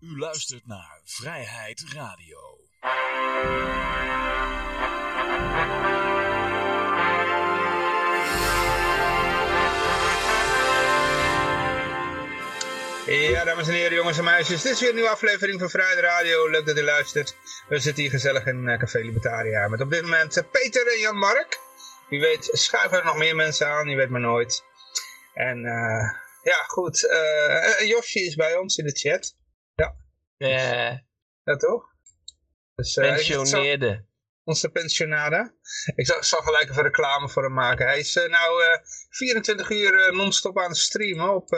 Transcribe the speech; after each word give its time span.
U 0.00 0.18
luistert 0.18 0.66
naar 0.66 1.00
Vrijheid 1.04 1.84
Radio. 1.92 2.38
Ja, 13.06 13.44
dames 13.44 13.68
en 13.68 13.74
heren, 13.74 13.94
jongens 13.94 14.18
en 14.18 14.24
meisjes. 14.24 14.62
Dit 14.62 14.72
is 14.72 14.80
weer 14.80 14.88
een 14.88 14.94
nieuwe 14.94 15.10
aflevering 15.10 15.60
van 15.60 15.70
Vrijheid 15.70 15.98
Radio. 15.98 16.50
Leuk 16.50 16.66
dat 16.66 16.78
u 16.78 16.82
luistert. 16.82 17.36
We 17.68 17.78
zitten 17.78 18.02
hier 18.02 18.12
gezellig 18.12 18.46
in 18.46 18.68
uh, 18.68 18.78
Café 18.78 18.98
Libertaria. 18.98 19.68
Met 19.68 19.80
op 19.80 19.90
dit 19.90 20.02
moment 20.02 20.36
uh, 20.36 20.44
Peter 20.50 20.92
en 20.92 20.98
Jan-Mark. 20.98 21.58
Wie 22.08 22.20
weet 22.20 22.48
schuiven 22.52 22.98
er 22.98 23.04
nog 23.04 23.16
meer 23.16 23.36
mensen 23.36 23.66
aan. 23.66 23.88
Je 23.88 23.96
weet 23.96 24.10
maar 24.10 24.20
nooit. 24.20 24.64
En 25.34 25.58
uh, 25.58 26.10
ja, 26.42 26.62
goed. 26.66 27.00
Yoshi 27.78 28.26
is 28.26 28.34
bij 28.34 28.56
ons 28.56 28.76
in 28.76 28.84
de 28.84 28.98
chat. 28.98 29.38
Ja. 30.48 31.02
Ja. 31.44 31.56
Toch? 31.56 31.84
Dus, 32.74 32.94
Pensioneerde. 32.94 34.08
Onze 34.44 34.70
pensionade. 34.70 35.54
Ik 35.94 36.06
zal, 36.06 36.24
zal, 36.24 36.40
gelijk 36.40 36.70
even 36.70 36.82
reclame 36.82 37.28
voor 37.28 37.42
hem 37.42 37.52
maken. 37.52 37.86
Hij 37.86 37.98
is 37.98 38.14
nou 38.14 38.62
24 39.10 39.70
uur 39.70 40.14
non-stop 40.14 40.58
aan 40.58 40.68
het 40.68 40.78
streamen 40.78 41.34
op 41.34 41.48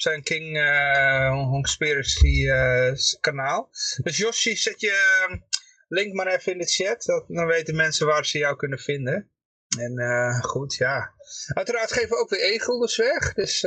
zijn 0.00 0.22
King 0.22 0.56
uh, 0.56 1.50
Conspiracy 1.50 2.44
uh, 2.46 2.92
kanaal. 3.20 3.70
Dus 4.02 4.16
Yoshi, 4.16 4.56
zet 4.56 4.80
je 4.80 5.28
link 5.88 6.14
maar 6.14 6.26
even 6.26 6.52
in 6.52 6.58
de 6.58 6.66
chat. 6.66 7.02
Dat, 7.02 7.24
dan 7.28 7.46
weten 7.46 7.76
mensen 7.76 8.06
waar 8.06 8.26
ze 8.26 8.38
jou 8.38 8.56
kunnen 8.56 8.78
vinden. 8.78 9.30
En 9.78 10.00
uh, 10.00 10.40
goed, 10.40 10.74
ja. 10.74 11.14
Uiteraard 11.52 11.92
geven 11.92 12.08
we 12.08 12.16
ook 12.16 12.30
weer 12.30 12.52
e-guldens 12.52 12.96
weg. 12.96 13.34
Dus 13.34 13.60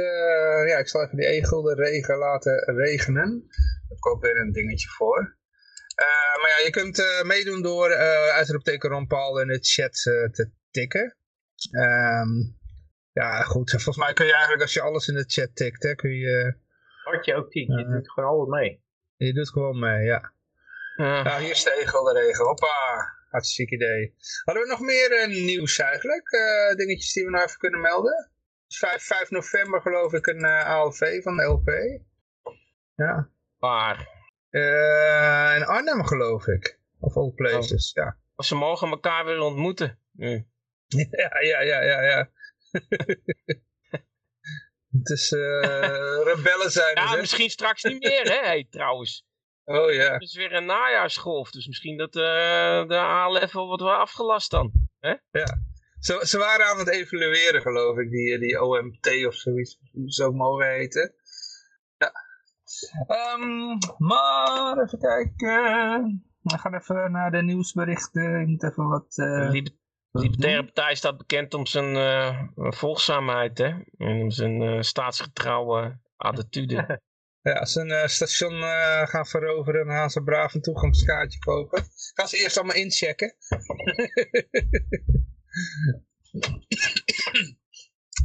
ja, 0.67 0.77
ik 0.77 0.87
zal 0.87 1.03
even 1.03 1.17
die 1.17 1.27
e-gulden 1.27 1.75
regen 1.75 2.17
laten 2.17 2.75
regenen. 2.75 3.29
Daar 3.47 3.87
heb 3.87 3.97
ik 3.97 4.07
ook 4.07 4.21
weer 4.21 4.37
een 4.37 4.51
dingetje 4.51 4.89
voor. 4.89 5.37
maar 6.41 6.53
ja, 6.57 6.65
je 6.65 6.71
kunt 6.71 7.23
meedoen 7.23 7.61
door 7.61 7.95
uitroepteken 8.31 8.89
Ron 8.89 9.07
Paul 9.07 9.39
in 9.39 9.47
de 9.47 9.59
chat 9.61 9.93
te 10.33 10.49
tikken. 10.71 11.15
Um, 11.71 12.59
ja, 13.13 13.41
goed. 13.41 13.69
Volgens 13.69 13.97
mij 13.97 14.13
kun 14.13 14.25
je 14.25 14.31
eigenlijk, 14.31 14.61
als 14.61 14.73
je 14.73 14.81
alles 14.81 15.07
in 15.07 15.15
de 15.15 15.23
chat 15.27 15.55
tikt, 15.55 15.83
hè, 15.83 15.95
kun 15.95 16.11
je... 16.11 16.55
Wat 17.03 17.25
je 17.25 17.35
ook 17.35 17.51
tikt, 17.51 17.67
je 17.67 17.87
doet 17.87 18.11
gewoon 18.11 18.29
altijd 18.29 18.61
mee. 18.61 18.83
Je 19.15 19.33
doet 19.33 19.49
gewoon 19.49 19.79
mee, 19.79 20.03
ja. 20.05 20.33
Nou, 20.95 21.41
hier 21.41 21.51
is 21.51 21.63
de 21.63 21.73
regel. 22.13 22.45
Hoppa. 22.45 23.19
Hartstikke 23.31 23.75
idee. 23.75 24.15
Hadden 24.43 24.63
we 24.63 24.69
nog 24.69 24.79
meer 24.79 25.29
uh, 25.29 25.45
nieuws 25.45 25.79
eigenlijk? 25.79 26.31
Uh, 26.31 26.75
dingetjes 26.75 27.13
die 27.13 27.25
we 27.25 27.29
nou 27.29 27.43
even 27.43 27.57
kunnen 27.57 27.81
melden? 27.81 28.31
5, 28.67 29.03
5 29.03 29.29
november 29.29 29.81
geloof 29.81 30.13
ik 30.13 30.27
een 30.27 30.45
ALV 30.45 31.23
van 31.23 31.35
de 31.35 31.43
LP. 31.43 31.69
Ja. 32.95 33.29
Waar? 33.57 34.19
in 35.55 35.65
Arnhem 35.65 36.05
geloof 36.05 36.47
ik. 36.47 36.79
Of 36.99 37.15
all 37.15 37.31
places, 37.31 37.93
oh. 37.93 38.03
ja. 38.03 38.17
Of 38.35 38.45
ze 38.45 38.55
mogen 38.55 38.89
elkaar 38.89 39.25
weer 39.25 39.39
ontmoeten 39.39 39.99
nu. 40.11 40.47
ja, 41.21 41.39
ja, 41.41 41.61
ja, 41.61 41.81
ja, 41.81 42.01
ja. 42.01 42.31
Het 44.91 45.09
is 45.09 45.31
rebellen 46.31 46.71
zijn. 46.71 46.95
Ja, 46.95 47.15
misschien 47.15 47.49
straks 47.49 47.83
niet 47.83 48.03
meer, 48.03 48.23
hè, 48.23 48.39
hey, 48.39 48.67
trouwens. 48.69 49.27
Oh 49.65 49.91
ja. 49.93 50.13
Het 50.13 50.21
is 50.21 50.35
weer 50.35 50.53
een 50.53 50.65
najaarsgolf, 50.65 51.51
dus 51.51 51.67
misschien 51.67 51.97
dat 51.97 52.15
uh, 52.15 52.87
de 52.87 52.97
A-level 52.97 53.67
wordt 53.67 53.83
wel 53.83 53.93
afgelast 53.93 54.51
dan. 54.51 54.71
Hè? 54.99 55.15
Ja. 55.31 55.61
Ze, 55.99 56.19
ze 56.27 56.37
waren 56.37 56.65
aan 56.65 56.77
het 56.77 56.89
evalueren, 56.89 57.61
geloof 57.61 57.97
ik, 57.97 58.09
die, 58.09 58.39
die 58.39 58.61
OMT 58.61 59.25
of 59.27 59.35
zoiets, 59.35 59.79
hoe 59.91 60.11
ze 60.11 60.25
ook 60.25 60.33
mogen 60.33 60.67
heten. 60.67 61.13
Ja. 61.97 62.11
Um, 63.35 63.77
maar, 63.97 64.83
even 64.83 64.99
kijken. 64.99 66.25
We 66.41 66.57
gaan 66.57 66.75
even 66.75 67.11
naar 67.11 67.31
de 67.31 67.43
nieuwsberichten. 67.43 68.41
Ik 68.41 68.47
moet 68.47 68.63
even 68.63 68.87
wat... 68.87 69.17
Uh... 69.17 69.51
De 69.51 70.19
Libertaire 70.19 70.63
Partij 70.63 70.95
staat 70.95 71.17
bekend 71.17 71.53
om 71.53 71.65
zijn 71.65 71.95
uh, 71.95 72.43
volgzaamheid 72.55 73.57
hè? 73.57 73.73
en 73.97 74.21
om 74.21 74.31
zijn 74.31 74.83
staatsgetrouwe 74.83 75.99
attitude. 76.17 77.01
Ja, 77.41 77.53
als 77.53 77.71
ze 77.71 77.79
een 77.79 77.89
uh, 77.89 78.07
station 78.07 78.61
gaan 79.07 79.25
veroveren, 79.25 79.85
dan 79.85 79.95
gaan 79.95 80.09
ze 80.09 80.23
braaf 80.23 80.53
een 80.53 80.61
toegangskaartje 80.61 81.39
kopen. 81.39 81.83
Gaan 82.13 82.27
ze 82.27 82.37
eerst 82.37 82.57
allemaal 82.57 82.75
inchecken. 82.75 83.35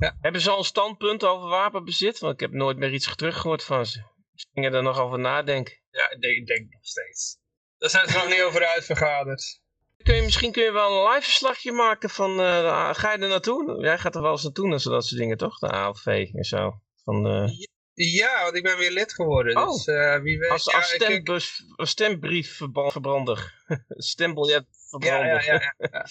ja. 0.01 0.17
Hebben 0.21 0.41
ze 0.41 0.51
al 0.51 0.59
een 0.59 0.65
standpunt 0.65 1.25
over 1.25 1.49
wapenbezit? 1.49 2.19
Want 2.19 2.35
ik 2.35 2.41
heb 2.41 2.53
nooit 2.53 2.77
meer 2.77 2.93
iets 2.93 3.17
teruggehoord 3.17 3.65
van 3.65 3.87
ze. 3.87 4.03
Ze 4.35 4.47
gingen 4.53 4.75
er 4.75 4.83
nog 4.83 4.99
over 4.99 5.19
nadenken. 5.19 5.81
Ja, 5.91 6.11
ik 6.11 6.47
denk, 6.47 6.73
nog 6.73 6.87
steeds. 6.87 7.39
Daar 7.79 7.91
zijn 7.91 8.09
ze 8.09 8.17
nog 8.17 8.29
niet 8.29 8.43
over 8.43 8.67
uitvergaderd 8.67 9.65
kun 10.07 10.15
je, 10.15 10.23
misschien 10.23 10.53
kun 10.53 10.63
je 10.63 10.73
wel 10.73 10.91
een 10.91 11.13
live 11.13 11.23
verslagje 11.23 11.73
maken 11.73 12.11
van, 12.11 12.41
uh, 12.41 12.95
ga 12.95 13.13
je 13.13 13.19
er 13.19 13.29
naartoe? 13.29 13.81
Jij 13.81 13.99
gaat 13.99 14.15
er 14.15 14.23
wel 14.23 14.31
eens 14.31 14.43
naartoe 14.43 14.69
naar 14.69 14.83
dat 14.83 15.07
soort 15.07 15.21
dingen, 15.21 15.37
toch? 15.37 15.59
De 15.59 15.71
ALV 15.71 16.07
en 16.33 16.45
zo. 16.45 16.81
Van 17.05 17.23
de... 17.23 17.67
Ja, 17.99 18.43
want 18.43 18.57
ik 18.57 18.63
ben 18.63 18.79
weer 18.79 18.91
lid 18.91 19.13
geworden. 19.13 19.57
Oh. 19.57 19.73
Dus 19.73 19.87
uh, 19.87 20.21
wie 20.21 20.39
weet. 20.39 20.51
Als, 20.51 20.65
ja, 20.65 20.77
als 20.77 20.91
stembus, 20.91 21.65
ik... 21.77 21.87
stembriefverbrander. 21.87 23.63
Stembiljetverbrander. 23.89 25.45
Ja, 25.45 25.53
ja, 25.53 25.53
ja. 25.53 25.75
ja. 25.93 26.07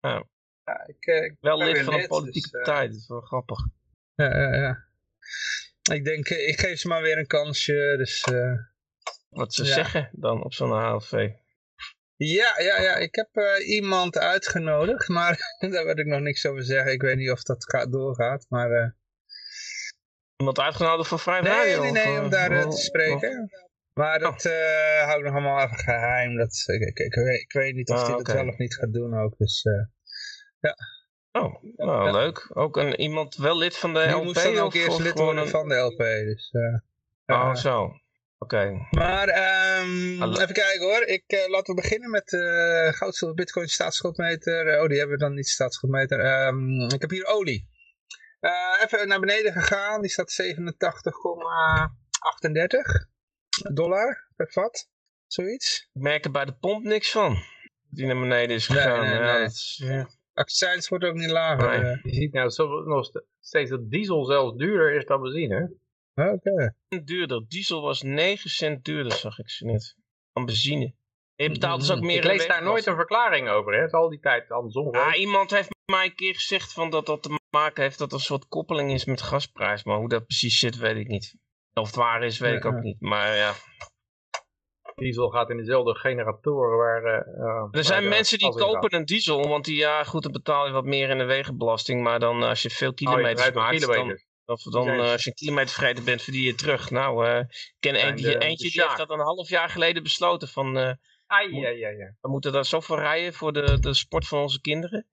ja. 0.00 0.24
ja 0.64 0.86
ik, 0.86 1.06
eh, 1.06 1.24
ik 1.24 1.36
wel 1.40 1.58
lid 1.58 1.78
van 1.78 1.94
een 1.94 2.06
politieke 2.06 2.50
dus, 2.50 2.62
partij, 2.62 2.86
dat 2.86 2.96
is 2.96 3.08
wel 3.08 3.20
grappig. 3.20 3.58
Ja, 4.14 4.38
ja, 4.38 4.54
ja. 4.54 4.84
Ik 5.92 6.04
denk, 6.04 6.28
ik 6.28 6.60
geef 6.60 6.78
ze 6.78 6.88
maar 6.88 7.02
weer 7.02 7.18
een 7.18 7.26
kansje, 7.26 7.94
dus... 7.98 8.24
Wat 9.28 9.54
ze 9.54 9.64
zeggen 9.64 10.10
dan 10.12 10.44
op 10.44 10.54
zo'n 10.54 10.72
ALV. 10.72 11.28
Ja, 12.16 12.54
ja, 12.58 12.80
ja. 12.80 12.96
Ik 12.96 13.14
heb 13.14 13.28
uh, 13.32 13.68
iemand 13.68 14.18
uitgenodigd, 14.18 15.08
maar 15.08 15.38
daar 15.70 15.84
wil 15.84 15.98
ik 15.98 16.06
nog 16.06 16.20
niks 16.20 16.46
over 16.46 16.64
zeggen. 16.64 16.92
Ik 16.92 17.02
weet 17.02 17.16
niet 17.16 17.30
of 17.30 17.42
dat 17.42 17.64
gaat, 17.70 17.92
doorgaat, 17.92 18.46
maar... 18.48 18.94
Iemand 20.42 20.60
uitgenodigd 20.60 21.08
voor 21.08 21.18
Vrij 21.18 21.40
nee, 21.40 21.52
Radio? 21.52 21.82
Nee, 21.82 21.92
nee, 21.92 22.20
om 22.20 22.30
daar 22.30 22.52
uh, 22.52 22.68
te 22.68 22.76
spreken. 22.76 23.50
Maar 23.92 24.18
dat 24.18 24.46
oh. 24.46 25.04
hou 25.04 25.18
ik 25.18 25.24
nog 25.24 25.32
allemaal 25.32 25.64
even 25.64 25.78
geheim. 25.78 26.36
Dat, 26.36 26.64
ik, 26.66 26.80
ik, 26.80 26.98
ik, 26.98 27.14
weet, 27.14 27.40
ik 27.40 27.52
weet 27.52 27.74
niet 27.74 27.90
of 27.90 27.96
ah, 27.96 28.06
hij 28.06 28.14
okay. 28.14 28.24
dat 28.24 28.34
wel 28.34 28.52
of 28.52 28.58
niet 28.58 28.74
gaat 28.74 28.92
doen 28.92 29.18
ook, 29.18 29.36
dus 29.38 29.62
ja. 30.60 30.76
Oh, 31.32 31.62
nou, 31.76 32.06
ja. 32.06 32.10
leuk. 32.10 32.50
Ook 32.54 32.76
een, 32.76 33.00
iemand 33.00 33.36
wel 33.36 33.58
lid 33.58 33.76
van 33.76 33.94
de 33.94 34.02
Die 34.02 34.14
LP? 34.14 34.24
moest 34.24 34.42
dan 34.42 34.58
ook 34.58 34.74
eerst 34.74 34.98
lid 34.98 35.18
worden 35.18 35.42
een... 35.42 35.48
van 35.48 35.68
de 35.68 35.74
LP, 35.74 35.98
dus... 35.98 36.54
oh, 37.26 37.54
zo. 37.54 37.92
Oké. 38.38 38.86
Maar 38.90 39.28
um, 39.80 40.22
even 40.22 40.54
kijken 40.54 40.80
hoor. 40.80 41.02
Ik, 41.02 41.24
uh, 41.26 41.48
laten 41.48 41.74
we 41.74 41.80
beginnen 41.80 42.10
met 42.10 42.32
uh, 42.32 42.92
goud, 42.92 43.14
zilver, 43.14 43.36
bitcoin, 43.36 43.68
staatsschuldmeter. 43.68 44.80
oh, 44.80 44.88
die 44.88 44.98
hebben 44.98 45.16
we 45.16 45.24
dan 45.24 45.34
niet, 45.34 45.48
staatsschuldmeter. 45.48 46.46
Um, 46.46 46.80
ik 46.80 47.00
heb 47.00 47.10
hier 47.10 47.26
olie. 47.26 47.70
Uh, 48.42 48.82
even 48.84 49.08
naar 49.08 49.20
beneden 49.20 49.52
gegaan. 49.52 50.00
Die 50.00 50.10
staat 50.10 50.32
87,38 50.32 50.38
dollar 53.72 54.28
per 54.36 54.52
vat. 54.52 54.90
Zoiets. 55.26 55.88
Ik 55.92 56.02
merk 56.02 56.24
er 56.24 56.30
bij 56.30 56.44
de 56.44 56.54
pomp 56.54 56.84
niks 56.84 57.10
van. 57.10 57.36
Die 57.88 58.06
naar 58.06 58.18
beneden 58.18 58.56
is 58.56 58.66
gegaan. 58.66 59.00
Nee, 59.00 59.14
nee, 59.14 59.22
ja, 59.22 59.36
nee. 59.36 59.44
Is, 59.44 59.80
ja. 59.84 60.08
Accijns 60.34 60.88
wordt 60.88 61.04
ook 61.04 61.14
niet 61.14 61.30
lager. 61.30 61.80
Nee. 61.80 62.00
Je 62.02 62.14
ziet 62.14 62.32
nou 62.32 62.50
zo, 62.50 62.80
nog 62.80 63.10
steeds 63.40 63.70
dat 63.70 63.90
diesel 63.90 64.24
zelfs 64.24 64.56
duurder 64.56 64.94
is 64.94 65.04
dan 65.04 65.22
benzine. 65.22 65.76
Oké. 66.14 66.30
Okay. 66.30 66.74
Duurder. 67.04 67.44
Diesel 67.48 67.82
was 67.82 68.02
9 68.02 68.50
cent 68.50 68.84
duurder, 68.84 69.12
zag 69.12 69.38
ik 69.38 69.50
ze 69.50 69.64
net. 69.64 69.96
Van 70.32 70.44
benzine. 70.44 70.94
Je 71.34 71.50
betaalt 71.50 71.80
dus 71.80 71.90
ook 71.90 72.00
meer 72.00 72.16
Ik 72.16 72.24
lees 72.24 72.46
daar 72.46 72.62
nooit 72.62 72.86
een 72.86 72.94
verklaring 72.94 73.48
over, 73.48 73.72
hè? 73.72 73.78
Het 73.78 73.86
is 73.86 73.92
al 73.92 74.08
die 74.08 74.20
tijd 74.20 74.50
andersom. 74.50 74.94
Ja, 74.94 75.14
iemand 75.14 75.50
heeft 75.50 75.70
mij 75.92 76.04
een 76.04 76.14
keer 76.14 76.34
gezegd 76.34 76.72
van 76.72 76.90
dat 76.90 77.06
dat 77.06 77.22
te 77.22 77.38
maken 77.50 77.82
heeft 77.82 77.98
dat 77.98 78.08
er 78.08 78.14
een 78.14 78.24
soort 78.24 78.48
koppeling 78.48 78.92
is 78.92 79.04
met 79.04 79.22
gasprijs. 79.22 79.84
Maar 79.84 79.96
hoe 79.96 80.08
dat 80.08 80.26
precies 80.26 80.58
zit, 80.58 80.76
weet 80.76 80.96
ik 80.96 81.08
niet. 81.08 81.36
Of 81.74 81.86
het 81.86 81.96
waar 81.96 82.22
is, 82.22 82.38
weet 82.38 82.56
ik 82.56 82.64
ook 82.64 82.80
niet. 82.80 83.00
Maar 83.00 83.36
ja. 83.36 83.54
Diesel 84.94 85.28
gaat 85.28 85.50
in 85.50 85.56
dezelfde 85.56 85.94
generatoren 85.94 86.76
waar... 86.76 87.02
Uh, 87.04 87.68
er 87.70 87.84
zijn 87.84 88.08
mensen 88.08 88.38
die 88.38 88.54
kopen 88.54 88.94
een 88.94 89.04
diesel, 89.04 89.48
want 89.48 89.64
die, 89.64 89.76
ja 89.76 90.04
goed, 90.04 90.22
dan 90.22 90.32
betaal 90.32 90.66
je 90.66 90.72
wat 90.72 90.84
meer 90.84 91.10
in 91.10 91.18
de 91.18 91.24
wegenbelasting. 91.24 92.02
Maar 92.02 92.20
dan 92.20 92.42
als 92.42 92.62
je 92.62 92.70
veel 92.70 92.94
kilometers 92.94 93.40
oh, 93.40 93.54
je 93.54 93.58
maakt, 93.58 93.78
kilometers. 93.78 94.26
Of 94.44 94.62
dan, 94.62 94.88
uh, 94.88 95.10
als 95.10 95.24
je 95.24 95.30
een 95.30 95.36
kilometer 95.36 95.74
vergeten 95.74 96.04
bent, 96.04 96.22
verdien 96.22 96.42
je 96.42 96.54
terug. 96.54 96.90
Nou, 96.90 97.26
uh, 97.26 97.38
ik 97.38 97.76
ken 97.78 97.94
eentje, 97.94 98.26
de, 98.26 98.38
eentje 98.38 98.66
de 98.66 98.72
die 98.72 98.82
heeft 98.82 98.96
dat 98.96 99.10
een 99.10 99.18
half 99.18 99.48
jaar 99.48 99.68
geleden 99.68 100.02
besloten. 100.02 100.48
Van, 100.48 100.98
Ai, 101.26 101.60
ja, 101.60 101.68
ja, 101.68 101.88
ja. 101.88 102.14
We 102.20 102.28
moeten 102.28 102.52
daar 102.52 102.64
zoveel 102.64 102.98
rijden 102.98 103.34
voor 103.34 103.52
de, 103.52 103.78
de 103.80 103.94
sport 103.94 104.28
van 104.28 104.40
onze 104.40 104.60
kinderen. 104.60 105.06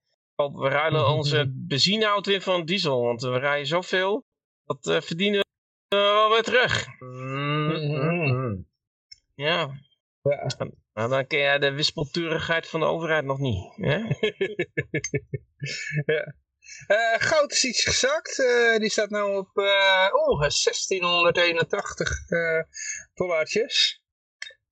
We 0.48 0.68
ruilen 0.68 1.08
onze 1.08 1.52
benzineauto 1.54 2.32
in 2.32 2.42
van 2.42 2.64
diesel. 2.64 3.02
Want 3.02 3.22
we 3.22 3.38
rijden 3.38 3.66
zoveel. 3.66 4.26
Dat 4.64 4.86
uh, 4.86 5.00
verdienen 5.00 5.40
we 5.88 5.96
wel 5.96 6.30
weer 6.30 6.42
terug. 6.42 6.86
Mm-hmm. 6.98 8.68
Ja. 9.34 9.70
ja. 10.22 10.46
Nou, 10.92 11.08
dan 11.10 11.26
ken 11.26 11.38
jij 11.38 11.58
de 11.58 11.72
wispelturigheid 11.72 12.68
van 12.68 12.80
de 12.80 12.86
overheid 12.86 13.24
nog 13.24 13.38
niet. 13.38 13.76
Hè? 13.76 13.98
ja. 16.14 16.34
goud 17.18 17.52
is 17.52 17.64
iets 17.64 17.84
gezakt. 17.84 18.36
die 18.78 18.90
staat 18.90 19.10
nu 19.10 19.20
op 19.20 19.50
oh, 20.12 20.40
1681 20.40 22.10
dollartjes. 23.14 24.02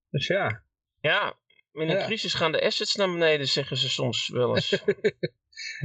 Dus 0.10 0.28
ja. 0.28 0.64
Ja, 1.02 1.38
in 1.72 1.90
een 1.90 2.06
crisis 2.06 2.34
gaan 2.34 2.52
de 2.52 2.62
assets 2.62 2.96
naar 2.96 3.12
beneden, 3.12 3.48
zeggen 3.48 3.78
ze 3.78 3.90
soms 3.90 4.30
wel 4.30 4.56
eens. 4.56 4.70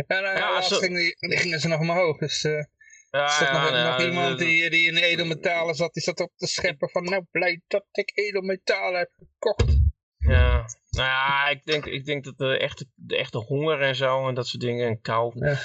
ja, 0.07 0.21
nou, 0.21 0.37
ja, 0.37 0.61
zo... 0.61 0.77
gingen, 0.79 1.15
gingen 1.19 1.61
ze 1.61 1.69
nog 1.69 1.81
omhoog. 1.81 2.19
Dus 2.19 2.45
uh, 2.45 2.65
ja, 3.11 3.27
is 3.27 3.41
nog, 3.41 3.71
nou, 3.71 3.85
nog 3.85 4.01
iemand 4.01 4.39
die, 4.39 4.71
die 4.71 4.87
in 4.87 4.97
edelmetalen 4.97 5.75
zat, 5.75 5.95
die 5.95 6.03
zat 6.03 6.21
op 6.21 6.33
te 6.37 6.47
scheppen 6.47 6.91
van 6.91 7.05
nou 7.05 7.25
blij 7.31 7.63
dat 7.67 7.85
ik 7.93 8.11
edelmetalen 8.15 8.99
heb 8.99 9.11
gekocht. 9.19 9.81
Ja, 10.19 10.67
nou 10.91 11.09
ja, 11.09 11.49
ik 11.49 11.65
denk, 11.65 11.87
ik 11.87 12.05
denk 12.05 12.25
dat 12.25 12.39
de 12.39 12.59
echte, 12.59 12.87
de 12.95 13.17
echte 13.17 13.39
honger 13.39 13.81
en 13.81 13.97
zo 13.97 14.29
en 14.29 14.35
dat 14.35 14.47
soort 14.47 14.63
dingen 14.63 14.87
en 14.87 15.01
kou, 15.01 15.47
ja. 15.47 15.57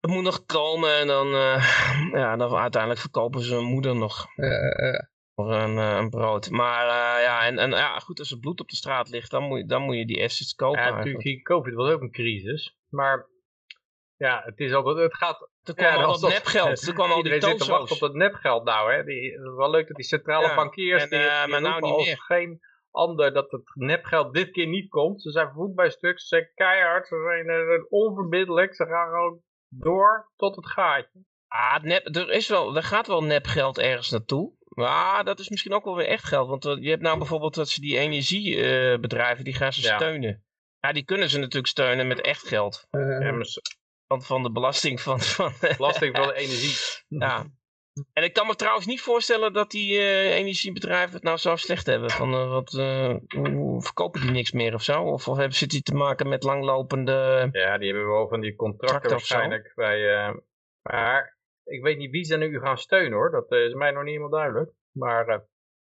dat 0.00 0.10
moet 0.10 0.22
nog 0.22 0.44
komen 0.44 0.98
en 0.98 1.06
dan, 1.06 1.26
uh, 1.26 2.10
ja, 2.12 2.36
dan 2.36 2.56
uiteindelijk 2.56 3.00
verkopen 3.00 3.40
ze 3.40 3.54
hun 3.54 3.64
moeder 3.64 3.96
nog. 3.96 4.26
Uh, 4.36 4.98
voor 5.34 5.52
een, 5.52 5.76
uh, 5.76 5.96
een, 5.96 6.10
brood. 6.10 6.50
Maar 6.50 6.86
uh, 6.86 7.22
ja, 7.22 7.46
en, 7.46 7.58
en 7.58 7.70
ja, 7.70 7.98
goed, 7.98 8.18
als 8.18 8.30
er 8.30 8.38
bloed 8.38 8.60
op 8.60 8.68
de 8.68 8.76
straat 8.76 9.08
ligt, 9.08 9.30
dan 9.30 9.42
moet 9.42 9.58
je, 9.58 9.66
dan 9.66 9.82
moet 9.82 9.96
je 9.96 10.06
die 10.06 10.22
assets 10.22 10.54
kopen. 10.54 10.82
Ja, 10.82 10.96
natuurlijk, 10.96 11.44
COVID 11.44 11.74
was 11.74 11.90
ook 11.90 12.00
een 12.00 12.12
crisis. 12.12 12.76
Maar 12.88 13.26
ja, 14.24 14.42
het 14.44 14.60
is 14.60 14.72
ook, 14.72 14.98
het 14.98 15.16
gaat... 15.16 15.48
Er 15.62 15.74
kwam 15.74 16.02
al 16.02 16.20
dat 16.20 16.30
nepgeld, 16.30 16.86
er 16.86 16.94
kwam 16.94 17.10
al 17.10 17.22
die 17.22 17.40
zit 17.40 17.58
te 17.58 17.70
wachten 17.70 17.94
op 17.94 18.00
dat 18.00 18.14
nepgeld 18.14 18.64
nou, 18.64 18.92
hè. 18.92 19.04
Die, 19.04 19.32
het 19.32 19.40
is 19.40 19.54
wel 19.56 19.70
leuk 19.70 19.86
dat 19.86 19.96
die 19.96 20.04
centrale 20.04 20.46
ja, 20.46 20.54
bankiers, 20.54 21.02
en, 21.02 21.08
die, 21.08 21.18
uh, 21.18 21.42
die 21.42 21.50
maar 21.50 21.60
nou 21.60 21.80
niet 21.80 22.06
meer. 22.06 22.20
geen 22.20 22.60
ander 22.90 23.32
dat 23.32 23.50
het 23.50 23.62
nepgeld 23.74 24.34
dit 24.34 24.50
keer 24.50 24.66
niet 24.66 24.88
komt. 24.88 25.22
Ze 25.22 25.30
zijn 25.30 25.52
voet 25.52 25.74
bij 25.74 25.90
stuk, 25.90 26.20
ze 26.20 26.26
zijn 26.26 26.50
keihard, 26.54 27.06
ze 27.06 27.44
zijn 27.46 27.86
onverbiddelijk, 27.88 28.74
ze 28.74 28.86
gaan 28.86 29.08
gewoon 29.08 29.40
door 29.68 30.30
tot 30.36 30.56
het 30.56 30.66
gaatje. 30.66 31.24
Ah, 31.48 31.82
nep, 31.82 32.16
er, 32.16 32.30
is 32.30 32.48
wel, 32.48 32.76
er 32.76 32.82
gaat 32.82 33.06
wel 33.06 33.24
nepgeld 33.24 33.78
ergens 33.78 34.10
naartoe. 34.10 34.52
Maar 34.68 35.24
dat 35.24 35.38
is 35.38 35.48
misschien 35.48 35.72
ook 35.72 35.84
wel 35.84 35.96
weer 35.96 36.06
echt 36.06 36.24
geld. 36.24 36.48
Want 36.48 36.78
je 36.80 36.90
hebt 36.90 37.02
nou 37.02 37.18
bijvoorbeeld 37.18 37.54
dat 37.54 37.68
ze 37.68 37.80
die 37.80 37.98
energiebedrijven, 37.98 39.44
die 39.44 39.54
gaan 39.54 39.72
ze 39.72 39.82
steunen. 39.82 40.44
Ja, 40.80 40.92
die 40.92 41.04
kunnen 41.04 41.30
ze 41.30 41.38
natuurlijk 41.38 41.66
steunen 41.66 42.06
met 42.06 42.20
echt 42.20 42.48
geld. 42.48 42.86
Uh, 42.90 43.40
van, 44.06 44.22
van 44.22 44.42
de 44.42 44.52
belasting 44.52 45.00
van... 45.00 45.20
van 45.38 45.52
belasting 45.76 46.16
van 46.16 46.26
de 46.26 46.34
energie. 46.44 47.02
ja. 47.08 47.46
En 48.12 48.22
ik 48.22 48.32
kan 48.32 48.46
me 48.46 48.54
trouwens 48.54 48.86
niet 48.86 49.00
voorstellen 49.00 49.52
dat 49.52 49.70
die 49.70 49.92
uh, 49.92 50.34
energiebedrijven 50.34 51.14
het 51.14 51.22
nou 51.22 51.36
zo 51.36 51.56
slecht 51.56 51.86
hebben. 51.86 52.10
Van, 52.10 52.34
uh, 52.34 52.50
wat, 52.50 52.72
uh, 52.72 53.14
hoe 53.28 53.82
verkopen 53.82 54.20
die 54.20 54.30
niks 54.30 54.52
meer 54.52 54.74
of 54.74 54.82
zo? 54.82 55.02
Of, 55.02 55.28
of 55.28 55.36
hebben, 55.36 55.56
zit 55.56 55.70
die 55.70 55.82
te 55.82 55.94
maken 55.94 56.28
met 56.28 56.42
langlopende... 56.42 57.48
Ja, 57.52 57.78
die 57.78 57.92
hebben 57.92 58.08
wel 58.08 58.28
van 58.28 58.40
die 58.40 58.54
contracten 58.54 59.10
waarschijnlijk. 59.10 59.72
Bij, 59.74 60.32
maar 60.82 61.38
ik 61.64 61.82
weet 61.82 61.98
niet 61.98 62.10
wie 62.10 62.24
ze 62.24 62.36
nu 62.36 62.60
gaan 62.60 62.78
steunen 62.78 63.12
hoor. 63.12 63.30
Dat 63.30 63.52
is 63.52 63.74
mij 63.74 63.90
nog 63.90 64.02
niet 64.02 64.16
helemaal 64.16 64.38
duidelijk. 64.38 64.72
Maar, 64.92 65.26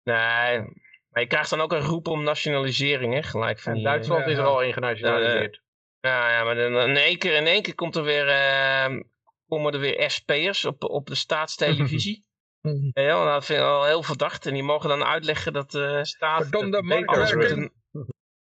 nee, 0.03 0.61
maar 1.09 1.23
je 1.23 1.27
krijgt 1.27 1.51
dan 1.51 1.61
ook 1.61 1.73
een 1.73 1.81
roep 1.81 2.09
om 2.09 2.23
nationalisering, 2.23 3.15
hè? 3.15 3.23
Gelijk 3.23 3.61
van 3.61 3.73
en 3.73 3.83
Duitsland 3.83 4.27
is 4.27 4.39
er 4.39 4.45
al 4.45 4.63
in 4.63 4.73
genationaliseerd. 4.73 5.63
Ja, 6.03 6.31
ja, 6.33 6.45
maar 6.45 6.55
dan, 6.55 6.77
in, 6.77 6.97
één 6.97 7.19
keer, 7.19 7.37
in 7.37 7.47
één 7.47 7.63
keer 7.63 7.75
komt 7.75 7.97
er 7.97 8.03
weer, 8.03 8.27
uh, 8.29 9.01
komen 9.49 9.73
er 9.73 9.81
weer 9.81 10.11
SP'ers 10.11 10.65
op, 10.65 10.85
op 10.85 11.07
de 11.07 11.15
staatstelevisie. 11.15 12.25
ja, 12.93 13.33
dat 13.33 13.45
vind 13.45 13.59
ik 13.59 13.65
wel 13.65 13.85
heel 13.85 14.03
verdacht. 14.03 14.47
En 14.47 14.55
die 14.55 14.63
mogen 14.63 14.89
dan 14.89 15.05
uitleggen 15.05 15.53
dat 15.53 15.71
de 15.71 15.95
uh, 15.99 16.03
staat... 16.03 16.43
Verdomde 16.43 16.83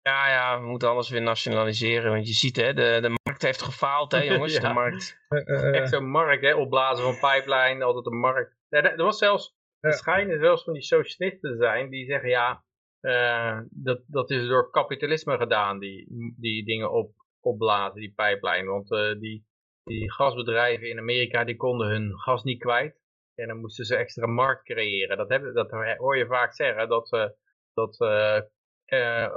ja, 0.08 0.30
ja, 0.30 0.60
we 0.60 0.66
moeten 0.66 0.90
alles 0.90 1.10
weer 1.10 1.22
nationaliseren. 1.22 2.12
Want 2.12 2.28
je 2.28 2.34
ziet, 2.34 2.56
hè, 2.56 2.74
de, 2.74 2.98
de 3.02 3.20
markt 3.24 3.42
heeft 3.42 3.62
gefaald, 3.62 4.12
hè 4.12 4.24
jongens. 4.34 4.54
ja. 4.54 4.68
De 4.68 4.74
markt. 4.74 5.20
Echt 5.72 5.90
zo'n 5.90 6.10
markt, 6.10 6.44
hè. 6.44 6.56
Opblazen 6.56 7.04
van 7.04 7.32
pipeline, 7.32 7.84
altijd 7.84 8.06
een 8.06 8.20
markt. 8.20 8.56
er 8.70 8.96
was 8.96 9.18
zelfs, 9.18 9.56
ja. 9.80 9.90
er 9.90 9.96
schijnen 9.96 10.40
zelfs 10.40 10.64
van 10.64 10.74
die 10.74 10.82
socialisten 10.82 11.52
te 11.52 11.56
zijn 11.58 11.90
die 11.90 12.06
zeggen, 12.06 12.30
ja, 12.30 12.64
uh, 13.02 13.60
dat, 13.70 14.02
dat 14.08 14.30
is 14.30 14.48
door 14.48 14.72
kapitalisme 14.72 15.38
gedaan, 15.38 15.80
die, 15.80 16.08
die 16.40 16.66
dingen 16.66 16.92
op, 16.92 17.12
opblazen, 17.42 18.00
die 18.00 18.14
pipeline. 18.16 18.66
Want 18.66 18.92
uh, 18.92 19.20
die, 19.20 19.46
die 19.84 20.12
gasbedrijven 20.12 20.90
in 20.90 21.00
Amerika, 21.00 21.44
die 21.44 21.56
konden 21.56 21.88
hun 21.88 22.20
gas 22.20 22.44
niet 22.44 22.60
kwijt. 22.60 23.00
En 23.36 23.48
dan 23.48 23.60
moesten 23.60 23.86
ze 23.86 23.96
extra 23.96 24.28
markt 24.28 24.64
creëren. 24.64 25.18
Dat, 25.18 25.30
hebben, 25.30 25.54
dat 25.54 25.72
hoor 25.98 26.18
je 26.18 26.26
vaak 26.26 26.54
zeggen, 26.54 26.90
dat, 26.90 27.14
uh, 27.14 27.26
dat 27.74 28.00
uh, 28.00 28.42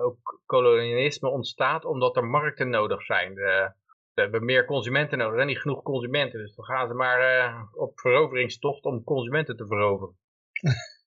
ook 0.04 0.40
kolonialisme 0.46 1.28
ontstaat 1.28 1.84
omdat 1.84 2.16
er 2.16 2.24
markten 2.24 2.70
nodig 2.70 3.02
zijn. 3.02 3.34
we 3.34 3.72
hebben 4.14 4.44
meer 4.44 4.64
consumenten 4.64 5.18
nodig, 5.18 5.32
er 5.32 5.38
zijn 5.38 5.50
niet 5.50 5.60
genoeg 5.60 5.82
consumenten. 5.82 6.38
Dus 6.38 6.54
dan 6.54 6.64
gaan 6.64 6.88
ze 6.88 6.94
maar 6.94 7.68
op 7.72 8.00
veroveringstocht 8.00 8.84
om 8.84 9.04
consumenten 9.04 9.56
te 9.56 9.66
veroveren. 9.66 10.16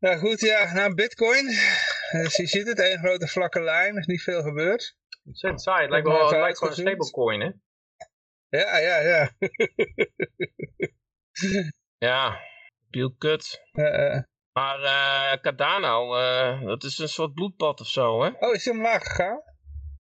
nou 0.00 0.18
goed, 0.18 0.40
ja, 0.40 0.72
nou 0.72 0.94
bitcoin. 0.94 1.46
Dus 2.10 2.36
je 2.36 2.46
ziet 2.46 2.66
het, 2.66 2.80
één 2.80 2.98
grote 2.98 3.26
vlakke 3.26 3.60
lijn, 3.60 3.92
er 3.92 4.00
is 4.00 4.06
niet 4.06 4.22
veel 4.22 4.42
gebeurd. 4.42 4.96
Ontzettend 5.24 5.62
saai, 5.62 5.82
het 5.82 5.90
lijkt 5.90 6.06
wel, 6.06 6.28
het 6.28 6.30
lijkt 6.30 6.58
gewoon 6.58 6.72
een 6.72 6.80
stablecoin 6.80 7.40
hè? 7.40 7.50
Ja, 8.48 8.78
ja, 8.78 9.00
ja. 9.00 9.30
ja, 12.08 12.40
piel 12.90 13.14
kut. 13.18 13.64
Maar 14.52 14.80
uh, 14.80 15.40
Cardano, 15.40 16.14
dat 16.66 16.84
is 16.84 16.98
een 16.98 17.08
soort 17.08 17.34
bloedbad 17.34 17.80
of 17.80 17.86
zo, 17.86 18.22
hè? 18.22 18.30
Oh, 18.38 18.54
is 18.54 18.64
hij 18.64 18.74
omlaag 18.74 19.02
gegaan? 19.02 19.42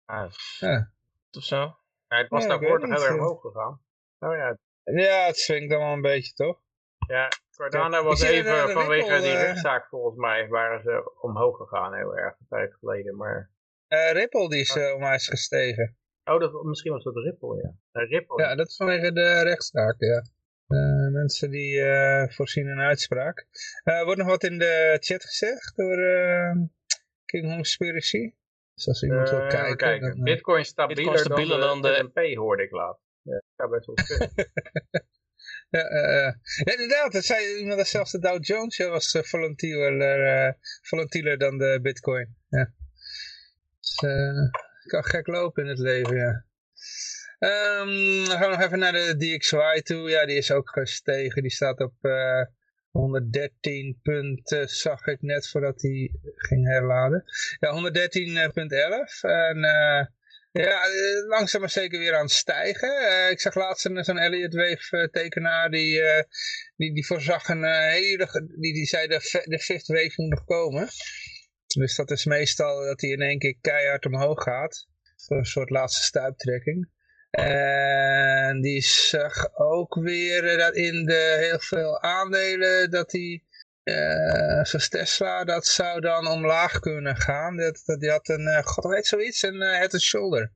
Ah, 0.04 0.32
ja. 0.58 0.92
Of 1.30 1.44
zo? 1.44 1.76
Ja, 2.08 2.16
het 2.16 2.28
was 2.28 2.42
ja, 2.42 2.48
daarvoor 2.48 2.80
toch 2.80 2.90
heel 2.90 3.04
erg 3.04 3.18
hoog 3.18 3.40
gegaan. 3.40 3.82
Oh 4.18 4.36
ja. 4.36 4.58
Ja, 4.84 5.26
het 5.26 5.38
swingt 5.38 5.70
dan 5.70 5.78
wel 5.78 5.92
een 5.92 6.00
beetje, 6.00 6.32
toch? 6.32 6.62
Ja, 7.10 7.28
Cardano 7.56 8.02
was 8.02 8.22
even 8.22 8.70
vanwege 8.70 9.20
die 9.20 9.32
rechtszaak 9.32 9.88
volgens 9.88 10.16
mij, 10.16 10.48
waren 10.48 10.82
ze 10.82 11.20
omhoog 11.20 11.56
gegaan 11.56 11.94
heel 11.94 12.16
erg 12.16 12.38
een 12.38 12.46
tijd 12.48 12.74
geleden, 12.74 13.16
maar... 13.16 13.50
Uh, 13.88 14.12
Ripple 14.12 14.48
die 14.48 14.60
is 14.60 14.76
uh, 14.76 14.94
omlaag 14.94 15.24
gestegen. 15.24 15.96
Oh, 16.24 16.40
dat, 16.40 16.62
misschien 16.62 16.92
was 16.92 17.04
dat 17.04 17.16
Ripple, 17.16 17.56
ja. 17.56 18.00
Ripple. 18.02 18.42
Ja, 18.42 18.54
dat 18.54 18.66
is 18.66 18.76
vanwege 18.76 19.12
de 19.12 19.42
rechtszaak, 19.42 19.94
ja. 19.98 20.22
Uh, 20.68 21.12
mensen 21.12 21.50
die 21.50 21.76
uh, 21.76 22.28
voorzien 22.28 22.66
een 22.66 22.80
uitspraak. 22.80 23.46
Uh, 23.84 24.02
wordt 24.02 24.18
nog 24.18 24.28
wat 24.28 24.44
in 24.44 24.58
de 24.58 24.96
chat 25.00 25.24
gezegd 25.24 25.76
door 25.76 25.96
King 27.24 27.54
Conspiracy? 27.54 28.34
Dus 28.74 28.88
als 28.88 29.02
iemand 29.02 29.30
wil 29.30 29.46
kijken. 29.46 29.76
kijken. 29.76 30.10
Dan, 30.10 30.24
Bitcoin 30.24 30.64
stabieler, 30.64 31.12
Bitcoin 31.12 31.48
dan, 31.48 31.82
dan, 31.82 31.82
de, 31.82 32.10
de 32.12 32.38
hoorde 32.38 32.62
ik 32.62 32.70
laat. 32.70 33.00
Ja, 33.22 33.42
dat 33.56 33.70
best 33.70 33.86
wel 33.86 33.94
ja, 35.70 35.88
ja, 36.64 36.72
inderdaad, 36.72 37.12
dat 37.12 37.24
zei 37.24 37.56
iemand 37.56 37.86
zelfs 37.86 38.12
de 38.12 38.18
Dow 38.18 38.44
Jones 38.44 38.76
was 38.76 39.18
volantieler, 39.20 40.56
volantieler 40.82 41.38
dan 41.38 41.58
de 41.58 41.78
Bitcoin. 41.82 42.36
Ja. 42.48 42.72
Dus, 43.80 43.94
kan 44.86 45.04
gek 45.04 45.26
lopen 45.26 45.62
in 45.62 45.68
het 45.68 45.78
leven, 45.78 46.16
ja. 46.16 46.44
Um, 47.40 48.24
dan 48.24 48.38
gaan 48.38 48.50
we 48.50 48.56
nog 48.56 48.64
even 48.64 48.78
naar 48.78 48.92
de 48.92 49.16
DXY 49.16 49.80
toe. 49.82 50.10
Ja, 50.10 50.26
die 50.26 50.36
is 50.36 50.50
ook 50.50 50.70
gestegen. 50.70 51.42
Die 51.42 51.50
staat 51.50 51.80
op 51.80 51.94
uh, 52.02 52.44
113 52.90 53.98
punten, 54.02 54.68
zag 54.68 55.06
ik 55.06 55.22
net 55.22 55.48
voordat 55.48 55.82
hij 55.82 56.10
ging 56.36 56.66
herladen. 56.66 57.24
Ja, 57.58 57.74
113.11. 57.74 57.80
En 59.20 59.58
uh, 59.58 60.06
ja, 60.52 60.80
langzaam 61.28 61.60
maar 61.60 61.70
zeker 61.70 61.98
weer 61.98 62.14
aan 62.14 62.24
het 62.24 62.30
stijgen. 62.30 63.02
Uh, 63.02 63.30
ik 63.30 63.40
zag 63.40 63.54
laatst 63.54 63.88
zo'n 63.92 64.18
Elliott 64.18 64.54
Wave 64.54 65.08
tekenaar 65.12 65.70
die, 65.70 66.00
uh, 66.00 66.22
die, 66.76 66.94
die 66.94 67.06
voorzag 67.06 67.48
een 67.48 67.64
hele... 67.90 68.48
Die, 68.58 68.74
die 68.74 68.86
zei 68.86 69.06
de, 69.06 69.42
de 69.44 69.58
fifth 69.58 69.86
wave 69.86 70.12
moet 70.16 70.30
nog 70.30 70.44
komen. 70.44 70.88
Dus 71.66 71.96
dat 71.96 72.10
is 72.10 72.24
meestal 72.24 72.84
dat 72.84 73.00
hij 73.00 73.10
in 73.10 73.20
één 73.20 73.38
keer 73.38 73.56
keihard 73.60 74.06
omhoog 74.06 74.42
gaat. 74.42 74.88
Een 75.26 75.44
soort 75.44 75.70
laatste 75.70 76.02
stuiptrekking. 76.02 76.90
En 77.30 78.60
die 78.60 78.82
zag 78.82 79.54
ook 79.54 79.94
weer 79.94 80.58
dat 80.58 80.74
in 80.74 81.04
de 81.04 81.36
heel 81.38 81.60
veel 81.60 82.02
aandelen 82.02 82.90
dat 82.90 83.10
die, 83.10 83.44
uh, 83.84 84.64
zoals 84.64 84.88
Tesla, 84.88 85.44
dat 85.44 85.66
zou 85.66 86.00
dan 86.00 86.26
omlaag 86.26 86.78
kunnen 86.78 87.16
gaan. 87.16 87.56
Dat, 87.56 87.82
dat, 87.84 88.00
die 88.00 88.10
had 88.10 88.28
een, 88.28 88.46
uh, 88.46 88.62
god 88.62 88.84
weet 88.84 89.06
zoiets, 89.06 89.42
een 89.42 89.62
uh, 89.62 89.76
head 89.76 89.92
and 89.92 90.02
shoulder 90.02 90.52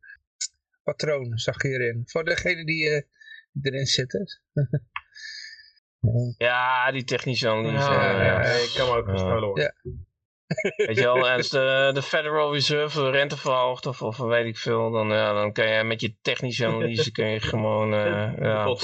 patroon 0.84 1.38
zag 1.38 1.62
je 1.62 1.68
hierin. 1.68 2.02
Voor 2.06 2.24
degene 2.24 2.64
die 2.64 2.84
uh, 2.84 3.02
erin 3.62 3.86
zitten. 3.86 4.40
ja, 6.38 6.92
die 6.92 7.04
technische 7.04 7.48
analyse. 7.48 7.90
Ja, 7.90 8.22
ja, 8.22 8.40
ik 8.40 8.72
kan 8.76 8.88
me 8.88 8.96
ook 8.96 9.08
versnellen 9.08 9.60
Ja. 9.60 9.72
Weet 10.86 10.96
je 10.96 11.02
wel, 11.02 11.28
als 11.28 11.48
de, 11.48 11.90
de 11.94 12.02
Federal 12.02 12.52
Reserve 12.52 13.00
de 13.00 13.10
rente 13.10 13.36
verhoogt 13.36 13.86
of, 13.86 14.02
of 14.02 14.16
weet 14.16 14.46
ik 14.46 14.58
veel, 14.58 14.90
dan, 14.90 15.08
ja, 15.08 15.32
dan 15.32 15.52
kan 15.52 15.68
je 15.68 15.84
met 15.84 16.00
je 16.00 16.16
technische 16.20 16.66
analyse 16.66 17.12
kun 17.18 17.26
je 17.26 17.40
gewoon... 17.40 17.94
Uh, 17.94 18.32
ja. 18.38 18.76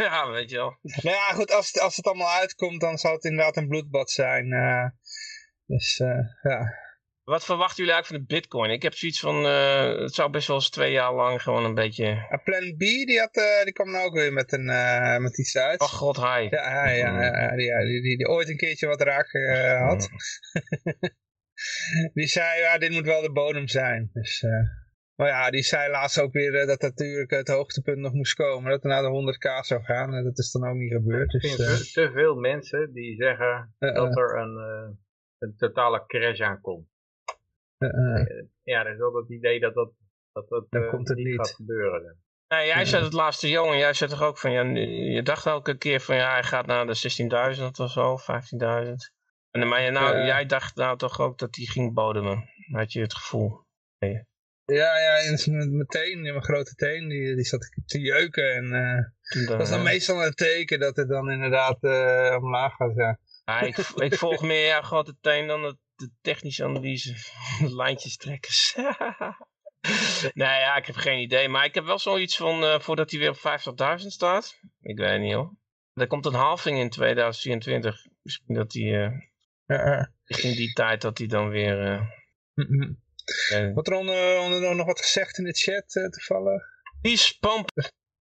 Ja, 0.08 0.30
weet 0.30 0.50
je 0.50 0.56
wel. 0.56 0.78
Nou 1.02 1.16
ja, 1.16 1.32
goed, 1.32 1.52
als 1.52 1.66
het, 1.66 1.80
als 1.82 1.96
het 1.96 2.06
allemaal 2.06 2.38
uitkomt, 2.38 2.80
dan 2.80 2.98
zal 2.98 3.12
het 3.12 3.24
inderdaad 3.24 3.56
een 3.56 3.68
bloedbad 3.68 4.10
zijn. 4.10 4.46
Uh, 4.46 4.86
dus 5.66 5.98
uh, 5.98 6.18
ja. 6.42 6.88
Wat 7.24 7.44
verwachten 7.44 7.76
jullie 7.76 7.92
eigenlijk 7.92 8.24
van 8.24 8.34
de 8.36 8.40
bitcoin? 8.40 8.70
Ik 8.70 8.82
heb 8.82 8.94
zoiets 8.94 9.20
van, 9.20 9.46
uh, 9.46 10.00
het 10.00 10.14
zou 10.14 10.30
best 10.30 10.46
wel 10.46 10.56
eens 10.56 10.70
twee 10.70 10.92
jaar 10.92 11.14
lang 11.14 11.42
gewoon 11.42 11.64
een 11.64 11.74
beetje... 11.74 12.38
Plan 12.44 12.74
B, 12.76 12.78
die, 12.78 13.18
had, 13.18 13.34
die 13.64 13.72
kwam 13.72 13.90
nou 13.90 14.04
ook 14.04 14.14
weer 14.14 14.32
met, 14.32 14.52
een, 14.52 14.64
met 15.22 15.34
die 15.34 15.44
site. 15.44 15.74
Oh 15.78 15.88
god, 15.88 16.16
hi. 16.16 16.46
Ja, 16.50 16.88
ja, 16.88 17.22
ja, 17.22 17.56
die, 17.56 18.02
die, 18.02 18.16
die, 18.16 18.28
ooit 18.28 18.48
een 18.48 18.56
keertje 18.56 18.86
wat 18.86 19.00
raak 19.00 19.30
had. 19.78 20.08
die 22.14 22.26
zei, 22.26 22.60
ja, 22.60 22.78
dit 22.78 22.90
moet 22.90 23.06
wel 23.06 23.22
de 23.22 23.32
bodem 23.32 23.68
zijn. 23.68 24.10
Dus, 24.12 24.44
maar 25.20 25.28
ja, 25.28 25.50
die 25.50 25.62
zei 25.62 25.90
laatst 25.90 26.20
ook 26.20 26.32
weer 26.32 26.66
dat 26.66 26.80
natuurlijk 26.80 27.30
het 27.30 27.48
hoogtepunt 27.48 27.98
nog 27.98 28.12
moest 28.12 28.34
komen. 28.34 28.70
Dat 28.70 28.82
er 28.82 28.88
naar 28.88 29.02
de 29.02 29.36
100k 29.36 29.66
zou 29.66 29.82
gaan. 29.82 30.14
En 30.14 30.24
dat 30.24 30.38
is 30.38 30.50
dan 30.50 30.68
ook 30.68 30.76
niet 30.76 30.92
gebeurd. 30.92 31.30
Dus, 31.30 31.58
er 31.58 31.76
zijn 31.76 32.08
te 32.08 32.12
veel 32.12 32.34
mensen 32.34 32.92
die 32.92 33.16
zeggen 33.16 33.74
dat 33.78 34.16
er 34.16 34.38
een, 34.38 34.56
een 35.38 35.56
totale 35.56 36.06
crash 36.06 36.40
aankomt. 36.40 36.88
Uh, 37.78 38.24
ja, 38.62 38.82
dat 38.82 38.92
is 38.92 38.98
wel 38.98 39.14
het 39.14 39.30
idee 39.30 39.60
dat 39.60 39.74
dat, 39.74 39.92
dat, 40.32 40.48
dat 40.48 40.66
dan 40.70 40.88
komt 40.88 41.08
het 41.08 41.16
niet, 41.16 41.26
niet 41.26 41.36
gaat 41.36 41.54
gebeuren. 41.54 42.18
Nee, 42.48 42.66
jij 42.66 42.84
zei 42.84 43.04
het 43.04 43.12
laatste 43.12 43.48
jongen, 43.48 43.78
jij 43.78 43.92
zei 43.92 44.10
toch 44.10 44.22
ook 44.22 44.38
van, 44.38 44.50
ja, 44.50 44.62
je 45.14 45.22
dacht 45.22 45.46
elke 45.46 45.76
keer 45.76 46.00
van, 46.00 46.16
ja, 46.16 46.32
hij 46.32 46.42
gaat 46.42 46.66
naar 46.66 46.86
de 46.86 47.56
16.000 47.58 47.64
of 47.80 47.90
zo, 47.90 48.18
15.000. 48.18 48.92
En 49.50 49.68
maar 49.68 49.92
nou, 49.92 50.16
uh, 50.16 50.26
jij 50.26 50.46
dacht 50.46 50.76
nou 50.76 50.96
toch 50.96 51.20
ook 51.20 51.38
dat 51.38 51.56
hij 51.56 51.64
ging 51.64 51.94
bodemen, 51.94 52.48
had 52.70 52.92
je 52.92 53.00
het 53.00 53.14
gevoel. 53.14 53.64
Nee. 53.98 54.28
Ja, 54.70 54.98
ja, 54.98 55.16
in 55.16 55.76
mijn 55.76 55.86
teen, 55.86 56.12
in 56.12 56.22
mijn 56.22 56.44
grote 56.44 56.74
teen, 56.74 57.08
die, 57.08 57.34
die 57.34 57.44
zat 57.44 57.70
te 57.86 58.00
jeuken. 58.00 58.54
En 58.54 58.64
uh, 58.64 59.46
dat 59.46 59.60
is 59.60 59.68
dan 59.68 59.82
meestal 59.82 60.24
een 60.24 60.34
teken 60.34 60.80
dat 60.80 60.96
het 60.96 61.08
dan 61.08 61.30
inderdaad 61.30 61.78
uh, 61.80 62.36
omlaag 62.40 62.74
gaat. 62.74 62.94
Ja. 62.94 63.60
ik, 63.60 63.76
ik 63.76 64.14
volg 64.14 64.42
meer 64.42 64.66
jouw 64.66 64.82
grote 64.82 65.16
teen 65.20 65.46
dan 65.46 65.76
de 65.94 66.10
technische 66.20 66.64
analyse 66.64 67.14
van 67.16 67.74
lijntjes 67.74 68.16
trekkers. 68.16 68.74
nee, 70.34 70.58
ja, 70.58 70.76
ik 70.76 70.86
heb 70.86 70.96
geen 70.96 71.20
idee. 71.20 71.48
Maar 71.48 71.64
ik 71.64 71.74
heb 71.74 71.84
wel 71.84 71.98
zoiets 71.98 72.36
van, 72.36 72.62
uh, 72.62 72.80
voordat 72.80 73.10
hij 73.10 73.20
weer 73.20 73.30
op 73.30 74.00
50.000 74.00 74.06
staat. 74.06 74.58
Ik 74.80 74.98
weet 74.98 75.20
niet 75.20 75.34
hoor. 75.34 75.54
Er 75.94 76.06
komt 76.06 76.26
een 76.26 76.34
halving 76.34 76.78
in 76.78 76.90
2024. 76.90 78.06
Misschien 78.22 78.54
dat 78.54 78.72
hij, 78.72 78.82
uh, 78.82 79.12
uh, 79.66 80.04
in 80.26 80.56
die 80.56 80.72
tijd 80.72 81.00
dat 81.00 81.18
hij 81.18 81.26
dan 81.26 81.48
weer... 81.48 82.00
Mm 82.54 82.66
-hmm. 82.66 83.08
Wat 83.74 83.86
er 83.86 83.94
onder, 83.94 84.38
onder, 84.38 84.76
nog 84.76 84.86
wat 84.86 85.00
gezegd 85.00 85.38
in 85.38 85.44
de 85.44 85.52
chat 85.52 86.12
toevallig? 86.12 86.62
Please 87.00 87.38
pump, 87.38 87.70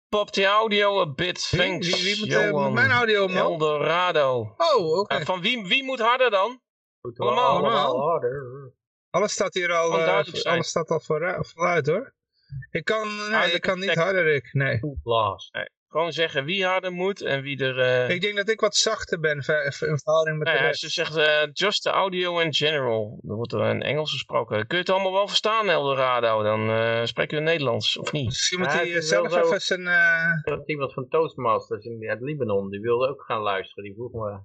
pop 0.09 0.29
the 0.29 0.45
audio 0.45 1.01
a 1.01 1.07
bit, 1.07 1.50
thanks. 1.50 1.88
Wie, 1.88 2.15
wie, 2.15 2.27
wie 2.27 2.51
moet, 2.51 2.74
mijn 2.74 2.91
audio, 2.91 3.27
man? 3.27 3.38
Eldorado. 3.38 4.55
Oh, 4.57 4.89
oké. 4.89 5.00
Okay. 5.00 5.25
van 5.25 5.41
wie, 5.41 5.65
wie 5.65 5.83
moet 5.83 6.00
harder 6.00 6.29
dan? 6.29 6.62
Allemaal, 7.15 7.57
allemaal. 7.57 8.21
Alles 9.09 9.31
staat 9.31 9.53
hier 9.53 9.74
al, 9.74 10.00
uh, 10.00 10.24
alles 10.43 10.67
staat 10.67 10.89
al 10.89 11.00
vooruit 11.00 11.88
hoor. 11.88 12.13
Ik 12.71 12.85
kan, 12.85 13.29
nee, 13.29 13.51
ik 13.51 13.62
kan 13.62 13.79
niet 13.79 13.95
harder, 13.95 14.27
ik. 14.27 14.53
Nee. 14.53 14.79
nee. 14.81 15.69
Gewoon 15.95 16.11
zeggen 16.11 16.45
wie 16.45 16.65
harder 16.65 16.91
moet 16.91 17.21
en 17.21 17.41
wie 17.41 17.63
er... 17.63 17.77
Uh... 17.77 18.09
Ik 18.09 18.21
denk 18.21 18.35
dat 18.35 18.49
ik 18.49 18.59
wat 18.59 18.75
zachter 18.75 19.19
ben 19.19 19.35
in 19.35 19.43
verhouding 19.97 20.37
met 20.37 20.47
nee, 20.47 20.57
de 20.57 20.63
rest. 20.63 20.79
Ze 20.79 20.89
zegt 20.89 21.17
uh, 21.17 21.53
just 21.53 21.81
the 21.81 21.89
audio 21.89 22.39
in 22.39 22.53
general. 22.53 23.19
Er 23.27 23.35
wordt 23.35 23.53
er 23.53 23.69
in 23.69 23.81
Engels 23.81 24.11
gesproken. 24.11 24.67
Kun 24.67 24.77
je 24.77 24.83
het 24.83 24.93
allemaal 24.93 25.11
wel 25.11 25.27
verstaan, 25.27 25.69
Eldorado? 25.69 26.43
Dan 26.43 26.69
uh, 26.69 27.03
spreken 27.03 27.37
we 27.37 27.43
Nederlands, 27.43 27.97
of 27.97 28.11
niet? 28.11 28.25
Misschien 28.25 28.59
moet 28.59 28.73
hij 28.73 29.01
zelf 29.01 29.31
zo... 29.31 29.39
even 29.39 29.61
zijn... 29.61 29.81
Uh... 29.81 30.59
Iemand 30.65 30.93
van 30.93 31.07
Toastmasters 31.07 31.85
in 31.85 32.09
het 32.09 32.21
Libanon, 32.21 32.69
die 32.69 32.81
wilde 32.81 33.09
ook 33.09 33.23
gaan 33.23 33.41
luisteren. 33.41 33.83
Die 33.83 33.93
vroeg 33.93 34.11
me 34.11 34.39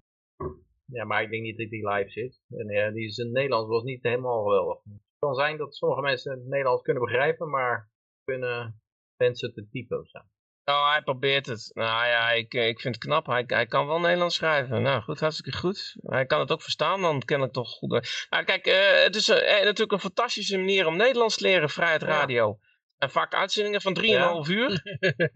ja, 0.86 1.04
maar 1.04 1.22
ik 1.22 1.30
denk 1.30 1.42
niet 1.42 1.58
dat 1.58 1.70
die 1.70 1.88
live 1.88 2.10
zit. 2.10 2.40
En 2.48 2.68
ja, 2.68 2.90
die 2.90 3.06
is 3.06 3.18
in 3.18 3.32
Nederlands 3.32 3.68
was 3.68 3.82
niet 3.82 4.02
helemaal 4.02 4.42
geweldig. 4.42 4.82
Het 4.84 5.18
kan 5.18 5.34
zijn 5.34 5.56
dat 5.56 5.74
sommige 5.74 6.00
mensen 6.00 6.32
het 6.32 6.46
Nederlands 6.46 6.82
kunnen 6.82 7.02
begrijpen, 7.02 7.50
maar 7.50 7.90
kunnen 8.24 8.80
mensen 9.16 9.52
te 9.54 9.68
typen 9.70 10.06
zijn. 10.06 10.28
Oh, 10.70 10.90
hij 10.90 11.02
probeert 11.02 11.46
het. 11.46 11.70
Nou 11.74 12.06
ja, 12.06 12.30
ik, 12.30 12.54
ik 12.54 12.80
vind 12.80 12.94
het 12.94 13.04
knap. 13.04 13.26
Hij, 13.26 13.44
hij 13.46 13.66
kan 13.66 13.86
wel 13.86 14.00
Nederlands 14.00 14.34
schrijven. 14.34 14.82
Nou 14.82 15.02
goed, 15.02 15.20
hartstikke 15.20 15.58
goed. 15.58 15.96
Hij 16.02 16.26
kan 16.26 16.40
het 16.40 16.50
ook 16.50 16.62
verstaan, 16.62 17.00
dan 17.00 17.22
ken 17.24 17.42
ik 17.42 17.52
toch 17.52 17.70
goed. 17.70 18.26
Nou, 18.30 18.44
kijk, 18.44 18.66
uh, 18.66 19.02
het 19.02 19.16
is 19.16 19.28
uh, 19.28 19.36
natuurlijk 19.36 19.92
een 19.92 20.00
fantastische 20.00 20.56
manier 20.56 20.86
om 20.86 20.96
Nederlands 20.96 21.36
te 21.36 21.44
leren, 21.44 21.70
Vrijheid 21.70 22.02
Radio. 22.02 22.58
Ja. 22.60 22.68
En 22.98 23.10
vaak 23.10 23.34
uitzendingen 23.34 23.80
van 23.80 23.98
3,5 23.98 24.04
ja. 24.04 24.44
uur. 24.48 24.82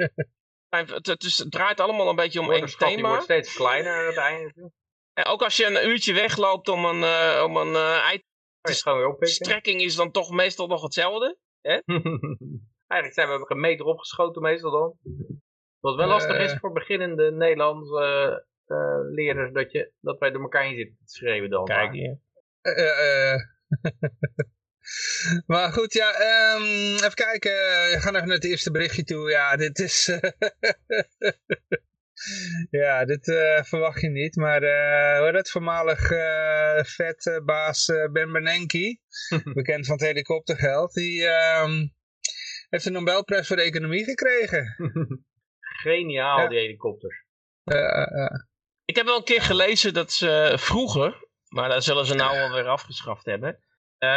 het, 0.68 1.06
het, 1.06 1.22
is, 1.22 1.38
het, 1.38 1.50
draait 1.50 1.80
allemaal 1.80 2.08
een 2.08 2.16
beetje 2.16 2.40
om 2.40 2.52
één 2.52 2.66
thema. 2.66 2.92
Het 2.94 3.00
wordt 3.00 3.22
steeds 3.22 3.54
kleiner 3.54 3.98
aan 3.98 4.06
het 4.06 4.16
einde. 4.16 4.72
En 5.12 5.24
ook 5.24 5.42
als 5.42 5.56
je 5.56 5.66
een 5.66 5.88
uurtje 5.88 6.12
wegloopt 6.12 6.68
om 6.68 6.84
een, 6.84 7.00
uh, 7.00 7.42
om 7.44 7.56
een 7.56 7.72
uh, 7.72 7.96
ei 7.96 8.22
te 8.60 9.16
strekking 9.20 9.80
is 9.80 9.94
dan 9.94 10.10
toch 10.10 10.30
meestal 10.30 10.66
nog 10.66 10.82
hetzelfde. 10.82 11.38
Hè? 11.60 11.80
Eigenlijk 12.94 13.14
zijn 13.14 13.40
we 13.40 13.44
een 13.48 13.60
meter 13.60 13.86
opgeschoten 13.86 14.42
meestal 14.42 14.70
dan. 14.70 14.98
Wat 15.80 15.96
wel 15.96 16.06
lastig 16.06 16.38
is 16.38 16.56
voor 16.60 16.72
beginnende 16.72 17.32
Nederlandse 17.32 18.44
uh, 18.66 18.98
leerders, 19.10 19.52
dat, 19.52 19.72
je, 19.72 19.92
dat 20.00 20.18
wij 20.18 20.30
door 20.30 20.42
elkaar 20.42 20.66
in 20.66 20.76
zitten 20.76 20.96
te 20.96 21.12
schreeuwen 21.12 21.50
dan. 21.50 21.64
Kijk 21.64 21.92
hier. 21.92 22.18
maar 25.46 25.72
goed, 25.72 25.92
ja, 25.92 26.08
um, 26.54 26.94
even 26.94 27.14
kijken. 27.14 27.50
We 27.50 27.96
gaan 27.98 28.14
even 28.14 28.26
naar 28.26 28.36
het 28.36 28.44
eerste 28.44 28.70
berichtje 28.70 29.04
toe. 29.04 29.30
Ja, 29.30 29.56
dit 29.56 29.78
is... 29.78 30.06
Ja, 32.70 33.04
dit 33.04 33.26
uh, 33.26 33.62
verwacht 33.62 34.00
je 34.00 34.08
niet, 34.08 34.36
maar 34.36 34.62
uh, 34.62 35.32
dat 35.32 35.50
voormalig 35.50 36.10
uh, 36.10 36.84
vetbaas 36.84 37.86
Ben 38.12 38.32
Bernanke, 38.32 38.98
bekend 39.54 39.86
van 39.86 39.96
het 39.96 40.04
helikoptergeld, 40.04 40.92
die 40.92 41.22
uh, 41.22 41.68
heeft 42.74 42.84
de 42.84 42.90
Nobelprijs 42.90 43.46
voor 43.46 43.56
de 43.56 43.62
economie 43.62 44.04
gekregen. 44.04 44.76
Geniaal, 45.82 46.40
ja. 46.40 46.48
die 46.48 46.58
helikopters. 46.58 47.24
Ik 48.84 48.96
heb 48.96 49.06
wel 49.06 49.16
een 49.16 49.24
keer 49.24 49.42
gelezen 49.42 49.94
dat 49.94 50.12
ze 50.12 50.54
vroeger, 50.56 51.26
maar 51.48 51.68
dat 51.68 51.84
zullen 51.84 52.06
ze 52.06 52.14
nou 52.14 52.38
alweer 52.38 52.66
afgeschaft 52.66 53.24
hebben, 53.24 53.58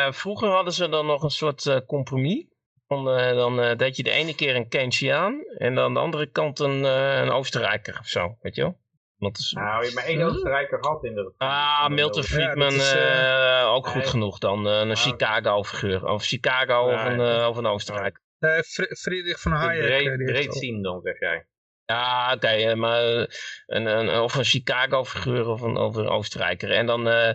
vroeger 0.10 0.50
hadden 0.50 0.74
ze 0.74 0.90
dan 0.90 1.06
nog 1.06 1.24
een 1.24 1.30
soort 1.30 1.86
compromis. 1.86 2.46
Dan, 2.88 3.20
uh, 3.20 3.36
dan 3.36 3.64
uh, 3.64 3.76
deed 3.76 3.96
je 3.96 4.04
de 4.04 4.12
ene 4.12 4.36
keer 4.36 4.56
een 4.56 4.68
Keynesiaan 4.68 5.44
en 5.58 5.76
dan 5.76 5.94
de 5.94 6.00
andere 6.00 6.32
kant 6.32 6.60
een, 6.60 6.84
uh, 6.84 7.20
een 7.20 7.32
Oostenrijker 7.32 7.98
of 8.00 8.08
zo, 8.08 8.38
weet 8.42 8.56
je 8.56 8.62
wel? 8.62 8.80
Dat 9.18 9.38
is... 9.38 9.52
Nou, 9.52 9.78
je 9.78 9.84
hebt 9.84 9.96
maar 9.96 10.04
één 10.04 10.22
Oostenrijker 10.22 10.84
gehad 10.84 11.04
in 11.04 11.16
de... 11.16 11.34
Ah, 11.38 11.88
Milton 11.88 12.24
Friedman 12.24 12.74
ja, 12.74 13.62
is, 13.62 13.66
ook 13.66 13.88
goed 13.88 14.08
genoeg 14.08 14.38
dan. 14.38 14.66
een 14.66 14.96
Chicago-figuur. 14.96 16.06
Of 16.06 16.24
Chicago 16.24 16.92
of, 16.94 17.06
een, 17.06 17.46
of 17.46 17.58
een 17.58 17.66
Oostenrijker. 18.40 18.98
Friedrich 18.98 19.42
van 19.42 19.52
Hayek. 19.52 20.04
Breed, 20.04 20.26
breed 20.26 20.56
zien 20.56 20.82
dan, 20.82 21.02
zeg 21.02 21.20
jij. 21.20 21.48
Ja, 21.86 22.34
oké, 22.34 22.46
okay, 22.46 22.74
maar 22.74 23.04
een, 23.66 23.86
een, 23.86 24.20
of 24.20 24.36
een 24.36 24.44
Chicago-figuur 24.44 25.48
of 25.48 25.62
een, 25.62 25.78
of 25.78 25.96
een 25.96 26.08
Oostenrijker. 26.08 26.72
En 26.72 26.86
dan 26.86 27.08
uh, 27.08 27.32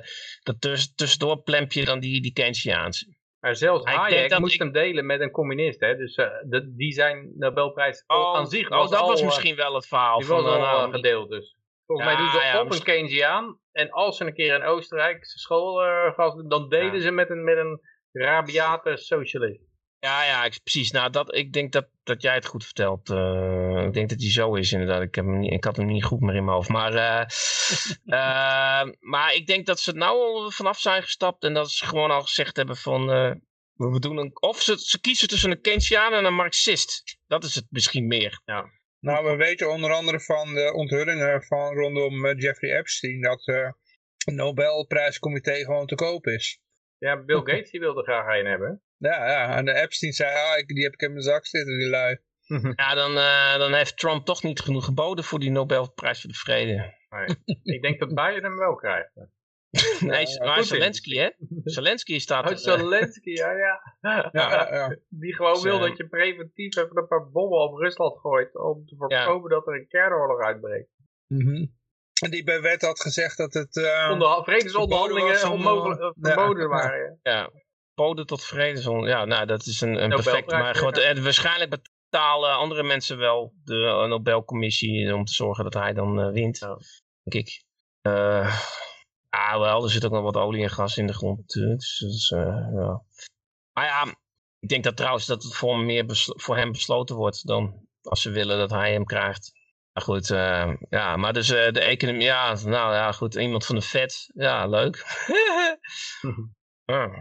tuss 0.58 0.94
tussendoor 0.94 1.42
plemp 1.42 1.72
je 1.72 1.84
dan 1.84 2.00
die, 2.00 2.22
die 2.22 2.32
Keynesiaanse. 2.32 3.16
Maar 3.40 3.56
zelfs 3.56 3.84
Hayek 3.84 4.38
moest 4.38 4.54
ik... 4.54 4.60
hem 4.60 4.72
delen 4.72 5.06
met 5.06 5.20
een 5.20 5.30
communist, 5.30 5.80
hè? 5.80 5.96
Dus 5.96 6.16
uh, 6.16 6.26
de, 6.42 6.74
die 6.74 6.92
zijn 6.92 7.32
Nobelprijs 7.34 8.04
oh, 8.06 8.36
aan 8.36 8.46
zich 8.46 8.70
oh, 8.70 8.78
was 8.78 8.90
dat 8.90 9.00
al, 9.00 9.08
was 9.08 9.22
misschien 9.22 9.56
wel 9.56 9.74
het 9.74 9.86
verhaal. 9.86 10.18
Die 10.18 10.26
van, 10.26 10.42
was 10.42 10.52
al 10.52 10.60
nou, 10.60 10.92
gedeeld 10.92 11.30
dus. 11.30 11.56
Volgens 11.86 12.08
ja, 12.08 12.14
mij 12.14 12.22
doen 12.22 12.32
ze 12.32 12.46
ja, 12.46 12.60
op 12.60 12.68
misschien... 12.68 12.92
een 12.92 12.94
Keynesiaan. 12.94 13.60
En 13.72 13.90
als 13.90 14.16
ze 14.16 14.24
een 14.24 14.34
keer 14.34 14.54
in 14.54 14.62
Oostenrijk 14.62 15.24
school 15.24 15.84
uh, 15.84 16.12
gaf, 16.14 16.34
dan 16.34 16.68
deden 16.68 16.94
ja. 16.94 17.00
ze 17.00 17.10
met 17.10 17.30
een, 17.30 17.44
met 17.44 17.56
een 17.56 17.80
rabiate 18.12 18.96
socialist. 18.96 19.71
Ja, 20.04 20.24
ja, 20.24 20.44
ik, 20.44 20.60
precies. 20.62 20.90
Nou, 20.90 21.10
dat, 21.10 21.34
ik 21.34 21.52
denk 21.52 21.72
dat, 21.72 21.88
dat 22.02 22.22
jij 22.22 22.34
het 22.34 22.46
goed 22.46 22.64
vertelt. 22.64 23.10
Uh, 23.10 23.84
ik 23.86 23.92
denk 23.92 24.08
dat 24.08 24.20
hij 24.20 24.30
zo 24.30 24.54
is 24.54 24.72
inderdaad. 24.72 25.02
Ik, 25.02 25.14
heb 25.14 25.24
hem 25.24 25.38
niet, 25.38 25.52
ik 25.52 25.64
had 25.64 25.76
hem 25.76 25.86
niet 25.86 26.04
goed 26.04 26.20
meer 26.20 26.34
in 26.34 26.44
mijn 26.44 26.56
hoofd. 26.56 26.68
Maar, 26.68 26.92
uh, 26.92 27.24
uh, 28.04 28.92
maar 29.12 29.34
ik 29.34 29.46
denk 29.46 29.66
dat 29.66 29.80
ze 29.80 29.90
er 29.90 29.98
nou 29.98 30.18
al 30.18 30.50
vanaf 30.50 30.78
zijn 30.78 31.02
gestapt. 31.02 31.44
En 31.44 31.54
dat 31.54 31.70
ze 31.70 31.86
gewoon 31.86 32.10
al 32.10 32.22
gezegd 32.22 32.56
hebben 32.56 32.76
van... 32.76 33.06
we 33.74 33.98
doen 34.00 34.16
een, 34.16 34.30
of 34.40 34.62
ze, 34.62 34.78
ze 34.78 35.00
kiezen 35.00 35.28
tussen 35.28 35.50
een 35.50 35.60
Keynesiaan 35.60 36.12
en 36.12 36.24
een 36.24 36.34
Marxist. 36.34 37.18
Dat 37.26 37.44
is 37.44 37.54
het 37.54 37.66
misschien 37.68 38.06
meer. 38.06 38.40
Ja. 38.44 38.70
Nou, 39.00 39.24
we 39.24 39.36
weten 39.36 39.70
onder 39.70 39.92
andere 39.92 40.20
van 40.20 40.54
de 40.54 40.72
onthullingen 40.74 41.42
van 41.42 41.74
rondom 41.74 42.38
Jeffrey 42.38 42.78
Epstein... 42.78 43.20
dat 43.20 43.44
het 43.44 43.74
Nobelprijscomité 44.24 45.54
gewoon 45.54 45.86
te 45.86 45.94
koop 45.94 46.26
is. 46.26 46.60
Ja, 46.98 47.24
Bill 47.24 47.36
Gates 47.44 47.70
die 47.70 47.80
wilde 47.80 48.02
graag 48.02 48.38
een 48.38 48.46
hebben. 48.46 48.82
Ja, 49.02 49.28
ja, 49.30 49.56
en 49.56 49.64
de 49.64 49.74
Epstein 49.74 50.12
zei, 50.12 50.30
ah, 50.34 50.66
die 50.66 50.82
heb 50.82 50.92
ik 50.92 51.00
in 51.00 51.10
mijn 51.10 51.22
zak 51.22 51.46
zitten, 51.46 51.78
die 51.78 51.88
lui. 51.88 52.18
Ja, 52.76 52.94
dan, 52.94 53.10
uh, 53.16 53.58
dan 53.58 53.74
heeft 53.74 53.98
Trump 53.98 54.24
toch 54.24 54.42
niet 54.42 54.60
genoeg 54.60 54.84
geboden 54.84 55.24
voor 55.24 55.38
die 55.38 55.50
Nobelprijs 55.50 56.20
voor 56.20 56.30
de 56.30 56.36
vrede. 56.36 56.94
Nee. 57.08 57.26
ik 57.62 57.82
denk 57.82 57.98
dat 57.98 58.08
Biden 58.08 58.42
hem 58.42 58.56
wel 58.56 58.74
krijgt. 58.74 59.10
nee, 60.00 60.26
ja, 60.26 60.44
maar 60.44 60.64
Zelensky, 60.64 61.16
hè? 61.16 61.30
Zelensky 61.64 62.18
staat 62.18 62.44
er. 62.44 62.50
Oh, 62.50 62.56
Zelensky, 62.56 63.30
ja, 63.30 63.52
ja. 63.64 63.80
ja, 64.00 64.30
ja 64.32 64.96
Die 65.08 65.34
gewoon 65.34 65.52
dus, 65.52 65.62
wil 65.62 65.78
dat 65.78 65.96
je 65.96 66.08
preventief 66.08 66.76
even 66.76 66.96
een 66.96 67.06
paar 67.06 67.30
bommen 67.30 67.58
op 67.58 67.78
Rusland 67.78 68.18
gooit 68.18 68.56
om 68.56 68.86
te 68.86 68.96
voorkomen 68.96 69.50
dat 69.50 69.66
er 69.66 69.74
een 69.74 69.88
kernoorlog 69.88 70.40
uitbreekt. 70.40 70.90
Mm 71.26 71.40
-hmm. 71.40 71.72
die 72.30 72.44
bij 72.44 72.60
wet 72.60 72.82
had 72.82 73.00
gezegd 73.00 73.36
dat 73.36 73.54
het... 73.54 73.76
Uh, 73.76 74.08
Onder, 74.12 74.44
vredesonderhandelingen 74.44 75.50
onmogelijk 75.50 76.14
verboden 76.20 76.68
waren. 76.68 77.18
Ja, 77.22 77.50
poden 77.94 78.26
tot 78.26 78.44
vredesonderhandelingen. 78.44 79.28
Ja, 79.28 79.36
nou 79.36 79.46
dat 79.46 79.66
is 79.66 79.80
een, 79.80 80.02
een 80.02 80.10
perfect... 80.10 80.50
Maar 80.50 80.74
goed, 80.74 80.98
en 80.98 81.22
waarschijnlijk 81.22 81.70
betalen 81.70 82.56
andere 82.56 82.82
mensen 82.82 83.18
wel 83.18 83.52
de 83.64 84.06
Nobelcommissie 84.08 85.14
om 85.14 85.24
te 85.24 85.32
zorgen 85.32 85.64
dat 85.64 85.74
hij 85.74 85.92
dan 85.92 86.32
wint. 86.32 86.58
Denk 87.22 87.46
ik. 87.46 87.64
Uh, 88.02 88.62
ah, 89.28 89.58
wel, 89.58 89.84
er 89.84 89.90
zit 89.90 90.04
ook 90.04 90.12
nog 90.12 90.22
wat 90.22 90.36
olie 90.36 90.62
en 90.62 90.70
gas 90.70 90.96
in 90.96 91.06
de 91.06 91.12
grond 91.12 91.38
natuurlijk. 91.38 91.78
Dus, 91.78 91.98
dus 91.98 92.28
ja. 92.28 93.02
Maar 93.72 93.84
ja, 93.84 94.14
ik 94.58 94.68
denk 94.68 94.84
dat 94.84 94.96
trouwens 94.96 95.26
dat 95.26 95.42
het 95.42 95.54
voor, 95.54 95.78
meer 95.78 96.04
voor 96.36 96.56
hem 96.56 96.72
besloten 96.72 97.16
wordt 97.16 97.46
dan 97.46 97.86
als 98.02 98.22
ze 98.22 98.30
willen 98.30 98.58
dat 98.58 98.70
hij 98.70 98.92
hem 98.92 99.04
krijgt. 99.04 99.52
Maar 99.92 100.02
goed, 100.02 100.30
uh, 100.30 100.74
ja, 100.88 101.16
maar 101.16 101.32
dus 101.32 101.50
uh, 101.50 101.70
de 101.70 101.80
economie, 101.80 102.22
ja, 102.22 102.54
nou 102.64 102.94
ja, 102.94 103.12
goed, 103.12 103.34
iemand 103.34 103.66
van 103.66 103.74
de 103.74 103.82
vet, 103.82 104.30
ja, 104.34 104.66
leuk. 104.66 105.04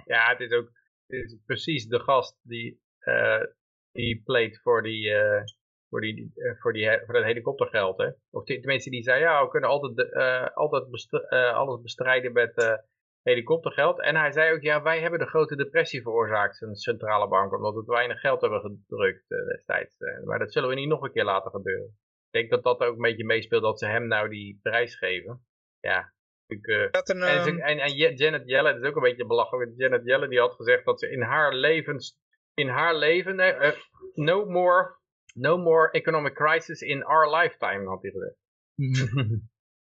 Ja, 0.05 0.29
het 0.29 0.39
is 0.39 0.51
ook 0.51 0.71
is 1.07 1.37
precies 1.45 1.87
de 1.87 1.99
gast 1.99 2.39
die, 2.43 2.81
uh, 2.99 3.43
die 3.91 4.21
pleit 4.23 4.61
voor 4.61 4.83
die, 4.83 5.11
voor, 5.89 6.01
die, 6.01 6.31
voor, 6.59 6.73
die, 6.73 7.01
voor 7.05 7.13
dat 7.13 7.23
helikoptergeld, 7.23 7.97
hè. 7.97 8.09
Of 8.29 8.43
tenminste, 8.43 8.89
die 8.89 9.03
zei, 9.03 9.19
ja, 9.19 9.43
we 9.43 9.49
kunnen 9.49 9.69
altijd, 9.69 10.13
altijd 10.53 10.83
alles 11.53 11.81
bestrijden 11.81 12.33
met 12.33 12.79
helikoptergeld. 13.21 14.01
En 14.01 14.15
hij 14.15 14.31
zei 14.31 14.53
ook, 14.53 14.61
ja, 14.61 14.81
wij 14.81 15.01
hebben 15.01 15.19
de 15.19 15.27
grote 15.27 15.55
depressie 15.55 16.01
veroorzaakt, 16.01 16.61
een 16.61 16.75
centrale 16.75 17.27
bank, 17.27 17.53
omdat 17.53 17.73
we 17.73 17.83
weinig 17.85 18.19
geld 18.19 18.41
hebben 18.41 18.59
gedrukt 18.61 19.27
destijds. 19.27 19.97
maar 20.25 20.39
dat 20.39 20.51
zullen 20.53 20.69
we 20.69 20.75
niet 20.75 20.87
nog 20.87 21.01
een 21.01 21.11
keer 21.11 21.23
laten 21.23 21.51
gebeuren. 21.51 21.97
Ik 22.31 22.39
denk 22.39 22.49
dat 22.49 22.63
dat 22.63 22.87
ook 22.87 22.95
een 22.95 23.01
beetje 23.01 23.25
meespeelt 23.25 23.61
dat 23.61 23.79
ze 23.79 23.85
hem 23.85 24.07
nou 24.07 24.29
die 24.29 24.59
prijs 24.61 24.95
geven. 24.95 25.45
Ja, 25.79 26.13
ik, 26.51 26.67
uh, 26.67 26.77
een, 26.91 27.21
en, 27.21 27.59
en, 27.59 27.79
en, 27.79 27.93
Janet 28.15 28.43
Yellen, 28.45 28.73
dat 28.73 28.83
is 28.83 28.89
ook 28.89 28.95
een 28.95 29.01
beetje 29.01 29.25
belachelijk. 29.25 29.71
Janet 29.75 30.05
Yellen 30.05 30.29
die 30.29 30.39
had 30.39 30.55
gezegd 30.55 30.85
dat 30.85 30.99
ze 30.99 31.11
in 31.11 31.21
haar 31.21 31.53
levens, 31.53 32.17
in 32.53 32.67
haar 32.67 32.95
leven, 32.95 33.39
uh, 33.39 33.71
no 34.13 34.45
more, 34.45 34.95
no 35.33 35.57
more 35.57 35.91
economic 35.91 36.33
crisis 36.33 36.81
in 36.81 37.03
our 37.03 37.35
lifetime, 37.35 37.87
had 37.87 38.01
hij 38.01 38.11
gezegd. 38.11 38.35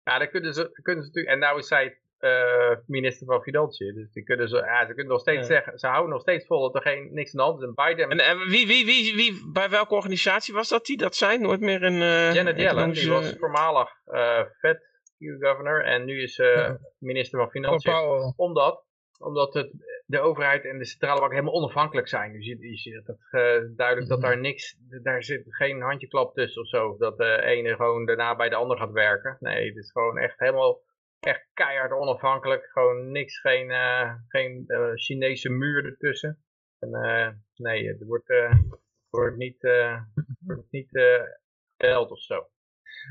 ja, 0.09 0.17
dan 0.17 0.29
kunnen 0.29 0.53
ze, 0.53 0.79
kunnen 0.81 1.03
ze 1.03 1.09
natuurlijk, 1.09 1.35
en 1.35 1.39
nou 1.39 1.59
is 1.59 1.67
zij 1.67 1.99
uh, 2.19 2.75
minister 2.85 3.27
van 3.27 3.41
Financiën. 3.41 3.93
Dus 3.95 4.11
die 4.11 4.23
kunnen 4.23 4.49
ze, 4.49 4.55
ja, 4.55 4.79
ze 4.79 4.93
kunnen 4.93 5.11
nog 5.13 5.21
steeds 5.21 5.47
zeggen, 5.47 5.79
ze 5.79 5.87
houden 5.87 6.11
nog 6.11 6.21
steeds 6.21 6.45
vol 6.45 6.61
dat 6.61 6.75
er 6.75 6.91
geen, 6.91 7.13
niks 7.13 7.31
aan 7.31 7.37
de 7.37 7.43
hand 7.43 7.61
is. 7.61 7.67
En 7.67 7.73
Biden... 7.73 8.09
En, 8.09 8.19
en 8.19 8.49
wie, 8.49 8.67
wie, 8.67 8.85
wie, 8.85 9.15
wie, 9.15 9.51
bij 9.53 9.69
welke 9.69 9.95
organisatie 9.95 10.53
was 10.53 10.69
dat 10.69 10.85
die 10.85 10.97
dat 10.97 11.15
zijn? 11.15 11.41
Nooit 11.41 11.59
meer 11.59 11.83
een... 11.83 12.01
Uh, 12.01 12.33
Janet 12.33 12.59
Yellen, 12.59 12.91
die 12.91 13.09
was 13.09 13.35
voormalig 13.37 13.89
uh, 14.07 14.41
Fed 14.59 14.88
governor 15.19 15.85
en 15.85 16.05
nu 16.05 16.21
is 16.21 16.37
uh, 16.37 16.71
minister 16.97 17.39
van 17.39 17.49
Financiën. 17.49 18.33
Omdat, 18.35 18.85
omdat 19.19 19.53
het, 19.53 19.71
de 20.05 20.19
overheid 20.19 20.65
en 20.65 20.77
de 20.77 20.85
centrale 20.85 21.19
bank 21.19 21.31
helemaal 21.31 21.53
onafhankelijk 21.53 22.07
zijn. 22.07 22.33
Dus 22.33 22.45
je, 22.45 22.69
je 22.69 22.77
ziet 22.77 23.05
dat 23.05 23.17
duidelijk 23.75 24.07
dat 24.07 24.21
daar 24.21 24.39
niks, 24.39 24.77
daar 25.03 25.23
zit 25.23 25.43
geen 25.47 25.81
handjeklap 25.81 26.33
tussen 26.33 26.61
of 26.61 26.67
zo. 26.67 26.97
Dat 26.97 27.17
de 27.17 27.41
ene 27.41 27.75
gewoon 27.75 28.05
daarna 28.05 28.35
bij 28.35 28.49
de 28.49 28.55
ander 28.55 28.77
gaat 28.77 28.91
werken. 28.91 29.37
Nee, 29.39 29.67
het 29.67 29.75
is 29.75 29.91
gewoon 29.91 30.17
echt 30.17 30.39
helemaal 30.39 30.81
echt 31.19 31.47
keihard 31.53 31.91
onafhankelijk. 31.91 32.69
Gewoon 32.71 33.11
niks, 33.11 33.39
geen, 33.39 33.69
uh, 33.69 34.13
geen 34.27 34.65
Chinese 34.95 35.49
muur 35.49 35.85
ertussen. 35.85 36.43
En, 36.79 37.43
nee, 37.55 37.87
het 37.87 38.03
wordt, 38.05 38.33
wordt 39.09 39.37
niet, 39.37 39.61
wordt 40.39 40.71
niet 40.71 40.89
geld 41.77 42.11
of 42.11 42.19
zo. 42.19 42.47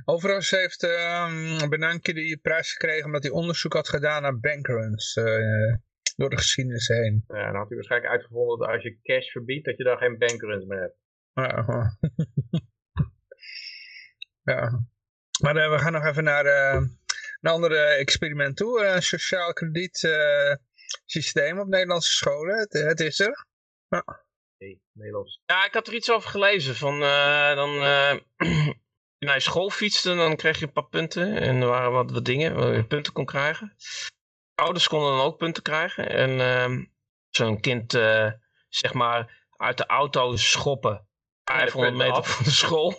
Overigens 0.05 0.51
heeft 0.51 0.83
um, 0.83 1.69
Bernanke 1.69 2.13
die 2.13 2.37
prijs 2.37 2.73
gekregen 2.73 3.05
omdat 3.05 3.23
hij 3.23 3.33
onderzoek 3.33 3.73
had 3.73 3.89
gedaan 3.89 4.23
naar 4.23 4.41
bankruns 4.41 5.15
door 6.17 6.31
de 6.31 6.37
geschiedenis 6.37 6.89
heen. 6.89 7.25
Ja, 7.29 7.47
dan 7.47 7.57
had 7.57 7.67
hij 7.69 7.77
waarschijnlijk 7.77 8.13
uitgevonden 8.13 8.59
dat 8.59 8.69
als 8.69 8.83
je 8.83 8.99
cash 9.03 9.31
verbiedt, 9.31 9.65
dat 9.65 9.77
je 9.77 9.85
dan 9.85 9.97
geen 9.97 10.19
bankruns 10.19 10.65
meer 10.65 10.81
hebt. 10.81 10.97
Ja, 11.33 11.65
ja. 14.53 14.85
maar 15.43 15.71
we 15.71 15.79
gaan 15.79 15.93
nog 15.93 16.05
even 16.05 16.25
naar 16.25 16.47
een 17.41 17.51
ander 17.51 17.97
experiment 17.99 18.57
toe. 18.57 18.85
Een 18.85 19.03
sociaal 19.03 19.53
krediet 19.53 20.09
systeem 21.05 21.59
op 21.59 21.69
Nederlandse 21.69 22.12
scholen. 22.12 22.59
Het, 22.59 22.73
het 22.73 23.01
is 23.01 23.21
er. 23.21 23.47
Ja. 23.88 24.27
Nederlands. 24.93 25.43
Ja, 25.47 25.67
ik 25.67 25.73
had 25.73 25.87
er 25.87 25.95
iets 25.95 26.11
over 26.11 26.31
gelezen. 26.31 26.75
Van, 26.75 27.01
dan, 27.55 27.71
naar 29.18 29.35
je 29.35 29.40
school 29.40 29.70
fietste, 29.70 30.14
dan 30.14 30.37
kreeg 30.37 30.59
je 30.59 30.66
een 30.66 30.72
paar 30.72 30.88
punten. 30.88 31.37
En 31.37 31.61
er 31.61 31.68
waren 31.68 31.92
wat, 31.92 32.11
wat 32.11 32.24
dingen 32.24 32.54
waar 32.54 32.74
je 32.74 32.87
punten 32.87 33.12
kon 33.12 33.24
krijgen. 33.24 33.76
Ouders 34.54 34.88
konden 34.88 35.11
dan 35.11 35.26
ook 35.26 35.37
punten 35.37 35.62
krijgen. 35.62 36.11
En 36.11 36.31
uh, 36.31 36.85
zo'n 37.31 37.61
kind, 37.61 37.92
zeg 38.68 38.92
maar, 38.92 39.46
uit 39.57 39.76
de 39.76 39.87
auto 39.87 40.37
schoppen. 40.37 41.09
500 41.44 41.94
meter 41.94 42.24
van 42.24 42.44
de 42.44 42.50
school. 42.50 42.94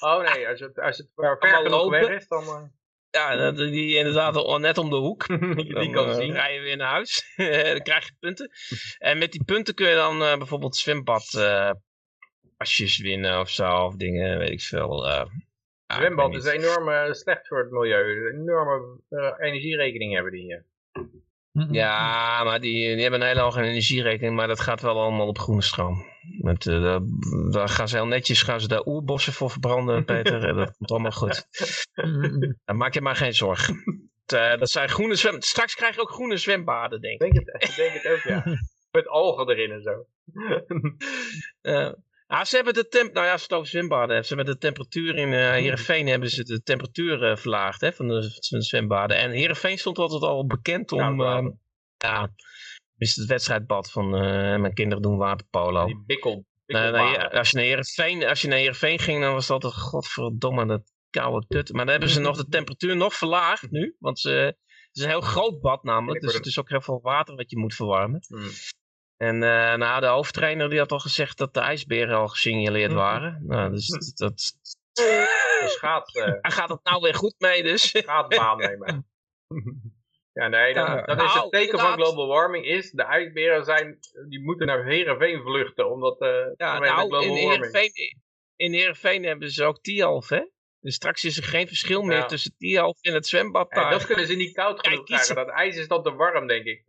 Oh 0.00 0.32
nee, 0.32 0.48
als 0.48 0.60
het, 0.60 0.78
als 0.78 0.98
het 0.98 1.08
ver 1.14 1.36
genoeg 1.62 1.90
weg 1.90 2.08
is, 2.08 2.28
dan... 2.28 2.74
Ja, 3.10 3.50
die 3.50 3.96
inderdaad 3.96 4.58
net 4.58 4.78
om 4.78 4.90
de 4.90 4.96
hoek. 4.96 5.26
die 5.56 5.90
kan 5.90 6.08
uh, 6.08 6.14
zien. 6.14 6.32
rij 6.32 6.54
je 6.54 6.60
weer 6.60 6.76
naar 6.76 6.90
huis. 6.90 7.32
dan 7.72 7.82
krijg 7.82 8.06
je 8.06 8.12
punten. 8.20 8.50
En 8.98 9.18
met 9.18 9.32
die 9.32 9.44
punten 9.44 9.74
kun 9.74 9.88
je 9.88 9.94
dan 9.94 10.18
bijvoorbeeld 10.18 10.76
zwembad 10.76 11.30
pasjes 12.56 12.98
winnen 12.98 13.40
of 13.40 13.50
zo. 13.50 13.84
Of 13.84 13.96
dingen, 13.96 14.38
weet 14.38 14.50
ik 14.50 14.60
veel. 14.60 15.06
zwembad 15.86 16.34
is 16.34 16.44
enorm 16.44 17.14
slecht 17.14 17.48
voor 17.48 17.58
het 17.58 17.70
milieu. 17.70 18.28
Een 18.28 18.40
enorme 18.40 19.00
energierekening 19.38 20.14
hebben 20.14 20.32
die 20.32 20.42
hier. 20.42 20.64
Ja, 21.70 22.44
maar 22.44 22.60
die, 22.60 22.92
die 22.94 23.02
hebben 23.02 23.20
een 23.20 23.26
hele 23.26 23.40
hoge 23.40 23.62
energierekening, 23.62 24.36
maar 24.36 24.46
dat 24.46 24.60
gaat 24.60 24.80
wel 24.80 25.00
allemaal 25.00 25.26
op 25.26 25.38
groene 25.38 25.62
stroom. 25.62 26.04
Met, 26.40 26.64
uh, 26.64 26.98
daar 27.50 27.68
gaan 27.68 27.88
ze 27.88 27.96
heel 27.96 28.06
netjes 28.06 28.42
gaan 28.42 28.60
ze 28.60 28.68
daar 28.68 28.86
oerbossen 28.86 29.32
voor 29.32 29.50
verbranden, 29.50 30.04
Peter. 30.04 30.54
dat 30.54 30.76
komt 30.76 30.90
allemaal 30.90 31.10
goed. 31.10 31.46
Dan 32.64 32.76
maak 32.76 32.94
je 32.94 33.00
maar 33.00 33.16
geen 33.16 33.34
zorgen. 33.34 33.82
Uh, 34.34 34.56
dat 34.58 34.70
zijn 34.70 34.88
groene 34.88 35.14
zwem... 35.14 35.40
Straks 35.40 35.74
krijg 35.74 35.94
je 35.94 36.00
ook 36.00 36.10
groene 36.10 36.36
zwembaden, 36.36 37.00
denk 37.00 37.22
ik. 37.22 37.32
Denk 37.32 37.46
het, 37.48 37.76
denk 37.76 37.92
het 37.92 38.06
ook, 38.12 38.20
ja. 38.20 38.44
Met 38.90 39.08
algen 39.08 39.48
erin 39.48 39.70
en 39.70 39.82
zo. 39.82 40.06
uh, 41.62 41.92
Ah, 42.26 42.44
ze 42.44 42.56
hebben 42.56 42.74
de 42.74 42.88
temp, 42.88 43.14
nou 43.14 43.26
ja, 43.26 43.32
het 43.32 43.52
over 43.52 43.68
zwembaden 43.68 44.08
hebben, 44.08 44.26
ze 44.26 44.34
hebben 44.34 44.54
de 44.54 44.60
temperatuur 44.60 45.16
in 45.16 45.32
uh, 45.32 45.50
Heerenveen 45.50 46.06
hebben 46.06 46.30
ze 46.30 46.44
de 46.44 46.62
temperatuur 46.62 47.30
uh, 47.30 47.36
verlaagd 47.36 47.80
hè, 47.80 47.92
van, 47.92 48.08
de, 48.08 48.22
van 48.22 48.58
de 48.58 48.64
zwembaden. 48.64 49.16
En 49.16 49.30
Heerenveen 49.30 49.78
stond 49.78 49.98
altijd 49.98 50.22
al 50.22 50.46
bekend 50.46 50.92
om, 50.92 51.22
ja, 51.22 51.40
uh, 51.40 51.48
ja 51.96 52.32
is 52.96 53.16
het 53.16 53.26
wedstrijdbad 53.26 53.90
van 53.90 54.10
mijn 54.60 54.74
kinderen 54.74 55.02
doen 55.02 55.16
waterpolo. 55.16 55.86
Die 55.86 56.02
bikkel, 56.06 56.44
nou, 56.66 56.92
nou, 56.92 57.28
als, 57.30 57.50
je 57.50 57.56
naar 57.56 57.64
Heerenveen, 57.66 58.24
als 58.24 58.42
je 58.42 58.48
naar 58.48 58.58
Heerenveen 58.58 58.98
ging, 58.98 59.20
dan 59.22 59.32
was 59.32 59.46
dat 59.46 59.64
een 59.64 59.72
godverdomme 59.72 60.66
dat 60.66 60.92
koude 61.10 61.46
tut. 61.46 61.72
Maar 61.72 61.84
dan 61.84 61.92
hebben 61.92 62.10
ze 62.10 62.20
nog 62.20 62.36
de 62.36 62.48
temperatuur 62.48 62.96
nog 62.96 63.14
verlaagd 63.14 63.70
nu, 63.70 63.96
want 63.98 64.18
ze, 64.18 64.30
het 64.30 64.56
is 64.92 65.02
een 65.02 65.08
heel 65.08 65.20
groot 65.20 65.60
bad 65.60 65.82
namelijk, 65.82 66.20
dus 66.20 66.34
het 66.34 66.46
is 66.46 66.58
ook 66.58 66.68
heel 66.68 66.80
veel 66.80 67.00
water 67.02 67.34
wat 67.34 67.50
je 67.50 67.58
moet 67.58 67.74
verwarmen. 67.74 68.24
Hmm. 68.28 68.50
En 69.16 69.34
uh, 69.34 69.74
nou, 69.74 70.00
de 70.00 70.06
hoofdtrainer 70.06 70.70
die 70.70 70.78
had 70.78 70.92
al 70.92 70.98
gezegd 70.98 71.38
dat 71.38 71.54
de 71.54 71.60
ijsberen 71.60 72.16
al 72.16 72.28
gesignaleerd 72.28 72.90
mhm. 72.90 73.00
waren. 73.00 73.42
Nou, 73.46 73.70
dus 73.70 74.14
dat... 74.14 74.58
De 74.92 75.64
schaats, 75.68 76.14
uh... 76.14 76.24
Hij 76.24 76.50
gaat 76.50 76.68
het 76.68 76.84
nou 76.84 77.00
weer 77.00 77.14
goed 77.14 77.34
mee 77.38 77.62
dus. 77.62 77.88
Schaatsbaan 77.90 78.58
nemen. 78.58 79.06
Ja, 80.32 80.48
nee, 80.48 80.74
dan, 80.74 80.86
dan 80.86 81.16
is 81.16 81.24
het 81.24 81.34
nou, 81.34 81.50
teken 81.50 81.78
van 81.78 81.92
global 81.92 82.26
warming 82.26 82.66
is, 82.66 82.90
de 82.90 83.02
ijsberen 83.02 83.64
zijn, 83.64 83.98
die 84.28 84.40
moeten 84.40 84.66
naar 84.66 84.84
Heerenveen 84.84 85.42
vluchten, 85.42 85.90
omdat 85.90 86.20
uh, 86.20 86.28
ja, 86.56 86.78
nou, 86.78 86.98
global 86.98 87.22
in 87.22 87.32
Heerenveen, 87.32 87.90
in 88.56 88.72
Heerenveen 88.72 89.24
hebben 89.24 89.50
ze 89.50 89.64
ook 89.64 89.80
Tialf, 89.80 90.28
hè? 90.28 90.44
Dus 90.80 90.94
straks 90.94 91.24
is 91.24 91.36
er 91.36 91.44
geen 91.44 91.66
verschil 91.66 92.02
meer 92.02 92.26
tussen 92.26 92.54
Tialf 92.58 93.00
en 93.00 93.14
het 93.14 93.26
zwembad 93.26 93.70
dat 93.70 94.06
kunnen 94.06 94.26
ze 94.26 94.34
niet 94.34 94.54
koud 94.54 94.86
genoeg 94.86 95.04
krijgen, 95.04 95.34
dat 95.34 95.48
ijs 95.48 95.76
is 95.76 95.88
dan 95.88 96.02
te 96.02 96.14
warm, 96.14 96.46
denk 96.46 96.64
ik 96.64 96.84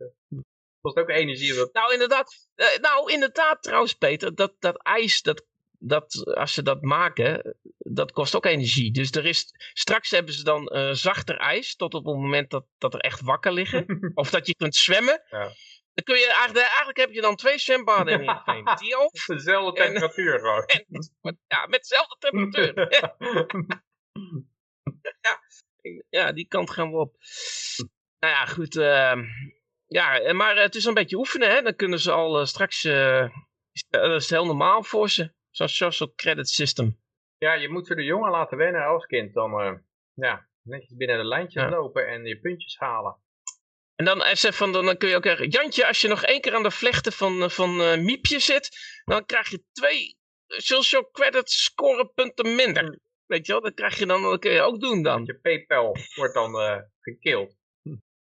kost 0.80 0.96
ook 0.96 1.08
energie. 1.08 1.68
Nou, 1.72 1.92
inderdaad, 1.92 2.48
uh, 2.56 2.66
nou, 2.80 3.12
inderdaad 3.12 3.62
trouwens, 3.62 3.94
Peter. 3.94 4.34
Dat, 4.34 4.54
dat 4.58 4.82
ijs, 4.82 5.22
dat, 5.22 5.44
dat, 5.78 6.34
als 6.34 6.52
ze 6.52 6.62
dat 6.62 6.82
maken, 6.82 7.56
dat 7.78 8.12
kost 8.12 8.36
ook 8.36 8.46
energie. 8.46 8.92
Dus 8.92 9.10
er 9.10 9.26
is, 9.26 9.54
straks 9.72 10.10
hebben 10.10 10.34
ze 10.34 10.44
dan 10.44 10.72
uh, 10.74 10.92
zachter 10.92 11.36
ijs. 11.36 11.76
Tot 11.76 11.94
op 11.94 12.04
het 12.04 12.14
moment 12.14 12.50
dat, 12.50 12.64
dat 12.78 12.94
er 12.94 13.00
echt 13.00 13.20
wakker 13.20 13.52
liggen. 13.52 13.86
of 14.14 14.30
dat 14.30 14.46
je 14.46 14.54
kunt 14.54 14.76
zwemmen. 14.76 15.22
Ja. 15.30 15.52
Dan 15.94 16.04
kun 16.04 16.18
je 16.18 16.32
eigenlijk, 16.32 16.66
eigenlijk 16.66 16.98
heb 16.98 17.10
je 17.10 17.20
dan 17.20 17.36
twee 17.36 17.58
zwembaden 17.58 18.12
in 18.12 18.20
Heerenveen. 18.20 18.64
Dezelfde 19.36 19.82
temperatuur 19.82 20.38
gewoon. 20.40 20.64
ja, 21.46 21.66
met 21.66 21.80
dezelfde 21.80 22.16
temperatuur. 22.18 22.88
ja, 25.20 25.40
ja, 26.10 26.32
die 26.32 26.48
kant 26.48 26.70
gaan 26.70 26.90
we 26.90 26.96
op. 26.96 27.16
Nou 28.18 28.34
ja, 28.34 28.46
goed. 28.46 28.76
Uh, 28.76 29.16
ja, 29.88 30.20
eh, 30.20 30.34
maar 30.34 30.56
het 30.56 30.74
is 30.74 30.84
een 30.84 30.94
beetje 30.94 31.16
oefenen, 31.16 31.50
hè. 31.50 31.62
Dan 31.62 31.74
kunnen 31.74 31.98
ze 31.98 32.12
al 32.12 32.40
uh, 32.40 32.46
straks... 32.46 32.84
Uh, 32.84 33.28
dat 33.88 34.22
is 34.22 34.30
heel 34.30 34.46
normaal 34.46 34.82
voor 34.82 35.10
ze. 35.10 35.32
Zo'n 35.50 35.68
social 35.68 36.12
credit 36.14 36.48
system. 36.48 37.00
Ja, 37.38 37.52
je 37.52 37.68
moet 37.68 37.86
ze 37.86 37.94
de 37.94 38.04
jongen 38.04 38.30
laten 38.30 38.58
wennen 38.58 38.86
als 38.86 39.06
kind. 39.06 39.34
Dan, 39.34 39.82
ja, 40.14 40.48
Netjes 40.68 40.96
binnen 40.96 41.18
de 41.18 41.24
lijntjes 41.24 41.70
lopen 41.70 42.08
en 42.08 42.24
je 42.24 42.40
puntjes 42.40 42.76
halen. 42.78 43.16
En 43.94 44.04
dan, 44.04 44.22
van, 44.34 44.72
dan 44.72 44.96
kun 44.96 45.08
je 45.08 45.16
ook 45.16 45.24
zeggen, 45.24 45.48
Jantje, 45.48 45.86
als 45.86 46.00
je 46.00 46.08
nog 46.08 46.22
één 46.22 46.40
keer 46.40 46.54
aan 46.54 46.62
de 46.62 46.70
vlechten 46.70 47.12
van, 47.12 47.50
van 47.50 47.80
uh, 47.80 47.96
Miepje 47.96 48.38
zit, 48.38 48.68
dan 49.04 49.26
krijg 49.26 49.48
je 49.48 49.64
twee 49.72 50.18
social 50.46 51.10
credit 51.10 51.50
scorepunten 51.50 52.54
minder. 52.54 52.84
Mm. 52.84 52.98
Weet 53.26 53.46
je 53.46 53.52
wel, 53.52 53.60
dat 53.60 53.74
krijg 53.74 53.98
je 53.98 54.06
dan, 54.06 54.22
dat 54.22 54.40
kun 54.40 54.50
je 54.50 54.60
ook 54.60 54.80
doen 54.80 55.02
dan. 55.02 55.24
Je 55.24 55.38
PayPal 55.38 55.96
wordt 56.14 56.34
dan 56.34 56.54
uh, 56.54 56.76
gekild. 57.00 57.56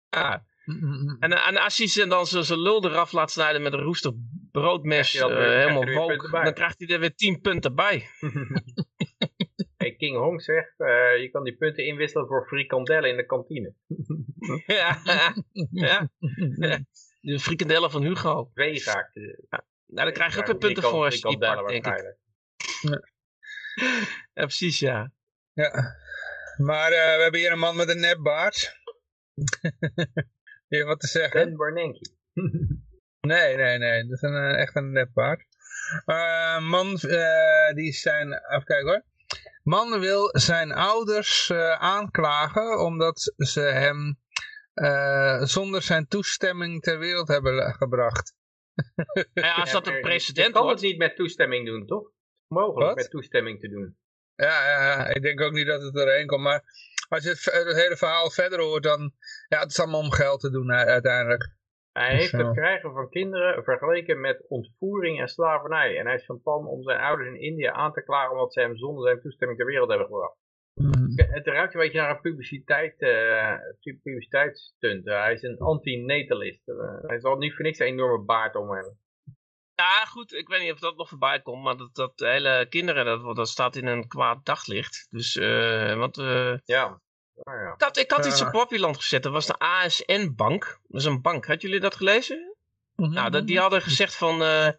Ah. 0.10 0.36
En, 0.66 1.20
en 1.20 1.58
als 1.58 1.78
hij 1.78 1.88
ze 1.88 2.08
dan 2.08 2.26
zijn 2.26 2.60
lul 2.60 2.86
eraf 2.86 3.12
laat 3.12 3.32
snijden 3.32 3.62
met 3.62 3.74
een 3.74 3.80
roestig 3.82 4.12
broodmes, 4.52 5.16
uh, 5.16 5.26
helemaal 5.28 5.94
woke, 5.94 6.30
dan 6.30 6.54
krijgt 6.54 6.80
hij 6.80 6.88
er 6.88 7.00
weer 7.00 7.16
10 7.16 7.42
punten 7.42 7.76
bij. 7.76 8.08
hey, 9.78 9.96
King 9.96 10.18
Hong 10.18 10.42
zegt, 10.42 10.74
uh, 10.78 10.88
je 11.22 11.30
kan 11.32 11.44
die 11.44 11.56
punten 11.56 11.86
inwisselen 11.86 12.28
voor 12.28 12.48
frikandellen 12.48 13.10
in 13.10 13.18
de 13.18 13.26
kantine. 13.26 13.74
ja, 14.66 15.02
ja, 15.72 16.10
de 17.22 17.40
frikandellen 17.40 17.92
van 17.92 18.04
Hugo. 18.04 18.50
Twee. 18.54 18.84
Ja. 18.84 19.12
Nou, 19.86 20.06
dan 20.06 20.14
krijg 20.14 20.34
je 20.34 20.40
ook 20.40 20.46
weer 20.46 20.58
punten 20.58 20.84
voor 20.84 21.06
als 21.06 21.16
je 21.16 21.28
die 21.28 21.38
pakt, 21.38 21.68
denk 21.68 21.86
ik. 21.86 22.18
Ja. 22.82 23.02
precies, 24.34 24.80
ja. 24.80 25.12
Ja, 25.54 25.72
maar 26.58 26.92
uh, 26.92 27.16
we 27.16 27.22
hebben 27.22 27.40
hier 27.40 27.52
een 27.52 27.60
man 27.60 27.76
met 27.76 27.90
een 27.90 28.00
nepbaard. 28.00 28.84
Je 30.68 30.84
wat 30.84 31.00
te 31.00 31.08
zeggen? 31.08 31.46
Ben 31.46 31.56
Bernanke. 31.56 32.10
nee, 33.32 33.56
nee, 33.56 33.78
nee. 33.78 34.04
Dat 34.04 34.12
is 34.12 34.22
een, 34.22 34.36
eh, 34.36 34.62
echt 34.62 34.76
een 34.76 34.92
nepbaard. 34.92 35.46
Uh, 36.06 36.70
man, 36.70 37.00
uh, 37.02 37.74
die 37.74 37.94
zijn... 37.94 38.34
Even 38.34 38.64
kijken 38.64 38.88
hoor. 38.88 39.04
Man 39.64 40.00
wil 40.00 40.30
zijn 40.32 40.72
ouders 40.72 41.50
uh, 41.50 41.72
aanklagen 41.72 42.80
omdat 42.80 43.34
ze 43.38 43.62
hem 43.62 44.20
zonder 45.48 45.82
zijn 45.82 46.08
toestemming 46.08 46.82
ter 46.82 47.00
wereld 47.00 47.28
hebben 47.28 47.74
gebracht. 47.74 48.36
ja, 49.34 49.54
als 49.54 49.72
dat 49.72 49.88
een 49.88 50.02
president 50.02 50.54
wordt... 50.54 50.68
kan 50.68 50.70
het 50.70 50.82
niet 50.82 50.98
met 50.98 51.16
toestemming 51.16 51.66
doen, 51.66 51.86
toch? 51.86 52.12
Mogelijk 52.48 52.96
met 52.96 53.10
toestemming 53.10 53.60
te 53.60 53.70
doen. 53.70 53.98
Ja, 54.36 54.70
ja, 54.70 55.08
ik 55.08 55.22
denk 55.22 55.42
ook 55.42 55.52
niet 55.52 55.68
dat 55.68 55.82
het 55.82 55.96
erheen 55.96 56.28
komt, 56.28 56.44
maar 56.44 56.64
als 57.08 57.24
je 57.24 57.30
het, 57.30 57.44
het, 57.68 57.82
hele 57.82 57.98
verhaal 57.98 58.30
verder 58.30 58.60
hoort, 58.60 58.84
dan 58.84 59.12
ja, 59.48 59.60
het 59.60 59.72
is 59.72 59.80
allemaal 59.80 60.00
om 60.00 60.12
geld 60.12 60.40
te 60.40 60.50
doen 60.50 60.72
uiteindelijk. 60.72 61.54
Hij 61.92 62.16
heeft 62.16 62.32
het 62.32 62.52
krijgen 62.52 62.94
van 62.94 63.10
kinderen 63.10 63.64
vergeleken 63.64 64.20
met 64.20 64.46
ontvoering 64.48 65.20
en 65.20 65.28
slavernij. 65.28 65.98
En 65.98 66.06
hij 66.06 66.16
is 66.16 66.26
van 66.26 66.42
plan 66.42 66.68
om 66.68 66.84
zijn 66.84 67.00
ouders 67.00 67.30
in 67.30 67.42
India 67.42 67.72
aan 67.72 67.94
te 67.94 68.04
klagen 68.04 68.32
omdat 68.32 68.54
ze 68.54 68.60
hem 68.60 68.78
zonder 68.78 69.08
zijn 69.08 69.22
toestemming 69.22 69.60
ter 69.60 69.68
wereld 69.68 69.90
hebben 69.90 70.08
gebracht. 70.08 70.38
Mm. 70.74 71.14
Het 71.16 71.48
ruikt 71.48 71.74
een 71.74 71.80
beetje 71.80 72.00
naar 72.00 72.10
een 72.10 72.22
publiciteit, 72.22 73.02
uh, 73.02 73.54
publiciteitsstunt. 74.04 75.06
hij 75.06 75.34
is 75.34 75.42
een 75.42 75.60
anti-natalist. 75.60 76.68
Uh, 76.68 76.76
hij 77.02 77.20
zal 77.20 77.38
niet 77.38 77.54
voor 77.56 77.66
niks 77.66 77.80
een 77.80 77.86
enorme 77.86 78.26
baard 78.26 78.56
om 78.56 78.72
hebben. 78.72 79.00
Ja, 79.76 80.06
goed, 80.06 80.34
ik 80.34 80.48
weet 80.48 80.62
niet 80.62 80.72
of 80.72 80.80
dat 80.80 80.98
nog 80.98 81.10
voorbij 81.10 81.42
komt, 81.42 81.64
maar 81.64 81.78
dat, 81.78 81.96
dat 81.96 82.14
hele 82.16 82.66
kinderen, 82.70 83.06
dat, 83.06 83.36
dat 83.36 83.50
staat 83.50 83.76
in 83.76 83.88
een 83.88 84.08
kwaad 84.08 84.46
daglicht. 84.46 85.08
Dus, 85.10 85.36
uh, 85.36 85.94
want... 85.94 86.18
Uh, 86.18 86.58
ja. 86.66 87.02
ja. 87.34 87.74
Ik 87.74 87.82
had, 87.82 87.98
ik 87.98 88.12
had 88.12 88.26
iets 88.26 88.42
op 88.42 88.52
Poppyland 88.52 88.98
gezet, 88.98 89.24
dat 89.24 89.32
was 89.32 89.46
de 89.46 89.58
ASN-bank. 89.58 90.80
Dat 90.88 91.02
is 91.02 91.08
een 91.08 91.22
bank, 91.22 91.46
had 91.46 91.62
jullie 91.62 91.80
dat 91.80 91.96
gelezen? 91.96 92.56
Mm 92.96 93.14
Nou, 93.14 93.30
dat, 93.30 93.48
die 93.48 93.60
hadden 93.60 93.82
gezegd 93.82 94.16
van, 94.16 94.42
uh, 94.42 94.70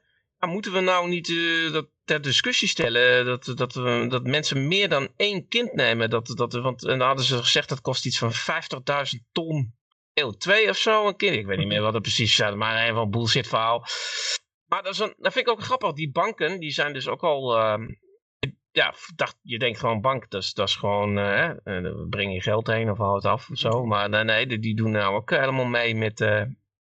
moeten 0.41 0.73
we 0.73 0.81
nou 0.81 1.09
niet 1.09 1.27
dat 1.73 1.89
ter 2.05 2.21
discussie 2.21 2.69
stellen, 2.69 3.25
dat, 3.25 3.45
dat, 3.45 3.73
dat 4.11 4.25
mensen 4.25 4.69
meer 4.69 4.89
dan 4.89 5.13
één 5.17 5.49
kind 5.49 5.73
nemen? 5.73 6.11
Dat, 6.11 6.27
dat, 6.27 6.53
want, 6.53 6.85
en 6.85 6.99
dan 6.99 7.07
hadden 7.07 7.25
ze 7.25 7.39
gezegd, 7.39 7.69
dat 7.69 7.81
kost 7.81 8.07
iets 8.07 8.19
van 8.19 8.33
50.000 8.33 9.31
ton 9.33 9.75
eeuw 10.13 10.31
2 10.31 10.69
of 10.69 10.77
zo, 10.77 11.07
een 11.07 11.17
kind. 11.17 11.37
Ik 11.37 11.47
weet 11.47 11.59
niet 11.59 11.67
meer 11.67 11.83
wat 11.83 11.93
het 11.93 12.03
precies 12.03 12.41
is, 12.41 12.55
maar 12.55 12.89
een 12.89 12.95
van 12.95 13.11
bullshit 13.11 13.49
verhaal. 13.49 13.87
Maar 14.67 14.83
dat, 14.83 14.93
is 14.93 14.99
een, 14.99 15.15
dat 15.19 15.33
vind 15.33 15.47
ik 15.47 15.53
ook 15.53 15.63
grappig. 15.63 15.93
Die 15.93 16.13
banken, 16.13 16.61
die 16.61 16.71
zijn 16.71 16.93
dus 16.93 17.09
ook 17.09 17.23
al... 17.23 17.57
Uh, 17.59 17.89
ja, 18.71 18.95
dacht, 19.15 19.39
je 19.43 19.59
denkt 19.59 19.79
gewoon 19.79 20.01
bank, 20.01 20.31
dat 20.31 20.43
is, 20.43 20.55
dat 20.55 20.69
is 20.69 20.77
gewoon, 20.77 21.19
uh, 21.19 21.51
breng 22.11 22.33
je 22.33 22.41
geld 22.41 22.67
heen 22.67 22.91
of 22.91 22.99
hou 22.99 23.15
het 23.15 23.25
af 23.25 23.51
of 23.51 23.59
zo. 23.59 23.85
Maar 23.85 24.09
nee, 24.09 24.25
nee 24.25 24.47
die, 24.47 24.59
die 24.59 24.77
doen 24.77 24.91
nou 24.91 25.15
ook 25.15 25.31
helemaal 25.31 25.65
mee 25.65 25.95
met... 25.95 26.21
Uh... 26.21 26.43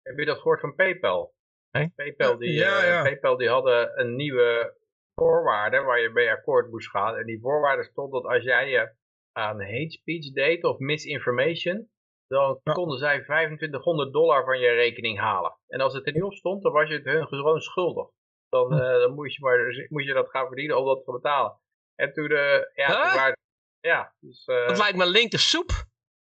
Heb 0.01 0.17
je 0.17 0.25
dat 0.25 0.37
gehoord 0.37 0.59
van 0.59 0.75
PayPal? 0.75 1.33
Hey? 1.69 1.91
PayPal, 1.95 2.37
die, 2.37 2.51
ja, 2.51 2.85
ja. 2.85 3.01
PayPal 3.03 3.37
die 3.37 3.49
hadden 3.49 3.99
een 3.99 4.15
nieuwe 4.15 4.77
voorwaarde 5.15 5.81
waar 5.81 5.99
je 5.99 6.11
bij 6.11 6.31
akkoord 6.31 6.69
moest 6.69 6.89
gaan. 6.89 7.15
En 7.15 7.25
die 7.25 7.39
voorwaarde 7.39 7.83
stond 7.83 8.11
dat 8.11 8.23
als 8.23 8.43
jij 8.43 8.69
je 8.69 8.91
aan 9.31 9.61
hate 9.61 9.89
speech 9.89 10.31
deed 10.33 10.63
of 10.63 10.77
misinformation, 10.77 11.89
dan 12.29 12.59
konden 12.63 12.97
zij 12.97 13.21
2500 13.23 14.13
dollar 14.13 14.43
van 14.43 14.59
je 14.59 14.69
rekening 14.69 15.19
halen. 15.19 15.57
En 15.67 15.81
als 15.81 15.93
het 15.93 16.07
er 16.07 16.13
niet 16.13 16.23
op 16.23 16.33
stond, 16.33 16.63
dan 16.63 16.71
was 16.71 16.89
je 16.89 16.95
het 16.95 17.05
hun 17.05 17.27
gewoon 17.27 17.61
schuldig. 17.61 18.07
Dan, 18.49 18.73
uh, 18.73 18.79
dan 18.79 19.13
moest, 19.13 19.35
je 19.35 19.43
maar, 19.43 19.87
moest 19.89 20.07
je 20.07 20.13
dat 20.13 20.29
gaan 20.29 20.47
verdienen 20.47 20.77
om 20.77 20.85
dat 20.85 21.05
te 21.05 21.11
betalen. 21.11 21.59
En 21.95 22.13
toen, 22.13 22.31
uh, 22.31 22.59
ja, 22.73 23.15
waren, 23.15 23.37
ja 23.79 24.13
dus, 24.19 24.47
uh, 24.47 24.67
dat 24.67 24.77
lijkt 24.77 24.97
me 24.97 25.05
linker 25.05 25.39
soep. 25.39 25.71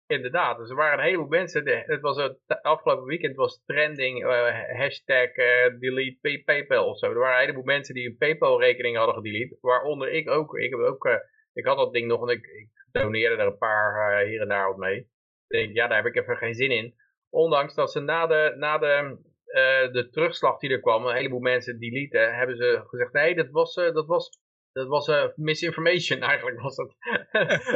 Inderdaad, 0.05 0.57
dus 0.57 0.69
er 0.69 0.75
waren 0.75 0.99
een 0.99 1.05
heleboel 1.05 1.27
mensen, 1.27 1.67
het 1.85 2.01
was 2.01 2.17
het 2.17 2.61
afgelopen 2.61 3.05
weekend 3.05 3.35
was 3.35 3.61
trending, 3.65 4.23
hashtag 4.77 5.31
delete 5.79 6.41
Paypal 6.45 6.89
of 6.89 6.97
zo. 6.97 7.09
Er 7.09 7.19
waren 7.19 7.35
een 7.35 7.41
heleboel 7.41 7.63
mensen 7.63 7.93
die 7.93 8.07
een 8.07 8.17
Paypal 8.17 8.61
rekening 8.61 8.97
hadden 8.97 9.15
gedelete, 9.15 9.57
waaronder 9.61 10.11
ik 10.11 10.29
ook. 10.29 10.57
Ik, 10.57 10.69
heb 10.69 10.79
ook, 10.79 11.09
ik 11.53 11.65
had 11.65 11.77
dat 11.77 11.93
ding 11.93 12.07
nog 12.07 12.21
en 12.21 12.35
ik, 12.35 12.45
ik 12.45 12.69
doneerde 12.91 13.35
er 13.35 13.47
een 13.47 13.57
paar 13.57 14.19
hier 14.19 14.41
en 14.41 14.47
daar 14.47 14.67
wat 14.67 14.77
mee 14.77 15.09
denk, 15.47 15.75
ja, 15.75 15.87
daar 15.87 16.03
heb 16.03 16.05
ik 16.05 16.21
even 16.21 16.37
geen 16.37 16.53
zin 16.53 16.71
in. 16.71 16.95
Ondanks 17.29 17.75
dat 17.75 17.91
ze 17.91 17.99
na 17.99 18.27
de, 18.27 18.53
na 18.57 18.77
de, 18.77 19.17
uh, 19.47 19.93
de 19.93 20.09
terugslag 20.11 20.57
die 20.57 20.69
er 20.69 20.79
kwam, 20.79 21.05
een 21.05 21.15
heleboel 21.15 21.39
mensen 21.39 21.79
deleten, 21.79 22.35
hebben 22.35 22.55
ze 22.55 22.83
gezegd, 22.87 23.13
nee, 23.13 23.35
dat 23.35 23.49
was, 23.49 23.75
uh, 23.75 23.93
dat 23.93 24.05
was, 24.05 24.29
dat 24.71 24.87
was 24.87 25.07
uh, 25.07 25.23
misinformation 25.35 26.21
eigenlijk 26.29 26.61
was 26.61 26.75
dat. 26.75 26.95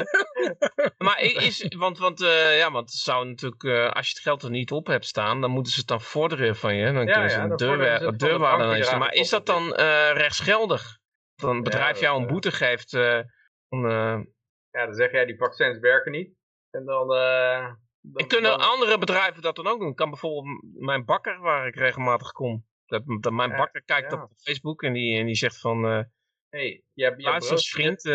maar 1.06 1.22
is, 1.22 1.66
want, 1.78 1.98
want, 1.98 2.20
ja, 2.58 2.72
want 2.72 2.90
het 2.90 3.00
zou 3.00 3.28
natuurlijk, 3.28 3.94
als 3.94 4.08
je 4.08 4.14
het 4.14 4.24
geld 4.24 4.44
er 4.44 4.50
niet 4.50 4.72
op 4.72 4.88
hebt 4.88 5.06
staan, 5.06 5.42
dan 5.42 5.52
moeten 5.52 5.74
ze 5.74 5.80
het 5.80 5.88
dan 5.88 6.02
vorderen 6.02 6.56
van 6.56 6.76
je. 6.76 6.94
Dan 6.94 7.06
kunnen 7.06 7.30
ze 7.30 7.40
een 7.40 7.56
deur, 7.56 8.18
deurwaarde 8.18 8.98
Maar 8.98 9.14
is 9.14 9.30
dat 9.30 9.46
dan 9.46 9.74
rechtsgeldig? 10.14 11.00
Dan 11.36 11.56
een 11.56 11.64
bedrijf 11.64 12.00
jou 12.00 12.22
een 12.22 12.28
boete 12.28 12.52
geeft. 12.52 12.92
Dan, 12.92 13.90
ja, 14.72 14.86
dan 14.86 14.94
zeg 14.94 15.12
jij 15.12 15.26
die 15.26 15.38
vaccins 15.38 15.80
werken 15.80 16.12
niet. 16.12 16.40
En 16.72 16.86
dan... 16.86 17.12
Uh, 17.12 17.66
en 18.14 18.28
kunnen 18.28 18.60
andere 18.60 18.98
bedrijven 18.98 19.42
dat 19.42 19.56
dan 19.56 19.68
ook 19.68 19.80
doen? 19.80 19.96
Kan 19.96 20.10
bijvoorbeeld 20.10 20.62
mijn 20.74 21.06
bakker, 21.06 21.40
waar 21.40 21.68
ik 21.68 21.76
regelmatig 21.76 22.32
kom. 22.32 22.66
Dat, 22.86 23.04
dat 23.20 23.34
mijn 23.34 23.56
bakker 23.56 23.84
kijkt 23.84 24.14
op 24.14 24.30
Facebook 24.36 24.84
en 24.84 24.94
die, 24.94 25.20
en 25.20 25.26
die 25.26 25.36
zegt 25.36 25.60
van... 25.60 25.86
Uh, 25.86 26.04
hey, 26.50 26.84
je 26.94 27.04
hebt 27.04 27.22
je 27.22 27.70
vriend... 27.70 28.06
Uh, 28.06 28.14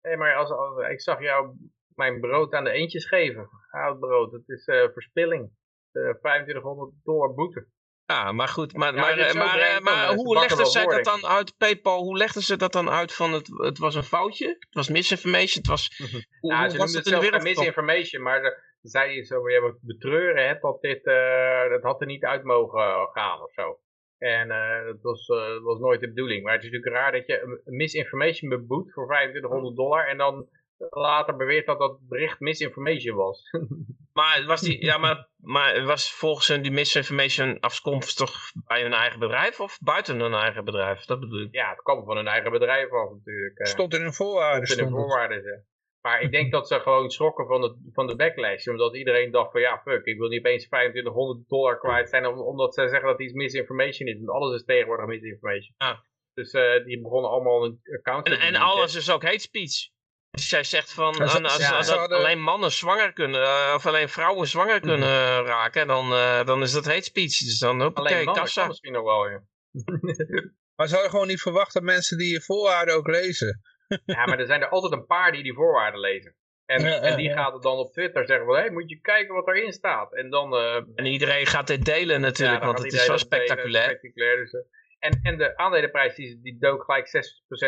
hey, 0.00 0.16
maar 0.16 0.34
als, 0.34 0.50
als, 0.50 0.88
ik 0.88 1.00
zag 1.00 1.20
jou 1.20 1.56
mijn 1.94 2.20
brood 2.20 2.52
aan 2.52 2.64
de 2.64 2.70
eentjes 2.70 3.06
geven. 3.06 3.48
Oud 3.70 4.00
brood, 4.00 4.30
dat 4.30 4.48
is 4.48 4.64
verspilling. 4.92 5.50
2500 5.92 6.94
dollar 7.02 7.34
boete. 7.34 7.68
Ja, 8.06 8.32
maar 8.32 8.48
goed, 8.48 8.76
maar, 8.76 8.94
maar, 8.94 9.16
maar, 9.16 9.36
maar, 9.36 9.82
maar 9.82 10.14
hoe 10.14 10.38
legden 10.38 10.66
zij 10.66 10.86
dat 10.86 11.04
dan 11.04 11.26
uit, 11.26 11.56
PayPal, 11.56 12.02
hoe 12.02 12.16
legden 12.16 12.42
ze 12.42 12.56
dat 12.56 12.72
dan 12.72 12.90
uit 12.90 13.12
van 13.12 13.32
het, 13.32 13.48
het 13.56 13.78
was 13.78 13.94
een 13.94 14.02
foutje, 14.02 14.46
het 14.48 14.74
was 14.74 14.88
misinformation, 14.88 15.58
het 15.58 15.66
was... 15.66 15.96
hoe, 16.40 16.52
ja, 16.52 16.68
ze 16.68 16.78
noemden 17.10 17.32
het 17.32 17.42
misinformation, 17.42 18.22
maar 18.22 18.40
ze 18.80 18.88
zeiden 18.88 19.24
zo, 19.24 19.40
moet 19.60 19.78
betreuren 19.80 20.58
dat 20.60 20.80
dit, 20.80 21.06
uh, 21.06 21.68
dat 21.68 21.82
had 21.82 22.00
er 22.00 22.06
niet 22.06 22.24
uit 22.24 22.42
mogen 22.42 23.08
gaan 23.12 23.42
of 23.42 23.52
zo. 23.52 23.78
En 24.18 24.48
uh, 24.48 24.84
dat, 24.86 25.02
was, 25.02 25.28
uh, 25.28 25.62
was 25.62 25.78
nooit 25.78 26.00
de 26.00 26.08
bedoeling. 26.08 26.42
Maar 26.42 26.52
het 26.52 26.62
is 26.62 26.70
natuurlijk 26.70 26.96
raar 26.96 27.12
dat 27.12 27.26
je 27.26 27.60
misinformation 27.64 28.50
beboet 28.50 28.92
voor 28.92 29.06
2500 29.06 29.76
dollar 29.76 30.06
en 30.06 30.16
dan 30.16 30.48
later 30.78 31.36
beweert 31.36 31.66
dat 31.66 31.78
dat 31.78 31.98
bericht 32.08 32.40
misinformation 32.40 33.16
was. 33.16 33.50
maar, 34.12 34.44
was 34.46 34.60
die, 34.60 34.84
ja, 34.84 34.98
maar, 34.98 35.28
maar 35.36 35.84
was 35.84 36.12
volgens 36.12 36.48
hun 36.48 36.62
die 36.62 36.70
misinformation 36.70 37.60
afkomstig 37.60 38.52
bij 38.66 38.82
hun 38.82 38.92
eigen 38.92 39.18
bedrijf 39.18 39.60
of 39.60 39.78
buiten 39.80 40.20
hun 40.20 40.34
eigen 40.34 40.64
bedrijf? 40.64 41.04
Dat 41.04 41.20
bedoel 41.20 41.40
ik. 41.40 41.48
Ja, 41.54 41.70
het 41.70 41.82
kwam 41.82 42.04
van 42.04 42.16
hun 42.16 42.26
eigen 42.26 42.50
bedrijf 42.50 42.90
af 42.90 43.10
natuurlijk. 43.10 43.66
Stond 43.66 43.94
in 43.94 44.00
hun 44.00 44.12
voorwaarden. 44.12 44.66
Stond 44.66 44.80
in 44.80 44.86
hun 44.86 44.96
voorwaarden, 44.96 45.66
Maar 46.00 46.20
ik 46.20 46.30
denk 46.30 46.52
dat 46.52 46.68
ze 46.68 46.80
gewoon 46.80 47.10
schrokken 47.10 47.46
van 47.46 47.60
de, 47.60 47.90
van 47.92 48.06
de 48.06 48.16
backlash. 48.16 48.66
Omdat 48.66 48.96
iedereen 48.96 49.30
dacht 49.30 49.52
van 49.52 49.60
ja, 49.60 49.80
fuck, 49.84 50.04
ik 50.04 50.18
wil 50.18 50.28
niet 50.28 50.38
opeens 50.38 50.66
2500 50.66 51.48
dollar 51.48 51.78
kwijt 51.78 52.08
zijn. 52.08 52.26
omdat 52.26 52.74
ze 52.74 52.88
zeggen 52.88 53.08
dat 53.08 53.20
iets 53.20 53.32
misinformation 53.32 54.08
is. 54.08 54.16
Want 54.16 54.30
alles 54.30 54.54
is 54.54 54.64
tegenwoordig 54.64 55.06
misinformation. 55.06 55.74
Ah. 55.76 55.98
Dus 56.34 56.52
uh, 56.52 56.84
die 56.84 57.00
begonnen 57.00 57.30
allemaal 57.30 57.64
een 57.64 57.80
account 57.96 58.26
En, 58.26 58.38
en 58.38 58.54
alles 58.54 58.94
is 58.94 59.10
ook 59.10 59.22
hate 59.22 59.38
speech. 59.38 59.94
Dus 60.36 60.50
jij 60.50 60.64
zegt 60.64 60.92
van, 60.92 61.14
als, 61.18 61.72
als, 61.72 61.90
alleen 61.90 62.40
mannen 62.40 62.72
zwanger 62.72 63.12
kunnen, 63.12 63.40
uh, 63.40 63.72
of 63.74 63.86
alleen 63.86 64.08
vrouwen 64.08 64.48
zwanger 64.48 64.76
mhm. 64.76 64.86
kunnen 64.86 65.08
uh, 65.08 65.46
raken, 65.46 65.86
dan, 65.86 66.12
uh, 66.12 66.44
dan 66.44 66.62
is 66.62 66.72
dat 66.72 66.84
hate 66.84 67.02
speech. 67.02 67.38
Dus 67.38 67.58
dan, 67.58 67.94
alleen 67.94 68.24
mannen 68.24 68.42
kassa. 68.42 68.66
misschien 68.66 68.92
nog 68.92 69.04
wel, 69.04 69.28
ja. 69.28 69.42
maar 70.76 70.88
zou 70.88 71.02
je 71.02 71.10
gewoon 71.10 71.26
niet 71.26 71.40
verwachten 71.40 71.84
dat 71.84 71.92
mensen 71.92 72.18
die 72.18 72.32
je 72.32 72.40
voorwaarden 72.40 72.94
ook 72.94 73.06
lezen? 73.06 73.60
ja, 74.04 74.26
maar 74.26 74.38
er 74.38 74.46
zijn 74.46 74.62
er 74.62 74.68
altijd 74.68 74.92
een 74.92 75.06
paar 75.06 75.32
die 75.32 75.42
die 75.42 75.54
voorwaarden 75.54 76.00
lezen. 76.00 76.36
En, 76.66 77.02
en 77.02 77.16
die 77.16 77.32
gaat 77.32 77.52
het 77.52 77.62
dan 77.62 77.76
op 77.76 77.92
Twitter 77.92 78.26
zeggen 78.26 78.46
van, 78.46 78.54
hé, 78.54 78.60
hey, 78.60 78.70
moet 78.70 78.90
je 78.90 79.00
kijken 79.00 79.34
wat 79.34 79.48
erin 79.48 79.72
staat. 79.72 80.14
En 80.14 80.30
dan... 80.30 80.56
en 80.94 81.06
iedereen 81.06 81.46
gaat 81.46 81.66
dit 81.66 81.84
delen 81.84 82.20
natuurlijk, 82.20 82.64
want 82.64 82.78
het 82.78 82.92
is 82.92 83.04
zo 83.04 83.16
spectaculair. 83.16 83.84
spectaculair 83.84 84.36
dus, 84.36 84.64
en, 84.98 85.20
en 85.22 85.38
de 85.38 85.56
aandelenprijs 85.56 86.14
die, 86.14 86.40
die 86.40 86.58
dook 86.58 86.84
gelijk 86.84 87.06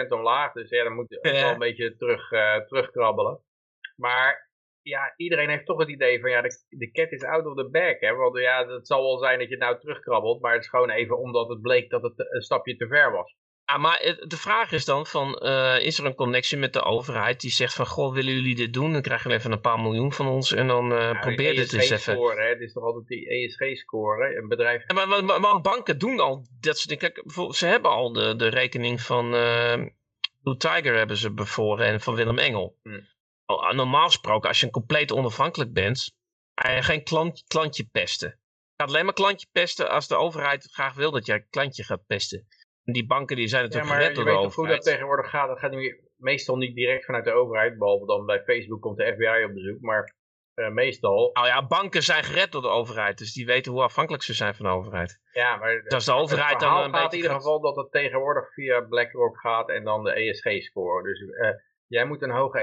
6% 0.06 0.08
omlaag. 0.08 0.52
Dus 0.52 0.70
ja, 0.70 0.84
dan 0.84 0.94
moet 0.94 1.08
je 1.08 1.18
wel 1.20 1.50
een 1.50 1.58
beetje 1.58 1.96
terug, 1.96 2.30
uh, 2.30 2.56
terugkrabbelen. 2.56 3.40
Maar 3.96 4.50
ja, 4.82 5.14
iedereen 5.16 5.48
heeft 5.48 5.66
toch 5.66 5.78
het 5.78 5.88
idee 5.88 6.20
van 6.20 6.30
ja, 6.30 6.42
de, 6.42 6.64
de 6.68 6.90
cat 6.90 7.12
is 7.12 7.22
out 7.22 7.46
of 7.46 7.56
the 7.56 7.68
bag. 7.70 8.00
Hè? 8.00 8.14
Want 8.14 8.38
ja, 8.38 8.66
het 8.66 8.86
zal 8.86 9.02
wel 9.02 9.18
zijn 9.18 9.38
dat 9.38 9.48
je 9.48 9.56
nou 9.56 9.78
terugkrabbelt. 9.78 10.40
Maar 10.40 10.52
het 10.52 10.62
is 10.62 10.68
gewoon 10.68 10.90
even 10.90 11.18
omdat 11.18 11.48
het 11.48 11.60
bleek 11.60 11.90
dat 11.90 12.02
het 12.02 12.12
een 12.16 12.42
stapje 12.42 12.76
te 12.76 12.86
ver 12.86 13.12
was. 13.12 13.36
Ah, 13.68 13.80
maar 13.80 14.16
de 14.20 14.36
vraag 14.36 14.72
is 14.72 14.84
dan 14.84 15.06
van, 15.06 15.40
uh, 15.42 15.78
is 15.80 15.98
er 15.98 16.04
een 16.04 16.14
connectie 16.14 16.58
met 16.58 16.72
de 16.72 16.82
overheid 16.82 17.40
die 17.40 17.50
zegt 17.50 17.74
van, 17.74 17.86
goh, 17.86 18.14
willen 18.14 18.34
jullie 18.34 18.54
dit 18.54 18.72
doen? 18.72 18.92
Dan 18.92 19.02
krijgen 19.02 19.30
we 19.30 19.36
even 19.36 19.52
een 19.52 19.60
paar 19.60 19.80
miljoen 19.80 20.12
van 20.12 20.26
ons 20.26 20.52
en 20.52 20.66
dan 20.66 20.92
uh, 20.92 20.98
ja, 20.98 21.20
probeer 21.20 21.54
dit 21.54 21.72
eens 21.72 21.90
even. 21.90 22.14
Score, 22.14 22.42
hè? 22.42 22.48
Het 22.48 22.60
is 22.60 22.72
toch 22.72 22.84
altijd 22.84 23.06
die 23.06 23.28
ESG-score, 23.28 24.36
een 24.36 24.48
bedrijf. 24.48 24.84
Ja, 24.86 24.94
maar, 24.94 25.24
maar, 25.24 25.40
maar, 25.40 25.60
banken 25.60 25.98
doen 25.98 26.20
al 26.20 26.46
dat 26.60 26.78
soort 26.78 27.00
dingen. 27.00 27.14
Kijk, 27.14 27.54
ze 27.54 27.66
hebben 27.66 27.90
al 27.90 28.12
de, 28.12 28.36
de 28.36 28.48
rekening 28.48 29.00
van 29.00 29.34
uh, 29.34 29.74
Blue 30.42 30.56
Tiger 30.56 30.96
hebben 30.96 31.16
ze 31.16 31.32
bevoren 31.32 31.86
en 31.86 32.00
van 32.00 32.14
Willem 32.14 32.38
Engel. 32.38 32.78
Hm. 32.82 33.00
Normaal 33.76 34.06
gesproken, 34.06 34.48
als 34.48 34.60
je 34.60 34.66
een 34.66 34.72
compleet 34.72 35.12
onafhankelijk 35.12 35.72
bent, 35.72 36.14
ga 36.54 36.70
je 36.70 36.82
geen 36.82 37.04
klant, 37.04 37.44
klantje 37.46 37.88
pesten. 37.92 38.28
Je 38.28 38.84
gaat 38.84 38.88
alleen 38.88 39.04
maar 39.04 39.14
klantje 39.14 39.46
pesten 39.52 39.90
als 39.90 40.08
de 40.08 40.16
overheid 40.16 40.68
graag 40.72 40.94
wil 40.94 41.10
dat 41.10 41.26
jij 41.26 41.46
klantje 41.50 41.84
gaat 41.84 42.06
pesten 42.06 42.46
die 42.92 43.06
banken 43.06 43.36
die 43.36 43.48
zijn 43.48 43.62
natuurlijk 43.62 43.90
ja, 43.90 43.98
gered 43.98 44.14
door 44.14 44.24
de 44.24 44.30
overheid. 44.30 44.54
hoe 44.54 44.68
dat 44.68 44.82
tegenwoordig 44.82 45.30
gaat. 45.30 45.48
Dat 45.48 45.58
gaat 45.58 45.70
nu 45.70 46.00
meestal 46.16 46.56
niet 46.56 46.74
direct 46.74 47.04
vanuit 47.04 47.24
de 47.24 47.32
overheid. 47.32 47.78
Behalve 47.78 48.06
dan 48.06 48.26
bij 48.26 48.42
Facebook 48.42 48.80
komt 48.80 48.96
de 48.96 49.12
FBI 49.12 49.44
op 49.44 49.54
bezoek. 49.54 49.80
Maar 49.80 50.14
uh, 50.54 50.70
meestal... 50.70 51.30
Nou 51.32 51.46
ja, 51.46 51.66
banken 51.66 52.02
zijn 52.02 52.24
gered 52.24 52.52
door 52.52 52.62
de 52.62 52.68
overheid. 52.68 53.18
Dus 53.18 53.32
die 53.32 53.46
weten 53.46 53.72
hoe 53.72 53.82
afhankelijk 53.82 54.22
ze 54.22 54.34
zijn 54.34 54.54
van 54.54 54.66
de 54.66 54.72
overheid. 54.72 55.20
Ja, 55.32 55.56
maar 55.56 55.82
dat 55.82 56.00
is 56.00 56.06
de 56.06 56.12
overheid 56.12 56.60
dan 56.60 56.84
een 56.84 56.94
gaat 56.94 57.12
in 57.12 57.18
ieder 57.18 57.34
geval 57.34 57.60
dat 57.60 57.76
het 57.76 57.90
tegenwoordig 57.90 58.52
via 58.52 58.80
BlackRock 58.80 59.38
gaat 59.38 59.68
en 59.68 59.84
dan 59.84 60.04
de 60.04 60.12
ESG-score. 60.12 61.02
Dus 61.02 61.20
uh, 61.20 61.50
jij 61.86 62.04
moet 62.04 62.22
een 62.22 62.30
hoge 62.30 62.58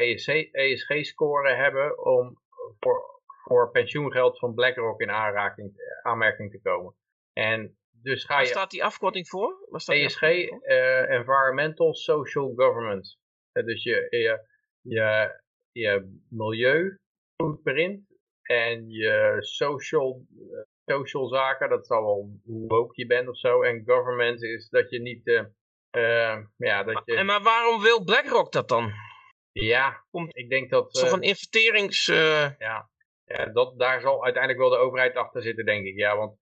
ESG-score 0.51 1.49
e 1.49 1.55
hebben 1.55 2.05
om 2.05 2.41
voor, 2.79 3.21
voor 3.43 3.71
pensioengeld 3.71 4.39
van 4.39 4.53
BlackRock 4.53 5.01
in 5.01 5.11
aanraking, 5.11 5.71
aanmerking 6.03 6.51
te 6.51 6.61
komen. 6.61 6.95
En 7.33 7.77
dus 8.05 8.23
ga 8.23 8.35
Waar 8.35 8.45
staat 8.45 8.71
die 8.71 8.83
afkorting 8.83 9.27
voor? 9.27 9.67
staat 9.71 9.95
ESG, 9.95 10.21
uh, 10.21 11.09
Environmental 11.09 11.93
Social 11.93 12.53
Government. 12.55 13.17
Uh, 13.53 13.65
dus 13.65 13.83
je, 13.83 14.07
je, 14.09 14.47
je, 14.81 15.39
je 15.71 16.19
milieu 16.29 16.97
footprint 17.35 18.01
en 18.41 18.89
je 18.89 19.37
social, 19.39 20.25
uh, 20.39 20.59
social 20.85 21.27
zaken, 21.27 21.69
dat 21.69 21.85
zal 21.87 22.01
wel 22.01 22.39
hoe 22.43 22.67
woke 22.67 22.93
je 23.01 23.05
bent 23.05 23.27
of 23.27 23.37
zo. 23.37 23.61
En 23.61 23.83
government 23.85 24.43
is 24.43 24.69
dat 24.69 24.89
je 24.89 24.99
niet... 25.01 25.27
Uh, 25.91 26.37
ja, 26.57 26.83
dat 26.83 27.01
je... 27.05 27.15
En 27.15 27.25
maar 27.25 27.41
waarom 27.41 27.81
wil 27.81 28.03
BlackRock 28.03 28.51
dat 28.51 28.69
dan? 28.69 28.91
Ja, 29.51 30.05
ik 30.27 30.49
denk 30.49 30.69
dat... 30.69 30.93
Toch 30.93 31.11
een 31.11 31.21
investerings... 31.21 32.05
Ja, 32.05 32.55
ja 33.25 33.45
dat, 33.53 33.79
daar 33.79 34.01
zal 34.01 34.23
uiteindelijk 34.23 34.61
wel 34.61 34.71
de 34.71 34.85
overheid 34.85 35.15
achter 35.15 35.41
zitten, 35.41 35.65
denk 35.65 35.85
ik. 35.85 35.97
Ja, 35.97 36.17
want 36.17 36.37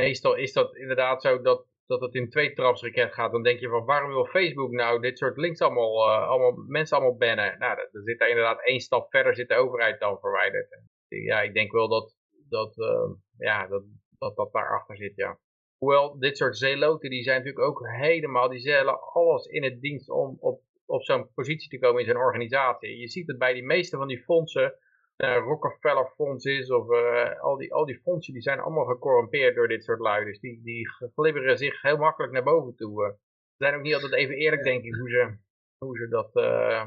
meestal 0.00 0.36
is 0.36 0.52
dat 0.52 0.76
inderdaad 0.76 1.22
zo 1.22 1.40
dat, 1.40 1.66
dat 1.86 2.00
het 2.00 2.14
in 2.14 2.30
twee 2.30 2.52
trapsraket 2.52 3.14
gaat. 3.14 3.32
Dan 3.32 3.42
denk 3.42 3.60
je 3.60 3.68
van 3.68 3.84
waarom 3.84 4.10
wil 4.10 4.26
Facebook 4.26 4.70
nou 4.70 5.00
dit 5.00 5.18
soort 5.18 5.36
links 5.36 5.60
allemaal, 5.60 6.08
uh, 6.08 6.28
allemaal 6.28 6.64
mensen 6.66 6.96
allemaal 6.96 7.16
bannen? 7.16 7.58
Nou, 7.58 7.76
dan 7.92 8.02
zit 8.02 8.18
daar 8.18 8.28
inderdaad 8.28 8.64
één 8.64 8.80
stap 8.80 9.10
verder 9.10 9.34
zit 9.34 9.48
de 9.48 9.54
overheid 9.56 10.00
dan 10.00 10.18
verwijderd. 10.20 10.68
Ja, 11.08 11.40
ik 11.40 11.54
denk 11.54 11.72
wel 11.72 11.88
dat 11.88 12.14
dat, 12.48 12.76
uh, 12.76 13.10
ja, 13.38 13.66
dat, 13.66 13.82
dat, 14.18 14.36
dat 14.36 14.52
daarachter 14.52 14.96
zit, 14.96 15.16
ja. 15.16 15.38
Hoewel, 15.78 16.18
dit 16.18 16.36
soort 16.36 16.56
zeeloten, 16.56 17.10
die 17.10 17.22
zijn 17.22 17.38
natuurlijk 17.38 17.66
ook 17.66 17.88
helemaal, 17.88 18.48
die 18.48 18.58
zellen 18.58 19.00
alles 19.00 19.46
in 19.46 19.62
het 19.62 19.80
dienst 19.80 20.10
om 20.10 20.36
op, 20.40 20.62
op 20.86 21.02
zo'n 21.02 21.32
positie 21.34 21.68
te 21.68 21.78
komen 21.78 22.00
in 22.00 22.06
zijn 22.06 22.16
organisatie. 22.16 22.98
Je 22.98 23.08
ziet 23.08 23.26
het 23.26 23.38
bij 23.38 23.52
die 23.52 23.64
meeste 23.64 23.96
van 23.96 24.08
die 24.08 24.22
fondsen, 24.22 24.74
Rockefeller 25.26 26.12
Fonds 26.14 26.44
is, 26.44 26.70
of 26.70 26.90
uh, 26.90 27.40
al, 27.40 27.56
die, 27.56 27.72
al 27.72 27.86
die 27.86 28.00
fondsen, 28.00 28.32
die 28.32 28.42
zijn 28.42 28.60
allemaal 28.60 28.84
gecorrumpeerd 28.84 29.54
door 29.54 29.68
dit 29.68 29.84
soort 29.84 30.00
lui. 30.00 30.24
Dus 30.24 30.40
die, 30.40 30.62
die 30.62 30.88
glibberen 31.14 31.58
zich 31.58 31.82
heel 31.82 31.96
makkelijk 31.96 32.32
naar 32.32 32.42
boven 32.42 32.76
toe. 32.76 33.04
Uh. 33.04 33.10
Ze 33.56 33.66
zijn 33.66 33.74
ook 33.74 33.82
niet 33.82 33.94
altijd 33.94 34.12
even 34.12 34.34
eerlijk, 34.34 34.62
denk 34.62 34.84
ik, 34.84 34.94
hoe 34.94 35.08
ze, 35.08 35.36
hoe 35.78 35.96
ze, 35.96 36.08
dat, 36.08 36.32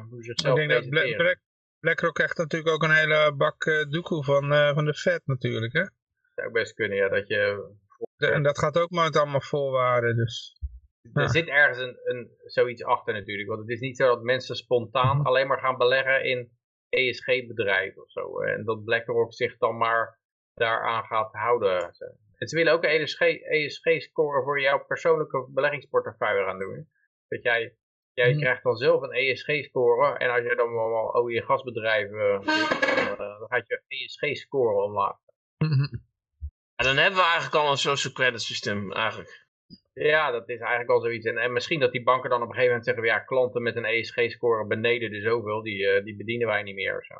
hoe 0.10 0.18
ze 0.18 0.24
zichzelf 0.24 0.60
Ik 0.60 0.68
denk 0.68 0.82
dat 0.82 1.16
Black, 1.18 1.40
BlackRock 1.80 2.14
krijgt 2.14 2.38
natuurlijk 2.38 2.74
ook 2.74 2.84
een 2.84 2.96
hele 2.96 3.34
bak 3.38 3.66
uh, 3.66 3.90
doekoe 3.90 4.24
van, 4.24 4.74
van 4.74 4.86
de 4.86 4.94
Fed 4.94 5.22
natuurlijk, 5.26 5.74
hè? 5.74 5.86
Zou 6.36 6.52
best 6.52 6.74
kunnen, 6.74 6.98
ja, 6.98 7.10
dat 7.10 7.28
je... 7.28 7.72
en 8.18 8.44
dat 8.44 8.60
gaat 8.60 8.80
ook 8.80 8.90
maar 8.90 9.06
met 9.06 9.16
allemaal 9.16 9.42
voorwaarden, 9.42 10.16
dus... 10.16 10.62
Er 11.14 11.30
zit 11.30 11.48
ergens 11.48 11.78
een, 11.78 12.00
een, 12.04 12.32
zoiets 12.46 12.84
achter 12.84 13.14
natuurlijk, 13.14 13.50
want 13.50 13.62
het 13.62 13.70
is 13.70 13.80
niet 13.80 13.98
zo 13.98 14.08
dat 14.08 14.24
mensen 14.24 14.56
spontaan 14.56 15.24
alleen 15.24 15.48
maar 15.48 15.60
gaan 15.60 15.78
beleggen 15.78 16.24
in 16.24 16.52
ESG-bedrijf 16.94 17.98
of 17.98 18.12
zo. 18.12 18.42
En 18.42 18.66
dat 18.66 18.84
BlackRock 18.84 19.34
zich 19.34 19.58
dan 19.58 19.78
maar 19.78 20.20
daaraan 20.54 21.04
gaat 21.04 21.34
houden. 21.34 21.94
En 22.38 22.48
ze 22.48 22.56
willen 22.56 22.74
ook 22.74 22.84
een 22.84 23.08
ESG-score 23.44 24.44
voor 24.44 24.62
jouw 24.62 24.86
persoonlijke 24.86 25.48
beleggingsportefeuille 25.50 26.46
gaan 26.46 26.60
doen. 26.60 26.90
Dat 27.28 27.44
jij, 27.44 27.76
jij 28.14 28.32
hmm. 28.32 28.40
krijgt 28.40 28.64
dan 28.64 28.76
zelf 28.76 29.02
een 29.02 29.12
ESG-score. 29.12 30.18
En 30.18 30.30
als 30.30 30.42
je 30.44 30.56
dan 30.56 30.68
allemaal 30.68 31.16
olie- 31.16 31.40
en 31.40 31.46
gasbedrijven 31.46 32.18
dan, 32.18 32.44
uh, 32.48 33.18
dan 33.18 33.48
gaat 33.48 33.68
je 33.68 33.82
ESG-score 33.88 34.84
omlaag. 34.84 35.18
En 36.76 36.86
dan 36.86 36.98
hebben 36.98 37.20
we 37.20 37.26
eigenlijk 37.26 37.56
al 37.56 37.72
een 37.72 37.78
social 37.78 38.14
credit 38.14 38.42
systeem 38.42 38.92
eigenlijk. 38.92 39.43
Ja, 39.94 40.32
dat 40.32 40.50
is 40.50 40.60
eigenlijk 40.60 40.90
al 40.90 41.02
zoiets. 41.02 41.26
En, 41.26 41.38
en 41.38 41.54
misschien 41.54 41.80
dat 41.80 41.92
die 41.92 42.04
banken 42.04 42.30
dan 42.30 42.42
op 42.42 42.48
een 42.48 42.54
gegeven 42.54 42.76
moment 42.76 42.86
zeggen, 42.86 43.06
ja, 43.06 43.20
klanten 43.20 43.62
met 43.62 43.76
een 43.76 43.86
ESG-score 43.86 44.68
beneden 44.68 45.12
de 45.12 45.22
zoveel, 45.22 45.62
die, 45.62 45.80
uh, 45.80 46.04
die 46.04 46.16
bedienen 46.16 46.48
wij 46.48 46.64
niet 46.64 46.76
meer 46.76 46.98
of 46.98 47.06
zo. 47.06 47.16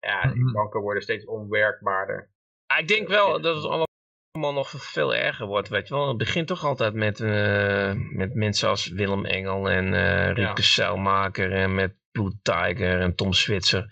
Ja, 0.00 0.22
die 0.32 0.42
mhm. 0.42 0.52
banken 0.52 0.80
worden 0.80 1.02
steeds 1.02 1.26
onwerkbaarder. 1.26 2.30
ik 2.78 2.88
denk 2.88 3.08
wel 3.08 3.40
dat 3.40 3.56
het 3.56 3.64
allemaal 3.64 4.52
nog 4.52 4.70
veel 4.70 5.14
erger 5.14 5.46
wordt, 5.46 5.68
weet 5.68 5.88
je 5.88 5.94
wel. 5.94 6.08
Het 6.08 6.16
begint 6.16 6.46
toch 6.46 6.64
altijd 6.64 6.94
met, 6.94 7.18
uh, 7.18 7.92
met 7.94 8.34
mensen 8.34 8.68
als 8.68 8.88
Willem 8.88 9.24
Engel 9.24 9.70
en 9.70 9.92
uh, 9.92 10.32
Rieke 10.32 10.62
ja. 10.74 11.30
en 11.32 11.74
met 11.74 11.94
Blue 12.10 12.32
Tiger 12.42 13.00
en 13.00 13.14
Tom 13.14 13.32
Switzer. 13.32 13.86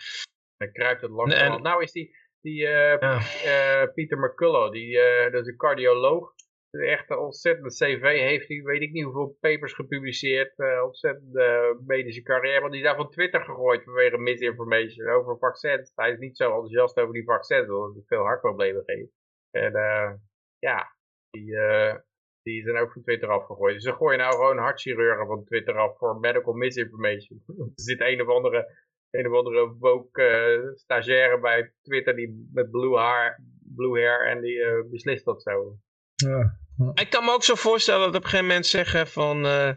Dan 0.57 0.73
kruipt 0.73 1.03
het 1.03 1.11
langzaam. 1.11 1.63
Nou 1.63 1.83
is 1.83 1.93
die, 1.93 2.17
die 2.41 2.63
uh, 2.63 3.87
Peter 3.95 4.19
McCullough, 4.19 4.73
die, 4.73 4.99
dat 5.31 5.43
is 5.43 5.47
een 5.47 5.57
cardioloog, 5.57 6.34
echt 6.81 7.11
een 7.11 7.19
ontzettende 7.19 7.69
cv 7.69 8.03
heeft 8.03 8.49
hij, 8.49 8.63
weet 8.63 8.83
ik 8.83 8.93
niet 8.93 9.05
hoeveel 9.05 9.37
papers 9.41 9.73
gepubliceerd, 9.73 10.59
uh, 10.59 10.83
ontzettende 10.85 11.79
medische 11.87 12.23
carrière, 12.23 12.61
want 12.61 12.73
die 12.73 12.81
is 12.81 12.87
daar 12.87 12.97
van 12.97 13.11
Twitter 13.11 13.45
gegooid 13.45 13.85
vanwege 13.85 14.19
misinformation 14.19 15.09
over 15.09 15.39
vaccins. 15.39 15.93
Hij 15.95 16.11
is 16.11 16.19
niet 16.19 16.37
zo 16.37 16.45
enthousiast 16.45 16.99
over 16.99 17.15
die 17.15 17.25
vaccins, 17.25 17.69
omdat 17.71 17.95
het 17.95 18.07
veel 18.07 18.25
hartproblemen 18.25 18.83
geeft. 18.85 19.13
En 19.51 19.77
uh, 19.77 20.13
ja, 20.59 20.97
die, 21.31 21.51
uh, 21.51 21.95
die 22.43 22.63
zijn 22.63 22.77
ook 22.77 22.93
van 22.93 23.03
Twitter 23.03 23.29
afgegooid. 23.29 23.75
Dus 23.75 23.85
ze 23.85 23.93
gooien 23.93 24.19
nou 24.19 24.33
gewoon 24.33 24.59
hartchirurgen 24.59 25.27
van 25.27 25.45
Twitter 25.45 25.75
af 25.77 25.99
voor 25.99 26.21
medical 26.21 26.53
misinformation. 26.53 27.43
er 27.59 27.71
zit 27.75 28.01
een 28.01 28.21
of 28.21 28.29
andere, 28.29 28.77
een 29.11 29.27
of 29.27 29.37
andere 29.37 29.75
woke 29.79 30.73
stagiaire 30.75 31.41
bij 31.41 31.73
Twitter 31.83 32.17
die 32.17 32.49
met 32.53 32.71
blue 32.71 32.97
haar, 32.97 33.43
blue 33.75 34.01
hair 34.01 34.27
en 34.27 34.41
die 34.41 34.85
beslist 34.85 35.25
dat 35.25 35.43
zo. 35.43 35.79
Ja. 36.15 36.63
Ik 36.95 37.11
kan 37.11 37.25
me 37.25 37.33
ook 37.33 37.45
zo 37.45 37.55
voorstellen 37.55 38.01
dat 38.01 38.09
op 38.09 38.23
een 38.23 38.29
gegeven 38.29 38.47
moment 38.47 38.67
zeggen 38.67 39.09
van... 39.09 39.47
Uh, 39.47 39.71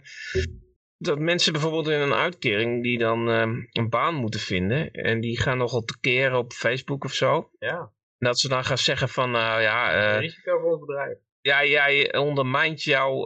dat 0.97 1.19
mensen 1.19 1.51
bijvoorbeeld 1.51 1.87
in 1.87 1.99
een 1.99 2.13
uitkering 2.13 2.83
die 2.83 2.97
dan 2.97 3.29
uh, 3.29 3.41
een 3.71 3.89
baan 3.89 4.15
moeten 4.15 4.39
vinden. 4.39 4.91
En 4.91 5.21
die 5.21 5.41
gaan 5.41 5.57
nogal 5.57 5.83
keren 6.01 6.37
op 6.37 6.51
Facebook 6.51 7.03
of 7.03 7.13
zo. 7.13 7.49
Ja. 7.59 7.77
En 8.17 8.27
dat 8.27 8.39
ze 8.39 8.47
dan 8.47 8.63
gaan 8.65 8.77
zeggen 8.77 9.09
van, 9.09 9.31
nou 9.31 9.61
ja... 9.61 10.13
Uh, 10.13 10.19
risico 10.19 10.59
voor 10.59 10.71
ons 10.71 10.85
bedrijf. 10.85 11.17
Ja, 11.41 11.65
jij 11.65 12.17
ondermijnt 12.17 12.83
jouw 12.83 13.25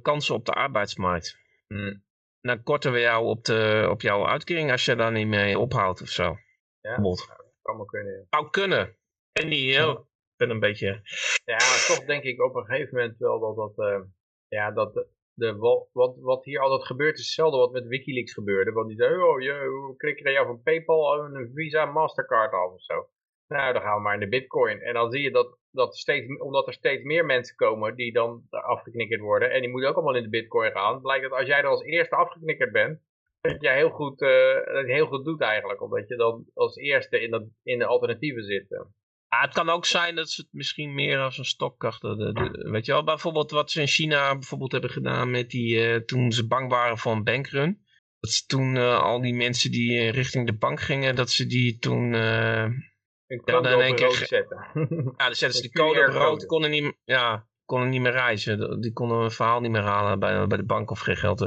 kansen 0.00 0.34
op 0.34 0.44
de 0.44 0.52
arbeidsmarkt. 0.52 1.38
Hmm. 1.66 2.04
Dan 2.40 2.62
korten 2.62 2.92
we 2.92 3.00
jou 3.00 3.24
op, 3.24 3.44
de, 3.44 3.86
op 3.90 4.00
jouw 4.00 4.26
uitkering 4.26 4.70
als 4.70 4.84
je 4.84 4.96
daar 4.96 5.12
niet 5.12 5.26
mee 5.26 5.58
ophoudt 5.58 6.02
of 6.02 6.08
zo. 6.08 6.36
Ja, 6.80 6.96
dat 6.96 7.28
kan 7.62 7.76
maar 7.76 7.86
kunnen. 7.86 8.12
Ja. 8.12 8.26
Zou 8.30 8.50
kunnen. 8.50 8.96
En 9.32 9.48
niet, 9.48 9.74
heel 9.74 10.10
een 10.50 10.60
beetje... 10.60 11.00
Ja, 11.44 11.58
toch 11.86 12.04
denk 12.04 12.22
ik 12.22 12.42
op 12.42 12.54
een 12.54 12.64
gegeven 12.64 12.96
moment 12.96 13.18
wel 13.18 13.40
dat 13.40 13.56
dat... 13.56 13.86
Uh, 13.88 14.00
ja, 14.48 14.70
dat 14.70 15.06
de, 15.34 15.56
wat, 15.92 16.16
wat 16.20 16.44
hier 16.44 16.60
altijd 16.60 16.86
gebeurt 16.86 17.18
is 17.18 17.24
hetzelfde 17.24 17.58
wat 17.58 17.72
met 17.72 17.86
Wikileaks 17.86 18.32
gebeurde. 18.32 18.72
Want 18.72 18.88
die 18.88 18.96
zei, 18.96 19.22
oh, 19.22 19.40
je, 19.40 19.94
klik 19.96 20.26
er 20.26 20.32
jou 20.32 20.46
van 20.46 20.62
Paypal 20.62 21.18
een 21.18 21.50
Visa 21.54 21.84
Mastercard 21.84 22.52
af 22.52 22.72
of 22.72 22.82
zo. 22.82 23.08
Nou, 23.48 23.72
dan 23.72 23.82
gaan 23.82 23.96
we 23.96 24.02
maar 24.02 24.14
in 24.14 24.20
de 24.20 24.28
bitcoin. 24.28 24.80
En 24.80 24.94
dan 24.94 25.10
zie 25.10 25.22
je 25.22 25.30
dat, 25.30 25.58
dat 25.70 25.96
steeds, 25.96 26.40
omdat 26.40 26.66
er 26.66 26.72
steeds 26.72 27.02
meer 27.02 27.24
mensen 27.24 27.56
komen 27.56 27.94
die 27.96 28.12
dan 28.12 28.46
afgeknikkerd 28.50 29.20
worden. 29.20 29.50
En 29.50 29.60
die 29.60 29.70
moeten 29.70 29.88
ook 29.88 29.94
allemaal 29.94 30.16
in 30.16 30.22
de 30.22 30.28
bitcoin 30.28 30.70
gaan. 30.72 31.00
Blijkt 31.00 31.22
dat 31.22 31.38
als 31.38 31.46
jij 31.46 31.58
er 31.58 31.66
als 31.66 31.82
eerste 31.82 32.16
afgeknikkerd 32.16 32.72
bent, 32.72 33.00
dat 33.40 33.60
jij 33.60 33.76
heel 33.76 33.90
goed, 33.90 34.20
uh, 34.20 34.64
dat 34.64 34.86
heel 34.86 35.06
goed 35.06 35.24
doet 35.24 35.40
eigenlijk. 35.40 35.82
Omdat 35.82 36.08
je 36.08 36.16
dan 36.16 36.46
als 36.54 36.76
eerste 36.76 37.20
in, 37.20 37.30
dat, 37.30 37.42
in 37.62 37.78
de 37.78 37.86
alternatieven 37.86 38.44
zit. 38.44 38.66
Ah, 39.32 39.42
het 39.42 39.52
kan 39.52 39.68
ook 39.68 39.84
zijn 39.84 40.14
dat 40.14 40.30
ze 40.30 40.40
het 40.40 40.52
misschien 40.52 40.94
meer 40.94 41.18
als 41.18 41.38
een 41.38 41.44
stokkracht... 41.44 42.00
De, 42.00 42.68
weet 42.70 42.86
je 42.86 42.92
wel, 42.92 43.04
bijvoorbeeld 43.04 43.50
wat 43.50 43.70
ze 43.70 43.80
in 43.80 43.86
China 43.86 44.32
bijvoorbeeld 44.32 44.72
hebben 44.72 44.90
gedaan 44.90 45.30
met 45.30 45.50
die... 45.50 45.74
Uh, 45.74 45.96
toen 45.96 46.32
ze 46.32 46.46
bang 46.46 46.70
waren 46.70 46.98
voor 46.98 47.12
een 47.12 47.24
bankrun. 47.24 47.84
Dat 48.20 48.30
ze 48.30 48.46
toen 48.46 48.74
uh, 48.74 49.02
al 49.02 49.20
die 49.20 49.34
mensen 49.34 49.70
die 49.70 50.10
richting 50.10 50.46
de 50.46 50.56
bank 50.56 50.80
gingen, 50.80 51.16
dat 51.16 51.30
ze 51.30 51.46
die 51.46 51.78
toen... 51.78 52.12
een 52.12 53.40
code 53.44 53.90
op 53.90 53.98
rood 53.98 54.14
zetten. 54.14 54.66
Ja, 55.16 55.24
dan 55.26 55.34
zetten 55.34 55.52
ze 55.52 55.62
die 55.62 55.72
code 55.72 56.06
op 56.06 56.12
rood, 56.12 56.46
konden 56.46 56.70
niet, 56.70 56.96
ja, 57.04 57.48
konden 57.64 57.88
niet 57.88 58.00
meer 58.00 58.12
reizen. 58.12 58.80
Die 58.80 58.92
konden 58.92 59.18
een 59.18 59.30
verhaal 59.30 59.60
niet 59.60 59.70
meer 59.70 59.82
halen 59.82 60.18
bij, 60.18 60.46
bij 60.46 60.58
de 60.58 60.64
bank 60.64 60.90
of 60.90 61.00
geen 61.00 61.16
geld. 61.16 61.46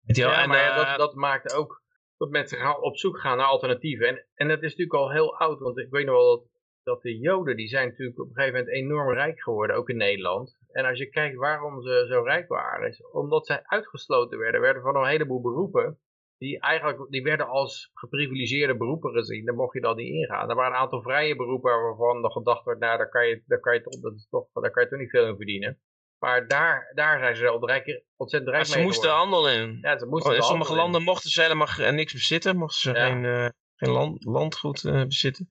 Ja, 0.00 0.46
maar 0.46 0.58
ja, 0.58 0.76
dat, 0.76 0.98
dat 0.98 1.14
maakt 1.14 1.54
ook 1.54 1.82
dat 2.16 2.30
mensen 2.30 2.82
op 2.82 2.96
zoek 2.96 3.20
gaan 3.20 3.36
naar 3.36 3.46
alternatieven. 3.46 4.08
En, 4.08 4.26
en 4.34 4.48
dat 4.48 4.56
is 4.56 4.70
natuurlijk 4.70 4.94
al 4.94 5.10
heel 5.10 5.38
oud, 5.38 5.60
want 5.60 5.78
ik 5.78 5.90
weet 5.90 6.06
nog 6.06 6.14
wel 6.14 6.36
dat, 6.36 6.49
dat 6.82 7.02
de 7.02 7.18
Joden, 7.18 7.56
die 7.56 7.68
zijn 7.68 7.88
natuurlijk 7.88 8.18
op 8.18 8.28
een 8.28 8.34
gegeven 8.34 8.58
moment 8.58 8.76
enorm 8.76 9.12
rijk 9.12 9.42
geworden, 9.42 9.76
ook 9.76 9.88
in 9.88 9.96
Nederland. 9.96 10.56
En 10.72 10.84
als 10.84 10.98
je 10.98 11.10
kijkt 11.10 11.36
waarom 11.36 11.82
ze 11.82 12.06
zo 12.08 12.22
rijk 12.22 12.48
waren, 12.48 12.88
is 12.88 13.02
omdat 13.12 13.46
zij 13.46 13.60
uitgesloten 13.62 14.38
werden, 14.38 14.60
werden 14.60 14.82
van 14.82 14.96
een 14.96 15.08
heleboel 15.08 15.40
beroepen, 15.40 15.98
die 16.38 16.60
eigenlijk, 16.60 17.10
die 17.10 17.22
werden 17.22 17.48
als 17.48 17.90
geprivilegeerde 17.94 18.76
beroepen 18.76 19.12
gezien, 19.12 19.44
daar 19.44 19.54
mocht 19.54 19.74
je 19.74 19.80
dan 19.80 19.96
niet 19.96 20.12
ingaan. 20.12 20.48
Er 20.48 20.56
waren 20.56 20.72
een 20.72 20.78
aantal 20.78 21.02
vrije 21.02 21.36
beroepen 21.36 21.82
waarvan 21.82 22.24
er 22.24 22.30
gedacht 22.30 22.64
werd, 22.64 22.78
nou 22.78 22.98
daar 22.98 23.08
kan 23.08 23.28
je, 23.28 23.42
daar 23.46 23.60
kan 23.60 23.74
je, 23.74 23.98
dat 24.00 24.14
is 24.14 24.28
toch, 24.28 24.48
daar 24.52 24.70
kan 24.70 24.82
je 24.82 24.88
toch 24.88 24.98
niet 24.98 25.10
veel 25.10 25.26
in 25.26 25.36
verdienen. 25.36 25.80
Maar 26.18 26.48
daar, 26.48 26.92
daar 26.94 27.18
zijn 27.18 27.36
ze 27.36 27.58
rijk, 27.60 28.04
ontzettend 28.16 28.50
rijk 28.50 28.66
mee 28.68 28.76
Ze 28.76 28.82
moesten 28.82 29.10
handel 29.10 29.48
in. 29.48 29.78
Ja, 29.80 29.98
ze 29.98 30.06
moesten 30.06 30.30
oh, 30.30 30.36
in 30.36 30.42
sommige 30.42 30.74
landen 30.74 31.02
mochten 31.02 31.30
ze 31.30 31.42
helemaal 31.42 31.92
niks 31.92 32.12
bezitten. 32.12 32.56
Mochten 32.56 32.80
ze 32.80 33.00
geen, 33.00 33.24
uh, 33.24 33.48
geen 33.76 33.90
land, 33.90 34.24
landgoed 34.24 34.84
uh, 34.84 35.02
bezitten. 35.02 35.48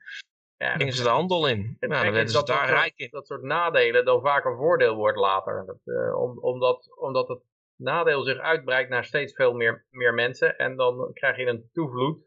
Ja, 0.59 0.75
gingen 0.75 0.93
ze 0.93 1.03
de 1.03 1.09
handel 1.09 1.47
in. 1.47 1.77
Het 1.79 1.89
nou, 1.89 2.03
dan 2.03 2.13
werden 2.13 2.31
ze 2.31 2.43
daar 2.43 2.69
rijk 2.69 2.93
in. 2.95 3.07
Dat 3.11 3.27
soort 3.27 3.41
nadelen 3.41 4.05
dan 4.05 4.21
vaak 4.21 4.45
een 4.45 4.57
voordeel 4.57 4.95
wordt 4.95 5.17
later. 5.17 5.63
Dat, 5.65 5.79
uh, 5.85 6.21
om, 6.21 6.39
omdat, 6.39 6.97
omdat 6.97 7.27
het 7.27 7.41
nadeel 7.75 8.23
zich 8.23 8.37
uitbreidt 8.37 8.89
naar 8.89 9.05
steeds 9.05 9.33
veel 9.33 9.53
meer, 9.53 9.85
meer 9.89 10.13
mensen. 10.13 10.57
En 10.57 10.75
dan 10.75 11.11
krijg 11.13 11.37
je 11.37 11.45
een 11.45 11.69
toevloed 11.73 12.19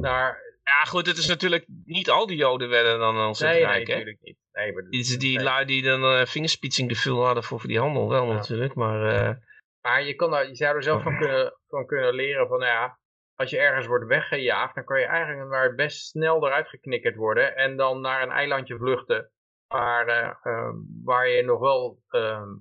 naar... 0.00 0.44
Ja 0.64 0.84
goed, 0.84 1.06
het 1.06 1.16
is 1.16 1.26
natuurlijk 1.26 1.66
niet 1.84 2.10
al 2.10 2.26
die 2.26 2.36
joden 2.36 2.68
werden 2.68 2.98
dan 2.98 3.26
ontzettend 3.26 3.62
nee, 3.62 3.72
rijk. 3.72 3.86
Nee, 3.86 3.96
natuurlijk 3.96 4.22
niet. 4.22 4.38
Nee, 4.52 4.72
maar 4.72 4.82
die, 4.82 5.18
die 5.18 5.42
lui 5.42 5.64
die 5.64 5.82
dan 5.82 6.02
uh, 6.02 6.24
vingerspitsing 6.24 7.02
hadden 7.02 7.42
voor, 7.42 7.60
voor 7.60 7.68
die 7.68 7.80
handel 7.80 8.08
wel 8.08 8.26
natuurlijk, 8.26 8.74
maar... 8.74 9.28
Uh... 9.28 9.34
Maar 9.80 10.02
je, 10.02 10.14
kan 10.14 10.30
daar, 10.30 10.48
je 10.48 10.56
zou 10.56 10.76
er 10.76 10.82
zelf 10.82 11.02
van 11.02 11.18
kunnen, 11.18 11.58
van 11.68 11.86
kunnen 11.86 12.14
leren 12.14 12.48
van, 12.48 12.58
nou 12.58 12.72
ja, 12.72 12.98
als 13.36 13.50
je 13.50 13.58
ergens 13.58 13.86
wordt 13.86 14.06
weggejaagd, 14.06 14.74
dan 14.74 14.84
kan 14.84 15.00
je 15.00 15.06
eigenlijk 15.06 15.48
maar 15.48 15.74
best 15.74 16.06
snel 16.06 16.46
eruit 16.46 16.68
geknikkerd 16.68 17.16
worden 17.16 17.56
en 17.56 17.76
dan 17.76 18.00
naar 18.00 18.22
een 18.22 18.30
eilandje 18.30 18.76
vluchten 18.76 19.30
waar, 19.66 20.38
uh, 20.44 20.74
waar 21.04 21.28
je 21.28 21.42
nog 21.42 21.60
wel 21.60 22.02
ehm, 22.08 22.56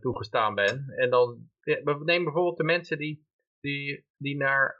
toegestaan 0.00 0.54
bent. 0.54 0.96
En 0.96 1.10
dan, 1.10 1.50
we 1.60 2.00
nemen 2.04 2.24
bijvoorbeeld 2.24 2.56
de 2.56 2.64
mensen 2.64 2.98
die, 2.98 3.26
die, 3.60 4.06
die 4.16 4.36
naar 4.36 4.76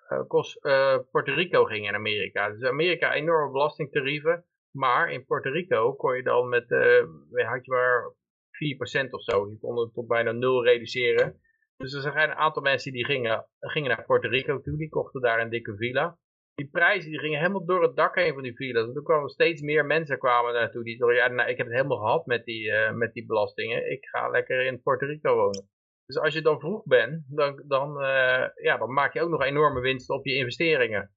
Puerto 1.11 1.35
Rico 1.35 1.65
gingen 1.65 1.89
in 1.89 1.95
Amerika. 1.95 2.51
Dus 2.51 2.63
Amerika 2.63 3.13
enorme 3.13 3.53
belastingtarieven. 3.53 4.45
Maar 4.77 5.11
in 5.11 5.25
Puerto 5.25 5.51
Rico 5.51 5.95
kon 5.95 6.17
je 6.17 6.23
dan 6.23 6.49
met, 6.49 6.71
uh, 6.71 7.49
had 7.49 7.65
je 7.65 7.71
maar 7.71 8.15
4% 9.07 9.11
of 9.11 9.23
zo. 9.23 9.49
Je 9.51 9.59
kon 9.59 9.79
het 9.79 9.95
tot 9.95 10.07
bijna 10.07 10.33
nul 10.33 10.65
reduceren. 10.65 11.41
Dus 11.77 11.93
er 11.93 12.01
zijn 12.01 12.31
een 12.31 12.37
aantal 12.37 12.63
mensen 12.63 12.93
die 12.93 13.05
gingen, 13.05 13.47
gingen 13.61 13.89
naar 13.89 14.05
Puerto 14.05 14.29
Rico 14.29 14.61
toe. 14.61 14.77
Die 14.77 14.89
kochten 14.89 15.21
daar 15.21 15.41
een 15.41 15.51
dikke 15.51 15.77
villa. 15.77 16.19
Die 16.55 16.69
prijzen 16.69 17.11
die 17.11 17.21
gingen 17.21 17.39
helemaal 17.39 17.65
door 17.65 17.83
het 17.83 17.97
dak 17.97 18.15
heen 18.15 18.35
van 18.35 18.43
die 18.43 18.55
villa's. 18.55 18.87
En 18.87 18.95
toen 18.95 19.03
kwamen 19.03 19.29
steeds 19.29 19.63
meer 19.63 19.87
mensen 19.87 20.19
kwamen 20.19 20.53
naartoe. 20.53 20.85
Die 20.85 20.97
zeiden, 20.97 21.19
ja, 21.19 21.29
nou, 21.29 21.49
ik 21.49 21.57
heb 21.57 21.67
het 21.67 21.77
helemaal 21.77 21.99
gehad 21.99 22.27
met 22.27 22.45
die, 22.45 22.65
uh, 22.65 22.93
met 22.93 23.13
die 23.13 23.27
belastingen. 23.27 23.91
Ik 23.91 24.07
ga 24.07 24.29
lekker 24.29 24.65
in 24.65 24.83
Puerto 24.83 25.07
Rico 25.07 25.35
wonen. 25.35 25.69
Dus 26.07 26.19
als 26.19 26.35
je 26.35 26.43
dan 26.43 26.61
vroeg 26.61 26.85
bent, 26.85 27.25
dan, 27.29 27.63
dan, 27.67 28.03
uh, 28.03 28.49
ja, 28.55 28.77
dan 28.79 28.93
maak 28.93 29.13
je 29.13 29.21
ook 29.21 29.31
nog 29.31 29.43
enorme 29.43 29.81
winst 29.81 30.11
op 30.11 30.27
je 30.27 30.35
investeringen. 30.35 31.15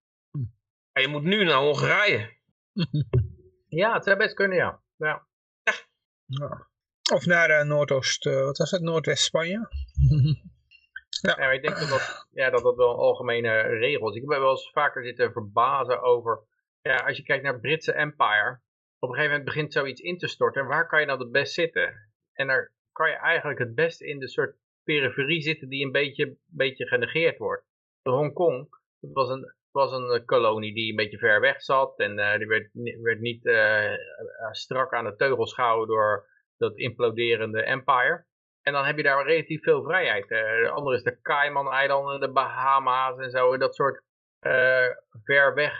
En 0.91 1.01
je 1.01 1.07
moet 1.07 1.23
nu 1.23 1.43
naar 1.43 1.61
Hongarije. 1.61 2.35
Ja, 3.69 3.93
het 3.93 4.03
zou 4.03 4.17
best 4.17 4.33
kunnen, 4.33 4.57
ja. 4.57 4.81
ja. 4.95 5.27
ja. 6.25 6.67
Of 7.13 7.25
naar 7.25 7.49
uh, 7.49 7.63
Noordoost, 7.63 8.23
wat 8.23 8.57
was 8.57 8.71
het, 8.71 8.81
Noordwest-Spanje? 8.81 9.67
Ja. 11.21 11.35
ja 11.37 11.51
ik 11.51 11.61
denk 11.61 11.79
dat 11.79 11.89
dat, 11.89 12.27
ja, 12.31 12.49
dat 12.49 12.63
dat 12.63 12.75
wel 12.75 12.89
een 12.89 12.97
algemene 12.97 13.61
regel 13.61 14.09
is. 14.09 14.15
Ik 14.15 14.29
heb 14.29 14.39
wel 14.39 14.49
eens 14.49 14.71
vaker 14.71 15.03
zitten 15.03 15.31
verbazen 15.31 16.01
over, 16.01 16.39
ja, 16.81 16.95
als 16.95 17.17
je 17.17 17.23
kijkt 17.23 17.43
naar 17.43 17.53
het 17.53 17.61
Britse 17.61 17.93
Empire, 17.93 18.59
op 18.99 19.09
een 19.09 19.15
gegeven 19.15 19.37
moment 19.37 19.45
begint 19.45 19.73
zoiets 19.73 20.01
in 20.01 20.17
te 20.17 20.27
storten. 20.27 20.67
Waar 20.67 20.87
kan 20.87 20.99
je 20.99 21.05
nou 21.05 21.19
het 21.19 21.31
best 21.31 21.53
zitten? 21.53 22.11
En 22.33 22.47
daar 22.47 22.73
kan 22.91 23.09
je 23.09 23.15
eigenlijk 23.15 23.59
het 23.59 23.75
best 23.75 24.01
in 24.01 24.19
de 24.19 24.27
soort 24.27 24.55
periferie 24.83 25.41
zitten 25.41 25.69
die 25.69 25.85
een 25.85 25.91
beetje, 25.91 26.37
beetje 26.45 26.87
genegeerd 26.87 27.37
wordt. 27.37 27.65
Hongkong, 28.01 28.69
dat 28.99 29.13
was 29.13 29.29
een 29.29 29.55
was 29.77 29.91
een 29.91 30.11
eh, 30.11 30.25
kolonie 30.25 30.73
die 30.73 30.89
een 30.89 30.95
beetje 30.95 31.17
ver 31.17 31.39
weg 31.41 31.61
zat. 31.61 31.99
En 31.99 32.17
uh, 32.17 32.37
die 32.37 32.47
werd, 32.47 32.69
werd 33.01 33.19
niet 33.19 33.45
uh, 33.45 33.93
strak 34.51 34.93
aan 34.93 35.05
de 35.05 35.15
teugels 35.15 35.53
gehouden 35.53 35.87
door 35.87 36.27
dat 36.57 36.77
imploderende 36.77 37.63
empire. 37.63 38.25
En 38.67 38.73
dan 38.73 38.85
heb 38.85 38.97
je 38.97 39.03
daar 39.03 39.25
relatief 39.25 39.63
veel 39.63 39.83
vrijheid. 39.83 40.27
de 40.27 40.69
andere 40.73 40.95
is 40.95 41.03
de 41.03 41.21
Cayman-eilanden, 41.21 42.19
de 42.19 42.31
Bahama's 42.31 43.17
en 43.17 43.29
zo. 43.29 43.57
Dat 43.57 43.75
soort 43.75 44.03
ver 45.23 45.53
weg 45.53 45.73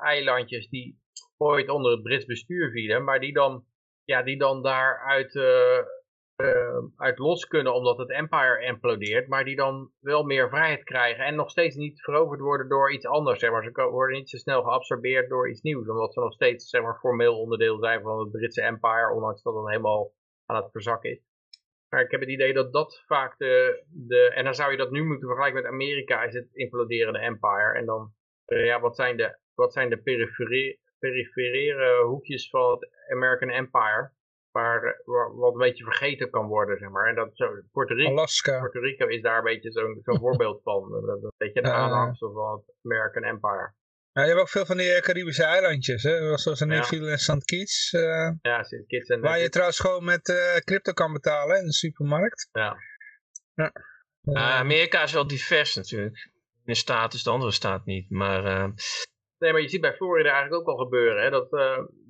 eilandjes 0.00 0.68
die 0.68 1.00
ooit 1.38 1.68
onder 1.68 1.92
het 1.92 2.02
Brits 2.02 2.24
bestuur 2.24 2.70
vielen. 2.70 3.04
Maar 3.04 3.20
die 3.20 3.32
dan, 3.32 3.64
ja, 4.04 4.22
die 4.22 4.38
dan 4.38 4.62
daaruit 4.62 5.36
uit 6.96 7.18
los 7.18 7.46
kunnen 7.46 7.74
omdat 7.74 7.98
het 7.98 8.10
empire 8.10 8.64
implodeert, 8.64 9.28
maar 9.28 9.44
die 9.44 9.56
dan 9.56 9.90
wel 10.00 10.22
meer 10.22 10.48
vrijheid 10.48 10.84
krijgen 10.84 11.24
en 11.24 11.34
nog 11.34 11.50
steeds 11.50 11.76
niet 11.76 12.02
veroverd 12.02 12.40
worden 12.40 12.68
door 12.68 12.92
iets 12.92 13.06
anders. 13.06 13.40
Zeg 13.40 13.50
maar. 13.50 13.62
Ze 13.62 13.88
worden 13.90 14.16
niet 14.16 14.30
zo 14.30 14.36
snel 14.36 14.62
geabsorbeerd 14.62 15.28
door 15.28 15.50
iets 15.50 15.62
nieuws, 15.62 15.88
omdat 15.88 16.12
ze 16.12 16.20
nog 16.20 16.32
steeds 16.32 16.68
zeg 16.68 16.82
maar, 16.82 16.98
formeel 16.98 17.38
onderdeel 17.38 17.78
zijn 17.78 18.02
van 18.02 18.18
het 18.18 18.30
Britse 18.30 18.62
empire, 18.62 19.12
ondanks 19.14 19.42
dat 19.42 19.54
het 19.54 19.68
helemaal 19.68 20.12
aan 20.46 20.56
het 20.56 20.70
verzakken 20.70 21.10
is. 21.10 21.29
Maar 21.90 22.00
ik 22.00 22.10
heb 22.10 22.20
het 22.20 22.28
idee 22.28 22.52
dat 22.52 22.72
dat 22.72 23.02
vaak 23.06 23.38
de, 23.38 23.84
de 23.90 24.32
en 24.34 24.44
dan 24.44 24.54
zou 24.54 24.70
je 24.70 24.76
dat 24.76 24.90
nu 24.90 25.04
moeten 25.04 25.26
vergelijken 25.26 25.62
met 25.62 25.72
Amerika, 25.72 26.22
is 26.22 26.34
het 26.34 26.48
imploderende 26.52 27.18
empire. 27.18 27.74
En 27.74 27.86
dan, 27.86 28.12
uh, 28.46 28.64
ja, 28.64 28.80
wat 28.80 28.96
zijn 28.96 29.16
de, 29.16 29.38
wat 29.54 29.72
zijn 29.72 29.90
de 29.90 30.02
perifere 30.98 32.04
hoekjes 32.04 32.48
van 32.48 32.70
het 32.70 32.88
American 33.08 33.50
empire? 33.50 34.12
waar, 34.52 35.02
wat 35.34 35.52
een 35.52 35.58
beetje 35.58 35.84
vergeten 35.84 36.30
kan 36.30 36.46
worden, 36.46 36.78
zeg 36.78 36.88
maar. 36.88 37.08
En 37.08 37.14
dat 37.14 37.30
zo, 37.32 37.46
Puerto 37.72 37.94
Rico, 37.94 38.10
Alaska. 38.10 38.58
Puerto 38.58 38.80
Rico 38.80 39.06
is 39.06 39.22
daar 39.22 39.38
een 39.38 39.44
beetje 39.44 39.72
zo'n 39.72 40.00
zo 40.02 40.14
voorbeeld 40.14 40.62
van. 40.62 40.92
Een 40.92 41.32
beetje 41.36 41.60
een 41.60 41.70
aanhangsel 41.70 42.32
van 42.32 42.52
het 42.52 42.74
American 42.84 43.22
Empire. 43.22 43.72
Ja, 44.12 44.22
je 44.22 44.28
hebt 44.28 44.40
ook 44.40 44.48
veel 44.48 44.66
van 44.66 44.76
die 44.76 44.92
eh, 44.92 45.02
Caribische 45.02 45.44
eilandjes, 45.44 46.02
hè? 46.02 46.38
zoals 46.38 46.60
in 46.60 46.70
ja. 46.70 46.88
en 46.90 47.18
St. 47.18 47.44
Kitts. 47.44 47.92
Uh, 47.92 48.30
ja, 48.42 48.62
St. 48.62 48.86
Kitts 48.86 49.08
en... 49.08 49.20
Waar 49.20 49.38
je 49.38 49.48
trouwens 49.48 49.78
gewoon 49.78 50.04
met 50.04 50.28
uh, 50.28 50.56
crypto 50.56 50.92
kan 50.92 51.12
betalen 51.12 51.58
in 51.58 51.64
de 51.64 51.72
supermarkt. 51.72 52.48
Ja. 52.52 52.76
ja. 53.54 53.72
Uh, 54.22 54.58
Amerika 54.58 55.02
is 55.02 55.12
wel 55.12 55.26
divers 55.26 55.74
natuurlijk. 55.74 56.30
De 56.64 56.74
staat 56.74 57.14
is 57.14 57.22
de 57.22 57.30
andere 57.30 57.50
staat 57.50 57.84
niet, 57.84 58.10
maar... 58.10 58.72
Nee, 59.38 59.52
maar 59.52 59.60
je 59.60 59.68
ziet 59.68 59.80
bij 59.80 59.94
Florida 59.94 60.30
eigenlijk 60.30 60.60
ook 60.60 60.76
al 60.76 60.84
gebeuren, 60.84 61.22
hè? 61.22 61.30
Dat, 61.30 61.50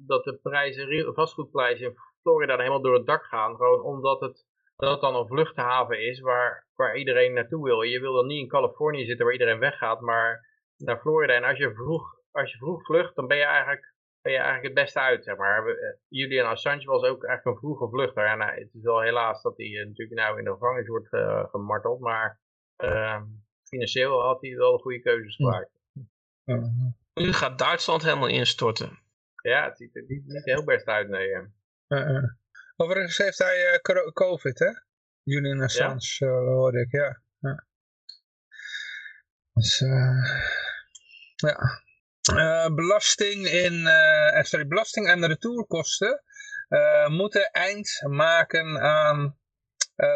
dat 0.06 0.24
de 0.24 0.38
prijzen, 0.42 1.14
vastgoedprijzen 1.14 1.94
Florida 2.20 2.56
helemaal 2.56 2.82
door 2.82 2.94
het 2.94 3.06
dak 3.06 3.24
gaan. 3.24 3.56
Gewoon 3.56 3.82
omdat 3.82 4.20
het, 4.20 4.46
dat 4.76 4.90
het 4.90 5.00
dan 5.00 5.16
een 5.16 5.26
vluchthaven 5.26 6.06
is 6.06 6.20
waar, 6.20 6.66
waar 6.74 6.96
iedereen 6.96 7.32
naartoe 7.32 7.64
wil. 7.64 7.82
Je 7.82 8.00
wil 8.00 8.14
dan 8.14 8.26
niet 8.26 8.42
in 8.42 8.48
Californië 8.48 9.04
zitten 9.04 9.24
waar 9.24 9.34
iedereen 9.34 9.58
weggaat, 9.58 10.00
maar 10.00 10.48
naar 10.80 11.00
Florida. 11.00 11.34
En 11.34 11.44
als 11.44 11.58
je 11.58 11.74
vroeg, 11.74 12.14
als 12.30 12.52
je 12.52 12.58
vroeg 12.58 12.84
vlucht, 12.84 13.14
dan 13.14 13.26
ben 13.26 13.36
je 13.36 13.44
eigenlijk, 13.44 13.94
ben 14.20 14.32
je 14.32 14.38
eigenlijk 14.38 14.66
het 14.66 14.84
beste 14.84 15.00
uit, 15.00 15.24
zeg 15.24 15.36
maar. 15.36 15.66
Eh, 15.66 15.96
Julian 16.08 16.50
Assange 16.50 16.84
was 16.84 17.02
ook 17.02 17.24
eigenlijk 17.24 17.44
een 17.44 17.62
vroege 17.62 17.88
vluchter. 17.88 18.24
Ja, 18.24 18.34
nou, 18.34 18.50
het 18.50 18.74
is 18.74 18.82
wel 18.82 19.00
helaas 19.00 19.42
dat 19.42 19.56
hij 19.56 19.66
eh, 19.66 19.86
natuurlijk 19.86 20.20
nou 20.20 20.38
in 20.38 20.44
de 20.44 20.50
gevangenis 20.50 20.88
wordt 20.88 21.08
gemarteld, 21.50 22.00
maar 22.00 22.40
uh, 22.84 23.22
financieel 23.64 24.22
had 24.22 24.40
hij 24.40 24.56
wel 24.56 24.78
goede 24.78 25.00
keuzes 25.00 25.36
gemaakt. 25.36 25.70
Nu 27.14 27.32
gaat 27.32 27.58
Duitsland 27.58 28.02
helemaal 28.02 28.28
instorten. 28.28 28.98
Ja, 29.42 29.64
het 29.64 29.76
ziet 29.76 29.96
er 29.96 30.04
niet, 30.06 30.26
niet 30.26 30.44
heel 30.44 30.64
best 30.64 30.86
uit, 30.86 31.08
nee. 31.08 31.28
Uh, 31.88 32.24
overigens 32.76 33.18
heeft 33.18 33.38
hij 33.38 33.72
uh, 33.72 34.12
COVID, 34.12 34.58
hè? 34.58 34.70
Julian 35.22 35.60
Assange, 35.60 36.16
ja? 36.18 36.26
uh, 36.26 36.46
hoorde 36.46 36.80
ik, 36.80 36.90
ja. 36.90 37.22
ja. 37.38 37.66
Dus, 39.52 39.80
ja. 41.40 42.70
belasting, 42.74 43.46
in, 43.46 43.88
sorry, 44.44 44.66
belasting 44.66 45.08
en 45.08 45.26
retourkosten 45.26 46.22
moeten 47.06 47.50
eind 47.50 48.00
maken 48.08 48.80
aan 48.80 49.38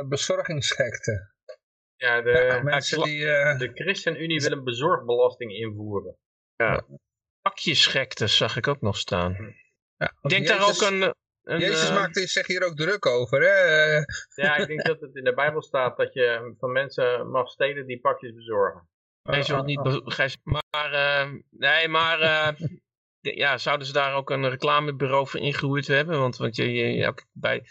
bezorgingsgekte. 0.09 1.33
Ja, 1.97 2.23
de, 2.23 2.61
mensen 2.63 3.03
die, 3.03 3.19
uh... 3.19 3.59
de 3.59 3.71
ChristenUnie 3.75 4.41
wil 4.41 4.53
een 4.53 4.65
bezorgbelasting 4.65 5.53
invoeren. 5.53 6.17
Ja. 6.57 6.87
Pakjesgekte 7.43 8.27
zag 8.27 8.57
ik 8.57 8.69
ook 8.69 8.81
nog 8.81 8.97
staan. 8.97 9.35
Hm. 9.35 9.51
Ja, 9.97 10.17
ik 10.23 10.31
denk 10.31 10.47
daar 10.47 10.69
ook 10.69 10.81
een... 10.81 11.15
een 11.43 11.59
Jezus 11.59 11.89
uh... 11.89 11.95
maakt 11.95 12.17
zich 12.17 12.47
hier 12.47 12.65
ook 12.65 12.77
druk 12.77 13.07
over, 13.07 13.41
hè? 13.41 13.95
Ja, 14.43 14.57
ik 14.57 14.67
denk 14.67 14.85
dat 14.85 15.01
het 15.01 15.15
in 15.15 15.25
de 15.25 15.35
Bijbel 15.35 15.63
staat 15.63 15.97
dat 15.97 16.13
je 16.13 16.55
van 16.59 16.73
mensen 16.73 17.31
mag 17.31 17.49
stelen 17.49 17.87
die 17.87 18.01
pakjes 18.01 18.35
bezorgen. 18.35 18.89
Je 19.31 19.53
wat 19.53 19.67
niet, 19.67 20.41
maar, 20.43 20.93
uh, 20.93 21.33
nee, 21.51 21.89
maar 21.89 22.19
ja, 23.21 23.59
zouden 23.59 23.87
ze 23.87 23.93
daar 23.93 24.15
ook 24.15 24.31
een 24.31 24.49
reclamebureau 24.49 25.29
voor 25.29 25.41
ingehuurd 25.41 25.87
hebben? 25.87 26.19
Want, 26.19 26.37
want 26.37 26.57
je, 26.57 26.73
je, 26.73 27.15
bij 27.33 27.63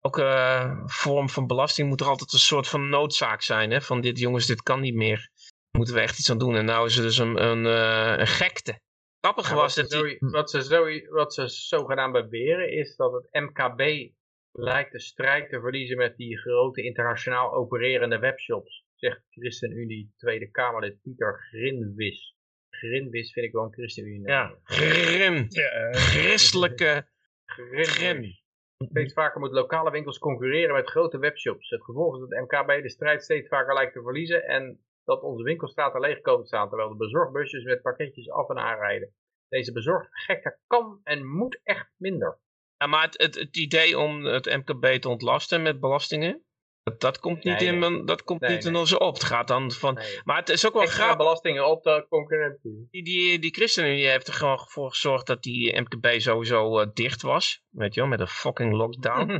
elke 0.00 0.22
uh, 0.22 0.86
vorm 0.86 1.28
van 1.28 1.46
belasting 1.46 1.88
moet 1.88 2.00
er 2.00 2.06
altijd 2.06 2.32
een 2.32 2.38
soort 2.38 2.68
van 2.68 2.88
noodzaak 2.88 3.42
zijn. 3.42 3.70
Hè? 3.70 3.80
Van 3.80 4.00
dit 4.00 4.18
jongens, 4.18 4.46
dit 4.46 4.62
kan 4.62 4.80
niet 4.80 4.94
meer. 4.94 5.30
Moeten 5.70 5.94
we 5.94 6.00
echt 6.00 6.18
iets 6.18 6.30
aan 6.30 6.38
doen. 6.38 6.56
En 6.56 6.64
nou 6.64 6.86
is 6.86 6.96
er 6.96 7.02
dus 7.02 7.18
een, 7.18 7.42
een, 7.42 7.64
uh, 7.64 8.14
een 8.16 8.26
gekte. 8.26 8.80
Grappig 9.20 9.48
ja, 9.48 9.54
was 9.54 9.74
dat... 9.74 9.90
Die... 9.90 10.16
Wat, 10.20 10.50
ze 10.50 10.62
zo, 10.62 10.84
wat 11.08 11.34
ze 11.34 11.48
zogenaamd 11.48 12.12
beweren 12.12 12.72
is 12.72 12.96
dat 12.96 13.12
het 13.12 13.28
MKB 13.30 14.12
lijkt 14.52 14.92
de 14.92 15.00
strijd 15.00 15.50
te 15.50 15.60
verliezen 15.60 15.96
met 15.96 16.16
die 16.16 16.38
grote 16.38 16.82
internationaal 16.82 17.52
opererende 17.54 18.18
webshops. 18.18 18.81
Zegt 19.02 19.22
ChristenUnie 19.30 20.12
Tweede 20.16 20.50
Kamerlid 20.50 21.00
Pieter 21.02 21.38
Grinwis. 21.50 22.36
Grinwis 22.70 23.32
vind 23.32 23.46
ik 23.46 23.52
wel 23.52 23.64
een 23.64 23.72
ChristenUnie. 23.72 24.28
Ja, 24.28 24.58
Grin. 24.64 25.46
Ja, 25.48 25.92
Christelijke 25.92 27.08
Grin. 27.44 28.34
Steeds 28.78 29.12
vaker 29.12 29.40
moeten 29.40 29.58
lokale 29.58 29.90
winkels 29.90 30.18
concurreren 30.18 30.74
met 30.74 30.90
grote 30.90 31.18
webshops. 31.18 31.70
Het 31.70 31.84
gevolg 31.84 32.14
is 32.14 32.28
dat 32.28 32.40
MKB 32.40 32.82
de 32.82 32.90
strijd 32.90 33.22
steeds 33.22 33.48
vaker 33.48 33.74
lijkt 33.74 33.92
te 33.92 34.02
verliezen 34.02 34.44
en 34.44 34.80
dat 35.04 35.22
onze 35.22 35.42
winkelstraten 35.42 36.00
leeg 36.00 36.20
komen 36.20 36.42
te 36.42 36.46
staan, 36.46 36.68
terwijl 36.68 36.88
de 36.88 36.96
bezorgbusjes 36.96 37.64
met 37.64 37.82
pakketjes 37.82 38.30
af 38.30 38.48
en 38.48 38.58
aanrijden. 38.58 39.14
Deze 39.48 39.72
bezorggekte 39.72 40.58
kan 40.66 41.00
en 41.04 41.26
moet 41.26 41.60
echt 41.62 41.90
minder. 41.96 42.38
Ja, 42.76 42.86
maar 42.86 43.02
het, 43.02 43.22
het, 43.22 43.34
het 43.34 43.56
idee 43.56 43.98
om 43.98 44.24
het 44.24 44.46
MKB 44.46 45.00
te 45.00 45.08
ontlasten 45.08 45.62
met 45.62 45.80
belastingen, 45.80 46.44
dat, 46.82 47.00
dat 47.00 47.18
komt 47.18 47.44
niet, 47.44 47.62
in, 47.62 47.78
mijn, 47.78 48.04
dat 48.04 48.24
komt 48.24 48.40
niet 48.40 48.64
in 48.64 48.76
onze 48.76 48.98
op. 48.98 49.14
Het 49.14 49.24
gaat 49.24 49.48
dan 49.48 49.70
van... 49.70 50.00
Maar 50.24 50.36
het 50.36 50.48
is 50.48 50.66
ook 50.66 50.72
wel 50.72 50.86
grappig. 50.86 51.16
belastingen 51.16 51.68
op 51.68 51.82
de 51.82 52.06
concurrentie. 52.08 52.88
Die, 52.90 53.02
die, 53.02 53.38
die 53.38 53.54
ChristenUnie 53.54 54.08
heeft 54.08 54.28
er 54.28 54.34
gewoon 54.34 54.58
voor 54.68 54.90
gezorgd 54.90 55.26
dat 55.26 55.42
die 55.42 55.80
MKB 55.80 56.20
sowieso 56.20 56.80
uh, 56.80 56.86
dicht 56.94 57.22
was. 57.22 57.62
Weet 57.70 57.94
je 57.94 58.00
wel, 58.00 58.08
met 58.08 58.20
een 58.20 58.28
fucking 58.28 58.72
lockdown. 58.72 59.30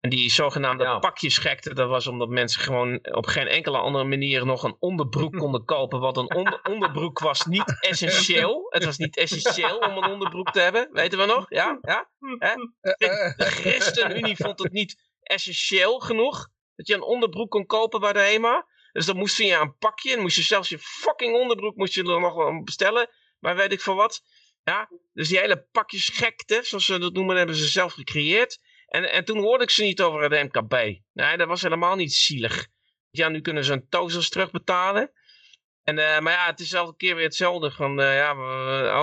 en 0.00 0.10
die 0.10 0.30
zogenaamde 0.30 0.84
ja. 0.84 0.98
pakjesgekte, 0.98 1.74
dat 1.74 1.88
was 1.88 2.06
omdat 2.06 2.28
mensen 2.28 2.60
gewoon 2.60 2.98
op 3.10 3.26
geen 3.26 3.46
enkele 3.46 3.78
andere 3.78 4.04
manier 4.04 4.46
nog 4.46 4.62
een 4.62 4.76
onderbroek 4.78 5.36
konden 5.42 5.64
kopen. 5.64 6.00
Want 6.00 6.16
een 6.16 6.34
onder, 6.34 6.60
onderbroek 6.62 7.18
was 7.18 7.46
niet 7.46 7.76
essentieel. 7.80 8.66
Het 8.68 8.84
was 8.84 8.96
niet 8.96 9.16
essentieel 9.16 9.78
om 9.78 9.96
een 9.96 10.10
onderbroek 10.10 10.50
te 10.50 10.60
hebben. 10.60 10.88
Weten 10.92 11.18
we 11.18 11.24
nog? 11.24 11.46
Ja? 11.48 11.78
ja? 11.80 12.08
Hè? 12.38 12.54
De 13.36 13.44
ChristenUnie 13.44 14.36
vond 14.36 14.58
het 14.62 14.72
niet 14.72 15.06
essentieel 15.22 15.98
genoeg 15.98 16.48
dat 16.78 16.86
je 16.86 16.94
een 16.94 17.02
onderbroek 17.02 17.50
kon 17.50 17.66
kopen 17.66 18.00
bij 18.00 18.12
de 18.12 18.18
HEMA. 18.18 18.66
Dus 18.92 19.06
dan 19.06 19.16
moest 19.16 19.36
je 19.36 19.52
een 19.52 19.76
pakje. 19.78 20.12
En 20.12 20.20
moest 20.20 20.36
je 20.36 20.42
zelfs 20.42 20.68
je 20.68 20.78
fucking 20.78 21.34
onderbroek 21.34 21.76
moest 21.76 21.94
je 21.94 22.00
er 22.00 22.20
nog 22.20 22.34
wel 22.34 22.62
bestellen. 22.62 23.10
Maar 23.38 23.56
weet 23.56 23.72
ik 23.72 23.80
van 23.80 23.96
wat. 23.96 24.22
Ja, 24.64 24.90
dus 25.12 25.28
die 25.28 25.38
hele 25.38 25.66
pakjes 25.72 26.08
gekte, 26.08 26.60
zoals 26.62 26.84
ze 26.84 26.98
dat 26.98 27.12
noemen, 27.12 27.36
hebben 27.36 27.56
ze 27.56 27.68
zelf 27.68 27.92
gecreëerd. 27.92 28.58
En, 28.86 29.10
en 29.10 29.24
toen 29.24 29.38
hoorde 29.38 29.64
ik 29.64 29.70
ze 29.70 29.82
niet 29.82 30.02
over 30.02 30.22
het 30.22 30.52
MKB. 30.52 30.72
Nee, 31.12 31.36
dat 31.36 31.48
was 31.48 31.62
helemaal 31.62 31.96
niet 31.96 32.12
zielig. 32.12 32.66
Ja, 33.10 33.28
nu 33.28 33.40
kunnen 33.40 33.64
ze 33.64 33.72
een 33.72 33.88
tozels 33.88 34.28
terugbetalen. 34.28 35.12
En, 35.82 35.98
uh, 35.98 36.18
maar 36.18 36.32
ja, 36.32 36.46
het 36.46 36.60
is 36.60 36.72
elke 36.72 36.96
keer 36.96 37.14
weer 37.14 37.24
hetzelfde. 37.24 37.70
Van, 37.70 38.00
uh, 38.00 38.16
ja, 38.16 38.32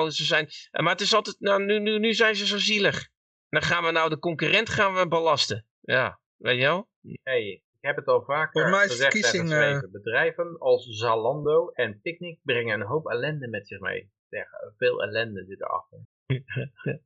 oh, 0.02 0.10
ze 0.10 0.24
zijn, 0.24 0.46
uh, 0.46 0.82
maar 0.82 0.92
het 0.92 1.02
is 1.02 1.14
altijd, 1.14 1.40
nou, 1.40 1.64
nu, 1.64 1.80
nu, 1.80 2.00
nu 2.00 2.14
zijn 2.14 2.36
ze 2.36 2.46
zo 2.46 2.58
zielig. 2.58 3.10
Dan 3.50 3.62
gaan 3.62 3.84
we 3.84 3.92
nou 3.92 4.10
de 4.10 4.20
concurrent 4.20 4.70
gaan 4.70 4.96
we 4.96 5.08
belasten. 5.08 5.66
Ja, 5.82 6.20
weet 6.38 6.56
je 6.58 6.62
wel? 6.62 6.90
Hey, 7.24 7.65
heb 7.86 7.96
het 7.96 8.08
al 8.08 8.24
vaker 8.24 8.74
gezegd 8.74 9.16
en 9.16 9.22
geschreven. 9.22 9.92
Bedrijven 9.92 10.58
als 10.60 10.86
Zalando 10.86 11.70
en 11.70 12.02
Picnic 12.02 12.40
brengen 12.44 12.80
een 12.80 12.88
hoop 12.88 13.08
ellende 13.08 13.48
met 13.48 13.68
zich 13.68 13.80
mee. 13.80 14.12
Zeggen, 14.30 14.74
veel 14.78 15.04
ellende 15.04 15.46
zit 15.46 15.62
erachter. 15.62 16.00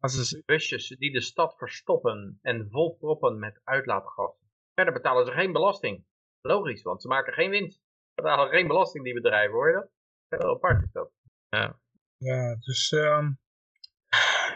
Als 0.00 0.42
Busjes 0.44 0.88
die 0.88 1.12
de 1.12 1.20
stad 1.20 1.54
verstoppen 1.56 2.38
en 2.42 2.68
volproppen 2.70 3.38
met 3.38 3.60
uitlaatgassen. 3.64 4.46
Verder 4.74 4.94
betalen 4.94 5.26
ze 5.26 5.32
geen 5.32 5.52
belasting. 5.52 6.04
Logisch, 6.40 6.82
want 6.82 7.02
ze 7.02 7.08
maken 7.08 7.32
geen 7.32 7.50
winst. 7.50 7.78
Ze 7.78 8.22
betalen 8.22 8.48
geen 8.48 8.66
belasting, 8.66 9.04
die 9.04 9.14
bedrijven, 9.14 9.54
hoor 9.54 9.68
je 9.68 9.74
dat? 9.74 9.90
Heel 10.28 10.50
apart 10.50 10.82
is 10.82 10.92
dat. 10.92 11.10
Ja, 11.48 11.80
ja 12.16 12.56
dus... 12.56 12.92
Um... 12.92 13.38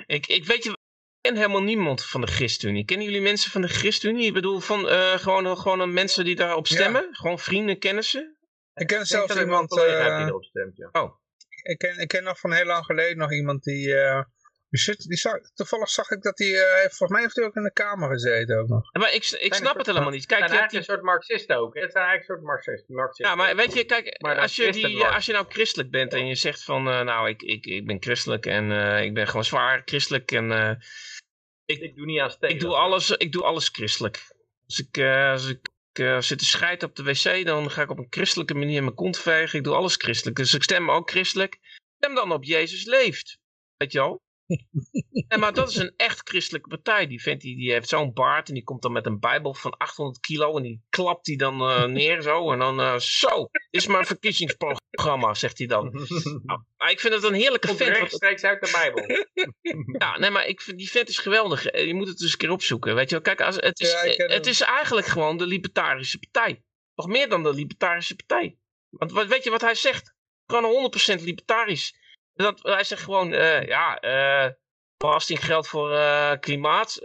Ik, 0.06 0.26
ik 0.26 0.44
weet 0.44 0.64
je, 0.64 0.78
ken 1.20 1.36
helemaal 1.36 1.62
niemand 1.62 2.04
van 2.04 2.20
de 2.20 2.26
ChristenUnie. 2.26 2.84
Kennen 2.84 3.06
jullie 3.06 3.22
mensen 3.22 3.50
van 3.50 3.60
de 3.60 3.68
ChristenUnie? 3.68 4.26
Ik 4.26 4.32
bedoel, 4.32 4.60
van, 4.60 4.88
uh, 4.88 5.12
gewoon, 5.12 5.58
gewoon 5.58 5.92
mensen 5.92 6.24
die 6.24 6.36
daarop 6.36 6.66
stemmen? 6.66 7.08
Gewoon 7.10 7.38
vrienden, 7.38 7.78
kennissen? 7.78 8.36
Ik 8.74 8.86
ken 8.86 9.06
zelfs 9.06 9.36
iemand... 9.36 9.76
Uh, 9.76 10.16
die 10.16 10.26
erop 10.26 10.44
stemt, 10.44 10.76
ja. 10.76 10.88
Oh. 10.92 11.18
Ik 11.62 11.78
ken, 11.78 11.98
ik 11.98 12.08
ken 12.08 12.24
nog 12.24 12.38
van 12.38 12.52
heel 12.52 12.64
lang 12.64 12.84
geleden 12.84 13.16
nog 13.16 13.32
iemand 13.32 13.62
die... 13.62 13.88
Uh, 13.88 14.22
die 14.70 14.80
zit, 14.80 15.08
die 15.08 15.16
zag, 15.16 15.40
toevallig 15.54 15.88
zag 15.88 16.10
ik 16.10 16.22
dat 16.22 16.38
hij, 16.38 16.48
uh, 16.48 16.78
volgens 16.80 17.10
mij 17.10 17.20
heeft 17.20 17.36
hij 17.36 17.44
ook 17.44 17.56
in 17.56 17.62
de 17.62 17.72
Kamer 17.72 18.08
gezeten 18.08 18.58
ook 18.58 18.68
nog. 18.68 18.92
maar 18.92 19.14
ik, 19.14 19.24
ik 19.26 19.54
snap 19.54 19.76
het 19.76 19.86
helemaal 19.86 20.10
niet. 20.10 20.26
Kijk, 20.26 20.40
het 20.40 20.50
zijn 20.50 20.60
eigenlijk 20.60 20.88
een 20.88 20.94
soort 20.94 21.06
Marxisten 21.06 21.56
ook. 21.56 21.74
Het 21.74 21.92
zijn 21.92 22.04
eigenlijk 22.04 22.28
een 22.28 22.34
soort 22.36 22.46
Marxisten. 22.46 22.94
Marxisten. 22.94 23.28
Ja, 23.28 23.34
maar 23.34 23.56
weet 23.56 23.74
je, 23.74 23.84
kijk, 23.84 24.16
als 24.18 24.56
je, 24.56 24.72
die, 24.72 25.04
als 25.04 25.26
je 25.26 25.32
nou 25.32 25.46
christelijk 25.48 25.90
bent 25.90 26.12
en 26.12 26.26
je 26.26 26.34
zegt 26.34 26.64
van, 26.64 26.88
uh, 26.88 27.00
nou, 27.00 27.28
ik, 27.28 27.42
ik, 27.42 27.66
ik 27.66 27.86
ben 27.86 28.02
christelijk 28.02 28.46
en 28.46 28.70
uh, 28.70 29.02
ik 29.02 29.14
ben 29.14 29.26
gewoon 29.26 29.44
zwaar 29.44 29.82
christelijk 29.84 30.32
en 30.32 30.78
ik, 31.70 31.80
ik 31.80 31.96
doe 31.96 32.06
niet 32.06 32.20
aan 32.20 32.30
stelen. 32.30 32.54
Ik 32.54 32.60
doe 32.60 32.74
alles, 32.74 33.10
ik 33.10 33.32
doe 33.32 33.42
alles 33.42 33.68
christelijk. 33.68 34.34
Als 34.66 34.78
ik, 34.78 34.96
uh, 34.96 35.30
als 35.30 35.48
ik 35.48 35.70
uh, 35.98 36.20
zit 36.20 36.38
te 36.38 36.44
scheiden 36.44 36.88
op 36.88 36.96
de 36.96 37.02
wc, 37.02 37.46
dan 37.46 37.70
ga 37.70 37.82
ik 37.82 37.90
op 37.90 37.98
een 37.98 38.06
christelijke 38.10 38.54
manier 38.54 38.82
mijn 38.82 38.94
kont 38.94 39.18
vegen. 39.18 39.58
Ik 39.58 39.64
doe 39.64 39.74
alles 39.74 39.94
christelijk. 39.94 40.36
Dus 40.36 40.54
ik 40.54 40.62
stem 40.62 40.90
ook 40.90 41.10
christelijk. 41.10 41.58
Stem 41.96 42.14
dan 42.14 42.32
op 42.32 42.44
Jezus 42.44 42.84
leeft. 42.84 43.38
Weet 43.76 43.92
je 43.92 43.98
wel? 43.98 44.22
En 45.28 45.40
maar 45.40 45.52
dat 45.52 45.68
is 45.68 45.76
een 45.76 45.92
echt 45.96 46.28
christelijke 46.28 46.68
partij. 46.68 47.06
Die, 47.06 47.22
vindt, 47.22 47.42
die, 47.42 47.56
die 47.56 47.72
heeft 47.72 47.88
zo'n 47.88 48.12
baard 48.12 48.48
en 48.48 48.54
die 48.54 48.64
komt 48.64 48.82
dan 48.82 48.92
met 48.92 49.06
een 49.06 49.20
bijbel 49.20 49.54
van 49.54 49.76
800 49.76 50.20
kilo 50.20 50.56
en 50.56 50.62
die 50.62 50.82
klapt 50.88 51.24
die 51.24 51.36
dan 51.36 51.60
uh, 51.60 51.84
neer 51.84 52.22
zo. 52.22 52.52
En 52.52 52.58
dan 52.58 52.80
uh, 52.80 52.98
zo, 52.98 53.48
is 53.70 53.86
mijn 53.86 54.06
verkiezingsprogramma, 54.06 55.34
zegt 55.34 55.58
hij 55.58 55.66
dan. 55.66 55.90
nou, 56.44 56.62
maar 56.76 56.90
ik 56.90 57.00
vind 57.00 57.14
het 57.14 57.24
een 57.24 57.34
heerlijke 57.34 57.66
komt 57.66 57.78
vent. 57.78 57.96
rechtstreeks 57.96 58.44
uit 58.44 58.60
de 58.60 58.70
bijbel. 58.72 59.04
ja, 59.98 60.18
nee, 60.18 60.30
maar 60.30 60.46
ik 60.46 60.60
vind, 60.60 60.78
die 60.78 60.90
vent 60.90 61.08
is 61.08 61.18
geweldig. 61.18 61.66
Eh, 61.66 61.86
je 61.86 61.94
moet 61.94 62.08
het 62.08 62.18
dus 62.18 62.32
een 62.32 62.38
keer 62.38 62.50
opzoeken. 62.50 62.94
Weet 62.94 63.10
je 63.10 63.14
wel, 63.14 63.24
kijk, 63.24 63.40
als, 63.40 63.56
het, 63.56 63.80
is, 63.80 63.90
ja, 63.90 64.26
het 64.26 64.46
is 64.46 64.60
eigenlijk 64.60 65.06
gewoon 65.06 65.36
de 65.36 65.46
libertarische 65.46 66.18
partij. 66.18 66.62
Nog 66.94 67.06
meer 67.06 67.28
dan 67.28 67.42
de 67.42 67.54
libertarische 67.54 68.16
partij. 68.16 68.58
Want 68.88 69.28
weet 69.28 69.44
je 69.44 69.50
wat 69.50 69.60
hij 69.60 69.74
zegt? 69.74 70.14
Gewoon 70.46 70.92
100% 71.18 71.22
libertarisch. 71.22 71.94
Dat, 72.34 72.62
hij 72.62 72.84
zegt 72.84 73.02
gewoon, 73.02 73.32
uh, 73.32 73.66
ja, 73.66 74.02
uh, 74.04 74.52
belastinggeld 74.96 75.68
voor 75.68 75.92
uh, 75.92 76.32
klimaat. 76.40 77.00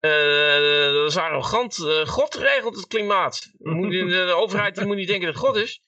dat 0.00 1.08
is 1.08 1.16
arrogant. 1.16 1.76
God 2.04 2.34
regelt 2.34 2.76
het 2.76 2.86
klimaat. 2.86 3.50
Moet, 3.58 3.90
de 3.90 4.32
overheid 4.36 4.74
die 4.74 4.86
moet 4.86 4.96
niet 4.96 5.08
denken 5.08 5.26
dat 5.26 5.36
God 5.36 5.56
is. 5.56 5.82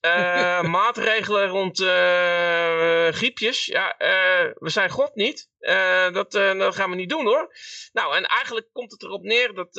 maatregelen 0.78 1.48
rond 1.48 1.78
griepjes. 3.14 3.66
Ja, 3.66 3.94
we 4.54 4.70
zijn 4.70 4.90
God 4.90 5.14
niet. 5.14 5.50
dat, 6.12 6.30
dat 6.32 6.74
gaan 6.74 6.90
we 6.90 6.96
niet 6.96 7.08
doen 7.08 7.24
hoor. 7.24 7.54
Nou, 7.92 8.16
en 8.16 8.24
eigenlijk 8.24 8.68
komt 8.72 8.92
het 8.92 9.02
erop 9.02 9.22
neer 9.22 9.54
dat 9.54 9.78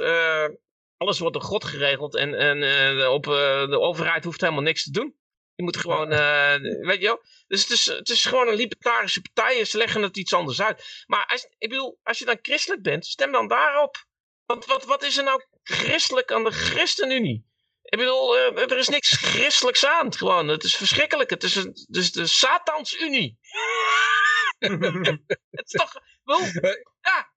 alles 0.98 1.20
wordt 1.20 1.34
door 1.34 1.44
God 1.44 1.64
geregeld. 1.64 2.16
En, 2.16 2.34
en 2.34 3.08
op, 3.08 3.24
de 3.24 3.80
overheid 3.80 4.24
hoeft 4.24 4.42
helemaal 4.42 4.64
niks 4.64 4.84
te 4.84 4.92
doen. 4.92 5.20
Je 5.62 5.68
moet 5.68 5.78
gewoon, 5.78 6.12
uh, 6.12 6.56
weet 6.88 7.02
je 7.02 7.06
wel. 7.06 7.24
Dus 7.48 7.62
het 7.62 7.70
is, 7.70 7.86
het 7.86 8.10
is 8.10 8.26
gewoon 8.26 8.48
een 8.48 8.56
libertarische 8.56 9.22
partij 9.22 9.60
en 9.60 9.68
ze 9.68 9.78
leggen 9.78 10.02
het 10.02 10.18
iets 10.18 10.34
anders 10.34 10.62
uit. 10.62 11.04
Maar 11.08 11.26
als, 11.26 11.48
ik 11.58 11.70
bedoel, 11.70 12.00
als 12.04 12.20
je 12.20 12.26
dan 12.26 12.40
christelijk 12.42 12.82
bent, 12.82 13.06
stem 13.06 13.32
dan 13.32 13.48
daarop. 13.48 14.06
Want 14.46 14.66
wat, 14.66 14.86
wat 14.86 15.04
is 15.04 15.18
er 15.18 15.24
nou 15.24 15.44
christelijk 15.64 16.32
aan 16.32 16.44
de 16.44 16.52
ChristenUnie? 16.52 17.46
Ik 17.82 17.98
bedoel, 17.98 18.38
uh, 18.38 18.72
er 18.72 18.78
is 18.78 18.88
niks 18.88 19.10
christelijks 19.10 19.86
aan. 19.86 20.14
Gewoon, 20.14 20.48
het 20.48 20.64
is 20.64 20.76
verschrikkelijk. 20.76 21.30
Het 21.30 21.44
is, 21.44 21.56
een, 21.56 21.72
het 21.88 21.96
is 21.96 22.12
de 22.12 22.28
Satansunie. 22.28 23.40
het 24.60 25.66
is 25.66 25.72
toch, 25.72 25.94
wel, 26.24 26.40
ja, 27.02 27.32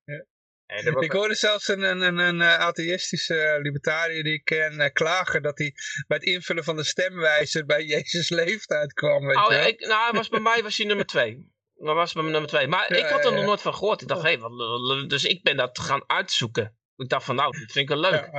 ik 0.82 1.12
hoorde 1.12 1.34
zelfs 1.34 1.68
een, 1.68 1.82
een, 1.82 2.00
een, 2.00 2.18
een 2.18 2.40
eh, 2.40 2.58
atheïstische 2.58 3.38
eh, 3.38 3.62
libertariër 3.62 4.22
die 4.22 4.32
ik 4.32 4.44
ken 4.44 4.72
uh, 4.72 4.86
klagen 4.92 5.42
dat 5.42 5.58
hij 5.58 5.72
bij 6.06 6.16
het 6.16 6.26
invullen 6.26 6.64
van 6.64 6.76
de 6.76 6.84
stemwijzer 6.84 7.64
bij 7.66 7.84
Jezus 7.94 8.28
leeftijd 8.28 8.92
kwam. 8.92 9.26
Weet 9.26 9.36
oh, 9.36 9.66
ik, 9.66 9.86
nou, 9.86 10.16
was 10.16 10.28
bij 10.28 10.40
mij 10.40 10.62
was 10.62 10.76
hij 10.76 10.86
nummer 10.86 11.06
twee. 11.06 11.52
Maar 11.74 11.94
was 11.94 12.12
bij 12.12 12.22
nummer 12.22 12.46
twee. 12.46 12.66
Maar 12.66 12.92
ik 12.92 13.06
had 13.06 13.24
er 13.24 13.32
nog 13.32 13.44
nooit 13.44 13.62
van 13.62 13.74
gehoord. 13.74 14.02
Ik 14.02 14.08
dacht, 14.08 14.22
hé, 14.22 14.38
hey, 14.38 15.06
dus 15.06 15.24
ik 15.24 15.42
ben 15.42 15.56
dat 15.56 15.78
gaan 15.78 16.04
uitzoeken. 16.06 16.76
Ik 16.96 17.08
dacht 17.08 17.24
van, 17.24 17.34
nou, 17.34 17.58
dat 17.58 17.72
vind 17.72 17.76
ik 17.76 17.88
wel 17.88 18.10
leuk. 18.10 18.30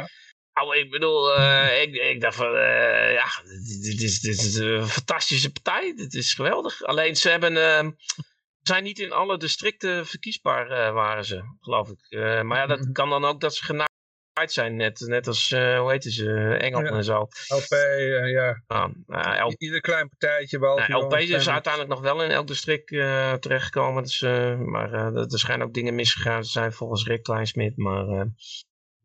Nou, 0.54 0.78
ik 0.78 0.90
bedoel, 0.90 1.38
uh, 1.38 1.82
ik, 1.82 1.96
ik, 1.96 2.22
dacht 2.22 2.36
van, 2.36 2.56
uh, 2.56 3.14
ja, 3.14 3.26
dit 3.82 4.02
is, 4.02 4.20
dit 4.20 4.38
is 4.42 4.56
een 4.56 4.88
fantastische 4.88 5.52
partij. 5.52 5.94
Dit 5.96 6.14
is 6.14 6.34
geweldig. 6.34 6.84
Alleen 6.84 7.16
ze 7.16 7.30
hebben, 7.30 7.54
uh, 7.54 7.92
zijn 8.68 8.84
niet 8.84 9.00
in 9.00 9.12
alle 9.12 9.38
districten 9.38 10.06
verkiesbaar, 10.06 10.94
waren 10.94 11.26
ze, 11.26 11.44
geloof 11.60 11.90
ik. 11.90 12.18
maar 12.44 12.58
ja, 12.58 12.66
dat 12.66 12.80
mhm. 12.80 12.92
kan 12.92 13.10
dan 13.10 13.26
ook 13.26 13.42
dat 13.42 13.56
ze 13.56 13.64
genaaid 13.64 14.52
zijn, 14.52 14.76
net, 14.76 15.00
net 15.00 15.28
als, 15.28 15.50
hoe 15.50 15.92
heet 15.92 16.04
ze, 16.04 16.58
Engeland 16.60 16.96
en 16.96 17.04
zo. 17.04 17.28
LP, 17.48 17.74
ja. 18.26 18.62
Ah, 18.68 19.52
Ieder 19.58 19.82
klein 19.82 20.10
partijtje. 20.10 20.60
Behalve 20.60 20.94
LP 20.94 21.14
is 21.14 21.50
uiteindelijk 21.50 21.94
nog 21.94 22.02
wel 22.02 22.24
in 22.24 22.30
elk 22.30 22.48
district 22.48 22.88
terechtgekomen. 23.42 24.04
Dus, 24.04 24.22
maar 24.66 24.94
er 24.94 25.40
schijnen 25.40 25.68
ook 25.68 25.74
dingen 25.74 25.96
misgegaan 25.96 26.42
te 26.42 26.50
zijn 26.50 26.74
volgens 26.74 27.06
Rick 27.06 27.24
Kleinsmit. 27.24 27.78
Maar 27.78 28.28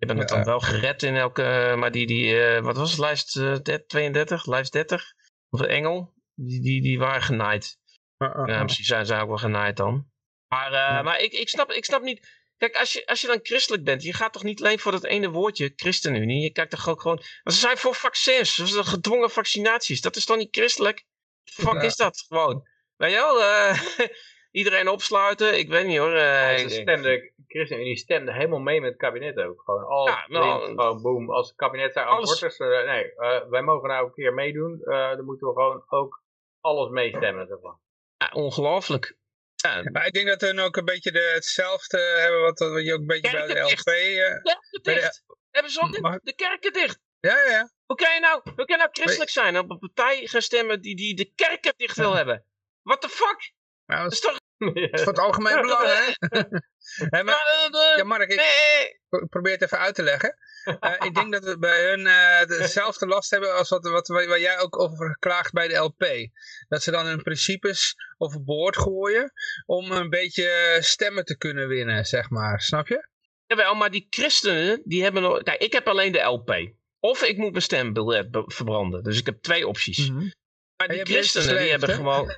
hebben 0.01 0.19
het 0.19 0.29
dan 0.29 0.45
wel 0.45 0.61
gered 0.61 1.03
in 1.03 1.17
elke, 1.17 1.75
maar 1.77 1.91
die, 1.91 2.07
die 2.07 2.61
wat 2.61 2.77
was 2.77 2.91
het, 2.91 2.99
lijst 2.99 3.37
uh, 3.37 3.55
32, 3.55 4.47
lijst 4.47 4.73
30, 4.73 5.13
of 5.51 5.61
Engel, 5.61 6.15
die, 6.35 6.61
die, 6.61 6.83
die 6.83 6.99
waren 6.99 7.23
genaaid. 7.23 7.79
Uh, 8.23 8.29
uh, 8.37 8.43
ja, 8.47 8.63
misschien 8.63 8.85
zijn 8.85 9.07
ze 9.07 9.15
ook 9.15 9.29
wel 9.29 9.37
genaaid 9.37 9.77
dan. 9.77 10.07
Maar, 10.49 10.73
uh, 10.73 11.05
maar 11.05 11.21
ik, 11.21 11.33
ik, 11.33 11.49
snap, 11.49 11.71
ik 11.71 11.85
snap 11.85 12.03
niet, 12.03 12.29
kijk, 12.57 12.77
als 12.77 12.93
je, 12.93 13.07
als 13.07 13.21
je 13.21 13.27
dan 13.27 13.41
christelijk 13.43 13.85
bent, 13.85 14.03
je 14.03 14.13
gaat 14.13 14.33
toch 14.33 14.43
niet 14.43 14.61
alleen 14.61 14.79
voor 14.79 14.93
dat 14.93 15.05
ene 15.05 15.31
woordje, 15.31 15.73
ChristenUnie, 15.77 16.43
je 16.43 16.53
kijkt 16.53 16.71
toch 16.71 16.89
ook 16.89 17.01
gewoon, 17.01 17.23
ze 17.45 17.59
zijn 17.59 17.77
voor 17.77 17.95
vaccins, 17.95 18.55
ze 18.55 18.67
zijn 18.67 18.85
gedwongen 18.85 19.31
vaccinaties, 19.31 20.01
dat 20.01 20.17
is 20.17 20.25
toch 20.25 20.37
niet 20.37 20.57
christelijk? 20.57 21.05
Fuck 21.45 21.83
is 21.83 21.97
dat 21.97 22.25
gewoon? 22.29 22.69
Weet 22.97 23.11
je 23.11 23.17
wel, 23.17 24.09
iedereen 24.61 24.89
opsluiten. 24.89 25.59
Ik 25.59 25.69
weet 25.69 25.87
niet 25.87 25.99
hoor. 25.99 26.15
Uh, 26.15 26.57
ze 26.57 26.69
stemde, 26.69 27.33
ChristenUnie 27.47 27.97
stemde 27.97 28.33
helemaal 28.33 28.59
mee 28.59 28.81
met 28.81 28.91
het 28.91 28.99
kabinet 28.99 29.37
ook. 29.37 29.63
Gewoon 29.65 29.85
al 29.85 30.07
ja, 30.07 30.25
nou, 30.29 30.65
gewoon 30.65 31.03
boom. 31.03 31.31
Als 31.31 31.49
het 31.49 31.57
kabinet 31.57 31.93
zei 31.93 32.07
abortus, 32.07 32.59
uh, 32.59 32.85
nee, 32.85 33.13
uh, 33.17 33.49
wij 33.49 33.63
mogen 33.63 33.89
nou 33.89 34.07
een 34.07 34.13
keer 34.13 34.35
meedoen. 34.35 34.81
dan 34.85 35.25
moeten 35.25 35.47
we 35.47 35.53
gewoon 35.53 35.85
ook 35.89 36.23
alles 36.61 36.91
meestemmen. 36.91 37.47
Zeg 37.47 37.61
maar. 37.61 37.79
Ja, 38.21 38.31
ongelooflijk. 38.33 39.17
Ja. 39.55 39.83
Maar 39.93 40.07
ik 40.07 40.13
denk 40.13 40.27
dat 40.27 40.41
we 40.41 40.63
ook 40.63 40.77
een 40.77 40.85
beetje 40.85 41.13
de, 41.13 41.31
hetzelfde 41.35 41.99
hebben 41.99 42.41
wat, 42.41 42.59
wat 42.59 42.85
je 42.85 42.93
ook 42.93 43.01
een 43.01 43.07
beetje 43.07 43.31
bij 43.31 43.47
de 43.47 43.61
LP... 43.61 43.85
kerken 43.85 44.83
dicht. 44.83 45.23
De, 45.27 45.37
hebben 45.51 45.73
ze 45.73 45.81
ook 45.81 46.21
de 46.23 46.35
kerken 46.35 46.73
dicht. 46.73 46.99
Ja, 47.21 47.37
ja, 47.37 47.51
ja. 47.51 47.71
Hoe 47.87 47.97
kan 47.97 48.15
je 48.15 48.21
nou, 48.21 48.41
hoe 48.45 48.55
kan 48.55 48.67
je 48.67 48.77
nou 48.77 48.89
christelijk 48.93 49.31
zijn 49.31 49.59
op 49.59 49.71
een 49.71 49.79
partij 49.79 50.27
gaan 50.27 50.43
stemmen 50.43 50.81
die, 50.81 50.97
die 50.97 51.15
de 51.15 51.33
kerken 51.35 51.73
dicht 51.77 51.97
wil 51.97 52.15
hebben? 52.15 52.47
What 52.83 53.01
the 53.01 53.09
fuck? 53.09 53.53
Nou, 53.87 54.03
dat 54.03 54.13
is 54.13 54.21
toch 54.21 54.37
is 54.75 55.03
voor 55.03 55.13
het 55.13 55.19
algemeen 55.19 55.61
belang, 55.61 55.87
hè? 55.87 56.13
hey, 57.11 57.25
maar, 57.25 57.69
ja, 57.97 58.05
Mark, 58.05 58.31
ik 58.31 59.29
probeer 59.29 59.53
het 59.53 59.63
even 59.63 59.79
uit 59.79 59.95
te 59.95 60.03
leggen. 60.03 60.37
Uh, 60.65 60.95
ik 61.07 61.15
denk 61.15 61.33
dat 61.33 61.45
we 61.45 61.59
bij 61.59 61.89
hun 61.89 62.01
uh, 62.01 62.45
dezelfde 62.47 63.07
last 63.07 63.31
hebben 63.31 63.57
als 63.57 63.69
wat, 63.69 63.89
wat, 63.89 64.09
waar 64.09 64.41
jij 64.41 64.59
ook 64.59 64.81
over 64.81 65.17
klaagt 65.19 65.53
bij 65.53 65.69
de 65.69 65.77
LP. 65.77 66.07
Dat 66.69 66.83
ze 66.83 66.91
dan 66.91 67.07
hun 67.07 67.23
principes 67.23 67.95
overboord 68.19 68.77
gooien 68.77 69.33
om 69.67 69.91
een 69.91 70.11
beetje 70.11 70.79
stemmen 70.81 71.25
te 71.25 71.37
kunnen 71.37 71.69
winnen, 71.69 72.05
zeg 72.05 72.31
maar. 72.31 72.61
Snap 72.61 72.89
je? 72.89 73.09
Jawel, 73.47 73.75
maar 73.75 73.91
die 73.91 74.07
christenen, 74.11 74.83
die 74.85 75.03
hebben 75.03 75.23
nog... 75.23 75.43
Kijk, 75.43 75.61
ik 75.61 75.73
heb 75.73 75.89
alleen 75.89 76.13
de 76.13 76.21
LP. 76.21 76.73
Of 77.01 77.23
ik 77.23 77.37
moet 77.37 77.51
mijn 77.51 77.63
stembiljet 77.63 78.29
verbranden. 78.31 79.03
Dus 79.03 79.19
ik 79.19 79.27
heb 79.27 79.43
twee 79.43 79.69
opties. 79.69 80.09
Mm 80.09 80.19
-hmm. 80.19 80.33
Maar 80.77 80.89
die 80.89 81.05
christenen, 81.05 81.59
die 81.59 81.71
hebben 81.71 81.89
gewoon... 81.89 82.35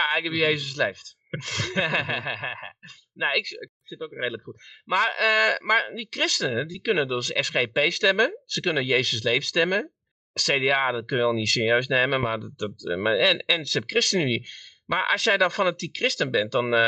Ja, 0.00 0.16
ik 0.16 0.24
heb 0.24 0.32
Jezus 0.32 0.74
leeft. 0.74 1.16
nou, 3.20 3.36
ik, 3.36 3.48
ik, 3.48 3.70
zit 3.82 4.00
ook 4.00 4.12
redelijk 4.12 4.42
goed. 4.42 4.62
Maar, 4.84 5.16
uh, 5.20 5.66
maar 5.66 5.90
die 5.94 6.06
christenen, 6.10 6.68
die 6.68 6.80
kunnen 6.80 7.08
dus 7.08 7.26
SGP 7.34 7.78
stemmen. 7.88 8.40
Ze 8.44 8.60
kunnen 8.60 8.84
Jezus 8.84 9.22
leeft 9.22 9.46
stemmen. 9.46 9.92
CDA, 10.32 10.92
dat 10.92 11.04
kun 11.04 11.16
je 11.16 11.22
wel 11.22 11.32
niet 11.32 11.48
serieus 11.48 11.86
nemen. 11.86 12.20
Maar 12.20 12.40
dat, 12.40 12.58
dat, 12.58 12.86
eh, 12.86 12.96
maar, 12.96 13.16
en, 13.16 13.38
en 13.38 13.64
ze 13.64 13.72
hebben 13.72 13.90
ChristenUnie. 13.90 14.48
Maar 14.84 15.06
als 15.06 15.24
jij 15.24 15.36
dan 15.36 15.50
fanatiek 15.50 15.96
christen 15.96 16.30
bent, 16.30 16.52
dan, 16.52 16.64
uh, 16.64 16.80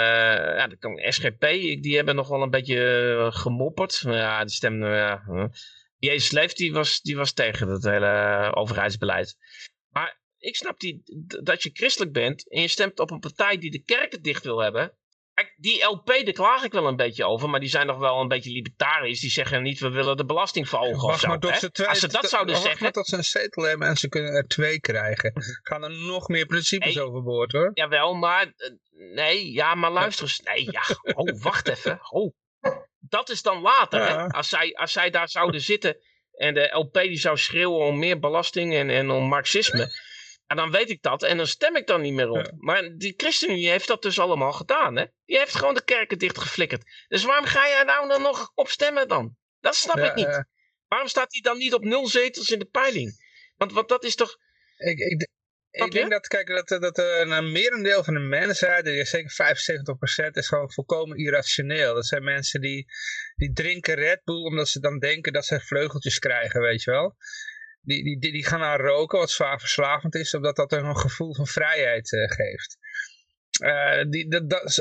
ja, 0.56 0.66
dan 0.66 0.78
kan 0.78 1.12
SGP, 1.12 1.40
die 1.82 1.96
hebben 1.96 2.14
nog 2.14 2.28
wel 2.28 2.42
een 2.42 2.50
beetje 2.50 3.28
gemopperd. 3.32 4.02
Ja, 4.06 4.44
die 4.44 4.54
stemmen, 4.54 4.96
ja. 4.96 5.50
Jezus 5.96 6.30
leeft, 6.30 6.56
die 6.56 6.72
was, 6.72 7.00
die 7.00 7.16
was 7.16 7.32
tegen 7.32 7.66
dat 7.66 7.82
hele 7.82 8.50
overheidsbeleid. 8.54 9.36
Maar 9.88 10.21
ik 10.42 10.56
snap 10.56 10.80
die, 10.80 11.02
dat 11.42 11.62
je 11.62 11.70
christelijk 11.72 12.12
bent 12.12 12.50
en 12.50 12.60
je 12.60 12.68
stemt 12.68 12.98
op 12.98 13.10
een 13.10 13.18
partij 13.18 13.58
die 13.58 13.70
de 13.70 13.82
kerken 13.82 14.22
dicht 14.22 14.44
wil 14.44 14.58
hebben. 14.58 14.96
Kijk, 15.34 15.54
die 15.56 15.84
LP, 15.84 16.06
daar 16.06 16.32
klaag 16.32 16.62
ik 16.64 16.72
wel 16.72 16.86
een 16.86 16.96
beetje 16.96 17.24
over, 17.24 17.50
maar 17.50 17.60
die 17.60 17.68
zijn 17.68 17.86
nog 17.86 17.98
wel 17.98 18.20
een 18.20 18.28
beetje 18.28 18.50
libertarisch. 18.50 19.20
Die 19.20 19.30
zeggen 19.30 19.62
niet, 19.62 19.80
we 19.80 19.90
willen 19.90 20.16
de 20.16 20.24
belasting 20.24 20.68
verhogen 20.68 21.08
of 21.08 21.20
zo. 21.20 21.28
Als 21.86 22.00
ze 22.00 22.08
dat 22.08 22.28
zouden 22.28 22.56
zeggen... 22.56 22.82
Maar 22.82 22.92
dat 22.92 23.06
ze 23.06 23.16
een 23.16 23.24
zetel 23.24 23.62
hebben 23.62 23.88
en 23.88 23.96
ze 23.96 24.08
kunnen 24.08 24.32
er 24.32 24.46
twee 24.46 24.80
krijgen. 24.80 25.32
Gaan 25.68 25.82
er 25.82 25.90
nog 25.90 26.28
meer 26.28 26.46
principes 26.46 26.98
overboord 26.98 27.52
hoor. 27.52 27.70
Jawel, 27.74 28.14
maar... 28.14 28.52
Eh, 28.56 28.70
nee, 29.14 29.52
ja, 29.52 29.74
maar 29.74 29.90
luister 29.90 30.24
eens. 30.24 30.40
Nee, 30.40 30.70
ja, 30.70 30.82
oh, 31.20 31.42
wacht 31.42 31.68
even. 31.68 31.98
Oh, 32.10 32.32
dat 32.98 33.30
is 33.30 33.42
dan 33.42 33.60
later, 33.60 34.08
hè. 34.08 34.26
Als 34.26 34.48
zij, 34.48 34.74
als 34.74 34.92
zij 34.92 35.10
daar 35.10 35.28
zouden 35.28 35.60
zitten 35.60 35.96
en 36.32 36.54
de 36.54 36.70
LP 36.74 36.94
die 36.94 37.18
zou 37.18 37.38
schreeuwen 37.38 37.86
om 37.86 37.98
meer 37.98 38.18
belasting 38.18 38.74
en, 38.74 38.90
en 38.90 39.10
om 39.10 39.24
marxisme... 39.28 40.10
En 40.52 40.58
dan 40.58 40.70
weet 40.70 40.90
ik 40.90 41.02
dat 41.02 41.22
en 41.22 41.36
dan 41.36 41.46
stem 41.46 41.76
ik 41.76 41.86
dan 41.86 42.00
niet 42.00 42.12
meer 42.12 42.28
op. 42.28 42.50
Maar 42.58 42.96
die 42.96 43.14
ChristenUnie 43.16 43.70
heeft 43.70 43.86
dat 43.86 44.02
dus 44.02 44.18
allemaal 44.18 44.52
gedaan. 44.52 44.96
Hè? 44.96 45.04
Die 45.24 45.38
heeft 45.38 45.54
gewoon 45.54 45.74
de 45.74 45.84
kerken 45.84 46.18
dichtgeflikkerd. 46.18 46.82
Dus 47.08 47.24
waarom 47.24 47.44
ga 47.46 47.68
jij 47.68 47.82
nou 47.82 48.08
dan 48.08 48.22
nog 48.22 48.52
op 48.54 48.68
stemmen 48.68 49.08
dan? 49.08 49.36
Dat 49.60 49.76
snap 49.76 49.98
ik 49.98 50.14
niet. 50.14 50.44
Waarom 50.88 51.08
staat 51.08 51.32
hij 51.32 51.40
dan 51.40 51.58
niet 51.58 51.74
op 51.74 51.84
nul 51.84 52.06
zetels 52.06 52.50
in 52.50 52.58
de 52.58 52.64
peiling? 52.64 53.12
Want, 53.56 53.72
want 53.72 53.88
dat 53.88 54.04
is 54.04 54.14
toch... 54.14 54.38
Ik, 54.76 54.98
ik, 54.98 55.28
ik 55.70 55.90
denk 55.90 56.10
dat, 56.10 56.26
kijk, 56.26 56.46
dat, 56.46 56.68
dat 56.68 56.98
een 56.98 57.52
merendeel 57.52 58.04
van 58.04 58.14
de 58.14 58.20
mensheid, 58.20 59.08
zeker 59.08 59.56
75%, 60.28 60.30
is 60.30 60.48
gewoon 60.48 60.72
volkomen 60.72 61.16
irrationeel. 61.16 61.94
Dat 61.94 62.06
zijn 62.06 62.24
mensen 62.24 62.60
die, 62.60 62.86
die 63.34 63.52
drinken 63.52 63.94
Red 63.94 64.24
Bull 64.24 64.44
omdat 64.44 64.68
ze 64.68 64.80
dan 64.80 64.98
denken 64.98 65.32
dat 65.32 65.46
ze 65.46 65.60
vleugeltjes 65.60 66.18
krijgen, 66.18 66.60
weet 66.60 66.82
je 66.82 66.90
wel 66.90 67.16
die, 67.82 68.18
die, 68.18 68.32
die, 68.32 68.46
gaan 68.46 68.60
naar 68.60 68.80
roken, 68.80 69.18
wat 69.18 69.30
zwaar 69.30 69.60
verslavend 69.60 70.14
is, 70.14 70.34
omdat 70.34 70.56
dat 70.56 70.72
een 70.72 70.96
gevoel 70.96 71.34
van 71.34 71.46
vrijheid 71.46 72.12
uh, 72.12 72.30
geeft. 72.30 72.78
Uh, 73.62 74.10
die, 74.10 74.28
dat, 74.28 74.50
dat, 74.50 74.72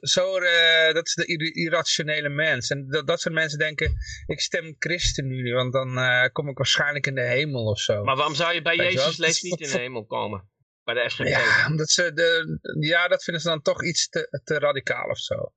zo, 0.00 0.40
uh, 0.40 0.92
dat 0.92 1.06
is 1.06 1.14
de 1.14 1.52
irrationele 1.52 2.28
mens. 2.28 2.70
En 2.70 2.88
dat, 2.88 3.06
dat 3.06 3.20
soort 3.20 3.34
mensen 3.34 3.58
denken, 3.58 3.94
ik 4.26 4.40
stem 4.40 4.76
ChristenUnie, 4.78 5.54
want 5.54 5.72
dan 5.72 5.98
kom 6.32 6.48
ik 6.48 6.56
waarschijnlijk 6.56 7.06
in 7.06 7.14
de 7.14 7.26
hemel 7.26 7.64
of 7.64 7.80
zo. 7.80 8.04
Maar 8.04 8.16
waarom 8.16 8.34
zou 8.34 8.54
je 8.54 8.62
bij 8.62 8.76
Jezus 8.76 9.16
leeft 9.16 9.42
niet 9.42 9.60
in 9.60 9.70
de 9.70 9.78
hemel 9.78 10.06
komen? 10.06 10.50
Bij 10.84 10.94
de 10.94 11.10
SGP? 11.10 11.26
Ja, 11.26 11.66
omdat 11.66 11.90
ze 11.90 12.12
de, 12.12 12.58
ja, 12.80 13.08
dat 13.08 13.24
vinden 13.24 13.42
ze 13.42 13.48
dan 13.48 13.62
toch 13.62 13.84
iets 13.84 14.08
te, 14.08 14.40
te 14.44 14.58
radicaal 14.58 15.08
of 15.08 15.18
zo. 15.18 15.52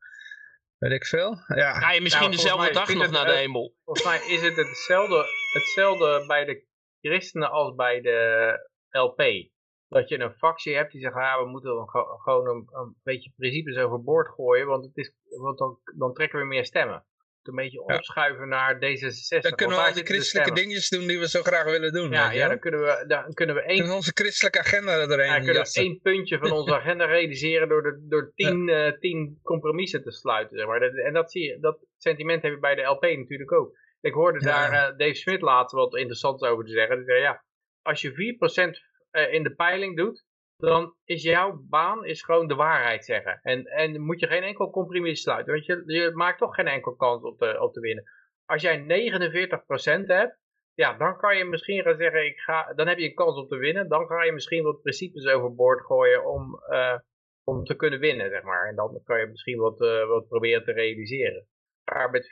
Weet 0.78 0.92
ik 0.92 1.06
veel. 1.06 1.44
Ja. 1.48 1.80
Ga 1.80 1.92
je 1.92 2.02
misschien 2.02 2.32
dezelfde 2.32 2.72
dag 2.72 2.94
nog 2.94 3.12
naar 3.12 3.26
de 3.26 3.32
hemel? 3.32 3.76
Volgens 3.84 4.06
mij 4.06 4.20
is 4.28 4.42
het 4.42 4.56
hetzelfde, 4.56 5.26
hetzelfde 5.54 6.24
bij 6.28 6.46
de 6.46 6.70
christenen 7.02 7.52
als 7.52 7.76
bij 7.76 8.02
de 8.02 8.70
LP. 8.90 9.50
Dat 9.88 10.10
je 10.10 10.20
een 10.20 10.34
factie 10.34 10.76
hebt 10.76 10.92
die 10.92 11.02
zegt, 11.02 11.16
ja, 11.16 11.44
we 11.44 11.50
moeten 11.50 11.88
gewoon 12.24 12.48
een, 12.48 12.68
een 12.72 12.96
beetje 13.04 13.32
principes 13.36 13.78
overboord 13.78 14.28
gooien, 14.28 14.68
want, 14.68 14.86
het 14.86 14.98
is, 14.98 15.14
want 15.40 15.58
dan, 15.58 15.80
dan 15.98 16.14
trekken 16.14 16.40
we 16.40 16.46
meer 16.46 16.66
stemmen. 16.66 17.06
Een 17.42 17.56
beetje 17.56 17.82
opschuiven 17.82 18.48
naar 18.48 18.76
D66. 18.76 19.42
Dan 19.42 19.56
kunnen 19.56 19.78
we 19.78 19.84
al 19.84 19.94
die 19.94 20.04
christelijke 20.04 20.54
dingetjes 20.54 20.90
doen 20.90 21.08
die 21.08 21.20
we 21.20 21.30
zo 21.30 21.42
graag 21.42 21.64
willen 21.64 21.94
doen. 21.94 22.12
Ja, 22.12 22.32
ja 22.32 22.48
dan 22.48 22.60
kunnen 22.60 22.80
we, 22.80 23.04
dan 23.08 23.34
kunnen 23.34 23.56
we 23.56 23.62
één... 23.62 23.78
Kunnen 23.78 23.96
onze 23.96 24.12
christelijke 24.14 24.60
agenda 24.60 25.00
erin 25.00 25.26
ja, 25.26 25.40
kunnen 25.40 25.64
we 25.64 25.72
één 25.74 26.00
puntje 26.02 26.38
van 26.38 26.52
onze 26.52 26.76
agenda 26.82 27.06
realiseren 27.06 27.70
door, 27.70 27.84
de, 27.84 28.06
door 28.10 28.32
tien, 28.36 28.68
uh, 28.68 28.92
tien 29.00 29.40
compromissen 29.44 30.04
te 30.04 30.12
sluiten. 30.12 30.58
Zeg 30.58 30.68
maar. 30.68 30.82
En 30.82 31.14
dat, 31.14 31.32
zie 31.32 31.44
je, 31.44 31.60
dat 31.60 31.80
sentiment 31.98 32.42
heb 32.42 32.52
je 32.52 32.60
bij 32.60 32.76
de 32.76 32.82
LP 32.82 33.02
natuurlijk 33.02 33.52
ook. 33.52 33.78
Ik 34.02 34.14
hoorde 34.14 34.40
daar 34.40 34.72
uh, 34.72 34.98
Dave 34.98 35.14
Smith 35.14 35.42
later 35.42 35.78
wat 35.78 35.96
interessants 35.96 36.44
over 36.44 36.66
te 36.66 36.72
zeggen. 36.72 36.96
Die 36.96 37.06
zei, 37.06 37.20
ja, 37.20 37.44
als 37.82 38.02
je 38.02 38.12
4% 38.12 38.92
eh, 39.12 39.34
in 39.34 39.44
de 39.44 39.56
peiling 39.56 39.98
doet, 39.98 40.26
dan 40.58 40.96
is 41.04 41.24
jouw 41.24 41.66
baan 41.70 42.06
is 42.06 42.24
gewoon 42.24 42.48
de 42.48 42.56
waarheid 42.56 43.06
zeggen. 43.06 43.40
En, 43.42 43.66
en 43.66 44.02
moet 44.02 44.20
je 44.20 44.28
geen 44.28 44.44
enkel 44.44 44.70
compromis 44.70 45.22
sluiten. 45.22 45.54
Want 45.54 45.66
je, 45.66 45.84
je 45.86 46.12
maakt 46.14 46.38
toch 46.38 46.56
geen 46.56 46.68
enkel 46.68 46.96
kans 46.96 47.24
op 47.24 47.38
te, 47.38 47.62
op 47.62 47.74
te 47.74 47.80
winnen. 47.80 48.04
Als 48.46 48.62
jij 48.62 48.80
49% 48.80 50.06
hebt, 50.06 50.40
ja, 50.74 50.98
dan 50.98 51.18
kan 51.18 51.38
je 51.38 51.46
misschien 51.46 51.84
gaan 51.84 51.98
zeggen, 51.98 52.26
ik 52.26 52.40
ga, 52.40 52.74
dan 52.74 52.88
heb 52.88 52.98
je 52.98 53.06
een 53.06 53.14
kans 53.14 53.38
op 53.38 53.50
te 53.50 53.58
winnen. 53.58 53.90
Dan 53.90 54.06
ga 54.06 54.24
je 54.24 54.32
misschien 54.32 54.64
wat 54.64 54.82
principes 54.82 55.26
overboord 55.26 55.86
gooien 55.86 56.26
om, 56.26 56.62
uh, 56.70 56.98
om 57.44 57.64
te 57.64 57.76
kunnen 57.76 58.00
winnen, 58.00 58.30
zeg 58.30 58.44
maar. 58.44 58.68
En 58.68 58.76
dan 58.76 59.02
kan 59.04 59.20
je 59.20 59.26
misschien 59.26 59.60
wat, 59.60 59.82
uh, 59.82 60.08
wat 60.08 60.28
proberen 60.28 60.64
te 60.64 60.72
realiseren. 60.72 61.48
Maar 61.94 62.10
met 62.10 62.28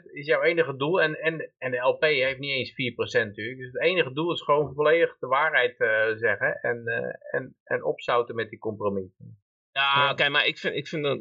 4% 0.00 0.12
is 0.12 0.26
jouw 0.26 0.42
enige 0.42 0.76
doel, 0.76 1.00
en, 1.02 1.14
en, 1.14 1.52
en 1.58 1.70
de 1.70 1.76
LP 1.76 2.02
heeft 2.02 2.38
niet 2.38 2.50
eens 2.50 2.70
4% 2.70 3.26
natuurlijk, 3.26 3.58
dus 3.58 3.72
het 3.72 3.82
enige 3.82 4.12
doel 4.12 4.32
is 4.32 4.40
gewoon 4.40 4.74
volledig 4.74 5.18
de 5.18 5.26
waarheid 5.26 5.80
uh, 5.80 6.16
zeggen 6.16 6.60
en, 6.60 6.82
uh, 6.84 7.40
en, 7.40 7.56
en 7.64 7.84
opzouten 7.84 8.34
met 8.34 8.50
die 8.50 8.58
compromissen. 8.58 9.40
Ja, 9.72 10.02
oké, 10.02 10.12
okay, 10.12 10.28
maar 10.28 10.46
ik 10.46 10.58
vind, 10.58 10.74
ik 10.74 10.88
vind 10.88 11.02
dat, 11.02 11.20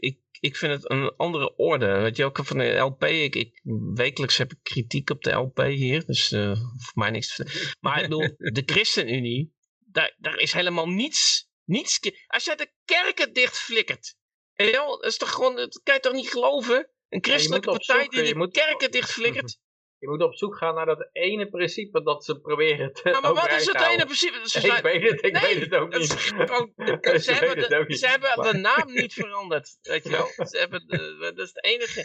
ik, 0.00 0.18
ik 0.40 0.56
vind 0.56 0.72
het 0.72 0.90
een 0.90 1.16
andere 1.16 1.56
orde. 1.56 1.86
Weet 1.86 2.16
je 2.16 2.24
ook 2.24 2.44
van 2.44 2.58
de 2.58 2.76
LP, 2.76 3.04
ik, 3.04 3.34
ik, 3.34 3.60
wekelijks 3.94 4.38
heb 4.38 4.52
ik 4.52 4.58
kritiek 4.62 5.10
op 5.10 5.22
de 5.22 5.32
LP 5.32 5.58
hier, 5.58 6.04
dus 6.06 6.32
uh, 6.32 6.56
voor 6.56 7.02
mij 7.02 7.10
niks 7.10 7.36
te 7.36 7.76
Maar 7.80 7.96
ik 7.96 8.02
bedoel, 8.08 8.28
de 8.36 8.62
ChristenUnie, 8.72 9.54
daar, 9.78 10.14
daar 10.18 10.38
is 10.38 10.52
helemaal 10.52 10.88
niets, 10.88 11.50
niets. 11.64 12.00
Als 12.26 12.44
jij 12.44 12.56
de 12.56 12.72
kerken 12.84 13.32
dicht 14.54 14.70
flikkert, 14.70 14.96
dat 15.00 15.04
is 15.04 15.16
toch 15.16 15.30
gewoon, 15.30 15.56
dat 15.56 15.80
kan 15.82 15.94
je 15.94 16.00
toch 16.00 16.12
niet 16.12 16.30
geloven? 16.30 16.88
Een 17.08 17.24
christelijke 17.24 17.70
partij 17.70 18.08
die 18.08 18.34
de 18.34 18.50
kerken 18.50 18.90
dicht 18.90 19.12
flikkert. 19.12 19.58
Je 19.98 20.10
moet 20.10 20.22
op 20.22 20.34
zoek 20.34 20.56
gaan 20.56 20.74
naar 20.74 20.86
dat 20.86 21.08
ene 21.12 21.48
principe 21.48 22.02
dat 22.02 22.24
ze 22.24 22.40
proberen 22.40 22.92
te 22.92 23.10
Maar, 23.10 23.20
maar 23.20 23.34
wat 23.34 23.50
is 23.50 23.66
het 23.66 23.80
ene 23.80 24.04
principe? 24.04 24.48
Ze 24.48 24.60
zijn... 24.60 24.76
Ik 24.76 24.82
weet 24.82 25.10
het, 25.10 25.24
ik 25.24 25.36
weet 25.36 25.60
het 25.60 25.74
ook 25.74 25.92
niet. 25.98 26.08
ze, 26.10 27.32
hebben 27.32 27.56
de, 27.56 27.96
ze 27.96 28.06
hebben 28.06 28.52
de 28.52 28.58
naam 28.58 28.92
niet 28.92 29.12
veranderd, 29.12 29.78
weet 29.82 30.04
je 30.04 30.10
wel. 30.10 30.46
Ze 30.46 30.58
hebben 30.58 30.86
de, 30.86 31.16
dat 31.18 31.38
is 31.38 31.52
het 31.52 31.64
enige... 31.64 32.04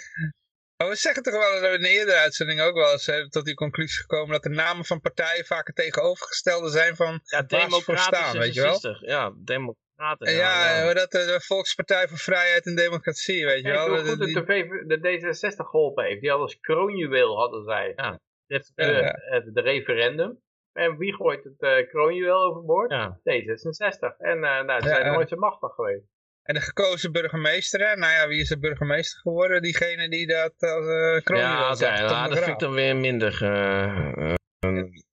Maar 0.78 0.89
we 0.89 0.95
zeggen 0.95 1.24
toch 1.24 1.34
wel 1.34 1.52
dat 1.52 1.62
we 1.62 1.76
in 1.76 1.82
de 1.82 1.89
eerdere 1.89 2.18
uitzending 2.18 2.62
ook 2.62 2.76
wel 2.76 2.91
eens 2.91 3.12
tot 3.30 3.45
die 3.45 3.54
conclusie 3.54 4.02
gekomen 4.02 4.32
dat 4.32 4.43
de 4.43 4.50
namen 4.50 4.86
van 4.86 5.02
partijen 5.02 5.45
vaak 5.45 5.68
het 5.68 5.76
tegenovergestelde 5.76 6.70
zijn 6.70 6.95
van 6.95 7.22
ja, 7.24 7.41
democratische 7.41 8.38
weet 8.38 8.54
je 8.54 8.62
wel? 8.62 8.97
Ja, 9.00 9.34
democratisch 9.36 9.88
praten. 10.00 10.34
Ja, 10.34 10.84
ja. 10.84 10.93
dat, 10.93 11.12
de 11.12 11.41
Volkspartij 11.43 12.08
voor 12.08 12.18
Vrijheid 12.18 12.66
en 12.66 12.76
Democratie, 12.76 13.45
weet 13.45 13.64
je 13.64 13.72
wel. 13.72 13.88
Hoe 13.88 13.97
goed 13.97 14.20
de, 14.20 14.43
de, 14.86 15.00
de 15.00 15.00
D66 15.08 15.56
geholpen 15.56 16.04
heeft. 16.06 16.22
Die 16.22 16.30
hadden 16.30 16.47
als 16.47 16.60
kroonjuweel, 16.60 17.38
hadden 17.38 17.64
zij. 17.64 17.93
Ja. 17.95 18.20
Het, 18.47 18.72
de, 18.76 19.50
de 19.54 19.62
referendum. 19.62 20.39
En 20.74 20.97
wie 20.97 21.14
gooit 21.14 21.43
het 21.43 21.62
uh, 21.62 21.89
kroonjuweel 21.89 22.43
overboord? 22.43 22.91
Ja. 22.91 23.20
D66. 23.20 24.18
En 24.18 24.38
uh, 24.38 24.62
nou, 24.64 24.82
ze 24.82 24.88
zijn 24.88 25.14
nooit 25.14 25.30
zo 25.30 25.36
machtig 25.36 25.74
geweest. 25.74 26.06
En 26.43 26.54
de 26.54 26.62
gekozen 26.62 27.12
burgemeester, 27.12 27.80
hè? 27.88 27.95
nou 27.95 28.14
ja, 28.14 28.28
wie 28.28 28.41
is 28.41 28.50
de 28.50 28.60
burgemeester 28.60 29.20
geworden? 29.20 29.62
Diegene 29.62 30.10
die 30.10 30.28
dat 30.28 30.54
als 30.60 30.86
uh, 30.86 31.22
kroonjuwel 31.24 31.60
Ja, 31.60 31.72
okay, 31.72 32.02
nou, 32.02 32.30
dat 32.30 32.38
vind 32.38 32.54
ik 32.54 32.60
dan 32.60 32.74
weer 32.74 32.95
minder 32.95 33.39
uh, 33.43 34.34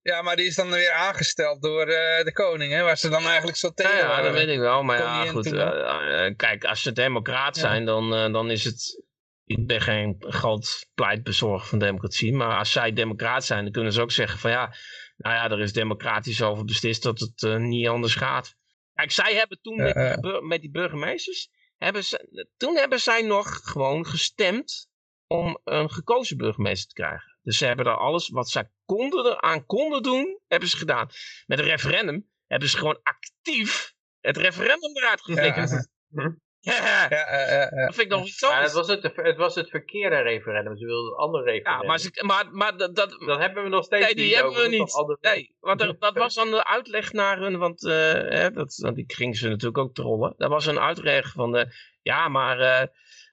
ja, 0.02 0.22
maar 0.22 0.36
die 0.36 0.46
is 0.46 0.54
dan 0.54 0.70
weer 0.70 0.92
aangesteld 0.92 1.62
door 1.62 1.88
uh, 1.88 2.22
de 2.24 2.32
koning, 2.32 2.72
hè, 2.72 2.82
waar 2.82 2.98
ze 2.98 3.08
dan 3.08 3.24
eigenlijk 3.24 3.56
zo 3.56 3.70
tegen 3.70 3.96
Ja, 3.96 4.16
ja 4.16 4.22
dat 4.22 4.32
weet 4.32 4.48
ik 4.48 4.58
wel. 4.58 4.82
Maar 4.82 4.98
ja, 4.98 5.26
goed. 5.26 5.46
Uh, 5.46 6.30
kijk, 6.36 6.64
als 6.64 6.82
ze 6.82 6.92
democraat 6.92 7.56
zijn, 7.56 7.84
dan, 7.84 8.14
uh, 8.14 8.32
dan 8.32 8.50
is 8.50 8.64
het... 8.64 9.04
Ik 9.44 9.66
ben 9.66 9.80
geen 9.80 10.16
groot 10.18 10.88
pleitbezorger 10.94 11.68
van 11.68 11.78
democratie. 11.78 12.32
Maar 12.32 12.58
als 12.58 12.72
zij 12.72 12.92
democraat 12.92 13.44
zijn, 13.44 13.62
dan 13.62 13.72
kunnen 13.72 13.92
ze 13.92 14.02
ook 14.02 14.12
zeggen 14.12 14.38
van 14.38 14.50
ja... 14.50 14.74
Nou 15.16 15.34
ja, 15.34 15.50
er 15.50 15.60
is 15.60 15.72
democratisch 15.72 16.42
over 16.42 16.64
beslist 16.64 17.02
dat 17.02 17.20
het 17.20 17.58
niet 17.58 17.88
anders 17.88 18.14
gaat. 18.14 18.54
Kijk, 18.94 19.10
zij 19.10 19.34
hebben 19.34 19.60
toen 19.60 19.76
met 19.76 19.94
die, 19.94 20.42
met 20.42 20.60
die 20.60 20.70
burgemeesters... 20.70 21.54
Hebben 21.76 22.04
ze, 22.04 22.48
toen 22.56 22.76
hebben 22.76 23.00
zij 23.00 23.22
nog 23.22 23.60
gewoon 23.62 24.06
gestemd 24.06 24.88
om 25.26 25.60
een 25.64 25.90
gekozen 25.90 26.36
burgemeester 26.36 26.88
te 26.88 26.94
krijgen. 26.94 27.38
Dus 27.42 27.58
ze 27.58 27.66
hebben 27.66 27.84
daar 27.84 27.96
alles 27.96 28.28
wat 28.28 28.50
ze 28.50 28.68
konden 28.86 29.24
eraan 29.26 29.66
konden 29.66 30.02
doen, 30.02 30.40
hebben 30.46 30.68
ze 30.68 30.76
gedaan. 30.76 31.08
Met 31.46 31.58
een 31.58 31.64
referendum 31.64 32.28
hebben 32.46 32.68
ze 32.68 32.78
gewoon 32.78 33.00
actief 33.02 33.94
het 34.20 34.36
referendum 34.36 34.96
eruit 34.96 35.20
geflikkerd. 35.20 35.70
Ja. 36.60 36.74
Ja. 36.74 37.06
Ja, 37.08 37.86
dat 37.86 37.94
vind 37.94 37.98
ik 37.98 38.08
nog 38.08 38.26
iets 38.26 38.44
anders. 38.44 38.62
het, 38.64 38.72
was 38.72 38.88
het, 38.88 39.12
het 39.16 39.36
was 39.36 39.54
het 39.54 39.70
verkeerde 39.70 40.16
referendum. 40.16 40.76
Ze 40.76 40.84
wilden 40.84 41.12
een 41.12 41.18
ander 41.18 41.44
referendum. 41.44 41.82
Ja, 41.82 41.88
maar, 41.88 41.98
ze, 41.98 42.22
maar, 42.26 42.50
maar 42.50 42.76
dat, 42.76 42.94
dat, 42.96 43.16
hebben 43.18 43.62
we 43.62 43.68
nog 43.68 43.84
steeds 43.84 44.04
nee, 44.04 44.14
die 44.14 44.34
hebben 44.34 44.54
we 44.54 44.68
niet. 44.68 45.18
Nee, 45.20 45.56
want 45.60 45.80
er, 45.80 45.98
dat 45.98 46.16
was 46.16 46.34
dan 46.34 46.50
de 46.50 46.66
uitleg 46.66 47.12
naar 47.12 47.38
hun, 47.38 47.58
want 47.58 47.82
uh, 47.82 47.92
hè, 48.12 48.50
dat, 48.50 48.90
die 48.94 49.04
gingen 49.06 49.34
ze 49.34 49.48
natuurlijk 49.48 49.78
ook 49.78 49.94
trollen. 49.94 50.34
Dat 50.36 50.50
was 50.50 50.66
een 50.66 50.80
uitleg 50.80 51.32
van, 51.32 51.52
de, 51.52 51.66
ja, 52.02 52.28
maar... 52.28 52.60
Uh, 52.60 52.82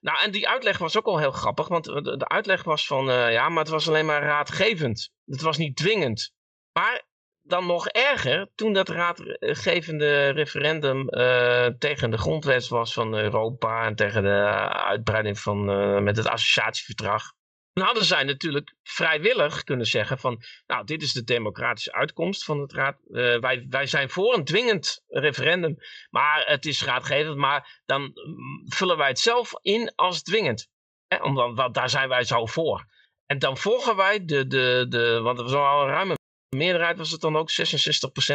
nou, 0.04 0.22
en 0.22 0.30
die 0.30 0.48
uitleg 0.48 0.78
was 0.78 0.96
ook 0.96 1.06
al 1.06 1.18
heel 1.18 1.30
grappig, 1.30 1.68
want 1.68 1.84
de, 1.84 2.28
uitleg 2.28 2.62
was 2.62 2.86
van, 2.86 3.08
uh, 3.08 3.32
ja, 3.32 3.48
maar 3.48 3.62
het 3.62 3.72
was 3.72 3.88
alleen 3.88 4.06
maar 4.06 4.22
raadgevend. 4.22 5.10
Het 5.24 5.40
was 5.40 5.56
niet 5.56 5.76
dwingend. 5.76 6.32
Maar 6.72 7.02
dan 7.42 7.66
nog 7.66 7.88
erger, 7.88 8.50
toen 8.54 8.72
dat 8.72 8.88
raadgevende 8.88 10.28
referendum 10.28 11.06
uh, 11.10 11.66
tegen 11.66 12.10
de 12.10 12.18
grondwet 12.18 12.68
was 12.68 12.92
van 12.92 13.14
Europa 13.14 13.84
en 13.84 13.94
tegen 13.94 14.22
de 14.22 14.68
uitbreiding 14.68 15.38
van, 15.38 15.70
uh, 15.70 15.98
met 16.00 16.16
het 16.16 16.28
associatieverdrag, 16.28 17.32
dan 17.74 17.84
hadden 17.84 18.04
zij 18.04 18.24
natuurlijk 18.24 18.74
vrijwillig 18.82 19.64
kunnen 19.64 19.86
zeggen 19.86 20.18
van, 20.18 20.42
nou, 20.66 20.84
dit 20.84 21.02
is 21.02 21.12
de 21.12 21.24
democratische 21.24 21.92
uitkomst 21.92 22.44
van 22.44 22.60
het 22.60 22.72
raad. 22.72 22.98
Uh, 23.08 23.38
wij, 23.40 23.66
wij 23.68 23.86
zijn 23.86 24.10
voor 24.10 24.34
een 24.34 24.44
dwingend 24.44 25.02
referendum, 25.08 25.76
maar 26.10 26.44
het 26.46 26.66
is 26.66 26.82
raadgevend, 26.82 27.36
maar 27.36 27.82
dan 27.84 28.02
mm, 28.02 28.62
vullen 28.64 28.96
wij 28.96 29.08
het 29.08 29.18
zelf 29.18 29.52
in 29.62 29.92
als 29.94 30.22
dwingend. 30.22 30.68
Hè, 31.06 31.22
omdat, 31.22 31.74
daar 31.74 31.90
zijn 31.90 32.08
wij 32.08 32.24
zo 32.24 32.46
voor. 32.46 32.86
En 33.26 33.38
dan 33.38 33.56
volgen 33.56 33.96
wij 33.96 34.24
de, 34.24 34.46
de, 34.46 34.86
de 34.88 35.20
want 35.20 35.38
er 35.38 35.44
was 35.44 35.54
al 35.54 35.82
een 35.82 35.88
ruime 35.88 36.14
meerderheid 36.56 36.98
was 36.98 37.10
het 37.10 37.20
dan 37.20 37.36
ook, 37.36 37.50
66% 37.50 37.54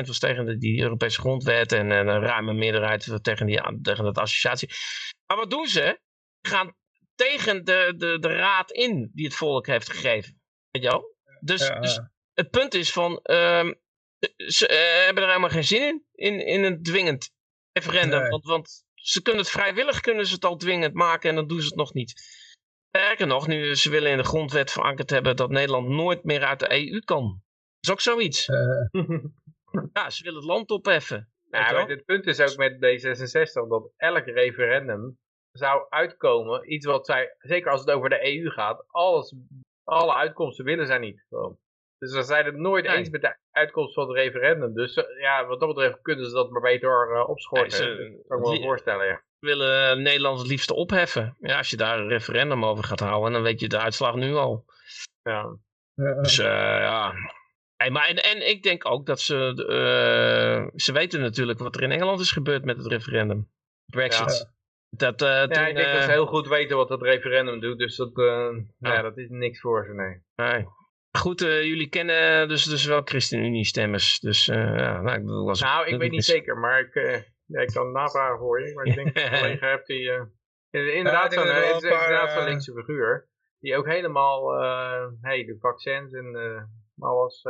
was 0.06 0.20
tegen 0.20 0.60
die 0.60 0.82
Europese 0.82 1.20
grondwet 1.20 1.72
en, 1.72 1.92
en 1.92 2.08
een 2.08 2.22
ruime 2.22 2.54
meerderheid 2.54 3.20
tegen, 3.22 3.46
die, 3.46 3.82
de 3.82 4.12
associatie. 4.14 4.70
Maar 5.28 5.38
wat 5.38 5.50
doen 5.50 5.68
ze? 5.68 6.00
Gaan 6.48 6.76
tegen 7.20 7.66
de, 7.66 7.94
de, 7.98 8.20
de 8.20 8.28
raad 8.28 8.72
in 8.72 9.12
die 9.14 9.26
het 9.26 9.36
volk 9.36 9.68
heeft 9.68 9.90
gegeven. 9.90 10.42
Weet 10.72 10.84
je 10.84 10.90
wel? 10.90 11.16
Dus, 11.40 11.72
dus 11.80 12.02
het 12.34 12.50
punt 12.50 12.74
is 12.74 12.92
van, 12.92 13.12
um, 13.12 13.80
ze 14.48 14.70
uh, 14.70 15.06
hebben 15.06 15.24
er 15.24 15.30
helemaal 15.30 15.50
geen 15.50 15.64
zin 15.64 16.06
in, 16.14 16.34
in, 16.34 16.46
in 16.46 16.64
een 16.64 16.84
dwingend 16.84 17.32
referendum. 17.72 18.30
Want, 18.30 18.46
want 18.46 18.84
ze 18.94 19.22
kunnen 19.22 19.42
het 19.42 19.52
vrijwillig, 19.52 20.00
kunnen 20.00 20.28
ze 20.28 20.34
het 20.34 20.46
al 20.46 20.58
dwingend 20.58 20.94
maken 20.94 21.30
en 21.30 21.36
dan 21.36 21.48
doen 21.48 21.60
ze 21.60 21.68
het 21.68 21.76
nog 21.76 21.94
niet. 21.94 22.14
Sterker 22.88 23.28
nog, 23.28 23.48
nu 23.48 23.76
ze 23.76 23.90
willen 23.90 24.12
in 24.12 24.18
de 24.18 24.24
grondwet 24.24 24.72
verankerd 24.72 25.10
hebben 25.10 25.36
dat 25.36 25.50
Nederland 25.50 25.88
nooit 25.88 26.24
meer 26.24 26.44
uit 26.44 26.60
de 26.60 26.72
EU 26.72 27.00
kan. 27.00 27.24
Dat 27.80 27.80
is 27.80 27.92
ook 27.92 28.02
zoiets. 28.02 28.48
Uh. 28.48 28.58
ja, 29.94 30.10
ze 30.10 30.24
willen 30.24 30.40
het 30.40 30.50
land 30.50 30.70
opheffen. 30.70 31.32
Ja, 31.50 31.86
het 31.86 32.06
punt 32.06 32.26
is 32.26 32.40
ook 32.40 32.58
met 32.58 32.74
D66 32.74 33.68
dat 33.68 33.92
elk 33.98 34.26
referendum 34.26 35.18
zou 35.60 35.86
uitkomen, 35.90 36.74
iets 36.74 36.86
wat 36.86 37.06
zij, 37.06 37.36
zeker 37.38 37.72
als 37.72 37.80
het 37.80 37.92
over 37.92 38.10
de 38.10 38.38
EU 38.38 38.50
gaat, 38.50 38.86
alles, 38.88 39.36
alle 39.84 40.14
uitkomsten 40.14 40.66
willen 40.66 40.88
zij 40.88 40.98
niet. 40.98 41.26
Dus 41.98 42.12
ze 42.12 42.24
zijn 42.24 42.46
het 42.46 42.56
nooit 42.56 42.86
eens 42.86 43.10
met 43.10 43.22
de 43.22 43.36
uitkomst 43.52 43.94
van 43.94 44.08
het 44.08 44.18
referendum. 44.18 44.74
Dus 44.74 44.94
eh, 44.94 45.22
ja, 45.22 45.46
wat 45.46 45.60
dat 45.60 45.70
betreft 45.70 46.02
kunnen 46.02 46.26
ze 46.26 46.32
dat 46.32 46.50
maar 46.50 46.62
beter 46.62 47.12
uh, 47.12 47.30
opschorten. 47.30 47.88
Ja, 47.88 47.96
ze, 47.96 48.24
kan 48.28 48.38
ik 48.38 48.44
me 48.44 48.50
wel 48.50 48.62
voorstellen, 48.62 49.06
ja. 49.06 49.22
willen 49.40 50.02
Nederland 50.02 50.40
het 50.40 50.48
liefst 50.48 50.72
opheffen. 50.72 51.36
Ja, 51.40 51.58
als 51.58 51.70
je 51.70 51.78
daar 51.78 52.00
een 52.00 52.08
referendum 52.08 52.66
over 52.66 52.84
gaat 52.84 53.00
houden, 53.00 53.32
dan 53.32 53.42
weet 53.42 53.60
je 53.60 53.68
de 53.68 53.80
uitslag 53.80 54.16
nu 54.16 54.34
al. 54.34 54.66
Ja. 55.22 55.58
Dus 55.96 56.40
uh, 56.40 56.46
ja... 56.46 57.14
Hey, 57.76 57.90
maar 57.90 58.08
en, 58.08 58.16
en 58.16 58.50
ik 58.50 58.64
denk 58.64 58.86
ook 58.86 59.06
dat 59.06 59.20
ze... 59.20 59.54
ze 60.76 60.92
weten 60.92 61.22
natuurlijk 61.22 61.60
wat 61.60 61.76
er 61.76 61.84
in 61.84 61.92
Engeland 61.92 62.20
is 62.20 62.32
gebeurd 62.32 62.66
met 62.66 62.78
het 62.78 62.88
referendum. 62.88 63.50
Brexit. 63.86 64.58
Dat, 64.90 65.22
uh, 65.22 65.28
ja, 65.28 65.48
toen, 65.48 65.68
ik 65.68 65.76
denk 65.76 65.88
uh, 65.88 65.94
dat 65.94 66.04
ze 66.04 66.12
heel 66.12 66.26
goed 66.26 66.48
weten 66.48 66.78
wat 66.78 66.88
dat 66.88 67.02
referendum 67.02 67.60
doet, 67.60 67.78
dus 67.78 67.96
dat, 67.96 68.18
uh, 68.18 68.58
ja. 68.78 69.02
dat 69.02 69.18
is 69.18 69.30
niks 69.30 69.60
voor 69.60 69.86
ze, 69.86 69.94
nee. 69.94 70.24
nee. 70.36 70.68
Goed, 71.18 71.40
jullie 71.40 71.90
kennen 71.90 72.48
dus, 72.48 72.64
dus 72.64 72.86
wel 72.86 73.02
ChristenUnie-stemmers, 73.04 74.20
dus 74.20 74.46
ja, 74.46 75.02
nou, 75.02 75.18
ik 75.18 75.26
bedoel... 75.26 75.50
Als 75.50 75.62
nou, 75.62 75.88
ik 75.88 76.00
weet 76.00 76.12
niet 76.12 76.26
zeker, 76.26 76.58
maar 76.58 76.80
ik, 76.80 76.94
ja, 77.46 77.62
ik 77.62 77.68
kan 77.68 77.92
navragen 77.92 78.38
voor 78.38 78.62
je, 78.62 78.74
maar 78.74 78.86
ik 78.86 78.96
denk 78.96 79.14
dat 79.14 79.24
ik 79.24 79.32
een 79.32 79.40
collega 79.40 79.70
heb 79.70 79.86
die... 79.86 80.12
inderdaad 80.72 81.34
zo'n 81.34 81.44
inderdaad 81.44 82.32
zo'n 82.32 82.44
linkse 82.44 82.74
figuur, 82.74 83.30
die 83.60 83.78
ook 83.78 83.86
helemaal, 83.86 84.52
hey, 85.22 85.46
de 85.46 85.58
vaccins 85.60 86.14
en 86.14 86.70
alles, 87.00 87.42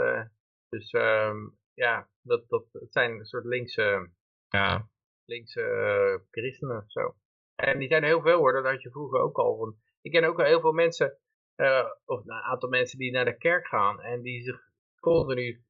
dus 0.69 0.93
um, 0.93 1.57
ja, 1.73 2.09
dat, 2.21 2.49
dat, 2.49 2.65
het 2.71 2.93
zijn 2.93 3.11
een 3.11 3.25
soort 3.25 3.45
linkse... 3.45 4.09
Ja, 4.47 4.89
linkse 5.25 6.23
christenen 6.31 6.83
zo. 6.87 7.15
En 7.59 7.79
die 7.79 7.87
zijn 7.87 8.03
heel 8.03 8.21
veel 8.21 8.37
hoor, 8.37 8.53
dat 8.53 8.65
had 8.65 8.81
je 8.81 8.91
vroeger 8.91 9.19
ook 9.19 9.37
al. 9.37 9.75
Ik 10.01 10.11
ken 10.11 10.23
ook 10.23 10.39
al 10.39 10.45
heel 10.45 10.61
veel 10.61 10.71
mensen, 10.71 11.17
uh, 11.55 11.85
of 12.05 12.25
een 12.25 12.31
aantal 12.31 12.69
mensen 12.69 12.97
die 12.97 13.11
naar 13.11 13.25
de 13.25 13.37
kerk 13.37 13.67
gaan 13.67 14.01
en 14.01 14.21
die 14.21 14.41
zich 14.41 14.61
continu 14.99 15.63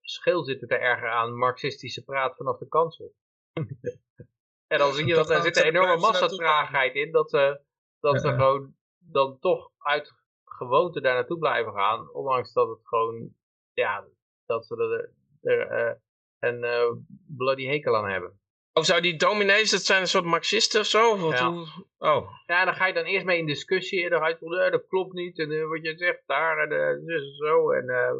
schil 0.00 0.44
zitten 0.44 0.68
te 0.68 0.76
erger 0.76 1.08
aan 1.08 1.36
marxistische 1.36 2.04
praat 2.04 2.36
vanaf 2.36 2.58
de 2.58 2.68
kansel. 2.68 3.14
en 4.72 4.78
dan 4.78 4.92
zie 4.92 5.06
je 5.06 5.14
dat, 5.14 5.26
daar 5.26 5.42
zit 5.42 5.56
een 5.56 5.64
enorme 5.64 5.96
massatraagheid 5.96 6.94
in, 6.94 7.12
dat 7.12 7.30
ze, 7.30 7.60
dat 8.00 8.20
ze 8.20 8.28
gewoon 8.28 8.74
dan 8.98 9.38
toch 9.38 9.70
uit 9.78 10.12
gewoonte 10.44 11.00
daar 11.00 11.14
naartoe 11.14 11.38
blijven 11.38 11.72
gaan, 11.72 12.10
ondanks 12.12 12.52
dat 12.52 12.68
het 12.68 12.80
gewoon, 12.82 13.34
ja, 13.72 14.04
dat 14.46 14.66
ze 14.66 14.76
er, 14.76 15.12
er 15.50 15.88
uh, 15.88 15.94
een 16.38 16.64
uh, 16.64 16.92
bloody 17.36 17.66
hekel 17.66 17.96
aan 17.96 18.10
hebben. 18.10 18.38
Of 18.76 18.84
zou 18.84 19.00
die 19.00 19.16
dominees, 19.16 19.70
dat 19.70 19.82
zijn 19.82 20.00
een 20.00 20.08
soort 20.08 20.24
marxisten 20.24 20.80
of 20.80 20.86
zo? 20.86 21.12
Of 21.12 21.38
ja. 21.38 21.50
Hoe? 21.50 21.66
Oh. 21.98 22.30
ja, 22.46 22.64
dan 22.64 22.74
ga 22.74 22.86
je 22.86 22.92
dan 22.92 23.04
eerst 23.04 23.26
mee 23.26 23.38
in 23.38 23.46
discussie. 23.46 24.04
En 24.04 24.10
dan 24.10 24.20
ga 24.20 24.28
je 24.28 24.36
zeggen, 24.40 24.72
dat 24.72 24.86
klopt 24.86 25.12
niet. 25.12 25.38
En 25.38 25.50
uh, 25.50 25.68
wat 25.68 25.82
je 25.82 25.96
zegt 25.96 26.22
daar 26.26 26.58
en 26.58 26.72
uh, 26.72 27.06
dus 27.06 27.36
zo. 27.36 27.70
En, 27.70 27.84
uh, 27.84 28.12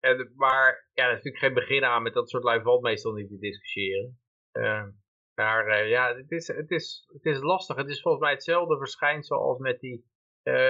en, 0.00 0.32
maar 0.36 0.88
ja, 0.92 1.04
er 1.04 1.10
is 1.10 1.16
natuurlijk 1.16 1.44
geen 1.44 1.54
begin 1.54 1.84
aan 1.84 2.02
met 2.02 2.14
dat 2.14 2.30
soort 2.30 2.42
lui 2.42 2.62
valt 2.62 2.82
meestal 2.82 3.12
niet 3.12 3.28
te 3.28 3.38
discussiëren. 3.38 4.20
Maar 5.34 5.86
ja, 5.86 6.16
het 6.16 6.30
is, 6.30 6.46
het, 6.48 6.70
is, 6.70 7.04
het 7.12 7.24
is 7.24 7.40
lastig. 7.40 7.76
Het 7.76 7.88
is 7.88 8.00
volgens 8.00 8.24
mij 8.24 8.32
hetzelfde 8.32 8.78
verschijnsel 8.78 9.38
als 9.38 9.58
met 9.58 9.80
die, 9.80 10.04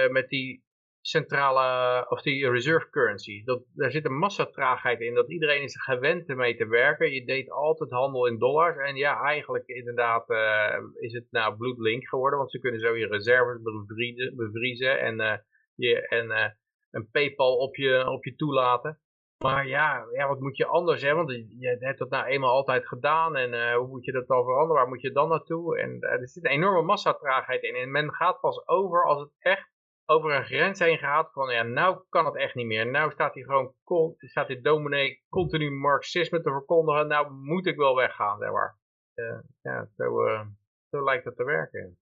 met 0.09 0.29
die 0.29 0.63
centrale, 1.01 2.05
of 2.09 2.21
die 2.21 2.49
reserve 2.49 2.89
currency. 2.89 3.43
Dat, 3.43 3.63
daar 3.73 3.91
zit 3.91 4.05
een 4.05 4.17
massatraagheid 4.17 4.99
in, 4.99 5.13
dat 5.13 5.31
iedereen 5.31 5.61
is 5.61 5.81
gewend 5.81 6.29
ermee 6.29 6.55
te 6.55 6.67
werken. 6.67 7.13
Je 7.13 7.25
deed 7.25 7.51
altijd 7.51 7.91
handel 7.91 8.27
in 8.27 8.37
dollars 8.37 8.77
en 8.77 8.95
ja, 8.95 9.21
eigenlijk 9.21 9.67
inderdaad 9.67 10.29
uh, 10.29 10.77
is 10.99 11.13
het 11.13 11.25
nou 11.29 11.57
bloedlink 11.57 12.07
geworden, 12.07 12.39
want 12.39 12.51
ze 12.51 12.59
kunnen 12.59 12.79
zo 12.79 12.97
je 12.97 13.07
reserves 13.07 13.61
bevriezen, 13.61 14.35
bevriezen 14.35 14.99
en, 14.99 15.19
uh, 15.19 15.33
je, 15.75 16.07
en 16.07 16.57
een 16.91 17.09
Paypal 17.11 17.57
op 17.57 17.75
je, 17.75 18.09
op 18.09 18.25
je 18.25 18.35
toelaten. 18.35 18.99
Maar 19.43 19.67
ja, 19.67 20.05
ja, 20.11 20.27
wat 20.27 20.39
moet 20.39 20.57
je 20.57 20.65
anders, 20.65 21.01
hè? 21.01 21.13
Want 21.13 21.29
je 21.31 21.77
hebt 21.79 21.99
dat 21.99 22.09
nou 22.09 22.25
eenmaal 22.25 22.51
altijd 22.51 22.87
gedaan 22.87 23.35
en 23.35 23.73
hoe 23.73 23.87
moet 23.87 24.05
je 24.05 24.11
dat 24.11 24.27
dan 24.27 24.43
veranderen? 24.43 24.75
Waar 24.75 24.87
moet 24.87 25.01
je 25.01 25.11
dan 25.11 25.29
naartoe? 25.29 25.79
En 25.79 26.01
er 26.01 26.27
zit 26.27 26.45
een 26.45 26.51
enorme 26.51 26.81
massatraagheid 26.81 27.63
in 27.63 27.75
en 27.75 27.91
men 27.91 28.13
gaat 28.13 28.39
pas 28.39 28.67
over 28.67 29.05
als 29.05 29.19
het 29.19 29.31
echt 29.39 29.69
over 30.09 30.35
een 30.35 30.45
grens 30.45 30.79
heen 30.79 30.97
gehaald 30.97 31.31
van 31.31 31.53
ja, 31.53 31.63
nou 31.63 32.03
kan 32.09 32.25
het 32.25 32.35
echt 32.35 32.55
niet 32.55 32.65
meer. 32.65 32.87
Nou 32.87 33.11
staat 33.11 33.33
hij 33.33 33.43
gewoon, 33.43 33.73
staat 34.17 34.47
die 34.47 34.61
dominee 34.61 35.23
continu 35.29 35.71
marxisme 35.71 36.41
te 36.41 36.49
verkondigen. 36.49 37.07
Nou 37.07 37.31
moet 37.31 37.65
ik 37.65 37.75
wel 37.75 37.95
weggaan, 37.95 38.39
zeg 38.39 38.51
maar. 38.51 38.77
Uh, 39.15 39.39
ja, 39.61 39.87
zo, 39.97 40.25
uh, 40.27 40.45
zo 40.89 41.03
lijkt 41.03 41.25
het 41.25 41.35
te 41.35 41.43
werken. 41.43 41.97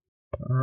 Uh. 0.50 0.62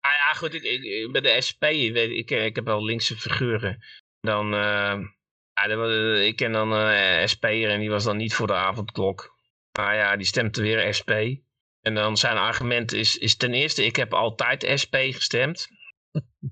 Ah 0.00 0.12
ja, 0.12 0.32
goed, 0.32 0.54
ik, 0.54 0.62
ik, 0.62 1.12
bij 1.12 1.20
de 1.20 1.40
SP, 1.48 1.60
weet, 1.60 2.10
ik, 2.10 2.30
ik 2.30 2.54
heb 2.54 2.64
wel 2.64 2.84
linkse 2.84 3.16
figuren. 3.16 3.78
Dan, 4.20 4.46
ja, 4.48 4.98
ik 6.20 6.36
ken 6.36 6.52
dan 6.52 6.72
uh, 6.72 7.24
SP'er 7.24 7.70
en 7.70 7.80
die 7.80 7.90
was 7.90 8.04
dan 8.04 8.16
niet 8.16 8.34
voor 8.34 8.46
de 8.46 8.54
avondklok. 8.54 9.36
Maar 9.78 9.94
ja, 9.94 10.16
die 10.16 10.26
stemt 10.26 10.56
weer 10.56 10.94
SP. 10.98 11.10
En 11.80 11.94
dan 11.94 12.16
zijn 12.16 12.36
argument 12.36 12.92
is, 12.92 13.18
is 13.18 13.36
ten 13.36 13.54
eerste, 13.54 13.84
ik 13.84 13.96
heb 13.96 14.14
altijd 14.14 14.80
SP 14.82 14.94
gestemd. 14.96 15.68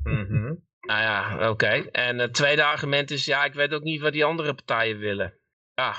Mhm. 0.02 0.54
Nou 0.80 1.00
ja, 1.00 1.50
oké. 1.50 1.88
En 1.90 2.18
het 2.18 2.34
tweede 2.34 2.64
argument 2.64 3.10
is, 3.10 3.24
ja, 3.24 3.44
ik 3.44 3.54
weet 3.54 3.72
ook 3.72 3.82
niet 3.82 4.00
wat 4.00 4.12
die 4.12 4.24
andere 4.24 4.54
partijen 4.54 4.98
willen. 4.98 5.34
Ja. 5.74 5.94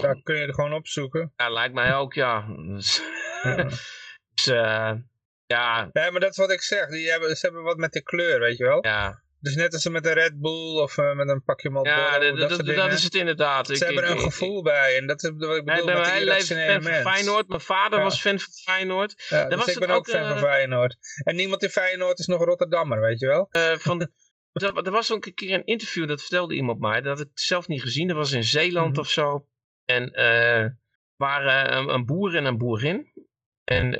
Daar 0.00 0.22
kun 0.22 0.36
je 0.36 0.46
er 0.46 0.54
gewoon 0.54 0.72
opzoeken. 0.72 1.32
Ja, 1.36 1.50
lijkt 1.50 1.74
mij 1.74 1.94
ook, 1.94 2.14
ja. 2.14 2.46
Dus, 2.56 3.02
ja. 3.42 3.54
dus 4.34 4.46
uh, 4.48 4.92
ja. 5.46 5.88
Nee, 5.92 6.10
maar 6.10 6.20
dat 6.20 6.30
is 6.30 6.36
wat 6.36 6.50
ik 6.50 6.62
zeg. 6.62 6.88
Die 6.88 7.10
hebben, 7.10 7.36
ze 7.36 7.46
hebben 7.46 7.64
wat 7.64 7.76
met 7.76 7.92
de 7.92 8.02
kleur, 8.02 8.40
weet 8.40 8.56
je 8.56 8.64
wel. 8.64 8.84
Ja. 8.84 9.22
Dus 9.40 9.54
net 9.54 9.72
als 9.72 9.82
ze 9.82 9.90
met 9.90 10.06
een 10.06 10.12
Red 10.12 10.40
Bull 10.40 10.80
of 10.80 10.96
uh, 10.96 11.14
met 11.14 11.28
een 11.28 11.42
pakje 11.44 11.70
Marlboro. 11.70 11.96
Ja, 11.96 12.18
dat, 12.18 12.48
dat, 12.48 12.66
dat, 12.66 12.92
is 12.92 13.02
het 13.02 13.14
inderdaad. 13.14 13.66
Ze 13.66 13.74
ik, 13.74 13.80
hebben 13.80 14.02
er 14.02 14.10
een 14.10 14.16
ik, 14.16 14.22
gevoel 14.22 14.62
bij. 14.62 14.96
En 14.96 15.06
dat 15.06 15.22
is 15.22 15.30
wat 15.36 15.56
ik 15.56 15.64
bedoel. 15.64 15.80
Ik 15.80 15.86
ben 15.86 16.04
fan 16.04 16.82
van 16.82 16.92
Feyenoord. 16.92 17.48
Mijn 17.48 17.60
vader 17.60 17.98
ja. 17.98 18.04
was 18.04 18.20
fan 18.20 18.38
van 18.38 18.52
Feyenoord. 18.52 19.24
Ja, 19.28 19.44
dus 19.44 19.58
was 19.58 19.66
ik 19.66 19.78
ben 19.78 19.90
ook 19.90 20.08
fan 20.08 20.22
uh, 20.22 20.28
van 20.28 20.38
Feyenoord. 20.38 20.96
En 21.24 21.36
niemand 21.36 21.62
in 21.62 21.68
Feyenoord 21.68 22.18
is 22.18 22.26
nog 22.26 22.44
Rotterdammer, 22.44 23.00
weet 23.00 23.20
je 23.20 23.26
wel. 23.26 23.48
Uh, 23.50 23.76
van 23.76 24.00
er 24.52 24.90
was 24.90 25.12
ook 25.12 25.26
een 25.26 25.34
keer 25.34 25.54
een 25.54 25.64
interview, 25.64 26.08
dat 26.08 26.20
vertelde 26.20 26.54
iemand 26.54 26.80
mij. 26.80 27.00
Dat 27.00 27.18
had 27.18 27.26
ik 27.26 27.38
zelf 27.38 27.68
niet 27.68 27.82
gezien. 27.82 28.08
Dat 28.08 28.16
was 28.16 28.32
in 28.32 28.44
Zeeland 28.44 28.86
mm 28.86 28.92
-hmm. 28.92 29.02
of 29.02 29.10
zo. 29.10 29.46
En 29.84 30.10
waren 31.16 31.76
een, 31.76 31.88
een, 31.88 32.06
boer 32.06 32.36
en 32.36 32.44
een 32.44 32.58
boerin. 32.58 33.12
En 33.64 33.90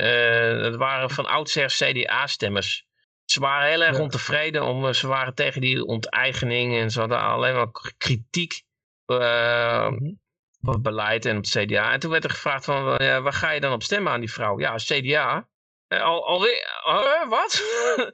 dat 0.63 0.77
waren 0.77 1.11
van 1.11 1.27
oudsher 1.27 1.67
CDA-stemmers. 1.67 2.87
Ze 3.27 3.41
waren 3.41 3.69
heel 3.69 3.83
erg 3.83 3.97
ja. 3.97 4.03
ontevreden, 4.03 4.65
om, 4.65 4.93
ze 4.93 5.07
waren 5.07 5.35
tegen 5.35 5.61
die 5.61 5.85
onteigening 5.85 6.77
en 6.77 6.91
ze 6.91 7.01
hadden 7.01 7.21
alleen 7.21 7.55
maar 7.55 7.71
kritiek 7.99 8.63
uh, 9.07 9.89
mm 9.89 9.97
-hmm. 9.97 10.21
op 10.63 10.73
het 10.73 10.83
beleid 10.83 11.25
en 11.25 11.37
op 11.37 11.45
het 11.45 11.53
CDA. 11.53 11.93
En 11.93 12.01
toen 12.01 12.11
werd 12.11 12.25
er 12.25 12.31
gevraagd 12.31 12.65
van, 12.65 13.03
uh, 13.03 13.19
waar 13.23 13.33
ga 13.33 13.51
je 13.51 13.61
dan 13.61 13.73
op 13.73 13.83
stemmen 13.83 14.13
aan 14.13 14.21
die 14.21 14.33
vrouw? 14.33 14.59
Ja, 14.59 14.75
CDA. 14.75 15.49
Uh, 15.89 16.03
al, 16.03 16.27
alweer, 16.27 17.27
wat? 17.29 17.63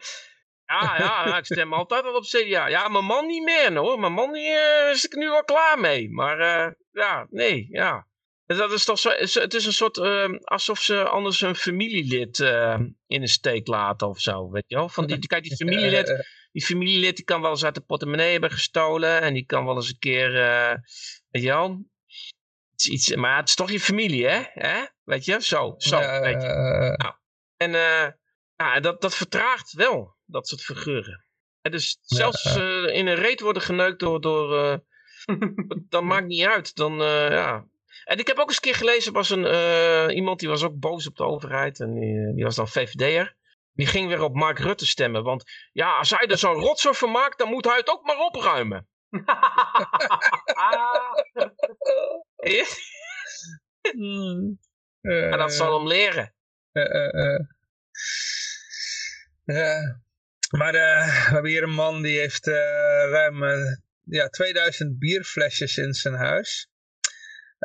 ja, 0.73 0.95
ja, 0.99 1.37
ik 1.37 1.45
stem 1.45 1.73
altijd 1.73 2.05
al 2.05 2.15
op 2.15 2.25
CDA. 2.25 2.67
Ja, 2.67 2.89
mijn 2.89 3.05
man 3.05 3.27
niet 3.27 3.45
meer 3.45 3.77
hoor, 3.77 4.01
mijn 4.01 4.13
man 4.13 4.33
die, 4.33 4.51
is 4.91 5.05
ik 5.05 5.15
nu 5.15 5.31
wel 5.31 5.45
klaar 5.45 5.79
mee. 5.79 6.11
Maar 6.11 6.39
ja, 6.91 7.27
nee, 7.31 7.67
ja. 7.71 8.07
Dat 8.47 8.73
is 8.73 8.85
toch 8.85 8.99
zo, 8.99 9.11
het 9.11 9.55
is 9.55 9.67
een 9.67 9.73
soort, 9.73 9.97
uh, 9.97 10.39
alsof 10.39 10.81
ze 10.81 11.09
anders 11.09 11.41
een 11.41 11.57
familielid 11.57 12.39
uh, 12.39 12.81
in 13.07 13.21
de 13.21 13.27
steek 13.27 13.67
laten 13.67 14.09
of 14.09 14.21
zo, 14.21 14.51
weet 14.51 14.65
je 14.67 14.75
wel. 14.75 14.89
Van 14.89 15.07
die, 15.07 15.27
kijk, 15.27 15.43
die 15.43 15.57
familielid, 15.67 16.27
die 16.53 16.65
familielid 16.65 17.17
die 17.17 17.25
kan 17.25 17.41
wel 17.41 17.51
eens 17.51 17.65
uit 17.65 17.75
de 17.75 17.81
portemonnee 17.81 18.33
hebben 18.33 18.51
gestolen 18.51 19.21
en 19.21 19.35
die 19.35 19.47
kan 19.47 19.65
wel 19.65 19.75
eens 19.75 19.89
een 19.89 19.99
keer, 19.99 20.35
uh, 20.35 20.75
weet 21.31 21.43
je 21.43 21.49
wel, 21.49 21.85
iets, 22.73 22.89
iets, 22.89 23.15
maar 23.15 23.37
het 23.37 23.49
is 23.49 23.55
toch 23.55 23.71
je 23.71 23.81
familie, 23.81 24.27
hè? 24.27 24.43
hè? 24.53 24.85
Weet 25.05 25.25
je, 25.25 25.43
zo, 25.43 25.75
zo, 25.77 25.99
weet 25.99 26.43
je. 26.43 26.49
Nou, 26.97 27.15
en 27.57 27.71
ja, 28.57 28.81
dat, 28.81 29.01
dat 29.01 29.15
vertraagt 29.15 29.73
wel, 29.73 30.17
dat 30.27 30.49
soort 30.49 30.63
figuren. 30.63 31.27
En 31.61 31.71
dus 31.71 31.99
zelfs 32.01 32.57
in 32.87 33.07
een 33.07 33.15
reet 33.15 33.41
worden 33.41 33.63
geneukt 33.63 33.99
door, 34.01 34.21
door 34.21 34.81
dat 35.89 36.03
maakt 36.03 36.27
niet 36.27 36.45
uit, 36.47 36.75
dan, 36.75 36.95
ja... 37.31 37.71
En 38.05 38.19
ik 38.19 38.27
heb 38.27 38.39
ook 38.39 38.49
eens 38.49 38.57
een 38.57 38.63
keer 38.63 38.75
gelezen, 38.75 39.13
was 39.13 39.31
een, 39.31 39.45
uh, 39.45 40.07
iemand 40.15 40.41
die 40.41 40.49
was 40.49 40.63
ook 40.63 40.79
boos 40.79 41.07
op 41.07 41.17
de 41.17 41.25
overheid. 41.25 41.81
En 41.81 41.95
die, 41.95 42.35
die 42.35 42.45
was 42.45 42.57
dan 42.57 42.69
VVD'er. 42.69 43.37
Die 43.73 43.87
ging 43.87 44.09
weer 44.09 44.23
op 44.23 44.35
Mark 44.35 44.59
Rutte 44.59 44.87
stemmen. 44.87 45.23
Want 45.23 45.45
ja, 45.73 45.99
als 45.99 46.11
hij 46.11 46.27
er 46.27 46.39
zo'n 46.39 46.55
rotzooi 46.55 46.95
van 46.95 47.11
maakt, 47.11 47.39
dan 47.39 47.49
moet 47.49 47.65
hij 47.65 47.77
het 47.77 47.91
ook 47.91 48.05
maar 48.05 48.19
opruimen. 48.19 48.89
hmm. 53.93 54.59
uh, 55.01 55.33
en 55.33 55.39
dat 55.39 55.53
zal 55.53 55.79
hem 55.79 55.89
leren. 55.89 56.35
Uh, 56.73 57.39
maar 60.51 60.73
we 60.73 60.79
hebben 61.31 61.51
hier 61.51 61.63
een 61.63 61.75
man 61.75 62.03
die 62.03 62.19
heeft 62.19 62.47
ruim 62.47 63.45
ja, 64.05 64.29
2000 64.29 64.99
bierflesjes 64.99 65.77
in 65.77 65.95
zijn 65.95 66.15
huis. 66.15 66.72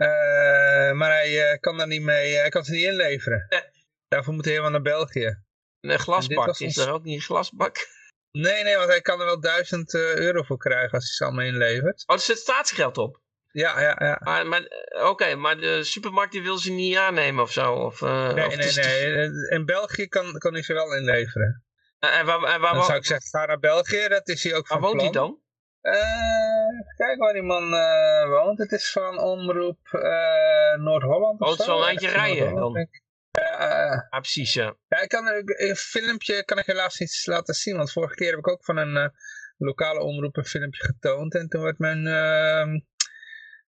Uh, 0.02 0.92
maar 0.92 1.12
hij 1.12 1.52
uh, 1.52 1.60
kan 1.60 1.78
daar 1.78 1.88
niet 1.88 2.02
mee, 2.02 2.36
hij 2.36 2.50
kan 2.50 2.64
ze 2.64 2.72
niet 2.72 2.86
inleveren. 2.86 3.46
Nee. 3.50 3.62
Daarvoor 4.08 4.34
moet 4.34 4.44
hij 4.46 4.54
helemaal 4.54 4.74
naar 4.74 4.94
België. 4.94 5.44
Een 5.80 6.00
glasbak, 6.00 6.48
is 6.48 6.62
ons... 6.62 6.78
er 6.78 6.92
ook 6.92 7.04
niet 7.04 7.16
een 7.16 7.22
glasbak? 7.22 7.88
Nee, 8.32 8.64
nee, 8.64 8.76
want 8.76 8.90
hij 8.90 9.02
kan 9.02 9.20
er 9.20 9.26
wel 9.26 9.40
1000 9.40 9.94
uh, 9.94 10.16
euro 10.16 10.44
voor 10.44 10.58
krijgen 10.58 10.92
als 10.92 11.04
hij 11.04 11.14
ze 11.14 11.24
allemaal 11.24 11.46
inlevert. 11.46 12.04
Oh, 12.06 12.16
er 12.16 12.22
zit 12.22 12.38
staatsgeld 12.38 12.98
op? 12.98 13.22
Ja, 13.52 13.82
ja, 13.82 13.96
ja. 14.00 14.44
Maar, 14.44 14.62
Oké, 14.90 15.06
okay, 15.06 15.34
maar 15.34 15.60
de 15.60 15.84
supermarkt 15.84 16.32
die 16.32 16.44
wil 16.44 16.58
ze 16.58 16.72
niet 16.72 16.98
aannemen 16.98 17.44
of 17.44 17.52
zo? 17.52 17.74
Of, 17.74 18.02
nee, 18.02 18.46
of 18.46 18.56
nee, 18.56 19.14
nee. 19.14 19.50
In 19.50 19.66
België 19.66 20.08
kan, 20.08 20.38
kan 20.38 20.54
hij 20.54 20.64
ze 20.64 20.74
wel 20.74 20.96
inleveren. 20.96 21.64
En 22.00 22.26
waar, 22.26 22.44
en 22.44 22.62
waar, 22.62 22.74
dan 22.74 22.84
zou 22.84 22.98
ik 22.98 23.06
zeggen, 23.06 23.30
ga 23.30 23.46
naar 23.46 23.60
België, 23.60 24.08
dat 24.08 24.28
is 24.28 24.44
hij 24.44 24.56
ook 24.56 24.68
van 24.68 24.80
Waar 24.80 24.90
woont 24.90 25.02
plan. 25.02 25.14
hij 25.14 25.22
dan? 25.22 25.42
Uh, 25.88 26.96
kijk 26.96 27.18
waar 27.18 27.34
die 27.34 27.42
man 27.42 27.74
uh, 27.74 28.30
woont. 28.30 28.58
Het 28.58 28.72
is 28.72 28.92
van 28.92 29.20
Omroep 29.20 29.80
uh, 29.92 30.84
Noord-Holland. 30.84 31.42
Oh, 31.42 31.50
het 31.50 31.60
is 31.60 31.66
wel 31.66 31.82
een 31.82 31.88
eindje 31.88 32.10
rijden 32.10 32.56
dan. 32.56 32.88
Ja, 33.32 34.08
ah, 34.10 34.20
precies, 34.20 34.54
ja. 34.54 34.76
ja 34.88 35.02
ik 35.02 35.10
kan, 35.10 35.28
een 35.46 35.76
filmpje 35.76 36.46
kan 36.46 36.58
ik 36.58 36.66
helaas 36.66 37.00
niet 37.00 37.22
laten 37.26 37.54
zien, 37.54 37.78
want 37.78 37.92
vorige 37.92 38.16
keer 38.16 38.30
heb 38.30 38.40
ik 38.40 38.48
ook 38.48 38.66
van 38.66 38.78
een 38.78 39.12
lokale 39.58 40.00
omroep 40.00 40.38
een 40.38 40.46
filmpje 40.46 40.84
getoond. 40.84 41.36
En 41.36 41.48
toen 41.48 41.62
werd 41.62 41.78
mijn, 41.78 42.08
ehm, 42.08 42.80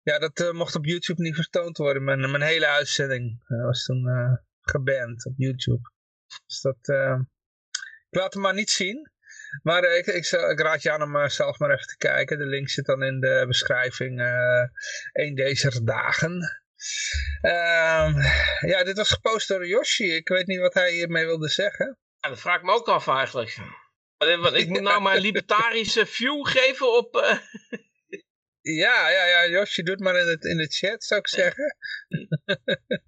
ja, 0.03 0.19
dat 0.19 0.53
mocht 0.53 0.75
op 0.75 0.85
YouTube 0.85 1.21
niet 1.21 1.35
vertoond 1.35 1.77
worden. 1.77 2.03
Mijn, 2.03 2.19
mijn 2.19 2.43
hele 2.43 2.67
uitzending 2.67 3.43
was 3.47 3.83
toen 3.83 4.05
geband 4.61 5.25
op 5.25 5.33
YouTube. 5.37 5.91
Dus 6.45 6.61
dat, 6.61 6.87
ik 8.09 8.19
laat 8.19 8.33
hem 8.33 8.41
maar 8.41 8.53
niet 8.53 8.69
zien. 8.69 9.11
Maar 9.63 9.83
uh, 9.83 9.97
ik, 9.97 10.05
ik, 10.05 10.25
ik, 10.25 10.59
raad 10.59 10.81
je 10.81 10.91
aan 10.91 11.01
om 11.01 11.15
uh, 11.15 11.27
zelf 11.27 11.59
maar 11.59 11.71
even 11.71 11.87
te 11.87 11.97
kijken. 11.97 12.37
De 12.37 12.45
link 12.45 12.69
zit 12.69 12.85
dan 12.85 13.03
in 13.03 13.19
de 13.19 13.43
beschrijving. 13.47 14.19
Uh, 14.19 14.63
een 15.13 15.35
deze 15.35 15.83
dagen. 15.83 16.61
Ehm, 17.41 18.13
ja, 18.59 18.83
dit 18.83 18.97
was 18.97 19.09
gepost 19.09 19.47
door 19.47 19.67
Yoshi. 19.67 20.13
Ik 20.13 20.27
weet 20.27 20.47
niet 20.47 20.59
wat 20.59 20.73
hij 20.73 20.91
hiermee 20.91 21.25
wilde 21.25 21.49
zeggen. 21.49 21.97
Ja, 22.19 22.29
dat 22.29 22.39
vraag 22.39 22.57
ik 22.57 22.63
me 22.63 22.71
ook 22.71 22.87
af 22.87 23.07
eigenlijk. 23.07 23.57
Ik 24.53 24.67
moet 24.67 24.81
nou 24.81 25.01
mijn 25.01 25.21
libertarische 25.21 26.05
view 26.05 26.47
geven 26.47 26.97
op... 26.97 27.39
ja, 28.61 29.09
ja, 29.09 29.25
ja, 29.25 29.47
Yoshi, 29.47 29.83
doe 29.83 29.93
het 29.93 30.03
maar 30.03 30.19
in, 30.19 30.27
het, 30.27 30.45
in 30.45 30.57
de 30.57 30.67
chat, 30.67 31.03
zou 31.03 31.19
ik 31.19 31.27
zeggen. 31.27 31.77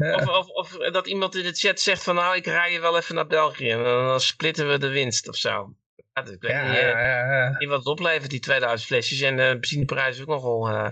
Of, 0.20 0.28
of, 0.28 0.48
of, 0.48 0.90
dat 0.90 1.06
iemand 1.06 1.34
in 1.34 1.42
de 1.42 1.52
chat 1.52 1.80
zegt 1.80 2.02
van 2.02 2.14
nou 2.14 2.36
ik 2.36 2.46
rij 2.46 2.72
je 2.72 2.80
wel 2.80 2.96
even 2.96 3.14
naar 3.14 3.26
België. 3.26 3.70
En 3.70 3.82
dan 3.82 4.20
splitten 4.20 4.68
we 4.68 4.78
de 4.78 4.88
winst 4.88 5.28
of 5.28 5.36
zo. 5.36 5.74
Ja, 6.12 6.22
ik 6.22 6.40
weet 6.40 6.50
ja, 6.50 6.68
niet, 6.68 6.80
ja, 6.80 7.56
niet 7.58 7.68
wat 7.68 7.78
het 7.78 7.86
oplevert 7.86 8.30
die 8.30 8.40
2000 8.40 8.88
flesjes 8.88 9.20
en 9.20 9.36
de 9.36 9.56
benzineprijs 9.60 10.14
is 10.14 10.22
ook 10.22 10.28
nogal 10.28 10.68
uh, 10.68 10.90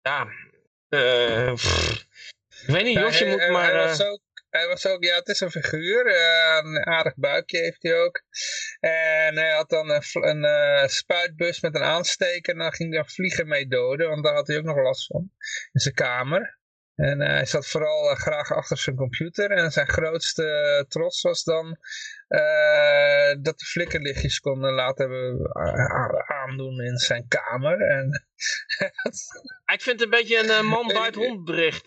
ja 0.00 0.26
uh, 0.88 1.52
ik 2.62 2.66
weet 2.66 2.84
niet 2.84 2.98
Josje 2.98 3.26
moet 3.26 3.48
maar 3.48 3.72
hij 3.72 3.86
was, 3.86 4.02
ook, 4.02 4.20
hij 4.50 4.68
was 4.68 4.86
ook 4.86 5.04
ja 5.04 5.14
het 5.14 5.28
is 5.28 5.40
een 5.40 5.50
figuur 5.50 6.06
uh, 6.06 6.60
een 6.62 6.86
aardig 6.86 7.14
buikje 7.16 7.58
heeft 7.58 7.82
hij 7.82 8.00
ook. 8.00 8.22
En 8.80 9.36
hij 9.36 9.50
had 9.50 9.68
dan 9.68 9.90
een, 9.90 10.44
een 10.44 10.88
spuitbus 10.88 11.60
met 11.60 11.74
een 11.74 11.82
aansteker 11.82 12.52
en 12.52 12.58
dan 12.58 12.72
ging 12.72 12.94
hij 12.94 13.04
vliegen 13.04 13.48
mee 13.48 13.66
doden 13.66 14.08
want 14.08 14.24
daar 14.24 14.34
had 14.34 14.46
hij 14.46 14.56
ook 14.56 14.64
nog 14.64 14.76
last 14.76 15.06
van 15.06 15.30
in 15.72 15.80
zijn 15.80 15.94
kamer 15.94 16.58
En 16.94 17.20
hij 17.20 17.46
zat 17.46 17.66
vooral 17.66 18.14
graag 18.14 18.52
achter 18.52 18.78
zijn 18.78 18.96
computer. 18.96 19.50
En 19.50 19.70
zijn 19.70 19.88
grootste 19.88 20.84
trots 20.88 21.22
was 21.22 21.42
dan 21.42 21.78
dat 23.42 23.60
hij 23.60 23.68
flikkerlichtjes 23.68 24.40
kon 24.40 24.58
laten 24.58 25.10
aandoen 26.26 26.80
in 26.80 26.96
zijn 26.96 27.28
kamer. 27.28 27.80
En 27.80 28.26
ik 29.74 29.82
vind 29.82 30.00
het 30.00 30.02
een 30.02 30.10
beetje 30.10 30.58
een 30.58 30.66
man 30.66 30.86
bij 30.86 31.04
het 31.04 31.14
hond 31.24 31.44
bericht. 31.44 31.86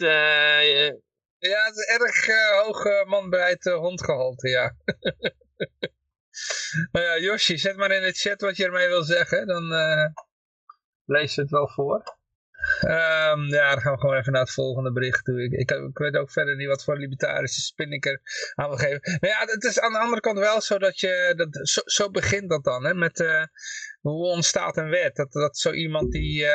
Ja, 1.39 1.65
het 1.65 1.75
is 1.75 1.85
erg 1.85 2.25
hoog 2.63 3.05
man 3.05 3.29
bij 3.29 3.49
het 3.49 3.63
hondgehalte, 3.63 4.49
ja. 4.49 4.75
nou 6.91 7.05
ja, 7.05 7.17
Yoshi, 7.17 7.57
zet 7.57 7.75
maar 7.75 7.91
in 7.91 8.01
de 8.01 8.11
chat 8.11 8.41
wat 8.41 8.57
je 8.57 8.65
ermee 8.65 8.87
wil 8.87 9.03
zeggen. 9.03 9.47
Dan 9.47 9.63
lees 11.05 11.35
je 11.35 11.41
het 11.41 11.49
wel 11.49 11.69
voor. 11.69 12.16
Um, 12.81 13.47
ja, 13.47 13.71
dan 13.71 13.81
gaan 13.81 13.93
we 13.93 13.99
gewoon 13.99 14.17
even 14.17 14.31
naar 14.31 14.41
het 14.41 14.51
volgende 14.51 14.91
bericht 14.91 15.25
toe. 15.25 15.43
Ik, 15.43 15.51
ik, 15.51 15.71
ik, 15.71 15.97
weet 15.97 16.17
ook 16.17 16.31
verder 16.31 16.55
niet 16.55 16.67
wat 16.67 16.83
voor 16.83 16.97
libertarische 16.97 17.61
spin 17.61 17.91
ik 17.91 18.05
er 18.05 18.21
aan 18.55 18.67
wil 18.67 18.77
geven. 18.77 19.17
Maar 19.19 19.29
ja, 19.29 19.39
het 19.39 19.63
is 19.63 19.79
aan 19.79 19.91
de 19.91 19.99
andere 19.99 20.21
kant 20.21 20.39
wel 20.39 20.61
zo 20.61 20.77
dat 20.77 20.99
je... 20.99 21.33
Dat, 21.35 21.67
zo, 21.67 21.81
zo 21.85 22.09
begint 22.09 22.49
dat 22.49 22.63
dan, 22.63 22.85
hè, 22.85 22.93
met 22.93 23.25
hoe 24.01 24.25
ontstaat 24.25 24.77
een 24.77 24.89
wet. 24.89 25.15
Dat, 25.15 25.31
dat 25.31 25.57
zo 25.57 25.71
iemand 25.71 26.11
die 26.11 26.45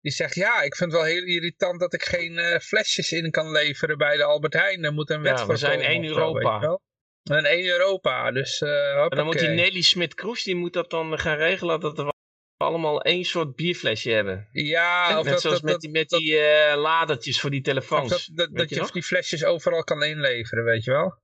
die 0.00 0.12
zegt, 0.12 0.34
ja, 0.34 0.62
ik 0.62 0.76
vind 0.76 0.92
het 0.92 1.00
wel 1.00 1.10
heel 1.10 1.24
irritant 1.24 1.80
dat 1.80 1.92
ik 1.92 2.02
geen 2.02 2.32
uh, 2.32 2.58
flesjes 2.58 3.12
in 3.12 3.30
kan 3.30 3.50
leveren 3.50 3.98
bij 3.98 4.16
de 4.16 4.24
Albert 4.24 4.52
Heijn. 4.52 4.84
Er 4.84 4.92
moet 4.92 5.10
een 5.10 5.22
wet 5.22 5.38
ja, 5.38 5.46
we 5.46 5.56
zijn 5.56 5.80
één 5.80 6.04
Europa. 6.04 6.78
en 7.22 7.44
één 7.44 7.66
Europa, 7.66 8.32
dus 8.32 8.60
En 8.60 9.08
dan 9.08 9.24
moet 9.24 9.38
die 9.38 9.48
Nelly 9.48 9.82
Smit-Kroes, 9.82 10.42
die 10.42 10.56
moet 10.56 10.72
dat 10.72 10.90
dan 10.90 11.18
gaan 11.18 11.36
regelen 11.36 11.80
dat 11.80 11.96
we 11.96 12.12
allemaal 12.60 13.02
één 13.02 13.24
soort 13.24 13.54
bierflesje 13.54 14.10
hebben. 14.10 14.48
Ja, 14.52 15.18
of 15.18 15.24
Net 15.24 15.32
dat, 15.32 15.42
zoals 15.42 15.60
met 15.60 15.80
die, 15.80 15.90
met 15.90 16.08
die 16.08 16.32
uh, 16.32 16.74
ladertjes 16.76 17.40
voor 17.40 17.50
die 17.50 17.62
telefoons. 17.62 18.26
Dat, 18.26 18.48
dat, 18.52 18.68
je, 18.68 18.88
die 18.92 19.02
flesjes 19.02 19.44
overal 19.44 19.84
kan 19.84 20.02
inleveren, 20.02 20.64
weet 20.64 20.84
je 20.84 20.90
wel. 20.90 21.18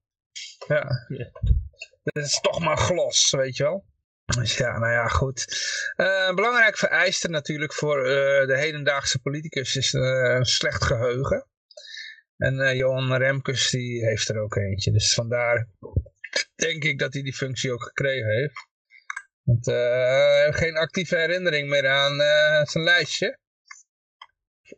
Ja. 0.67 1.07
ja. 1.09 1.31
Dat 2.03 2.25
is 2.25 2.41
toch 2.41 2.61
maar 2.61 2.77
glas, 2.77 3.31
weet 3.31 3.57
je 3.57 3.63
wel. 3.63 3.85
Dus 4.25 4.57
ja, 4.57 4.79
nou 4.79 4.93
ja, 4.93 5.09
goed. 5.09 5.47
Uh, 5.97 6.35
belangrijk 6.35 6.79
vereiste 6.79 7.29
natuurlijk 7.29 7.73
voor 7.73 7.99
uh, 7.99 8.47
de 8.47 8.59
hedendaagse 8.59 9.19
politicus 9.19 9.77
is 9.77 9.93
een 9.93 10.45
slecht 10.45 10.85
geheugen. 10.85 11.47
En 12.37 12.77
Johan 12.77 13.15
Remkes 13.15 13.71
die 13.71 14.05
heeft 14.05 14.29
er 14.29 14.39
ook 14.39 14.57
eentje. 14.57 14.93
Dus 14.93 15.15
vandaar 15.15 15.69
denk 16.55 16.85
ik 16.85 16.99
dat 16.99 17.13
hij 17.13 17.23
die 17.23 17.35
functie 17.35 17.73
ook 17.73 17.83
gekregen 17.83 18.31
heeft. 18.31 18.66
Want 19.47 19.67
hij 19.67 20.45
heeft 20.45 20.59
geen 20.59 20.77
actieve 20.77 21.17
herinnering 21.17 21.69
meer 21.69 21.89
aan 21.89 22.17
zijn 22.67 22.85
lijstje. 22.85 23.39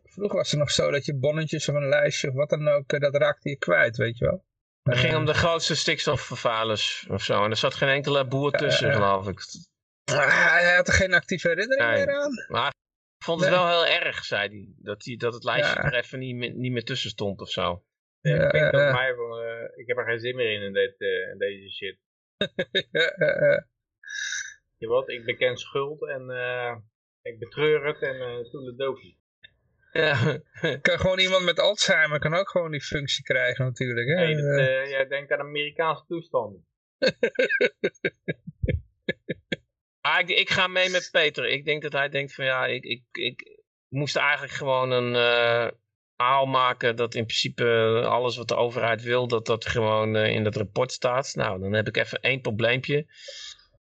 Vroeger 0.03 0.37
was 0.37 0.51
het 0.51 0.61
nog 0.61 0.71
zo 0.71 0.91
dat 0.91 1.05
je 1.05 1.19
bonnetjes 1.19 1.69
of 1.69 1.75
een 1.75 1.89
lijstje 1.89 2.29
of 2.29 2.35
wat 2.35 2.51
dan 2.51 2.69
ook, 2.69 3.01
dat 3.01 3.15
raakte 3.15 3.49
je 3.49 3.57
kwijt, 3.57 3.97
weet 3.97 4.19
je 4.19 4.25
wel. 4.25 4.45
Het 4.83 4.99
ging 4.99 5.17
om 5.17 5.25
de 5.25 5.35
grootste 5.35 5.77
stikstofvervuilers 5.77 7.07
of 7.11 7.23
zo. 7.23 7.45
En 7.45 7.51
er 7.51 7.57
zat 7.57 7.75
geen 7.75 7.89
enkele 7.89 8.27
boer 8.27 8.51
tussen, 8.51 8.93
geloof 8.93 9.29
ik. 9.29 9.41
Hij 10.11 10.75
had 10.77 10.89
er 10.89 10.95
geen 10.95 11.15
actieve 11.15 11.49
herinnering 11.49 11.91
meer 11.91 12.21
aan. 12.21 12.33
Maar 12.49 12.73
vond 13.25 13.41
het 13.41 13.51
wel 13.51 13.69
heel 13.69 13.87
erg, 13.87 14.25
zei 14.25 14.49
hij. 14.49 14.69
Dat, 14.77 15.05
hij, 15.05 15.17
dat 15.17 15.35
het 15.35 15.45
lijstje 15.45 15.81
er 15.81 15.95
even 15.95 16.19
niet 16.19 16.37
meer, 16.37 16.55
niet 16.55 16.73
meer 16.73 16.85
tussen 16.85 17.11
stond 17.11 17.41
of 17.41 17.51
zo. 17.51 17.85
Ja, 18.21 18.45
ik, 18.45 18.53
denk 18.53 18.73
dat 18.73 18.93
mij 18.93 19.15
van, 19.15 19.43
uh, 19.43 19.63
ik 19.77 19.87
heb 19.87 19.97
er 19.97 20.05
geen 20.05 20.21
zin 20.21 20.37
meer 20.37 20.53
in, 20.53 20.63
in, 20.63 20.73
dit, 20.73 20.95
uh, 21.01 21.29
in 21.31 21.39
deze 21.39 21.71
shit. 21.71 21.99
Je 24.79 24.87
wat, 24.87 25.09
ik 25.09 25.25
beken 25.25 25.57
schuld 25.57 26.09
en 26.09 26.31
uh, 26.31 26.77
ik 27.23 27.39
betreur 27.39 27.87
het 27.87 28.03
en 28.03 28.51
toen 28.51 28.65
de 28.65 28.75
doofje. 28.77 29.17
Ja. 29.93 30.41
kan 30.83 30.99
gewoon 30.99 31.19
iemand 31.19 31.45
met 31.45 31.61
Alzheimer 31.61 32.19
kan 32.19 32.35
ook 32.35 32.51
gewoon 32.51 32.71
die 32.71 32.83
functie 32.83 33.25
krijgen 33.25 33.65
natuurlijk. 33.65 34.09
Hè? 34.09 34.15
Nee, 34.15 34.35
dat, 34.35 34.45
uh, 34.45 34.91
jij 34.91 35.07
denkt 35.09 35.33
aan 35.33 35.41
Amerikaanse 35.41 36.05
toestanden. 36.07 36.67
ah, 40.01 40.19
ik, 40.19 40.29
ik, 40.29 40.51
ga 40.51 40.67
mee 40.67 40.91
met 40.91 41.09
Peter. 41.13 41.49
Ik 41.49 41.65
denk 41.65 41.83
dat 41.83 41.93
hij 41.93 42.09
denkt 42.09 42.35
van 42.35 42.45
ja, 42.45 42.67
ik, 42.67 42.85
ik, 42.85 43.03
ik 43.13 43.63
moest 43.89 44.17
eigenlijk 44.17 44.53
gewoon 44.53 44.91
een 44.91 45.15
uh, 45.15 45.69
verhaal 46.17 46.47
maken 46.47 46.97
dat 46.97 47.15
in 47.15 47.25
principe 47.25 47.65
alles 48.09 48.37
wat 48.37 48.49
de 48.49 48.57
overheid 48.57 49.03
wil, 49.03 49.29
dat 49.29 49.47
dat 49.47 49.67
gewoon 49.67 50.17
uh, 50.17 50.27
in 50.27 50.45
dat 50.45 50.57
rapport 50.57 50.93
staat. 50.93 51.35
Nou, 51.35 51.61
dan 51.61 51.73
heb 51.73 51.89
ik 51.89 51.97
even 51.97 52.21
één 52.21 52.41
probleempje. 52.41 53.07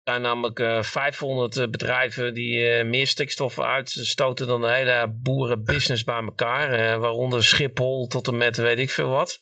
Er 0.04 0.12
zijn 0.12 0.22
namelijk 0.24 0.60
uh, 0.60 0.78
eh, 0.78 0.84
500 0.84 1.58
eh, 1.58 1.68
bedrijven 1.68 2.34
die 2.34 2.78
uh, 2.78 2.86
meer 2.86 3.08
stikstof 3.08 3.60
uitstoten 3.60 4.48
dan 4.48 4.62
de 4.62 4.72
hele 4.72 5.08
boerenbusiness 5.14 6.04
bij 6.04 6.22
elkaar. 6.22 7.00
waaronder 7.00 7.44
Schiphol 7.44 8.08
tot 8.08 8.28
en 8.28 8.38
met 8.38 8.58
weet 8.58 8.80
ik 8.80 8.90
veel 8.90 9.10
wat. 9.10 9.40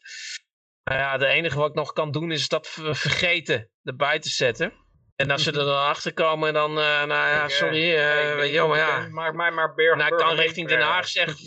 Nou 0.83 0.99
ja, 0.99 1.11
het 1.11 1.21
enige 1.21 1.57
wat 1.57 1.69
ik 1.69 1.75
nog 1.75 1.93
kan 1.93 2.11
doen 2.11 2.31
is 2.31 2.47
dat 2.47 2.67
vergeten 2.91 3.69
erbij 3.83 4.19
te 4.19 4.29
zetten. 4.29 4.73
En 5.15 5.31
als 5.31 5.43
ze 5.43 5.51
er 5.51 5.65
dan 5.65 5.85
achter 5.85 6.13
komen, 6.13 6.53
dan, 6.53 6.73
nou 6.73 7.07
ja, 7.07 7.47
sorry, 7.47 7.95
weet 8.35 8.51
je 8.51 8.61
maar 8.67 8.77
ja. 8.77 9.07
Maak 9.07 9.33
mij 9.33 9.51
maar 9.51 9.73
Berg. 9.73 9.97
Nou, 9.97 10.11
ik 10.11 10.17
kan 10.17 10.35
richting 10.45 10.67
Den 10.67 10.81
Haag 10.81 11.07
zeggen, 11.07 11.37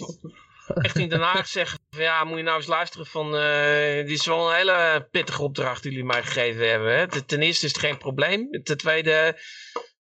richting 0.66 1.10
Den 1.10 1.20
Haag 1.20 1.46
zeggen, 1.46 1.78
ja, 1.96 2.24
moet 2.24 2.36
je 2.36 2.42
nou 2.42 2.56
eens 2.56 2.66
luisteren 2.66 3.06
van, 3.06 3.34
uh, 3.34 3.94
dit 3.94 4.10
is 4.10 4.26
wel 4.26 4.50
een 4.50 4.56
hele 4.56 5.08
pittige 5.10 5.42
opdracht 5.42 5.82
die 5.82 5.90
jullie 5.90 6.06
mij 6.06 6.22
gegeven 6.22 6.68
hebben. 6.68 6.98
Hè? 6.98 7.22
Ten 7.22 7.42
eerste 7.42 7.66
is 7.66 7.72
het 7.72 7.80
geen 7.80 7.98
probleem. 7.98 8.62
Ten 8.62 8.76
tweede, 8.76 9.40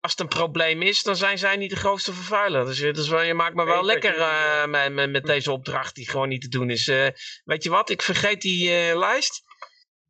als 0.01 0.11
het 0.11 0.20
een 0.20 0.28
probleem 0.28 0.82
is, 0.82 1.03
dan 1.03 1.16
zijn 1.16 1.38
zij 1.38 1.57
niet 1.57 1.70
de 1.70 1.76
grootste 1.76 2.12
vervuiler. 2.12 2.64
Dus, 2.64 2.78
dus 2.78 3.07
je 3.09 3.34
maakt 3.34 3.55
me 3.55 3.64
wel 3.64 3.84
lekker 3.84 4.18
uh, 4.18 4.66
met, 4.66 4.93
met, 4.93 5.11
met, 5.11 5.24
deze 5.24 5.53
opdracht 5.53 5.95
die 5.95 6.11
gewoon 6.11 6.28
niet 6.28 6.41
te 6.43 6.49
doen 6.49 6.70
is. 6.70 6.86
Uh, 6.86 7.07
weet 7.45 7.62
je 7.62 7.70
wat, 7.70 7.91
ik 7.91 8.03
vergeet 8.03 8.41
die 8.41 8.97
lijst 8.97 9.49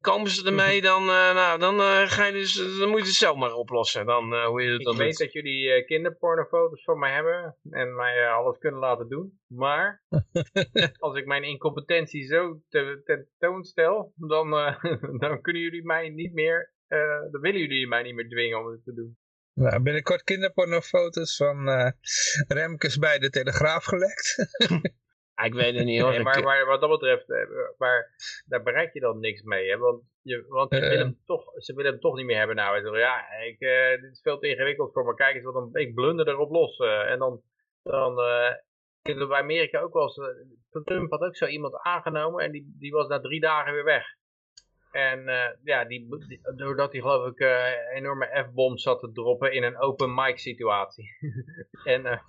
komen 0.01 0.31
ze 0.31 0.47
ermee, 0.47 0.81
dan, 0.81 1.03
uh, 1.03 1.35
nou, 1.35 1.59
dan, 1.59 1.81
uh, 1.81 2.03
ga 2.07 2.27
je 2.27 2.33
dus, 2.33 2.55
dan 2.79 2.89
moet 2.89 3.01
je 3.01 3.07
het 3.07 3.15
zelf 3.15 3.37
maar 3.37 3.53
oplossen. 3.53 4.07
Dan, 4.07 4.33
uh, 4.33 4.47
hoe 4.47 4.63
je 4.63 4.73
het 4.73 4.81
ik 4.81 4.97
weet 4.97 5.19
dat 5.19 5.33
jullie 5.33 5.85
kinderpornofoto's 5.85 6.85
van 6.85 6.99
mij 6.99 7.13
hebben 7.13 7.57
en 7.71 7.95
mij 7.95 8.29
alles 8.29 8.59
kunnen 8.59 8.81
laten 8.81 9.09
doen. 9.09 9.41
Maar 9.47 10.05
als 10.99 11.17
ik 11.17 11.27
mijn 11.27 11.43
incompetentie 11.43 12.25
zo 12.25 12.61
te, 12.69 13.01
tentoonstel, 13.05 14.13
dan, 14.17 14.51
dan 15.23 15.41
kunnen 15.41 15.63
jullie 15.63 15.85
mij 15.85 16.09
niet 16.09 16.33
meer, 16.33 16.73
dan 17.31 17.41
willen 17.41 17.61
jullie 17.61 17.89
mij 17.89 18.03
niet 18.03 18.15
meer 18.15 18.29
dwingen 18.29 18.59
om 18.59 18.67
het 18.67 18.85
te 18.85 18.95
doen. 18.95 19.19
Nou, 19.55 19.83
binnenkort 19.83 20.23
kinderpornofoto's 20.23 21.37
van 21.37 21.69
Remkes 22.49 22.99
bij 22.99 23.19
de 23.19 23.31
Telegraaf 23.31 23.85
gelekt. 23.85 24.37
ik 25.45 25.55
weet 25.55 25.75
het 25.75 25.85
niet 25.85 26.01
hoor. 26.01 26.11
Nee, 26.21 26.23
maar, 26.23 26.43
maar, 26.43 26.67
wat 26.67 26.81
dat 26.81 26.91
betreft, 26.91 27.29
maar, 27.79 27.99
eh, 27.99 28.45
daar 28.47 28.63
bereik 28.63 28.93
je 28.93 29.01
dan 29.01 29.21
niks 29.21 29.43
mee. 29.43 29.71
Hè? 29.71 29.79
Want, 29.79 30.03
je, 30.23 30.45
want 30.49 30.71
je 30.71 30.81
uh, 30.81 30.99
hem 30.99 31.19
toch, 31.25 31.45
ze 31.57 31.75
willen 31.75 31.91
hem 31.91 32.01
toch 32.01 32.17
niet 32.17 32.27
meer 32.27 32.37
hebben. 32.37 32.57
Nou, 32.57 32.99
ja, 32.99 33.33
ik, 33.33 33.61
uh, 33.61 34.03
dit 34.03 34.13
is 34.13 34.21
veel 34.23 34.39
te 34.39 34.49
ingewikkeld 34.49 34.93
voor 34.93 35.05
me. 35.05 35.15
Kijk 35.15 35.35
eens 35.35 35.45
wat 35.45 35.55
een, 35.55 35.71
ik 35.73 35.95
blunder 35.95 36.29
erop 36.29 36.51
los. 36.51 36.79
Uh, 36.79 37.11
en 37.11 37.19
dan, 37.19 37.43
dan 37.83 38.11
uh, 38.19 39.29
bij 39.29 39.39
Amerika 39.39 39.81
ook 39.81 39.93
wel 39.93 40.03
eens, 40.03 40.21
Trump 40.85 41.11
had 41.11 41.21
ook 41.21 41.37
zo 41.37 41.47
iemand 41.47 41.77
aangenomen 41.77 42.45
en 42.45 42.51
die, 42.51 42.75
die 42.79 42.93
was 42.93 43.09
na 43.09 43.21
drie 43.21 43.41
dagen 43.41 43.73
weer 43.73 43.85
weg. 43.85 44.05
En 44.91 45.25
ja, 45.63 45.85
die, 45.85 46.09
die, 46.27 46.41
doordat 46.57 46.93
hij 46.93 47.01
geloof 47.01 47.27
ik 47.27 47.41
enorme 47.95 48.45
F-bombs 48.49 48.83
zat 48.83 49.01
te 49.01 49.13
droppen 49.13 49.53
in 49.53 49.63
een 49.63 49.79
open 49.79 50.15
mic 50.15 50.39
situatie. 50.39 51.17
en 51.85 52.25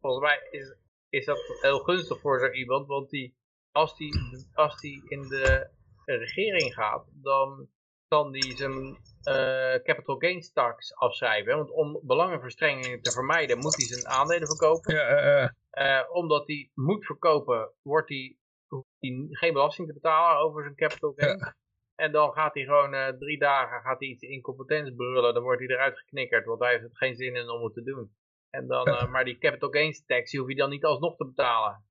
volgens 0.00 0.24
mij 0.24 0.48
is, 0.50 0.76
is 1.12 1.24
dat 1.24 1.58
heel 1.60 1.78
gunstig 1.78 2.20
voor 2.20 2.40
zo 2.40 2.50
iemand. 2.50 2.86
Want 2.86 3.10
die, 3.10 3.34
als 3.72 3.96
die, 3.96 4.12
als 4.54 4.80
die 4.80 5.02
in 5.08 5.20
de 5.20 5.70
regering 6.04 6.74
gaat, 6.74 7.06
dan 7.22 7.68
kan 8.08 8.32
die 8.32 8.56
zijn 8.56 8.98
uh, 9.28 9.82
capital 9.82 10.16
gains 10.16 10.52
tax 10.52 10.94
afschrijven. 10.94 11.56
Want 11.56 11.70
om 11.70 12.00
belangenverstrengingen 12.02 13.02
te 13.02 13.12
vermijden, 13.12 13.58
moet 13.58 13.76
hij 13.76 13.86
zijn 13.86 14.06
aandelen 14.06 14.46
verkopen. 14.46 14.94
Ja, 14.94 15.54
uh, 15.72 16.14
omdat 16.16 16.46
hij 16.46 16.70
moet 16.74 17.04
verkopen, 17.04 17.72
wordt 17.82 18.08
hij, 18.08 18.36
hoeft 18.68 18.86
hij 18.98 19.26
geen 19.30 19.52
belasting 19.52 19.88
te 19.88 19.94
betalen 19.94 20.42
over 20.42 20.62
zijn 20.62 20.74
capital 20.74 21.12
gains. 21.16 21.52
En 21.94 22.12
dan 22.12 22.32
gaat 22.32 22.54
hij 22.54 22.64
gewoon 22.64 22.94
uh, 22.94 23.08
drie 23.08 23.38
dagen 23.38 23.80
gaat 23.80 23.98
hij 24.00 24.08
iets 24.08 24.22
incompetents 24.22 24.94
brullen. 24.96 25.34
Dan 25.34 25.42
wordt 25.42 25.60
hij 25.60 25.68
eruit 25.68 25.98
geknikkerd, 25.98 26.44
want 26.44 26.60
hij 26.60 26.70
heeft 26.70 26.82
het 26.82 26.96
geen 26.96 27.14
zin 27.14 27.36
in 27.36 27.50
om 27.50 27.64
het 27.64 27.74
te 27.74 27.82
doen. 27.82 28.12
En 28.52 28.66
dan, 28.66 28.88
uh, 28.88 29.10
maar 29.10 29.24
die 29.24 29.38
capital 29.38 29.70
gains 29.70 30.02
tax 30.06 30.30
die 30.30 30.40
hoef 30.40 30.48
je 30.48 30.54
dan 30.54 30.70
niet 30.70 30.84
alsnog 30.84 31.16
te 31.16 31.24
betalen. 31.24 31.84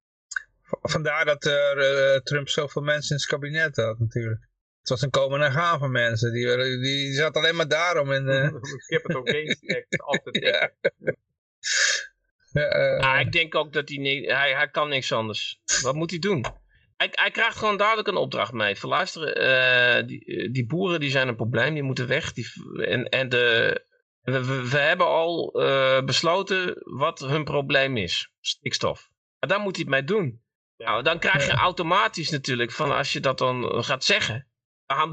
Vandaar 0.82 1.26
dat 1.26 1.46
uh, 1.46 2.16
Trump 2.18 2.50
zoveel 2.50 2.82
mensen 2.82 3.16
in 3.16 3.22
zijn 3.22 3.40
kabinet 3.40 3.76
had 3.76 4.00
natuurlijk. 4.00 4.42
Het 4.80 4.90
was 4.90 5.02
een 5.02 5.10
komen 5.10 5.42
en 5.42 5.52
gaan 5.52 5.80
van 5.80 5.92
mensen. 5.92 6.34
Die, 6.34 6.80
die 6.80 7.14
zat 7.14 7.36
alleen 7.36 7.56
maar 7.56 7.68
daarom 7.68 8.12
in... 8.12 8.28
Uh... 8.30 8.54
capital 8.88 9.22
gains 9.24 9.60
tax 9.60 9.86
af 9.90 10.22
te 10.24 10.40
ja. 10.50 10.72
ja, 12.52 13.16
uh, 13.16 13.20
ik 13.20 13.32
denk 13.32 13.56
ook 13.56 13.74
dat 13.74 13.90
hij, 13.90 13.98
niet, 13.98 14.32
hij, 14.32 14.56
hij 14.56 14.70
kan 14.70 14.90
niks 14.90 15.12
anders. 15.12 15.62
Wat 15.82 15.96
moet 15.96 16.10
hij 16.10 16.20
doen? 16.20 16.46
Hij, 16.98 17.10
hij 17.12 17.32
krijgt 17.32 17.58
gewoon 17.58 17.78
duidelijk 17.78 18.08
een 18.08 18.16
opdracht 18.16 18.54
mee. 18.54 18.76
Verluisteren, 18.76 19.42
uh, 19.42 20.08
die, 20.08 20.52
die 20.52 20.66
boeren 20.66 21.00
die 21.00 21.12
zijn 21.12 21.28
een 21.28 21.36
probleem, 21.36 21.74
die 21.74 21.84
moeten 21.84 22.08
weg. 22.08 22.34
Die, 22.34 22.46
en, 22.86 23.10
en 23.10 23.30
de, 23.30 23.86
we, 24.22 24.70
we 24.70 24.78
hebben 24.78 25.08
al 25.08 25.62
uh, 25.62 26.02
besloten 26.02 26.76
wat 26.80 27.20
hun 27.20 27.44
probleem 27.44 27.98
is. 27.98 28.32
Stikstof. 28.40 29.10
Maar 29.40 29.50
daar 29.50 29.60
moet 29.60 29.76
hij 29.76 29.84
het 29.84 29.94
mee 29.94 30.04
doen. 30.04 30.44
Nou, 30.78 31.04
dan 31.04 31.20
krijg 31.20 31.46
je 31.46 31.52
automatisch 31.52 32.30
natuurlijk 32.30 32.72
van 32.72 32.92
als 32.92 33.14
je 33.14 33.20
dat 33.20 33.38
dan 33.38 33.84
gaat 33.84 34.04
zeggen, 34.04 34.48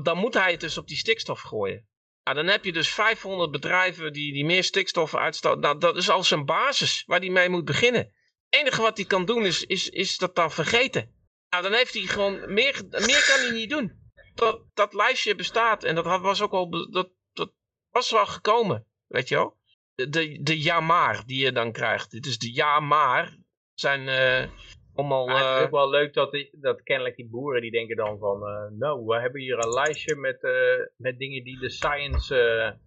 dan 0.03 0.19
moet 0.19 0.35
hij 0.35 0.51
het 0.51 0.61
dus 0.61 0.79
op 0.79 0.87
die 0.87 0.97
stikstof 0.97 1.41
gooien. 1.41 1.89
Nou, 2.25 2.37
dan 2.37 2.47
heb 2.47 2.65
je 2.65 2.73
dus 2.73 2.89
500 2.89 3.51
bedrijven 3.51 4.13
die, 4.13 4.33
die 4.33 4.45
meer 4.45 4.65
stikstof 4.65 5.15
uitstoten. 5.15 5.61
Nou, 5.61 5.79
dat 5.79 5.97
is 5.97 6.11
al 6.11 6.25
zijn 6.25 6.45
basis 6.45 7.03
waar 7.07 7.21
hij 7.21 7.31
mee 7.31 7.49
moet 7.49 7.65
beginnen. 7.65 8.01
Het 8.01 8.61
enige 8.61 8.83
wat 8.83 8.97
hij 8.97 9.07
kan 9.07 9.25
doen 9.25 9.47
is, 9.47 9.65
is, 9.65 9.89
is 9.89 10.17
dat 10.17 10.35
dan 10.35 10.51
vergeten. 10.51 11.15
Nou, 11.51 11.63
dan 11.63 11.73
heeft 11.73 11.95
hij 11.95 12.03
gewoon, 12.03 12.53
meer, 12.55 12.83
meer 12.91 13.25
kan 13.29 13.41
hij 13.41 13.51
niet 13.51 13.71
doen. 13.71 14.13
Dat, 14.35 14.63
dat 14.75 14.95
lijstje 14.95 15.35
bestaat 15.35 15.85
en 15.85 15.95
dat 15.95 16.21
was 16.21 16.41
ook 16.41 16.53
al, 16.53 16.91
dat, 16.91 17.11
dat 17.33 17.53
was 17.91 18.11
wel 18.11 18.27
gekomen, 18.27 18.87
weet 19.09 19.29
je 19.29 19.35
wel. 19.35 19.57
De, 19.95 20.43
de, 20.43 20.63
ja 20.63 20.81
maar 20.81 21.23
die 21.27 21.45
je 21.45 21.53
dan 21.53 21.73
krijgt. 21.73 22.11
Dit 22.11 22.27
is 22.27 22.39
de 22.39 22.55
ja 22.55 22.81
maar 22.81 23.37
zijn 23.75 24.01
uh, 24.01 24.51
allemaal... 24.95 25.29
het 25.29 25.59
is 25.59 25.65
ook 25.65 25.71
wel 25.71 25.91
leuk 25.91 26.15
dat, 26.15 26.33
die, 26.33 26.51
dat 26.53 26.83
kennelijk 26.83 27.17
die 27.17 27.29
boeren 27.29 27.61
die 27.61 27.71
denken 27.71 27.97
dan 27.97 28.19
van... 28.19 28.43
Uh, 28.43 28.79
nou, 28.79 29.05
we 29.05 29.21
hebben 29.21 29.41
hier 29.41 29.59
een 29.59 29.73
lijstje 29.73 30.17
met, 30.17 30.43
uh, 30.43 30.87
met 30.97 31.19
dingen 31.19 31.45
die 31.45 31.59
de 31.59 31.71
science... 31.71 32.79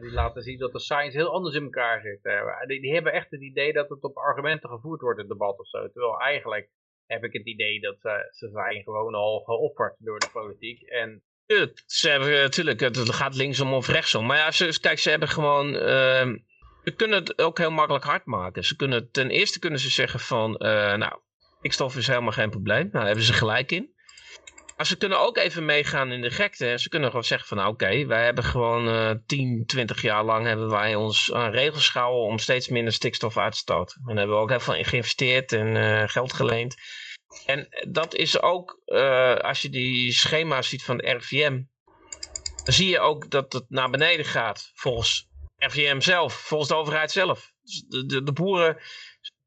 die 0.00 0.12
laten 0.12 0.42
zien 0.42 0.58
dat 0.58 0.72
de 0.72 0.80
science 0.80 1.16
heel 1.16 1.32
anders 1.32 1.56
in 1.56 1.62
elkaar 1.62 2.00
zit. 2.00 2.20
Die, 2.66 2.80
die, 2.80 2.94
hebben 2.94 3.12
echt 3.12 3.30
het 3.30 3.42
idee 3.42 3.72
dat 3.72 3.88
het 3.88 4.02
op 4.02 4.16
argumenten 4.16 4.70
gevoerd 4.70 5.00
wordt, 5.00 5.18
het 5.18 5.28
debat 5.28 5.58
of 5.58 5.68
zo. 5.68 5.90
Terwijl 5.90 6.20
eigenlijk 6.20 6.70
heb 7.06 7.24
ik 7.24 7.32
het 7.32 7.46
idee 7.46 7.80
dat 7.80 7.96
ze 8.30 8.48
zijn 8.48 8.82
gewoon 8.82 9.14
al 9.14 9.40
geofferd 9.40 9.96
door 9.98 10.18
de 10.18 10.30
politiek. 10.32 10.82
En 10.82 11.22
ze 11.86 12.08
hebben 12.08 12.30
natuurlijk, 12.30 12.80
het 12.80 13.14
gaat 13.14 13.34
linksom 13.34 13.72
of 13.72 13.88
rechtsom. 13.88 14.26
Maar 14.26 14.36
ja, 14.36 14.50
ze, 14.50 14.78
kijk, 14.80 14.98
ze 14.98 15.10
hebben 15.10 15.28
gewoon. 15.28 15.74
Uh, 15.74 16.34
ze 16.84 16.92
kunnen 16.96 17.18
het 17.18 17.38
ook 17.38 17.58
heel 17.58 17.70
makkelijk 17.70 18.04
hard 18.04 18.24
maken. 18.24 18.64
Ze 18.64 18.76
kunnen, 18.76 19.10
ten 19.10 19.30
eerste 19.30 19.58
kunnen 19.58 19.80
ze 19.80 19.90
zeggen 19.90 20.20
van, 20.20 20.50
uh, 20.50 20.94
nou, 20.94 21.12
stikstof 21.58 21.96
is 21.96 22.06
helemaal 22.06 22.32
geen 22.32 22.50
probleem. 22.50 22.78
Nou, 22.80 22.92
daar 22.92 23.06
hebben 23.06 23.24
ze 23.24 23.32
gelijk 23.32 23.72
in. 23.72 23.94
Maar 24.76 24.86
ze 24.86 24.96
kunnen 24.96 25.20
ook 25.20 25.36
even 25.36 25.64
meegaan 25.64 26.12
in 26.12 26.20
de 26.20 26.30
gekte. 26.30 26.74
Ze 26.78 26.88
kunnen 26.88 27.08
gewoon 27.08 27.24
zeggen 27.24 27.48
van, 27.48 27.56
nou, 27.56 27.72
oké, 27.72 28.06
wij 28.06 28.24
hebben 28.24 28.44
gewoon 28.44 28.88
uh, 28.88 29.10
10, 29.26 29.62
20 29.66 30.02
jaar 30.02 30.24
lang 30.24 30.46
hebben 30.46 30.70
wij 30.70 30.94
ons 30.94 31.32
aan 31.32 31.50
regels 31.50 31.96
om 31.96 32.38
steeds 32.38 32.68
minder 32.68 32.92
stikstof 32.92 33.36
uit 33.36 33.52
te 33.52 33.58
stoten. 33.58 33.96
En 33.96 34.06
daar 34.06 34.16
hebben 34.16 34.36
we 34.36 34.42
ook 34.42 34.50
heel 34.50 34.60
veel 34.60 34.74
in 34.74 34.84
geïnvesteerd 34.84 35.52
en 35.52 35.74
uh, 35.74 36.02
geld 36.06 36.32
geleend. 36.32 36.76
En 37.46 37.68
dat 37.88 38.14
is 38.14 38.40
ook, 38.40 38.80
uh, 38.86 39.34
als 39.34 39.62
je 39.62 39.70
die 39.70 40.12
schema's 40.12 40.68
ziet 40.68 40.84
van 40.84 40.96
de 40.96 41.10
RVM, 41.10 41.62
dan 42.64 42.74
zie 42.74 42.88
je 42.88 43.00
ook 43.00 43.30
dat 43.30 43.52
het 43.52 43.64
naar 43.68 43.90
beneden 43.90 44.24
gaat 44.24 44.70
volgens 44.74 45.28
RVM 45.56 46.00
zelf, 46.00 46.34
volgens 46.34 46.70
de 46.70 46.76
overheid 46.76 47.10
zelf. 47.10 47.52
Dus 47.62 47.84
de, 47.88 48.06
de, 48.06 48.22
de 48.22 48.32
boeren 48.32 48.78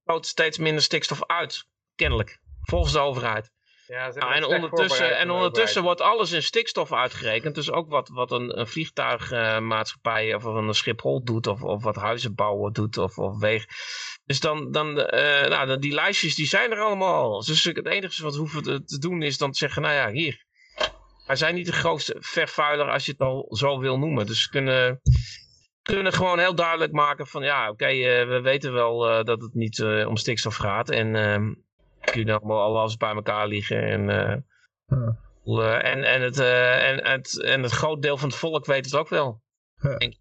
stoten 0.04 0.30
steeds 0.30 0.58
minder 0.58 0.84
stikstof 0.84 1.26
uit, 1.26 1.66
kennelijk, 1.96 2.40
volgens 2.62 2.94
de 2.94 3.00
overheid. 3.00 3.52
Ja, 3.90 4.12
nou, 4.14 4.34
en 4.34 4.46
ondertussen, 4.46 5.18
en 5.18 5.30
ondertussen 5.30 5.84
wordt 5.84 6.02
alles 6.02 6.32
in 6.32 6.44
stikstof 6.44 6.94
uitgerekend. 6.94 7.56
Dus 7.56 7.72
ook 7.72 7.90
wat, 7.90 8.10
wat 8.10 8.32
een, 8.32 8.60
een 8.60 8.68
vliegtuigmaatschappij 8.68 10.28
uh, 10.28 10.36
of 10.36 10.44
een 10.44 10.74
Schiphol 10.74 11.24
doet, 11.24 11.48
of, 11.48 11.64
of 11.64 11.84
wat 11.84 11.96
huizenbouwen 11.96 12.74
doet, 12.74 12.98
of, 12.98 13.18
of 13.18 13.40
weeg. 13.40 13.66
Dus 14.30 14.40
dan, 14.40 14.72
dan 14.72 14.88
uh, 14.88 15.48
nou, 15.48 15.80
die 15.80 15.94
lijstjes 15.94 16.36
die 16.36 16.46
zijn 16.46 16.72
er 16.72 16.80
allemaal. 16.80 17.44
Dus 17.44 17.64
het 17.64 17.86
enige 17.86 18.24
wat 18.24 18.34
we 18.34 18.40
hoeven 18.40 18.86
te, 18.86 18.98
doen 19.00 19.22
is 19.22 19.38
dan 19.38 19.52
te 19.52 19.58
zeggen, 19.58 19.82
nou 19.82 19.94
ja, 19.94 20.12
hier. 20.12 20.46
Wij 21.26 21.36
zijn 21.36 21.56
niet 21.56 21.66
de 21.66 21.72
grootste 21.72 22.16
vervuiler 22.20 22.90
als 22.92 23.06
je 23.06 23.12
het 23.12 23.22
al 23.22 23.46
zo 23.50 23.80
wil 23.80 24.00
noemen. 24.00 24.26
Dus 24.26 24.44
we 24.44 24.50
kunnen, 24.50 25.02
kunnen 25.82 26.14
gewoon 26.14 26.40
heel 26.40 26.56
duidelijk 26.56 26.92
maken 26.92 27.28
van, 27.28 27.44
ja, 27.44 27.70
oké, 27.70 27.92
uh, 27.92 28.28
we 28.28 28.42
weten 28.42 28.74
wel 28.74 29.10
uh, 29.10 29.24
dat 29.24 29.42
het 29.42 29.54
niet 29.54 29.84
om 29.84 30.18
stikstof 30.18 30.56
gaat. 30.56 30.90
En 30.90 31.16
ehm, 31.16 31.54
jullie 32.14 32.34
allemaal 32.34 32.78
alles 32.78 32.98
bij 32.98 33.14
elkaar 33.14 33.48
liggen. 33.48 33.84
En, 33.84 34.10
en, 35.80 36.04
en, 36.04 36.22
het, 36.22 36.40
en, 36.40 37.06
het, 37.12 37.42
en 37.42 37.64
het 37.64 37.72
groot 37.72 38.02
deel 38.02 38.18
van 38.18 38.30
het 38.30 38.38
volk 38.38 38.66
weet 38.66 38.86
het 38.86 38.96
ook 38.96 39.10
wel. 39.10 39.42
En 39.98 40.18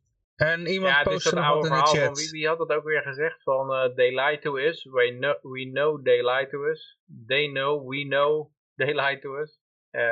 iemand 0.47 0.95
ja, 0.95 1.03
post 1.03 1.32
nog 1.32 1.49
wat 1.49 1.64
in 1.64 1.70
de 1.70 1.76
chat. 1.76 2.05
Van, 2.05 2.14
wie, 2.14 2.30
wie, 2.30 2.47
had 2.47 2.59
het 2.59 2.70
ook 2.70 2.84
weer 2.84 3.03
gezegd? 3.03 3.43
Van 3.43 3.70
uh, 3.70 3.95
they 3.95 4.14
lie 4.14 4.39
to 4.39 4.57
us. 4.57 4.84
We 4.84 5.16
know, 5.18 5.53
we 5.53 5.70
know 5.72 6.05
they 6.05 6.22
lie 6.22 6.49
to 6.51 6.64
us. 6.64 6.99
They 7.26 7.47
know, 7.47 7.89
we 7.89 8.03
know, 8.03 8.51
they 8.76 8.95
lie 8.95 9.18
to 9.18 9.36
us. 9.36 9.59
Uh, 9.91 10.03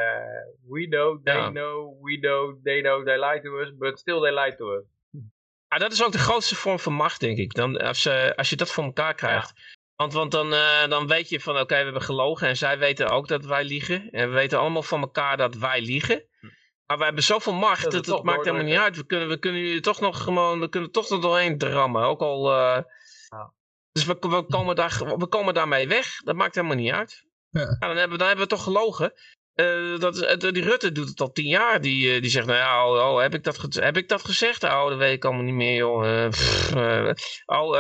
we 0.68 0.86
know, 0.88 1.20
they 1.22 1.34
ja. 1.34 1.50
know, 1.50 1.96
we 2.02 2.18
know, 2.18 2.58
they 2.62 2.80
know, 2.80 3.04
they 3.04 3.18
lie 3.18 3.40
to 3.40 3.60
us. 3.60 3.72
But 3.78 3.98
still 3.98 4.20
they 4.20 4.32
lie 4.32 4.56
to 4.56 4.72
us. 4.72 4.84
Ja, 5.68 5.78
dat 5.78 5.92
is 5.92 6.04
ook 6.04 6.12
de 6.12 6.18
grootste 6.18 6.54
vorm 6.54 6.78
van 6.78 6.92
macht, 6.92 7.20
denk 7.20 7.38
ik. 7.38 7.54
Dan, 7.54 7.76
als, 7.76 8.06
uh, 8.06 8.30
als 8.30 8.50
je 8.50 8.56
dat 8.56 8.72
voor 8.72 8.84
elkaar 8.84 9.14
krijgt. 9.14 9.52
Ja. 9.54 9.62
Want, 9.96 10.12
want 10.12 10.32
dan, 10.32 10.52
uh, 10.52 10.88
dan 10.88 11.06
weet 11.06 11.28
je 11.28 11.40
van, 11.40 11.52
oké, 11.52 11.62
okay, 11.62 11.78
we 11.78 11.84
hebben 11.84 12.02
gelogen. 12.02 12.48
En 12.48 12.56
zij 12.56 12.78
weten 12.78 13.10
ook 13.10 13.28
dat 13.28 13.44
wij 13.44 13.64
liegen. 13.64 14.10
En 14.10 14.28
we 14.28 14.34
weten 14.34 14.58
allemaal 14.58 14.82
van 14.82 15.00
elkaar 15.00 15.36
dat 15.36 15.54
wij 15.56 15.80
liegen. 15.80 16.22
Maar 16.86 16.98
we 16.98 17.04
hebben 17.04 17.22
zoveel 17.22 17.52
macht, 17.52 17.82
dat 17.82 17.92
het, 17.92 18.06
het 18.06 18.22
maakt 18.22 18.44
helemaal 18.44 18.66
niet 18.66 18.78
uit. 18.78 18.96
We 18.96 19.06
kunnen, 19.06 19.28
we 19.28 19.38
kunnen 19.38 19.60
jullie 19.60 19.80
toch 19.80 20.00
nog 20.00 20.22
gewoon, 20.22 20.60
we 20.60 20.68
kunnen 20.68 20.90
toch 20.90 21.10
er 21.10 21.20
doorheen 21.20 21.58
drammen. 21.58 22.02
Ook 22.02 22.20
al, 22.20 22.50
uh, 22.52 22.82
ja. 23.28 23.52
dus 23.92 24.04
we, 24.04 24.16
we, 24.20 24.46
komen 24.48 24.76
daar, 24.76 25.14
we 25.18 25.26
komen 25.26 25.54
daarmee 25.54 25.88
weg. 25.88 26.16
Dat 26.16 26.34
maakt 26.34 26.54
helemaal 26.54 26.76
niet 26.76 26.92
uit. 26.92 27.24
Ja. 27.48 27.60
Ja, 27.60 27.86
dan, 27.86 27.96
hebben, 27.96 28.18
dan 28.18 28.26
hebben 28.26 28.44
we 28.46 28.54
toch 28.54 28.62
gelogen. 28.62 29.12
Uh, 29.56 29.98
dat, 29.98 30.42
uh, 30.42 30.52
die 30.52 30.62
Rutte 30.62 30.92
doet 30.92 31.08
het 31.08 31.20
al 31.20 31.32
tien 31.32 31.46
jaar. 31.46 31.80
Die, 31.80 32.14
uh, 32.14 32.20
die 32.20 32.30
zegt, 32.30 32.46
nou 32.46 32.58
ja, 32.58 32.86
oh, 32.86 33.12
oh, 33.12 33.20
heb, 33.20 33.34
ik 33.34 33.44
dat 33.44 33.74
heb 33.74 33.96
ik 33.96 34.08
dat 34.08 34.24
gezegd? 34.24 34.64
Oh, 34.64 34.88
dat 34.88 34.98
weet 34.98 35.12
ik 35.12 35.24
allemaal 35.24 35.44
niet 35.44 35.54
meer, 35.54 35.76
joh. 35.76 36.30
Oh, 37.46 37.74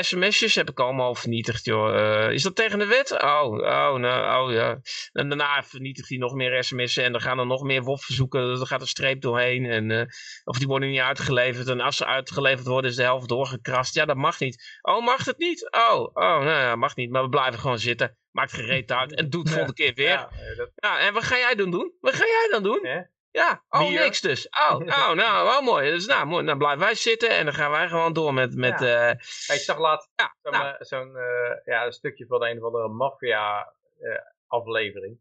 sms'jes 0.00 0.54
heb 0.54 0.70
ik 0.70 0.80
allemaal 0.80 1.14
vernietigd, 1.14 1.64
joh. 1.64 2.32
is 2.32 2.42
dat 2.42 2.56
tegen 2.56 2.78
de 2.78 2.86
wet? 2.86 3.12
Oh, 3.12 3.52
oh, 3.52 3.94
nou, 3.94 4.46
oh 4.46 4.52
ja. 4.52 4.80
En 5.12 5.28
daarna 5.28 5.62
vernietigt 5.62 6.08
hij 6.08 6.18
nog 6.18 6.34
meer 6.34 6.64
sms'en 6.64 7.04
en 7.04 7.12
dan 7.12 7.20
gaan 7.20 7.38
er 7.38 7.46
nog 7.46 7.62
meer 7.62 7.82
WOF-verzoeken. 7.82 8.40
Er 8.40 8.66
gaat 8.66 8.80
een 8.80 8.86
streep 8.86 9.20
doorheen. 9.20 9.64
En, 9.64 10.08
of 10.44 10.58
die 10.58 10.66
worden 10.66 10.90
niet 10.90 11.00
uitgeleverd. 11.00 11.68
En 11.68 11.80
als 11.80 11.96
ze 11.96 12.06
uitgeleverd 12.06 12.66
worden, 12.66 12.90
is 12.90 12.96
de 12.96 13.02
helft 13.02 13.28
doorgekrast. 13.28 13.94
Ja, 13.94 14.04
dat 14.04 14.16
mag 14.16 14.40
niet. 14.40 14.78
Oh, 14.82 15.04
mag 15.04 15.24
het 15.24 15.38
niet? 15.38 15.68
Oh, 15.70 16.00
oh, 16.00 16.12
nou 16.14 16.46
ja, 16.46 16.76
mag 16.76 16.96
niet. 16.96 17.10
Maar 17.10 17.22
we 17.22 17.28
blijven 17.28 17.60
gewoon 17.60 17.78
zitten. 17.78 18.16
Maakt 18.34 18.52
gereed 18.52 18.92
uit. 18.92 19.14
En 19.14 19.30
doet 19.30 19.48
volgende 19.48 19.74
keer 19.74 19.94
weer. 19.94 20.08
Ja, 20.08 20.28
dat... 20.56 20.70
ja, 20.74 20.98
en 20.98 21.12
wat 21.12 21.22
ga 21.22 21.36
jij 21.36 21.54
dan 21.54 21.70
doen? 21.70 21.92
Wat 22.00 22.14
ga 22.14 22.24
jij 22.24 22.48
dan 22.50 22.62
doen? 22.62 23.08
Ja, 23.30 23.64
oh 23.68 23.90
niks 23.90 24.20
dus. 24.20 24.48
Oh, 24.48 24.80
oh 25.00 25.12
nou, 25.12 25.44
wel 25.44 25.62
mooi. 25.62 25.90
Dus 25.90 26.06
nou, 26.06 26.26
mooi. 26.26 26.44
Dan 26.46 26.58
blijven 26.58 26.80
wij 26.80 26.94
zitten 26.94 27.30
en 27.30 27.44
dan 27.44 27.54
gaan 27.54 27.70
wij 27.70 27.88
gewoon 27.88 28.12
door 28.12 28.34
met... 28.34 28.54
met 28.54 28.80
ja. 28.80 29.08
Uh... 29.08 29.10
ik 29.10 29.60
zag 29.60 29.78
laatst 29.78 30.10
ja, 30.16 30.34
zo'n 30.42 30.52
nou. 30.52 30.84
zo 30.84 31.04
uh, 31.04 31.56
ja, 31.64 31.86
een 31.86 31.92
stukje 31.92 32.26
van 32.26 32.44
een 32.44 32.58
of 32.58 32.64
andere 32.64 32.88
maffia 32.88 33.72
uh, 34.00 34.18
aflevering. 34.46 35.18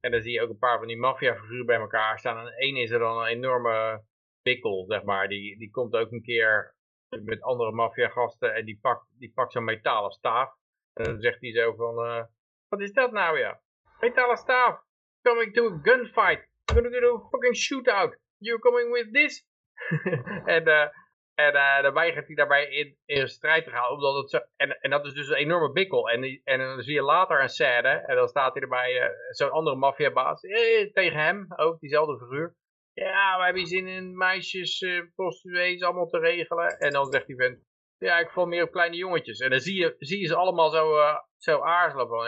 En 0.00 0.10
dan 0.10 0.22
zie 0.22 0.32
je 0.32 0.42
ook 0.42 0.50
een 0.50 0.58
paar 0.58 0.78
van 0.78 0.86
die 0.86 0.96
maffia 0.96 1.34
figuren 1.34 1.66
bij 1.66 1.78
elkaar 1.78 2.18
staan. 2.18 2.46
En 2.46 2.52
één 2.52 2.76
is 2.76 2.90
er 2.90 2.98
dan 2.98 3.18
een 3.18 3.26
enorme 3.26 4.02
pikkel, 4.42 4.84
zeg 4.88 5.02
maar. 5.02 5.28
Die, 5.28 5.58
die 5.58 5.70
komt 5.70 5.94
ook 5.94 6.12
een 6.12 6.22
keer 6.22 6.74
met 7.08 7.42
andere 7.42 7.72
maffia 7.72 8.08
gasten 8.08 8.54
en 8.54 8.64
die 8.64 8.78
pakt, 8.82 9.06
die 9.18 9.32
pakt 9.34 9.52
zo'n 9.52 9.64
metalen 9.64 10.10
staaf. 10.10 10.54
En 10.94 11.04
dan 11.04 11.20
zegt 11.20 11.40
hij 11.40 11.52
zo 11.52 11.74
van... 11.74 12.26
Wat 12.68 12.80
is 12.80 12.92
dat 12.92 13.12
nou 13.12 13.34
weer? 13.34 13.60
Metalen 14.00 14.36
staaf. 14.36 14.80
Coming 15.22 15.54
to 15.54 15.66
a 15.66 15.78
gunfight. 15.82 16.48
I'm 16.70 16.74
gonna 16.74 17.00
do 17.00 17.14
a 17.14 17.28
fucking 17.30 17.56
shootout. 17.56 18.16
You 18.38 18.58
coming 18.58 18.92
with 18.92 19.12
this? 19.12 19.46
en 20.56 20.68
uh, 20.68 20.88
en 21.34 21.54
uh, 21.54 21.82
dan 21.82 21.94
weigert 21.94 22.26
hij 22.26 22.36
daarbij 22.36 22.66
in, 22.66 22.96
in 23.04 23.28
strijd 23.28 23.64
te 23.64 23.70
gaan. 23.70 23.90
Omdat 23.90 24.30
het 24.30 24.48
en, 24.56 24.80
en 24.80 24.90
dat 24.90 25.06
is 25.06 25.12
dus 25.12 25.28
een 25.28 25.36
enorme 25.36 25.72
bikkel. 25.72 26.10
En, 26.10 26.40
en 26.44 26.58
dan 26.58 26.82
zie 26.82 26.94
je 26.94 27.02
later 27.02 27.42
een 27.42 27.48
scène. 27.48 27.88
En 27.88 28.16
dan 28.16 28.28
staat 28.28 28.52
hij 28.52 28.62
erbij, 28.62 29.02
uh, 29.02 29.08
zo'n 29.30 29.50
andere 29.50 29.76
maffiabaas. 29.76 30.42
Eh, 30.42 30.90
tegen 30.92 31.18
hem, 31.18 31.46
ook 31.56 31.80
diezelfde 31.80 32.18
figuur. 32.18 32.54
Ja, 32.92 33.36
wij 33.36 33.44
hebben 33.44 33.66
zin 33.66 33.86
in 33.86 34.16
meisjes, 34.16 34.80
uh, 34.80 35.02
prostituees 35.14 35.82
allemaal 35.82 36.08
te 36.08 36.18
regelen. 36.18 36.78
En 36.78 36.92
dan 36.92 37.12
zegt 37.12 37.26
die 37.26 37.36
vent. 37.36 37.58
Ja, 37.98 38.18
ik 38.18 38.30
val 38.30 38.46
meer 38.46 38.62
op 38.62 38.72
kleine 38.72 38.96
jongetjes. 38.96 39.38
En 39.38 39.50
dan 39.50 39.60
zie 39.60 39.80
je, 39.80 39.94
zie 39.98 40.20
je 40.20 40.26
ze 40.26 40.34
allemaal 40.34 40.70
zo, 40.70 40.96
zo 41.36 41.60
aarzelen 41.60 42.08
van 42.08 42.26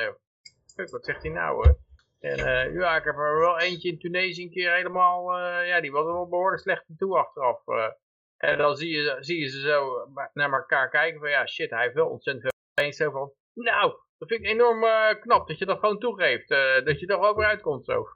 wat 0.88 1.04
zegt 1.04 1.22
hij 1.22 1.32
nou 1.32 1.54
hoor? 1.54 1.78
En 2.20 2.38
uh, 2.38 2.74
ja, 2.74 2.96
ik 2.96 3.04
heb 3.04 3.16
er 3.16 3.38
wel 3.38 3.58
eentje 3.58 3.88
in 3.88 3.98
Tunesië 3.98 4.42
een 4.42 4.50
keer 4.50 4.74
helemaal, 4.74 5.38
uh, 5.38 5.68
ja, 5.68 5.80
die 5.80 5.92
was 5.92 6.06
er 6.06 6.12
wel 6.12 6.28
behoorlijk 6.28 6.62
slecht 6.62 6.84
toe 6.96 7.18
achteraf. 7.18 7.66
Uh. 7.66 7.88
En 8.36 8.58
dan 8.58 8.76
zie 8.76 8.90
je, 8.90 9.16
zie 9.20 9.40
je 9.40 9.48
ze 9.48 9.60
zo 9.60 10.06
naar 10.32 10.52
elkaar 10.52 10.90
kijken 10.90 11.20
van, 11.20 11.30
ja 11.30 11.46
shit, 11.46 11.70
hij 11.70 11.82
heeft 11.82 11.94
wel 11.94 12.08
ontzettend 12.08 12.54
veel 12.74 12.84
eens 12.84 12.96
van, 12.96 13.32
nou, 13.54 13.92
dat 14.18 14.28
vind 14.28 14.40
ik 14.40 14.46
enorm 14.46 14.84
knap 15.20 15.48
dat 15.48 15.58
je 15.58 15.66
dat 15.66 15.78
gewoon 15.78 15.98
toegeeft, 15.98 16.48
dat 16.84 17.00
je 17.00 17.06
er 17.06 17.20
wel 17.20 17.36
weer 17.36 17.46
uitkomt 17.46 17.84
zo. 17.84 18.06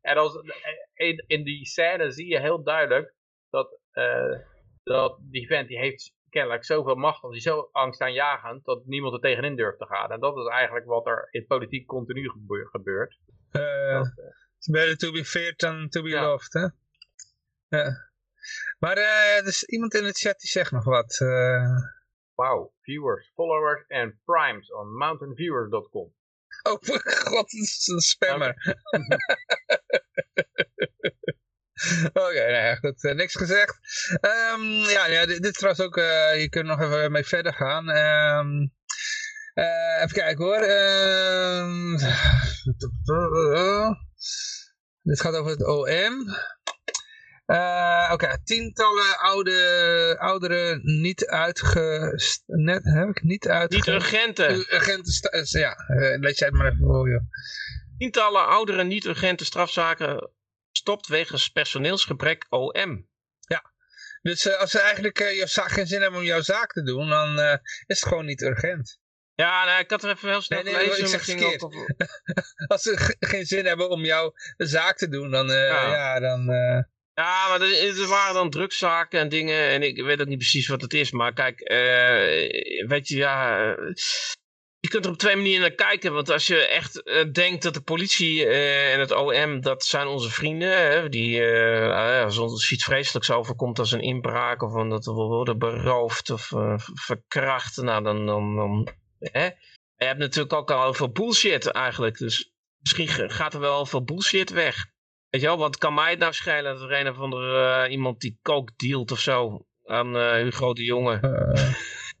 En 0.00 0.16
als, 0.16 0.42
in, 0.94 1.24
in 1.26 1.44
die 1.44 1.66
scène 1.66 2.10
zie 2.10 2.28
je 2.28 2.40
heel 2.40 2.62
duidelijk 2.62 3.14
dat, 3.50 3.78
dat 4.82 5.18
die 5.20 5.46
vent, 5.46 5.68
die 5.68 5.78
heeft 5.78 6.15
kennelijk 6.30 6.64
zoveel 6.64 6.94
macht, 6.94 7.22
of 7.22 7.32
die 7.32 7.40
zo 7.40 7.68
angstaanjagend, 7.72 8.64
dat 8.64 8.86
niemand 8.86 9.14
er 9.14 9.20
tegenin 9.20 9.56
durft 9.56 9.78
te 9.78 9.86
gaan. 9.86 10.10
En 10.10 10.20
dat 10.20 10.36
is 10.36 10.46
eigenlijk 10.46 10.86
wat 10.86 11.06
er 11.06 11.28
in 11.30 11.46
politiek 11.46 11.86
continu 11.86 12.30
gebeurt. 12.70 13.18
Uh, 13.52 14.02
It's 14.56 14.70
better 14.70 14.96
to 14.96 15.12
be 15.12 15.24
feared 15.24 15.58
than 15.58 15.88
to 15.88 16.02
be 16.02 16.08
ja. 16.08 16.22
loved, 16.22 16.52
hè? 16.52 16.68
Ja. 17.68 18.10
Maar 18.78 18.96
uh, 18.96 19.36
er 19.36 19.46
is 19.46 19.64
iemand 19.64 19.94
in 19.94 20.02
de 20.02 20.12
chat 20.12 20.40
die 20.40 20.50
zegt 20.50 20.70
nog 20.70 20.84
wat. 20.84 21.20
Uh... 21.20 21.78
Wauw, 22.34 22.72
viewers, 22.80 23.32
followers 23.34 23.84
en 23.86 24.20
primes 24.24 24.72
on 24.72 24.96
mountainviewers.com. 24.96 26.14
Oh, 26.62 26.82
god, 27.24 27.50
het 27.50 27.52
is 27.52 27.86
een 27.86 28.00
spammer. 28.00 28.54
Oké, 32.08 32.20
okay, 32.20 32.50
nou 32.50 32.64
ja, 32.64 32.74
goed, 32.74 33.04
uh, 33.04 33.14
niks 33.14 33.34
gezegd. 33.34 33.78
Um, 34.54 34.64
ja, 34.72 35.06
ja 35.06 35.26
dit, 35.26 35.42
dit, 35.42 35.52
is 35.52 35.58
trouwens 35.58 35.84
ook, 35.84 35.96
uh, 35.96 36.40
je 36.40 36.48
kunt 36.48 36.66
nog 36.66 36.80
even 36.80 37.12
mee 37.12 37.24
verder 37.24 37.52
gaan. 37.52 37.88
Um, 37.88 38.72
uh, 39.54 40.02
even 40.02 40.12
kijken 40.12 40.44
hoor. 40.44 40.62
Um, 40.62 41.96
dit 45.02 45.20
gaat 45.20 45.34
over 45.34 45.50
het 45.50 45.66
OM. 45.66 46.34
Oké, 47.46 48.12
okay. 48.12 48.38
tientallen 48.44 49.18
oude, 49.18 50.16
ouderen 50.18 50.80
niet 50.82 51.26
uitge... 51.26 52.12
Net, 52.46 52.84
heb 52.84 53.08
ik 53.08 53.22
niet 53.22 53.48
uitge... 53.48 53.76
Niet 53.76 53.86
urgente. 53.86 54.66
Urgente, 54.72 55.58
ja, 55.58 55.76
let 56.20 56.38
jij 56.38 56.48
het 56.48 56.56
maar 56.56 56.66
even 56.66 56.86
voor, 56.86 57.10
joh. 57.10 57.22
Tientallen 57.98 58.46
oudere 58.46 58.84
niet-urgente 58.84 59.44
strafzaken 59.44 60.30
stopt 60.76 61.06
wegens 61.06 61.48
personeelsgebrek 61.48 62.46
OM. 62.48 63.08
Ja, 63.40 63.72
dus 64.22 64.46
uh, 64.46 64.58
als 64.58 64.70
ze 64.70 64.80
eigenlijk 64.80 65.20
uh, 65.20 65.36
jouw 65.36 65.46
zaak, 65.46 65.70
geen 65.70 65.86
zin 65.86 66.02
hebben 66.02 66.20
om 66.20 66.26
jouw 66.26 66.40
zaak 66.40 66.72
te 66.72 66.82
doen, 66.82 67.08
dan 67.08 67.38
uh, 67.38 67.52
is 67.86 68.00
het 68.00 68.08
gewoon 68.08 68.26
niet 68.26 68.42
urgent. 68.42 68.98
Ja, 69.34 69.64
nou, 69.64 69.80
ik 69.80 69.90
had 69.90 70.02
er 70.02 70.10
even 70.10 70.28
heel 70.28 70.40
snel 70.40 70.62
nee, 70.62 70.74
nee, 70.74 70.90
gelezen. 70.90 71.20
Ging 71.20 71.62
op... 71.62 71.72
als 72.72 72.82
ze 72.82 73.14
geen 73.20 73.46
zin 73.46 73.66
hebben 73.66 73.90
om 73.90 74.04
jouw 74.04 74.32
zaak 74.56 74.96
te 74.96 75.08
doen, 75.08 75.30
dan... 75.30 75.46
Ja. 75.46 75.92
ja. 75.92 76.20
dan 76.20 76.44
ja, 77.14 77.48
maar 77.48 77.60
er, 77.60 78.00
er, 78.00 78.06
waren 78.06 78.34
dan 78.34 78.50
drugszaken 78.50 79.20
en 79.20 79.28
dingen 79.28 79.68
en 79.68 79.82
ik 79.82 80.02
weet 80.02 80.20
ook 80.20 80.26
niet 80.26 80.38
precies 80.38 80.66
wat 80.66 80.80
het 80.80 80.94
is. 80.94 81.10
Maar 81.10 81.32
kijk, 81.32 81.58
weet 82.88 83.08
je, 83.08 83.16
ja 83.16 83.74
je 84.86 84.92
kunt 84.92 85.04
er 85.04 85.10
op 85.10 85.18
twee 85.18 85.36
manieren 85.36 85.60
naar 85.60 85.86
kijken. 85.86 86.12
Want 86.12 86.30
als 86.30 86.46
je 86.46 86.66
echt 86.66 87.02
uh, 87.04 87.32
denkt 87.32 87.62
dat 87.62 87.74
de 87.74 87.80
politie 87.80 88.44
uh, 88.44 88.92
en 88.92 89.00
het 89.00 89.12
OM, 89.12 89.60
dat 89.60 89.84
zijn 89.84 90.06
onze 90.06 90.30
vrienden. 90.30 90.90
Hè, 90.90 91.08
die, 91.08 91.40
uh, 91.40 92.24
als 92.24 92.70
iets 92.70 92.84
vreselijks 92.84 93.30
overkomt 93.30 93.78
als 93.78 93.92
een 93.92 94.00
inbraak 94.00 94.62
of 94.62 94.88
dat 94.88 95.04
we 95.04 95.12
worden 95.12 95.58
beroofd 95.58 96.30
of 96.30 96.52
verkracht. 96.94 97.76
Nou, 97.76 98.02
dan, 98.02 98.26
dan, 98.26 98.88
hè. 99.18 99.44
je 99.44 100.04
hebt 100.04 100.18
natuurlijk 100.18 100.52
ook 100.52 100.70
al 100.70 100.94
veel 100.94 101.10
bullshit 101.10 101.66
eigenlijk. 101.66 102.18
Dus 102.18 102.52
misschien 102.78 103.30
gaat 103.30 103.54
er 103.54 103.60
wel 103.60 103.86
veel 103.86 104.04
bullshit 104.04 104.50
weg. 104.50 104.86
Weet 105.28 105.40
je 105.40 105.46
wel, 105.46 105.58
wat 105.58 105.78
kan 105.78 105.94
mij 105.94 106.10
het 106.10 106.18
nou 106.18 106.32
schelen 106.32 106.78
dat 106.78 106.90
er 106.90 107.00
een 107.00 107.08
of 107.08 107.18
andere 107.18 107.88
iemand 107.88 108.20
die 108.20 108.38
coke 108.42 108.72
dealt 108.76 109.12
of 109.12 109.20
zo 109.20 109.66
aan 109.84 110.16
Hugo 110.16 110.72
de 110.72 110.84
Jonge. 110.84 111.20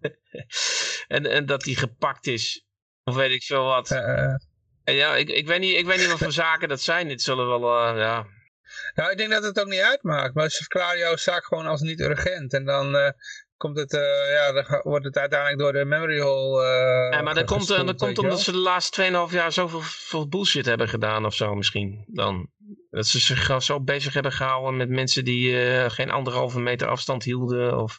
en, 1.16 1.26
en 1.26 1.46
dat 1.46 1.60
die 1.62 1.76
gepakt 1.76 2.26
is. 2.26 2.66
Of 3.04 3.14
weet 3.14 3.30
ik 3.30 3.42
veel 3.42 3.64
wat. 3.64 3.88
ja, 4.84 5.16
ik, 5.16 5.28
ik, 5.28 5.46
weet 5.46 5.60
niet, 5.60 5.76
ik 5.76 5.86
weet 5.86 5.98
niet 5.98 6.10
wat 6.10 6.18
voor 6.18 6.32
zaken 6.46 6.68
dat 6.68 6.80
zijn. 6.80 7.08
Dit 7.08 7.22
zullen 7.22 7.46
wel, 7.46 7.92
uh, 7.92 7.98
ja... 7.98 8.26
Nou, 8.94 9.10
ik 9.10 9.16
denk 9.16 9.30
dat 9.30 9.42
het 9.42 9.60
ook 9.60 9.66
niet 9.66 9.80
uitmaakt. 9.80 10.34
Maar 10.34 10.50
ze 10.50 10.56
verklaren 10.56 10.98
jouw 10.98 11.16
zaak 11.16 11.44
gewoon 11.44 11.66
als 11.66 11.80
niet 11.80 12.00
urgent. 12.00 12.52
En 12.52 12.64
dan 12.64 12.94
uh, 12.94 13.08
komt 13.56 13.76
het, 13.76 13.92
uh, 13.92 14.30
ja, 14.30 14.52
dan 14.52 14.80
wordt 14.82 15.04
het 15.04 15.16
uiteindelijk 15.16 15.58
door 15.60 15.72
de 15.72 15.84
memory 15.84 16.20
hole 16.20 16.64
Ja, 17.10 17.22
maar 17.22 17.34
dat 17.34 17.44
komt, 17.44 17.68
dat 17.68 17.96
komt 17.96 18.18
omdat 18.18 18.40
ze 18.40 18.52
de 18.52 18.58
laatste 18.58 19.26
2,5 19.28 19.34
jaar 19.34 19.52
zoveel 19.52 19.80
veel 19.82 20.28
bullshit 20.28 20.66
hebben 20.66 20.88
gedaan 20.88 21.24
of 21.24 21.34
zo 21.34 21.54
misschien. 21.54 22.04
Dan. 22.06 22.50
Dat 22.90 23.06
ze 23.06 23.18
zich 23.20 23.62
zo 23.62 23.80
bezig 23.80 24.14
hebben 24.14 24.32
gehouden 24.32 24.76
met 24.76 24.88
mensen 24.88 25.24
die 25.24 25.54
geen 25.90 26.10
anderhalve 26.10 26.60
meter 26.60 26.88
afstand 26.88 27.24
hielden. 27.24 27.78
Of 27.78 27.98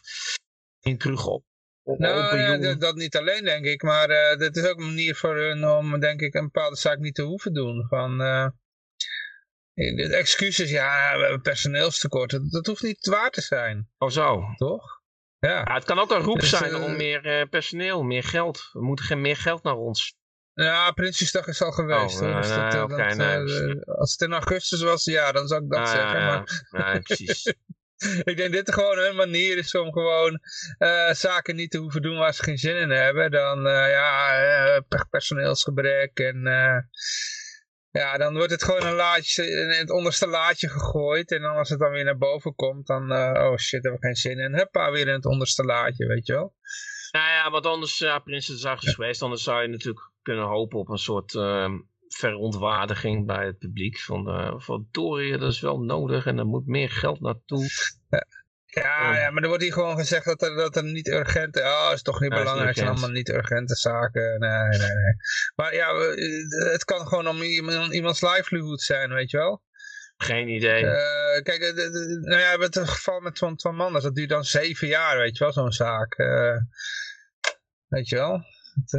in 0.80 0.98
kroeg 0.98 1.26
op 1.26 1.44
nou, 1.96 2.60
dat, 2.60 2.80
dat, 2.80 2.94
niet 2.94 3.16
alleen 3.16 3.44
denk 3.44 3.64
ik, 3.64 3.82
maar 3.82 4.10
uh, 4.10 4.38
dit 4.38 4.56
is 4.56 4.66
ook 4.66 4.78
een 4.78 4.86
manier 4.86 5.14
voor 5.14 5.36
hun 5.36 5.68
om 5.68 6.00
denk 6.00 6.20
ik 6.20 6.34
een 6.34 6.44
bepaalde 6.44 6.76
zaak 6.76 6.98
niet 6.98 7.14
te 7.14 7.22
hoeven 7.22 7.52
doen. 7.52 7.86
Van, 7.88 8.20
uh, 8.20 8.46
excuses, 10.18 10.70
ja, 10.70 11.14
we 11.14 11.20
hebben 11.20 11.40
personeelstekort, 11.40 12.30
dat, 12.30 12.50
dat, 12.50 12.66
hoeft 12.66 12.82
niet 12.82 13.06
waar 13.06 13.30
te 13.30 13.40
zijn. 13.40 13.88
Oh 13.98 14.10
zo. 14.10 14.42
Toch? 14.56 15.00
Ja. 15.38 15.62
ja 15.66 15.74
het 15.74 15.84
kan 15.84 15.98
ook 15.98 16.10
een 16.10 16.22
roep 16.22 16.40
dus, 16.40 16.48
zijn 16.48 16.74
om 16.74 16.96
meer 16.96 17.40
uh, 17.40 17.48
personeel, 17.48 18.02
meer 18.02 18.24
geld. 18.24 18.70
We 18.72 18.84
moeten 18.84 19.04
geen 19.04 19.20
meer 19.20 19.36
geld 19.36 19.62
naar 19.62 19.76
ons. 19.76 20.16
Ja, 20.52 20.90
Prinsjesdag 20.90 21.46
is 21.46 21.62
al 21.62 21.72
geweest. 21.72 22.20
Oh, 22.20 22.36
dus 22.36 22.48
dat, 22.48 22.82
okay, 22.82 23.12
nee, 23.12 23.84
als 23.84 24.12
het 24.12 24.20
in 24.20 24.32
augustus 24.32 24.82
was, 24.82 25.04
ja, 25.04 25.32
dan 25.32 25.48
zou 25.48 25.62
ik 25.62 25.70
dat 25.70 25.78
ah, 25.78 25.90
zeggen. 25.90 26.20
Ja, 26.20 26.44
maar... 26.70 26.94
ja. 26.94 27.00
precies. 27.00 27.42
ik 28.24 28.36
denk 28.36 28.52
dit 28.52 28.72
gewoon 28.72 28.98
een 28.98 29.16
manier 29.16 29.56
is 29.56 29.74
om 29.74 29.92
gewoon 29.92 30.40
uh, 30.78 31.12
zaken 31.12 31.56
niet 31.56 31.70
te 31.70 31.78
hoeven 31.78 32.02
doen 32.02 32.18
waar 32.18 32.34
ze 32.34 32.42
geen 32.42 32.58
zin 32.58 32.76
in 32.76 32.90
hebben. 32.90 33.30
Dan 33.30 33.66
uh, 33.66 33.90
ja, 33.90 34.42
uh, 34.74 35.00
personeelsgebrek 35.10 36.18
en 36.18 36.42
ja, 37.90 38.18
dan 38.18 38.34
wordt 38.34 38.50
het 38.50 38.64
gewoon 38.64 38.86
een 38.86 38.94
laadje, 38.94 39.50
in 39.50 39.68
het 39.68 39.90
onderste 39.90 40.26
laadje 40.26 40.68
gegooid. 40.68 41.32
En 41.32 41.42
dan 41.42 41.56
als 41.56 41.68
het 41.68 41.78
dan 41.78 41.90
weer 41.90 42.04
naar 42.04 42.18
boven 42.18 42.54
komt, 42.54 42.86
dan 42.86 43.12
oh 43.12 43.56
shit, 43.56 43.82
hebben 43.82 44.00
we 44.00 44.06
geen 44.06 44.16
zin 44.16 44.38
in. 44.38 44.54
Huppa, 44.54 44.90
weer 44.90 45.06
in 45.06 45.12
het 45.12 45.26
onderste 45.26 45.64
laadje, 45.64 46.06
weet 46.06 46.26
je 46.26 46.32
wel. 46.32 46.54
Nou 47.10 47.28
ja, 47.28 47.50
wat 47.50 47.66
anders, 47.66 47.98
ja, 47.98 48.18
Prinsjesdag 48.18 48.82
is 48.82 48.94
geweest. 48.94 49.22
Anders 49.22 49.42
zou 49.42 49.62
je 49.62 49.68
natuurlijk 49.68 50.10
kunnen 50.22 50.44
hopen 50.44 50.78
op 50.78 50.88
een 50.88 50.98
soort 50.98 51.34
ehm, 51.34 51.78
verontwaardiging 52.08 53.26
bij 53.26 53.46
het 53.46 53.58
publiek. 53.58 53.98
Van, 53.98 54.28
uh, 54.28 54.54
van 54.56 54.88
Dorië, 54.90 55.36
dat 55.36 55.52
is 55.52 55.60
wel 55.60 55.80
nodig 55.80 56.26
en 56.26 56.38
er 56.38 56.46
moet 56.46 56.66
meer 56.66 56.90
geld 56.90 57.20
naartoe. 57.20 57.66
Ja, 58.66 59.18
ja, 59.18 59.30
maar 59.30 59.42
er 59.42 59.48
wordt 59.48 59.62
hier 59.62 59.72
gewoon 59.72 59.96
gezegd 59.96 60.24
dat 60.24 60.42
er, 60.42 60.54
dat 60.56 60.76
er 60.76 60.84
niet 60.84 61.08
urgente... 61.08 61.60
Oh, 61.60 61.90
is 61.92 62.02
toch 62.02 62.20
niet 62.20 62.30
belangrijk, 62.30 62.68
het 62.68 62.76
zijn 62.76 62.88
allemaal 62.88 63.10
niet 63.10 63.28
urgente 63.28 63.74
zaken. 63.74 64.38
Nee, 64.38 64.68
nee, 64.68 64.78
nee. 64.78 65.14
Maar 65.54 65.74
ja, 65.74 65.94
het 66.72 66.84
kan 66.84 67.06
gewoon 67.06 67.28
om 67.28 67.42
iemands 67.42 68.20
livelihood 68.20 68.80
zijn, 68.80 69.12
weet 69.12 69.30
je 69.30 69.36
wel. 69.36 69.62
Geen 70.16 70.48
idee. 70.48 70.82
Uh, 70.82 71.42
kijk, 71.42 71.60
de, 71.60 71.72
de, 71.74 72.18
nou 72.20 72.40
ja, 72.40 72.58
het 72.58 72.78
geval 72.78 73.20
met 73.20 73.38
Van, 73.38 73.60
van 73.60 73.74
Manders, 73.74 74.04
dat 74.04 74.14
duurt 74.14 74.28
dan 74.28 74.44
zeven 74.44 74.88
jaar, 74.88 75.18
weet 75.18 75.38
je 75.38 75.44
wel, 75.44 75.52
zo'n 75.52 75.72
zaak. 75.72 76.18
Uh, 76.18 76.56
weet 77.88 78.08
je 78.08 78.16
wel. 78.16 78.42
Het, 78.74 78.92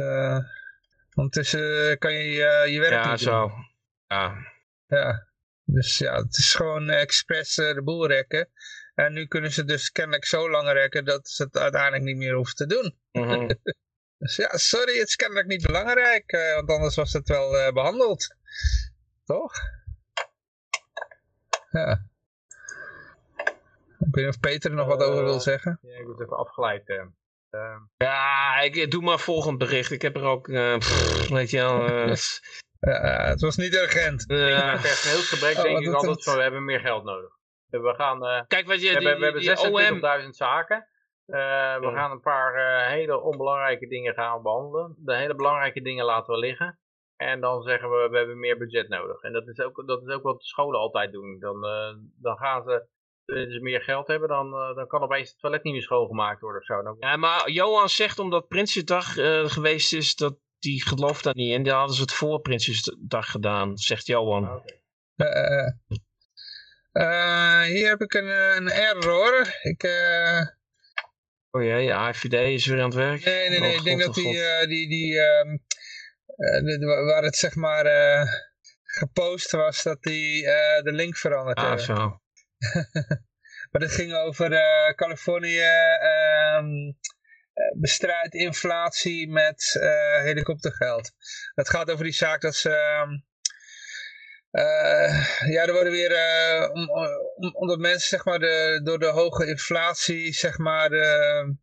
Ondertussen 1.20 1.98
kan 1.98 2.12
je 2.12 2.64
uh, 2.64 2.72
je 2.72 2.80
werk 2.80 3.04
ja, 3.04 3.10
niet 3.10 3.20
zo. 3.20 3.50
Ja, 4.06 4.34
Ja. 4.86 5.28
Dus 5.64 5.98
ja, 5.98 6.22
het 6.22 6.36
is 6.36 6.54
gewoon 6.54 6.90
expres 6.90 7.58
uh, 7.58 7.74
de 7.74 7.82
boel 7.82 8.06
rekken. 8.06 8.48
En 8.94 9.12
nu 9.12 9.26
kunnen 9.26 9.52
ze 9.52 9.64
dus 9.64 9.90
kennelijk 9.90 10.24
zo 10.24 10.50
lang 10.50 10.72
rekken 10.72 11.04
dat 11.04 11.28
ze 11.28 11.42
het 11.42 11.56
uiteindelijk 11.56 12.02
niet 12.02 12.16
meer 12.16 12.34
hoeven 12.34 12.54
te 12.54 12.66
doen. 12.66 12.98
Mm 13.12 13.28
-hmm. 13.28 13.48
dus 14.18 14.36
ja, 14.36 14.56
sorry, 14.56 14.98
het 14.98 15.08
is 15.08 15.16
kennelijk 15.16 15.46
niet 15.46 15.66
belangrijk. 15.66 16.32
Uh, 16.32 16.54
want 16.54 16.70
anders 16.70 16.96
was 16.96 17.12
het 17.12 17.28
wel 17.28 17.72
behandeld. 17.72 18.34
Toch? 19.24 19.52
Ja. 21.70 22.08
Ik 23.98 24.14
weet 24.14 24.24
niet 24.24 24.34
of 24.34 24.40
Peter 24.40 24.70
er 24.70 24.76
nog 24.76 24.86
wat 24.86 25.02
over 25.02 25.24
wil 25.24 25.40
zeggen. 25.40 25.78
Ja, 25.82 25.98
ik 25.98 26.04
word 26.04 26.20
even 26.20 26.36
afgeleid. 26.36 26.86
Uh, 27.50 27.76
ja, 27.96 28.60
ik 28.60 28.90
doe 28.90 29.02
maar 29.02 29.18
volgend 29.18 29.58
bericht. 29.58 29.90
Ik 29.90 30.02
heb 30.02 30.16
er 30.16 30.24
ook, 30.24 30.46
pff, 30.78 31.28
weet 31.28 31.50
je 31.50 31.56
wel... 31.56 31.88
Uh, 32.80 33.24
het 33.24 33.40
was 33.40 33.56
niet 33.56 33.74
urgent. 33.74 34.24
Ja, 34.26 34.72
per 34.72 35.10
heel 35.10 35.22
gebrek 35.22 35.56
oh, 35.56 35.62
denk 35.62 35.78
ik 35.78 35.94
altijd 35.94 36.24
van, 36.24 36.36
we 36.36 36.42
hebben 36.42 36.64
meer 36.64 36.80
geld 36.80 37.04
nodig. 37.04 37.30
We 37.70 37.94
gaan... 37.96 38.46
Kijk, 38.46 38.66
wat 38.66 38.82
je... 38.82 38.92
We, 38.92 38.98
die, 38.98 39.08
we 39.08 39.24
hebben 39.84 40.22
26.000 40.22 40.28
zaken. 40.28 40.88
we 41.26 41.90
gaan 41.94 42.10
een 42.10 42.20
paar 42.20 42.54
hele 42.88 43.20
onbelangrijke 43.20 43.88
dingen 43.88 44.14
gaan 44.14 44.42
behandelen. 44.42 44.96
De 44.98 45.16
hele 45.16 45.34
belangrijke 45.34 45.82
dingen 45.82 46.04
laten 46.04 46.34
we 46.34 46.40
liggen. 46.40 46.78
En 47.16 47.40
dan 47.40 47.62
zeggen 47.62 47.90
we, 47.90 48.08
we 48.10 48.16
hebben 48.16 48.38
meer 48.38 48.58
budget 48.58 48.88
nodig. 48.88 49.22
En 49.22 49.32
dat 49.32 49.48
is 49.48 49.60
ook, 49.60 49.86
dat 49.86 50.02
is 50.02 50.14
ook 50.14 50.22
wat 50.22 50.38
de 50.38 50.46
scholen 50.46 50.80
altijd 50.80 51.12
doen. 51.12 51.38
Dan, 51.38 51.60
dan 52.16 52.36
gaan 52.36 52.62
ze 52.62 52.88
ze 53.30 53.58
meer 53.62 53.80
geld 53.80 54.06
hebben, 54.06 54.28
dan, 54.28 54.46
uh, 54.46 54.74
dan 54.74 54.86
kan 54.86 55.02
opeens 55.02 55.28
het 55.28 55.38
toilet 55.38 55.62
niet 55.62 55.72
meer 55.72 55.82
schoongemaakt 55.82 56.40
worden 56.40 56.60
of 56.60 56.66
zo. 56.66 56.82
Dan... 56.82 56.96
Ja, 56.98 57.16
maar 57.16 57.50
Johan 57.50 57.88
zegt 57.88 58.18
omdat 58.18 58.48
Prinsjesdag 58.48 59.16
uh, 59.16 59.44
geweest 59.44 59.92
is, 59.92 60.14
dat 60.14 60.36
die 60.58 60.86
gelooft 60.86 61.24
dat 61.24 61.34
niet. 61.34 61.54
En 61.54 61.62
die 61.62 61.72
hadden 61.72 61.96
ze 61.96 62.02
het 62.02 62.12
voor 62.12 62.40
Prinsjesdag 62.40 63.30
gedaan, 63.30 63.76
zegt 63.76 64.06
Johan. 64.06 64.48
Ah, 64.48 65.68
uh, 66.92 67.62
hier 67.62 67.88
heb 67.88 68.00
ik 68.00 68.14
een, 68.14 68.56
een 68.56 68.70
error. 68.70 69.58
Ik... 69.62 69.84
Oh 71.50 71.62
jee, 71.62 71.94
AFVD 71.94 72.32
is 72.32 72.66
weer 72.66 72.78
aan 72.78 72.84
het 72.84 72.94
werk. 72.94 73.24
Nee, 73.24 73.48
nee, 73.48 73.60
nee. 73.60 73.70
Oh, 73.70 73.76
ik 73.76 73.84
denk 73.84 74.00
dat 74.00 74.14
die, 74.14 74.66
die, 74.66 74.88
die 74.88 75.18
um, 75.18 75.62
waar 77.06 77.22
het 77.22 77.36
zeg 77.36 77.54
maar 77.54 77.84
gepost 78.82 79.50
was, 79.50 79.82
dat 79.82 80.02
die 80.02 80.42
de 80.82 80.92
link 80.92 81.16
veranderd 81.16 81.58
ah, 81.58 81.64
hebben. 81.64 81.84
Zo. 81.84 82.19
maar 83.70 83.82
het 83.82 83.92
ging 83.92 84.14
over 84.14 84.52
uh, 84.52 84.94
Californië 84.94 85.62
um, 86.58 86.96
bestrijdt 87.80 88.34
inflatie 88.34 89.28
met 89.28 89.78
uh, 89.80 90.22
helikoptergeld. 90.22 91.10
Het 91.54 91.68
gaat 91.68 91.90
over 91.90 92.04
die 92.04 92.12
zaak 92.12 92.40
dat 92.40 92.54
ze... 92.54 92.70
Uh, 94.52 95.26
ja, 95.50 95.66
er 95.66 95.72
worden 95.72 95.92
weer, 95.92 96.10
uh, 96.10 96.70
om, 96.72 96.90
om, 96.90 97.54
omdat 97.54 97.78
mensen 97.78 98.08
zeg 98.08 98.24
maar 98.24 98.38
de, 98.38 98.80
door 98.84 98.98
de 98.98 99.06
hoge 99.06 99.46
inflatie 99.46 100.32
zeg 100.32 100.58
maar 100.58 100.88
de 100.88 101.54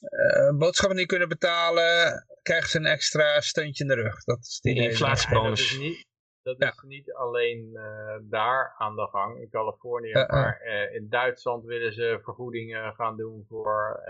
uh, 0.00 0.58
boodschappen 0.58 0.96
niet 0.96 1.06
kunnen 1.06 1.28
betalen. 1.28 2.26
krijgen 2.42 2.70
ze 2.70 2.78
een 2.78 2.86
extra 2.86 3.40
steuntje 3.40 3.84
in 3.84 3.90
de 3.90 3.96
rug. 4.02 4.24
Dat 4.24 4.38
is 4.38 4.58
die 4.60 4.74
inflatiebonus. 4.74 5.58
dat 5.58 5.58
is 5.58 5.78
niet 5.78 6.08
alleen 7.14 7.70
uh, 7.72 8.16
daar 8.22 8.74
aan 8.78 8.96
de 8.96 9.06
gang. 9.06 9.40
In 9.40 9.50
Californië, 9.50 10.10
uh, 10.10 10.22
uh. 10.22 10.28
maar 10.28 10.62
in 10.92 11.08
Duitsland 11.08 11.64
willen 11.64 11.92
ze 11.92 12.18
vergoedingen 12.22 12.94
gaan 12.94 13.16
doen 13.16 13.44
voor, 13.48 14.02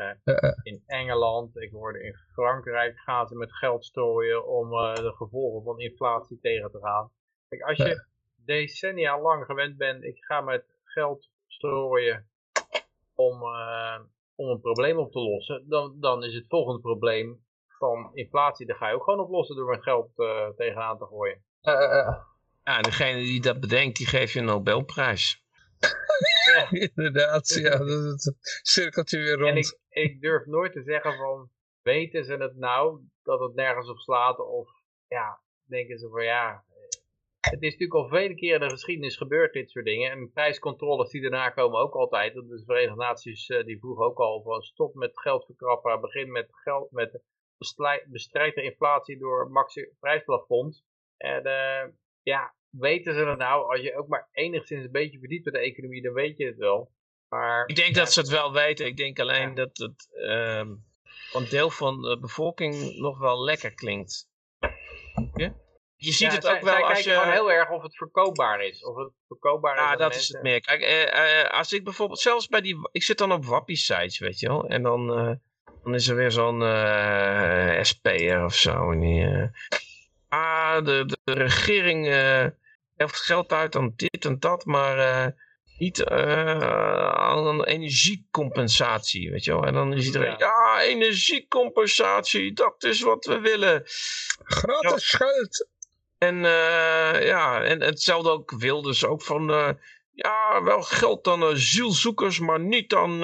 in 0.63 0.83
Engeland, 0.87 1.57
ik 1.57 1.71
hoorde 1.71 2.03
in 2.03 2.15
Frankrijk 2.33 2.99
gaan 2.99 3.29
ze 3.29 3.37
met 3.37 3.53
geld 3.53 3.85
strooien 3.85 4.47
om 4.47 4.71
de 4.71 5.13
gevolgen 5.17 5.63
van 5.63 5.79
inflatie 5.79 6.39
tegen 6.41 6.71
te 6.71 6.79
gaan. 6.79 7.11
Kijk, 7.49 7.63
als 7.63 7.77
je 7.77 8.07
decennia 8.45 9.21
lang 9.21 9.45
gewend 9.45 9.77
bent, 9.77 10.05
ik 10.05 10.25
ga 10.25 10.41
met 10.41 10.65
geld 10.85 11.31
strooien 11.47 12.29
om, 13.15 13.43
om 14.35 14.49
een 14.49 14.61
probleem 14.61 14.99
op 14.99 15.13
te 15.13 15.21
lossen, 15.21 15.69
dan, 15.69 15.97
dan 16.01 16.25
is 16.25 16.35
het 16.35 16.45
volgende 16.49 16.81
probleem 16.81 17.45
van 17.79 18.11
inflatie, 18.15 18.67
daar 18.67 18.77
ga 18.77 18.89
je 18.89 18.95
ook 18.95 19.05
gewoon 19.05 19.21
oplossen 19.21 19.57
door 19.57 19.71
met 19.71 19.83
geld 19.83 20.11
tegenaan 20.57 20.99
te 20.99 21.07
gooien. 21.07 21.43
Uh, 21.63 22.17
ja, 22.71 22.83
degene 22.83 23.19
die 23.19 23.41
dat 23.41 23.61
bedenkt, 23.61 23.97
die 23.97 24.07
geeft 24.07 24.33
je 24.33 24.39
een 24.39 24.45
Nobelprijs. 24.45 25.45
ja. 26.55 26.71
Inderdaad, 26.71 27.49
ja, 27.49 27.79
dat 27.79 28.35
cirkeltje 28.63 29.19
weer 29.19 29.37
rond. 29.37 29.49
En 29.49 29.57
ik, 29.57 29.79
ik 29.89 30.21
durf 30.21 30.47
nooit 30.47 30.73
te 30.73 30.83
zeggen 30.83 31.17
van, 31.17 31.51
weten 31.83 32.25
ze 32.25 32.33
het 32.35 32.57
nou, 32.57 33.01
dat 33.23 33.41
het 33.41 33.55
nergens 33.55 33.89
op 33.89 33.99
slaat, 33.99 34.39
of 34.39 34.69
ja, 35.09 35.41
denken 35.65 35.99
ze 35.99 36.09
van 36.09 36.25
ja, 36.25 36.65
het 37.41 37.63
is 37.63 37.71
natuurlijk 37.71 37.95
al 37.95 38.09
vele 38.09 38.35
keren 38.35 38.61
in 38.61 38.67
de 38.67 38.75
geschiedenis 38.75 39.17
gebeurd, 39.17 39.53
dit 39.53 39.71
soort 39.71 39.85
dingen. 39.85 40.11
En 40.11 40.33
prijscontroles 40.33 41.11
die 41.11 41.21
daarna 41.21 41.51
komen 41.51 41.81
ook 41.81 41.95
altijd. 41.95 42.35
De 42.35 42.63
Verenigde 42.67 42.97
Naties 42.97 43.47
die 43.47 43.79
vroegen 43.79 44.05
ook 44.05 44.19
al 44.19 44.43
van 44.43 44.63
stop 44.63 44.95
met 44.95 45.21
geld 45.21 45.45
verkrappen, 45.45 46.01
begin 46.01 46.33
met 46.33 46.49
geld, 46.51 46.91
met 46.91 47.23
bestrijdt 48.07 48.55
de 48.55 48.63
inflatie 48.63 49.19
door 49.19 49.51
maxi 49.51 49.89
prijsplafond. 50.01 50.85
En 51.17 51.47
uh, 51.47 51.93
ja, 52.23 52.55
weten 52.71 53.15
ze 53.15 53.25
dat 53.25 53.39
nou? 53.39 53.71
Als 53.71 53.81
je 53.81 53.97
ook 53.97 54.09
maar 54.09 54.29
enigszins 54.33 54.85
een 54.85 54.91
beetje 54.91 55.19
verdiept 55.19 55.45
met 55.45 55.55
de 55.55 55.61
economie, 55.61 56.03
dan 56.03 56.13
weet 56.13 56.39
je 56.39 56.47
het 56.47 56.57
wel. 56.57 56.91
Maar, 57.29 57.67
ik 57.67 57.77
denk 57.77 57.95
dat 57.95 58.13
ze 58.13 58.21
het 58.21 58.29
wel 58.29 58.53
weten. 58.53 58.87
Ik 58.87 58.97
denk 58.97 59.19
alleen 59.19 59.55
dat 59.55 59.79
het 59.79 60.09
uh, 60.13 60.65
een 61.33 61.49
deel 61.51 61.71
van 61.71 62.03
de 62.03 62.19
bevolking 62.21 62.97
nog 62.97 63.19
wel 63.19 63.45
lekker 63.45 63.75
klinkt. 63.75 64.29
Ja? 65.35 65.55
Je 65.97 66.13
ziet 66.13 66.33
het 66.33 66.49
ook 66.49 66.61
wel 66.61 66.89
als 66.89 67.03
je... 67.03 67.11
gewoon 67.11 67.33
heel 67.33 67.53
erg 67.53 67.71
of 67.71 67.83
het 67.83 67.97
verkoopbaar 67.97 68.65
is. 68.65 68.85
Of 68.85 68.97
het 68.97 69.13
verkoopbaar 69.29 69.75
is. 69.75 69.81
Ja, 69.81 69.97
dat 69.97 70.15
is 70.15 70.29
het 70.29 70.43
meer. 70.43 70.61
Kijk, 70.61 70.83
uh, 70.83 71.59
als 71.59 71.73
ik 71.73 71.85
bijvoorbeeld 71.85 72.21
zelfs 72.21 72.49
bij 72.49 72.61
die... 72.61 72.89
Ik 72.93 73.03
zit 73.03 73.19
dan 73.19 73.33
op 73.33 73.45
wappie 73.45 73.77
sites, 73.77 74.19
weet 74.19 74.39
je 74.39 74.49
wel. 74.49 74.69
En 74.69 74.83
dan 74.83 75.39
dan 75.83 75.95
is 75.95 76.09
er 76.09 76.17
weer 76.17 76.31
zo'n 76.31 76.63
eh, 76.63 77.83
SP'er 77.83 78.45
of 78.45 78.55
zo. 78.55 78.99
Die, 78.99 79.23
uh, 79.23 79.45
ah, 80.29 80.85
de, 80.85 81.17
de, 81.25 81.33
regering 81.33 82.07
uh, 83.01 83.07
heeft 83.07 83.21
geld 83.21 83.53
uit 83.53 83.77
aan 83.77 83.93
dit 83.97 84.25
en 84.25 84.39
dat, 84.39 84.65
maar 84.65 85.35
niet 85.79 86.05
aan 86.05 87.65
energiecompensatie, 87.65 89.31
weet 89.31 89.45
je 89.45 89.53
wel. 89.53 89.65
En 89.65 89.75
dan 89.75 89.93
is 89.93 90.05
iedereen, 90.05 90.35
ja, 90.39 90.39
ja 90.39 90.81
energiecompensatie, 90.83 92.53
dat 92.53 92.85
is 92.85 93.01
wat 93.01 93.25
we 93.25 93.41
willen. 93.41 93.83
Gratis 94.45 95.11
ja. 95.11 95.19
geld. 95.19 95.69
En 96.19 96.37
ja, 97.25 97.63
en 97.63 97.83
hetzelfde 97.83 98.31
ook 98.31 98.51
Wilders, 98.51 99.05
ook 99.05 99.23
van, 99.23 99.47
ja, 100.13 100.63
wel 100.63 100.83
geld 100.83 101.27
aan 101.27 101.45
asielzoekers, 101.45 102.39
maar 102.39 102.61
niet 102.61 102.95
aan 102.95 103.23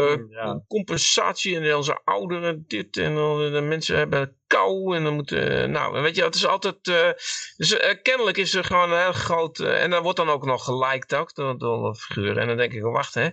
uh, 0.00 0.54
compensatie 0.68 1.56
en 1.56 1.76
onze 1.76 2.00
ouderen 2.04 2.64
dit 2.66 2.96
en 2.96 3.14
dan 3.14 3.52
de 3.52 3.60
mensen 3.60 3.96
hebben 3.96 4.38
kou 4.46 4.96
en 4.96 5.04
dan 5.04 5.14
moeten, 5.14 5.70
nou 5.70 6.02
weet 6.02 6.16
je, 6.16 6.24
het 6.24 6.34
is 6.34 6.46
altijd, 6.46 6.86
uh, 6.86 7.12
dus 7.56 7.72
uh, 7.72 8.02
kennelijk 8.02 8.36
is 8.36 8.54
er 8.54 8.64
gewoon 8.64 8.92
een 8.92 9.00
heel 9.00 9.12
groot, 9.12 9.58
en 9.58 9.90
dan 9.90 10.02
wordt 10.02 10.18
dan 10.18 10.28
ook 10.28 10.44
nog 10.44 10.64
geliked 10.64 11.14
ook 11.14 11.34
door, 11.34 11.58
door 11.58 11.94
figuren 11.94 12.36
en 12.36 12.48
dan 12.48 12.56
denk 12.56 12.72
ik, 12.72 12.82
wacht 12.82 13.14
hè, 13.14 13.28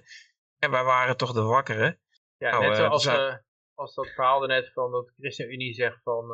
en 0.60 0.72
wij 0.72 0.84
waren 0.84 1.18
toch 1.18 1.34
de 1.34 1.42
wakkere. 1.42 2.00
Ja, 2.38 2.52
nou, 2.52 2.68
net 2.68 2.76
zoals 2.76 3.04
dus, 3.04 3.42
als 3.74 3.96
dat 3.96 4.08
verhaal 4.08 4.42
er 4.42 4.48
net 4.48 4.72
van 4.74 4.92
dat 4.92 5.06
de 5.06 5.14
ChristenUnie 5.18 5.74
zegt 5.74 6.02
van, 6.04 6.28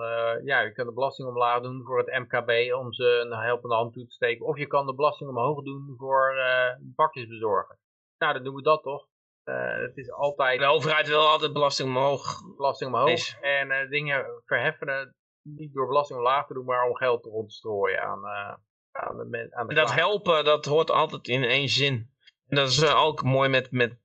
ja, 0.43 0.59
je 0.61 0.71
kan 0.71 0.85
de 0.85 0.93
belasting 0.93 1.27
omlaag 1.27 1.61
doen 1.61 1.83
voor 1.85 1.97
het 1.97 2.19
MKB 2.19 2.73
om 2.73 2.93
ze 2.93 3.05
een 3.25 3.39
helpende 3.39 3.75
hand 3.75 3.93
toe 3.93 4.05
te 4.05 4.13
steken, 4.13 4.45
of 4.45 4.57
je 4.57 4.67
kan 4.67 4.85
de 4.85 4.95
belasting 4.95 5.29
omhoog 5.29 5.63
doen 5.63 5.93
voor 5.97 6.35
bakjes 6.79 7.27
bezorgen. 7.27 7.77
Nou, 8.17 8.33
dan 8.33 8.43
doen 8.43 8.55
we 8.55 8.61
dat 8.61 8.83
toch? 8.83 9.07
Uh, 9.45 9.81
het 9.81 9.97
is 9.97 10.11
altijd... 10.11 10.59
De 10.59 10.65
overheid 10.65 11.07
wil 11.07 11.27
altijd 11.27 11.53
belasting 11.53 11.89
omhoog. 11.89 12.41
Belasting 12.55 12.93
omhoog. 12.93 13.39
En 13.41 13.69
uh, 13.71 13.89
dingen 13.89 14.25
verheffen 14.45 15.15
niet 15.41 15.73
door 15.73 15.87
belasting 15.87 16.19
omlaag 16.19 16.47
te 16.47 16.53
doen, 16.53 16.65
maar 16.65 16.87
om 16.87 16.95
geld 16.95 17.23
te 17.23 17.43
strooien 17.47 18.01
aan, 18.01 18.19
uh, 18.23 18.53
aan 18.91 19.17
de, 19.17 19.49
de 19.67 19.73
Dat 19.73 19.93
helpen, 19.93 20.45
dat 20.45 20.65
hoort 20.65 20.91
altijd 20.91 21.27
in 21.27 21.43
één 21.43 21.69
zin. 21.69 22.11
En 22.47 22.55
dat 22.55 22.69
is 22.69 22.85
ook 22.85 23.23
mooi 23.23 23.49
met, 23.49 23.71
met, 23.71 23.97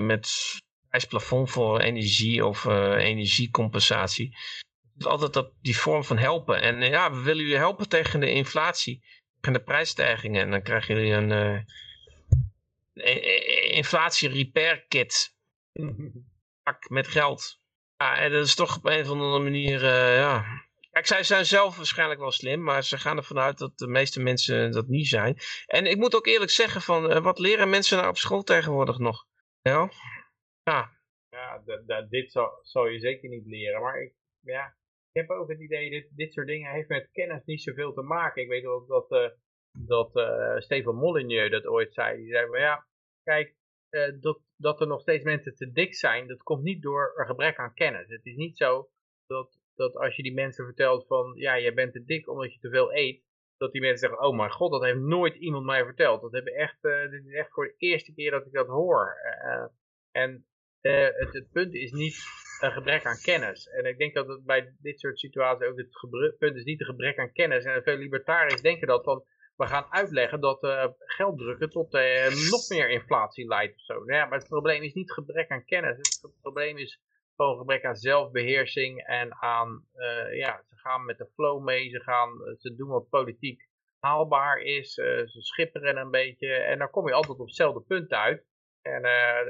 met 0.00 0.54
prijsplafond 0.88 1.50
voor 1.50 1.80
energie 1.80 2.46
of 2.46 2.64
energiecompensatie. 2.64 4.36
Het 4.92 5.04
is 5.04 5.06
altijd 5.06 5.32
dat, 5.32 5.52
die 5.60 5.78
vorm 5.78 6.04
van 6.04 6.18
helpen. 6.18 6.62
En 6.62 6.82
ja, 6.82 7.10
we 7.10 7.22
willen 7.22 7.42
jullie 7.42 7.58
helpen 7.58 7.88
tegen 7.88 8.20
de 8.20 8.30
inflatie, 8.30 9.04
tegen 9.40 9.58
de 9.58 9.64
prijsstijgingen. 9.64 10.42
En 10.42 10.50
dan 10.50 10.62
krijgen 10.62 10.94
jullie 10.94 11.12
een 11.12 11.64
inflatie 13.70 14.28
repair 14.28 14.84
kit. 14.88 15.36
Pak 16.62 16.88
met 16.88 17.08
geld. 17.08 17.60
Ja, 17.96 18.16
en 18.16 18.32
dat 18.32 18.44
is 18.44 18.54
toch 18.54 18.76
op 18.76 18.84
een 18.84 19.00
of 19.00 19.10
andere 19.10 19.42
manier, 19.42 19.82
uh, 19.82 20.16
ja. 20.16 20.64
Kijk, 20.90 21.06
zij 21.06 21.22
zijn 21.22 21.44
zelf 21.44 21.76
waarschijnlijk 21.76 22.20
wel 22.20 22.30
slim, 22.30 22.62
maar 22.62 22.84
ze 22.84 22.98
gaan 22.98 23.16
ervan 23.16 23.38
uit 23.38 23.58
dat 23.58 23.78
de 23.78 23.86
meeste 23.86 24.22
mensen 24.22 24.70
dat 24.70 24.88
niet 24.88 25.06
zijn. 25.06 25.36
En 25.66 25.86
ik 25.86 25.96
moet 25.96 26.14
ook 26.14 26.26
eerlijk 26.26 26.50
zeggen, 26.50 26.80
van, 26.80 27.10
uh, 27.10 27.22
wat 27.22 27.38
leren 27.38 27.70
mensen 27.70 27.96
nou 27.96 28.08
op 28.08 28.16
school 28.16 28.42
tegenwoordig 28.42 28.98
nog? 28.98 29.26
Ja, 29.62 29.88
ja. 30.62 30.90
ja 31.30 31.62
dit 32.08 32.32
zou, 32.32 32.50
zou 32.62 32.90
je 32.90 32.98
zeker 32.98 33.28
niet 33.28 33.46
leren, 33.46 33.80
maar 33.80 34.02
ik, 34.02 34.12
ja, 34.40 34.76
ik 35.12 35.20
heb 35.20 35.30
ook 35.30 35.48
het 35.48 35.60
idee, 35.60 35.90
dit, 35.90 36.08
dit 36.10 36.32
soort 36.32 36.46
dingen 36.46 36.72
heeft 36.72 36.88
met 36.88 37.08
kennis 37.12 37.44
niet 37.44 37.62
zoveel 37.62 37.92
te 37.92 38.02
maken. 38.02 38.42
Ik 38.42 38.48
weet 38.48 38.66
ook 38.66 38.88
dat... 38.88 39.10
Uh, 39.10 39.28
dat 39.78 40.16
uh, 40.16 40.58
Stefan 40.58 40.94
Molyneux 40.94 41.50
dat 41.50 41.66
ooit 41.66 41.94
zei. 41.94 42.16
Die 42.16 42.30
zei, 42.30 42.46
maar 42.46 42.60
ja, 42.60 42.86
kijk, 43.22 43.54
uh, 43.90 44.20
dat, 44.20 44.40
dat 44.56 44.80
er 44.80 44.86
nog 44.86 45.00
steeds 45.00 45.24
mensen 45.24 45.54
te 45.54 45.72
dik 45.72 45.94
zijn, 45.94 46.26
dat 46.26 46.42
komt 46.42 46.62
niet 46.62 46.82
door 46.82 47.12
een 47.16 47.26
gebrek 47.26 47.56
aan 47.56 47.74
kennis. 47.74 48.08
Het 48.08 48.24
is 48.24 48.36
niet 48.36 48.56
zo 48.56 48.88
dat, 49.26 49.58
dat 49.74 49.96
als 49.96 50.16
je 50.16 50.22
die 50.22 50.34
mensen 50.34 50.64
vertelt 50.64 51.06
van, 51.06 51.32
ja, 51.34 51.58
jij 51.58 51.74
bent 51.74 51.92
te 51.92 52.04
dik 52.04 52.28
omdat 52.28 52.52
je 52.52 52.58
te 52.58 52.70
veel 52.70 52.94
eet, 52.94 53.24
dat 53.56 53.72
die 53.72 53.80
mensen 53.80 54.08
zeggen, 54.08 54.26
oh 54.26 54.36
mijn 54.36 54.50
god, 54.50 54.70
dat 54.70 54.82
heeft 54.82 54.98
nooit 54.98 55.34
iemand 55.34 55.64
mij 55.64 55.84
verteld. 55.84 56.20
Dat 56.20 56.32
hebben 56.32 56.54
echt, 56.54 56.84
uh, 56.84 57.10
dit 57.10 57.24
is 57.24 57.32
echt 57.32 57.52
voor 57.52 57.66
de 57.66 57.74
eerste 57.76 58.14
keer 58.14 58.30
dat 58.30 58.46
ik 58.46 58.52
dat 58.52 58.66
hoor. 58.66 59.16
en 60.10 60.46
het, 60.80 61.32
het 61.32 61.50
punt 61.52 61.74
is 61.74 61.92
niet 61.92 62.16
een 62.60 62.72
gebrek 62.72 63.04
aan 63.04 63.20
kennis. 63.22 63.68
En 63.68 63.84
ik 63.84 63.98
denk 63.98 64.14
dat 64.14 64.28
het 64.28 64.44
bij 64.44 64.74
dit 64.78 65.00
soort 65.00 65.18
situaties 65.18 65.66
ook 65.66 65.78
het 65.78 66.38
punt 66.38 66.56
is 66.56 66.64
niet 66.64 66.80
een 66.80 66.86
gebrek 66.86 67.18
aan 67.18 67.32
kennis. 67.32 67.64
En 67.64 67.82
veel 67.82 67.96
libertariërs 67.96 68.60
denken 68.60 68.86
dat 68.86 69.04
van, 69.04 69.24
we 69.56 69.66
gaan 69.66 69.86
uitleggen 69.90 70.40
dat 70.40 70.62
uh, 70.62 70.86
gelddrukken 70.98 71.70
tot 71.70 71.94
uh, 71.94 72.50
nog 72.50 72.68
meer 72.68 72.88
inflatie 72.88 73.46
leidt 73.46 73.74
of 73.74 73.80
zo. 73.80 73.94
Nou 73.94 74.12
ja, 74.12 74.26
maar 74.26 74.38
het 74.38 74.48
probleem 74.48 74.82
is 74.82 74.92
niet 74.92 75.12
gebrek 75.12 75.50
aan 75.50 75.64
kennis. 75.64 75.96
Het 76.22 76.40
probleem 76.40 76.78
is 76.78 77.00
gewoon 77.36 77.58
gebrek 77.58 77.84
aan 77.84 77.96
zelfbeheersing 77.96 79.06
en 79.06 79.34
aan, 79.34 79.86
uh, 79.94 80.36
ja, 80.36 80.62
ze 80.68 80.76
gaan 80.76 81.04
met 81.04 81.18
de 81.18 81.30
flow 81.34 81.62
mee, 81.62 81.90
ze, 81.90 82.00
gaan, 82.00 82.30
ze 82.58 82.74
doen 82.74 82.88
wat 82.88 83.08
politiek 83.08 83.68
haalbaar 83.98 84.58
is, 84.58 84.94
ze 84.94 85.36
schipperen 85.38 85.96
een 85.96 86.10
beetje 86.10 86.52
en 86.52 86.78
dan 86.78 86.90
kom 86.90 87.08
je 87.08 87.14
altijd 87.14 87.38
op 87.38 87.46
hetzelfde 87.46 87.80
punt 87.80 88.10
uit. 88.10 88.44
En 88.82 89.02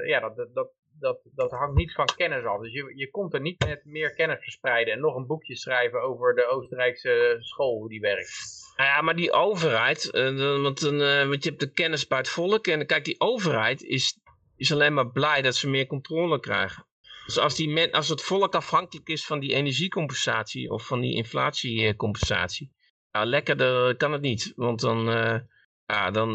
ja, 0.05 0.19
dat, 0.19 0.47
dat, 0.53 0.71
dat, 0.99 1.19
dat 1.23 1.51
hangt 1.51 1.75
niet 1.75 1.93
van 1.93 2.05
kennis 2.15 2.45
af. 2.45 2.61
Dus 2.61 2.73
je, 2.73 2.93
je 2.95 3.09
komt 3.09 3.33
er 3.33 3.41
niet 3.41 3.65
met 3.65 3.85
meer 3.85 4.13
kennis 4.13 4.39
verspreiden 4.39 4.93
en 4.93 4.99
nog 4.99 5.15
een 5.15 5.27
boekje 5.27 5.55
schrijven 5.55 6.01
over 6.01 6.35
de 6.35 6.45
Oostenrijkse 6.45 7.35
school, 7.39 7.77
hoe 7.77 7.89
die 7.89 8.01
werkt. 8.01 8.66
Nou 8.77 8.89
ja, 8.89 9.01
maar 9.01 9.15
die 9.15 9.31
overheid, 9.31 10.09
uh, 10.13 10.61
want, 10.61 10.83
uh, 10.83 11.27
want 11.27 11.43
je 11.43 11.49
hebt 11.49 11.59
de 11.61 11.71
kennis 11.71 12.07
bij 12.07 12.17
het 12.17 12.29
volk. 12.29 12.67
En 12.67 12.85
kijk, 12.85 13.05
die 13.05 13.19
overheid 13.19 13.83
is, 13.83 14.19
is 14.55 14.71
alleen 14.71 14.93
maar 14.93 15.11
blij 15.11 15.41
dat 15.41 15.55
ze 15.55 15.69
meer 15.69 15.87
controle 15.87 16.39
krijgen. 16.39 16.85
Dus 17.25 17.37
als, 17.37 17.55
die 17.55 17.93
als 17.93 18.09
het 18.09 18.21
volk 18.21 18.55
afhankelijk 18.55 19.09
is 19.09 19.25
van 19.25 19.39
die 19.39 19.53
energiecompensatie 19.53 20.69
of 20.69 20.87
van 20.87 21.01
die 21.01 21.15
inflatiecompensatie. 21.15 22.71
Nou, 23.11 23.25
lekkerder 23.25 23.95
kan 23.95 24.11
het 24.11 24.21
niet. 24.21 24.53
Want 24.55 24.79
dan, 24.79 25.09
uh, 25.09 25.39
ja, 25.85 26.11
dan 26.11 26.31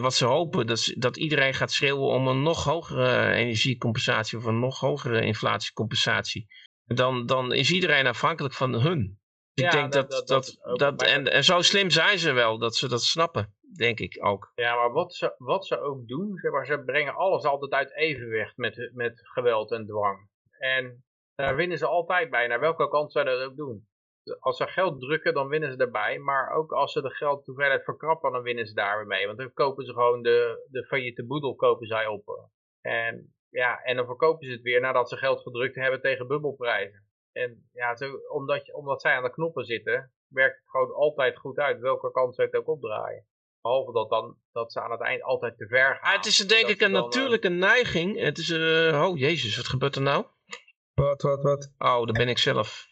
wat 0.00 0.14
ze 0.14 0.24
hopen, 0.24 0.66
dat, 0.66 0.92
dat 0.96 1.16
iedereen 1.16 1.54
gaat 1.54 1.72
schreeuwen 1.72 2.08
om 2.08 2.28
een 2.28 2.42
nog 2.42 2.64
hogere 2.64 3.32
energiecompensatie 3.32 4.38
of 4.38 4.44
een 4.44 4.58
nog 4.58 4.80
hogere 4.80 5.24
inflatiecompensatie. 5.24 6.46
Dan, 6.84 7.26
dan 7.26 7.52
is 7.52 7.70
iedereen 7.70 8.06
afhankelijk 8.06 8.54
van 8.54 8.72
hun 8.72 9.18
ik 9.54 9.70
denk 9.70 9.92
dat, 9.92 10.10
dat, 10.10 10.26
dat, 10.26 10.58
dat, 10.78 11.02
en, 11.02 11.32
en 11.32 11.44
zo 11.44 11.60
slim 11.60 11.90
zijn 11.90 12.18
ze 12.18 12.32
wel, 12.32 12.58
dat 12.58 12.76
ze 12.76 12.88
dat 12.88 13.02
snappen, 13.02 13.54
denk 13.76 14.00
ik 14.00 14.18
ook. 14.26 14.52
Ja, 14.54 14.74
maar 14.74 14.92
wat 14.92 15.14
ze, 15.14 15.34
wat 15.38 15.66
ze 15.66 15.80
ook 15.80 16.06
doen, 16.06 16.36
zeg 16.36 16.52
maar, 16.52 16.66
ze 16.66 16.82
brengen 16.84 17.14
alles 17.14 17.44
altijd 17.44 17.72
uit 17.72 17.96
evenwicht 17.96 18.56
met, 18.56 18.90
met 18.94 19.20
geweld 19.22 19.70
en 19.70 19.86
dwang. 19.86 20.28
En 20.58 21.04
daar 21.34 21.56
winnen 21.56 21.78
ze 21.78 21.86
altijd 21.86 22.30
bij, 22.30 22.46
naar 22.46 22.60
welke 22.60 22.88
kant 22.88 23.12
zij 23.12 23.24
dat 23.24 23.42
ook 23.42 23.56
doen. 23.56 23.86
Als 24.38 24.56
ze 24.56 24.66
geld 24.66 25.00
drukken, 25.00 25.34
dan 25.34 25.48
winnen 25.48 25.72
ze 25.72 25.78
erbij. 25.78 26.18
Maar 26.18 26.50
ook 26.50 26.72
als 26.72 26.92
ze 26.92 27.02
de 27.02 27.14
geld 27.14 27.46
hoeveelheid 27.46 27.84
verkrappen, 27.84 28.32
dan 28.32 28.42
winnen 28.42 28.66
ze 28.66 28.74
daar 28.74 28.96
weer 28.96 29.06
mee. 29.06 29.26
Want 29.26 29.38
dan 29.38 29.52
kopen 29.52 29.84
ze 29.84 29.92
gewoon 29.92 30.22
de, 30.22 30.66
de 30.70 30.86
failliete 30.86 31.26
boedel 31.26 31.54
kopen 31.54 31.86
zij 31.86 32.06
op. 32.06 32.48
En, 32.80 33.34
ja, 33.48 33.82
en 33.82 33.96
dan 33.96 34.06
verkopen 34.06 34.46
ze 34.46 34.52
het 34.52 34.62
weer 34.62 34.80
nadat 34.80 35.08
ze 35.08 35.16
geld 35.16 35.40
gedrukt 35.40 35.74
hebben 35.74 36.00
tegen 36.00 36.26
bubbelprijzen. 36.26 37.06
En 37.34 37.68
ja, 37.72 37.96
zo, 37.96 38.16
omdat, 38.32 38.66
je, 38.66 38.74
omdat 38.74 39.00
zij 39.00 39.16
aan 39.16 39.22
de 39.22 39.30
knoppen 39.30 39.64
zitten, 39.64 40.12
werkt 40.28 40.58
het 40.58 40.70
gewoon 40.70 40.94
altijd 40.94 41.38
goed 41.38 41.58
uit, 41.58 41.80
welke 41.80 42.10
kant 42.10 42.34
ze 42.34 42.42
het 42.42 42.54
ook 42.54 42.68
opdraaien. 42.68 43.26
Behalve 43.60 43.92
dat, 43.92 44.10
dan, 44.10 44.36
dat 44.52 44.72
ze 44.72 44.80
aan 44.80 44.90
het 44.90 45.00
eind 45.00 45.22
altijd 45.22 45.56
te 45.56 45.66
ver 45.66 45.94
gaan. 45.94 46.10
Ah, 46.10 46.16
het 46.16 46.26
is 46.26 46.36
denk 46.36 46.68
ik 46.68 46.80
een 46.80 46.92
natuurlijke 46.92 47.48
neiging. 47.48 48.20
Het 48.20 48.38
is, 48.38 48.48
uh, 48.48 49.06
oh 49.08 49.18
jezus, 49.18 49.56
wat 49.56 49.68
gebeurt 49.68 49.96
er 49.96 50.02
nou? 50.02 50.26
Wat, 50.94 51.22
wat, 51.22 51.42
wat? 51.42 51.72
Oh, 51.78 52.06
dat 52.06 52.16
ben 52.16 52.28
ik 52.28 52.38
zelf. 52.38 52.86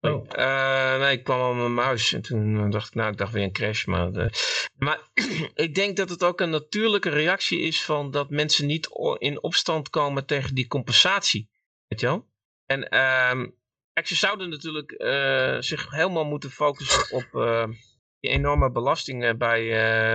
Oh. 0.00 0.24
Uh, 0.38 0.98
nee, 0.98 1.16
ik 1.16 1.24
kwam 1.24 1.40
aan 1.40 1.56
mijn 1.56 1.74
muis 1.74 2.12
en 2.12 2.22
toen 2.22 2.70
dacht 2.70 2.86
ik, 2.86 2.94
nou, 2.94 3.10
ik 3.10 3.16
dacht 3.16 3.32
weer 3.32 3.42
een 3.42 3.52
crash. 3.52 3.84
Maar, 3.84 4.10
uh, 4.12 4.26
maar 4.76 5.10
ik 5.54 5.74
denk 5.74 5.96
dat 5.96 6.08
het 6.08 6.24
ook 6.24 6.40
een 6.40 6.50
natuurlijke 6.50 7.10
reactie 7.10 7.60
is 7.60 7.84
van 7.84 8.10
dat 8.10 8.30
mensen 8.30 8.66
niet 8.66 8.88
in 9.18 9.42
opstand 9.42 9.90
komen 9.90 10.26
tegen 10.26 10.54
die 10.54 10.66
compensatie. 10.66 11.50
Weet 11.86 12.00
je 12.00 12.06
wel? 12.06 12.26
En 12.66 12.98
um, 13.30 13.56
ze 14.02 14.14
zouden 14.14 14.48
natuurlijk 14.48 14.94
uh, 14.98 15.56
zich 15.60 15.90
helemaal 15.90 16.24
moeten 16.24 16.50
focussen 16.50 17.16
op 17.16 17.26
die 18.20 18.30
enorme 18.30 18.70
belastingen 18.70 19.38
bij 19.38 19.60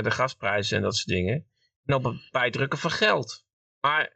de 0.01 0.11
gasprijzen 0.11 0.77
en 0.77 0.83
dat 0.83 0.95
soort 0.95 1.07
dingen. 1.07 1.47
En 1.85 1.95
op 1.95 2.03
het 2.03 2.27
bijdrukken 2.31 2.79
van 2.79 2.91
geld. 2.91 3.45
Maar 3.79 4.11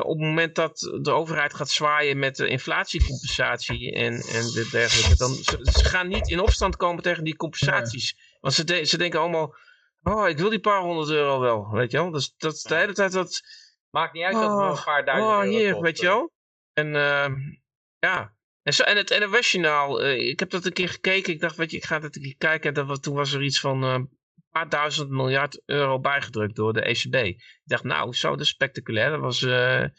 op 0.00 0.18
het 0.18 0.26
moment 0.26 0.54
dat 0.54 0.78
de 1.02 1.10
overheid 1.10 1.54
gaat 1.54 1.70
zwaaien 1.70 2.18
met 2.18 2.36
de 2.36 2.48
inflatiecompensatie 2.48 3.92
en, 3.92 4.12
en 4.12 4.42
de 4.52 4.68
dergelijke, 4.70 5.16
dan 5.16 5.34
ze, 5.34 5.58
ze 5.62 5.84
gaan 5.84 6.08
niet 6.08 6.28
in 6.28 6.40
opstand 6.40 6.76
komen 6.76 7.02
tegen 7.02 7.24
die 7.24 7.36
compensaties. 7.36 8.36
Want 8.40 8.54
ze, 8.54 8.64
de, 8.64 8.84
ze 8.84 8.98
denken 8.98 9.20
allemaal, 9.20 9.54
oh, 10.02 10.28
ik 10.28 10.38
wil 10.38 10.50
die 10.50 10.60
paar 10.60 10.80
honderd 10.80 11.10
euro 11.10 11.40
wel, 11.40 11.70
weet 11.70 11.90
je 11.90 11.96
wel. 11.96 12.10
Dus 12.10 12.34
dat 12.36 12.54
is 12.54 12.62
de 12.62 12.74
hele 12.74 12.92
tijd 12.92 13.12
dat... 13.12 13.40
Maakt 13.90 14.12
niet 14.12 14.24
uit 14.24 14.34
dat 14.34 14.42
het 14.42 14.60
oh, 14.60 14.76
een 14.76 14.84
paar 14.84 15.04
duizend 15.04 15.32
oh, 15.32 15.40
hier, 15.40 15.80
weet 15.80 15.98
je 15.98 16.06
wel. 16.06 16.32
En 16.72 16.86
uh, 16.86 17.26
ja, 17.98 18.35
en, 18.66 18.72
zo, 18.72 18.82
en 18.82 18.96
het 18.96 19.18
NOS-journaal, 19.18 20.04
uh, 20.04 20.28
ik 20.28 20.38
heb 20.38 20.50
dat 20.50 20.64
een 20.64 20.72
keer 20.72 20.88
gekeken. 20.88 21.32
Ik 21.32 21.40
dacht, 21.40 21.56
weet 21.56 21.70
je, 21.70 21.76
ik 21.76 21.84
ga 21.84 21.98
dat 21.98 22.16
een 22.16 22.22
keer 22.22 22.36
kijken. 22.36 22.68
En 22.68 22.74
dat 22.74 22.86
was, 22.86 23.00
toen 23.00 23.14
was 23.14 23.32
er 23.32 23.42
iets 23.42 23.60
van 23.60 23.84
uh, 23.84 23.98
paar 24.50 24.68
duizend 24.68 25.10
miljard 25.10 25.62
euro 25.66 26.00
bijgedrukt 26.00 26.56
door 26.56 26.72
de 26.72 26.82
ECB. 26.82 27.14
Ik 27.14 27.42
dacht, 27.64 27.84
nou, 27.84 28.14
zo 28.14 28.36
de 28.36 28.44
spectaculair. 28.44 29.10
Dat 29.10 29.20
was 29.20 29.42
uh, 29.42 29.82
eh, 29.82 29.90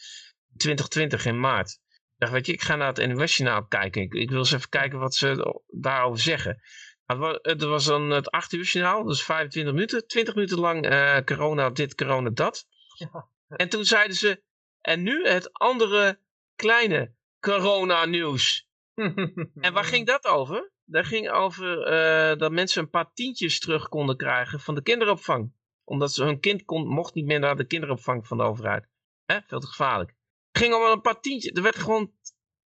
2020 0.57 1.25
in 1.25 1.39
maart. 1.39 1.69
Ik 1.69 2.15
dacht, 2.17 2.31
weet 2.31 2.45
je, 2.45 2.53
ik 2.53 2.61
ga 2.61 2.75
naar 2.75 2.93
het 2.93 3.07
NOS-journaal 3.07 3.65
kijken. 3.65 4.01
Ik, 4.01 4.13
ik, 4.13 4.29
wil 4.29 4.39
eens 4.39 4.51
even 4.51 4.69
kijken 4.69 4.99
wat 4.99 5.15
ze 5.15 5.61
daarover 5.67 6.21
zeggen. 6.21 6.61
Het 7.05 7.17
was, 7.17 7.37
het 7.41 7.63
was 7.63 7.85
dan 7.85 8.09
het 8.09 8.31
8 8.31 8.53
uur 8.53 8.63
journaal, 8.63 9.03
dus 9.03 9.23
25 9.23 9.73
minuten. 9.73 10.07
20 10.07 10.35
minuten 10.35 10.59
lang 10.59 10.81
corona 11.25 11.69
dit, 11.69 11.95
corona 11.95 12.29
dat. 12.29 12.67
Ja. 12.97 13.29
En 13.47 13.69
toen 13.69 13.85
zeiden 13.85 14.15
ze, 14.15 14.43
en 14.81 15.03
nu 15.03 15.27
het 15.27 15.53
andere 15.53 16.19
kleine 16.55 17.15
corona 17.47 18.05
nieuws. 18.05 18.67
en 19.65 19.73
waar 19.73 19.83
ging 19.83 20.05
dat 20.05 20.25
over? 20.25 20.71
Dat 20.85 21.05
ging 21.05 21.29
over 21.29 21.77
uh, 21.77 22.37
dat 22.37 22.51
mensen 22.51 22.81
een 22.81 22.89
paar 22.89 23.13
tientjes 23.13 23.59
terug 23.59 23.89
konden 23.89 24.17
krijgen 24.17 24.59
van 24.59 24.75
de 24.75 24.81
kinderopvang. 24.81 25.51
Omdat 25.83 26.13
ze 26.13 26.23
hun 26.23 26.39
kind 26.39 26.65
kon, 26.65 26.87
mocht 26.87 27.13
niet 27.13 27.25
meer 27.25 27.39
naar 27.39 27.55
de 27.55 27.65
kinderopvang 27.65 28.27
van 28.27 28.37
de 28.37 28.43
overheid. 28.43 28.87
Hè? 29.25 29.39
Veel 29.47 29.59
te 29.59 29.67
gevaarlijk. 29.67 30.13
Het 30.51 30.61
ging 30.61 30.75
om 30.75 30.81
een 30.81 31.01
paar 31.01 31.19
tientjes. 31.19 31.51
Er 31.51 31.61
werd 31.61 31.75
gewoon 31.75 32.01
een 32.01 32.11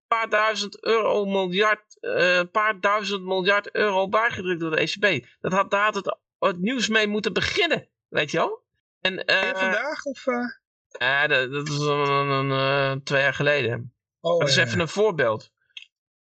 paar 0.07 0.29
duizend 0.29 0.85
euro 0.85 1.25
miljard, 1.25 1.97
uh, 2.01 2.37
een 2.37 2.51
paar 2.51 2.81
duizend 2.81 3.23
miljard 3.23 3.75
euro 3.75 4.09
bijgedrukt 4.09 4.61
door 4.61 4.71
de 4.71 4.77
ECB. 4.77 5.27
Dat 5.41 5.53
had, 5.53 5.71
daar 5.71 5.85
had 5.85 5.95
het, 5.95 6.19
het 6.39 6.59
nieuws 6.59 6.89
mee 6.89 7.07
moeten 7.07 7.33
beginnen. 7.33 7.89
Weet 8.09 8.31
je 8.31 8.37
wel? 8.37 8.65
En, 9.01 9.13
uh, 9.13 9.41
vandaag? 9.41 10.05
Of, 10.05 10.27
uh... 10.27 11.29
dat, 11.29 11.51
dat 11.51 11.69
was 11.69 11.87
een, 11.87 12.51
een, 12.51 13.03
twee 13.03 13.23
jaar 13.23 13.35
geleden. 13.35 13.95
Oh, 14.21 14.39
dat 14.39 14.49
is 14.49 14.57
even 14.57 14.81
een 14.81 14.89
voorbeeld. 14.89 15.51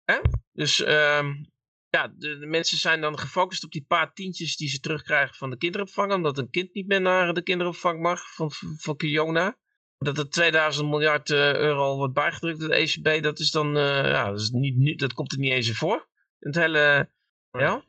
Hè? 0.05 0.20
Dus 0.52 0.81
uh, 0.81 1.28
ja, 1.89 2.09
de, 2.09 2.39
de, 2.39 2.47
mensen 2.47 2.78
zijn 2.78 3.01
dan 3.01 3.18
gefocust 3.18 3.64
op 3.64 3.70
die 3.70 3.85
paar 3.89 4.12
tientjes 4.12 4.56
die 4.56 4.68
ze 4.68 4.81
terugkrijgen 4.81 5.35
van 5.35 5.51
de 5.51 5.56
kinderopvang. 5.56 6.12
Omdat 6.12 6.39
een 6.39 6.51
kind 6.51 6.74
niet 6.74 6.86
meer 6.86 7.01
naar 7.01 7.35
de 7.35 7.43
kinderopvang 7.43 8.01
mag 8.01 8.35
van, 8.35 8.51
van 8.78 8.97
Kiona. 8.97 9.56
Dat 9.98 10.18
er 10.18 10.31
2000 10.31 10.89
miljard 10.89 11.31
uh, 11.31 11.55
euro 11.55 11.97
wordt 11.97 12.14
bijgedrukt 12.14 12.60
door 12.60 12.68
de 12.68 12.74
ECB, 12.74 13.23
dat 13.23 13.39
is 13.39 13.51
dan, 13.51 13.77
uh, 13.77 14.05
ja, 14.05 14.31
dat, 14.31 14.40
is 14.40 14.51
niet, 14.51 14.98
dat 14.98 15.12
komt 15.12 15.32
er 15.32 15.39
niet 15.39 15.52
eens 15.52 15.78
voor. 15.78 16.09
Het 16.39 16.55
hele, 16.55 17.10
ja? 17.51 17.85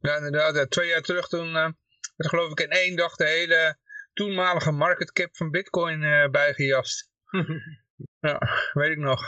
Ja, 0.00 0.16
inderdaad. 0.16 0.70
Twee 0.70 0.88
jaar 0.88 1.02
terug 1.02 1.28
toen 1.28 1.46
uh, 1.46 1.68
werd 2.16 2.30
geloof 2.30 2.50
ik 2.50 2.60
in 2.60 2.70
één 2.70 2.96
dag 2.96 3.16
de 3.16 3.26
hele 3.26 3.78
toenmalige 4.12 4.70
market 4.70 5.12
cap 5.12 5.36
van 5.36 5.50
bitcoin 5.50 6.30
bijgejast. 6.30 7.10
ja, 8.20 8.38
weet 8.80 8.90
ik 8.90 8.98
nog. 8.98 9.22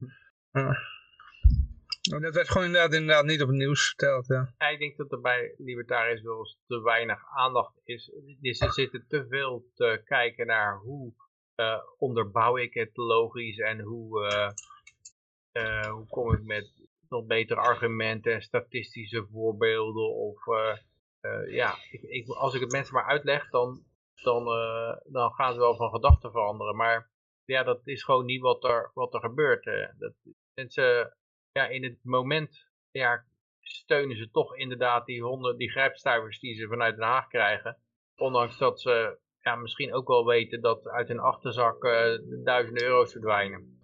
ja. 0.52 0.76
Dat 2.20 2.34
werd 2.34 2.48
gewoon 2.48 2.66
inderdaad, 2.66 2.92
inderdaad 2.92 3.24
niet 3.24 3.42
op 3.42 3.48
het 3.48 3.56
nieuws 3.56 3.86
verteld, 3.86 4.26
ja. 4.26 4.54
ja 4.58 4.68
ik 4.68 4.78
denk 4.78 4.96
dat 4.96 5.12
er 5.12 5.20
bij 5.20 5.54
libertariërs 5.58 6.22
wel 6.22 6.38
eens 6.38 6.58
te 6.66 6.82
weinig 6.82 7.20
aandacht 7.36 7.80
is. 7.84 8.04
Ze 8.40 8.70
zitten 8.70 9.04
te 9.08 9.26
veel 9.28 9.70
te 9.74 10.02
kijken 10.04 10.46
naar 10.46 10.78
hoe 10.78 11.14
uh, 11.56 11.78
onderbouw 11.98 12.56
ik 12.56 12.74
het 12.74 12.96
logisch 12.96 13.58
en 13.58 13.80
hoe, 13.80 14.32
uh, 14.32 14.50
uh, 15.64 15.90
hoe 15.90 16.06
kom 16.06 16.32
ik 16.32 16.44
met 16.44 16.72
nog 17.08 17.26
betere 17.26 17.60
argumenten 17.60 18.32
en 18.32 18.42
statistische 18.42 19.26
voorbeelden. 19.32 20.14
Of 20.14 20.44
ja, 21.48 21.74
ik, 21.90 22.02
ik, 22.02 22.28
als 22.28 22.54
ik 22.54 22.60
het 22.60 22.72
mensen 22.72 22.94
maar 22.94 23.04
uitleg, 23.04 23.50
dan, 23.50 23.84
dan, 24.22 24.44
dan 25.04 25.32
gaan 25.32 25.52
ze 25.52 25.58
wel 25.58 25.76
van 25.76 25.90
gedachten 25.90 26.30
veranderen. 26.30 26.76
Maar 26.76 27.10
ja, 27.54 27.62
dat 27.62 27.80
is 27.84 28.04
gewoon 28.04 28.24
niet 28.24 28.40
wat 28.40 28.64
er, 28.64 28.90
wat 28.94 29.14
er 29.14 29.20
gebeurt. 29.20 29.64
dat, 29.98 30.12
mensen 30.54 31.16
ja, 31.52 31.66
in 31.66 31.84
het 31.84 31.98
moment 32.02 32.66
ja, 32.90 33.24
steunen 33.60 34.16
ze 34.16 34.30
toch 34.30 34.56
inderdaad 34.56 35.06
die, 35.06 35.22
honden, 35.22 35.56
die 35.56 35.70
grijpstuivers 35.70 36.40
die 36.40 36.54
ze 36.54 36.66
vanuit 36.66 36.96
Den 36.96 37.04
Haag 37.04 37.28
krijgen. 37.28 37.78
Ondanks 38.16 38.58
dat 38.58 38.80
ze 38.80 39.18
ja, 39.40 39.54
misschien 39.56 39.94
ook 39.94 40.08
wel 40.08 40.26
weten 40.26 40.60
dat 40.60 40.88
uit 40.88 41.08
hun 41.08 41.18
achterzak 41.18 41.84
uh, 41.84 42.18
duizenden 42.44 42.82
euro's 42.82 43.12
verdwijnen. 43.12 43.80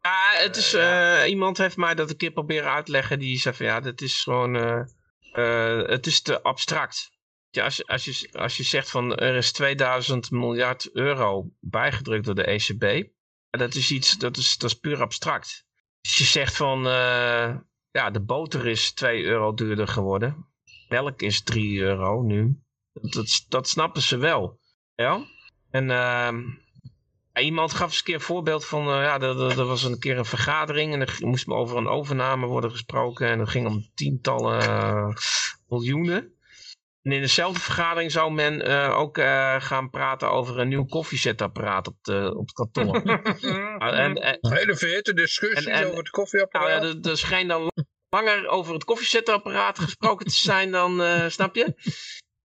Ja, 0.00 0.30
het 0.42 0.56
is, 0.56 0.74
uh, 0.74 1.22
iemand 1.26 1.58
heeft 1.58 1.76
mij 1.76 1.94
dat 1.94 2.10
een 2.10 2.16
keer 2.16 2.32
proberen 2.32 2.70
uitleggen. 2.70 3.18
Die 3.18 3.38
zei 3.38 3.54
van 3.54 3.66
ja, 3.66 3.80
dat 3.80 4.00
is 4.00 4.22
gewoon, 4.22 4.56
uh, 4.56 5.86
het 5.86 6.06
is 6.06 6.22
te 6.22 6.42
abstract. 6.42 7.13
Ja, 7.54 7.64
als, 7.64 7.86
als, 7.86 8.04
je, 8.04 8.28
als 8.32 8.56
je 8.56 8.62
zegt 8.62 8.90
van 8.90 9.14
er 9.14 9.34
is 9.34 9.52
2000 9.52 10.30
miljard 10.30 10.90
euro 10.92 11.50
bijgedrukt 11.60 12.24
door 12.24 12.34
de 12.34 12.44
ECB. 12.44 13.08
Dat 13.50 13.74
is 13.74 13.90
iets, 13.90 14.18
dat 14.18 14.36
is, 14.36 14.56
dat 14.56 14.70
is 14.70 14.78
puur 14.78 15.00
abstract. 15.00 15.66
Als 16.00 16.18
je 16.18 16.24
zegt 16.24 16.56
van, 16.56 16.86
uh, 16.86 17.56
ja, 17.90 18.10
de 18.10 18.20
boter 18.20 18.66
is 18.66 18.92
2 18.92 19.24
euro 19.24 19.54
duurder 19.54 19.88
geworden. 19.88 20.46
Melk 20.88 21.22
is 21.22 21.42
3 21.42 21.80
euro 21.80 22.22
nu. 22.22 22.58
Dat, 22.92 23.44
dat, 23.48 23.68
snappen 23.68 24.02
ze 24.02 24.16
wel. 24.16 24.60
Ja? 24.94 25.26
En 25.70 25.88
uh, 25.88 27.44
iemand 27.44 27.72
gaf 27.72 27.86
eens 27.88 27.98
een 27.98 28.04
keer 28.04 28.14
een 28.14 28.20
voorbeeld 28.20 28.66
van, 28.66 28.88
uh, 28.88 28.94
ja, 28.94 29.20
er, 29.20 29.58
er, 29.58 29.64
was 29.64 29.82
een 29.82 29.98
keer 29.98 30.18
een 30.18 30.24
vergadering 30.24 30.92
en 30.92 31.00
er 31.00 31.16
moest 31.20 31.48
over 31.48 31.76
een 31.76 31.88
overname 31.88 32.46
worden 32.46 32.70
gesproken 32.70 33.28
en 33.28 33.40
er 33.40 33.48
ging 33.48 33.66
om 33.66 33.90
tientallen 33.94 35.14
miljoenen. 35.68 36.32
En 37.04 37.12
in 37.12 37.20
dezelfde 37.20 37.60
vergadering 37.60 38.12
zou 38.12 38.32
men 38.32 38.68
uh, 38.68 38.98
ook 38.98 39.18
uh, 39.18 39.60
gaan 39.60 39.90
praten 39.90 40.30
over 40.30 40.58
een 40.58 40.68
nieuw 40.68 40.84
koffiezetapparaat 40.84 41.86
op, 41.86 41.96
de, 42.02 42.34
op 42.36 42.46
het 42.46 42.52
kantoor. 42.52 43.02
Ah, 43.78 43.98
en, 43.98 44.14
en, 44.14 44.38
Hele 44.40 44.76
verhitte 44.76 45.14
discussies 45.14 45.66
en, 45.66 45.86
over 45.86 45.98
het 45.98 46.10
koffieapparaat. 46.10 46.82
Nou 46.82 47.00
ja, 47.02 47.10
er, 47.10 47.18
schijnt 47.18 47.48
dan 47.48 47.72
langer 48.08 48.48
over 48.48 48.74
het 48.74 48.84
koffiezetapparaat 48.84 49.78
gesproken 49.78 50.26
te 50.26 50.34
zijn 50.34 50.70
dan, 50.70 51.00
uh, 51.00 51.28
snap 51.28 51.54
je? 51.54 51.64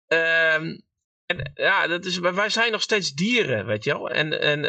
Um, 0.06 0.82
en 1.26 1.50
ja, 1.54 1.86
dat 1.86 2.04
is, 2.04 2.18
wij 2.18 2.48
zijn 2.48 2.72
nog 2.72 2.82
steeds 2.82 3.12
dieren, 3.12 3.66
weet 3.66 3.84
je 3.84 3.92
wel. 3.92 4.10
En, 4.10 4.40
en 4.40 4.62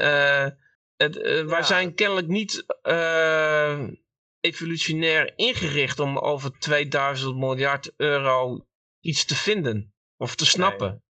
het, 0.95 1.16
wij 1.45 1.64
zijn 1.64 1.94
kennelijk 1.94 2.28
niet 2.28 2.66
evolutionair 4.40 5.34
ingericht 5.36 5.99
om 5.99 6.18
over 6.18 6.60
2000 6.60 7.36
miljard 7.36 7.94
euro 7.98 8.66
iets 9.02 9.26
te 9.26 9.36
vinden 9.36 9.94
of 10.18 10.36
te 10.36 10.45
snappen. 10.45 11.03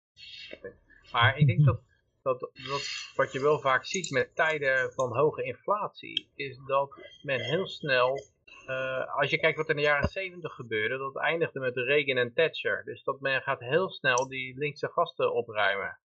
Maar 1.12 1.38
ik 1.38 1.46
denk 1.46 1.64
dat, 1.64 1.80
dat, 2.22 2.40
dat 2.40 3.12
wat 3.14 3.32
je 3.32 3.40
wel 3.40 3.58
vaak 3.58 3.84
ziet 3.84 4.10
met 4.10 4.34
tijden 4.34 4.92
van 4.92 5.16
hoge 5.16 5.42
inflatie, 5.42 6.30
is 6.34 6.58
dat 6.66 7.00
men 7.22 7.40
heel 7.40 7.66
snel, 7.66 8.20
uh, 8.66 9.16
als 9.16 9.30
je 9.30 9.38
kijkt 9.38 9.56
wat 9.56 9.68
in 9.68 9.76
de 9.76 9.82
jaren 9.82 10.08
70 10.08 10.54
gebeurde, 10.54 10.98
dat 10.98 11.16
eindigde 11.16 11.60
met 11.60 11.76
Reagan 11.76 12.16
en 12.16 12.32
Thatcher. 12.34 12.84
Dus 12.84 13.04
dat 13.04 13.20
men 13.20 13.42
gaat 13.42 13.60
heel 13.60 13.90
snel 13.90 14.28
die 14.28 14.58
linkse 14.58 14.88
gasten 14.88 15.34
opruimen. 15.34 15.98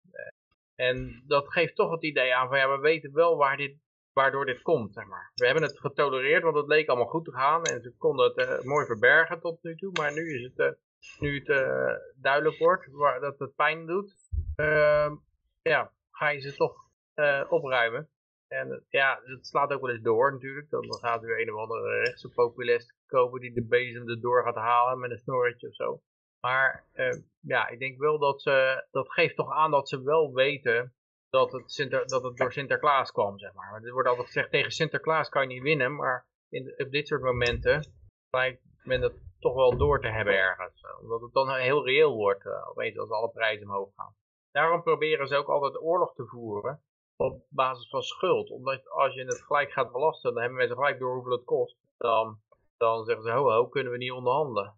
En 0.74 1.22
dat 1.26 1.52
geeft 1.52 1.74
toch 1.74 1.90
het 1.90 2.02
idee 2.02 2.34
aan 2.34 2.48
van 2.48 2.58
ja, 2.58 2.70
we 2.70 2.78
weten 2.80 3.12
wel 3.12 3.36
waar 3.36 3.56
dit 3.56 3.76
waardoor 4.12 4.46
dit 4.46 4.62
komt, 4.62 4.92
zeg 4.94 5.06
maar. 5.06 5.32
We 5.34 5.44
hebben 5.44 5.62
het 5.62 5.78
getolereerd, 5.78 6.42
want 6.42 6.56
het 6.56 6.66
leek 6.66 6.88
allemaal 6.88 7.06
goed 7.06 7.24
te 7.24 7.32
gaan 7.32 7.62
en 7.64 7.82
ze 7.82 7.94
konden 7.98 8.32
het 8.34 8.64
mooi 8.64 8.86
verbergen 8.86 9.40
tot 9.40 9.62
nu 9.62 9.76
toe, 9.76 9.92
maar 9.92 10.12
nu 10.12 10.34
is 10.34 10.50
het, 10.54 10.78
nu 11.18 11.42
het 11.44 11.46
duidelijk 12.16 12.58
wordt 12.58 12.90
waar, 12.90 13.20
dat 13.20 13.38
het 13.38 13.54
pijn 13.54 13.86
doet, 13.86 14.14
ehm, 14.56 15.14
ja, 15.62 15.92
ga 16.10 16.28
je 16.28 16.40
ze 16.40 16.54
toch 16.54 16.86
opruimen. 17.48 18.08
En 18.48 18.84
ja, 18.88 19.20
het 19.24 19.46
slaat 19.46 19.72
ook 19.72 19.80
wel 19.80 19.90
eens 19.90 20.02
door 20.02 20.32
natuurlijk. 20.32 20.70
Dan 20.70 20.94
gaat 20.94 21.22
weer 21.22 21.40
een 21.40 21.54
of 21.54 21.60
andere 21.60 21.98
rechtse 21.98 22.28
populist 22.28 22.94
kopen 23.06 23.40
die 23.40 23.52
de 23.52 23.66
bezem 23.66 24.08
erdoor 24.08 24.42
gaat 24.42 24.54
halen 24.54 24.98
met 24.98 25.10
een 25.10 25.18
snorretje 25.18 25.68
of 25.68 25.74
zo. 25.74 26.02
Maar 26.40 26.84
uh, 26.94 27.18
ja, 27.40 27.68
ik 27.68 27.78
denk 27.78 27.98
wel 27.98 28.18
dat 28.18 28.42
ze, 28.42 28.86
dat 28.90 29.12
geeft 29.12 29.36
toch 29.36 29.52
aan 29.52 29.70
dat 29.70 29.88
ze 29.88 30.02
wel 30.02 30.32
weten 30.32 30.94
dat 31.30 31.52
het, 31.52 31.72
Sinter, 31.72 32.06
dat 32.06 32.22
het 32.22 32.36
door 32.36 32.52
Sinterklaas 32.52 33.12
kwam, 33.12 33.38
zeg 33.38 33.52
maar. 33.52 33.82
Er 33.82 33.92
wordt 33.92 34.08
altijd 34.08 34.26
gezegd, 34.26 34.50
tegen 34.50 34.70
Sinterklaas 34.70 35.28
kan 35.28 35.42
je 35.42 35.48
niet 35.48 35.62
winnen, 35.62 35.94
maar 35.94 36.26
in, 36.48 36.74
op 36.76 36.90
dit 36.90 37.06
soort 37.06 37.22
momenten 37.22 37.92
lijkt 38.30 38.62
men 38.84 39.00
dat 39.00 39.12
toch 39.40 39.54
wel 39.54 39.76
door 39.76 40.00
te 40.00 40.08
hebben 40.08 40.34
ergens. 40.34 40.82
Omdat 41.00 41.20
het 41.20 41.32
dan 41.32 41.54
heel 41.54 41.84
reëel 41.84 42.14
wordt, 42.14 42.44
uh, 42.44 42.68
opeens 42.68 42.98
als 42.98 43.10
alle 43.10 43.30
prijzen 43.30 43.66
omhoog 43.66 43.88
gaan. 43.96 44.14
Daarom 44.52 44.82
proberen 44.82 45.28
ze 45.28 45.36
ook 45.36 45.48
altijd 45.48 45.82
oorlog 45.82 46.14
te 46.14 46.26
voeren 46.26 46.82
op 47.16 47.42
basis 47.48 47.88
van 47.88 48.02
schuld. 48.02 48.50
Omdat 48.50 48.90
als 48.90 49.14
je 49.14 49.24
het 49.24 49.42
gelijk 49.42 49.72
gaat 49.72 49.92
belasten, 49.92 50.30
dan 50.32 50.40
hebben 50.40 50.58
mensen 50.58 50.76
gelijk 50.76 50.98
door 50.98 51.14
hoeveel 51.14 51.32
het 51.32 51.44
kost. 51.44 51.76
Dan, 51.98 52.38
dan 52.76 53.04
zeggen 53.04 53.24
ze, 53.24 53.30
ho 53.30 53.50
ho, 53.50 53.66
kunnen 53.66 53.92
we 53.92 53.98
niet 53.98 54.12
onderhandelen. 54.12 54.74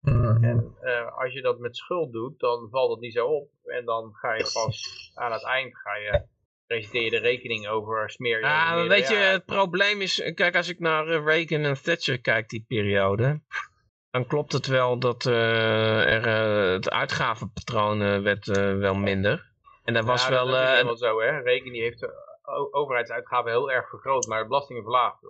Mhm. 0.00 0.44
En 0.44 0.76
uh, 0.82 1.18
als 1.18 1.32
je 1.32 1.42
dat 1.42 1.58
met 1.58 1.76
schuld 1.76 2.12
doet, 2.12 2.38
dan 2.38 2.68
valt 2.70 2.90
het 2.90 3.00
niet 3.00 3.12
zo 3.12 3.26
op. 3.26 3.48
En 3.64 3.84
dan 3.84 4.14
ga 4.14 4.34
je 4.34 4.50
pas 4.52 5.10
aan 5.14 5.32
het 5.32 5.44
eind 5.44 5.76
ga 5.76 5.96
je 5.96 6.26
presenteer 6.66 7.02
je 7.02 7.10
de 7.10 7.18
rekening 7.18 7.68
over 7.68 8.10
smeer 8.10 8.38
je. 8.38 8.46
Ja, 8.46 8.86
weet 8.86 9.08
je, 9.08 9.14
het 9.14 9.44
probleem 9.44 10.00
is, 10.00 10.32
kijk 10.34 10.56
als 10.56 10.68
ik 10.68 10.78
naar 10.78 11.06
Reagan 11.06 11.64
en 11.64 11.82
Thatcher 11.82 12.20
kijk 12.20 12.48
die 12.48 12.64
periode, 12.68 13.40
dan 14.12 14.26
klopt 14.26 14.52
het 14.52 14.66
wel 14.66 14.98
dat 14.98 15.24
uh, 15.24 16.12
er, 16.12 16.26
het 16.72 16.90
uitgavenpatroon 16.90 18.22
werd 18.22 18.46
wel 18.78 18.94
minder. 18.94 19.50
En 19.84 19.94
dat 19.94 20.04
was 20.04 20.28
wel... 20.28 20.46
Dat 20.46 20.76
is 20.76 20.82
wel 20.82 20.96
zo, 20.96 21.20
hè. 21.20 21.38
Rekening 21.40 21.82
heeft 21.82 22.00
de 22.00 22.68
overheidsuitgaven 22.70 23.50
heel 23.50 23.70
erg 23.70 23.88
vergroot, 23.88 24.26
maar 24.26 24.46
belastingen 24.46 24.82
verlaagd. 24.82 25.20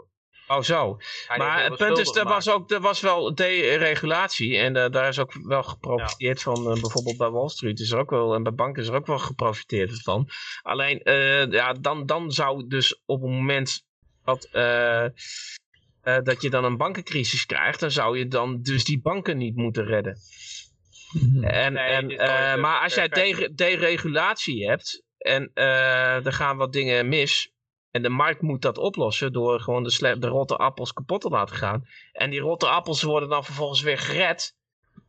Oh 0.47 0.61
zo. 0.61 0.97
maar 1.37 1.65
het 1.65 1.77
punt 1.77 1.99
is, 1.99 2.17
er 2.17 2.25
was, 2.25 2.51
ook, 2.51 2.71
er 2.71 2.81
was 2.81 3.01
wel 3.01 3.35
deregulatie. 3.35 4.59
En 4.59 4.77
uh, 4.77 4.89
daar 4.91 5.09
is 5.09 5.19
ook 5.19 5.33
wel 5.43 5.63
geprofiteerd 5.63 6.43
van. 6.43 6.59
Uh, 6.59 6.81
bijvoorbeeld 6.81 7.17
bij 7.17 7.31
Wall 7.31 7.49
Street 7.49 7.81
is 7.81 7.91
er 7.91 7.99
ook 7.99 8.11
wel. 8.11 8.35
En 8.35 8.43
bij 8.43 8.55
banken 8.55 8.83
is 8.83 8.89
er 8.89 8.95
ook 8.95 9.07
wel 9.07 9.19
geprofiteerd 9.19 10.03
van. 10.03 10.29
Alleen, 10.63 11.01
uh, 11.05 11.51
ja, 11.51 11.73
dan, 11.73 12.07
dan 12.07 12.31
zou 12.31 12.67
dus 12.67 13.03
op 13.07 13.23
het 13.23 13.31
moment 13.31 13.85
dat, 14.25 14.49
dat 16.03 16.43
je 16.43 16.51
dan 16.51 16.65
een 16.65 16.77
bankencrisis 16.77 17.47
krijgt. 17.47 17.81
Dan 17.81 17.91
zou 17.91 18.19
je 18.19 18.29
dan 18.29 18.63
dus 18.63 18.85
die 18.85 19.01
banken 19.01 19.37
niet 19.37 19.57
moeten 19.57 19.85
redden. 19.85 20.19
Mhm. 21.13 21.45
En, 21.45 21.77
en, 21.77 22.07
maar 22.61 22.83
als 22.83 22.95
jij 22.95 23.09
deregulatie 23.55 24.69
hebt. 24.69 25.03
En 25.19 25.51
er 25.55 26.33
gaan 26.33 26.57
wat 26.57 26.73
dingen 26.73 27.09
mis 27.09 27.53
en 27.93 28.03
de 28.03 28.09
markt 28.09 28.43
moet 28.43 28.63
dat 28.63 28.79
oplossen 28.79 29.33
door 29.33 29.61
gewoon 29.61 29.83
de, 29.83 30.17
de 30.19 30.27
rotte 30.27 30.57
appels 30.57 30.93
kapot 30.93 31.21
te 31.21 31.29
laten 31.29 31.57
gaan. 31.57 31.87
En 32.13 32.31
die 32.31 32.41
rotte 32.41 32.69
appels 32.69 33.03
worden 33.03 33.29
dan 33.29 33.45
vervolgens 33.45 33.81
weer 33.81 33.99
gered. 33.99 34.57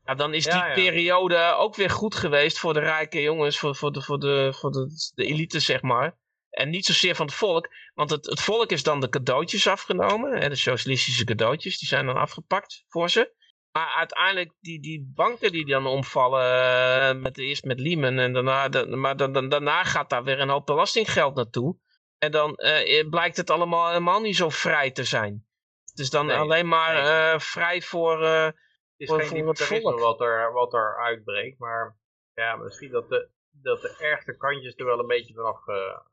Ja, 0.06 0.16
dan 0.16 0.34
is 0.34 0.44
die 0.44 0.74
periode 0.74 1.56
ook 1.58 1.76
weer 1.76 1.90
goed 1.90 2.16
geweest 2.16 2.60
voor 2.60 2.74
de 2.74 2.80
rijke 2.80 3.22
jongens, 3.22 3.60
voor, 3.60 3.76
voor, 3.76 3.92
de, 3.92 4.02
voor, 4.02 4.20
de, 4.20 4.54
voor 4.56 4.72
de, 4.72 5.12
de 5.16 5.26
elite 5.26 5.60
zeg 5.60 5.82
maar. 5.82 6.18
En 6.50 6.70
niet 6.70 6.86
zozeer 6.86 7.16
van 7.16 7.26
het 7.26 7.36
volk, 7.36 7.70
want 7.94 8.10
het, 8.10 8.26
het 8.26 8.42
volk 8.42 8.72
is 8.72 8.84
dan 8.84 9.00
de 9.00 9.10
cadeautjes 9.10 9.68
afgenomen. 9.68 10.42
Hè, 10.42 10.50
de 10.50 10.56
socialistische 10.56 11.24
cadeautjes, 11.24 11.80
die 11.80 11.88
zijn 11.88 12.06
dan 12.06 12.18
afgepakt 12.18 12.84
voor 12.88 13.10
ze. 13.10 13.34
Maar 13.72 13.94
uiteindelijk, 13.96 14.54
die, 14.60 14.82
die 14.82 15.12
banken 15.16 15.52
die 15.52 15.66
dan 15.66 15.86
omvallen, 15.86 16.42
eh, 16.42 17.22
met, 17.22 17.38
eerst 17.38 17.64
met 17.64 17.80
Lehman 17.80 18.20
en 18.20 18.34
daarna, 18.34 18.86
maar 18.86 19.18
dan, 19.18 19.50
daarna 19.50 19.84
gaat 19.84 20.10
daar 20.10 20.24
weer 20.24 20.40
een 20.40 20.50
hoop 20.50 20.66
belastinggeld 20.66 21.36
naartoe. 21.36 21.78
En 22.18 22.32
dan 22.32 22.54
uh, 22.56 23.10
blijkt 23.10 23.38
het 23.38 23.50
allemaal 23.50 23.88
helemaal 23.88 24.22
niet 24.22 24.36
zo 24.36 24.50
vrij 24.50 24.92
te 24.92 25.04
zijn. 25.04 25.46
Het 25.86 26.00
is 26.00 26.10
dan 26.10 26.30
alleen 26.30 26.68
maar 26.68 26.96
uh, 26.96 27.40
vrij 27.40 27.82
voor, 27.82 28.22
uh, 28.22 28.46
het 28.46 28.56
is 28.98 29.08
voor, 29.08 29.22
geen 29.22 29.44
voor 29.44 29.92
het. 29.92 30.00
Wat 30.00 30.22
er, 30.22 30.54
wat 30.54 30.74
er 30.74 30.98
uitbreekt, 31.04 31.60
maar 31.60 31.98
ja, 32.34 32.56
misschien 32.56 32.92
dat 32.92 33.10
de, 33.10 33.30
dat 33.52 33.82
de 33.82 33.96
ergste 34.00 34.38
kantjes 34.38 34.76
er 34.76 34.86
wel 34.86 35.00
een 35.00 35.08
beetje 35.08 35.34
vanaf 35.34 35.60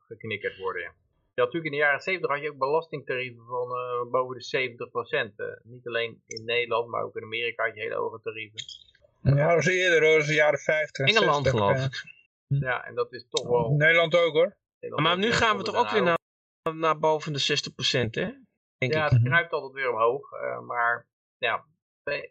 geknikkerd 0.07 0.57
worden. 0.57 0.81
Ja. 0.81 1.00
Ja, 1.33 1.43
natuurlijk 1.43 1.73
in 1.73 1.79
de 1.79 1.85
jaren 1.85 2.01
70 2.01 2.29
had 2.29 2.41
je 2.41 2.49
ook 2.49 2.57
belastingtarieven 2.57 3.45
van 3.45 3.69
boven 4.11 4.37
de 4.37 5.57
70%. 5.61 5.61
niet 5.63 5.87
alleen 5.87 6.21
in 6.25 6.45
Nederland, 6.45 6.87
maar 6.87 7.03
ook 7.03 7.15
in 7.15 7.23
Amerika 7.23 7.65
had 7.65 7.75
je 7.75 7.81
hele 7.81 7.95
hoge 7.95 8.19
tarieven. 8.21 8.59
Ja, 9.21 9.47
dat 9.47 9.55
was 9.55 9.65
eerder 9.65 9.99
hoor, 10.01 10.09
dat 10.09 10.17
was 10.17 10.27
de 10.27 10.33
jaren 10.33 10.59
50. 10.59 11.07
Engeland 11.07 11.47
geloof 11.47 11.85
ik. 11.85 12.03
Ja, 12.47 12.85
en 12.85 12.95
dat 12.95 13.13
is 13.13 13.25
toch 13.29 13.47
wel... 13.47 13.71
Nederland 13.71 14.15
ook 14.15 14.33
hoor. 14.33 14.57
Maar 14.89 15.17
nu 15.17 15.31
gaan 15.31 15.57
we 15.57 15.63
toch 15.63 15.75
ook 15.75 15.89
weer 15.89 16.03
naar, 16.03 16.19
naar 16.75 16.99
boven 16.99 17.33
de 17.33 17.61
60%, 18.07 18.09
hè? 18.09 18.31
Denk 18.77 18.93
ja, 18.93 19.07
het 19.07 19.23
kruipt 19.23 19.51
altijd 19.51 19.73
weer 19.73 19.91
omhoog. 19.91 20.31
Uh, 20.31 20.59
maar 20.59 21.07
ja, 21.37 21.65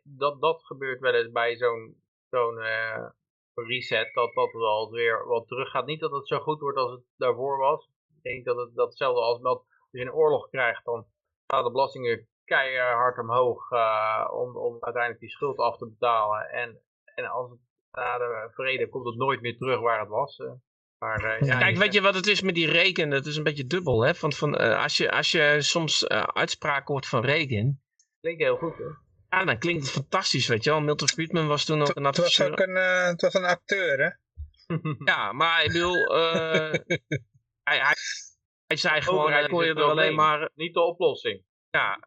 dat, 0.02 0.40
dat 0.40 0.64
gebeurt 0.64 1.00
wel 1.00 1.14
eens 1.14 1.30
bij 1.30 1.56
zo'n 1.56 2.02
zo'n 2.30 2.58
uh, 2.58 3.08
reset. 3.54 4.14
Dat 4.14 4.34
dat 4.34 4.52
wel 4.52 4.90
weer 4.90 5.26
wat 5.26 5.48
terug 5.48 5.70
gaat. 5.70 5.86
Niet 5.86 6.00
dat 6.00 6.10
het 6.10 6.28
zo 6.28 6.38
goed 6.38 6.60
wordt 6.60 6.78
als 6.78 6.90
het 6.90 7.04
daarvoor 7.16 7.58
was. 7.58 7.88
Ik 8.22 8.32
denk 8.32 8.44
dat 8.44 8.56
het 8.56 8.74
datzelfde 8.74 9.20
als, 9.20 9.42
als 9.42 9.62
je 9.90 10.00
een 10.00 10.12
oorlog 10.12 10.48
krijgt. 10.48 10.84
Dan 10.84 11.06
gaan 11.46 11.64
de 11.64 11.70
belastingen 11.70 12.28
keihard 12.44 13.18
omhoog. 13.18 13.70
Uh, 13.70 14.28
om, 14.32 14.56
om 14.56 14.76
uiteindelijk 14.80 15.20
die 15.20 15.30
schuld 15.30 15.58
af 15.58 15.76
te 15.76 15.86
betalen. 15.86 16.50
En, 16.50 16.80
en 17.14 17.26
als 17.26 17.50
het 17.50 17.58
na 17.92 18.18
de 18.18 18.48
vrede 18.50 18.88
komt 18.88 19.06
het 19.06 19.16
nooit 19.16 19.40
meer 19.40 19.56
terug 19.56 19.80
waar 19.80 20.00
het 20.00 20.08
was. 20.08 20.42
Maar, 20.98 21.40
uh, 21.40 21.48
ja, 21.48 21.58
Kijk, 21.58 21.76
weet 21.76 21.92
je 21.92 22.00
wat 22.00 22.14
het 22.14 22.26
is 22.26 22.42
met 22.42 22.54
die 22.54 22.70
reken? 22.70 23.10
Dat 23.10 23.26
is 23.26 23.36
een 23.36 23.42
beetje 23.42 23.66
dubbel. 23.66 24.04
Hè? 24.04 24.12
Want 24.20 24.36
van, 24.36 24.62
uh, 24.62 24.82
als, 24.82 24.96
je, 24.96 25.10
als 25.10 25.30
je 25.30 25.56
soms 25.58 26.02
uh, 26.02 26.22
uitspraken 26.22 26.92
hoort 26.92 27.06
van 27.06 27.24
reken... 27.24 27.82
Klinkt 28.20 28.42
heel 28.42 28.56
goed, 28.56 28.76
hè? 28.76 28.84
Ja, 29.38 29.44
dan 29.44 29.58
klinkt 29.58 29.82
het 29.82 29.90
fantastisch, 29.90 30.46
weet 30.46 30.64
je 30.64 30.70
wel. 30.70 30.80
Milton 30.80 31.08
Friedman 31.08 31.46
was 31.46 31.64
toen 31.64 31.80
ook 31.80 31.96
een 31.96 32.06
adviseur. 32.06 32.50
Het 32.50 32.58
was 32.58 32.68
ook 32.68 32.74
een, 32.74 32.82
het 33.06 33.20
was 33.20 33.34
een 33.34 33.44
acteur, 33.44 33.98
hè? 33.98 34.10
ja, 35.12 35.32
maar 35.32 35.64
ik 35.64 35.72
bedoel... 35.72 36.06
hij, 37.70 37.78
hij, 37.78 37.96
hij 38.66 38.76
zei 38.76 39.00
gewoon, 39.00 39.48
kon 39.48 39.64
je 39.64 39.74
er 39.74 39.82
alleen 39.82 40.14
maar... 40.14 40.50
Niet 40.54 40.74
de 40.74 40.80
oplossing. 40.80 41.42
Ja. 41.70 41.98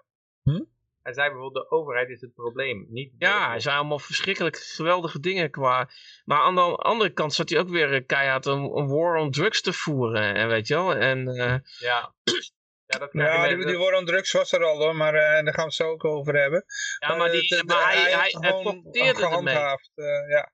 Hm? 0.44 0.64
Hij 1.02 1.14
zei 1.14 1.30
bijvoorbeeld, 1.30 1.70
de 1.70 1.76
overheid 1.76 2.10
is 2.10 2.22
het 2.22 2.34
probleem, 2.34 2.86
niet 2.90 3.14
Ja, 3.18 3.50
hij 3.50 3.60
zei 3.60 3.78
allemaal 3.78 4.00
verschrikkelijk 4.00 4.58
geweldige 4.58 5.20
dingen 5.20 5.52
qua... 5.52 5.90
Maar 6.26 6.40
aan 6.40 6.56
de 6.56 6.62
andere 6.62 7.14
kant 7.14 7.34
zat 7.34 7.50
hij 7.50 7.60
ook 7.60 7.70
weer 7.70 7.94
eh, 7.94 8.06
keihard 8.06 8.46
een, 8.46 8.78
een 8.78 8.88
war 8.88 9.16
on 9.16 9.32
drugs 9.32 9.62
te 9.62 9.74
voeren, 9.74 10.36
en 10.36 10.48
weet 10.48 10.68
je 10.68 10.74
wel. 10.74 10.96
En, 10.96 11.28
uh... 11.28 11.56
Ja. 11.80 12.14
Ja, 12.86 13.00
dat 13.00 13.10
ja 13.12 13.48
die, 13.48 13.66
die, 13.66 13.78
war 13.78 13.94
on 13.94 14.06
drugs 14.06 14.32
was 14.32 14.52
er 14.52 14.64
al 14.64 14.78
hoor, 14.78 14.96
maar 14.96 15.14
uh, 15.14 15.22
daar 15.22 15.54
gaan 15.54 15.54
we 15.54 15.62
het 15.62 15.74
zo 15.74 15.90
ook 15.90 16.06
over 16.06 16.36
hebben. 16.36 16.66
Ja, 17.00 17.16
maar, 17.16 17.32
die, 17.32 17.64
maar 17.66 17.84
hij, 17.84 18.02
hij, 18.02 18.12
hij, 18.12 18.20
hij. 18.22 19.78
Uh, 19.96 20.30
ja. 20.30 20.52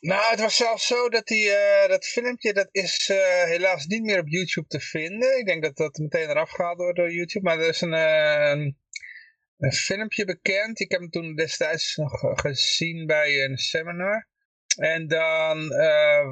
Nou, 0.00 0.30
het 0.30 0.40
was 0.40 0.56
zelfs 0.56 0.86
zo 0.86 1.08
dat 1.08 1.26
die, 1.26 1.48
uh, 1.48 1.88
dat 1.88 2.06
filmpje, 2.06 2.52
dat 2.52 2.68
is 2.70 3.08
uh, 3.08 3.44
helaas 3.44 3.86
niet 3.86 4.02
meer 4.02 4.18
op 4.18 4.28
YouTube 4.28 4.66
te 4.66 4.80
vinden. 4.80 5.38
Ik 5.38 5.46
denk 5.46 5.62
dat 5.62 5.76
dat 5.76 5.98
meteen 5.98 6.30
eraf 6.30 6.50
gaat 6.50 6.78
door, 6.78 6.94
door 6.94 7.12
YouTube. 7.12 7.44
Maar 7.44 7.58
er 7.58 7.68
is 7.68 7.80
een, 7.80 7.92
uh, 7.92 8.72
een 9.58 9.72
filmpje 9.72 10.24
bekend. 10.24 10.80
Ik 10.80 10.90
heb 10.90 11.00
hem 11.00 11.10
toen 11.10 11.34
destijds 11.34 11.96
nog 11.96 12.20
gezien 12.40 13.06
bij 13.06 13.44
een 13.44 13.56
seminar. 13.56 14.28
En 14.76 15.06
dan 15.06 15.68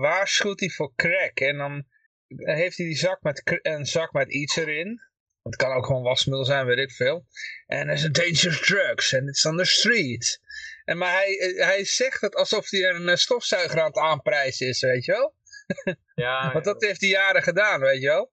waarschuwt 0.00 0.60
hij 0.60 0.68
voor 0.68 0.92
crack. 0.96 1.38
En 1.40 1.56
dan 1.56 1.86
heeft 2.28 2.76
hij 2.76 2.86
die 2.86 2.96
zak 2.96 3.22
met, 3.22 3.58
een 3.62 3.86
zak 3.86 4.12
met 4.12 4.32
iets 4.32 4.56
erin. 4.56 5.00
Het 5.42 5.56
kan 5.56 5.72
ook 5.72 5.86
gewoon 5.86 6.02
wasmiddel 6.02 6.44
zijn, 6.44 6.66
weet 6.66 6.78
ik 6.78 6.92
veel. 6.92 7.26
En 7.66 7.88
er 7.88 7.94
is 7.94 8.02
dangerous 8.02 8.60
drugs. 8.60 9.14
And 9.14 9.28
it's 9.28 9.44
on 9.44 9.56
the 9.56 9.64
street. 9.64 10.40
En, 10.89 10.98
maar 10.98 11.12
hij, 11.12 11.39
eh, 11.39 11.66
hij 11.66 11.85
zegt 11.85 12.20
het 12.20 12.35
alsof 12.35 12.70
hij 12.70 12.89
een 12.89 13.09
eh, 13.09 13.15
stofzuiger 13.15 13.81
aan 13.81 13.86
het 13.86 13.98
aanprijzen 13.98 14.69
is, 14.69 14.81
weet 14.81 15.05
je 15.05 15.12
wel? 15.12 15.35
Ja, 16.15 16.52
Want 16.52 16.65
dat 16.65 16.82
heeft 16.82 17.01
hij 17.01 17.10
jaren 17.10 17.43
gedaan, 17.43 17.81
weet 17.81 18.01
je 18.01 18.09
wel? 18.09 18.32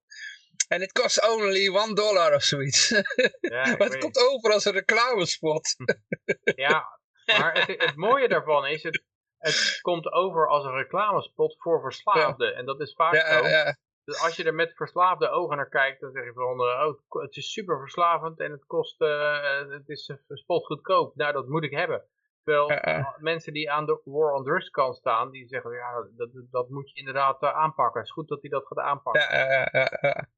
En 0.68 0.80
het 0.80 0.92
kost 0.92 1.28
only 1.28 1.68
one 1.68 1.94
dollar 1.94 2.34
of 2.34 2.42
zoiets. 2.42 2.88
Ja, 3.40 3.76
maar 3.76 3.88
het 3.88 3.98
komt 3.98 4.18
over 4.18 4.52
als 4.52 4.64
een 4.64 4.72
reclamespot. 4.72 5.74
ja, 6.66 6.98
maar 7.38 7.58
het, 7.58 7.82
het, 7.82 7.96
mooie 7.96 8.28
daarvan 8.28 8.66
is, 8.66 8.82
het, 8.82 9.02
het 9.38 9.78
komt 9.80 10.12
over 10.12 10.48
als 10.48 10.64
een 10.64 10.76
reclamespot 10.76 11.56
voor 11.58 11.80
verslaafden. 11.80 12.54
En 12.54 12.66
dat 12.66 12.80
is 12.80 12.94
vaak 12.94 13.14
ja, 13.14 13.38
zo. 13.38 13.48
Ja. 13.48 13.76
Dus 14.04 14.22
als 14.22 14.36
je 14.36 14.44
er 14.44 14.54
met 14.54 14.76
verslaafde 14.76 15.28
ogen 15.28 15.56
naar 15.56 15.68
kijkt, 15.68 16.00
dan 16.00 16.12
zeg 16.12 16.24
je 16.24 16.32
van, 16.32 16.60
uh, 16.60 16.86
oh, 16.86 17.22
het 17.22 17.36
is 17.36 17.52
super 17.52 17.78
verslavend 17.78 18.40
en 18.40 18.52
het 18.52 18.66
kost, 18.66 19.00
uh, 19.00 19.70
het 19.70 19.88
is 19.88 20.12
spotgoedkoop. 20.28 21.16
Nou, 21.16 21.32
dat 21.32 21.48
moet 21.48 21.64
ik 21.64 21.72
hebben. 21.72 22.08
Terwijl 22.46 23.14
mensen 23.18 23.52
die 23.52 23.70
aan 23.70 23.86
de 23.86 24.00
war 24.04 24.32
on 24.32 24.44
drugs 24.44 24.70
kant 24.70 24.96
staan, 24.96 25.30
die 25.30 25.48
zeggen, 25.48 25.72
ja, 25.72 26.06
dat, 26.16 26.30
dat 26.50 26.68
moet 26.68 26.90
je 26.90 26.98
inderdaad 26.98 27.42
uh, 27.42 27.54
aanpakken. 27.54 28.00
Het 28.00 28.08
is 28.08 28.14
goed 28.14 28.28
dat 28.28 28.40
hij 28.40 28.50
dat 28.50 28.66
gaat 28.66 28.78
aanpakken. 28.78 29.38
Ja, 29.38 30.28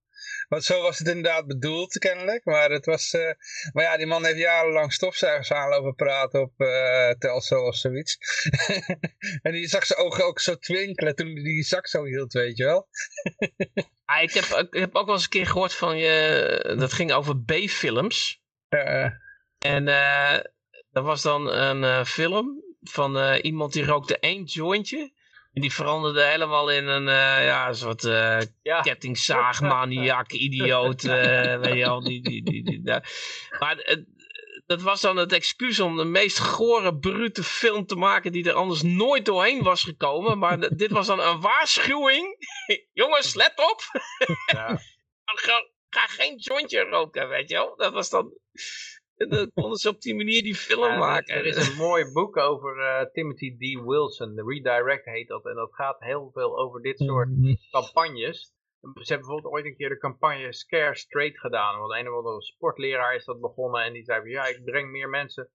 Want 0.49 0.65
zo 0.65 0.83
was 0.83 0.99
het 0.99 1.09
inderdaad 1.09 1.47
bedoeld, 1.47 1.99
kennelijk. 1.99 2.45
Maar, 2.45 2.71
het 2.71 2.87
was, 2.87 3.13
uh, 3.13 3.33
maar 3.73 3.85
ja, 3.85 3.97
die 3.97 4.07
man 4.07 4.25
heeft 4.25 4.39
jarenlang 4.39 4.93
stofzuigers 4.93 5.53
aanlopen 5.53 5.95
praten 5.95 6.41
op 6.41 6.53
uh, 6.57 7.11
Telcel 7.11 7.67
of 7.67 7.77
zoiets. 7.77 8.19
en 9.43 9.53
die 9.53 9.67
zag 9.67 9.87
zijn 9.87 9.99
ogen 9.99 10.25
ook 10.25 10.41
zo 10.41 10.57
twinkelen 10.57 11.15
toen 11.15 11.27
hij 11.27 11.43
die 11.43 11.63
zak 11.63 11.87
zo 11.87 12.05
hield, 12.05 12.33
weet 12.33 12.57
je 12.57 12.65
wel. 12.65 12.89
ah, 14.05 14.23
ik, 14.23 14.33
heb, 14.33 14.45
ik 14.45 14.81
heb 14.81 14.95
ook 14.95 15.07
wel 15.07 15.15
eens 15.15 15.25
een 15.25 15.31
keer 15.31 15.47
gehoord 15.47 15.75
van 15.75 15.99
je, 15.99 16.75
dat 16.79 16.93
ging 16.93 17.13
over 17.13 17.43
B-films. 17.43 18.43
en 19.59 19.89
dat 20.91 21.05
was 21.05 21.23
dan 21.23 21.53
een 21.53 22.07
film 22.07 22.63
van 22.81 23.35
iemand 23.35 23.73
die 23.73 23.85
rookte 23.85 24.19
één 24.19 24.45
jointje. 24.45 25.13
En 25.53 25.61
die 25.61 25.73
veranderde 25.73 26.23
helemaal 26.23 26.71
in 26.71 26.87
een 26.87 27.07
uh, 27.07 27.45
ja, 27.45 27.73
soort 27.73 28.05
uh, 28.05 28.39
ja. 28.63 28.81
kettingzaagmaniak, 28.81 30.33
idioot. 30.33 31.03
Uh, 31.03 31.13
weet 31.61 31.75
je 31.75 31.87
al, 31.87 32.03
die, 32.03 32.23
die, 32.23 32.43
die, 32.43 32.63
die, 32.63 32.83
Maar 33.59 33.97
dat 34.67 34.83
was 34.83 35.01
dan 35.01 35.17
het 35.17 35.33
excuus 35.33 35.81
om 35.81 35.97
de 35.97 36.05
meest 36.05 36.39
gore, 36.39 36.97
brute 36.97 37.43
film 37.43 37.87
te 37.87 37.95
maken 37.95 38.33
die 38.33 38.49
er 38.49 38.53
anders 38.53 38.83
nooit 38.83 39.25
doorheen 39.25 39.63
was 39.63 39.83
gekomen. 39.83 40.39
Maar 40.39 40.77
dit 40.77 40.91
was 40.91 41.07
dan 41.07 41.21
een 41.21 41.41
waarschuwing. 41.41 42.37
Jongens, 42.93 43.35
let 43.35 43.53
op! 43.57 43.83
Ja. 44.47 44.81
ga, 45.25 45.69
ga 45.91 46.07
geen 46.07 46.37
jointje 46.37 46.81
roken, 46.81 47.29
weet 47.29 47.49
je 47.49 47.55
wel. 47.55 47.77
Dat 47.77 47.93
was 47.93 48.11
dan... 48.11 48.33
En 49.19 49.29
dan 49.29 49.51
konden 49.55 49.79
ze 49.79 49.89
op 49.89 50.01
die 50.01 50.15
manier 50.15 50.43
die 50.43 50.55
film 50.55 50.99
maken. 50.99 51.35
Er 51.35 51.47
is 51.47 51.69
een 51.69 51.77
mooi 51.77 52.13
boek 52.13 52.37
over 52.37 52.77
uh, 52.77 53.11
Timothy 53.13 53.57
D. 53.57 53.85
Wilson. 53.85 54.35
The 54.35 54.45
Redirect 54.47 55.05
heet 55.05 55.29
dat. 55.29 55.47
En 55.47 55.55
dat 55.55 55.75
gaat 55.75 56.01
heel 56.01 56.31
veel 56.33 56.59
over 56.59 56.83
dit 56.83 56.99
soort 56.99 57.29
mhm. 57.29 57.55
campagnes. 57.71 58.57
Ze 58.81 59.13
hebben 59.13 59.27
bijvoorbeeld 59.27 59.55
ooit 59.55 59.65
een 59.65 59.77
keer 59.77 59.89
de 59.89 59.99
campagne 59.99 60.53
Scare 60.53 60.97
Straight 60.97 61.39
gedaan. 61.39 61.79
Want 61.79 61.93
een 61.93 62.09
of 62.09 62.17
andere 62.17 62.43
sportleraar 62.43 63.15
is 63.15 63.25
dat 63.25 63.41
begonnen. 63.41 63.83
En 63.83 63.93
die 63.93 64.05
zei 64.05 64.31
ja, 64.31 64.47
ik 64.47 64.65
breng 64.65 64.91
meer 64.91 65.09
mensen. 65.09 65.51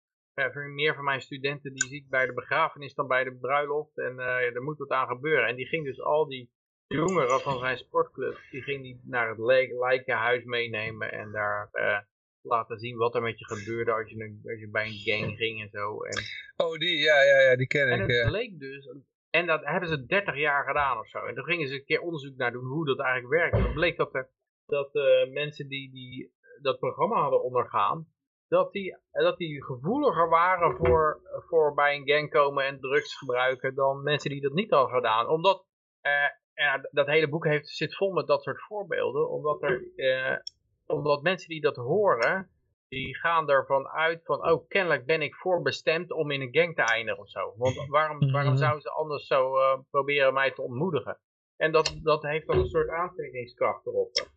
meer 0.75 0.95
van 0.95 1.03
mijn 1.03 1.21
studenten 1.21 1.73
die 1.73 1.87
zie 1.87 2.01
ik 2.01 2.09
bij 2.09 2.25
de 2.25 2.33
begrafenis 2.33 2.93
dan 2.93 3.07
bij 3.07 3.23
de 3.23 3.35
bruiloft. 3.35 3.97
En 3.97 4.13
uh, 4.13 4.55
er 4.55 4.63
moet 4.63 4.77
wat 4.77 4.89
aan 4.89 5.07
gebeuren. 5.07 5.47
En 5.47 5.55
die 5.55 5.67
ging 5.67 5.85
dus 5.85 6.01
al 6.01 6.27
die 6.27 6.51
jongeren 6.87 7.39
van 7.39 7.59
zijn 7.59 7.77
sportclub. 7.77 8.39
Die 8.51 8.61
ging 8.61 8.81
die 8.81 9.01
naar 9.03 9.29
het 9.29 9.39
lijkenhuis 9.79 10.43
meenemen. 10.43 11.11
En 11.11 11.31
daar... 11.31 11.69
Uh, 11.73 11.97
laten 12.43 12.79
zien 12.79 12.97
wat 12.97 13.15
er 13.15 13.21
met 13.21 13.39
je 13.39 13.45
gebeurde 13.45 13.93
als 13.93 14.09
je, 14.09 14.23
een, 14.23 14.41
als 14.45 14.59
je 14.59 14.69
bij 14.69 14.85
een 14.85 14.93
gang 14.93 15.37
ging 15.37 15.61
en 15.61 15.69
zo. 15.69 16.03
En, 16.03 16.23
oh, 16.65 16.77
die, 16.77 16.97
ja, 16.97 17.23
ja, 17.23 17.39
ja, 17.39 17.55
die 17.55 17.67
ken 17.67 17.87
ik. 17.87 17.99
En 17.99 18.15
het 18.15 18.27
bleek 18.27 18.59
dus, 18.59 18.87
en 19.29 19.45
dat 19.45 19.63
hebben 19.63 19.89
ze 19.89 20.05
30 20.05 20.37
jaar 20.37 20.65
gedaan 20.65 20.97
of 20.97 21.07
zo. 21.07 21.19
En 21.25 21.35
toen 21.35 21.43
gingen 21.43 21.67
ze 21.67 21.73
een 21.73 21.85
keer 21.85 22.01
onderzoek 22.01 22.37
naar 22.37 22.51
doen 22.51 22.65
hoe 22.65 22.85
dat 22.85 22.99
eigenlijk 22.99 23.33
werkt. 23.33 23.55
En 23.55 23.63
het 23.63 23.73
bleek 23.73 23.97
dat, 23.97 24.15
er, 24.15 24.29
dat 24.65 24.95
uh, 24.95 25.31
mensen 25.31 25.67
die, 25.67 25.91
die 25.91 26.33
dat 26.61 26.79
programma 26.79 27.21
hadden 27.21 27.43
ondergaan, 27.43 28.07
dat 28.47 28.71
die, 28.71 28.97
dat 29.11 29.37
die 29.37 29.63
gevoeliger 29.63 30.29
waren 30.29 30.75
voor, 30.75 31.21
voor 31.47 31.73
bij 31.73 31.95
een 31.95 32.07
gang 32.07 32.29
komen 32.29 32.65
en 32.65 32.79
drugs 32.79 33.17
gebruiken 33.17 33.75
dan 33.75 34.03
mensen 34.03 34.29
die 34.29 34.41
dat 34.41 34.53
niet 34.53 34.69
hadden 34.71 34.95
gedaan. 34.95 35.29
Omdat, 35.29 35.65
uh, 36.01 36.29
ja, 36.53 36.89
dat 36.91 37.07
hele 37.07 37.29
boek 37.29 37.45
heeft, 37.45 37.67
zit 37.67 37.95
vol 37.95 38.11
met 38.11 38.27
dat 38.27 38.43
soort 38.43 38.61
voorbeelden, 38.61 39.29
omdat 39.29 39.61
er 39.61 39.91
uh, 39.95 40.37
omdat 40.85 41.21
mensen 41.21 41.49
die 41.49 41.61
dat 41.61 41.75
horen, 41.75 42.49
die 42.93 43.17
gaan 43.17 43.49
ervan 43.49 43.87
uit 43.87 44.21
van, 44.23 44.49
oh, 44.49 44.67
kennelijk 44.67 45.05
ben 45.05 45.21
ik 45.21 45.35
voorbestemd 45.35 46.11
om 46.11 46.31
in 46.31 46.41
een 46.41 46.53
gang 46.53 46.75
te 46.75 46.81
eindigen 46.81 47.21
of 47.21 47.29
zo. 47.29 47.53
Want 47.57 47.75
waarom, 47.87 48.17
mhm. 48.17 48.31
waarom 48.31 48.57
zouden 48.57 48.81
ze 48.81 48.89
anders 48.89 49.27
zo 49.27 49.57
uh, 49.57 49.79
proberen 49.89 50.33
mij 50.33 50.51
te 50.51 50.61
ontmoedigen? 50.61 51.19
En 51.57 51.71
dat, 51.71 51.99
dat 52.03 52.23
heeft 52.23 52.47
dan 52.47 52.57
een 52.57 52.69
soort 52.69 52.89
aantrekkingskracht 52.89 53.85
erop. 53.85 54.27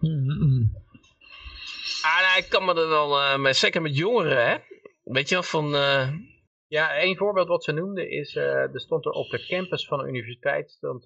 Mhm. 0.00 0.64
Ah, 2.02 2.20
nou, 2.20 2.38
ik 2.38 2.48
kan 2.48 2.64
me 2.64 2.74
er 2.74 2.88
wel, 2.88 3.18
uh, 3.18 3.38
met, 3.38 3.56
zeker 3.56 3.82
met 3.82 3.96
jongeren, 3.96 4.48
hè? 4.48 4.56
Weet 5.02 5.28
je 5.28 5.34
wel, 5.34 5.44
van... 5.44 5.74
Uh... 5.74 6.08
Ja, 6.66 6.94
één 6.94 7.16
voorbeeld 7.16 7.48
wat 7.48 7.64
ze 7.64 7.72
noemden 7.72 8.10
is, 8.10 8.36
er 8.36 8.70
stond 8.80 9.04
er 9.04 9.10
op 9.10 9.30
de 9.30 9.46
campus 9.46 9.86
van 9.86 9.98
de 9.98 10.08
universiteit, 10.08 10.70
stond 10.70 11.04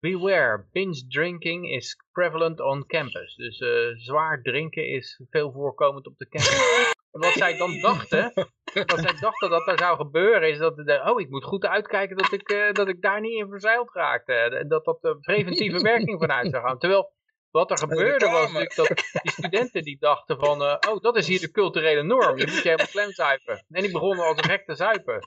Beware, 0.00 0.66
binge 0.72 1.06
drinking 1.08 1.70
is 1.70 1.96
prevalent 2.12 2.60
on 2.60 2.86
campus. 2.86 3.34
Dus 3.34 3.60
uh, 3.60 3.96
zwaar 3.96 4.42
drinken 4.42 4.88
is 4.88 5.20
veel 5.30 5.52
voorkomend 5.52 6.06
op 6.06 6.18
de 6.18 6.28
campus. 6.28 6.94
wat 7.10 7.32
zij 7.32 7.56
dan 7.56 7.80
dachten, 7.80 8.32
wat 8.72 9.00
zij 9.00 9.14
dachten 9.20 9.50
dat 9.50 9.66
er 9.66 9.78
zou 9.78 9.96
gebeuren, 9.96 10.48
is 10.48 10.58
dat, 10.58 10.76
de, 10.76 11.02
oh, 11.04 11.20
ik 11.20 11.30
moet 11.30 11.44
goed 11.44 11.66
uitkijken 11.66 12.16
dat 12.16 12.32
ik, 12.32 12.52
uh, 12.52 12.72
dat 12.72 12.88
ik 12.88 13.02
daar 13.02 13.20
niet 13.20 13.38
in 13.40 13.48
verzeild 13.48 13.94
raakte. 13.94 14.32
En 14.32 14.68
dat 14.68 14.84
dat 14.84 15.00
de 15.00 15.18
preventieve 15.20 15.80
werking 15.92 16.20
vanuit 16.20 16.50
zou 16.50 16.64
gaan. 16.64 16.78
Terwijl, 16.78 17.12
wat 17.50 17.70
er 17.70 17.78
gebeurde 17.78 18.30
was 18.30 18.52
natuurlijk 18.52 19.10
dat 19.10 19.22
die 19.22 19.32
studenten 19.32 19.82
die 19.82 19.96
dachten 19.98 20.38
van, 20.38 20.62
uh, 20.62 20.76
oh, 20.88 21.00
dat 21.00 21.16
is 21.16 21.26
hier 21.26 21.40
de 21.40 21.50
culturele 21.50 22.02
norm. 22.02 22.38
Je 22.38 22.46
moet 22.46 22.62
je 22.62 22.68
helemaal 22.68 22.86
klem 22.86 23.12
zuipen. 23.12 23.64
En 23.68 23.82
die 23.82 23.92
begonnen 23.92 24.24
als 24.26 24.38
een 24.38 24.44
gek 24.44 24.64
te 24.64 24.74
zuipen. 24.74 25.18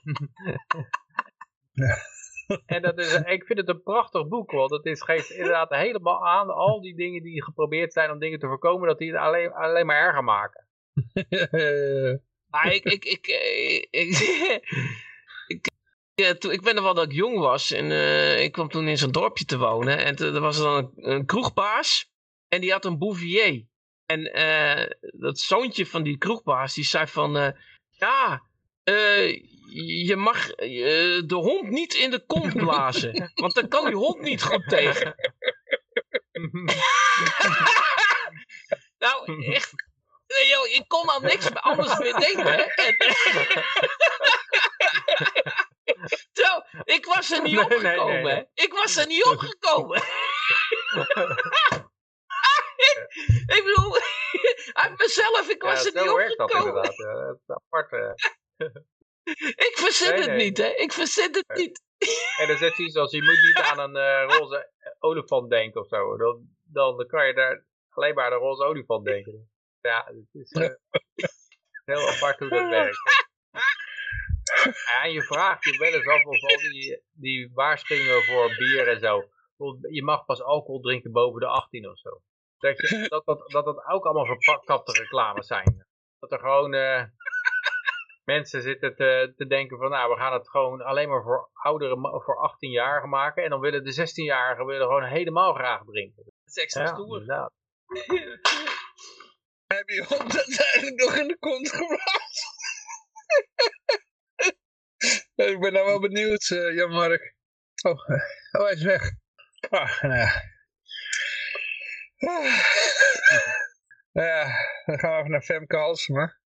En 2.66 2.82
dat 2.82 2.98
is, 3.00 3.14
ik 3.14 3.46
vind 3.46 3.60
het 3.60 3.70
een 3.70 3.84
prachtig 3.84 4.28
boek, 4.28 4.52
want 4.52 4.72
het 4.72 4.86
is, 4.86 5.02
geeft 5.02 5.30
inderdaad 5.30 5.70
helemaal 5.70 6.28
aan 6.28 6.50
al 6.50 6.82
die 6.82 6.96
dingen 6.96 7.24
die 7.24 7.44
geprobeerd 7.44 7.94
zijn 7.94 8.12
om 8.12 8.20
dingen 8.20 8.40
te 8.40 8.48
voorkomen, 8.48 8.88
dat 8.88 8.98
die 8.98 9.12
het 9.12 9.20
alleen, 9.20 9.52
alleen 9.52 9.86
maar 9.86 10.02
erger 10.02 10.24
maken. 10.24 10.68
maar 12.52 12.74
ik, 12.74 12.84
ik, 12.84 13.06
ik, 13.06 13.28
ik, 13.90 14.18
ik, 15.48 15.68
ja, 16.14 16.34
toen, 16.34 16.52
ik 16.52 16.62
ben 16.62 16.76
er 16.76 16.84
wel 16.84 16.94
dat 16.94 17.06
ik 17.06 17.12
jong 17.12 17.40
was 17.40 17.72
en 17.72 17.86
uh, 17.86 18.44
ik 18.44 18.52
kwam 18.52 18.70
toen 18.70 18.88
in 18.88 18.98
zo'n 18.98 19.12
dorpje 19.12 19.46
te 19.46 19.58
wonen 19.58 19.98
en 19.98 20.16
er 20.16 20.40
was 20.40 20.58
dan 20.58 20.76
een, 20.76 21.12
een 21.12 21.26
kroegbaas 21.26 22.12
en 22.48 22.62
die 22.62 22.72
had 22.72 22.86
een 22.86 22.98
bouvier. 22.98 23.66
En 24.06 24.38
uh, 24.38 24.86
dat 25.20 25.40
zoontje 25.40 25.86
van 25.86 26.04
die 26.04 26.18
kroegbaas, 26.18 26.74
die 26.74 26.84
zei 26.84 27.08
van, 27.08 27.38
uh, 27.38 27.48
ja, 27.90 28.44
je 30.06 30.16
mag 30.16 30.48
de 30.56 31.36
hond 31.36 31.70
niet 31.70 31.94
in 31.94 32.12
de 32.12 32.26
kont 32.26 32.54
blazen. 32.54 33.32
want 33.36 33.54
dan 33.54 33.68
kan 33.68 33.86
die 33.86 33.96
hond 33.96 34.22
niet 34.22 34.44
goed 34.44 34.70
tegen. 34.70 35.16
nou, 39.04 39.46
echt. 39.54 39.74
Yo, 40.28 40.64
ik 40.64 40.84
kon 40.88 41.08
al 41.08 41.20
niks 41.20 41.54
anders 41.54 41.98
meer 41.98 42.14
denken. 42.14 42.58
Zo, 46.34 46.62
ik 46.84 47.06
was 47.06 47.32
er 47.32 47.42
niet 47.42 47.60
opgekomen. 47.60 48.50
ik 48.54 48.74
was 48.74 48.96
er 48.96 49.08
niet 49.08 49.24
opgekomen. 49.24 50.04
ik 53.56 53.62
bedoel, 53.64 53.98
uit 54.74 54.98
mezelf, 54.98 55.50
ik 55.50 55.62
was 55.62 55.86
er 55.86 56.02
niet 56.02 56.10
opgekomen. 56.10 56.48
Dat 56.48 56.66
inderdaad. 56.66 56.96
Ja, 56.98 57.14
dat 57.14 57.40
is 57.46 57.56
apart. 57.56 57.92
Ik 59.68 59.74
verzin 59.76 60.22
het 60.22 60.36
niet, 60.36 60.58
hè? 60.58 60.68
Ik 60.68 60.92
verzin 60.92 61.34
het 61.34 61.58
niet. 61.58 61.82
En 62.38 62.48
dan 62.48 62.58
zit 62.58 62.78
iets 62.78 62.96
als 62.96 63.12
je 63.12 63.24
moet 63.24 63.42
niet 63.42 63.60
aan 63.72 63.80
een 63.80 63.96
uh, 63.96 64.38
roze 64.38 64.72
olifant 65.00 65.50
denken 65.50 65.82
of 65.82 65.88
zo. 65.88 66.18
Dan, 66.18 66.48
dan 66.64 67.08
kan 67.08 67.28
je 67.28 67.34
daar 67.34 67.66
alleen 67.90 68.16
maar 68.16 68.26
aan 68.26 68.32
een 68.32 68.38
roze 68.38 68.64
olifant 68.64 69.06
denken. 69.06 69.48
Ja, 69.82 70.06
het 70.06 70.28
is 70.32 70.52
uh, 70.52 70.70
heel 71.86 72.10
apart 72.10 72.40
hoe 72.40 72.50
dat 72.50 72.70
werkt. 72.80 72.98
En 75.02 75.12
je 75.12 75.24
vraagt 75.24 75.64
je 75.64 75.78
wel 75.78 75.92
eens 75.92 76.08
af 76.08 76.26
of 76.26 76.42
al 76.42 76.58
die, 76.58 77.04
die 77.12 77.52
waarschuwingen 77.54 78.24
voor 78.24 78.56
bier 78.58 78.88
en 78.88 79.00
zo. 79.00 79.30
Je 79.90 80.04
mag 80.04 80.26
pas 80.26 80.42
alcohol 80.42 80.80
drinken 80.80 81.12
boven 81.12 81.40
de 81.40 81.48
18 81.48 81.90
of 81.90 82.00
zo. 82.00 82.22
Dat 82.58 82.78
je, 82.78 83.08
dat, 83.10 83.26
dat, 83.26 83.52
dat, 83.52 83.66
dat 83.66 83.86
ook 83.86 84.06
allemaal 84.06 84.26
verkapte 84.40 84.92
reclames 84.92 85.48
zijn. 85.48 85.88
Dat 86.20 86.32
er 86.32 86.40
gewoon... 86.40 86.74
Uh, 86.74 87.04
mensen 88.24 88.62
zitten 88.62 88.96
te, 88.96 89.34
te 89.36 89.48
denken 89.48 89.78
van, 89.78 89.90
nou, 89.90 90.14
we 90.14 90.20
gaan 90.20 90.34
het 90.34 90.50
gewoon 90.50 90.82
alleen 90.82 91.10
maar 91.10 91.24
voor 91.24 91.50
ouderen, 91.54 92.00
voor 92.00 92.52
18-jarigen 92.52 93.10
maken. 93.10 93.44
En 93.44 93.50
dan 93.50 93.60
willen 93.60 93.84
de 93.84 93.94
16-jarigen 93.94 94.66
willen 94.66 94.88
gewoon 94.88 95.04
helemaal 95.04 95.54
graag 95.54 95.84
drinken. 95.86 96.24
Dat 96.24 96.56
is 96.56 96.64
extra 96.64 96.82
ja, 96.82 96.88
stoer. 96.88 97.20
Inderdaad. 97.20 97.52
Heb 99.68 99.90
je 99.90 100.06
hond 100.08 100.36
eigenlijk 100.36 101.02
nog 101.02 101.16
in 101.16 101.28
de 101.28 101.38
kont 101.40 101.70
gebracht? 101.70 102.42
ik 105.52 105.60
ben 105.60 105.74
nou 105.74 105.86
wel 105.86 106.00
benieuwd, 106.00 106.50
uh, 106.50 106.76
Jan-Mark. 106.76 107.36
Oh, 107.82 107.92
oh, 108.52 108.64
hij 108.64 108.72
is 108.72 108.84
weg. 108.84 109.12
Ah, 109.70 110.02
nou 110.02 110.16
ja. 110.16 110.52
Ah. 112.18 112.60
ja, 114.26 114.46
dan 114.86 115.00
gaan 115.00 115.12
we 115.12 115.18
even 115.18 115.32
naar 115.32 115.42
Femke 115.42 115.78
Halsema. 115.78 116.42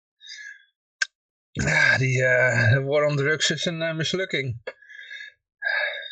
Ja, 1.63 1.97
die 1.97 2.17
uh, 2.21 2.73
de 2.73 2.83
war 2.83 3.05
on 3.05 3.15
drugs 3.15 3.49
is 3.49 3.65
een 3.65 3.81
uh, 3.81 3.95
mislukking. 3.95 4.61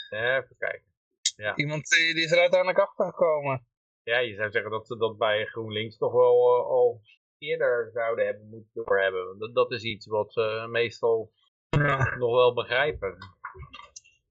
Even 0.09 0.55
kijken. 0.57 0.93
Ja. 1.35 1.55
Iemand 1.55 1.89
die, 1.89 2.13
die 2.13 2.23
is 2.23 2.31
er 2.31 2.39
uiteindelijk 2.39 2.79
achter 2.79 3.05
gekomen. 3.05 3.67
Ja, 4.03 4.19
je 4.19 4.35
zou 4.35 4.51
zeggen 4.51 4.71
dat 4.71 4.87
ze 4.87 4.97
dat 4.97 5.17
bij 5.17 5.45
GroenLinks 5.45 5.97
toch 5.97 6.11
wel 6.11 6.59
uh, 6.59 6.65
al 6.65 7.01
eerder 7.37 7.89
zouden 7.93 8.25
hebben 8.25 8.49
moeten 8.49 8.71
doorhebben. 8.73 9.39
Dat, 9.39 9.55
dat 9.55 9.71
is 9.71 9.83
iets 9.83 10.05
wat 10.05 10.33
ze 10.33 10.67
meestal 10.69 11.31
ja. 11.69 12.15
nog 12.17 12.31
wel 12.31 12.53
begrijpen. 12.53 13.17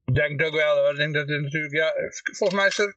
Ik 0.04 0.14
denk 0.14 0.40
het 0.40 0.48
ook 0.48 0.54
wel 0.54 0.76
hoor. 0.76 0.90
Ik 0.90 0.96
denk 0.96 1.14
dat 1.14 1.28
het 1.28 1.42
natuurlijk, 1.42 1.72
ja, 1.72 1.92
volgens 2.38 2.58
mij 2.58 2.66
is 2.66 2.78
er, 2.78 2.96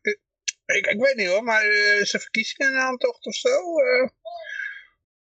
Ik, 0.65 0.85
ik 0.85 0.99
weet 1.01 1.15
niet 1.15 1.27
hoor, 1.27 1.43
maar 1.43 1.65
is 2.01 2.13
er 2.13 2.19
verkiezingen 2.19 2.71
in 2.71 2.79
aantocht 2.79 3.25
of 3.25 3.35
zo? 3.35 3.49
Uh... 3.49 4.09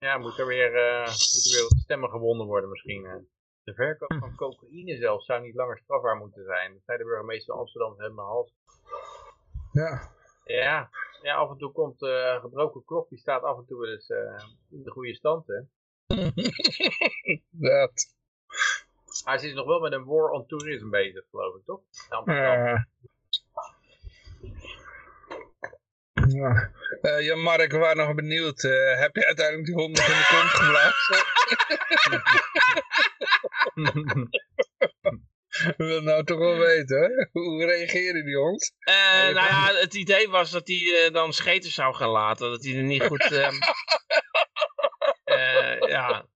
Ja, 0.00 0.18
moet 0.18 0.38
er, 0.38 0.46
weer, 0.46 0.72
uh, 0.74 1.06
moet 1.06 1.46
er 1.46 1.52
weer 1.52 1.62
wat 1.68 1.78
stemmen 1.78 2.10
gewonnen 2.10 2.46
worden 2.46 2.70
misschien. 2.70 3.28
De 3.62 3.74
verkoop 3.74 4.14
van 4.18 4.34
cocaïne 4.36 4.96
zelfs 4.96 5.26
zou 5.26 5.42
niet 5.42 5.54
langer 5.54 5.78
strafbaar 5.78 6.16
moeten 6.16 6.44
zijn. 6.44 6.72
Dat 6.72 6.82
zei 6.84 6.98
de 6.98 7.04
burgemeester 7.04 7.52
van 7.52 7.62
Amsterdam 7.62 7.94
helemaal 7.98 8.26
hals. 8.26 8.54
Ja. 9.72 10.12
Ja, 10.44 10.90
ja, 11.22 11.34
af 11.34 11.50
en 11.50 11.58
toe 11.58 11.72
komt 11.72 12.02
uh, 12.02 12.40
gebroken 12.40 12.84
klok, 12.84 13.08
die 13.08 13.18
staat 13.18 13.42
af 13.42 13.58
en 13.58 13.66
toe 13.66 13.80
wel 13.80 13.90
eens 13.90 14.08
uh, 14.08 14.44
in 14.70 14.82
de 14.82 14.90
goede 14.90 15.14
stand, 15.14 15.46
hè. 15.46 15.60
Dat. 17.50 18.14
Hij 19.24 19.34
is 19.34 19.54
nog 19.54 19.66
wel 19.66 19.80
met 19.80 19.92
een 19.92 20.04
war 20.04 20.30
on 20.30 20.46
tourism 20.46 20.88
bezig, 20.90 21.24
geloof 21.30 21.56
ik, 21.56 21.64
toch? 21.64 21.80
Ja. 22.24 22.86
Ja. 26.28 26.70
Uh, 27.02 27.20
ja, 27.20 27.36
Mark, 27.36 27.72
we 27.72 27.78
waren 27.78 27.96
nog 27.96 28.14
benieuwd. 28.14 28.62
Uh, 28.62 28.98
heb 28.98 29.16
je 29.16 29.26
uiteindelijk 29.26 29.66
die 29.66 29.74
hond 29.74 29.96
nog 29.96 30.06
in 30.06 30.12
de 30.12 30.26
kont 30.28 30.48
geblazen? 30.48 31.24
We 35.76 35.84
willen 35.84 36.04
nou 36.04 36.24
toch 36.24 36.38
wel 36.38 36.56
weten, 36.56 37.00
hè? 37.00 37.26
Hoe 37.32 37.64
reageerde 37.64 38.24
die 38.24 38.36
hond? 38.36 38.72
Uh, 38.88 38.94
nou 39.22 39.34
ja, 39.34 39.74
het 39.74 39.94
idee 39.94 40.28
was 40.28 40.50
dat 40.50 40.68
hij 40.68 41.10
dan 41.12 41.32
scheten 41.32 41.70
zou 41.70 41.94
gaan 41.94 42.08
laten. 42.08 42.50
Dat 42.50 42.64
hij 42.64 42.76
er 42.76 42.82
niet 42.82 43.02
goed... 43.02 43.32
Um, 43.32 43.58
ja, 45.88 46.28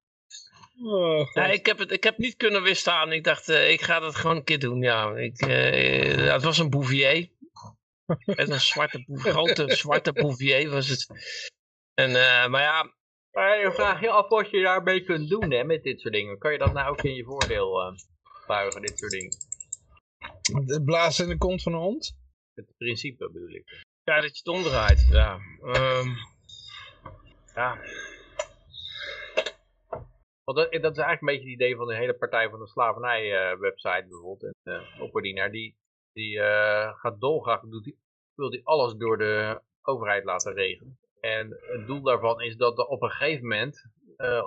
Oh, 0.85 1.31
ja, 1.34 1.45
ik, 1.45 1.65
heb 1.65 1.77
het, 1.77 1.91
ik 1.91 2.03
heb 2.03 2.18
niet 2.18 2.35
kunnen 2.35 2.64
weerstaan. 2.64 3.11
Ik 3.11 3.23
dacht, 3.23 3.49
ik 3.49 3.81
ga 3.81 3.99
dat 3.99 4.15
gewoon 4.15 4.35
een 4.35 4.44
keer 4.44 4.60
doen. 4.60 4.81
Ja, 4.81 5.15
ik, 5.15 5.40
het 6.30 6.44
was 6.44 6.57
een 6.57 6.69
bouvier. 6.69 7.30
Met 8.25 8.49
een 8.49 8.59
zwarte 8.59 9.03
grote 9.07 9.75
zwarte 9.75 10.13
bouvier 10.13 10.69
was 10.69 10.88
het. 10.88 11.07
En, 11.93 12.09
uh, 12.09 12.47
maar 12.47 12.61
ja... 12.61 12.93
Maar 13.31 13.59
je 13.59 13.71
vraagt 13.71 14.01
je 14.01 14.09
af 14.09 14.27
wat 14.27 14.49
je 14.49 14.61
daarmee 14.61 15.03
kunt 15.03 15.30
doen 15.30 15.51
hè, 15.51 15.63
met 15.63 15.84
dit 15.84 15.99
soort 15.99 16.13
dingen. 16.13 16.38
Kan 16.38 16.51
je 16.51 16.57
dat 16.57 16.73
nou 16.73 16.91
ook 16.91 17.01
in 17.01 17.15
je 17.15 17.23
voordeel 17.23 17.95
buigen, 18.47 18.81
dit 18.81 18.99
soort 18.99 19.11
dingen? 19.11 19.35
Het 20.65 20.85
blazen 20.85 21.23
in 21.23 21.30
de 21.30 21.38
kont 21.38 21.61
van 21.61 21.73
een 21.73 21.80
hond? 21.80 22.15
Het 22.53 22.65
principe 22.77 23.31
bedoel 23.31 23.49
ik. 23.49 23.84
Ja, 24.03 24.21
dat 24.21 24.38
je 24.38 24.41
het 24.43 24.47
omdraait. 24.47 25.07
Ja. 25.09 25.39
Um, 25.61 26.15
ja. 27.55 27.80
Want 30.43 30.57
dat, 30.57 30.71
dat, 30.71 30.97
is 30.97 31.03
eigenlijk 31.03 31.21
een 31.21 31.27
beetje 31.27 31.49
het 31.49 31.53
idee 31.53 31.75
van 31.75 31.88
de 31.88 31.95
hele 31.95 32.13
Partij 32.13 32.49
van 32.49 32.59
de 32.59 32.67
Slavernij 32.67 33.51
uh, 33.51 33.59
website 33.59 34.05
bijvoorbeeld. 34.09 34.43
En 34.43 34.73
uh, 34.73 35.01
opperdienaar 35.01 35.51
die, 35.51 35.75
die 36.14 36.35
uh, 36.35 36.94
gaat 36.94 37.19
dolgraag, 37.19 37.61
doet 37.61 37.84
die, 37.84 37.99
wil 38.35 38.49
die 38.49 38.65
alles 38.65 38.94
door 38.94 39.18
de 39.18 39.61
overheid 39.81 40.23
laten 40.23 40.53
regelen. 40.53 40.99
En 41.19 41.49
het 41.49 41.88
doel 41.88 42.02
daarvan 42.02 42.41
is 42.41 42.56
dat 42.56 42.88
op 42.88 43.02
een 43.02 43.11
gegeven 43.11 43.48
moment 43.48 43.85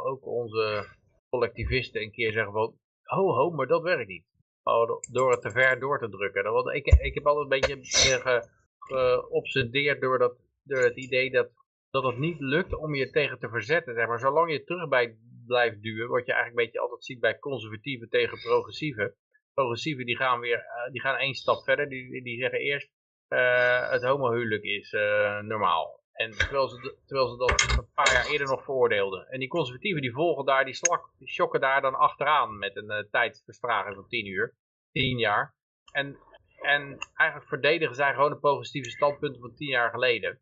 ook 0.05 0.27
onze 0.27 0.87
collectivisten 1.29 2.03
een 2.03 2.11
keer 2.11 2.33
zeggen 2.33 2.53
van, 2.53 2.79
ho 3.03 3.35
ho, 3.35 3.51
maar 3.51 3.67
dat 3.67 3.83
werkt 3.83 4.09
niet. 4.09 4.25
Oh, 4.63 5.01
door 5.11 5.31
het 5.31 5.41
te 5.41 5.51
ver 5.51 5.81
door 5.81 5.99
te 5.99 6.09
drukken. 6.09 6.53
Want 6.53 6.75
ik, 6.75 6.87
ik 6.87 7.15
heb 7.15 7.27
altijd 7.27 7.65
een 7.65 7.79
beetje 7.79 8.43
geobsedeerd 8.79 10.01
door, 10.01 10.19
dat, 10.19 10.37
door 10.63 10.83
het 10.83 10.97
idee 10.97 11.31
dat, 11.31 11.49
dat 11.91 12.05
het 12.05 12.19
niet 12.19 12.41
lukt 12.41 12.75
om 12.75 12.95
je 12.95 13.11
tegen 13.11 13.39
te 13.39 13.49
verzetten. 13.49 13.95
Maar. 13.95 14.19
Zolang 14.19 14.53
je 14.53 14.65
terug 14.65 14.89
bij 14.89 15.17
blijft 15.47 15.83
duwen. 15.83 16.09
Wat 16.09 16.27
je 16.27 16.33
eigenlijk 16.33 16.61
een 16.61 16.65
beetje 16.65 16.81
altijd 16.81 17.05
ziet 17.05 17.21
bij 17.21 17.39
conservatieven 17.39 18.09
tegen 18.09 18.41
progressieven. 18.41 19.15
Progressieven 19.57 20.07
die 20.07 20.17
gaan 20.17 20.41
weer 20.41 20.59
uh, 20.59 20.93
die 20.93 21.01
gaan 21.01 21.17
één 21.17 21.35
stap 21.35 21.65
verder. 21.65 21.89
Die, 21.89 22.23
die 22.23 22.39
zeggen 22.39 22.59
eerst 22.59 22.91
uh, 23.29 23.91
het 23.91 24.03
homohuwelijk 24.03 24.63
is 24.63 24.93
uh, 24.93 25.41
normaal. 25.41 26.05
En 26.13 26.31
terwijl 26.31 26.69
ze, 26.69 26.97
terwijl 27.07 27.29
ze 27.29 27.37
dat 27.37 27.79
een 27.79 27.93
paar 27.95 28.13
jaar 28.13 28.27
eerder 28.27 28.47
nog 28.47 28.65
veroordeelden. 28.65 29.29
En 29.29 29.39
die 29.39 29.49
conservatieven 29.49 30.03
die 30.03 30.13
volgen 30.13 30.45
daar, 30.45 30.65
die, 30.65 30.75
slak, 30.75 31.11
die 31.19 31.29
shocken 31.29 31.61
daar 31.61 31.81
dan 31.81 31.95
achteraan 31.95 32.59
met 32.59 32.77
een 32.77 33.09
uh, 33.13 33.95
van 33.95 34.07
tien 34.09 34.27
uur. 34.27 34.55
Tien 34.93 35.19
jaar. 35.19 35.55
En, 35.93 36.19
en 36.63 36.99
eigenlijk 37.15 37.49
verdedigen 37.49 37.95
zij 37.95 38.15
gewoon 38.15 38.31
de 38.31 38.39
progressieve 38.39 38.91
standpunten 38.91 39.41
van 39.41 39.55
tien 39.55 39.69
jaar 39.69 39.91
geleden. 39.91 40.41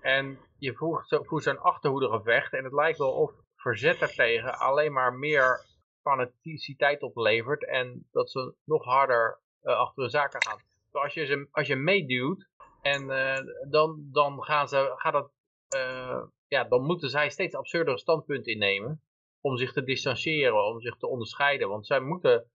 En 0.00 0.38
je 0.58 0.74
voert, 0.74 1.20
voert 1.22 1.42
zo'n 1.42 1.60
achterhoedegevecht 1.60 2.52
en 2.52 2.64
het 2.64 2.72
lijkt 2.72 2.98
wel 2.98 3.12
of 3.12 3.32
verzet 3.56 3.98
daartegen 3.98 4.58
alleen 4.58 4.92
maar 4.92 5.14
meer 5.14 5.64
fanaticiteit 6.06 7.02
oplevert 7.02 7.66
en 7.66 8.08
dat 8.12 8.30
ze 8.30 8.54
nog 8.64 8.84
harder 8.84 9.40
uh, 9.62 9.76
achter 9.78 10.02
de 10.02 10.10
zaken 10.10 10.42
gaan. 10.42 10.58
Dus 10.92 11.02
als 11.02 11.14
je, 11.14 11.26
ze, 11.26 11.48
als 11.50 11.66
je 11.66 11.76
meeduwt 11.76 12.48
en 12.82 13.02
uh, 13.02 13.36
dan, 13.70 14.08
dan 14.12 14.42
gaan 14.42 14.68
ze, 14.68 14.92
gaat 14.96 15.12
dat, 15.12 15.30
uh, 15.76 16.22
ja, 16.48 16.64
dan 16.64 16.82
moeten 16.82 17.10
zij 17.10 17.30
steeds 17.30 17.54
absurdere 17.54 17.98
standpunten 17.98 18.52
innemen 18.52 19.00
om 19.40 19.56
zich 19.56 19.72
te 19.72 19.84
distancieren, 19.84 20.64
om 20.64 20.80
zich 20.80 20.96
te 20.96 21.06
onderscheiden. 21.06 21.68
Want 21.68 21.86
zij 21.86 22.00
moeten, 22.00 22.50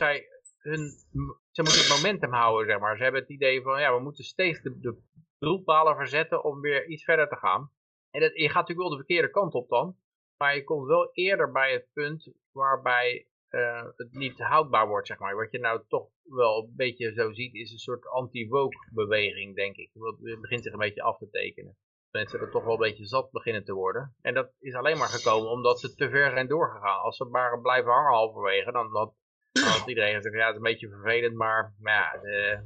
zij, 0.00 0.26
hun, 0.58 0.88
zij 1.50 1.64
moeten 1.64 1.82
het 1.82 2.02
momentum 2.02 2.32
houden, 2.32 2.66
zeg 2.66 2.78
maar. 2.78 2.96
Ze 2.96 3.02
hebben 3.02 3.20
het 3.20 3.30
idee 3.30 3.62
van, 3.62 3.80
ja, 3.80 3.94
we 3.94 4.02
moeten 4.02 4.24
steeds 4.24 4.62
de, 4.62 4.80
de 4.80 5.02
broedpalen 5.38 5.96
verzetten 5.96 6.44
om 6.44 6.60
weer 6.60 6.86
iets 6.86 7.04
verder 7.04 7.28
te 7.28 7.36
gaan. 7.36 7.70
En 8.10 8.20
dat, 8.20 8.30
je 8.34 8.46
gaat 8.46 8.54
natuurlijk 8.54 8.88
wel 8.88 8.90
de 8.90 9.04
verkeerde 9.04 9.30
kant 9.30 9.54
op 9.54 9.68
dan. 9.68 9.96
Maar 10.42 10.54
je 10.54 10.64
komt 10.64 10.86
wel 10.86 11.10
eerder 11.12 11.52
bij 11.52 11.72
het 11.72 11.86
punt 11.92 12.32
waarbij 12.52 13.26
uh, 13.50 13.84
het 13.96 14.12
niet 14.12 14.38
houdbaar 14.38 14.88
wordt, 14.88 15.06
zeg 15.06 15.18
maar. 15.18 15.36
Wat 15.36 15.50
je 15.50 15.58
nou 15.58 15.82
toch 15.88 16.08
wel 16.22 16.62
een 16.62 16.72
beetje 16.76 17.12
zo 17.12 17.32
ziet, 17.32 17.54
is 17.54 17.72
een 17.72 17.78
soort 17.78 18.06
anti-woke 18.06 18.88
beweging, 18.92 19.56
denk 19.56 19.76
ik. 19.76 19.90
Het 20.22 20.40
begint 20.40 20.62
zich 20.62 20.72
een 20.72 20.78
beetje 20.78 21.02
af 21.02 21.18
te 21.18 21.30
tekenen. 21.30 21.76
Mensen 22.10 22.40
er 22.40 22.50
toch 22.50 22.64
wel 22.64 22.72
een 22.72 22.78
beetje 22.78 23.06
zat 23.06 23.30
beginnen 23.30 23.64
te 23.64 23.74
worden. 23.74 24.16
En 24.22 24.34
dat 24.34 24.50
is 24.58 24.74
alleen 24.74 24.98
maar 24.98 25.08
gekomen 25.08 25.50
omdat 25.50 25.80
ze 25.80 25.94
te 25.94 26.08
ver 26.08 26.30
zijn 26.30 26.48
doorgegaan. 26.48 27.00
Als 27.00 27.16
ze 27.16 27.24
maar 27.24 27.60
blijven 27.60 27.92
hangen 27.92 28.12
halverwege, 28.12 28.72
dan 28.72 28.88
had, 28.96 29.14
had 29.52 29.88
iedereen 29.88 30.14
gezegd, 30.14 30.34
ja, 30.34 30.40
het 30.46 30.50
is 30.50 30.56
een 30.56 30.62
beetje 30.62 30.88
vervelend, 30.88 31.34
maar, 31.34 31.74
maar 31.78 31.92
ja, 31.92 32.22
uh, 32.22 32.58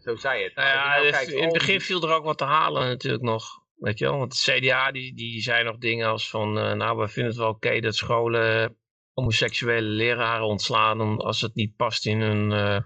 zo 0.00 0.16
zei 0.16 0.42
het. 0.42 0.54
Nou 0.54 0.68
ja, 0.68 0.96
nou 0.96 1.10
kijkt, 1.10 1.30
in 1.30 1.42
het 1.42 1.52
begin 1.52 1.80
viel 1.80 2.02
er 2.02 2.14
ook 2.14 2.24
wat 2.24 2.38
te 2.38 2.44
halen 2.44 2.88
natuurlijk 2.88 3.22
nog. 3.22 3.59
Weet 3.80 3.98
je 3.98 4.04
wel, 4.04 4.18
want 4.18 4.34
CDA 4.34 4.92
die, 4.92 5.14
die 5.14 5.42
zei 5.42 5.64
nog 5.64 5.78
dingen 5.78 6.08
als 6.08 6.30
van, 6.30 6.58
uh, 6.58 6.72
nou 6.72 6.98
we 6.98 7.08
vinden 7.08 7.32
het 7.32 7.40
wel 7.40 7.48
oké 7.48 7.80
dat 7.80 7.96
scholen 7.96 8.76
homoseksuele 9.12 9.88
leraren 9.88 10.46
ontslaan 10.46 11.18
als 11.18 11.40
het 11.40 11.54
niet 11.54 11.76
past 11.76 12.06
in 12.06 12.20
een, 12.20 12.50
uh, 12.50 12.80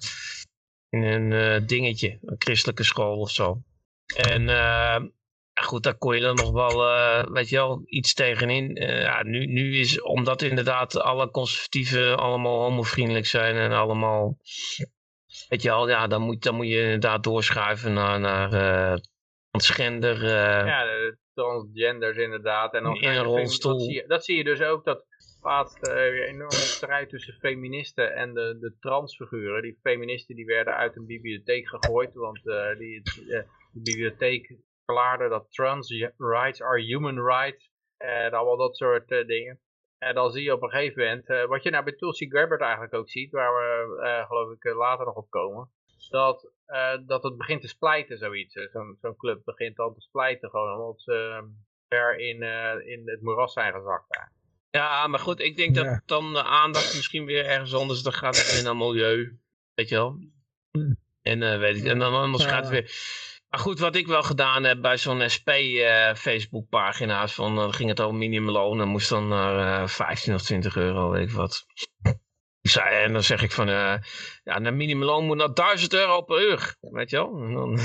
in 0.88 1.02
een 1.02 1.30
uh, 1.30 1.66
dingetje, 1.66 2.18
een 2.22 2.36
christelijke 2.38 2.84
school 2.84 3.18
of 3.18 3.30
zo. 3.30 3.62
En 4.16 5.12
goed, 5.54 5.82
daar 5.82 5.98
kon 5.98 6.14
je 6.14 6.20
dan 6.20 6.34
nog 6.34 6.50
wel, 6.50 6.76
weet 7.32 7.48
je 7.48 7.56
wel, 7.56 7.82
iets 7.84 8.14
tegenin. 8.14 8.74
ja, 8.74 9.22
nu, 9.22 9.46
nu 9.46 9.78
is, 9.78 10.02
omdat 10.02 10.42
inderdaad 10.42 11.00
alle 11.00 11.30
conservatieven 11.30 12.18
allemaal 12.18 12.60
homovriendelijk 12.60 13.26
zijn 13.26 13.56
en 13.56 13.72
allemaal, 13.72 14.38
weet 15.48 15.62
je 15.62 15.68
wel, 15.68 15.88
ja, 15.88 16.06
dan 16.06 16.22
moet, 16.22 16.42
dan 16.42 16.54
moet 16.54 16.68
je 16.68 16.82
inderdaad 16.82 17.22
doorschuiven 17.22 17.92
naar, 17.92 18.20
naar 18.20 18.50
transgender. 19.54 20.16
Uh, 20.22 20.66
ja, 20.66 20.84
de 20.84 21.16
transgenders 21.34 22.16
inderdaad. 22.16 22.74
En 22.74 22.82
dan 22.82 22.96
in 22.96 23.08
een 23.08 23.22
rolstoel. 23.22 23.72
Dat 23.72 23.82
zie, 23.82 23.94
je, 23.94 24.04
dat 24.06 24.24
zie 24.24 24.36
je 24.36 24.44
dus 24.44 24.62
ook, 24.62 24.84
dat 24.84 25.04
laatst 25.42 25.88
uh, 25.88 25.94
weer 25.94 26.28
enorme 26.28 26.52
strijd 26.52 27.08
tussen 27.08 27.34
feministen 27.34 28.14
en 28.14 28.34
de, 28.34 28.58
de 28.60 28.76
transfiguren. 28.80 29.62
Die 29.62 29.78
feministen 29.82 30.36
die 30.36 30.46
werden 30.46 30.76
uit 30.76 30.96
een 30.96 31.06
bibliotheek 31.06 31.68
gegooid, 31.68 32.14
want 32.14 32.46
uh, 32.46 32.78
die, 32.78 33.02
de 33.02 33.46
bibliotheek 33.72 34.56
verklaarde 34.84 35.28
dat 35.28 35.46
trans 35.50 36.10
rights 36.16 36.62
are 36.62 36.82
human 36.82 37.26
rights. 37.26 37.70
En 37.96 38.32
allemaal 38.32 38.56
dat 38.56 38.76
soort 38.76 39.08
dingen. 39.08 39.60
En 39.98 40.14
dan 40.14 40.30
zie 40.30 40.42
je 40.42 40.52
op 40.52 40.62
een 40.62 40.70
gegeven 40.70 41.02
moment, 41.02 41.48
wat 41.48 41.62
je 41.62 41.70
nou 41.70 41.84
bij 41.84 41.92
Tulsi 41.92 42.30
Gabbard 42.30 42.60
eigenlijk 42.60 42.94
ook 42.94 43.10
ziet, 43.10 43.30
waar 43.30 43.52
we 43.52 44.24
geloof 44.26 44.52
ik 44.52 44.74
later 44.74 45.06
nog 45.06 45.14
op 45.14 45.30
komen 45.30 45.70
dat, 46.10 46.52
uh, 46.66 46.96
dat 47.06 47.22
het 47.22 47.36
begint 47.36 47.60
te 47.60 47.68
splijten, 47.68 48.18
zoiets. 48.18 48.54
Zo'n 48.72 48.98
zo'n 49.00 49.16
club 49.16 49.44
begint 49.44 49.76
dan 49.76 49.94
te 49.94 50.00
splijten, 50.00 50.50
gewoon 50.50 50.80
omdat 50.80 51.00
ze 51.00 51.12
ehm, 51.12 51.46
ver 51.88 52.18
in, 52.18 52.42
uh, 52.42 52.92
in 52.92 53.02
het 53.04 53.22
moeras 53.22 53.52
zijn 53.52 53.72
gezakt. 53.72 54.04
Daar. 54.08 54.32
Ja, 54.70 55.06
maar 55.06 55.20
goed, 55.20 55.40
ik 55.40 55.56
denk 55.56 55.74
dat 55.74 56.00
dan 56.06 56.32
de 56.32 56.42
aandacht 56.42 56.94
misschien 56.94 57.24
weer 57.24 57.46
ergens 57.46 57.74
anders, 57.74 58.02
dan 58.02 58.12
gaat 58.12 58.36
het 58.36 58.52
weer 58.52 58.62
naar 58.62 58.76
milieu, 58.76 59.38
weet 59.74 59.88
je 59.88 59.94
wel. 59.94 60.18
Hm. 60.70 60.94
En, 61.22 61.40
uh, 61.40 61.58
weet 61.58 61.76
ik, 61.76 61.84
en 61.84 61.98
dan 61.98 62.14
anders 62.14 62.44
gaat 62.44 62.62
het 62.62 62.72
weer... 62.72 62.92
Maar 63.48 63.60
goed, 63.62 63.78
wat 63.78 63.96
ik 63.96 64.06
wel 64.06 64.22
gedaan 64.22 64.64
heb 64.64 64.80
bij 64.80 64.98
zo'n 64.98 65.28
SP 65.34 65.48
uh, 65.48 66.14
Facebook 66.14 66.68
pagina's, 66.68 67.34
van, 67.34 67.54
dan 67.54 67.72
ging 67.72 67.88
het 67.88 68.00
over 68.00 68.14
minimumloon, 68.14 68.78
dan 68.78 68.88
moest 68.88 69.08
dan 69.08 69.28
naar 69.28 69.88
15 69.88 70.34
of 70.34 70.42
20 70.42 70.76
euro, 70.76 71.10
weet 71.10 71.28
ik 71.28 71.34
wat. 71.34 71.66
En 72.72 73.12
dan 73.12 73.22
zeg 73.22 73.42
ik 73.42 73.52
van, 73.52 73.68
uh, 73.68 73.94
ja, 74.44 74.56
een 74.56 74.76
minimumloon 74.76 75.24
moet 75.24 75.36
naar 75.36 75.54
1000 75.54 75.92
euro 75.92 76.22
per 76.22 76.42
uur. 76.42 76.76
Weet 76.80 77.10
je 77.10 77.16
wel? 77.16 77.36
En 77.36 77.52
dan, 77.52 77.78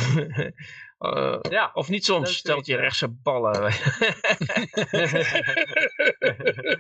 uh, 1.00 1.38
ja, 1.58 1.72
of 1.74 1.90
niet 1.90 2.06
soms, 2.06 2.38
stelt 2.38 2.66
je 2.66 2.76
rechtse 2.76 3.08
ballen. 3.08 3.62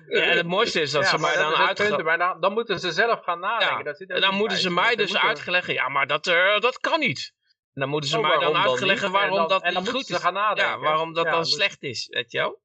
ja, 0.07 0.21
en 0.21 0.38
het 0.38 0.45
mooiste 0.45 0.81
is 0.81 0.91
dat 0.91 1.03
ja, 1.03 1.09
ze 1.09 1.17
mij 1.17 1.35
dan 1.35 1.55
uitgelegd... 1.55 2.03
Maar 2.03 2.17
dan, 2.17 2.39
dan, 2.39 2.53
moeten 2.53 2.80
ze 2.80 2.91
zelf 2.91 3.23
gaan 3.23 3.39
nadenken. 3.39 3.95
Ja, 4.07 4.15
en 4.15 4.21
dan 4.21 4.35
moeten 4.35 4.57
ze 4.57 4.69
mij 4.69 4.95
dus 4.95 5.17
uitgelegd, 5.17 5.67
ja, 5.67 5.89
maar 5.89 6.07
dat, 6.07 6.27
uh, 6.27 6.59
dat 6.59 6.80
kan 6.80 6.99
niet. 6.99 7.34
dan 7.73 7.89
moeten 7.89 8.09
ze 8.09 8.17
oh, 8.17 8.27
mij 8.27 8.39
dan 8.39 8.55
uitleggen 8.55 9.11
waarom 9.11 9.47
dat 9.47 9.63
niet 9.63 9.89
goed 9.89 10.09
is. 10.09 10.21
Ja, 10.21 10.77
waarom 10.80 11.13
dat 11.13 11.26
dan 11.26 11.45
slecht 11.45 11.84
is, 11.84 12.07
weet 12.07 12.31
je 12.31 12.38
wel. 12.38 12.61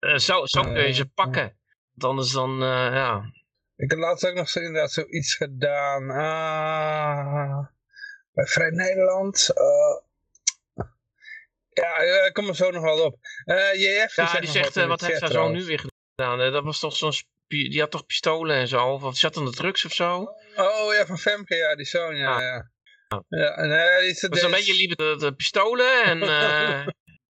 Uh, 0.00 0.16
zo, 0.16 0.46
zo 0.46 0.62
kun 0.62 0.86
je 0.86 0.92
ze 0.92 1.06
pakken. 1.06 1.58
Want 1.94 2.12
anders 2.12 2.32
dan, 2.32 2.58
ja. 2.60 3.38
Ik 3.80 3.90
heb 3.90 3.98
laatst 3.98 4.26
ook 4.26 4.34
nog 4.34 4.48
zo, 4.48 4.60
inderdaad 4.60 4.92
zoiets 4.92 5.34
gedaan. 5.34 6.10
Ah, 6.10 7.66
bij 8.32 8.46
Vrij 8.46 8.70
Nederland. 8.70 9.50
Uh, 9.54 10.84
ja, 11.68 11.96
ik 12.26 12.32
kom 12.32 12.48
er 12.48 12.56
zo 12.56 12.70
nog 12.70 12.82
wel 12.82 13.04
op. 13.04 13.16
Uh, 13.44 13.74
JF, 13.74 14.16
ja, 14.16 14.40
die 14.40 14.50
zegt, 14.50 14.74
wat 14.74 15.00
heeft 15.00 15.20
hij 15.20 15.30
zo 15.30 15.48
nu 15.48 15.64
weer 15.64 15.78
gedaan? 16.14 16.52
dat 16.52 16.64
was 16.64 16.78
toch 16.78 16.96
zo'n 16.96 17.12
die 17.50 17.80
had 17.80 17.90
toch 17.90 18.06
pistolen 18.06 18.56
en 18.56 18.68
zo? 18.68 18.86
Of 18.86 19.16
zat 19.16 19.36
aan 19.36 19.44
de 19.44 19.50
drugs 19.50 19.84
of 19.84 19.92
zo? 19.92 20.34
Oh 20.56 20.94
ja, 20.94 21.06
van 21.06 21.18
Femke, 21.18 21.54
ja, 21.56 21.76
die 21.76 21.86
zoon, 21.86 22.16
ja. 22.16 22.34
Ah. 22.34 22.40
ja. 22.40 22.70
Ja, 23.28 23.64
nee, 23.64 24.00
die 24.00 24.10
is 24.10 24.20
dus 24.20 24.42
een 24.42 24.50
beetje 24.50 24.76
liever 24.76 24.96
de, 24.96 25.16
de 25.18 25.34
pistolen 25.34 26.04
en 26.04 26.22
uh, 26.22 26.86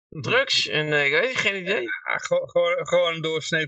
drugs 0.27 0.67
en 0.67 0.87
uh, 0.87 1.05
ik 1.05 1.11
weet 1.11 1.37
geen 1.37 1.55
idee. 1.55 1.81
Ja, 1.81 2.17
gewoon, 2.17 2.49
gewoon 2.87 3.21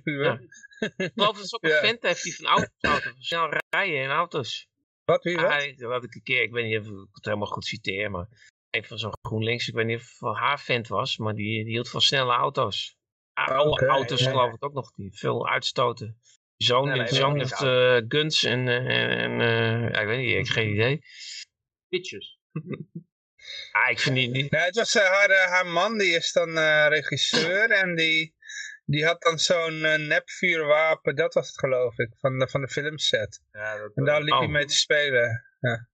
Ja. 0.03 0.39
Ik 0.79 1.11
geloof 1.15 1.37
dat 1.37 1.49
ze 1.49 1.55
ook 1.55 1.63
een 1.63 1.87
vent 1.87 2.03
heeft 2.03 2.23
die 2.23 2.35
van 2.35 2.45
auto's 2.45 2.69
houdt, 2.77 3.03
van 3.03 3.13
snel 3.17 3.49
rijden 3.69 4.01
in 4.01 4.09
auto's. 4.09 4.67
Wat, 5.05 5.23
wie, 5.23 5.35
wat? 5.35 5.51
Ah, 5.51 5.63
ik 5.63 5.79
een 5.79 6.21
keer, 6.23 6.41
ik 6.41 6.51
weet 6.51 6.65
niet 6.65 6.79
of 6.79 6.85
ik 6.85 7.09
het 7.11 7.25
helemaal 7.25 7.47
goed 7.47 7.65
citeer, 7.65 8.11
maar 8.11 8.27
een 8.69 8.85
van 8.85 8.97
zo'n 8.97 9.17
GroenLinks, 9.21 9.67
ik 9.67 9.73
weet 9.73 9.85
niet 9.85 9.97
of 9.97 10.07
het 10.07 10.17
van 10.17 10.35
haar 10.35 10.59
vent 10.59 10.87
was, 10.87 11.17
maar 11.17 11.33
die, 11.33 11.63
die 11.63 11.73
hield 11.73 11.89
van 11.89 12.01
snelle 12.01 12.33
auto's. 12.33 12.97
Alle 13.33 13.69
okay, 13.69 13.87
auto's 13.87 14.19
ja. 14.19 14.29
geloof 14.29 14.53
ik 14.53 14.65
ook 14.65 14.73
nog, 14.73 14.93
die 14.93 15.17
veel 15.17 15.47
uitstoten. 15.49 16.17
Zoon, 16.57 16.95
ja, 16.95 17.07
zoon 17.07 17.37
heeft 17.37 17.61
uh, 17.61 18.01
guns 18.07 18.43
en, 18.43 18.67
en, 18.67 18.87
en 18.87 19.39
ja, 19.91 19.99
ik 19.99 20.07
weet 20.07 20.17
niet, 20.17 20.29
ik 20.29 20.35
heb 20.35 20.47
geen 20.47 20.69
idee 20.69 21.01
bitches. 21.93 22.39
ah, 23.77 23.89
ik 23.89 23.99
vind 23.99 24.15
die 24.15 24.29
niet... 24.29 24.49
Ja, 24.49 24.63
het 24.63 24.75
was 24.75 24.95
uh, 24.95 25.03
haar, 25.03 25.29
uh, 25.29 25.45
haar 25.45 25.65
man, 25.65 25.97
die 25.97 26.15
is 26.15 26.31
dan 26.31 26.49
uh, 26.49 26.85
regisseur 26.89 27.71
en 27.71 27.95
die, 27.95 28.35
die 28.85 29.05
had 29.05 29.21
dan 29.21 29.39
zo'n 29.39 29.81
nepvuurwapen, 30.07 31.15
dat 31.15 31.33
was 31.33 31.47
het 31.47 31.59
geloof 31.59 31.97
ik, 31.97 32.09
van 32.19 32.39
de, 32.39 32.47
van 32.47 32.61
de 32.61 32.67
filmset. 32.67 33.41
Ja, 33.51 33.77
dat, 33.77 33.91
en 33.95 34.03
daar 34.03 34.21
liep 34.21 34.33
oh. 34.33 34.39
hij 34.39 34.47
mee 34.47 34.65
te 34.65 34.75
spelen. 34.75 35.43
Ja. 35.59 35.87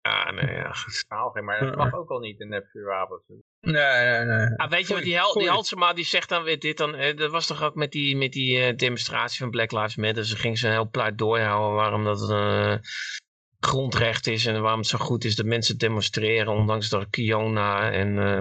Ja, 0.00 0.30
nee, 0.30 0.54
ja. 0.54 0.74
Nou, 1.08 1.42
maar 1.42 1.60
dat 1.60 1.76
mag 1.76 1.94
ook 1.94 2.10
al 2.10 2.18
niet, 2.18 2.40
een 2.40 2.48
nepvuurwapens. 2.48 3.22
Nee, 3.60 4.04
nee, 4.04 4.24
nee. 4.24 4.56
Ah, 4.56 4.70
weet 4.70 4.88
je 4.88 4.94
wat, 4.94 5.02
die, 5.02 5.14
Hel 5.14 5.32
die 5.32 5.48
Halsema 5.48 5.92
die 5.92 6.04
zegt 6.04 6.28
dan 6.28 6.42
weer 6.42 6.58
dit 6.58 6.76
dan, 6.76 6.92
dat 7.16 7.30
was 7.30 7.46
toch 7.46 7.62
ook 7.62 7.74
met 7.74 7.92
die, 7.92 8.16
met 8.16 8.32
die 8.32 8.74
demonstratie 8.74 9.38
van 9.38 9.50
Black 9.50 9.72
Lives 9.72 9.96
Matter, 9.96 10.24
ze 10.24 10.36
ging 10.36 10.58
ze 10.58 10.66
een 10.66 10.72
heel 10.72 10.90
plaat 10.90 11.18
doorhouden 11.18 11.74
waarom 11.74 12.04
dat 12.04 12.20
grondrecht 13.60 14.26
is 14.26 14.46
en 14.46 14.62
waarom 14.62 14.80
het 14.80 14.88
zo 14.88 14.98
goed 14.98 15.24
is 15.24 15.36
dat 15.36 15.46
mensen 15.46 15.78
demonstreren, 15.78 16.52
ondanks 16.52 16.88
dat 16.88 17.10
Kiona 17.10 17.90
en, 17.90 18.16
uh, 18.16 18.40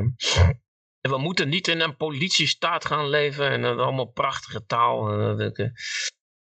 en 1.01 1.11
we 1.11 1.17
moeten 1.17 1.49
niet 1.49 1.67
in 1.67 1.79
een 1.79 1.97
politiestaat 1.97 2.85
gaan 2.85 3.09
leven 3.09 3.49
en 3.49 3.61
uh, 3.61 3.77
allemaal 3.77 4.11
prachtige 4.11 4.65
taal. 4.65 5.19
Uh, 5.39 5.69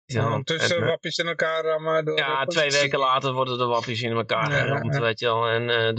ja, 0.04 0.24
Ondertussen 0.24 0.84
wappies 0.84 1.18
in 1.18 1.26
elkaar 1.26 1.64
rammen. 1.64 2.04
Door 2.04 2.18
ja, 2.18 2.44
twee 2.44 2.70
weken 2.70 2.98
later 2.98 3.32
worden 3.32 3.58
de 3.58 3.64
wappies 3.64 4.02
in 4.02 4.12
elkaar 4.12 4.50
geramd, 4.50 4.94
ja, 4.94 5.00
weet 5.00 5.18
je 5.18 5.26
wel. 5.26 5.46
En, 5.46 5.96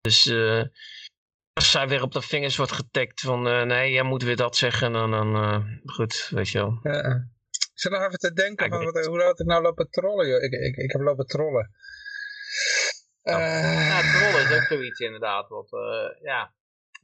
dus 0.00 0.32
als 1.52 1.70
zij 1.70 1.88
weer 1.88 2.02
op 2.02 2.12
de 2.12 2.22
vingers 2.22 2.56
wordt 2.56 2.72
getekt 2.72 3.20
van 3.20 3.42
nee, 3.42 3.92
jij 3.92 4.02
moet 4.02 4.22
weer 4.22 4.36
dat 4.36 4.56
zeggen, 4.56 4.92
dan, 4.92 5.10
dan 5.10 5.80
goed, 5.84 6.28
weet 6.30 6.48
je 6.48 6.58
wel. 6.58 6.78
Ja. 6.82 7.30
Ik 7.50 7.78
zit 7.78 7.92
nog 7.92 8.06
even 8.06 8.18
te 8.18 8.32
denken 8.32 8.68
van 8.68 8.84
wat, 8.84 9.06
hoe 9.06 9.22
had 9.22 9.40
ik 9.40 9.46
nou 9.46 9.62
lopen 9.62 9.90
trollen, 9.90 10.28
joh. 10.28 10.42
Ik, 10.42 10.52
ik, 10.52 10.76
ik 10.76 10.92
heb 10.92 11.00
lopen 11.00 11.26
trollen. 11.26 11.70
Ja, 13.22 14.00
trollen 14.00 14.50
is 14.50 14.56
ook 14.56 14.62
zoiets 14.62 15.00
inderdaad. 15.00 15.48
Wat, 15.48 15.68
ja, 16.22 16.54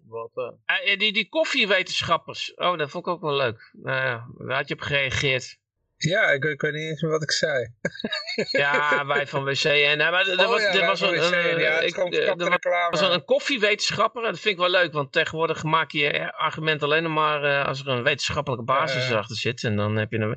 wat, 0.09 0.31
uh... 0.35 0.99
die, 0.99 1.13
die 1.13 1.29
koffiewetenschappers. 1.29 2.55
Oh, 2.55 2.79
dat 2.79 2.91
vond 2.91 3.07
ik 3.07 3.13
ook 3.13 3.21
wel 3.21 3.37
leuk. 3.37 3.73
Uh, 3.83 4.25
waar 4.35 4.57
had 4.57 4.69
je 4.69 4.75
op 4.75 4.81
gereageerd? 4.81 5.59
Ja, 5.97 6.31
ik, 6.31 6.45
ik, 6.45 6.61
weet 6.61 6.73
niet 6.73 6.83
eens 6.83 7.03
meer 7.03 7.11
wat 7.11 7.23
ik 7.23 7.31
zei. 7.31 7.75
ja, 8.63 9.07
wij 9.07 9.27
van 9.27 9.45
WC. 9.45 9.65
En, 9.65 9.99
nou, 9.99 10.11
maar 10.11 10.29
er 10.29 10.39
oh 10.39 10.49
was, 10.49 10.63
er 10.63 10.87
was 10.87 11.01
een, 11.01 11.35
een, 11.35 11.59
ja, 11.59 11.81
ik, 11.81 11.97
er 11.97 12.91
was 12.91 13.01
een 13.01 13.25
koffiewetenschapper. 13.25 14.25
En 14.25 14.31
dat 14.31 14.41
vind 14.41 14.55
ik 14.55 14.61
wel 14.61 14.71
leuk, 14.71 14.93
want 14.93 15.13
tegenwoordig 15.13 15.63
maak 15.63 15.91
je 15.91 16.33
argument 16.33 16.83
alleen 16.83 17.13
maar 17.13 17.65
als 17.65 17.81
er 17.81 17.89
een 17.89 18.03
wetenschappelijke 18.03 18.65
basis 18.65 19.13
achter 19.13 19.37
zit. 19.37 19.65
En 19.65 19.77
dan 19.77 19.97
heb 19.97 20.11
je 20.11 20.19
een... 20.19 20.37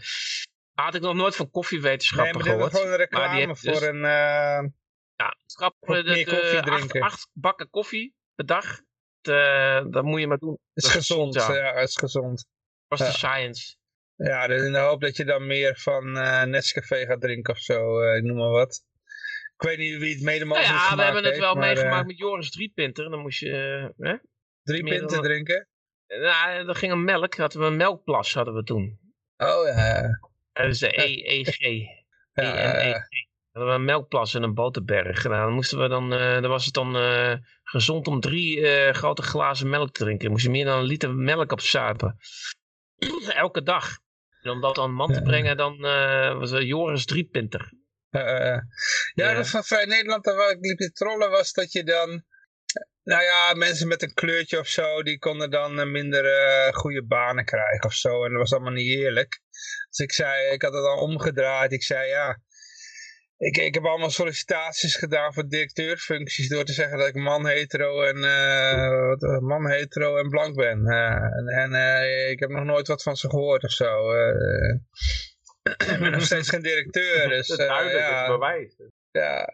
Had 0.73 0.95
ik 0.95 1.01
nog 1.01 1.15
nooit 1.15 1.35
van 1.35 1.49
koffiewetenschappen 1.49 2.33
nee, 2.33 2.43
maar 2.43 2.53
gehoord. 2.53 2.71
gewoon 2.71 2.91
een 2.91 2.97
reclame 2.97 3.55
voor 3.55 3.81
een... 3.81 4.01
Ja, 5.21 5.35
schrappen 5.45 6.05
de, 6.05 6.23
de 6.65 6.71
acht, 6.71 6.99
acht, 6.99 7.29
bakken 7.33 7.69
koffie 7.69 8.15
per 8.35 8.45
dag. 8.45 8.81
De, 9.21 9.87
dat 9.89 10.03
moet 10.03 10.19
je 10.19 10.27
maar 10.27 10.37
doen. 10.37 10.59
Het 10.73 10.83
is 10.83 10.89
gezond, 10.89 11.33
ja. 11.33 11.53
ja. 11.53 11.73
het 11.73 11.89
is 11.89 11.95
gezond. 11.95 12.45
Was 12.87 12.99
de 12.99 13.05
science. 13.05 13.75
Ja, 14.15 14.47
in 14.47 14.71
de 14.71 14.79
hoop 14.79 15.01
dat 15.01 15.17
je 15.17 15.25
dan 15.25 15.47
meer 15.47 15.77
van 15.77 16.17
uh, 16.17 16.43
Nescafé 16.43 17.05
gaat 17.05 17.21
drinken 17.21 17.53
of 17.53 17.59
zo, 17.59 18.01
uh, 18.01 18.15
ik 18.15 18.23
noem 18.23 18.37
maar 18.37 18.49
wat. 18.49 18.83
Ik 19.57 19.67
weet 19.67 19.77
niet 19.77 19.97
wie 19.97 20.13
het 20.13 20.23
mede 20.23 20.45
mogelijk 20.45 20.73
nou 20.73 20.89
Ja, 20.89 20.95
we 20.95 21.03
hebben 21.03 21.23
het 21.23 21.37
wel 21.37 21.55
meegemaakt 21.55 22.01
uh, 22.01 22.07
met 22.07 22.17
Joris 22.17 22.51
Driepinter. 22.51 23.09
Dan 23.09 23.19
moest 23.19 23.39
je... 23.39 23.93
Uh, 23.97 24.13
drie 24.63 24.83
pinten 24.83 25.21
drinken? 25.21 25.67
Nou, 26.07 26.67
er 26.67 26.75
ging 26.75 26.91
een 26.91 27.03
melk. 27.03 27.35
Hadden 27.35 27.61
we 27.61 27.67
een 27.67 27.75
melkplas 27.75 28.33
hadden 28.33 28.53
we 28.53 28.63
toen. 28.63 28.99
Oh 29.37 29.67
ja. 29.67 30.19
Dat 30.53 30.65
is 30.65 30.79
de 30.79 30.97
EEG. 30.97 31.57
Ja, 32.33 32.55
ENEG 32.55 33.29
hadden 33.51 33.73
we 33.73 33.79
een 33.79 33.85
melkplas 33.85 34.33
en 34.33 34.43
een 34.43 34.53
boterberg 34.53 35.21
gedaan. 35.21 35.45
Dan 35.45 35.53
moesten 35.53 35.79
we 35.79 35.87
dan, 35.87 36.13
uh, 36.13 36.41
dan 36.41 36.49
was 36.49 36.65
het 36.65 36.73
dan 36.73 36.95
uh, 36.95 37.33
gezond 37.63 38.07
om 38.07 38.19
drie 38.19 38.57
uh, 38.57 38.93
grote 38.93 39.21
glazen 39.21 39.69
melk 39.69 39.91
te 39.91 40.03
drinken. 40.03 40.23
Dan 40.23 40.31
moest 40.31 40.43
je 40.43 40.51
meer 40.51 40.65
dan 40.65 40.79
een 40.79 40.85
liter 40.85 41.13
melk 41.13 41.51
opzuipen. 41.51 42.17
Elke 43.33 43.63
dag. 43.63 43.97
En 44.41 44.51
om 44.51 44.61
dat 44.61 44.77
aan 44.77 44.93
man 44.93 45.13
te 45.13 45.21
brengen, 45.21 45.57
dan 45.57 45.77
was 46.39 46.51
Joris 46.51 47.05
Driepinter. 47.05 47.73
ja, 48.09 48.63
ja. 49.13 49.33
dat 49.33 49.49
van 49.49 49.63
Vrij 49.63 49.85
Nederland, 49.85 50.25
waar 50.25 50.51
ik 50.51 50.57
liep 50.59 50.77
te 50.77 50.91
trollen, 50.91 51.29
was 51.29 51.53
dat 51.53 51.71
je 51.71 51.83
dan... 51.83 52.23
Nou 53.03 53.23
ja, 53.23 53.53
mensen 53.53 53.87
met 53.87 54.01
een 54.01 54.13
kleurtje 54.13 54.59
of 54.59 54.67
zo, 54.67 55.03
die 55.03 55.19
konden 55.19 55.49
dan 55.49 55.91
minder 55.91 56.23
goede 56.73 57.05
banen 57.05 57.45
krijgen 57.45 57.83
of 57.83 57.93
zo. 57.93 58.23
En 58.23 58.29
dat 58.29 58.39
was 58.39 58.53
allemaal 58.53 58.71
niet 58.71 58.97
eerlijk. 58.97 59.41
Dus 59.89 59.97
ik 59.97 60.11
zei, 60.11 60.53
ik 60.53 60.61
had 60.61 60.73
het 60.73 60.85
al 60.85 60.97
omgedraaid. 60.97 61.71
Ik 61.71 61.83
zei, 61.83 62.09
ja, 62.09 62.41
ik, 63.41 63.57
ik 63.57 63.73
heb 63.73 63.85
allemaal 63.85 64.09
sollicitaties 64.09 64.95
gedaan 64.95 65.33
voor 65.33 65.47
directeurfuncties 65.47 66.49
door 66.49 66.63
te 66.63 66.73
zeggen 66.73 66.97
dat 66.97 67.07
ik 67.07 67.15
man, 67.15 67.47
hetero 67.47 68.01
en, 68.01 68.17
uh, 68.17 69.39
man, 69.39 69.69
hetero 69.69 70.17
en 70.17 70.29
blank 70.29 70.55
ben. 70.55 70.85
Uh, 70.85 71.57
en 71.57 71.71
uh, 71.71 72.29
ik 72.29 72.39
heb 72.39 72.49
nog 72.49 72.63
nooit 72.63 72.87
wat 72.87 73.03
van 73.03 73.15
ze 73.15 73.29
gehoord 73.29 73.63
of 73.63 73.71
zo. 73.71 74.11
ik 75.93 75.99
ben 75.99 76.11
nog 76.11 76.21
steeds 76.21 76.49
geen 76.49 76.61
directeur. 76.61 77.29
Dus, 77.29 77.47
het 77.47 77.57
duidelijk 77.57 77.97
ja, 77.97 78.27
bewijs. 78.27 78.75
Ja. 79.11 79.49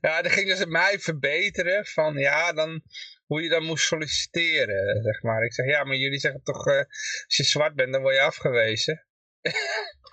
ja, 0.00 0.22
dat 0.22 0.32
ging 0.32 0.48
dus 0.48 0.64
mij 0.64 0.98
verbeteren 0.98 1.86
van 1.86 2.16
ja, 2.16 2.52
dan, 2.52 2.82
hoe 3.26 3.42
je 3.42 3.48
dan 3.48 3.64
moest 3.64 3.86
solliciteren, 3.86 5.02
zeg 5.02 5.22
maar. 5.22 5.42
Ik 5.42 5.52
zeg 5.52 5.66
ja, 5.66 5.84
maar 5.84 5.96
jullie 5.96 6.20
zeggen 6.20 6.42
toch, 6.42 6.66
als 6.66 7.36
je 7.36 7.44
zwart 7.44 7.74
bent, 7.74 7.92
dan 7.92 8.02
word 8.02 8.14
je 8.14 8.20
afgewezen. 8.20 9.06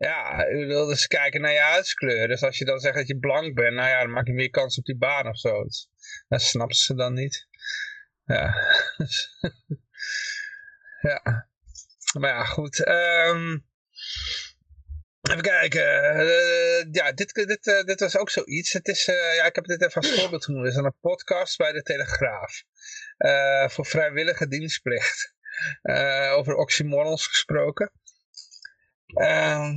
Ja, 0.00 0.48
u 0.48 0.66
wil 0.66 0.86
dus 0.86 1.06
kijken 1.06 1.40
naar 1.40 1.52
je 1.52 1.58
huidskleur. 1.58 2.28
Dus 2.28 2.42
als 2.42 2.58
je 2.58 2.64
dan 2.64 2.78
zegt 2.78 2.94
dat 2.94 3.06
je 3.06 3.18
blank 3.18 3.54
bent, 3.54 3.74
nou 3.74 3.88
ja, 3.88 4.00
dan 4.00 4.10
maak 4.10 4.26
je 4.26 4.32
meer 4.32 4.50
kans 4.50 4.78
op 4.78 4.84
die 4.84 4.96
baan 4.96 5.28
of 5.28 5.38
zo. 5.38 5.64
Dat 6.28 6.42
snappen 6.42 6.76
ze 6.76 6.94
dan 6.94 7.14
niet. 7.14 7.46
Ja. 8.24 8.54
ja. 11.10 11.48
Maar 12.18 12.30
ja, 12.30 12.44
goed. 12.44 12.86
Um, 12.88 13.66
even 15.30 15.42
kijken. 15.42 16.14
Uh, 16.26 16.92
ja, 16.92 17.12
dit, 17.12 17.34
dit, 17.34 17.66
uh, 17.66 17.82
dit 17.82 18.00
was 18.00 18.16
ook 18.16 18.30
zoiets. 18.30 18.72
Het 18.72 18.88
is, 18.88 19.08
uh, 19.08 19.34
ja, 19.34 19.44
ik 19.44 19.54
heb 19.54 19.64
dit 19.64 19.82
even 19.82 20.02
als 20.02 20.20
voorbeeld 20.20 20.44
genoemd. 20.44 20.64
Het 20.64 20.74
is 20.74 20.80
een 20.80 20.96
podcast 21.00 21.56
bij 21.56 21.72
de 21.72 21.82
Telegraaf. 21.82 22.62
voor 23.72 23.86
vrijwillige 23.86 24.48
dienstplicht. 24.48 25.34
over 26.32 26.54
oxymorons 26.54 27.26
gesproken. 27.26 27.92
Uh, 29.14 29.70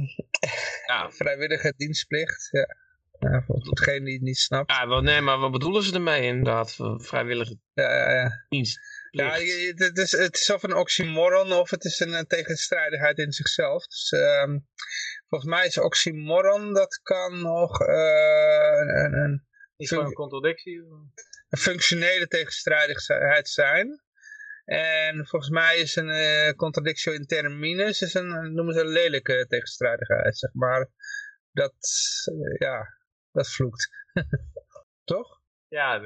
ja. 0.86 1.12
Vrijwillige 1.18 1.74
dienstplicht, 1.78 2.48
ja. 2.52 2.82
Ja, 3.20 3.44
voor 3.46 3.60
degene 3.60 4.06
die 4.06 4.14
het 4.14 4.24
niet 4.24 4.38
snapt. 4.38 4.72
Ja, 4.72 4.88
wel, 4.88 5.02
nee, 5.02 5.22
maar 5.22 5.40
wat 5.40 5.52
bedoelen 5.52 5.84
ze 5.84 5.94
ermee 5.94 6.22
inderdaad? 6.22 6.76
Vrijwillige 6.98 7.58
ja, 7.74 7.94
ja, 7.94 8.12
ja. 8.12 8.46
dienst. 8.50 8.80
Ja, 9.12 9.32
het 9.76 9.98
is, 9.98 10.12
het 10.12 10.36
is 10.36 10.52
of 10.52 10.64
een 10.64 10.76
oxymoron 10.76 11.52
of 11.52 11.70
het 11.70 11.84
is 11.84 12.00
een, 12.00 12.28
tegenstrijdigheid 12.28 13.18
in 13.18 13.32
zichzelf. 13.32 13.88
Dus, 13.88 14.12
um, 14.12 14.68
volgens 15.30 15.52
mij 15.52 15.66
is 15.66 15.78
oxymoron, 15.78 16.74
dat 16.74 17.00
kan 17.04 17.42
nog 17.42 17.82
uh, 17.82 17.88
een, 18.80 19.14
een, 19.14 19.44
een 19.78 20.14
contradictie? 20.14 20.78
Een 21.50 21.60
functionele 21.60 22.28
tegenstrijdigheid 22.28 23.50
zijn. 23.50 24.02
En 24.66 25.28
volgens 25.28 25.52
mij 25.52 25.78
is 25.78 25.96
een 25.96 26.10
uh, 26.10 26.52
contradictio 26.52 27.14
in 27.14 27.26
terminus, 27.26 28.02
is 28.02 28.14
een, 28.14 28.54
noemen 28.54 28.74
ze 28.74 28.80
een 28.80 28.88
lelijke 28.88 29.46
tegenstrijdigheid, 29.48 30.38
zeg 30.38 30.54
maar. 30.54 30.90
Dat, 31.52 31.76
uh, 32.34 32.56
ja, 32.58 32.88
dat 33.32 33.50
vloekt. 33.50 33.90
Toch? 35.04 35.42
ja, 35.68 36.02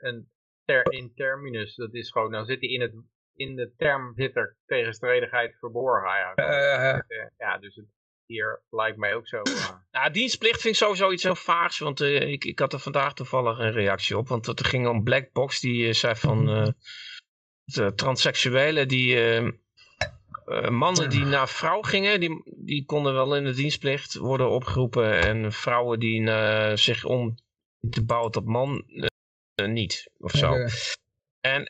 een 0.00 0.30
ter 0.64 0.92
in 0.92 1.12
terminus, 1.14 1.74
dat 1.74 1.94
is 1.94 2.10
gewoon, 2.10 2.30
dan 2.30 2.46
zit 2.46 2.60
hij 2.60 2.68
in 2.68 2.80
het 2.80 2.92
in 3.38 3.56
de 3.56 3.72
term 3.76 4.12
zit 4.16 4.36
er 4.36 4.56
tegenstrijdigheid 4.66 5.56
verborgen. 5.58 6.08
Ja, 6.36 7.04
ja 7.38 7.58
dus 7.58 7.74
het, 7.74 7.86
hier 8.26 8.62
lijkt 8.70 8.96
mij 8.96 9.14
ook 9.14 9.28
zo. 9.28 9.36
Uh... 9.36 9.68
Ja, 9.90 10.10
dienstplicht 10.10 10.60
vind 10.60 10.74
ik 10.74 10.80
sowieso 10.80 11.10
iets 11.10 11.22
heel 11.22 11.34
vaags. 11.34 11.78
Want 11.78 12.00
uh, 12.00 12.20
ik, 12.20 12.44
ik 12.44 12.58
had 12.58 12.72
er 12.72 12.78
vandaag 12.78 13.14
toevallig 13.14 13.58
een 13.58 13.72
reactie 13.72 14.18
op. 14.18 14.28
Want 14.28 14.46
het 14.46 14.66
ging 14.66 14.88
om 14.88 15.04
Blackbox. 15.04 15.60
Die 15.60 15.86
uh, 15.86 15.92
zei 15.92 16.16
van 16.16 16.74
de 17.74 17.94
transseksuelen 17.94 18.88
die... 18.88 19.16
mannen 20.70 21.10
die 21.10 21.24
naar 21.24 21.48
vrouw 21.48 21.82
gingen, 21.82 22.20
die, 22.20 22.42
die 22.56 22.84
konden 22.84 23.14
wel 23.14 23.36
in 23.36 23.44
de 23.44 23.54
dienstplicht 23.54 24.14
worden 24.14 24.50
opgeroepen. 24.50 25.20
En 25.20 25.52
vrouwen 25.52 26.00
die 26.00 26.30
zich 26.76 27.04
om 27.04 27.34
te 27.90 28.04
bouwen 28.04 28.32
tot 28.32 28.44
man 28.44 28.84
niet. 29.54 30.10
Of 30.18 30.30
zo. 30.30 30.54
En, 31.40 31.64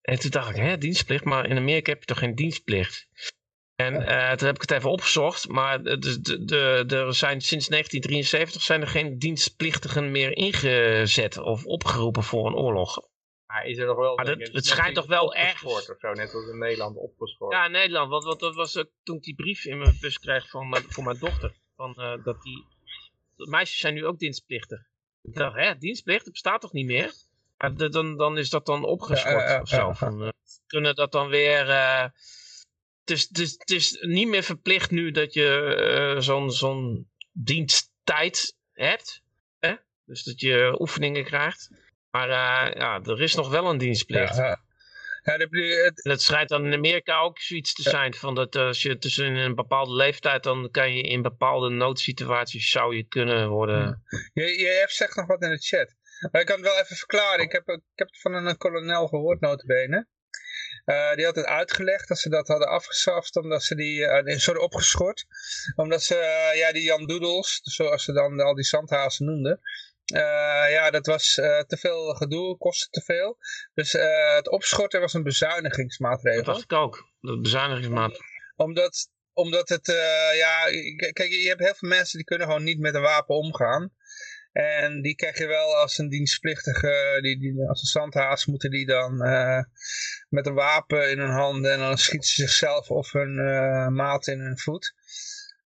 en 0.00 0.18
toen 0.18 0.30
dacht 0.30 0.50
ik, 0.50 0.56
hè, 0.56 0.78
dienstplicht? 0.78 1.24
Maar 1.24 1.46
in 1.48 1.56
Amerika 1.56 1.90
heb 1.90 2.00
je 2.00 2.06
toch 2.06 2.18
geen 2.18 2.34
dienstplicht? 2.34 3.08
En 3.76 3.92
toen 4.36 4.46
heb 4.46 4.54
ik 4.54 4.60
het 4.60 4.70
even 4.70 4.90
opgezocht, 4.90 5.48
maar 5.48 5.82
de, 5.82 6.20
de, 6.20 6.44
de, 6.44 6.84
er 6.88 7.14
zijn 7.14 7.40
sinds 7.40 7.68
1973 7.68 8.62
zijn 8.62 8.80
er 8.80 8.86
geen 8.86 9.18
dienstplichtigen 9.18 10.10
meer 10.10 10.36
ingezet 10.36 11.38
of 11.38 11.64
opgeroepen 11.64 12.22
voor 12.22 12.46
een 12.46 12.54
oorlog. 12.54 13.08
Maar 13.54 13.66
is 13.66 13.78
er 13.78 13.86
nog 13.86 13.96
wel... 13.96 14.16
Maar 14.16 14.24
dat, 14.24 14.52
het 14.52 14.66
schijnt 14.66 14.94
toch 14.94 15.06
wel 15.06 15.34
erg... 15.34 15.64
Of 15.64 15.96
zo, 15.98 16.12
net 16.12 16.34
als 16.34 16.48
in 16.48 16.58
Nederland 16.58 16.96
opgeschort. 16.96 17.52
Ja, 17.52 17.64
in 17.64 17.70
Nederland, 17.70 18.10
want, 18.10 18.24
want 18.24 18.40
dat 18.40 18.54
was 18.54 18.76
ook 18.76 18.90
toen 19.02 19.16
ik 19.16 19.22
die 19.22 19.34
brief 19.34 19.64
in 19.64 19.78
mijn 19.78 19.96
bus 20.00 20.18
kreeg 20.18 20.48
van, 20.48 20.76
voor 20.88 21.04
mijn 21.04 21.18
dochter. 21.18 21.52
Van, 21.76 21.94
uh, 21.96 22.24
dat 22.24 22.42
die 22.42 22.66
meisjes 23.36 23.78
zijn 23.78 23.94
nu 23.94 24.06
ook 24.06 24.18
dienstplichtig. 24.18 24.80
Ik 25.22 25.34
dacht, 25.34 25.56
hè, 25.56 25.78
dienstplicht, 25.78 26.24
dat 26.24 26.32
bestaat 26.32 26.60
toch 26.60 26.72
niet 26.72 26.86
meer? 26.86 27.12
Ja, 27.58 27.68
dan, 27.68 28.16
dan 28.16 28.38
is 28.38 28.50
dat 28.50 28.66
dan 28.66 28.84
opgeschort 28.84 29.48
ja, 29.48 29.60
of 29.60 29.68
zo. 29.68 29.92
Van, 29.92 30.22
uh, 30.22 30.28
kunnen 30.66 30.94
dat 30.94 31.12
dan 31.12 31.28
weer 31.28 31.66
het 33.00 33.10
is, 33.10 33.28
het, 33.28 33.38
is, 33.38 33.52
het 33.58 33.70
is 33.70 33.98
niet 34.00 34.28
meer 34.28 34.42
verplicht 34.42 34.90
nu 34.90 35.10
dat 35.10 35.34
je 35.34 36.16
zo'n 36.18 36.50
zo'n 36.50 37.10
diensttijd 37.32 38.56
hebt. 38.72 39.22
Hè? 39.58 39.74
Dus 40.04 40.22
dat 40.22 40.40
je 40.40 40.76
oefeningen 40.78 41.24
krijgt. 41.24 41.83
Maar 42.14 42.28
uh, 42.28 42.74
ja, 42.74 43.00
er 43.02 43.22
is 43.22 43.34
nog 43.34 43.48
wel 43.50 43.70
een 43.70 43.78
dienstplicht. 43.78 44.36
Ja, 44.36 44.60
ja, 45.22 45.36
het... 45.36 46.00
Dat 46.02 46.22
schijnt 46.22 46.48
dan 46.48 46.66
in 46.66 46.72
Amerika 46.72 47.18
ook 47.18 47.38
zoiets 47.38 47.74
te 47.74 47.82
zijn. 47.82 48.14
Van 48.14 48.34
dat 48.34 48.56
als 48.56 48.82
je 48.82 48.98
tussen 48.98 49.34
een 49.34 49.54
bepaalde 49.54 49.94
leeftijd, 49.94 50.42
dan 50.42 50.70
kan 50.70 50.94
je 50.94 51.02
in 51.02 51.22
bepaalde 51.22 51.70
noodsituaties 51.70 52.70
zou 52.70 52.96
je 52.96 53.04
kunnen 53.04 53.48
worden. 53.48 54.02
Je, 54.32 54.58
je 54.58 54.76
hebt 54.80 54.92
zegt 54.92 55.16
nog 55.16 55.26
wat 55.26 55.42
in 55.42 55.50
de 55.50 55.58
chat. 55.58 55.94
Maar 56.30 56.40
ik 56.40 56.46
kan 56.46 56.56
het 56.56 56.64
wel 56.64 56.78
even 56.78 56.96
verklaren. 56.96 57.44
Ik 57.44 57.52
heb, 57.52 57.68
ik 57.68 57.82
heb 57.94 58.08
het 58.08 58.20
van 58.20 58.34
een 58.34 58.56
kolonel 58.56 59.06
gehoord, 59.06 59.40
notabene. 59.40 60.06
Uh, 60.84 61.14
die 61.14 61.24
had 61.24 61.36
het 61.36 61.46
uitgelegd 61.46 62.08
dat 62.08 62.18
ze 62.18 62.28
dat 62.28 62.48
hadden 62.48 62.68
afgeschaft 62.68 63.36
omdat 63.36 63.62
ze 63.62 63.74
die, 63.74 64.00
uh, 64.00 64.38
sorry, 64.38 64.60
opgeschort. 64.60 65.24
Omdat 65.76 66.02
ze, 66.02 66.14
uh, 66.14 66.58
ja, 66.58 66.72
die 66.72 66.82
Jan 66.82 67.06
Doedels, 67.06 67.60
zoals 67.62 68.04
ze 68.04 68.12
dan 68.12 68.40
al 68.40 68.54
die 68.54 68.64
zandhazen 68.64 69.26
noemden. 69.26 69.60
Ja, 70.70 70.90
dat 70.90 71.06
was 71.06 71.34
te 71.66 71.76
veel 71.80 72.14
gedoe, 72.14 72.56
kostte 72.56 72.88
te 72.90 73.00
veel. 73.00 73.38
Dus 73.74 73.92
het 74.36 74.50
opschorten 74.50 75.00
was 75.00 75.14
een 75.14 75.22
bezuinigingsmaatregel. 75.22 76.44
Dat 76.44 76.54
dacht 76.54 76.62
ik 76.62 76.72
ook, 76.72 77.10
dat 77.20 77.42
bezuinigingsmaatregel. 77.42 78.24
Omdat, 78.56 79.10
omdat 79.32 79.68
het, 79.68 79.86
ja, 80.34 80.64
kijk, 81.12 81.30
je 81.30 81.48
hebt 81.48 81.60
heel 81.60 81.74
veel 81.74 81.88
mensen 81.88 82.16
die 82.16 82.26
kunnen 82.26 82.46
gewoon 82.46 82.62
niet 82.62 82.78
met 82.78 82.94
een 82.94 83.02
wapen 83.02 83.34
omgaan. 83.34 83.92
En 84.52 85.02
die 85.02 85.14
krijg 85.14 85.38
je 85.38 85.46
wel 85.46 85.76
als 85.76 85.98
een 85.98 86.08
dienstplichtige, 86.08 87.18
die, 87.20 87.38
die, 87.38 87.68
als 87.68 87.80
een 87.80 88.00
zandhaas 88.00 88.46
moeten 88.46 88.70
die 88.70 88.86
dan 88.86 89.16
met 90.28 90.46
een 90.46 90.54
wapen 90.54 91.10
in 91.10 91.18
hun 91.18 91.30
handen 91.30 91.72
en 91.72 91.78
dan 91.78 91.98
schieten 91.98 92.28
ze 92.28 92.42
zichzelf 92.42 92.90
of 92.90 93.12
hun 93.12 93.34
maat 93.94 94.26
in 94.26 94.40
hun 94.40 94.58
voet. 94.58 94.94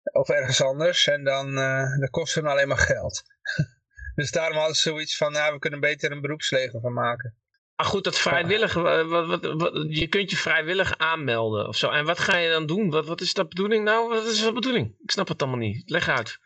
Of 0.04 0.30
ergens 0.30 0.62
anders. 0.62 1.08
En 1.08 1.24
dan 1.24 1.56
dat 2.00 2.10
kost 2.10 2.36
hun 2.36 2.46
alleen 2.46 2.68
maar 2.68 2.78
geld. 2.78 3.24
dus 4.16 4.32
daarom 4.32 4.58
hadden 4.58 4.76
ze 4.76 4.82
zoiets 4.82 5.18
van, 5.18 5.32
nou, 5.32 5.54
we 5.54 5.60
kunnen 5.60 5.80
beter 5.80 6.12
een 6.12 6.22
beroepsleger 6.22 6.80
van 6.80 6.94
maken. 6.94 7.36
Maar 7.76 7.86
goed, 7.86 8.04
dat 8.04 8.20
vrijwillige, 8.20 8.82
wat, 8.82 9.28
wat, 9.28 9.42
wat, 9.42 9.98
je 9.98 10.08
kunt 10.08 10.30
je 10.30 10.38
vrijwillig 10.38 10.98
aanmelden 10.98 11.68
of 11.68 11.76
zo. 11.76 11.90
En 11.90 12.06
wat 12.06 12.20
ga 12.20 12.38
je 12.38 12.50
dan 12.50 12.66
doen? 12.66 12.90
Wat, 12.90 13.06
wat 13.06 13.22
is 13.22 13.34
dat 13.34 13.50
bedoeling 13.50 13.84
nou? 13.84 14.10
Wat 14.10 14.26
is 14.26 14.42
dat 14.42 14.54
bedoeling? 14.54 14.96
Ik 15.04 15.12
snap 15.12 15.28
het 15.28 15.42
allemaal 15.42 15.60
niet. 15.60 15.90
Leg 15.90 16.10
uit. 16.10 16.38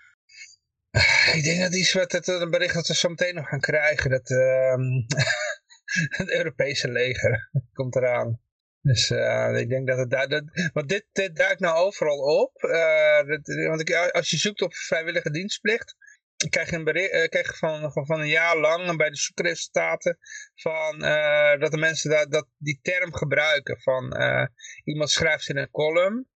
Ik 1.35 1.43
denk 1.43 1.61
dat 1.61 1.75
iets 1.75 1.93
wat 1.93 2.11
het 2.11 2.27
een 2.27 2.49
bericht 2.49 2.73
dat 2.73 2.87
we 2.87 2.95
zo 2.95 3.09
meteen 3.09 3.35
nog 3.35 3.47
gaan 3.47 3.59
krijgen. 3.59 4.09
Dat 4.09 4.29
uh, 4.29 4.75
het 6.19 6.31
Europese 6.31 6.91
leger 6.91 7.49
komt 7.73 7.95
eraan. 7.95 8.41
Dus 8.81 9.09
uh, 9.09 9.57
ik 9.57 9.69
denk 9.69 9.87
dat 9.87 9.97
het 9.97 10.09
daar... 10.09 10.27
Dat, 10.27 10.43
want 10.73 10.89
dit, 10.89 11.05
dit 11.11 11.35
duikt 11.35 11.59
nou 11.59 11.77
overal 11.77 12.17
op. 12.17 12.63
Uh, 12.63 13.27
dat, 13.27 13.67
want 13.67 13.81
ik, 13.81 13.95
als 13.95 14.29
je 14.29 14.37
zoekt 14.37 14.61
op 14.61 14.75
vrijwillige 14.75 15.31
dienstplicht... 15.31 15.95
krijg 16.49 16.69
je, 16.69 16.75
een 16.75 16.83
bericht, 16.83 17.29
krijg 17.29 17.47
je 17.47 17.57
van, 17.57 17.91
van, 17.91 18.05
van, 18.05 18.19
een 18.19 18.27
jaar 18.27 18.57
lang 18.57 18.97
bij 18.97 19.09
de 19.09 19.17
zoekresultaten... 19.17 20.17
van 20.55 20.99
dat 21.59 21.71
de 21.71 21.77
mensen 21.77 22.09
dat, 22.09 22.31
dat 22.31 22.47
die 22.57 22.79
term 22.81 23.13
gebruiken. 23.13 23.81
Van 23.81 24.17
iemand 24.83 25.09
schrijft 25.09 25.49
in 25.49 25.57
een 25.57 25.71
column... 25.71 26.27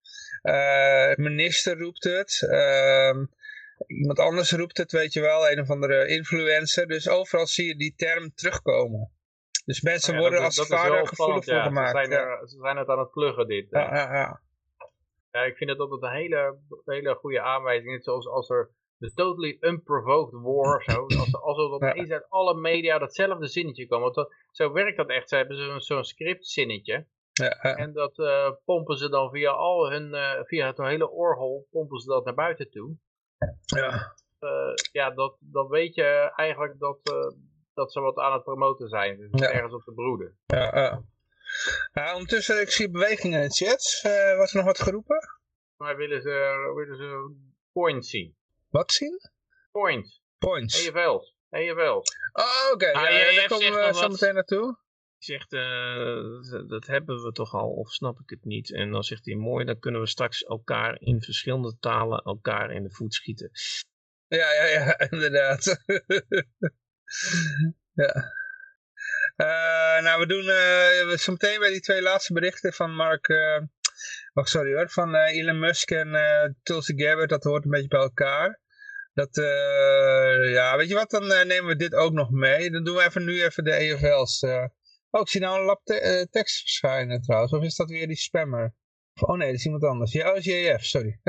minister 1.15 1.77
roept 1.79 2.03
het... 2.03 2.47
Ehm, 2.49 3.25
Iemand 3.87 4.19
anders 4.19 4.51
roept 4.51 4.77
het, 4.77 4.91
weet 4.91 5.13
je 5.13 5.21
wel, 5.21 5.49
een 5.49 5.59
of 5.59 5.69
andere 5.69 6.07
influencer. 6.07 6.87
Dus 6.87 7.09
overal 7.09 7.47
zie 7.47 7.67
je 7.67 7.75
die 7.75 7.93
term 7.95 8.33
terugkomen. 8.33 9.11
Dus 9.65 9.81
mensen 9.81 10.13
oh 10.13 10.19
worden 10.19 10.39
als 10.39 10.57
het 10.57 10.67
ware 10.67 11.07
gevoelig 11.07 11.45
voor 11.45 11.61
gemaakt. 11.61 11.89
Ze 11.89 12.05
zijn, 12.05 12.11
er, 12.11 12.49
ze 12.49 12.57
zijn 12.61 12.77
het 12.77 12.87
aan 12.87 12.99
het 12.99 13.11
pluggen 13.11 13.47
dit. 13.47 13.67
Ja, 13.69 13.95
ja, 13.95 14.13
ja. 14.13 14.41
ja 15.31 15.41
ik 15.41 15.57
vind 15.57 15.69
het 15.69 15.79
altijd 15.79 16.01
een 16.01 16.17
hele, 16.17 16.57
hele 16.85 17.15
goede 17.15 17.41
aanwijzing. 17.41 17.91
Net 17.91 18.03
zoals 18.03 18.27
als 18.27 18.49
er 18.49 18.69
de 18.97 19.13
totally 19.13 19.57
unprovoked 19.59 20.41
war, 20.41 20.83
zo, 20.83 21.01
als, 21.01 21.35
als 21.35 21.57
er 21.57 21.71
opeens 21.71 22.09
uit 22.09 22.29
alle 22.29 22.53
media 22.53 22.99
datzelfde 22.99 23.47
zinnetje 23.47 23.87
komt. 23.87 24.01
Want 24.01 24.15
dat, 24.15 24.33
zo 24.51 24.71
werkt 24.71 24.97
dat 24.97 25.09
echt. 25.09 25.29
Ze 25.29 25.35
hebben 25.35 25.57
zo'n 25.57 25.81
zo 25.81 26.01
scriptzinnetje. 26.01 27.05
Ja, 27.33 27.49
En 27.61 27.93
dat 27.93 28.17
uh, 28.17 28.51
pompen 28.65 28.97
ze 28.97 29.09
dan 29.09 29.29
via 29.29 29.51
al 29.51 29.91
hun, 29.91 30.13
uh, 30.13 30.43
via 30.43 30.67
het 30.67 30.77
hele 30.77 31.09
orgel, 31.09 31.67
pompen 31.71 31.99
ze 31.99 32.07
dat 32.07 32.25
naar 32.25 32.33
buiten 32.33 32.69
toe. 32.69 32.95
Ja, 33.65 34.15
uh, 34.39 34.73
ja 34.91 35.09
dat, 35.11 35.37
dan 35.39 35.67
weet 35.67 35.95
je 35.95 36.31
eigenlijk 36.35 36.79
dat, 36.79 36.99
dat 37.73 37.91
ze 37.91 37.99
wat 37.99 38.17
aan 38.17 38.33
het 38.33 38.43
promoten 38.43 38.89
zijn. 38.89 39.17
Dus 39.17 39.41
ja. 39.41 39.51
ergens 39.51 39.73
op 39.73 39.83
de 39.83 39.93
broeden. 39.93 40.37
Ja, 40.45 41.03
ja, 41.93 42.13
ondertussen, 42.13 42.61
ik 42.61 42.69
zie 42.69 42.91
bewegingen 42.91 43.41
in 43.41 43.47
de 43.47 43.53
chat. 43.53 44.01
Was 44.37 44.51
er 44.51 44.57
nog 44.57 44.65
wat 44.65 44.79
geroepen? 44.79 45.17
Maar 45.77 45.97
willen 45.97 46.21
ze, 46.21 46.71
willen 46.75 46.97
ze 46.97 47.35
points 47.71 48.09
zien. 48.09 48.35
Wat 48.73 48.91
zien? 48.91 49.19
Points. 49.71 50.21
Points. 50.37 50.87
EFL's. 50.87 51.35
EFL's. 51.49 52.17
Oh, 52.33 52.71
oké. 52.71 52.73
Okay. 52.73 52.91
Ah, 52.91 53.11
ja, 53.11 53.29
ja, 53.29 53.35
daar 53.35 53.47
komen 53.47 53.87
we 53.87 53.93
zo 53.93 54.09
meteen 54.09 54.33
naartoe 54.33 54.77
zegt, 55.17 55.53
uh, 55.53 56.67
dat 56.67 56.87
hebben 56.87 57.23
we 57.23 57.31
toch 57.31 57.53
al, 57.53 57.69
of 57.69 57.91
snap 57.91 58.19
ik 58.19 58.29
het 58.29 58.45
niet? 58.45 58.73
En 58.73 58.91
dan 58.91 59.03
zegt 59.03 59.25
hij, 59.25 59.35
mooi, 59.35 59.65
dan 59.65 59.79
kunnen 59.79 60.01
we 60.01 60.07
straks 60.07 60.43
elkaar 60.43 61.01
in 61.01 61.21
verschillende 61.21 61.77
talen 61.79 62.23
elkaar 62.23 62.71
in 62.71 62.83
de 62.83 62.91
voet 62.91 63.13
schieten. 63.13 63.51
Ja, 64.27 64.53
ja, 64.53 64.65
ja, 64.65 64.99
inderdaad. 65.09 65.65
ja. 68.03 68.31
Uh, 69.37 70.03
nou, 70.03 70.19
we 70.19 70.25
doen 70.27 70.45
uh, 70.45 71.17
zo 71.17 71.31
meteen 71.31 71.59
bij 71.59 71.69
die 71.69 71.81
twee 71.81 72.01
laatste 72.01 72.33
berichten 72.33 72.73
van 72.73 72.95
Mark, 72.95 73.27
wacht, 74.33 74.49
sorry 74.49 74.73
hoor, 74.73 74.89
van 74.89 75.15
Elon 75.15 75.59
Musk 75.59 75.91
en 75.91 76.57
Tulsi 76.63 76.93
Gabbard, 76.95 77.29
dat 77.29 77.43
hoort 77.43 77.63
een 77.63 77.71
beetje 77.71 77.87
bij 77.87 77.99
elkaar. 77.99 78.61
Dat, 79.13 79.35
ja, 80.53 80.77
weet 80.77 80.89
je 80.89 80.95
wat, 80.95 81.09
dan 81.09 81.27
nemen 81.27 81.65
we 81.65 81.75
dit 81.75 81.95
ook 81.95 82.13
nog 82.13 82.31
mee. 82.31 82.71
Dan 82.71 82.83
doen 82.83 82.95
we 82.95 83.03
even 83.03 83.25
nu 83.25 83.43
even 83.43 83.63
de 83.63 83.71
EFL's. 83.71 84.43
Oh, 85.15 85.21
ik 85.21 85.29
zie 85.29 85.41
nou 85.41 85.59
een 85.59 85.65
lab 85.65 85.81
te 85.83 86.01
uh, 86.01 86.21
tekst 86.31 86.59
verschijnen 86.59 87.21
trouwens. 87.21 87.53
Of 87.53 87.63
is 87.63 87.75
dat 87.75 87.89
weer 87.89 88.07
die 88.07 88.15
spammer? 88.15 88.73
Oh 89.21 89.37
nee, 89.37 89.47
dat 89.47 89.57
is 89.57 89.65
iemand 89.65 89.83
anders. 89.83 90.11
Ja, 90.11 90.31
oh, 90.31 90.37
is 90.37 90.45
JF, 90.45 90.83
sorry. 90.83 91.19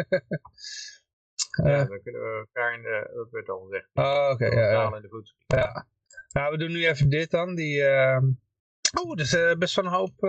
ja, 1.65 1.83
uh, 1.83 1.89
dan 1.89 2.03
kunnen 2.03 2.21
we 2.21 2.37
elkaar 2.39 2.75
in 2.75 2.83
de, 2.83 3.11
dat 3.15 3.31
werd 3.31 3.49
al 3.49 3.61
gezegd. 3.61 3.89
Oh, 3.93 4.29
oké. 4.33 4.45
Okay, 4.45 4.59
ja, 4.59 4.71
ja. 4.71 4.97
in 4.97 5.03
de 5.03 5.09
voet. 5.09 5.35
Ja. 5.47 5.87
Nou, 6.29 6.53
we 6.53 6.59
doen 6.59 6.73
nu 6.73 6.87
even 6.87 7.09
dit 7.09 7.31
dan. 7.31 7.55
Die, 7.55 7.77
uh... 7.77 8.23
Oh, 9.01 9.15
dus 9.15 9.33
uh, 9.33 9.55
best 9.55 9.77
wel 9.77 9.85
een 9.85 9.91
hoop 9.91 10.23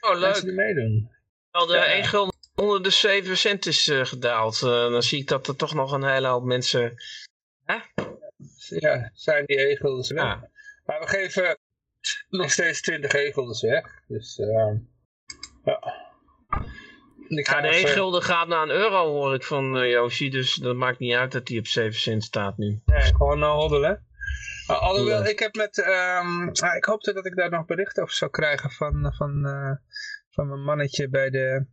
oh, 0.00 0.18
leuk. 0.18 0.40
die 0.40 0.52
meedoen. 0.52 1.10
Al 1.50 1.66
de 1.66 1.76
1 1.76 2.04
gulden 2.04 2.35
onder 2.56 2.82
de 2.82 2.90
7 2.90 3.36
cent 3.36 3.66
is 3.66 3.90
gedaald. 3.92 4.60
dan 4.60 5.02
zie 5.02 5.20
ik 5.20 5.28
dat 5.28 5.46
er 5.48 5.56
toch 5.56 5.74
nog 5.74 5.92
een 5.92 6.04
hele 6.04 6.28
hoop 6.28 6.44
mensen... 6.44 6.94
Ja, 8.68 9.10
zijn 9.14 9.46
die 9.46 9.56
1 9.56 9.76
gulden 9.76 10.16
ja. 10.16 10.50
Maar 10.84 11.00
we 11.00 11.06
geven 11.06 11.58
nog 12.28 12.50
steeds 12.50 12.80
20 12.80 13.12
egels 13.12 13.62
weg. 13.62 14.02
Dus 14.06 14.38
uh, 14.38 14.72
ja. 15.64 15.80
Ik 17.28 17.48
ga 17.48 17.56
ja, 17.56 17.62
de 17.62 17.76
1 17.76 17.86
gulden 17.86 18.22
gaat 18.22 18.48
naar 18.48 18.62
een 18.62 18.70
euro 18.70 19.06
hoor 19.06 19.34
ik 19.34 19.42
van 19.42 19.76
uh, 19.76 19.90
Yoshi. 19.90 20.30
Dus 20.30 20.54
dat 20.54 20.76
maakt 20.76 20.98
niet 20.98 21.14
uit 21.14 21.32
dat 21.32 21.48
hij 21.48 21.58
op 21.58 21.66
7 21.66 22.00
cent 22.00 22.24
staat 22.24 22.56
nu. 22.56 22.80
Nee, 22.84 23.02
gewoon 23.02 23.42
uh, 23.42 23.50
hoddelen. 23.50 24.06
Alhoewel, 24.66 25.26
ik 25.26 25.38
heb 25.38 25.54
met, 25.54 25.78
um, 25.78 26.48
ik 26.76 26.84
hoopte 26.84 27.12
dat 27.12 27.26
ik 27.26 27.36
daar 27.36 27.50
nog 27.50 27.66
bericht 27.66 28.00
over 28.00 28.14
zou 28.14 28.30
krijgen 28.30 28.70
van, 28.70 29.14
van, 29.16 29.46
uh, 29.46 29.72
van 30.30 30.48
mijn 30.48 30.62
mannetje 30.62 31.08
bij 31.08 31.30
de, 31.30 31.66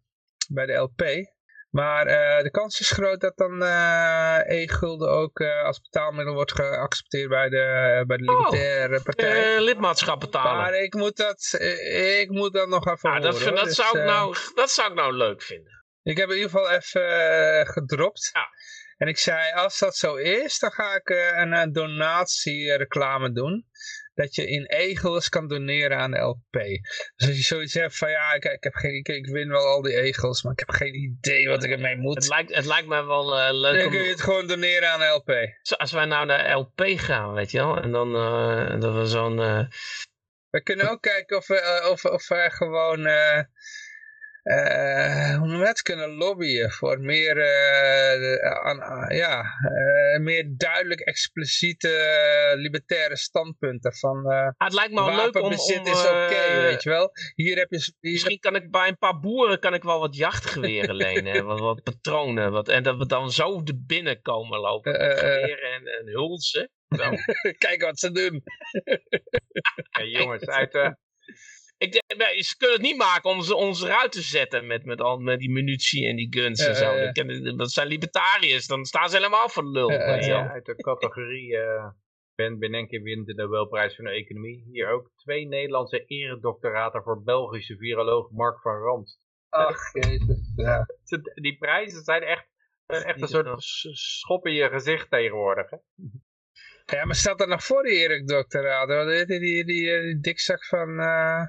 bij 0.49 0.65
de 0.65 0.73
LP. 0.73 1.31
Maar 1.69 2.07
uh, 2.07 2.43
de 2.43 2.51
kans 2.51 2.79
is 2.79 2.91
groot 2.91 3.21
dat 3.21 3.37
dan 3.37 3.61
uh, 3.61 4.39
e-gulden 4.45 5.09
ook 5.09 5.39
uh, 5.39 5.63
als 5.63 5.81
betaalmiddel 5.81 6.33
wordt 6.33 6.51
geaccepteerd 6.51 7.29
bij 7.29 7.49
de, 7.49 8.03
bij 8.07 8.17
de 8.17 8.31
Oh, 8.31 8.37
Libertaire 8.37 9.01
partij. 9.01 9.61
lidmaatschap 9.61 10.19
betalen. 10.19 10.61
Maar 10.61 10.73
ik 10.75 10.93
moet 10.93 11.17
dat, 11.17 11.55
ik 12.19 12.29
moet 12.29 12.53
dat 12.53 12.67
nog 12.67 12.85
even 12.87 13.09
ah, 13.09 13.15
horen. 13.15 13.31
Dat, 13.31 13.55
dat, 13.55 13.65
dus, 13.65 13.75
zou 13.75 13.99
ik 13.99 14.05
nou, 14.05 14.35
dat 14.55 14.71
zou 14.71 14.89
ik 14.89 14.95
nou 14.95 15.13
leuk 15.13 15.41
vinden. 15.41 15.83
Ik 16.03 16.17
heb 16.17 16.29
in 16.29 16.35
ieder 16.35 16.49
geval 16.49 16.69
even 16.69 17.67
gedropt. 17.67 18.29
Ja. 18.33 18.47
En 18.97 19.07
ik 19.07 19.17
zei, 19.17 19.53
als 19.53 19.79
dat 19.79 19.95
zo 19.95 20.15
is, 20.15 20.59
dan 20.59 20.71
ga 20.71 20.95
ik 20.95 21.09
een, 21.09 21.53
een 21.53 21.71
donatiereclame 21.71 23.31
doen 23.31 23.65
dat 24.13 24.35
je 24.35 24.47
in 24.47 24.65
egels 24.65 25.29
kan 25.29 25.47
doneren 25.47 25.97
aan 25.97 26.11
de 26.11 26.19
LP. 26.19 26.51
Dus 27.15 27.27
als 27.27 27.37
je 27.37 27.43
zoiets 27.43 27.73
hebt 27.73 27.97
van 27.97 28.09
ja, 28.09 28.33
ik, 28.33 28.43
ik 28.43 28.63
heb 28.63 28.73
geen, 28.73 28.93
ik, 28.95 29.07
ik, 29.07 29.27
win 29.27 29.49
wel 29.49 29.65
al 29.65 29.81
die 29.81 30.01
egels, 30.01 30.43
maar 30.43 30.51
ik 30.51 30.59
heb 30.59 30.69
geen 30.69 30.95
idee 30.95 31.47
wat 31.47 31.63
ik 31.63 31.71
ermee 31.71 31.97
moet. 31.97 32.15
Het 32.15 32.27
lijkt, 32.27 32.55
het 32.55 32.65
lijkt 32.65 32.87
me 32.87 33.05
wel 33.05 33.39
uh, 33.39 33.47
leuk 33.51 33.81
Dan 33.81 33.91
kun 33.91 34.03
je 34.03 34.09
het 34.09 34.21
gewoon 34.21 34.47
doneren 34.47 34.89
aan 34.89 34.99
de 34.99 35.05
LP. 35.05 35.31
Als 35.77 35.91
wij 35.91 36.05
nou 36.05 36.25
naar 36.25 36.57
LP 36.57 36.81
gaan, 36.95 37.33
weet 37.33 37.51
je 37.51 37.57
wel, 37.57 37.81
en 37.81 37.91
dan 37.91 38.15
uh, 38.15 38.79
dat 38.79 38.95
we 38.95 39.05
zo'n... 39.05 39.39
Uh... 39.39 39.65
We 40.49 40.63
kunnen 40.63 40.89
ook 40.89 41.01
kijken 41.01 41.37
of 41.37 41.47
we, 41.47 41.87
of, 41.91 42.05
of 42.05 42.27
we 42.27 42.49
gewoon... 42.53 43.07
Uh, 44.43 45.37
hoe 45.37 45.47
noem 45.47 45.61
het, 45.61 45.81
kunnen 45.81 46.09
lobbyen 46.09 46.71
voor 46.71 46.99
meer, 46.99 47.37
uh, 47.37 48.35
aan, 48.63 49.15
ja, 49.15 49.43
uh, 49.43 50.19
meer 50.19 50.53
duidelijk 50.57 50.99
expliciete 50.99 51.89
libertaire 52.57 53.17
standpunten 53.17 53.93
van 53.93 54.25
ah, 54.25 54.47
het 54.57 54.73
lijkt 54.73 54.93
me 54.93 55.05
wel 55.05 55.15
leuk 55.15 55.35
om, 55.35 55.51
is 55.51 55.75
oké, 55.75 55.89
okay, 55.89 56.61
weet 56.61 56.83
je 56.83 56.89
wel. 56.89 57.11
Hier 57.35 57.57
heb 57.57 57.71
je, 57.71 57.93
hier 57.99 58.11
misschien 58.11 58.39
kan 58.39 58.55
ik 58.55 58.71
bij 58.71 58.87
een 58.87 58.97
paar 58.97 59.19
boeren 59.19 59.59
kan 59.59 59.73
ik 59.73 59.83
wel 59.83 59.99
wat 59.99 60.15
jachtgeweren 60.15 60.95
lenen, 60.95 61.45
wat, 61.45 61.59
wat 61.59 61.83
patronen, 61.83 62.51
wat, 62.51 62.67
en 62.67 62.83
dat 62.83 62.97
we 62.97 63.05
dan 63.05 63.31
zo 63.31 63.61
er 63.65 63.85
binnen 63.85 64.21
komen 64.21 64.59
lopen, 64.59 64.93
geweren 64.93 65.71
en, 65.71 65.85
en 65.85 66.07
hulsen. 66.07 66.69
Kijken 67.57 67.87
wat 67.87 67.99
ze 67.99 68.11
doen. 68.11 68.43
hey, 69.89 70.07
jongens, 70.07 70.45
uit 70.45 70.73
ik 71.83 71.91
denk, 71.91 72.43
ze 72.43 72.57
kunnen 72.57 72.77
het 72.77 72.85
niet 72.85 72.97
maken 72.97 73.29
om 73.29 73.41
ze 73.41 73.55
ons 73.55 73.83
eruit 73.83 74.11
te 74.11 74.21
zetten 74.21 74.67
met, 74.67 74.85
met, 74.85 75.01
al, 75.01 75.17
met 75.17 75.39
die 75.39 75.51
munitie 75.51 76.07
en 76.07 76.15
die 76.15 76.27
guns 76.29 76.65
en 76.65 76.75
zo. 76.75 77.11
Dat 77.55 77.71
zijn 77.71 77.87
libertariërs, 77.87 78.67
dan 78.67 78.85
staan 78.85 79.09
ze 79.09 79.15
helemaal 79.15 79.49
voor 79.49 79.65
lul. 79.65 79.91
Ja, 79.91 80.49
uit 80.49 80.65
de 80.65 80.75
categorie 80.75 81.57
Ben 82.35 82.59
Bernanke 82.59 83.01
wint 83.01 83.27
de 83.27 83.33
Nobelprijs 83.33 83.95
van 83.95 84.05
de 84.05 84.11
Economie. 84.11 84.63
Hier 84.71 84.89
ook 84.89 85.11
twee 85.15 85.47
Nederlandse 85.47 86.05
eredoctoraten 86.05 87.03
voor 87.03 87.23
Belgische 87.23 87.77
viroloog 87.77 88.31
Mark 88.31 88.61
van 88.61 88.77
Randst. 88.77 89.27
Ach, 89.49 89.93
jezus. 89.93 90.53
Ja. 90.55 90.85
Die 91.41 91.57
prijzen 91.57 92.03
zijn 92.03 92.23
echt, 92.23 92.47
echt 92.85 93.21
een 93.21 93.27
soort 93.27 93.63
schop 93.95 94.47
in 94.47 94.53
je 94.53 94.69
gezicht 94.69 95.09
tegenwoordig. 95.09 95.69
Hè? 95.69 95.77
Ja, 96.85 97.05
maar 97.05 97.15
staat 97.15 97.41
er 97.41 97.47
nog 97.47 97.63
voor 97.63 97.83
die 97.83 97.93
Erik 97.93 98.27
doctoraat? 98.27 98.87
Wat 98.87 99.07
die, 99.07 99.25
die, 99.25 99.39
die, 99.39 99.65
die 99.65 100.19
dikzak 100.19 100.65
van 100.65 100.89
uh, 100.89 101.41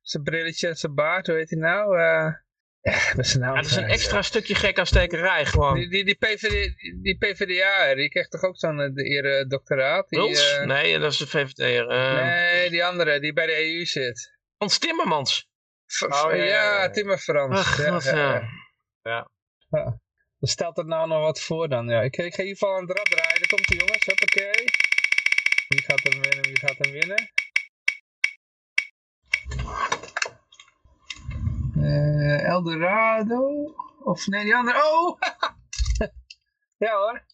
zijn 0.00 0.22
brilletje 0.22 0.68
en 0.68 0.76
zijn 0.76 0.94
baard, 0.94 1.26
hoe 1.26 1.36
heet 1.36 1.50
hij 1.50 1.58
nou? 1.58 1.98
Uh, 1.98 2.34
ja, 2.80 3.14
dat 3.14 3.24
is, 3.24 3.34
nou 3.34 3.52
ja, 3.52 3.60
het 3.60 3.70
is 3.70 3.76
een 3.76 3.88
extra 3.88 4.16
ja. 4.16 4.22
stukje 4.22 4.54
gek 4.54 4.78
aan 4.78 4.86
stekerij 4.86 5.46
gewoon. 5.46 5.74
Die, 5.74 5.88
die, 5.88 6.04
die, 6.04 6.16
PVD, 6.16 6.74
die 7.02 7.18
PvdA, 7.18 7.94
die 7.94 8.08
krijgt 8.08 8.30
toch 8.30 8.42
ook 8.42 8.58
zo'n 8.58 8.76
de 8.76 9.44
doctoraat? 9.48 10.08
Die, 10.08 10.30
uh, 10.30 10.64
nee, 10.64 10.98
dat 10.98 11.12
is 11.12 11.18
de 11.18 11.26
VVD. 11.26 11.86
nee, 11.86 12.70
die 12.70 12.84
andere, 12.84 13.20
die 13.20 13.32
bij 13.32 13.46
de 13.46 13.76
EU 13.76 13.84
zit. 13.84 14.38
Hans 14.56 14.78
Timmermans. 14.78 15.50
Oh, 16.08 16.36
ja, 16.36 16.90
Timmerfrans. 16.90 17.58
Ach, 17.58 18.04
ja. 18.04 18.42
ja. 19.02 19.28
Stelt 20.44 20.76
het 20.76 20.86
nou 20.86 21.08
nog 21.08 21.20
wat 21.20 21.40
voor 21.40 21.68
dan? 21.68 21.88
Ja, 21.88 22.00
ik, 22.00 22.16
ik 22.16 22.34
ga 22.34 22.42
in 22.42 22.48
ieder 22.48 22.58
geval 22.58 22.76
aan 22.76 22.88
het 22.88 22.96
rad 22.96 23.10
draaien. 23.10 23.38
Daar 23.38 23.48
komt 23.48 23.68
de 23.68 23.76
jongens, 23.76 24.04
hoppakee. 24.04 24.64
Wie 25.68 25.82
gaat 25.82 26.02
hem 26.02 26.20
winnen, 26.20 26.42
wie 26.42 26.58
gaat 26.58 26.78
hem 26.78 26.92
winnen? 26.92 27.30
Uh, 31.76 32.48
Eldorado? 32.48 33.74
Of 34.04 34.26
nee, 34.26 34.44
die 34.44 34.54
andere. 34.54 34.78
Oh! 34.84 35.18
ja 36.86 36.96
hoor. 36.96 37.24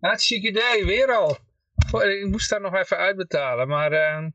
Hartstikke 0.00 0.48
idee, 0.48 0.84
weer 0.84 1.16
al. 1.16 1.36
Ik 2.02 2.26
moest 2.26 2.50
daar 2.50 2.60
nog 2.60 2.74
even 2.74 2.96
uitbetalen, 2.96 3.68
maar... 3.68 3.92
Uh, 3.92 4.26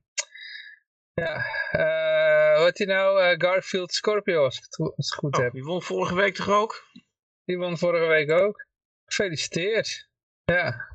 ja, 1.14 1.46
uh, 1.72 2.64
wat 2.64 2.78
hij 2.78 2.88
nou? 2.88 3.36
Garfield 3.38 3.94
Scorpio, 3.94 4.44
als 4.44 4.58
ik 4.58 4.64
het 4.96 5.14
goed 5.14 5.38
oh, 5.38 5.44
heb. 5.44 5.52
Die 5.52 5.64
won 5.64 5.82
vorige 5.82 6.16
week 6.16 6.36
toch 6.36 6.50
ook? 6.50 6.84
Die 7.46 7.58
won 7.58 7.78
vorige 7.78 8.08
week 8.08 8.32
ook. 8.32 8.66
Gefeliciteerd. 9.06 10.10
Ja. 10.46 10.94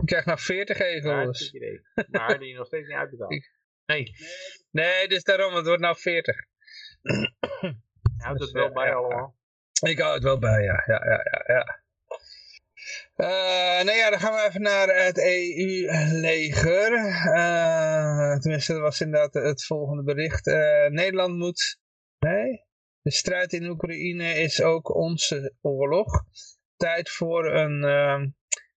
Ik 0.00 0.06
krijg 0.06 0.24
nog 0.24 0.40
40 0.40 0.78
egels. 0.78 1.50
Ja, 1.50 2.04
maar 2.10 2.38
die 2.38 2.54
nog 2.54 2.66
steeds 2.66 2.88
niet 2.88 2.96
uitbetaald. 2.96 3.50
Nee. 3.86 4.12
Nee, 4.70 5.08
dus 5.08 5.24
daarom, 5.24 5.54
het 5.54 5.66
wordt 5.66 5.80
nou 5.80 5.96
40. 5.96 6.36
Je 7.00 7.74
houdt 8.16 8.40
het 8.40 8.50
wel 8.50 8.72
bij 8.72 8.94
allemaal. 8.94 9.36
Ik 9.82 9.98
hou 9.98 10.14
het 10.14 10.22
wel 10.22 10.38
bij, 10.38 10.62
ja. 10.62 10.82
Ja, 10.86 11.04
ja, 11.04 11.20
ja. 11.30 11.54
ja. 11.54 11.82
Uh, 13.16 13.84
nou 13.84 13.96
ja, 13.96 14.10
dan 14.10 14.20
gaan 14.20 14.34
we 14.34 14.46
even 14.48 14.62
naar 14.62 14.88
het 14.88 15.18
EU-leger. 15.18 16.92
Uh, 17.36 18.38
tenminste, 18.38 18.72
dat 18.72 18.82
was 18.82 19.00
inderdaad 19.00 19.34
het 19.34 19.64
volgende 19.64 20.02
bericht. 20.02 20.46
Uh, 20.46 20.86
Nederland 20.86 21.36
moet... 21.36 21.78
Nee? 22.18 22.64
De 23.02 23.10
strijd 23.10 23.52
in 23.52 23.68
Oekraïne 23.68 24.34
is 24.34 24.62
ook 24.62 24.94
onze 24.94 25.54
oorlog. 25.60 26.24
Tijd 26.76 27.10
voor 27.10 27.54
een 27.54 27.82
uh, 27.84 28.26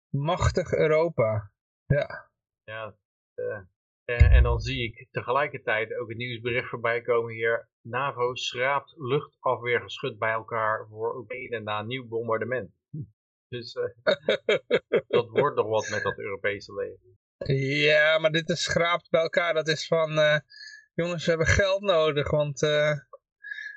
machtig 0.09 0.73
Europa. 0.73 1.53
Ja. 1.87 2.31
Ja. 2.65 2.97
Uh, 3.35 3.61
uh, 4.05 4.33
en 4.33 4.43
dan 4.43 4.61
zie 4.61 4.83
ik 4.83 5.09
tegelijkertijd 5.11 5.97
ook 5.97 6.09
het 6.09 6.17
nieuwsbericht 6.17 6.69
voorbij 6.69 7.03
komen 7.03 7.33
hier. 7.33 7.69
NAVO 7.81 8.35
schraapt 8.35 8.95
luchtafweergeschut 8.97 10.19
bij 10.19 10.33
elkaar 10.33 10.87
voor 10.89 11.17
Oekraïne 11.17 11.61
na 11.61 11.83
nieuw 11.83 12.09
bombardement. 12.09 12.71
Dus 13.49 13.73
dat 15.09 15.29
wordt 15.29 15.57
nog 15.57 15.67
wat 15.67 15.89
met 15.91 16.03
dat 16.03 16.19
Europese 16.19 16.75
leger. 16.75 17.57
Ja, 17.85 18.19
maar 18.19 18.31
dit 18.31 18.49
is 18.49 18.63
schraapt 18.63 19.11
bij 19.11 19.21
elkaar. 19.21 19.55
Dat 19.55 19.69
is 19.69 19.87
van, 19.87 20.11
jongens, 20.95 21.25
we 21.25 21.31
hebben 21.31 21.47
geld 21.49 21.81
nodig, 21.81 22.31
want... 22.31 22.63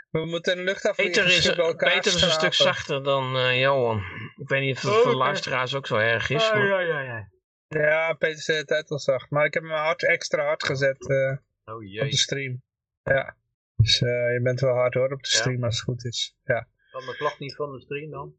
We 0.09 0.25
moeten 0.25 0.67
een 0.67 0.75
Peter 0.95 1.25
is, 1.25 1.49
Peter 1.77 2.05
is 2.05 2.21
een 2.21 2.31
stuk 2.31 2.53
zachter 2.53 3.03
dan 3.03 3.35
uh, 3.35 3.59
Johan. 3.59 4.03
Ik 4.35 4.49
weet 4.49 4.61
niet 4.61 4.75
of 4.75 4.81
het 4.81 4.91
oh, 4.91 4.97
voor 4.97 5.13
okay. 5.13 5.27
luisteraars 5.27 5.75
ook 5.75 5.87
zo 5.87 5.95
erg 5.95 6.29
is. 6.29 6.43
Oh, 6.43 6.53
maar... 6.53 6.65
ja, 6.65 6.79
ja, 6.79 7.01
ja. 7.01 7.29
Ja, 7.67 8.13
Peter 8.13 8.37
is 8.37 8.45
de 8.45 8.65
tijd 8.65 8.89
al 8.89 8.99
zacht. 8.99 9.29
Maar 9.29 9.45
ik 9.45 9.53
heb 9.53 9.63
mijn 9.63 9.79
hart 9.79 10.03
extra 10.03 10.45
hard 10.45 10.65
gezet 10.65 11.09
uh, 11.09 11.37
oh, 11.65 12.03
op 12.03 12.09
de 12.09 12.17
stream. 12.17 12.61
Ja. 13.03 13.35
Dus 13.75 14.01
uh, 14.01 14.09
je 14.09 14.39
bent 14.43 14.59
wel 14.59 14.73
hard 14.73 14.93
hoor 14.93 15.11
op 15.11 15.23
de 15.23 15.29
stream 15.29 15.59
ja. 15.59 15.65
als 15.65 15.75
het 15.75 15.83
goed 15.83 16.05
is. 16.05 16.35
Ja. 16.43 16.67
Kan 16.91 17.05
de 17.05 17.13
vlag 17.13 17.39
niet 17.39 17.55
van 17.55 17.71
de 17.71 17.81
stream 17.81 18.11
dan? 18.11 18.33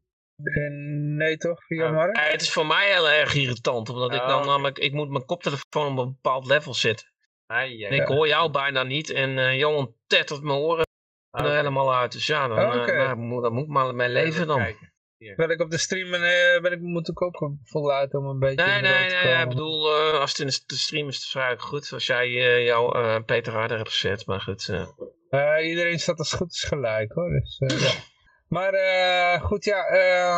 nee 1.15 1.37
toch, 1.37 1.65
via. 1.65 1.91
Mark? 1.91 2.15
Ja, 2.15 2.23
het 2.23 2.41
is 2.41 2.51
voor 2.51 2.65
mij 2.65 2.93
heel 2.93 3.09
erg 3.09 3.33
irritant. 3.33 3.89
Omdat 3.89 4.13
ik 4.13 4.19
dan 4.19 4.33
okay. 4.33 4.45
namelijk, 4.45 4.77
ik 4.77 4.93
moet 4.93 5.09
mijn 5.09 5.25
koptelefoon 5.25 5.97
op 5.97 6.05
een 6.05 6.13
bepaald 6.13 6.45
level 6.45 6.73
zetten. 6.73 7.07
Ja. 7.47 7.87
En 7.87 7.93
ik 7.93 8.07
hoor 8.07 8.27
jou 8.27 8.51
bijna 8.51 8.83
niet. 8.83 9.09
En 9.09 9.57
Johan 9.57 9.95
tettert 10.07 10.41
mijn 10.41 10.57
oren 10.57 10.87
er 11.31 11.39
okay. 11.43 11.55
helemaal 11.55 11.95
uit. 11.95 12.11
Dus 12.11 12.27
ja, 12.27 12.47
dan, 12.47 12.59
oh, 12.59 12.81
okay. 12.81 13.11
uh, 13.11 13.13
nou, 13.13 13.41
dan 13.41 13.53
moet 13.53 13.63
ik 13.63 13.69
maar 13.69 13.95
mijn 13.95 14.11
leven 14.11 14.47
dan. 14.47 14.75
Ben 15.35 15.49
ik 15.49 15.61
op 15.61 15.69
de 15.69 15.77
stream 15.77 16.13
en 16.13 16.21
uh, 16.21 16.61
ben 16.61 16.71
ik, 16.71 16.79
moet 16.79 17.09
ik 17.09 17.21
ook 17.21 17.51
voluit 17.63 18.13
om 18.13 18.25
een 18.25 18.39
beetje... 18.39 18.65
Nee, 18.65 18.81
nee, 18.81 19.09
nee, 19.09 19.41
ik 19.41 19.49
bedoel, 19.49 19.99
uh, 19.99 20.19
als 20.19 20.29
het 20.29 20.39
in 20.39 20.45
de 20.45 20.75
stream 20.75 21.07
is, 21.07 21.15
is 21.15 21.21
het 21.21 21.31
vrij 21.31 21.57
goed. 21.57 21.93
Als 21.93 22.05
jij 22.05 22.27
uh, 22.27 22.65
jou 22.65 23.21
Peter 23.23 23.53
Harder 23.53 23.77
hebt 23.77 23.89
gezet, 23.89 24.25
maar 24.25 24.41
goed. 24.41 24.67
iedereen 25.61 25.99
staat 25.99 26.17
als 26.17 26.33
goed 26.33 26.51
is 26.51 26.63
gelijk 26.63 27.11
hoor. 27.11 27.29
Dus, 27.29 27.81
ja. 27.81 27.91
Maar 28.47 28.73
goed, 29.41 29.63
ja... 29.63 29.87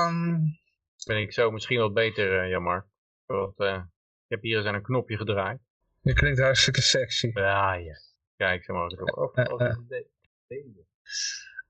Um... 0.08 0.60
Ben 1.06 1.18
ik 1.18 1.34
zo 1.34 1.52
misschien 1.52 1.80
wat 1.80 1.94
beter, 1.94 2.48
jammer. 2.48 2.88
Want 3.26 3.60
ik 3.60 4.28
heb 4.28 4.42
hier 4.42 4.58
eens 4.58 4.66
aan 4.66 4.76
een 4.76 4.82
knopje 4.82 5.18
gedraaid. 5.18 5.60
Je 6.02 6.14
klinkt 6.14 6.40
hartstikke 6.40 6.82
sexy. 6.82 7.32
Ja, 7.34 7.74
ja. 7.74 7.94
Kijk, 8.38 8.64
zeg 8.64 8.76
maar. 8.76 8.86
Of, 8.86 9.52
of, 9.52 9.62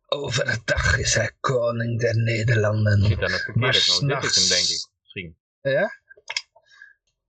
Overdag 0.07 0.97
is 0.97 1.13
hij 1.13 1.31
koning 1.39 1.99
der 1.99 2.15
Nederlanden. 2.15 3.01
Zit 3.03 3.19
verkeerde 3.19 3.59
maar 3.59 3.71
Dit 3.71 3.83
is 3.83 4.35
hem, 4.35 4.47
denk 4.47 4.67
ik. 4.67 4.89
Misschien. 5.01 5.37
Ja? 5.61 5.99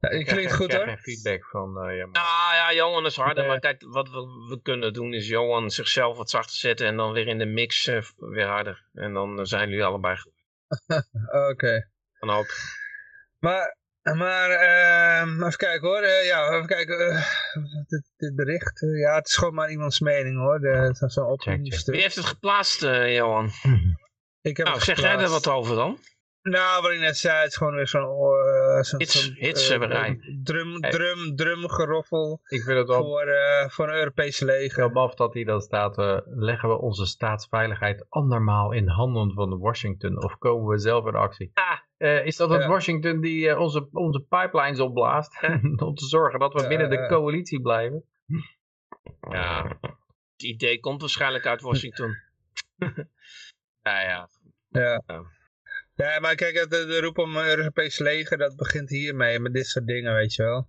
Ja, 0.00 0.08
ik 0.08 0.26
klinkt 0.26 0.52
goed 0.52 0.72
hoor. 0.72 0.84
geen 0.84 0.98
feedback 0.98 1.44
van 1.44 1.88
uh, 1.88 1.96
ja, 1.96 2.06
maar... 2.06 2.22
Ah, 2.22 2.50
ja, 2.54 2.72
Johan 2.72 3.06
is 3.06 3.16
harder. 3.16 3.46
Maar 3.46 3.58
kijk, 3.58 3.82
wat 3.86 4.10
we, 4.10 4.46
we, 4.48 4.60
kunnen 4.62 4.92
doen 4.92 5.14
is 5.14 5.28
Johan 5.28 5.70
zichzelf 5.70 6.16
wat 6.16 6.30
zachter 6.30 6.56
zetten. 6.56 6.86
En 6.86 6.96
dan 6.96 7.12
weer 7.12 7.26
in 7.26 7.38
de 7.38 7.46
mix 7.46 7.86
uh, 7.86 8.02
weer 8.16 8.46
harder. 8.46 8.88
En 8.92 9.12
dan 9.12 9.46
zijn 9.46 9.68
jullie 9.68 9.84
allebei 9.84 10.16
goed. 10.16 10.32
Oké. 11.26 11.50
Okay. 11.50 11.88
Dan 12.18 12.30
ook. 12.30 12.46
Maar 13.38 13.76
Maar 14.02 14.50
uh, 14.50 15.46
even 15.46 15.56
kijken 15.56 15.88
hoor. 15.88 16.02
Uh, 16.02 16.24
ja, 16.24 16.48
even 16.48 16.66
kijken. 16.66 17.00
Uh, 17.00 17.24
dit, 17.86 18.12
dit, 18.16 18.34
bericht. 18.34 18.82
Uh, 18.82 19.00
ja, 19.00 19.14
het 19.14 19.26
is 19.26 19.36
gewoon 19.36 19.54
maar 19.54 19.70
iemands 19.70 20.00
mening 20.00 20.38
hoor. 20.38 20.94
Zo'n 21.10 21.26
opiniestuk. 21.26 21.94
Wie 21.94 22.02
heeft 22.02 22.16
het 22.16 22.24
geplaatst, 22.24 22.80
Johan? 22.80 23.50
Ik 24.42 24.56
heb 24.56 24.66
nou, 24.66 24.80
zeg 24.80 25.00
jij 25.00 25.16
er 25.16 25.28
wat 25.28 25.48
over 25.48 25.76
dan? 25.76 25.98
Nou, 26.42 26.82
wat 26.82 26.90
ik 26.90 26.98
net 26.98 27.16
zei, 27.16 27.36
het 27.36 27.48
is 27.48 27.56
gewoon 27.56 27.74
weer 27.74 27.88
zo'n... 27.88 28.02
Uh, 28.02 28.82
zo 28.82 28.96
hits, 28.96 29.24
zo, 29.24 29.32
hitshebberij. 29.34 30.08
Uh, 30.08 30.36
drum, 30.42 30.80
drum, 30.80 31.36
drum 31.36 31.68
geroffel 31.68 32.40
ik 32.46 32.62
vind 32.62 32.78
het 32.78 32.88
wel, 32.88 33.02
voor, 33.02 33.26
uh, 33.26 33.68
voor 33.68 33.88
een 33.88 33.94
Europese 33.94 34.44
leger. 34.44 34.92
Maf 34.92 35.14
dat 35.14 35.34
hij 35.34 35.44
dan 35.44 35.60
staat, 35.60 35.96
leggen 36.26 36.68
we 36.68 36.78
onze 36.78 37.06
staatsveiligheid 37.06 38.06
andermaal 38.08 38.72
in 38.72 38.88
handen 38.88 39.32
van 39.32 39.58
Washington 39.58 40.24
of 40.24 40.38
komen 40.38 40.68
we 40.68 40.78
zelf 40.78 41.06
in 41.06 41.14
actie? 41.14 41.50
Ah, 41.54 41.78
is 42.02 42.36
dat 42.36 42.50
het 42.50 42.66
Washington 42.66 43.20
die 43.20 43.58
onze, 43.58 43.88
onze 43.92 44.20
pipelines 44.20 44.80
opblaast 44.80 45.42
om 45.86 45.94
te 45.94 46.06
zorgen 46.06 46.40
dat 46.40 46.52
we 46.52 46.68
binnen 46.68 46.90
de 46.90 47.06
coalitie 47.06 47.60
blijven? 47.60 48.04
Ja, 49.30 49.78
het 50.32 50.42
idee 50.42 50.80
komt 50.80 51.00
waarschijnlijk 51.00 51.46
uit 51.46 51.60
Washington. 51.60 52.16
ja, 53.82 54.00
ja. 54.00 54.28
Ja. 54.68 55.02
Ja, 55.94 56.20
maar 56.20 56.34
kijk, 56.34 56.70
de, 56.70 56.86
de 56.86 57.00
roep 57.00 57.18
om 57.18 57.36
Europese 57.36 58.02
leger, 58.02 58.38
dat 58.38 58.56
begint 58.56 58.90
hiermee, 58.90 59.38
met 59.38 59.52
dit 59.52 59.66
soort 59.66 59.86
dingen, 59.86 60.14
weet 60.14 60.34
je 60.34 60.42
wel. 60.42 60.68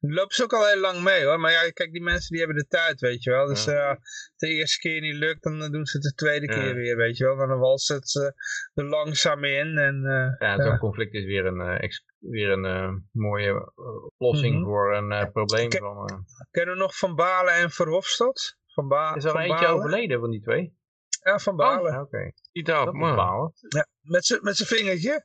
Lopen 0.00 0.34
ze 0.34 0.42
ook 0.42 0.52
al 0.52 0.66
heel 0.66 0.80
lang 0.80 1.02
mee 1.02 1.24
hoor, 1.24 1.40
maar 1.40 1.50
ja, 1.50 1.70
kijk, 1.70 1.92
die 1.92 2.02
mensen 2.02 2.28
die 2.30 2.38
hebben 2.38 2.56
de 2.56 2.66
tijd, 2.68 3.00
weet 3.00 3.22
je 3.22 3.30
wel. 3.30 3.46
Dus 3.46 3.64
ja. 3.64 3.90
uh, 3.90 3.96
de 4.36 4.48
eerste 4.48 4.78
keer 4.78 5.00
niet 5.00 5.14
lukt, 5.14 5.42
dan 5.42 5.58
doen 5.72 5.86
ze 5.86 5.96
het 5.96 6.06
de 6.06 6.14
tweede 6.14 6.46
ja. 6.46 6.52
keer 6.52 6.74
weer, 6.74 6.96
weet 6.96 7.16
je 7.16 7.24
wel. 7.24 7.36
Dan 7.36 7.58
walsen 7.58 7.96
het 7.96 8.08
ze 8.08 8.34
er 8.74 8.84
langzaam 8.84 9.44
in. 9.44 9.78
En, 9.78 10.02
uh, 10.04 10.48
ja, 10.48 10.62
zo'n 10.62 10.78
conflict 10.78 11.14
is 11.14 11.24
weer 11.24 11.46
een, 11.46 11.80
uh, 11.80 11.88
weer 12.18 12.50
een 12.50 13.08
mooie 13.12 13.72
oplossing 14.06 14.54
mm 14.54 14.62
-hmm. 14.62 14.68
voor 14.68 14.96
een 14.96 15.32
probleem. 15.32 15.68
Ken, 15.68 15.80
van, 15.80 16.24
Kennen 16.50 16.74
we 16.74 16.80
nog 16.80 16.96
Van 16.96 17.14
Balen 17.14 17.54
en 17.54 17.70
Verhofstadt? 17.70 18.58
Van 18.66 18.88
ba 18.88 19.14
is 19.14 19.24
er 19.24 19.30
van 19.30 19.40
eentje 19.40 19.64
Balen? 19.64 19.76
overleden 19.76 20.20
van 20.20 20.30
die 20.30 20.42
twee? 20.42 20.76
Ja, 21.24 21.38
Van 21.38 21.56
Balen. 21.56 21.94
Oh, 21.94 22.00
Oké. 22.00 22.32
Okay. 22.52 22.92
Man. 22.92 23.16
Balen. 23.16 23.52
Ja, 23.68 23.86
met 24.00 24.24
zijn 24.24 24.40
met 24.42 24.56
vingertje. 24.56 25.24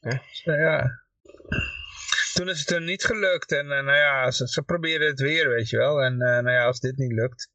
ja. 0.00 0.22
ja. 0.42 1.00
Toen 2.34 2.48
is 2.48 2.60
het 2.60 2.70
er 2.70 2.82
niet 2.82 3.04
gelukt. 3.04 3.52
En 3.52 3.64
uh, 3.64 3.70
nou 3.70 3.96
ja, 3.96 4.30
ze, 4.30 4.48
ze 4.48 4.62
proberen 4.62 5.06
het 5.06 5.20
weer, 5.20 5.48
weet 5.48 5.68
je 5.68 5.76
wel. 5.76 6.02
En 6.02 6.12
uh, 6.12 6.18
nou 6.18 6.50
ja, 6.50 6.64
als 6.64 6.80
dit 6.80 6.96
niet 6.96 7.12
lukt. 7.12 7.50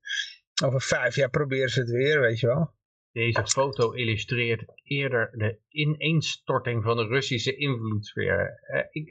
Over 0.64 0.82
vijf 0.82 1.16
jaar 1.16 1.30
proberen 1.30 1.70
ze 1.70 1.80
het 1.80 1.90
weer, 1.90 2.20
weet 2.20 2.40
je 2.40 2.48
wel. 2.48 2.74
Deze 3.12 3.48
foto 3.48 3.92
illustreert 3.92 4.66
eerder 4.84 5.30
de 5.32 5.60
ineenstorting 5.70 6.84
van 6.84 6.98
de 6.98 7.08
Russische 7.08 7.56
invloedssfeer. 7.56 8.60
Uh, 8.74 8.82
ik, 8.90 9.10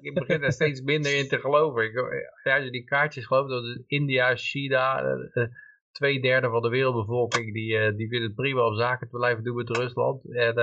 ik 0.00 0.14
begin 0.14 0.42
er 0.42 0.52
steeds 0.52 0.80
minder 0.80 1.16
in 1.16 1.28
te 1.28 1.40
geloven. 1.40 1.84
Ik, 1.84 1.96
als 2.42 2.64
je 2.64 2.70
die 2.70 2.84
kaartjes 2.84 3.26
gelooft, 3.26 3.48
dat 3.48 3.82
India, 3.86 4.36
China, 4.36 5.16
twee 5.92 6.20
derde 6.20 6.48
van 6.48 6.62
de 6.62 6.68
wereldbevolking 6.68 7.52
die, 7.52 7.94
die 7.94 8.08
vindt 8.08 8.24
het 8.26 8.34
prima 8.34 8.66
om 8.66 8.76
zaken 8.76 9.08
te 9.08 9.16
blijven 9.16 9.44
doen 9.44 9.56
met 9.56 9.76
Rusland. 9.76 10.34
En 10.34 10.54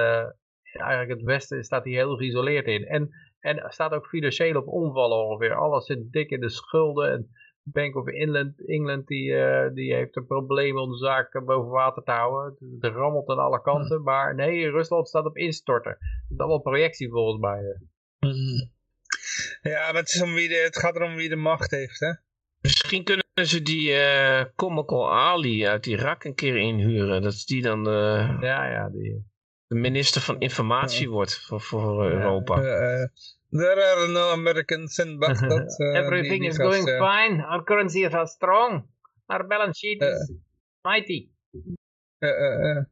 eigenlijk 0.71 1.09
het 1.09 1.21
Westen 1.21 1.63
staat 1.63 1.83
hier 1.83 1.95
heel 1.95 2.17
geïsoleerd 2.17 2.65
in. 2.65 2.85
En, 2.85 3.09
en 3.45 3.63
staat 3.67 3.91
ook 3.91 4.07
financieel 4.07 4.55
op 4.55 4.67
omvallen 4.67 5.17
ongeveer. 5.17 5.55
Alles 5.55 5.85
zit 5.85 6.11
dik 6.11 6.29
in 6.29 6.39
de 6.39 6.49
schulden. 6.49 7.11
En 7.11 7.29
Bank 7.63 7.95
of 7.95 8.07
England, 8.07 8.67
England 8.67 9.07
die, 9.07 9.29
uh, 9.29 9.73
die 9.73 9.93
heeft 9.93 10.15
een 10.15 10.25
probleem 10.25 10.77
om 10.77 10.91
de 10.91 10.97
zaken 10.97 11.45
boven 11.45 11.71
water 11.71 12.03
te 12.03 12.11
houden. 12.11 12.57
Het 12.79 12.93
rammelt 12.93 13.29
aan 13.29 13.39
alle 13.39 13.61
kanten. 13.61 14.03
Maar 14.03 14.35
nee, 14.35 14.69
Rusland 14.69 15.07
staat 15.07 15.25
op 15.25 15.37
instorten. 15.37 15.97
Dat 15.99 16.29
is 16.29 16.37
allemaal 16.37 16.61
projectie 16.61 17.09
volgens 17.09 17.41
mij. 17.41 17.79
Ja, 19.61 19.91
maar 19.91 20.01
het, 20.01 20.13
is 20.13 20.21
om 20.21 20.33
wie 20.33 20.47
de, 20.47 20.61
het 20.63 20.77
gaat 20.77 20.95
erom 20.95 21.15
wie 21.15 21.29
de 21.29 21.35
macht 21.35 21.71
heeft, 21.71 21.99
hè? 21.99 22.13
Misschien 22.61 23.03
kunnen 23.03 23.25
ze 23.33 23.61
die 23.61 23.89
uh, 23.89 24.43
Comical 24.55 25.13
Ali 25.13 25.67
uit 25.67 25.85
Irak 25.85 26.23
een 26.23 26.35
keer 26.35 26.55
inhuren. 26.55 27.21
Dat 27.21 27.43
die 27.45 27.61
dan 27.61 27.83
de, 27.83 28.27
ja, 28.41 28.69
ja, 28.69 28.89
die... 28.89 29.25
de 29.67 29.75
minister 29.75 30.21
van 30.21 30.39
informatie 30.39 31.09
wordt 31.09 31.39
voor, 31.39 31.61
voor 31.61 32.11
Europa. 32.11 32.55
Uh, 33.53 33.57
uh, 33.57 33.61
there 33.61 33.83
are 33.83 34.07
no 34.07 34.31
Americans 34.31 34.99
in 34.99 35.19
Baghdad. 35.19 35.67
Everything 35.95 36.41
die, 36.41 36.49
die 36.49 36.49
is 36.49 36.57
going 36.57 36.85
fine. 36.85 37.41
Our 37.41 37.63
currency 37.63 38.03
is 38.03 38.31
strong. 38.31 38.87
Our 39.29 39.47
balance 39.47 39.79
sheet 39.79 40.01
is 40.01 40.31
mighty. 40.83 41.29
the 42.19 42.85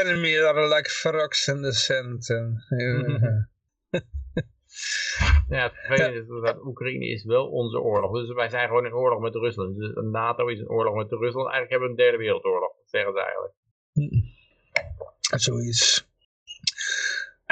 enemy 0.00 0.36
are 0.36 0.68
like 0.68 0.88
frogs 0.88 1.48
in 1.48 1.62
the 1.62 1.72
sand. 1.72 2.22
Ja, 5.48 5.62
het 5.62 5.74
vervelende 5.74 6.18
is 6.18 6.26
dat 6.42 6.64
Oekraïne 6.64 7.06
is 7.06 7.24
wel 7.24 7.46
onze 7.46 7.80
oorlog. 7.80 8.12
Dus 8.12 8.32
wij 8.32 8.48
zijn 8.48 8.68
gewoon 8.68 8.86
in 8.86 8.94
oorlog 8.94 9.20
met 9.20 9.34
Rusland. 9.34 9.76
Dus 9.76 9.90
NATO 9.94 10.46
is 10.46 10.58
in 10.58 10.68
oorlog 10.68 10.94
met 10.94 11.10
Rusland. 11.10 11.50
Eigenlijk 11.50 11.70
hebben 11.70 11.88
we 11.88 11.94
een 11.94 12.00
derde 12.00 12.18
wereldoorlog, 12.18 12.76
dat 12.76 12.90
zeggen 12.90 13.12
ze 13.12 13.20
eigenlijk. 13.20 13.54
Zoiets. 15.20 16.09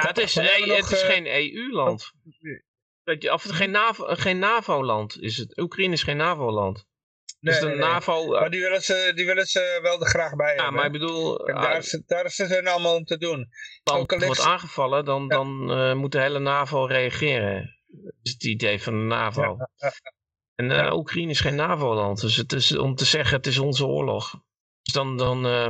Ja, 0.01 0.07
het 0.07 0.17
is, 0.17 0.35
e 0.35 0.73
het 0.75 0.91
is 0.91 1.01
geen 1.01 1.27
EU-land. 1.27 2.11
Of 3.31 3.43
het 3.43 3.51
geen 3.51 3.71
NAVO-land 3.71 4.19
geen 4.19 4.39
NAVO 4.39 5.05
is 5.19 5.37
het. 5.37 5.57
Oekraïne 5.57 5.93
is 5.93 6.03
geen 6.03 6.17
NAVO-land. 6.17 6.87
Nee, 7.39 7.53
dus 7.53 7.63
de 7.63 7.67
nee, 7.67 7.77
NAVO... 7.77 8.21
Nee. 8.21 8.39
Maar 8.39 8.49
die 8.49 8.61
willen, 8.61 8.81
ze, 8.81 9.11
die 9.15 9.25
willen 9.25 9.45
ze 9.45 9.79
wel 9.81 10.01
er 10.01 10.07
graag 10.07 10.35
bij 10.35 10.47
hebben. 10.47 10.65
Ja, 10.65 10.71
maar 10.71 10.85
ik 10.85 10.91
bedoel... 10.91 11.35
Kijk, 11.37 11.61
daar, 11.61 11.77
is, 11.77 12.01
daar 12.05 12.25
is 12.25 12.37
het 12.37 12.67
allemaal 12.67 12.95
om 12.95 13.03
te 13.03 13.17
doen. 13.17 13.49
Als 13.83 14.03
het 14.07 14.25
wordt 14.25 14.41
aangevallen, 14.41 15.05
dan, 15.05 15.21
ja. 15.21 15.27
dan 15.27 15.71
uh, 15.71 15.93
moet 15.93 16.11
de 16.11 16.21
hele 16.21 16.39
NAVO 16.39 16.85
reageren. 16.85 17.77
Dat 17.87 18.13
is 18.21 18.31
het 18.31 18.43
idee 18.43 18.81
van 18.81 18.93
de 18.93 19.05
NAVO. 19.05 19.57
Ja, 19.75 19.91
en 20.55 20.69
uh, 20.69 20.93
Oekraïne 20.93 21.31
is 21.31 21.39
geen 21.39 21.55
NAVO-land. 21.55 22.21
Dus 22.21 22.35
het 22.35 22.53
is 22.53 22.77
om 22.77 22.95
te 22.95 23.05
zeggen, 23.05 23.37
het 23.37 23.47
is 23.47 23.59
onze 23.59 23.85
oorlog. 23.85 24.31
Dus 24.81 24.93
dan... 24.93 25.17
dan 25.17 25.45
uh, 25.45 25.67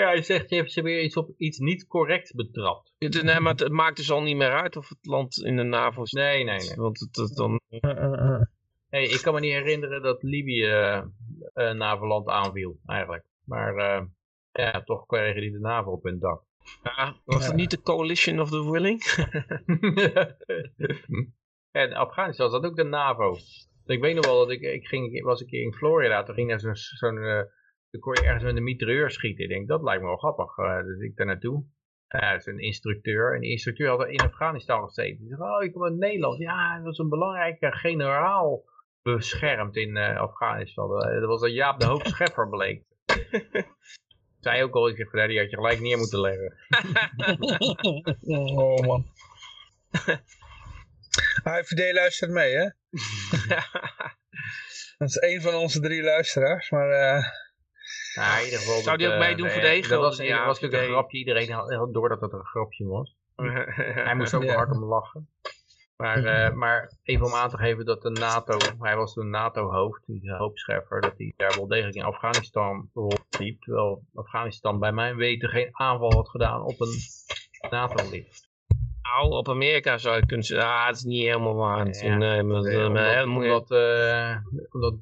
ja, 0.00 0.12
je 0.12 0.22
zegt, 0.22 0.50
je 0.50 0.56
hebt 0.56 0.72
ze 0.72 0.82
weer 0.82 1.02
iets 1.02 1.16
op 1.16 1.30
iets 1.36 1.58
niet 1.58 1.86
correct 1.86 2.34
betrapt. 2.34 2.92
Het, 2.98 3.22
nee, 3.22 3.40
maar 3.40 3.52
het, 3.52 3.60
het, 3.60 3.72
maakt 3.72 3.96
dus 3.96 4.10
al 4.10 4.22
niet 4.22 4.36
meer 4.36 4.52
uit 4.52 4.76
of 4.76 4.88
het 4.88 5.06
land 5.06 5.44
in 5.44 5.56
de 5.56 5.62
NAVO 5.62 6.04
staat. 6.04 6.22
Nee, 6.22 6.44
nee, 6.44 6.58
nee. 6.58 6.76
Want 6.76 7.00
het, 7.00 7.16
het 7.16 7.36
dan... 7.36 7.60
Hey, 8.88 9.04
ik 9.04 9.22
kan 9.22 9.34
me 9.34 9.40
niet 9.40 9.52
herinneren 9.52 10.02
dat 10.02 10.22
Libië 10.22 10.66
uh, 10.66 11.02
een 11.52 11.76
NAVO-land 11.76 12.28
aanviel, 12.28 12.78
eigenlijk. 12.86 13.24
Maar 13.44 13.76
uh, 13.76 14.06
ja, 14.52 14.82
toch 14.82 15.06
kregen 15.06 15.40
die 15.40 15.52
de 15.52 15.58
NAVO 15.58 15.90
op 15.90 16.02
hun 16.02 16.18
dak. 16.18 16.42
Ja, 16.82 17.16
was 17.24 17.46
het 17.46 17.56
niet 17.56 17.70
de 17.70 17.82
Coalition 17.82 18.40
of 18.40 18.50
the 18.50 18.70
Willing? 18.70 19.02
en 21.82 21.92
Afghanistan 21.92 22.50
was 22.50 22.60
dat 22.60 22.70
ook 22.70 22.76
de 22.76 22.84
NAVO. 22.84 23.36
Ik 23.84 24.00
weet 24.00 24.14
nog 24.14 24.26
wel 24.26 24.38
dat 24.38 24.50
ik, 24.50 24.60
ik 24.60 24.86
ging, 24.86 25.22
was 25.22 25.40
een 25.40 25.46
keer 25.46 25.62
in 25.62 25.74
Florida, 25.74 26.22
toen 26.22 26.34
ging 26.34 26.48
naar 26.48 26.60
zo'n, 26.60 26.74
zo'n 26.74 27.16
uh, 27.16 27.42
toen 27.90 28.00
kon 28.00 28.14
je 28.14 28.22
ergens 28.22 28.44
met 28.44 28.56
een 28.56 28.62
mitrailleur 28.62 29.10
schieten. 29.10 29.44
Ik 29.44 29.50
denk, 29.50 29.68
dat 29.68 29.82
lijkt 29.82 30.02
me 30.02 30.06
wel 30.06 30.16
grappig. 30.16 30.58
Uh, 30.58 30.82
dus 30.82 31.00
ik 31.00 31.16
daar 31.16 31.26
naartoe. 31.26 31.64
Ja, 32.08 32.34
uh, 32.34 32.40
een 32.44 32.58
instructeur. 32.58 33.34
En 33.34 33.40
die 33.40 33.50
instructeur 33.50 33.88
had 33.88 34.08
in 34.08 34.20
Afghanistan 34.20 34.84
gezeten. 34.84 35.18
Die 35.18 35.36
zei, 35.36 35.50
oh, 35.50 35.62
ik 35.62 35.72
kom 35.72 35.84
uit 35.84 35.96
Nederland. 35.96 36.38
Ja, 36.38 36.76
dat 36.76 36.84
was 36.84 36.98
een 36.98 37.08
belangrijke 37.08 37.72
generaal 37.72 38.64
beschermd 39.02 39.76
in 39.76 39.96
uh, 39.96 40.16
Afghanistan. 40.16 40.88
Dat 40.88 41.28
was 41.28 41.40
dat 41.40 41.52
Jaap 41.52 41.80
de 41.80 41.86
Hoop 41.86 42.06
Scheffer 42.12 42.48
bleek. 42.48 42.84
Zij 44.40 44.62
ook 44.62 44.74
al, 44.74 44.88
ik 44.88 44.96
zeg, 44.96 45.26
die 45.26 45.38
had 45.38 45.50
je 45.50 45.56
gelijk 45.56 45.80
neer 45.80 45.98
moeten 45.98 46.20
leggen. 46.20 46.56
oh 48.58 48.86
man. 48.86 49.04
AFD 51.42 51.92
luistert 51.92 52.30
mee, 52.30 52.54
hè? 52.54 52.70
dat 54.98 55.08
is 55.08 55.16
één 55.16 55.40
van 55.40 55.54
onze 55.54 55.80
drie 55.80 56.02
luisteraars, 56.02 56.70
maar... 56.70 56.90
Uh... 56.90 57.24
Ja, 58.14 58.38
in 58.38 58.44
ieder 58.44 58.58
geval 58.58 58.80
Zou 58.80 58.96
die 58.96 59.08
ook 59.08 59.18
meedoen 59.18 59.46
uh, 59.46 59.52
voor 59.52 59.60
de 59.60 59.68
ego? 59.68 59.88
Dat 59.88 60.00
was, 60.00 60.16
ja, 60.16 60.46
was 60.46 60.60
natuurlijk 60.60 60.88
een 60.88 60.94
grapje. 60.94 61.18
Iedereen 61.18 61.50
had 61.50 61.94
door 61.94 62.08
dat 62.08 62.20
het 62.20 62.32
een 62.32 62.46
grapje 62.46 62.86
was. 62.86 63.16
Hij 64.06 64.14
moest 64.14 64.34
ook 64.34 64.42
ja. 64.42 64.54
hard 64.54 64.70
om 64.70 64.84
lachen. 64.84 65.28
Maar, 65.96 66.18
uh, 66.18 66.54
maar 66.62 66.92
even 67.02 67.26
om 67.26 67.34
aan 67.34 67.50
te 67.50 67.56
geven 67.56 67.84
dat 67.84 68.02
de 68.02 68.10
NATO, 68.10 68.58
hij 68.78 68.96
was 68.96 69.12
toen 69.12 69.30
NATO-hoofd, 69.30 70.02
die 70.06 70.32
hoopscheffer, 70.32 71.00
dat 71.00 71.14
hij 71.16 71.32
daar 71.36 71.54
wel 71.56 71.66
degelijk 71.66 71.96
in 71.96 72.02
Afghanistan 72.02 72.90
rondliep. 72.94 73.62
Terwijl 73.62 74.04
Afghanistan 74.14 74.78
bij 74.78 74.92
mijn 74.92 75.16
weten 75.16 75.48
geen 75.48 75.68
aanval 75.72 76.12
had 76.12 76.28
gedaan 76.28 76.62
op 76.62 76.80
een 76.80 76.98
NATO-lid. 77.70 78.49
Nou, 79.10 79.30
op 79.30 79.48
Amerika 79.48 79.98
zou 79.98 80.16
je 80.16 80.26
kunnen 80.26 80.46
zeggen, 80.46 80.68
ah, 80.68 80.86
het 80.86 80.96
is 80.96 81.02
niet 81.02 81.22
helemaal 81.22 81.54
waar. 81.54 81.86
Ja, 81.86 82.16
nee, 82.16 82.42
maar, 82.42 82.62
nee, 82.62 82.86
omdat, 82.86 83.26
omdat, 83.26 83.70
uh, 83.70 84.36
omdat 84.70 84.94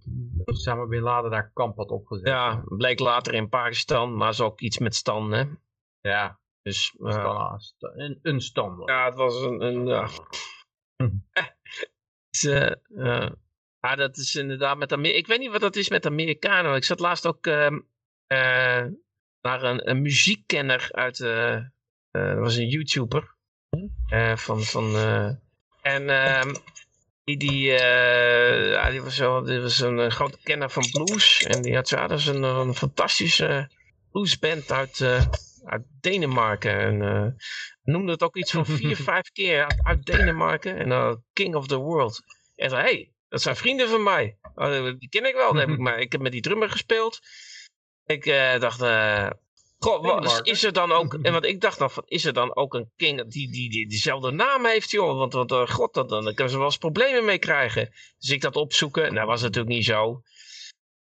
Osama 0.45 0.87
Bin 0.87 1.03
Laden 1.03 1.31
daar 1.31 1.51
kamp 1.53 1.77
had 1.77 1.91
opgezet. 1.91 2.27
Ja, 2.27 2.63
bleek 2.65 2.99
later 2.99 3.35
in 3.35 3.49
Pakistan, 3.49 4.17
maar 4.17 4.29
is 4.29 4.41
ook 4.41 4.61
iets 4.61 4.79
met 4.79 4.95
Stan, 4.95 5.33
hè? 5.33 5.45
Ja, 6.01 6.41
dus, 6.63 6.95
uh, 6.99 7.55
een, 7.81 8.19
een 8.23 8.41
Stan. 8.41 8.83
Ja, 8.85 9.05
het 9.05 9.15
was 9.15 9.43
een, 9.43 9.63
een 9.63 9.87
ja. 9.87 10.09
dus, 12.31 12.43
uh, 12.43 12.71
uh, 12.89 13.31
ja, 13.81 13.95
dat 13.97 14.17
is 14.17 14.35
inderdaad 14.35 14.79
met 14.79 14.93
Amerika. 14.93 15.19
Ik 15.19 15.27
weet 15.27 15.39
niet 15.39 15.51
wat 15.51 15.61
dat 15.61 15.77
is 15.77 15.89
met 15.89 16.07
Amerikanen. 16.07 16.75
Ik 16.75 16.85
zat 16.85 17.01
laatst 17.01 17.27
ook 17.27 17.47
uh, 17.47 17.79
naar 19.41 19.63
een, 19.63 19.91
een, 19.91 20.03
muziekkenner 20.03 20.89
uit. 20.93 21.19
dat 22.11 22.39
was 22.39 22.57
een 22.57 22.69
YouTuber. 22.69 23.37
Van, 24.35 24.63
van, 24.63 24.97
en 25.83 26.11
ehm, 26.11 26.55
die, 27.25 27.37
die, 27.37 27.63
ja, 27.63 28.91
die 28.91 29.03
was, 29.03 29.17
zo, 29.17 29.43
die 29.43 29.61
was 29.61 29.81
een 29.81 30.11
grote 30.11 30.39
kenner 30.43 30.71
van 30.71 30.91
blues. 30.91 31.43
En 31.43 31.63
die 31.63 31.75
had, 31.75 31.89
ja, 31.89 32.07
dat 32.07 32.19
is 32.19 32.27
een, 32.27 32.43
een 32.43 32.75
fantastische 32.75 33.71
bluesband 34.11 34.73
uit, 34.73 35.03
uit 35.65 35.83
Denemarken. 36.01 36.79
En 36.79 37.37
noemde 37.89 38.13
het 38.13 38.23
ook 38.23 38.37
iets 38.37 38.51
van 38.51 38.67
vier, 38.67 38.97
vijf 39.13 39.33
keer 39.33 39.63
uit, 39.63 39.81
uit 39.83 40.07
Denemarken. 40.07 40.77
En 40.77 40.89
uh, 40.89 41.15
King 41.33 41.55
of 41.55 41.67
the 41.67 41.77
World. 41.77 42.23
En 42.57 42.71
zei, 42.71 42.83
hey, 42.83 43.13
dat 43.29 43.43
zijn 43.43 43.57
vrienden 43.57 43.89
van 43.89 44.03
mij. 44.03 44.39
Oh, 44.55 44.85
die 44.99 45.09
ken 45.09 45.27
ik 45.27 45.35
wel. 45.35 45.55
heb 45.55 45.69
ik, 45.69 45.79
maar, 45.87 45.99
ik 45.99 46.13
heb 46.13 46.21
met 46.21 46.33
die 46.33 46.41
drummer 46.41 46.71
gespeeld. 46.71 47.21
Ik 48.07 48.27
uh, 48.27 48.59
dacht, 48.59 48.81
goh, 49.79 50.41
is 50.43 50.65
er 50.65 50.73
dan 50.73 50.93
ook, 50.93 51.15
en 51.23 51.33
wat 51.33 51.45
ik 51.45 51.61
dacht 51.61 51.79
dan 51.79 51.91
van, 51.91 52.03
is 52.07 52.25
er 52.25 52.33
dan 52.33 52.57
ook 52.57 52.75
een 52.75 52.91
king 52.97 53.31
die, 53.31 53.53
die, 53.53 53.71
die 53.71 53.89
diezelfde 53.89 54.31
naam 54.31 54.67
heeft, 54.67 54.91
joh? 54.91 55.19
Want, 55.19 55.33
want 55.33 55.53
uh, 55.53 55.67
god, 55.67 55.95
dan, 55.95 56.09
dan 56.09 56.23
kunnen 56.23 56.51
ze 56.51 56.57
wel 56.57 56.67
eens 56.67 56.79
problemen 56.79 57.25
mee 57.25 57.39
krijgen. 57.39 57.91
Dus 58.19 58.31
ik 58.31 58.41
dat 58.41 58.57
opzoeken, 58.57 59.15
nou 59.15 59.27
was 59.27 59.41
het 59.43 59.55
natuurlijk 59.55 59.75
niet 59.75 59.85
zo. 59.85 60.23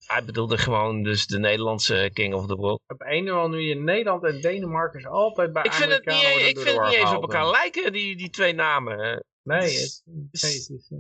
Hij 0.06 0.26
bedoelde 0.26 0.58
gewoon 0.58 1.04
dus 1.04 1.28
de 1.28 1.40
Nederlandse 1.40 2.10
King 2.14 2.34
of 2.34 2.46
the 2.46 2.56
World. 2.56 2.82
Op 2.88 3.02
een 3.02 3.32
of 3.32 3.38
andere 3.38 3.64
manier 3.64 3.78
Nederland 3.78 4.24
en 4.24 4.42
Denemarken 4.42 5.00
is 5.00 5.08
altijd 5.08 5.54
bij 5.54 5.64
ik 5.64 5.74
vind 5.74 5.92
het 5.92 6.06
niet, 6.06 6.24
Ik 6.48 6.60
vind 6.60 6.78
het 6.78 6.88
niet 6.88 6.98
eens 6.98 7.14
op 7.14 7.22
elkaar 7.22 7.50
lijken, 7.50 7.92
die, 7.92 8.18
die 8.18 8.30
twee 8.30 8.54
namen. 8.54 9.24
Nee, 9.44 9.60
het, 9.60 10.02
nee, 10.06 10.52
het 10.52 10.70
is, 10.70 10.92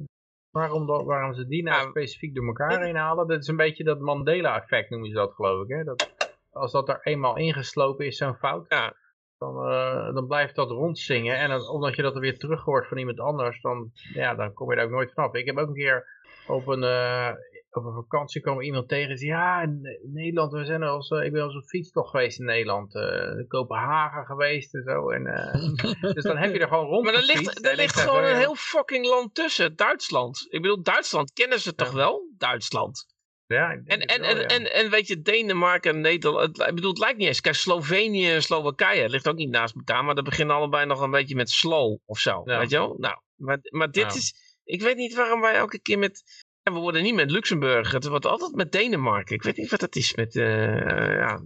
waarom, 0.51 0.85
waarom 0.85 1.33
ze 1.33 1.47
die 1.47 1.63
nou 1.63 1.89
specifiek 1.89 2.35
door 2.35 2.45
elkaar 2.45 2.83
heen 2.83 2.95
halen, 2.95 3.27
dat 3.27 3.41
is 3.41 3.47
een 3.47 3.55
beetje 3.55 3.83
dat 3.83 3.99
Mandela-effect 3.99 4.89
noemen 4.89 5.09
ze 5.09 5.15
dat 5.15 5.33
geloof 5.33 5.63
ik. 5.63 5.75
Hè? 5.75 5.83
Dat, 5.83 6.09
als 6.51 6.71
dat 6.71 6.89
er 6.89 6.99
eenmaal 7.03 7.37
ingeslopen 7.37 8.05
is, 8.05 8.17
zo'n 8.17 8.35
fout, 8.35 8.65
ja. 8.67 8.93
dan, 9.37 9.71
uh, 9.71 10.13
dan 10.13 10.27
blijft 10.27 10.55
dat 10.55 10.69
rondzingen. 10.69 11.37
En 11.37 11.49
dan, 11.49 11.67
omdat 11.67 11.95
je 11.95 12.01
dat 12.01 12.15
er 12.15 12.21
weer 12.21 12.37
terug 12.37 12.63
hoort 12.63 12.87
van 12.87 12.97
iemand 12.97 13.19
anders, 13.19 13.61
dan, 13.61 13.91
ja, 14.13 14.35
dan 14.35 14.53
kom 14.53 14.69
je 14.69 14.75
daar 14.75 14.85
ook 14.85 14.91
nooit 14.91 15.13
vanaf. 15.13 15.33
Ik 15.33 15.45
heb 15.45 15.57
ook 15.57 15.67
een 15.67 15.73
keer 15.73 16.05
op 16.47 16.67
een, 16.67 16.83
uh, 16.83 17.31
op 17.71 17.85
een 17.85 17.93
vakantie 17.93 18.41
kwam 18.41 18.61
iemand 18.61 18.87
tegen 18.87 19.09
en 19.09 19.17
zei, 19.17 19.31
ja, 19.31 19.61
in 19.61 19.99
Nederland, 20.13 20.51
we 20.51 20.65
zijn 20.65 20.83
als, 20.83 21.09
uh, 21.09 21.23
ik 21.23 21.31
ben 21.31 21.43
als 21.43 21.53
een 21.53 21.67
fietstocht 21.67 22.09
geweest 22.09 22.39
in 22.39 22.45
Nederland, 22.45 22.95
uh, 22.95 23.47
Kopenhagen 23.47 24.25
geweest 24.25 24.75
en 24.75 24.83
zo. 24.83 25.09
En, 25.09 25.25
uh, 25.25 26.13
dus 26.13 26.23
dan 26.23 26.37
heb 26.37 26.53
je 26.53 26.59
er 26.59 26.67
gewoon 26.67 26.85
rond 26.85 27.05
Maar 27.05 27.13
er 27.13 27.25
ligt, 27.25 27.65
er 27.65 27.75
ligt 27.75 27.99
gewoon 27.99 28.23
een 28.23 28.35
heel 28.35 28.55
fucking 28.55 29.05
land 29.05 29.35
tussen, 29.35 29.75
Duitsland. 29.75 30.45
Ik 30.49 30.61
bedoel, 30.61 30.83
Duitsland 30.83 31.33
kennen 31.33 31.59
ze 31.59 31.75
toch 31.75 31.91
wel? 31.91 32.29
Duitsland. 32.37 33.05
Ja, 33.53 33.71
en, 33.71 33.85
en, 33.85 34.21
wel, 34.21 34.29
en, 34.29 34.37
ja. 34.37 34.45
en, 34.45 34.73
en 34.73 34.89
weet 34.89 35.07
je, 35.07 35.21
Denemarken 35.21 35.95
en 35.95 36.01
Nederland, 36.01 36.59
ik 36.59 36.75
bedoel, 36.75 36.89
het 36.89 36.99
lijkt 36.99 37.17
niet 37.17 37.27
eens. 37.27 37.41
Kijk, 37.41 37.55
Slovenië 37.55 38.31
en 38.31 38.43
Slowakije, 38.43 39.09
ligt 39.09 39.27
ook 39.27 39.35
niet 39.35 39.49
naast 39.49 39.75
elkaar, 39.75 40.03
maar 40.03 40.15
dat 40.15 40.23
beginnen 40.23 40.55
allebei 40.55 40.85
nog 40.85 41.01
een 41.01 41.11
beetje 41.11 41.35
met 41.35 41.49
slow 41.49 41.97
of 42.05 42.19
zo, 42.19 42.41
ja. 42.45 42.59
weet 42.59 42.69
je 42.69 42.77
wel? 42.77 42.95
Nou, 42.97 43.19
maar, 43.35 43.59
maar 43.61 43.91
dit 43.91 44.15
is, 44.15 44.33
ik 44.63 44.81
weet 44.81 44.95
niet 44.95 45.15
waarom 45.15 45.41
wij 45.41 45.53
elke 45.53 45.79
keer 45.79 45.99
met, 45.99 46.23
en 46.63 46.73
we 46.73 46.79
worden 46.79 47.03
niet 47.03 47.13
met 47.13 47.31
Luxemburg, 47.31 47.91
het 47.91 48.07
wordt 48.07 48.25
altijd 48.25 48.55
met 48.55 48.71
Denemarken. 48.71 49.35
Ik 49.35 49.43
weet 49.43 49.57
niet 49.57 49.69
wat 49.69 49.79
dat 49.79 49.95
is 49.95 50.15
met, 50.15 50.35
uh, 50.35 51.15
ja. 51.15 51.41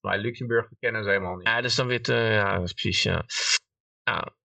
Maar 0.00 0.18
Luxemburg 0.18 0.68
kennen 0.78 1.02
ze 1.02 1.08
helemaal 1.08 1.36
niet. 1.36 1.46
Ja, 1.46 1.56
dat 1.56 1.70
is 1.70 1.74
dan 1.74 1.86
weer 1.86 2.02
te, 2.02 2.14
ja, 2.14 2.54
dat 2.54 2.64
is 2.64 2.72
precies, 2.72 3.02
ja. 3.02 3.24
ja. 4.02 4.36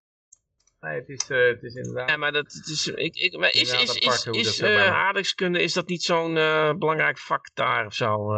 Nee, 0.84 0.95
het 0.95 1.10
is, 1.10 1.30
uh, 1.30 1.47
het 1.47 1.64
is 1.64 1.76
inderdaad... 1.76 2.10
Ja, 2.10 2.18
maar 2.18 2.31
dat 2.31 2.53
het 2.53 2.68
is, 2.68 2.88
ik, 2.88 3.15
ik, 3.15 3.38
maar 3.38 3.53
is, 3.53 3.72
is, 3.72 3.95
is, 3.95 4.26
is 4.26 4.61
uh, 4.61 4.93
aardrijkskunde, 4.93 5.61
is 5.61 5.73
dat 5.73 5.88
niet 5.88 6.03
zo'n 6.03 6.35
uh, 6.35 6.73
belangrijk 6.73 7.18
vak 7.18 7.49
daar 7.53 7.85
of 7.85 7.93
zo? 7.93 8.34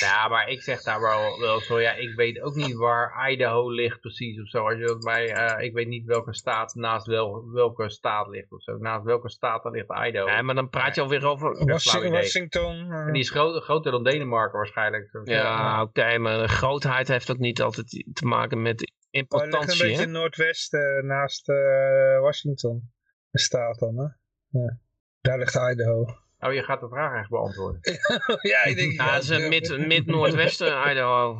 Ja, 0.00 0.28
maar 0.28 0.48
ik 0.48 0.62
zeg 0.62 0.82
daar 0.82 1.00
wel, 1.00 1.40
wel 1.40 1.60
zo, 1.60 1.80
ja, 1.80 1.92
ik 1.92 2.14
weet 2.14 2.40
ook 2.40 2.54
niet 2.54 2.74
waar 2.74 3.30
Idaho 3.30 3.70
ligt 3.70 4.00
precies 4.00 4.40
of 4.40 4.48
zo. 4.48 4.64
Als 4.64 4.78
je 4.78 4.84
dat 4.84 5.04
bij, 5.04 5.56
ik 5.64 5.72
weet 5.72 5.88
niet 5.88 6.06
welke 6.06 6.34
staat 6.34 6.74
naast 6.74 7.06
wel, 7.06 7.50
welke 7.52 7.90
staat 7.90 8.28
ligt 8.28 8.52
of 8.52 8.62
zo. 8.62 8.76
Naast 8.76 9.04
welke 9.04 9.30
staat 9.30 9.62
dan 9.62 9.72
ligt 9.72 10.06
Idaho. 10.06 10.26
Ja, 10.26 10.42
maar 10.42 10.54
dan 10.54 10.68
praat 10.68 10.94
je 10.94 11.00
alweer 11.00 11.26
over... 11.26 11.66
Washington. 11.66 12.10
Washington 12.10 12.92
en 12.92 13.12
die 13.12 13.22
is 13.22 13.30
groter, 13.30 13.62
groter 13.62 13.92
dan 13.92 14.04
Denemarken 14.04 14.58
waarschijnlijk. 14.58 15.20
Ja, 15.24 15.82
oké, 15.82 16.00
okay, 16.00 16.16
maar 16.16 16.48
grootheid 16.48 17.08
heeft 17.08 17.30
ook 17.30 17.38
niet 17.38 17.62
altijd 17.62 18.04
te 18.12 18.26
maken 18.26 18.62
met 18.62 18.96
importantie. 19.10 19.68
ligt 19.68 19.80
een 19.80 19.88
beetje 19.88 20.06
noordwest 20.06 20.74
uh, 20.74 21.02
naast 21.02 21.48
uh, 21.48 22.20
Washington. 22.20 22.92
De 23.30 23.38
staat 23.38 23.78
dan, 23.78 23.98
hè? 23.98 24.06
Ja. 24.60 24.78
Daar 25.20 25.38
ligt 25.38 25.54
Idaho. 25.54 26.04
Oh, 26.38 26.52
je 26.52 26.62
gaat 26.62 26.80
de 26.80 26.88
vraag 26.88 27.20
echt 27.20 27.28
beantwoorden. 27.28 27.80
ja, 28.52 28.64
ik 28.64 28.76
denk... 28.76 28.92
Ja, 28.92 29.14
dat 29.14 29.22
is 29.22 29.48
mid, 29.48 29.86
mid-noordwesten 29.86 30.90
Idaho. 30.90 31.38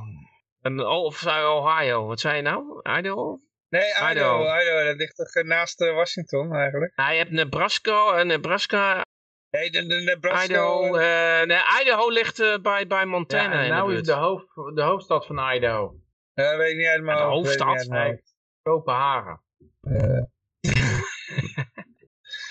En, 0.60 0.80
oh, 0.80 1.04
of 1.04 1.26
Ohio? 1.26 2.06
Wat 2.06 2.20
zei 2.20 2.36
je 2.36 2.42
nou? 2.42 2.80
Idaho? 2.98 3.38
Nee, 3.68 3.88
Idaho. 3.88 4.10
Idaho, 4.10 4.60
Idaho 4.60 4.84
dat 4.84 4.96
ligt 4.96 5.16
toch 5.16 5.44
naast 5.44 5.80
uh, 5.80 5.94
Washington 5.94 6.54
eigenlijk? 6.54 6.96
Nou, 6.96 7.12
je 7.12 7.18
hebt 7.18 7.30
Nebraska 7.30 8.16
en 8.18 8.26
Nebraska... 8.26 9.04
Nee, 9.50 9.70
de, 9.70 9.86
de 9.86 9.94
Nebraska... 9.94 10.44
Idaho, 10.44 10.96
uh, 10.96 11.42
nee, 11.42 11.60
Idaho 11.82 12.10
ligt 12.10 12.40
uh, 12.40 12.58
bij, 12.58 12.86
bij 12.86 13.06
Montana. 13.06 13.54
Ja, 13.54 13.62
en 13.62 13.68
nou 13.68 13.94
is 13.94 14.02
de, 14.02 14.12
hoofd, 14.12 14.46
de 14.74 14.82
hoofdstad 14.82 15.26
van 15.26 15.52
Idaho. 15.52 15.94
Ja, 16.38 16.56
weet 16.56 16.70
ik 16.70 16.76
niet. 16.76 17.06
De 17.06 17.12
hoofdstad? 17.12 17.86
Nee, 17.86 18.22
Kopenhagen. 18.62 19.40
Uh. 19.82 20.22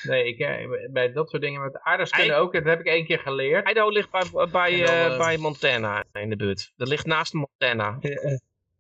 nee, 0.10 0.28
ik, 0.28 0.40
eh, 0.40 0.92
bij 0.92 1.12
dat 1.12 1.30
soort 1.30 1.42
dingen 1.42 1.62
met 1.62 1.80
aardrijkskunde 1.80 2.34
ook, 2.34 2.54
dat 2.54 2.64
heb 2.64 2.80
ik 2.80 2.86
één 2.86 3.06
keer 3.06 3.20
geleerd. 3.20 3.70
Idaho 3.70 3.90
ligt 3.90 4.12
bij, 4.12 4.50
bij, 4.52 5.34
uh, 5.34 5.38
Montana 5.38 6.04
in 6.12 6.30
de 6.30 6.36
buurt. 6.36 6.72
Dat 6.76 6.88
ligt 6.88 7.06
naast 7.06 7.34
Montana. 7.34 8.00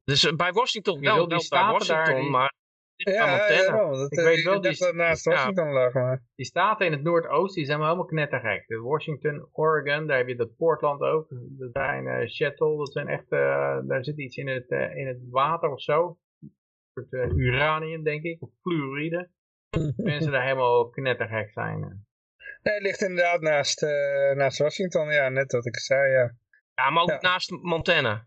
Dus 0.04 0.36
bij 0.36 0.52
Washington 0.52 1.00
wel, 1.00 1.16
wel 1.16 1.46
bij 1.50 1.50
Washington, 1.50 2.14
daar, 2.14 2.24
maar 2.24 2.54
ja, 2.98 3.52
ja, 3.52 3.90
dat, 3.90 4.12
ik 4.12 4.20
weet 4.20 4.44
wel 4.44 4.62
dat 4.62 4.94
naast 4.94 5.26
Washington 5.26 5.72
lag. 5.72 5.94
Maar. 5.94 6.24
Die 6.36 6.46
staten 6.46 6.86
in 6.86 6.92
het 6.92 7.04
Noordoosten 7.04 7.56
die 7.56 7.66
zijn 7.66 7.82
helemaal 7.82 8.06
knettergek. 8.06 8.68
De 8.68 8.80
Washington, 8.80 9.50
Oregon, 9.52 10.08
daar 10.08 10.18
heb 10.18 10.28
je 10.28 10.36
dat 10.36 10.56
Portland 10.56 11.02
ook. 11.02 11.28
Dat 11.30 11.70
zijn 11.72 12.06
uh, 12.06 12.28
Seattle, 12.28 12.78
dat 12.78 12.92
zijn 12.92 13.08
echt, 13.08 13.32
uh, 13.32 13.78
daar 13.84 14.04
zit 14.04 14.18
iets 14.18 14.36
in 14.36 14.48
het, 14.48 14.72
uh, 14.72 14.96
in 14.96 15.08
het 15.08 15.20
water 15.30 15.70
of 15.70 15.82
zo. 15.82 16.18
Soort 16.94 17.32
uranium, 17.36 18.04
denk 18.04 18.24
ik, 18.24 18.42
of 18.42 18.50
fluoride. 18.62 19.30
Mensen 19.98 20.32
daar 20.32 20.44
helemaal 20.44 20.90
knettergek 20.90 21.52
zijn. 21.52 21.80
Nee, 22.62 22.74
het 22.74 22.84
ligt 22.84 23.02
inderdaad 23.02 23.42
naast, 23.42 23.82
naast 24.36 24.58
Washington, 24.58 25.12
ja, 25.12 25.30
net 25.30 25.52
wat 25.52 25.66
ik 25.66 25.80
zei, 25.80 26.12
ja. 26.12 26.36
Ja, 26.74 26.90
maar 26.90 27.04
ook 27.04 27.22
naast 27.22 27.52
Montana. 27.52 28.27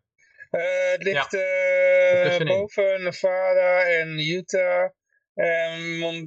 Uh, 0.51 0.91
het 0.93 1.03
ligt 1.03 1.33
ja. 1.33 2.41
uh, 2.41 2.47
boven 2.47 3.03
Nevada 3.03 3.85
en 3.85 4.19
Utah 4.19 4.91
en 5.35 5.81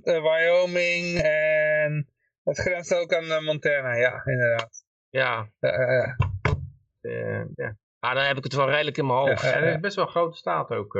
uh, 0.03 0.21
Wyoming 0.21 1.21
en 1.21 2.13
het 2.43 2.57
grenst 2.57 2.95
ook 2.95 3.13
aan 3.13 3.43
Montana, 3.43 3.95
ja, 3.95 4.25
inderdaad. 4.25 4.85
Ja. 5.09 5.51
ja. 7.55 7.77
Maar 7.99 8.15
dan 8.15 8.23
heb 8.23 8.37
ik 8.37 8.43
het 8.43 8.53
wel 8.53 8.69
redelijk 8.69 8.97
in 8.97 9.05
mijn 9.05 9.19
hoofd. 9.19 9.41
Ja, 9.41 9.59
het 9.59 9.75
is 9.75 9.79
best 9.79 9.95
wel 9.95 10.05
een 10.05 10.11
grote 10.11 10.37
staat 10.37 10.69
ook. 10.69 10.93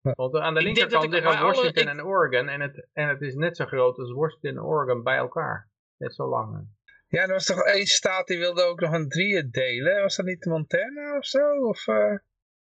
Want 0.00 0.34
aan 0.34 0.54
de 0.54 0.62
linkerkant 0.62 1.10
liggen 1.10 1.30
Washington 1.30 1.82
alle, 1.82 1.92
ik... 1.92 1.98
en 1.98 2.04
Oregon 2.04 2.48
en 2.48 2.60
het, 2.60 2.88
en 2.92 3.08
het 3.08 3.20
is 3.20 3.34
net 3.34 3.56
zo 3.56 3.64
groot 3.64 3.98
als 3.98 4.12
Washington 4.12 4.50
en 4.50 4.62
Oregon 4.62 5.02
bij 5.02 5.16
elkaar. 5.16 5.70
Net 5.96 6.14
zo 6.14 6.28
lang. 6.28 6.68
Ja, 7.08 7.22
er 7.22 7.32
was 7.32 7.44
toch 7.44 7.64
één 7.64 7.86
staat 7.86 8.26
die 8.26 8.38
wilde 8.38 8.62
ook 8.62 8.80
nog 8.80 8.92
een 8.92 9.08
drieën 9.08 9.48
delen. 9.50 10.02
Was 10.02 10.16
dat 10.16 10.26
niet 10.26 10.44
Montana 10.44 11.16
of 11.16 11.24
zo? 11.26 11.66
Of, 11.68 11.86
uh 11.86 12.14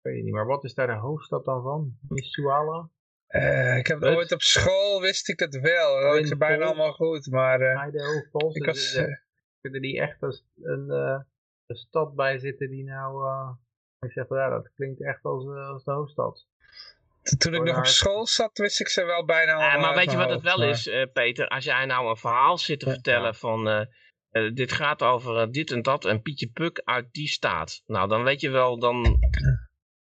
weet 0.03 0.25
niet, 0.25 0.33
maar 0.33 0.47
wat 0.47 0.65
is 0.65 0.75
daar 0.75 0.87
de 0.87 0.93
hoofdstad 0.93 1.45
dan 1.45 1.63
van? 1.63 1.99
Misuala? 2.09 2.89
Uh, 3.29 3.77
ik 3.77 3.87
heb 3.87 4.01
het 4.01 4.17
ooit 4.17 4.33
op 4.33 4.43
school, 4.43 5.01
wist 5.01 5.29
ik 5.29 5.39
het 5.39 5.61
wel. 5.61 6.01
Dat 6.01 6.17
is 6.17 6.37
bijna 6.37 6.65
allemaal 6.65 6.93
goed, 6.93 7.27
maar... 7.31 7.61
Uh, 7.61 7.87
Idaho 7.89 8.21
Falls, 8.31 8.55
ik 8.55 8.65
was, 8.65 8.95
uh, 8.95 9.03
er 9.61 9.81
die 9.81 10.01
echt 10.01 10.23
als 10.23 10.45
een, 10.63 10.87
uh, 10.89 11.21
een 11.67 11.77
stad 11.77 12.15
bij 12.15 12.39
zitten 12.39 12.69
die 12.69 12.85
nou... 12.85 13.25
Uh, 13.25 13.51
ik 14.01 14.13
zeg, 14.13 14.29
ja, 14.29 14.49
dat 14.49 14.71
klinkt 14.75 15.03
echt 15.03 15.25
als, 15.25 15.47
als 15.47 15.85
de 15.85 15.93
hoofdstad. 15.93 16.47
Toen 17.39 17.55
ik 17.55 17.63
nog 17.63 17.79
op 17.79 17.87
school 17.87 18.27
zat, 18.27 18.59
wist 18.59 18.81
ik 18.81 18.89
ze 18.89 19.05
wel 19.05 19.25
bijna 19.25 19.53
allemaal 19.53 19.71
ja, 19.71 19.81
Maar 19.81 19.95
weet 19.95 20.11
je 20.11 20.17
wat 20.17 20.31
het 20.31 20.43
wel 20.43 20.59
maar... 20.59 20.69
is, 20.69 20.91
Peter? 21.13 21.49
Als 21.49 21.65
jij 21.65 21.87
nou 21.87 22.09
een 22.09 22.17
verhaal 22.17 22.59
zit 22.59 22.81
te 22.81 22.91
vertellen 22.91 23.35
van... 23.35 23.89
dit 24.55 24.73
gaat 24.73 25.03
over 25.03 25.53
dit 25.53 25.71
en 25.71 25.83
dat 25.83 26.05
en 26.05 26.23
Pietje 26.23 26.51
Puk 26.51 26.81
uit 26.85 27.13
die 27.13 27.29
staat. 27.29 27.83
Nou, 27.87 28.09
dan 28.09 28.23
weet 28.23 28.41
je 28.41 28.51
wel, 28.51 28.79
dan 28.79 29.19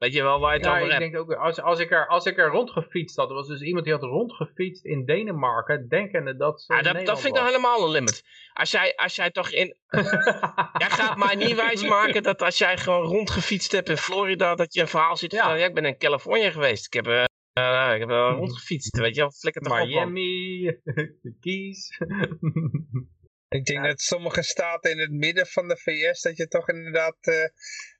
Weet 0.02 0.12
je 0.12 0.22
wel 0.22 0.40
waar 0.40 0.50
je 0.52 0.56
het 0.56 0.66
ja, 0.66 0.72
over 0.72 0.84
ik 0.84 0.90
hebt? 0.90 1.12
Denk 1.12 1.16
ook, 1.16 1.32
als, 1.32 1.60
als, 1.60 1.78
ik 1.78 1.90
er, 1.90 2.06
als 2.06 2.24
ik 2.24 2.38
er 2.38 2.48
rondgefietst 2.48 3.16
had, 3.16 3.28
er 3.28 3.34
was 3.34 3.46
dus 3.46 3.60
iemand 3.60 3.84
die 3.84 3.94
had 3.94 4.02
rondgefietst 4.02 4.84
in 4.84 5.04
Denemarken, 5.04 5.88
denkende 5.88 6.36
dat 6.36 6.62
ze. 6.62 6.74
Ja, 6.74 6.82
dat, 6.82 7.06
dat 7.06 7.20
vind 7.20 7.34
ik 7.34 7.40
dan 7.40 7.46
helemaal 7.46 7.84
een 7.84 7.90
limit. 7.90 8.24
Als 8.52 8.70
jij, 8.70 8.96
als 8.96 9.16
jij 9.16 9.30
toch 9.30 9.50
in. 9.50 9.76
jij 10.82 10.90
gaat 10.90 11.16
mij 11.16 11.34
niet 11.34 11.54
wijsmaken 11.54 12.22
dat 12.22 12.42
als 12.42 12.58
jij 12.58 12.78
gewoon 12.78 13.02
rondgefietst 13.02 13.72
hebt 13.72 13.88
in 13.88 13.96
Florida, 13.96 14.54
dat 14.54 14.74
je 14.74 14.80
een 14.80 14.88
verhaal 14.88 15.16
ziet 15.16 15.36
van. 15.36 15.58
Ja. 15.58 15.64
ik 15.66 15.74
ben 15.74 15.84
in 15.84 15.98
Californië 15.98 16.50
geweest. 16.50 16.86
Ik 16.86 16.92
heb. 16.92 17.06
Uh, 17.06 17.24
uh, 17.58 17.94
ik 17.94 18.00
heb 18.00 18.10
uh, 18.10 18.32
rondgefietst, 18.36 18.96
weet 18.96 19.14
je 19.14 19.20
wel, 19.20 19.30
flikker 19.30 19.62
toch 19.62 19.78
Miami, 19.78 20.62
de 21.22 21.36
Keys. 21.40 21.98
Ik 23.52 23.64
denk 23.64 23.84
dat 23.84 24.00
sommige 24.00 24.42
staten 24.42 24.90
in 24.90 24.98
het 24.98 25.10
midden 25.10 25.46
van 25.46 25.68
de 25.68 25.76
VS, 25.76 26.20
dat 26.20 26.36
je 26.36 26.48
toch 26.48 26.68
inderdaad 26.68 27.16
uh, 27.20 27.34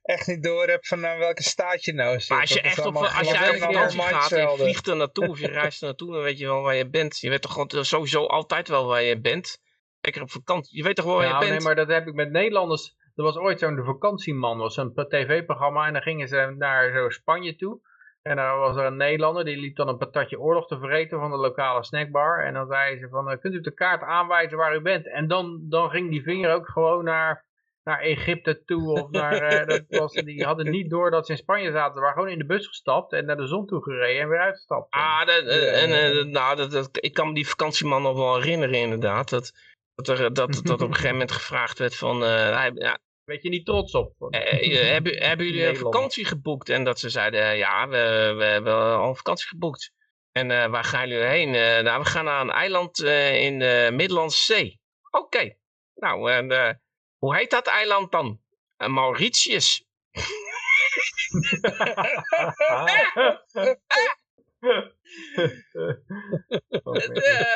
echt 0.01 0.27
niet 0.27 0.43
door 0.43 0.67
hebt 0.67 0.87
van 0.87 0.99
naar 0.99 1.17
welke 1.17 1.43
staat 1.43 1.85
je 1.85 1.93
nou 1.93 2.19
zit. 2.19 2.29
Maar 2.29 2.41
als 2.41 2.53
je 2.53 2.61
echt 2.61 2.85
op, 2.85 2.95
als 2.95 3.29
je 3.29 3.37
uit 3.37 3.59
vakantie 3.59 4.01
gaat 4.01 4.31
en 4.31 4.51
je 4.51 4.57
vliegt 4.57 4.87
er 4.87 4.95
naartoe 4.95 5.27
of 5.27 5.39
je 5.39 5.47
reist 5.61 5.81
er 5.81 5.87
naartoe, 5.87 6.11
dan 6.11 6.21
weet 6.21 6.37
je 6.37 6.45
wel 6.45 6.61
waar 6.61 6.75
je 6.75 6.89
bent. 6.89 7.19
Je 7.19 7.29
weet 7.29 7.41
toch 7.41 7.51
gewoon 7.51 7.85
sowieso 7.85 8.25
altijd 8.25 8.67
wel 8.67 8.85
waar 8.85 9.03
je 9.03 9.19
bent. 9.19 9.61
Lekker 10.01 10.21
op 10.21 10.31
vakantie, 10.31 10.77
je 10.77 10.83
weet 10.83 10.95
toch 10.95 11.05
wel 11.05 11.15
waar 11.15 11.27
je 11.27 11.37
bent. 11.37 11.49
Nee, 11.49 11.59
maar 11.59 11.75
dat 11.75 11.87
heb 11.87 12.07
ik 12.07 12.13
met 12.13 12.31
Nederlanders. 12.31 12.95
Er 13.15 13.23
was 13.23 13.35
ooit 13.35 13.59
zo'n 13.59 13.83
vakantieman, 13.85 14.57
was 14.57 14.77
een 14.77 14.93
tv-programma 14.93 15.87
en 15.87 15.93
dan 15.93 16.01
gingen 16.01 16.27
ze 16.27 16.55
naar 16.57 16.91
zo 16.93 17.09
Spanje 17.09 17.55
toe. 17.55 17.81
En 18.23 18.35
dan 18.35 18.57
was 18.57 18.75
er 18.75 18.85
een 18.85 18.97
Nederlander, 18.97 19.45
die 19.45 19.57
liep 19.57 19.75
dan 19.75 19.87
een 19.87 19.97
patatje 19.97 20.39
oorlog 20.39 20.67
te 20.67 20.79
vreten 20.79 21.19
van 21.19 21.31
de 21.31 21.37
lokale 21.37 21.83
snackbar. 21.83 22.45
En 22.45 22.53
dan 22.53 22.67
zei 22.67 22.97
ze 22.97 23.07
van, 23.09 23.29
eh, 23.29 23.39
kunt 23.39 23.53
u 23.53 23.61
de 23.61 23.73
kaart 23.73 24.01
aanwijzen 24.01 24.57
waar 24.57 24.75
u 24.75 24.81
bent? 24.81 25.07
En 25.07 25.27
dan, 25.27 25.59
dan 25.69 25.89
ging 25.89 26.09
die 26.09 26.23
vinger 26.23 26.53
ook 26.53 26.69
gewoon 26.69 27.03
naar, 27.03 27.45
naar 27.83 27.99
Egypte 27.99 28.63
toe. 28.65 28.91
Of 28.91 29.09
naar, 29.09 29.53
uh, 29.53 29.67
dat 29.75 29.83
was, 29.87 30.13
die 30.13 30.43
hadden 30.43 30.71
niet 30.71 30.89
door 30.89 31.11
dat 31.11 31.25
ze 31.25 31.31
in 31.31 31.37
Spanje 31.37 31.71
zaten. 31.71 31.93
Ze 31.93 31.99
waren 31.99 32.13
gewoon 32.15 32.29
in 32.29 32.37
de 32.37 32.45
bus 32.45 32.67
gestapt 32.67 33.13
en 33.13 33.25
naar 33.25 33.37
de 33.37 33.47
zon 33.47 33.65
toe 33.65 33.83
gereden 33.83 34.21
en 34.21 34.29
weer 34.29 34.39
uitgestapt. 34.39 34.93
Ah, 34.93 35.25
dat, 35.25 35.45
en, 35.45 35.89
uh, 35.89 36.23
nou, 36.23 36.55
dat, 36.55 36.71
dat, 36.71 36.89
ik 36.91 37.13
kan 37.13 37.27
me 37.27 37.33
die 37.33 37.47
vakantieman 37.47 38.01
nog 38.01 38.17
wel 38.17 38.35
herinneren 38.35 38.79
inderdaad. 38.79 39.29
Dat, 39.29 39.51
dat, 39.95 40.07
er, 40.07 40.33
dat, 40.33 40.61
dat 40.63 40.81
op 40.81 40.87
een 40.87 40.95
gegeven 40.95 41.11
moment 41.11 41.31
gevraagd 41.31 41.79
werd 41.79 41.95
van, 41.95 42.17
ja, 42.17 42.99
Weet 43.25 43.43
je 43.43 43.49
niet 43.49 43.65
trots 43.65 43.93
op? 43.93 44.15
Uh, 44.19 44.83
hebben, 44.91 45.23
hebben 45.23 45.45
jullie 45.47 45.65
een 45.65 45.75
vakantie 45.75 46.25
geboekt? 46.25 46.69
En 46.69 46.83
dat 46.83 46.99
ze 46.99 47.09
zeiden, 47.09 47.57
ja, 47.57 47.87
we, 47.87 48.33
we 48.37 48.43
hebben 48.43 48.73
al 48.73 49.09
een 49.09 49.15
vakantie 49.15 49.47
geboekt. 49.47 49.91
En 50.31 50.49
uh, 50.49 50.65
waar 50.65 50.83
gaan 50.83 51.07
jullie 51.07 51.25
heen? 51.25 51.47
Uh, 51.47 51.79
nou, 51.79 51.99
we 51.99 52.05
gaan 52.05 52.25
naar 52.25 52.41
een 52.41 52.51
eiland 52.51 52.99
in 52.99 53.59
de 53.59 53.89
Middellandse 53.93 54.43
Zee. 54.43 54.79
Oké. 55.11 55.57
Nou, 55.93 56.31
en 56.31 56.81
hoe 57.17 57.35
heet 57.35 57.51
dat 57.51 57.67
eiland 57.67 58.11
dan? 58.11 58.41
Mauritius. 58.77 59.85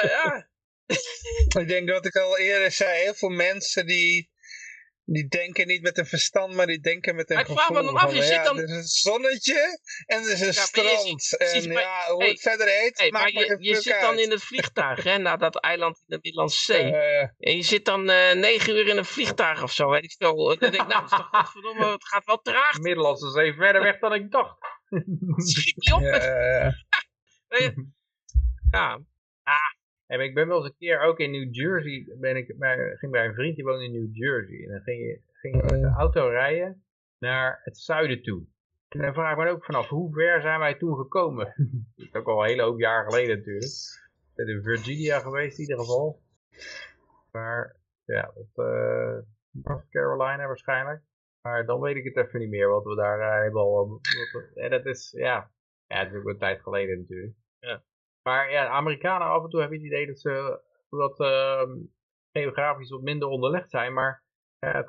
ja. 0.02 0.48
ik 1.60 1.68
denk 1.68 1.88
dat 1.88 2.06
ik 2.06 2.16
al 2.16 2.38
eerder 2.38 2.72
zei, 2.72 3.02
heel 3.02 3.14
veel 3.14 3.30
mensen 3.30 3.86
die 3.86 4.30
die 5.10 5.28
denken 5.28 5.68
niet 5.68 5.82
met 5.82 5.98
een 5.98 6.06
verstand, 6.06 6.54
maar 6.54 6.66
die 6.66 6.80
denken 6.80 7.16
met 7.16 7.30
een 7.30 7.38
ik 7.38 7.46
gevoel. 7.46 7.58
Vraag 7.58 7.70
me 7.70 7.84
dan 7.84 7.98
af, 7.98 8.14
je 8.14 8.24
zit 8.24 8.44
dan... 8.44 8.58
Er 8.58 8.64
is 8.64 8.70
een 8.70 8.84
zonnetje 8.84 9.80
en 10.06 10.24
er 10.24 10.32
is 10.32 10.42
een 10.42 10.54
strand. 10.54 11.38
en 11.38 11.72
ja, 11.72 12.12
hoe 12.12 12.24
het 12.24 12.42
verder 12.42 12.68
heet, 12.68 12.98
hey, 12.98 13.12
maar 13.12 13.32
je, 13.32 13.58
je 13.60 13.82
zit 13.82 14.00
dan 14.02 14.20
in 14.20 14.32
het 14.32 14.44
vliegtuig, 14.44 15.04
hè, 15.04 15.18
naar 15.18 15.38
dat 15.38 15.60
eiland 15.60 15.98
in 15.98 16.04
de 16.06 16.20
Middellandse 16.22 16.64
Zee. 16.64 16.92
en 17.40 17.56
je 17.56 17.64
zit 17.64 17.86
dan 17.86 18.10
uh, 18.10 18.32
negen 18.34 18.76
uur 18.76 18.88
in 18.88 18.98
een 18.98 19.06
vliegtuig 19.06 19.64
of 19.64 19.72
zo, 19.72 19.90
weet 19.90 20.04
ik 20.04 20.16
veel. 20.18 20.36
Dan 20.36 20.58
denk 20.58 20.74
ik, 20.74 20.88
nou, 20.88 21.04
is 21.04 21.10
toch 21.10 21.30
godverdomme, 21.32 21.92
het 21.92 22.08
gaat 22.08 22.26
wel 22.26 22.42
traag. 22.42 22.80
Middellandse 22.88 23.32
Zee 23.32 23.54
verder 23.54 23.82
weg 23.82 24.00
dan 24.00 24.14
ik 24.14 24.32
dacht. 24.32 24.58
Schiet 25.36 25.76
niet 25.76 25.94
op. 25.94 26.02
Ja, 26.02 26.16
ja. 28.72 29.00
Ah, 29.44 29.77
en 30.08 30.20
ik 30.20 30.34
ben 30.34 30.48
wel 30.48 30.58
eens 30.58 30.66
een 30.66 30.78
keer 30.78 31.02
ook 31.02 31.20
in 31.20 31.32
New 31.32 31.56
Jersey, 31.56 32.16
ben 32.20 32.36
ik 32.36 32.58
bij, 32.58 32.96
ging 32.96 33.12
bij 33.12 33.26
een 33.26 33.34
vriend 33.34 33.56
die 33.56 33.66
woont 33.66 33.82
in 33.82 33.92
New 33.92 34.16
Jersey. 34.16 34.64
En 34.64 34.72
dan 34.72 34.82
ging 34.82 35.00
je, 35.00 35.22
ging 35.34 35.56
je 35.56 35.62
met 35.62 35.82
de 35.82 35.94
auto 35.98 36.28
rijden 36.28 36.84
naar 37.20 37.62
het 37.64 37.78
zuiden 37.78 38.22
toe. 38.22 38.46
En 38.90 39.02
dan 39.02 39.14
vraag 39.14 39.32
ik 39.32 39.38
me 39.38 39.50
ook 39.50 39.66
vanaf, 39.66 39.88
hoe 39.88 40.14
ver 40.14 40.42
zijn 40.42 40.60
wij 40.60 40.74
toen 40.76 40.96
gekomen? 40.96 41.46
dat 41.96 42.06
is 42.06 42.14
ook 42.14 42.28
al 42.28 42.44
een 42.44 42.50
hele 42.50 42.62
hoop 42.62 42.80
jaar 42.80 43.04
geleden 43.04 43.38
natuurlijk. 43.38 43.72
Ik 43.72 44.36
ben 44.36 44.48
in 44.48 44.64
Virginia 44.64 45.20
geweest 45.20 45.58
in 45.58 45.64
ieder 45.64 45.80
geval. 45.80 46.22
Maar 47.32 47.76
ja, 48.06 48.32
dat, 48.36 48.66
uh, 48.66 49.18
North 49.52 49.90
Carolina 49.90 50.48
waarschijnlijk. 50.48 51.02
Maar 51.42 51.66
dan 51.66 51.82
weet 51.82 51.96
ik 51.96 52.04
het 52.04 52.26
even 52.26 52.40
niet 52.40 52.50
meer, 52.50 52.70
wat 52.70 52.84
we 52.84 52.96
daar 52.96 53.20
uh, 53.20 53.42
hebben 53.42 53.62
al... 53.62 54.02
En 54.54 54.70
dat 54.70 54.86
is, 54.86 55.12
ja, 55.12 55.52
ja, 55.88 56.00
het 56.00 56.14
is 56.14 56.20
ook 56.20 56.28
een 56.28 56.38
tijd 56.38 56.62
geleden 56.62 57.00
natuurlijk. 57.00 57.34
Ja. 57.60 57.84
Maar 58.28 58.52
ja, 58.52 58.64
de 58.64 58.70
Amerikanen 58.70 59.28
af 59.28 59.44
en 59.44 59.50
toe 59.50 59.60
hebben 59.60 59.78
het 59.78 59.88
idee 59.88 60.08
dat 60.08 60.20
ze 60.20 60.60
wat 60.90 61.20
uh, 61.20 61.62
geografisch 62.32 62.90
wat 62.90 63.02
minder 63.02 63.28
onderlegd 63.28 63.70
zijn. 63.70 63.94
Maar 63.94 64.24
uh, 64.60 64.80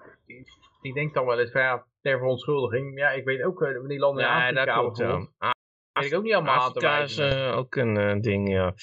ik 0.80 0.94
denk 0.94 1.14
dan 1.14 1.26
wel 1.26 1.38
eens 1.38 1.50
van 1.50 1.60
ja, 1.60 1.86
ter 2.00 2.18
verontschuldiging. 2.18 2.98
Ja, 2.98 3.10
ik 3.10 3.24
weet 3.24 3.42
ook 3.42 3.62
uh, 3.62 3.88
die 3.88 3.98
landen 3.98 4.24
in 4.24 4.30
Afrika 4.30 4.60
ja, 4.60 4.64
dat 4.64 4.74
klopt, 4.74 4.98
ja. 4.98 5.52
weet 5.92 6.10
ik 6.10 6.16
ook 6.16 6.22
niet 6.22 6.34
allemaal 6.34 6.54
Afrika 6.54 6.98
aan 6.98 7.06
te 7.06 7.12
is 7.12 7.52
ook 7.52 7.74
een 7.74 7.96
uh, 7.96 8.20
ding, 8.20 8.48
ja. 8.48 8.74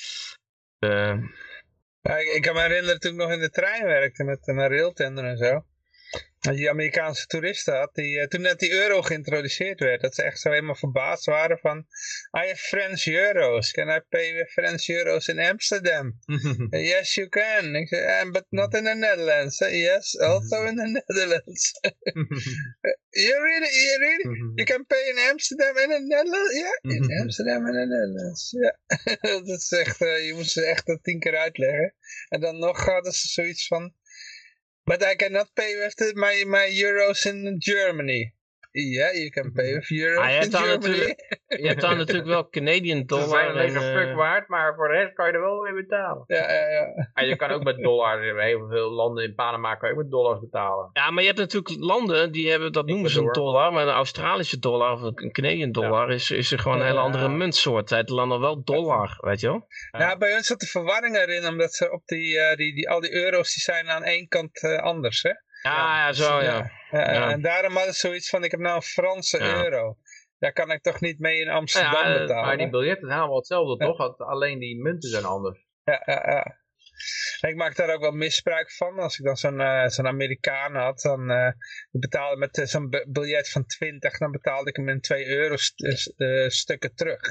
ja 1.99 2.17
ik, 2.17 2.27
ik, 2.35 2.41
kan 2.41 2.53
me 2.53 2.61
herinneren 2.61 2.99
toen 2.99 3.11
ik 3.11 3.17
nog 3.17 3.31
in 3.31 3.39
de 3.39 3.49
trein 3.49 3.85
werkte 3.85 4.23
met 4.23 4.45
mijn 4.45 4.69
railtender 4.69 5.23
en 5.23 5.37
zo 5.37 5.63
die 6.53 6.69
Amerikaanse 6.69 7.25
toeristen 7.25 7.77
had, 7.77 7.95
die, 7.95 8.19
uh, 8.19 8.27
toen 8.27 8.41
net 8.41 8.59
die 8.59 8.71
euro 8.71 9.01
geïntroduceerd 9.01 9.79
werd, 9.79 10.01
dat 10.01 10.15
ze 10.15 10.23
echt 10.23 10.39
zo 10.39 10.49
helemaal 10.49 10.75
verbaasd 10.75 11.25
waren 11.25 11.57
van, 11.57 11.77
I 12.37 12.47
have 12.47 12.55
French 12.55 13.05
euros, 13.07 13.71
can 13.71 13.89
I 13.89 13.99
pay 14.09 14.33
with 14.33 14.49
French 14.49 14.89
euros 14.89 15.27
in 15.27 15.39
Amsterdam? 15.39 16.19
uh, 16.25 16.85
yes, 16.93 17.15
you 17.15 17.29
can. 17.29 17.75
Ik 17.75 17.87
zei, 17.87 18.25
uh, 18.25 18.31
but 18.31 18.45
not 18.49 18.73
in 18.73 18.83
the 18.83 18.93
Netherlands. 18.93 19.59
Yes, 19.59 20.19
also 20.19 20.63
in 20.65 20.75
the 20.75 21.03
Netherlands. 21.07 21.79
you 23.23 23.35
really, 23.41 23.71
you 23.71 23.97
really, 23.99 24.53
you 24.55 24.65
can 24.65 24.85
pay 24.85 25.09
in 25.09 25.29
Amsterdam 25.31 25.77
in 25.77 25.89
the 25.89 25.99
Netherlands? 25.99 26.53
Ja, 26.53 26.79
yeah, 26.81 26.95
in 26.95 27.21
Amsterdam 27.21 27.67
in 27.67 27.73
the 27.73 27.85
Netherlands. 27.85 28.51
Ja, 28.51 28.77
dat 29.45 29.47
is 29.47 29.71
echt, 29.71 29.97
je 29.97 30.31
moet 30.35 30.49
ze 30.49 30.65
echt 30.65 30.85
dat 30.85 31.03
tien 31.03 31.19
keer 31.19 31.37
uitleggen. 31.37 31.93
En 32.29 32.39
dan 32.39 32.59
nog 32.59 32.85
hadden 32.85 33.11
ze 33.11 33.27
zoiets 33.27 33.67
van, 33.67 33.93
But 34.87 35.01
I 35.01 35.15
cannot 35.15 35.55
pay 35.55 35.75
with 35.75 35.95
the, 35.95 36.13
my, 36.15 36.43
my 36.45 36.69
euros 36.71 37.25
in 37.25 37.59
Germany. 37.59 38.34
Ja, 38.77 39.09
je 39.09 39.29
kan 39.29 39.51
pay 39.51 39.73
with 39.73 39.91
euros 39.91 40.25
ah, 40.25 40.43
in 40.43 40.51
Germany. 40.51 41.15
Je 41.47 41.67
hebt 41.67 41.81
dan 41.81 41.97
natuurlijk 42.03 42.27
wel 42.27 42.49
Canadian 42.49 43.05
dollar. 43.05 43.25
Ze 43.25 43.51
zijn 43.53 43.75
een 43.75 43.99
fuck 43.99 44.09
eh, 44.09 44.15
waard, 44.15 44.47
maar 44.47 44.75
voor 44.75 44.87
de 44.87 44.93
rest 44.93 45.13
kan 45.13 45.27
je 45.27 45.31
er 45.31 45.41
wel 45.41 45.61
mee 45.61 45.73
betalen. 45.73 46.23
Ja, 46.27 46.51
ja, 46.51 46.69
ja. 46.69 47.09
En 47.13 47.27
je 47.27 47.35
kan 47.35 47.49
ook 47.49 47.63
met 47.63 47.77
dollars, 47.77 48.21
heel 48.21 48.67
veel 48.67 48.91
landen 48.91 49.23
in 49.23 49.35
Panama 49.35 49.75
kan 49.75 49.89
je 49.89 49.95
ook 49.95 50.01
met 50.01 50.11
dollars 50.11 50.39
betalen. 50.39 50.89
Ja, 50.93 51.11
maar 51.11 51.21
je 51.21 51.27
hebt 51.27 51.39
natuurlijk 51.39 51.75
landen 51.79 52.31
die 52.31 52.49
hebben, 52.49 52.71
dat 52.71 52.85
noemen 52.85 53.09
ze 53.09 53.19
een 53.19 53.31
dollar, 53.31 53.73
maar 53.73 53.87
een 53.87 53.93
Australische 53.93 54.59
dollar 54.59 54.91
of 54.91 55.01
een 55.01 55.31
Canadian 55.31 55.71
dollar 55.71 56.11
is, 56.11 56.31
is 56.31 56.51
er 56.51 56.59
gewoon 56.59 56.79
een 56.79 56.85
hele 56.85 56.99
andere 56.99 57.29
muntsoort. 57.29 57.89
Het 57.89 58.09
landen 58.09 58.39
wel 58.39 58.63
dollar, 58.63 59.17
weet 59.21 59.39
je 59.39 59.47
wel. 59.47 59.67
Ja, 59.91 60.17
bij 60.17 60.35
ons 60.35 60.47
zat 60.47 60.59
de 60.59 60.67
verwarring 60.67 61.15
erin, 61.15 61.47
omdat 61.47 61.73
ze 61.73 61.91
op 61.91 62.01
die, 62.05 62.35
uh, 62.35 62.55
die, 62.55 62.73
die, 62.75 62.89
al 62.89 62.99
die 62.99 63.13
euro's 63.13 63.53
die 63.53 63.63
zijn 63.63 63.89
aan 63.89 64.03
één 64.03 64.27
kant 64.27 64.63
uh, 64.63 64.77
anders, 64.77 65.21
hè. 65.21 65.31
Ja, 65.65 66.05
ja, 66.05 66.13
zo, 66.13 66.41
ja. 66.41 66.71
En 67.31 67.41
daarom 67.41 67.75
had 67.75 67.87
ik 67.87 67.93
zoiets 67.93 68.29
van, 68.29 68.43
ik 68.43 68.51
heb 68.51 68.59
nou 68.59 68.75
een 68.75 68.81
Franse 68.81 69.41
euro. 69.41 69.97
Daar 70.39 70.53
kan 70.53 70.71
ik 70.71 70.81
toch 70.81 70.99
niet 70.99 71.19
mee 71.19 71.39
in 71.39 71.49
Amsterdam 71.49 72.07
ja, 72.07 72.19
betalen. 72.19 72.45
Maar 72.45 72.57
die 72.57 72.69
biljetten 72.69 73.07
zijn 73.07 73.19
allemaal 73.19 73.37
hetzelfde, 73.37 73.85
toch? 73.85 74.17
Alleen 74.17 74.59
die 74.59 74.81
munten 74.81 75.09
zijn 75.09 75.25
anders. 75.25 75.65
Ja, 75.83 76.01
ja, 76.05 76.23
ja. 76.31 76.63
Ik 77.49 77.55
maak 77.55 77.75
daar 77.75 77.93
ook 77.93 78.01
wel 78.01 78.11
misbruik 78.11 78.71
van. 78.71 78.99
Als 78.99 79.19
ik 79.19 79.25
dan 79.25 79.35
zo'n 79.35 79.59
uh, 79.59 79.87
zo'n 79.87 80.07
Amerikaan 80.07 80.75
had, 80.75 81.01
dan 81.01 81.31
uh, 81.31 81.51
betaalde 81.91 82.37
met 82.37 82.57
uh, 82.57 82.65
zo'n 82.65 82.89
biljet 83.07 83.49
van 83.49 83.65
20, 83.65 84.17
dan 84.17 84.31
betaalde 84.31 84.69
ik 84.69 84.75
hem 84.75 84.89
in 84.89 85.01
2 85.01 85.27
euro 85.27 85.55
st 85.55 86.13
stukken 86.47 86.95
terug. 86.95 87.21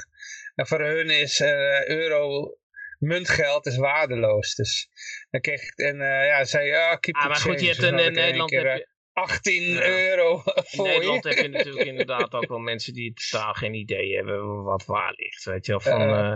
En 0.55 0.67
voor 0.67 0.81
hun 0.81 1.09
is 1.09 1.41
euro 1.85 2.53
muntgeld 2.99 3.65
is 3.65 3.77
waardeloos. 3.77 4.55
Dus 4.55 4.89
dan 5.29 5.41
kreeg 5.41 5.61
ik, 5.61 5.77
en 5.77 5.95
uh, 5.95 6.25
ja, 6.25 6.45
zei 6.45 6.67
ja, 6.67 6.95
keep 6.95 7.15
ah, 7.15 7.27
maar 7.27 7.35
goed, 7.35 7.61
je 7.61 7.67
hebt 7.67 7.83
in, 7.83 7.99
in 7.99 8.13
Nederland 8.13 8.51
heb 8.51 8.63
je... 8.63 8.93
18 9.13 9.63
ja. 9.63 9.87
euro 9.87 10.37
voor 10.71 10.87
In 10.87 10.91
Nederland 10.91 11.23
heb 11.23 11.37
je 11.37 11.47
natuurlijk 11.47 11.85
inderdaad 11.85 12.33
ook 12.33 12.47
wel 12.47 12.59
mensen 12.59 12.93
die 12.93 13.13
totaal 13.13 13.53
geen 13.53 13.73
idee 13.73 14.15
hebben 14.15 14.63
wat 14.63 14.85
waar 14.85 15.13
ligt, 15.15 15.43
weet 15.43 15.65
je 15.65 15.71
wel, 15.71 15.81
van... 15.81 16.01
Uh, 16.01 16.31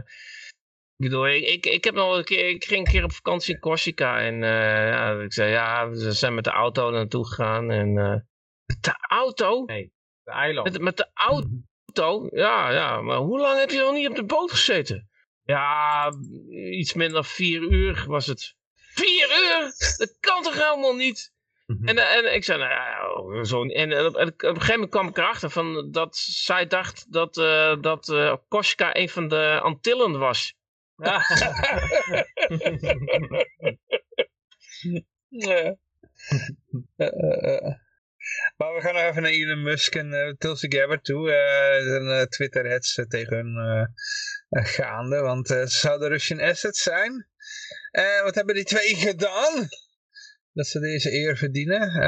ik 0.96 1.06
bedoel, 1.06 1.28
ik, 1.28 1.44
ik, 1.44 1.66
ik, 1.66 1.84
heb 1.84 1.94
nog 1.94 2.18
een 2.18 2.24
keer, 2.24 2.50
ik 2.50 2.66
ging 2.66 2.86
een 2.86 2.94
keer 2.94 3.04
op 3.04 3.12
vakantie 3.12 3.54
in 3.54 3.60
Corsica 3.60 4.20
en 4.20 4.34
uh, 4.34 4.50
ja, 4.90 5.22
ik 5.22 5.34
zei, 5.34 5.52
ja, 5.52 5.90
we 5.90 6.12
zijn 6.12 6.36
met 6.36 6.44
de 6.44 6.50
auto 6.50 6.90
naartoe 6.90 7.28
gegaan 7.28 7.72
en 7.72 7.96
uh, 7.96 8.16
de 8.66 8.96
auto? 9.10 9.64
Nee, 9.66 9.92
de 10.24 10.32
eiland. 10.32 10.72
Met, 10.72 10.82
met 10.82 10.98
de 10.98 11.10
auto? 11.14 12.28
Ja, 12.32 12.72
ja, 12.72 13.02
maar 13.02 13.18
hoe 13.18 13.40
lang 13.40 13.60
heb 13.60 13.70
je 13.70 13.80
nog 13.80 13.94
niet 13.94 14.10
op 14.10 14.16
de 14.16 14.26
boot 14.26 14.52
gezeten? 14.52 15.10
Ja, 15.50 16.12
iets 16.72 16.94
minder 16.94 17.14
dan 17.14 17.26
vier 17.26 17.62
uur 17.62 18.04
was 18.08 18.26
het. 18.26 18.56
Vier 18.76 19.30
uur? 19.30 19.74
Dat 19.98 20.18
kan 20.20 20.44
toch 20.44 20.54
helemaal 20.54 20.96
niet? 20.96 21.34
Mhm. 21.66 21.88
En, 21.88 21.98
en 21.98 22.36
ik 22.36 22.44
zei, 22.44 22.60
nou 22.60 22.72
ja, 22.72 23.44
zo. 23.44 23.66
En 23.66 24.06
op, 24.06 24.16
op, 24.16 24.22
een 24.22 24.34
gegeven 24.40 24.74
moment 24.74 24.90
kwam 24.90 25.08
ik 25.08 25.18
erachter 25.18 25.50
van 25.50 25.92
dat 25.92 26.18
zij 26.18 26.68
dacht 26.68 27.12
dat, 27.12 27.38
uh, 27.38 27.82
dat 27.82 28.08
uh, 28.08 28.36
Koska 28.48 28.96
een 28.96 29.10
van 29.10 29.28
de 29.28 29.60
Antillen 29.62 30.20
was. 30.20 30.56
Ja. 30.96 31.22
ja. 35.48 35.78
Maar 38.58 38.74
we 38.74 38.82
gaan 38.82 38.94
nog 38.94 39.04
even 39.04 39.22
naar 39.22 39.32
Elon 39.32 39.64
Musk 39.64 39.96
en 39.96 40.12
uh, 40.12 40.34
Tulsi 40.38 40.72
Gabbard 40.72 41.04
toe. 41.04 41.30
Uh, 41.30 41.94
een 41.96 42.08
uh, 42.08 42.22
Twitter-heads 42.22 43.06
tegen 43.08 43.38
hun 43.38 43.90
gaande, 44.50 45.20
want 45.20 45.48
ze 45.48 45.64
zouden 45.68 46.10
Russian 46.10 46.40
assets 46.40 46.84
zijn. 46.84 47.28
wat 48.24 48.36
hebben 48.36 48.56
die 48.56 48.64
twee 48.64 48.96
gedaan? 48.96 49.68
dat 50.54 50.68
ze 50.68 50.80
deze 50.80 51.14
eer 51.14 51.38
verdienen. 51.38 52.02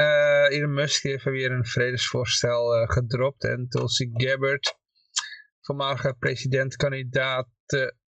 Elon 0.48 0.74
Musk 0.74 1.02
heeft 1.02 1.24
weer 1.24 1.50
een 1.50 1.64
vredesvoorstel 1.64 2.86
gedropt. 2.86 3.44
En 3.44 3.66
Tulsi 3.68 4.10
Gabbard, 4.12 4.76
voormalige 5.60 6.16
presidentkandidaat 6.18 7.48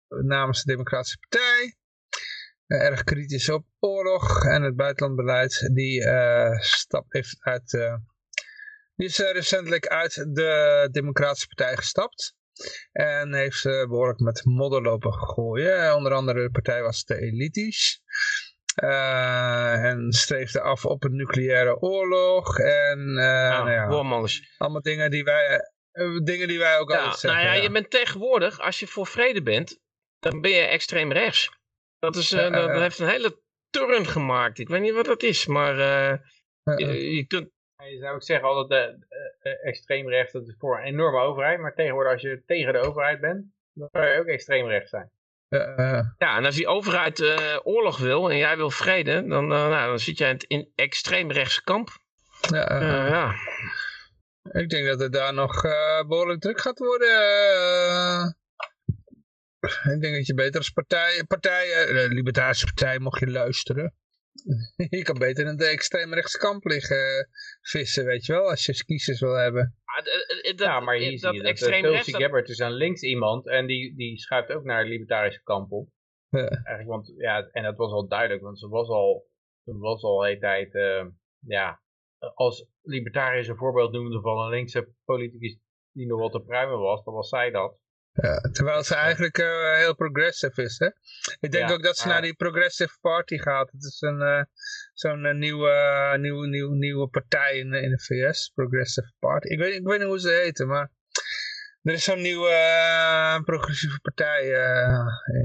namens 0.09 0.63
de 0.63 0.71
Democratische 0.73 1.19
Partij. 1.19 1.76
Erg 2.67 3.05
kritisch 3.05 3.49
op 3.49 3.65
oorlog 3.79 4.45
en 4.45 4.63
het 4.63 4.77
buitenlandbeleid. 4.77 5.71
Die 5.75 6.03
stap 6.59 7.05
heeft 7.09 7.37
uit... 7.41 7.71
die 8.97 9.07
is 9.07 9.19
recentelijk 9.19 9.87
uit 9.87 10.15
de 10.15 10.89
Democratische 10.93 11.47
Partij 11.47 11.77
gestapt. 11.77 12.35
En 12.93 13.35
heeft 13.35 13.59
ze 13.59 13.87
behoorlijk 13.89 14.21
met 14.21 14.45
modder 14.45 14.83
lopen 14.83 15.13
gooien. 15.13 15.95
Onder 15.95 16.13
andere 16.13 16.43
de 16.43 16.51
partij 16.51 16.83
was 16.83 17.05
te 17.05 17.21
elitisch. 17.21 18.03
Uh, 18.83 19.85
en 19.85 20.13
streefde 20.13 20.61
af 20.61 20.85
op 20.85 21.05
een 21.05 21.17
nucleaire 21.17 21.81
oorlog. 21.81 22.59
En 22.59 22.99
uh, 22.99 23.15
nou 23.15 23.71
ja, 23.71 23.87
allemaal 24.59 24.83
dingen 24.83 25.11
die 25.11 25.25
wij, 25.25 25.71
uh, 25.93 26.21
dingen 26.23 26.49
die 26.49 26.59
wij 26.59 26.79
ook 26.79 26.91
ja, 26.91 26.97
altijd 26.97 27.19
zeggen. 27.19 27.43
Nou 27.43 27.57
ja, 27.57 27.63
je 27.63 27.71
bent 27.71 27.91
tegenwoordig, 27.91 28.61
als 28.61 28.81
je 28.81 28.87
voor 28.87 29.07
vrede 29.07 29.43
bent, 29.43 29.79
dan 30.19 30.41
ben 30.41 30.51
je 30.51 30.61
extreem 30.61 31.13
rechts. 31.13 31.51
Dat, 32.13 32.17
is, 32.23 32.29
dat 32.29 32.81
heeft 32.81 32.99
een 32.99 33.09
hele 33.09 33.41
turn 33.71 34.07
gemaakt. 34.07 34.59
Ik 34.59 34.69
weet 34.69 34.81
niet 34.81 34.95
wat 34.95 35.05
dat 35.05 35.23
is, 35.23 35.47
maar 35.47 35.77
je, 35.77 37.15
je, 37.15 37.27
kunt... 37.27 37.49
Je 37.77 37.99
zou 37.99 38.15
ook 38.15 38.23
zeggen 38.23 38.49
altijd 38.49 38.97
de 39.43 39.59
extreem 39.63 40.09
rechts, 40.09 40.33
dat 40.33 40.47
is 40.47 40.55
voor 40.59 40.79
een 40.79 40.85
enorme 40.85 41.21
overheid. 41.21 41.61
Maar 41.61 41.75
tegenwoordig 41.75 42.13
als 42.13 42.23
je 42.23 42.43
tegen 42.47 42.73
de 42.73 42.79
overheid 42.79 43.21
bent, 43.21 43.45
dan 43.73 43.89
kan 43.91 44.09
je 44.09 44.19
ook 44.19 44.27
extreem 44.27 44.67
rechts 44.67 44.91
zijn. 44.91 45.11
Uh, 45.49 46.01
ja, 46.19 46.37
en 46.37 46.45
als 46.45 46.55
die 46.55 46.67
overheid 46.67 47.19
uh, 47.19 47.59
oorlog 47.63 47.99
wil 47.99 48.31
en 48.31 48.37
jij 48.37 48.57
wil 48.57 48.71
vrede, 48.71 49.27
dan, 49.27 49.53
uh, 49.53 49.69
nou, 49.69 49.87
dan 49.87 49.99
zit 49.99 50.19
jij 50.19 50.29
in 50.29 50.35
het 50.35 50.45
in 50.45 50.73
extreem 50.75 51.31
rechtse 51.31 51.63
kamp. 51.63 51.89
Ja, 52.41 53.07
ja. 53.07 53.35
Ik 54.61 54.69
denk 54.69 54.87
dat 54.87 55.01
het 55.01 55.13
daar 55.13 55.35
nog 55.35 55.63
behoorlijk 56.07 56.41
druk 56.41 56.61
gaat 56.61 56.79
worden. 56.79 58.37
Ik 59.95 60.01
denk 60.01 60.15
dat 60.15 60.27
je 60.27 60.35
beter 60.35 60.59
als 60.59 60.71
partij, 60.71 61.25
partij 61.29 61.67
de 61.87 62.15
Libertarische 62.15 62.65
Partij, 62.65 62.99
mocht 62.99 63.21
je 63.21 63.31
luisteren. 63.31 63.95
je 64.99 65.03
kan 65.03 65.19
beter 65.19 65.47
in 65.47 65.57
de 65.57 65.67
extreemrechtse 65.67 66.39
kamp 66.39 66.65
liggen 66.65 67.29
vissen, 67.61 68.05
weet 68.05 68.27
je 68.27 68.33
wel, 68.33 68.51
als 68.51 68.67
je 68.67 68.85
kiezers 68.85 69.21
wil 69.21 69.35
hebben. 69.35 69.75
dat, 70.43 70.59
ja, 70.59 70.81
maar 70.81 70.97
hier 70.97 71.19
zie 71.19 71.33
je 71.33 71.43
dat 71.43 71.57
Tulsi 71.57 72.13
Gabbard 72.13 72.49
is 72.49 72.61
aan 72.61 72.73
links 72.73 73.03
iemand 73.03 73.47
en 73.47 73.67
die, 73.67 73.97
die 73.97 74.19
schuift 74.19 74.51
ook 74.53 74.65
naar 74.65 74.79
het 74.79 74.89
libertarische 74.89 75.43
kamp 75.43 75.73
op. 75.73 75.89
Ja. 76.29 76.49
Eigenlijk, 76.49 76.89
want, 76.89 77.13
ja, 77.17 77.49
en 77.51 77.63
dat 77.63 77.77
was 77.77 77.93
al 77.93 78.09
duidelijk, 78.09 78.43
want 78.43 78.59
ze 78.59 78.69
was 78.69 78.89
al, 78.89 79.27
ze 79.65 79.79
was 79.79 80.03
al 80.03 80.19
de 80.19 80.27
hele 80.27 80.39
tijd, 80.39 80.75
uh, 80.75 81.07
ja, 81.39 81.81
als 82.35 82.67
libertariërs 82.83 83.49
een 83.49 83.57
voorbeeld 83.57 83.93
noemde 83.93 84.21
van 84.21 84.39
een 84.39 84.51
linkse 84.51 84.89
politicus 85.05 85.59
die 85.93 86.07
nog 86.07 86.21
wat 86.21 86.33
te 86.33 86.41
pruimen 86.41 86.79
was, 86.79 87.05
dan 87.05 87.15
was 87.15 87.29
zij 87.29 87.51
dat. 87.51 87.79
Ja, 88.17 88.41
terwijl 88.41 88.85
ze 88.85 88.95
eigenlijk 88.95 89.39
uh, 89.39 89.75
heel 89.75 89.95
progressive 89.95 90.63
is. 90.63 90.79
Hè? 90.79 90.87
Ik 91.41 91.51
denk 91.51 91.71
ook 91.71 91.83
dat 91.83 91.97
ze 91.97 92.09
naar 92.09 92.23
die 92.23 92.35
Progressive 92.35 92.99
Party 93.01 93.39
gaat. 93.39 93.73
Het 93.73 93.85
is 93.85 94.01
een 94.01 94.21
uh, 94.21 94.43
zo'n 94.93 95.25
uh, 95.25 95.35
nieuwe, 95.35 96.17
nieuwe, 96.21 96.47
nieuwe, 96.47 96.77
nieuwe 96.77 97.09
partij 97.09 97.59
in, 97.59 97.73
in 97.73 97.91
de 97.91 98.01
VS. 98.01 98.53
Progressive 98.55 99.13
Party. 99.19 99.49
Ik 99.49 99.59
weet, 99.59 99.75
ik 99.75 99.87
weet 99.87 99.99
niet 99.99 100.09
hoe 100.09 100.21
ze 100.21 100.29
heten, 100.29 100.67
maar 100.67 100.91
er 101.83 101.93
is 101.93 102.05
zo'n 102.05 102.21
nieuwe 102.21 103.43
progressieve 103.45 104.01
partij 104.01 104.43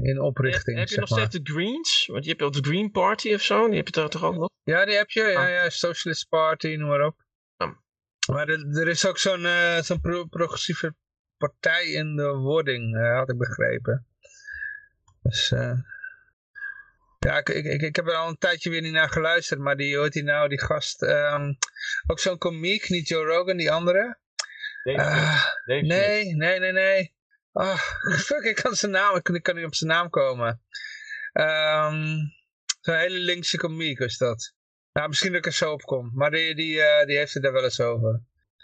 in 0.02 0.20
oprichting. 0.20 0.78
Heb, 0.78 0.88
heb 0.88 0.94
je 0.94 1.00
nog 1.00 1.08
steeds 1.08 1.44
de 1.44 1.52
Greens? 1.52 2.06
Want 2.06 2.24
je 2.24 2.30
hebt 2.30 2.42
ook 2.42 2.52
de 2.52 2.68
Green 2.68 2.90
Party 2.90 3.34
of 3.34 3.42
zo. 3.42 3.66
Die 3.66 3.76
heb 3.76 3.86
je 3.86 3.92
daar 3.92 4.08
toch 4.08 4.24
ook 4.24 4.34
nog? 4.34 4.50
Ja, 4.62 4.84
die 4.84 4.96
heb 4.96 5.10
je. 5.10 5.22
Ja, 5.22 5.42
ah. 5.42 5.48
ja 5.48 5.70
Socialist 5.70 6.28
Party, 6.28 6.74
noem 6.74 6.88
maar 6.88 7.06
op. 7.06 7.16
Maar 8.30 8.48
er, 8.48 8.78
er, 8.78 8.88
is 8.88 9.06
ook 9.06 9.18
zo'n 9.18 9.46
zo'n 9.80 10.00
pro 10.00 10.24
progressieve 10.24 10.94
partij 11.48 11.86
in 11.86 12.16
de 12.16 12.28
wording, 12.28 12.96
uh, 12.96 13.14
had 13.16 13.30
ik 13.30 13.38
begrepen. 13.38 14.06
Dus, 15.22 15.50
uh, 15.50 15.78
ja, 17.18 17.38
ik, 17.38 17.48
ik, 17.48 17.82
ik 17.82 17.96
heb 17.96 18.06
er 18.06 18.14
al 18.14 18.28
een 18.28 18.38
tijdje 18.38 18.70
weer 18.70 18.80
niet 18.80 18.92
naar 18.92 19.10
geluisterd, 19.10 19.60
maar 19.60 19.76
die, 19.76 19.96
hoort 19.96 20.14
hij 20.14 20.22
nou, 20.22 20.48
die 20.48 20.60
gast, 20.60 21.02
um, 21.02 21.58
ook 22.06 22.18
zo'n 22.18 22.38
komiek, 22.38 22.88
niet 22.88 23.08
Joe 23.08 23.24
Rogan, 23.24 23.56
die 23.56 23.72
andere. 23.72 24.18
Uh, 24.84 25.44
nee, 25.64 25.82
nee, 26.34 26.58
nee, 26.58 26.72
nee. 26.72 27.14
Oh, 27.52 27.78
fuck, 28.28 28.42
ik 28.42 28.54
kan 28.54 28.74
zijn 28.74 28.92
naam, 28.92 29.16
ik 29.16 29.42
kan 29.42 29.54
niet 29.54 29.64
op 29.64 29.74
zijn 29.74 29.90
naam 29.90 30.10
komen. 30.10 30.60
Um, 31.32 32.32
zo'n 32.80 32.94
hele 32.94 33.18
linkse 33.18 33.56
komiek 33.56 33.98
is 33.98 34.18
dat. 34.18 34.54
Nou, 34.92 35.08
misschien 35.08 35.30
dat 35.32 35.38
ik 35.38 35.46
er 35.46 35.52
zo 35.52 35.72
op 35.72 35.82
kom, 35.82 36.10
maar 36.14 36.30
die, 36.30 36.54
die, 36.54 36.74
uh, 36.74 37.04
die 37.04 37.16
heeft 37.16 37.34
het 37.34 37.42
daar 37.42 37.52
wel 37.52 37.64
eens 37.64 37.80
over. 37.80 38.22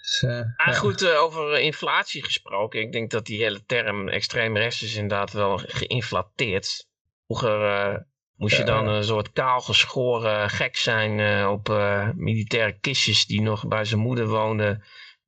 Dus, 0.08 0.22
uh, 0.22 0.40
ah, 0.56 0.74
goed, 0.74 1.02
uh, 1.02 1.22
over 1.22 1.60
inflatie 1.60 2.24
gesproken. 2.24 2.80
Ik 2.80 2.92
denk 2.92 3.10
dat 3.10 3.26
die 3.26 3.42
hele 3.42 3.64
term 3.64 4.08
extreem 4.08 4.56
rechts 4.56 4.82
is 4.82 4.94
inderdaad 4.94 5.32
wel 5.32 5.58
geïnflateerd. 5.58 6.88
Vroeger 7.26 7.60
uh, 7.60 7.98
moest 8.34 8.56
je 8.56 8.64
dan 8.64 8.88
een 8.88 9.04
soort 9.04 9.32
kaalgeschoren 9.32 10.50
gek 10.50 10.76
zijn 10.76 11.46
op 11.46 11.68
militaire 12.14 12.78
kistjes 12.78 13.26
die 13.26 13.40
nog 13.40 13.68
bij 13.68 13.84
zijn 13.84 14.00
moeder 14.00 14.26
woonde. 14.26 14.84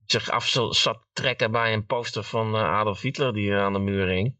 Zich 0.06 0.30
af 0.30 0.46
zat 0.70 1.06
trekken 1.12 1.50
bij 1.50 1.72
een 1.72 1.86
poster 1.86 2.22
van 2.22 2.56
Adolf 2.56 3.00
Hitler 3.00 3.32
die 3.32 3.54
aan 3.54 3.72
de 3.72 3.78
muur 3.78 4.08
hing. 4.08 4.36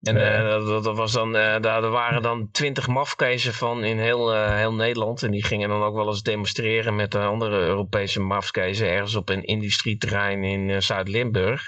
En 0.00 0.16
uh, 0.16 0.66
dat, 0.66 0.84
dat, 0.84 0.96
was 0.96 1.12
dan, 1.12 1.36
uh, 1.36 1.60
daar 1.60 1.90
waren 1.90 2.22
dan 2.22 2.50
twintig 2.50 2.86
mafkezen 2.86 3.54
van 3.54 3.84
in 3.84 3.98
heel, 3.98 4.34
uh, 4.34 4.56
heel 4.56 4.74
Nederland. 4.74 5.22
En 5.22 5.30
die 5.30 5.44
gingen 5.44 5.68
dan 5.68 5.82
ook 5.82 5.94
wel 5.94 6.06
eens 6.06 6.22
demonstreren 6.22 6.96
met 6.96 7.12
de 7.12 7.18
andere 7.18 7.56
Europese 7.56 8.20
mafkezen 8.20 8.88
ergens 8.88 9.14
op 9.14 9.28
een 9.28 9.42
industrieterrein 9.42 10.44
in 10.44 10.82
Zuid-Limburg. 10.82 11.66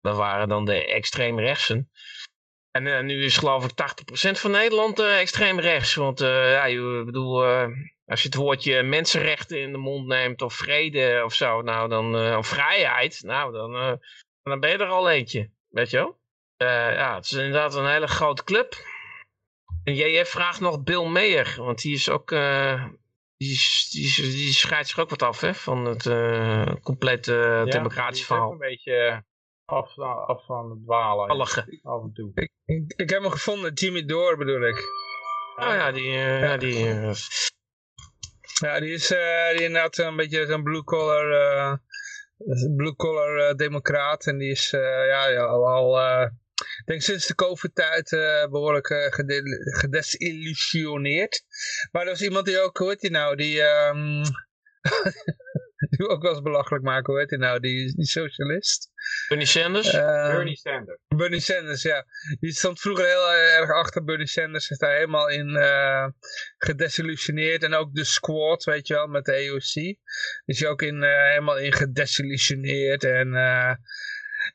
Dat 0.00 0.16
waren 0.16 0.48
dan 0.48 0.64
de 0.64 0.86
extreemrechtsen. 0.86 1.90
En 2.70 3.06
nu 3.06 3.24
is 3.24 3.36
geloof 3.36 3.64
ik 3.64 3.70
80% 3.70 4.38
van 4.38 4.50
Nederland 4.50 5.00
extreem 5.00 5.60
rechts. 5.60 5.94
Want 5.94 6.18
ja, 6.18 6.64
ik 6.64 7.04
bedoel, 7.04 7.44
als 8.04 8.22
je 8.22 8.28
het 8.28 8.34
woordje 8.34 8.82
mensenrechten 8.82 9.60
in 9.60 9.72
de 9.72 9.78
mond 9.78 10.06
neemt 10.06 10.42
of 10.42 10.54
vrede 10.54 11.22
of 11.24 11.34
zo, 11.34 11.62
nou 11.62 11.88
dan, 11.88 12.36
of 12.36 12.46
vrijheid, 12.46 13.20
nou 13.22 13.52
dan, 13.52 14.00
dan 14.42 14.60
ben 14.60 14.70
je 14.70 14.76
er 14.76 14.86
al 14.86 15.10
eentje. 15.10 15.50
Weet 15.68 15.90
je 15.90 15.96
wel? 15.96 16.19
Uh, 16.62 16.94
ja, 16.94 17.14
het 17.14 17.24
is 17.24 17.32
inderdaad 17.32 17.74
een 17.74 17.90
hele 17.90 18.06
grote 18.06 18.44
club. 18.44 18.74
En 19.84 19.94
JF 19.94 20.28
vraagt 20.28 20.60
nog 20.60 20.82
Bill 20.82 21.08
Meyer, 21.08 21.54
want 21.56 21.82
die 21.82 21.94
is 21.94 22.08
ook, 22.08 22.30
uh, 22.30 22.84
die, 23.36 23.58
die, 23.90 24.22
die 24.22 24.52
scheidt 24.52 24.88
zich 24.88 24.98
ook 24.98 25.10
wat 25.10 25.22
af 25.22 25.40
hè, 25.40 25.54
van 25.54 25.84
het 25.84 26.04
uh, 26.04 26.72
complete 26.82 27.32
ja, 27.32 27.64
democratische 27.64 28.26
verhaal. 28.26 28.52
een 28.52 28.58
beetje 28.58 29.24
af, 29.64 29.98
af 29.98 30.44
van 30.44 30.70
het 30.70 30.82
dwalen. 30.84 31.28
Allige. 31.28 31.80
Af 31.82 32.02
en 32.02 32.12
toe. 32.14 32.30
Ik, 32.34 32.50
ik, 32.64 32.92
ik, 32.96 33.10
heb 33.10 33.22
hem 33.22 33.30
gevonden, 33.30 33.72
Jimmy 33.72 34.04
Door 34.04 34.36
bedoel 34.36 34.66
ik. 34.66 34.78
Oh 35.56 35.66
ja, 35.66 35.92
die... 35.92 36.10
ja, 36.10 36.56
die 36.56 36.86
ja, 38.60 38.80
die 38.80 38.92
is 38.92 39.08
die 39.08 39.64
inderdaad 39.64 39.98
een 39.98 40.16
beetje 40.16 40.46
zo'n 40.46 40.62
blue 40.62 40.84
collar... 40.84 41.80
blue 42.76 42.96
collar 42.96 43.56
democraat 43.56 44.26
en 44.26 44.38
die 44.38 44.50
is 44.50 44.70
ja, 44.70 45.36
al, 45.36 45.66
al 45.66 45.98
denk 46.90 47.02
sinds 47.02 47.26
de 47.26 47.34
COVID-tijd 47.34 48.12
uh, 48.12 48.46
behoorlijk 48.46 48.88
uh, 48.88 48.98
gedesillusioneerd. 49.78 51.42
Maar 51.90 52.02
er 52.02 52.08
was 52.08 52.22
iemand 52.22 52.46
die 52.46 52.60
ook, 52.60 52.76
hoe 52.76 52.88
heet 52.88 53.00
die 53.00 53.10
nou, 53.10 53.36
die... 53.36 53.62
Um, 53.62 54.22
die 55.90 56.08
ook 56.08 56.22
wel 56.22 56.30
eens 56.30 56.42
belachelijk 56.42 56.84
maken, 56.84 57.12
hoe 57.12 57.20
heet 57.20 57.30
hij 57.30 57.38
nou, 57.38 57.60
die, 57.60 57.94
die 57.96 58.06
socialist. 58.06 58.90
Bernie 59.28 59.46
Sanders? 59.46 59.94
Uh, 59.94 60.30
Bernie 60.30 60.56
Sanders. 60.56 60.98
Bernie 61.08 61.40
Sanders, 61.40 61.82
ja. 61.82 62.04
Die 62.40 62.52
stond 62.52 62.80
vroeger 62.80 63.06
heel 63.06 63.32
erg 63.32 63.70
achter 63.70 64.04
Bernie 64.04 64.26
Sanders, 64.26 64.70
is 64.70 64.78
daar 64.78 64.94
helemaal 64.94 65.28
in 65.28 65.48
uh, 65.48 66.06
gedesillusioneerd. 66.58 67.62
En 67.62 67.74
ook 67.74 67.94
de 67.94 68.04
squad, 68.04 68.64
weet 68.64 68.86
je 68.86 68.94
wel, 68.94 69.06
met 69.06 69.24
de 69.24 69.32
AOC. 69.32 69.96
Is 70.44 70.60
hij 70.60 70.68
ook 70.68 70.82
in, 70.82 71.02
uh, 71.02 71.28
helemaal 71.28 71.58
in 71.58 71.72
gedesillusioneerd 71.72 73.04
en... 73.04 73.28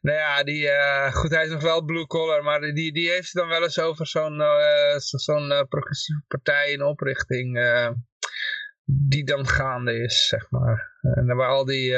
Nou 0.02 0.18
ja, 0.18 0.44
die, 0.44 0.64
uh, 0.64 1.14
goed, 1.14 1.32
hij 1.32 1.44
is 1.44 1.50
nog 1.50 1.62
wel 1.62 1.84
blue 1.84 2.08
collar, 2.08 2.44
maar 2.44 2.60
die, 2.62 2.94
die 2.94 3.10
heeft 3.10 3.34
het 3.34 3.42
dan 3.42 3.48
wel 3.48 3.64
eens 3.64 3.80
over 3.80 4.08
zo'n 4.08 4.40
uh, 4.40 4.98
zo'n 4.98 5.52
uh, 5.52 5.62
progressieve 5.70 6.24
partij 6.28 6.72
in 6.72 6.84
oprichting 6.84 7.60
die 8.86 9.26
dan 9.26 9.48
gaande 9.48 9.94
is, 9.94 10.28
zeg 10.28 10.50
maar. 10.50 10.92
En 11.02 11.36
waar 11.36 11.50
al 11.50 11.66
die, 11.66 11.96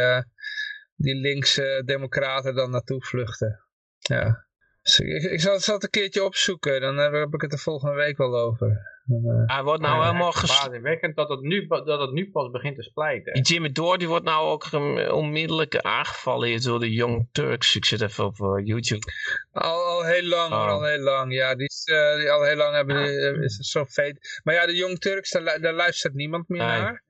die 0.96 1.16
linkse 1.16 1.82
democraten 1.86 2.56
dan 2.56 2.72
naartoe 2.72 3.06
vluchten. 3.06 3.64
Ja. 3.98 4.46
Dus 4.82 5.00
ik, 5.00 5.24
ik 5.24 5.42
zal, 5.42 5.60
zal 5.60 5.74
het 5.74 5.84
een 5.84 5.90
keertje 5.90 6.24
opzoeken, 6.24 6.82
dan 6.82 6.98
heb 6.98 7.34
ik 7.34 7.42
het 7.42 7.52
de 7.52 7.58
volgende 7.58 7.96
week 7.96 8.18
wel 8.18 8.38
over. 8.38 8.97
Hij 9.46 9.64
wordt 9.64 9.82
nou 9.82 10.06
helemaal 10.06 10.34
verbazingwekkend 10.34 11.16
dat 11.16 11.30
het, 11.30 11.42
nu, 11.42 11.68
dat 11.68 12.00
het 12.00 12.12
nu 12.12 12.32
pas 12.32 12.50
begint 12.52 12.76
te 12.76 12.84
splijten. 12.84 13.34
Die 13.34 13.44
Jimmy 13.44 13.72
Dore 13.72 13.98
die 13.98 14.08
wordt 14.08 14.26
nou 14.26 14.48
ook 14.48 14.72
onmiddellijk 15.12 15.78
aangevallen 15.78 16.48
hier 16.48 16.62
door 16.62 16.80
de 16.80 16.92
Young 16.92 17.28
Turks. 17.32 17.76
Ik 17.76 17.86
zit 17.86 18.02
even 18.02 18.26
op 18.26 18.38
YouTube. 18.64 19.12
Al, 19.52 19.84
al 19.84 20.06
heel 20.06 20.24
lang, 20.24 20.54
oh. 20.54 20.68
al 20.68 20.84
heel 20.84 21.00
lang. 21.00 21.34
Ja, 21.34 21.56
die, 21.56 21.68
is, 21.68 21.84
die 22.18 22.32
al 22.32 22.44
heel 22.44 22.56
lang 22.56 22.76
hebben, 22.76 23.04
die, 23.04 23.44
is 23.44 23.56
zo 23.56 23.86
feit. 23.86 24.42
Maar 24.44 24.54
ja, 24.54 24.66
de 24.66 24.76
Young 24.76 25.00
Turks, 25.00 25.32
daar, 25.32 25.62
daar 25.62 25.74
luistert 25.74 26.14
niemand 26.14 26.48
meer 26.48 26.62
naar. 26.62 27.06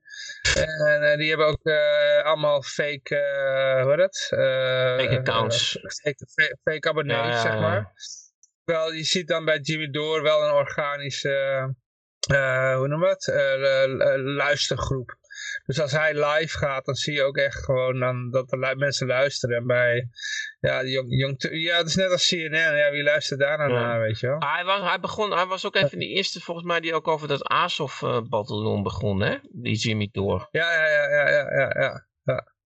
En 0.54 1.02
uh, 1.02 1.16
die 1.16 1.28
hebben 1.28 1.46
ook 1.46 1.60
uh, 1.62 2.24
allemaal 2.24 2.62
fake, 2.62 3.14
uh, 3.14 3.82
hoe 3.82 3.90
heet 3.90 4.00
het? 4.00 4.26
fake 5.00 5.18
accounts. 5.18 5.78
Fake, 6.02 6.26
fake 6.62 6.88
abonnees, 6.88 7.16
ja, 7.16 7.28
ja, 7.28 7.40
zeg 7.40 7.52
maar. 7.52 7.92
Wel, 8.64 8.92
je 8.92 9.04
ziet 9.04 9.28
dan 9.28 9.44
bij 9.44 9.58
Jimmy 9.58 9.90
Door 9.90 10.22
wel 10.22 10.44
een 10.46 10.54
organische, 10.54 11.74
hoe 12.76 12.88
noem 12.88 13.04
je 13.04 13.08
het, 13.08 13.26
luistergroep. 14.20 15.16
Dus 15.66 15.80
als 15.80 15.92
hij 15.92 16.14
live 16.14 16.58
gaat, 16.58 16.84
dan 16.84 16.94
zie 16.94 17.14
je 17.14 17.22
ook 17.22 17.36
echt 17.36 17.64
gewoon 17.64 17.98
dan, 17.98 18.30
dat 18.30 18.48
de 18.48 18.74
mensen 18.76 19.06
luisteren. 19.06 19.56
En 19.56 19.66
bij, 19.66 20.08
ja, 20.60 20.84
jong, 20.84 21.06
jong, 21.08 21.48
ja, 21.50 21.76
het 21.76 21.86
is 21.86 21.94
net 21.94 22.10
als 22.10 22.28
CNN. 22.28 22.76
Ja, 22.76 22.90
wie 22.90 23.02
luistert 23.02 23.40
daar 23.40 23.58
nou 23.58 23.72
naar, 23.72 24.00
weet 24.00 24.20
je 24.20 24.26
wel? 24.26 24.38
hij, 24.38 24.64
was, 24.64 24.80
hij, 24.80 25.00
begon, 25.00 25.32
hij 25.32 25.46
was 25.46 25.66
ook 25.66 25.76
even 25.76 25.98
de 25.98 26.06
eerste, 26.06 26.40
volgens 26.40 26.66
mij, 26.66 26.80
die 26.80 26.94
ook 26.94 27.08
over 27.08 27.28
dat 27.28 27.48
Azov-bataljon 27.48 28.82
begon, 28.82 29.20
hè? 29.20 29.36
Die 29.42 29.76
Jimmy 29.76 30.08
Door. 30.12 30.48
Ja, 30.50 30.72
ja, 30.72 30.86
ja, 30.86 31.08
ja, 31.08 31.28
ja, 31.28 31.80
ja. 31.80 32.06
ja. 32.22 32.56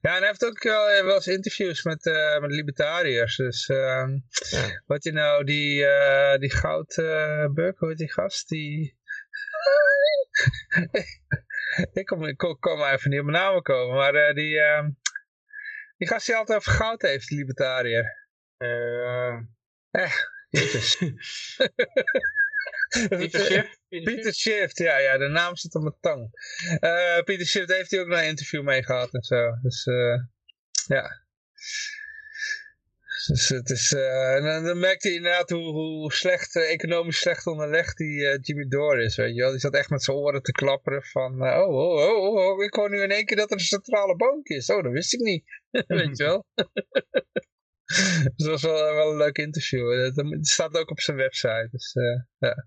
Ja, 0.00 0.14
en 0.14 0.18
hij 0.18 0.26
heeft 0.26 0.44
ook 0.44 0.62
wel, 0.62 1.04
wel 1.04 1.14
eens 1.14 1.26
interviews 1.26 1.82
met, 1.82 2.06
uh, 2.06 2.40
met 2.40 2.50
libertariërs. 2.50 3.36
Dus 3.36 3.68
uh, 3.68 4.06
ja. 4.50 4.82
wat 4.86 5.04
je 5.04 5.12
nou, 5.12 5.44
die, 5.44 5.80
uh, 5.80 6.36
die 6.36 6.50
goudbuk, 6.50 7.78
hoe 7.78 7.88
heet 7.88 7.98
die 7.98 8.12
gast? 8.12 8.48
Die... 8.48 8.98
ik, 11.92 12.06
kom, 12.06 12.24
ik 12.24 12.36
kom 12.36 12.82
even 12.82 13.10
niet 13.10 13.18
op 13.18 13.26
mijn 13.26 13.42
naam 13.42 13.62
komen, 13.62 13.96
maar 13.96 14.34
die, 14.34 14.54
uh, 14.54 14.86
die 15.96 16.08
gast 16.08 16.26
die 16.26 16.36
altijd 16.36 16.58
over 16.58 16.72
goud 16.72 17.02
heeft, 17.02 17.28
die 17.28 17.38
libertariër. 17.38 18.18
Eh, 19.90 20.12
jezus. 20.50 20.96
Pieter 22.90 23.40
Schiff? 23.40 23.78
Pieter 23.88 24.34
Schiff, 24.34 24.78
ja, 24.78 24.98
ja, 24.98 25.18
de 25.18 25.28
naam 25.28 25.56
zit 25.56 25.74
op 25.74 25.82
mijn 25.82 25.96
tong. 26.00 26.30
Uh, 26.80 27.22
Pieter 27.22 27.46
Schiff 27.46 27.68
heeft 27.68 27.90
hij 27.90 28.00
ook 28.00 28.08
een 28.08 28.24
interview 28.24 28.62
mee 28.62 28.84
gehad 28.84 29.14
en 29.14 29.22
zo. 29.22 29.58
Dus 29.62 29.86
uh, 29.86 30.16
ja. 30.86 31.22
Dus 33.26 33.48
het 33.48 33.70
is, 33.70 33.92
uh, 33.92 34.42
dan, 34.42 34.64
dan 34.64 34.78
merkte 34.78 35.08
hij 35.08 35.16
inderdaad 35.16 35.50
hoe, 35.50 35.72
hoe 35.72 36.12
slecht, 36.12 36.54
uh, 36.54 36.70
economisch 36.70 37.18
slecht 37.18 37.46
onderlegd 37.46 37.96
die 37.96 38.18
uh, 38.20 38.38
Jimmy 38.40 38.68
Dore 38.68 39.02
is, 39.04 39.16
weet 39.16 39.34
je 39.34 39.40
wel. 39.40 39.50
Die 39.50 39.60
zat 39.60 39.74
echt 39.74 39.90
met 39.90 40.02
zijn 40.02 40.16
oren 40.16 40.42
te 40.42 40.52
klapperen 40.52 41.02
van, 41.02 41.42
oh, 41.42 41.68
oh, 41.68 42.08
oh, 42.08 42.34
oh, 42.34 42.62
ik 42.64 42.74
hoor 42.74 42.90
nu 42.90 43.02
in 43.02 43.10
één 43.10 43.24
keer 43.24 43.36
dat 43.36 43.50
er 43.50 43.56
een 43.56 43.64
centrale 43.64 44.16
bank 44.16 44.46
is. 44.46 44.70
Oh, 44.70 44.82
dat 44.82 44.92
wist 44.92 45.12
ik 45.12 45.20
niet. 45.20 45.44
weet 45.86 46.16
je 46.16 46.24
wel. 46.24 46.46
dus 48.36 48.46
dat 48.46 48.46
was 48.46 48.62
wel, 48.62 48.94
wel 48.94 49.10
een 49.10 49.16
leuk 49.16 49.38
interview. 49.38 50.14
Dat, 50.14 50.46
staat 50.46 50.76
ook 50.76 50.90
op 50.90 51.00
zijn 51.00 51.16
website, 51.16 51.68
dus 51.70 51.92
ja. 52.38 52.66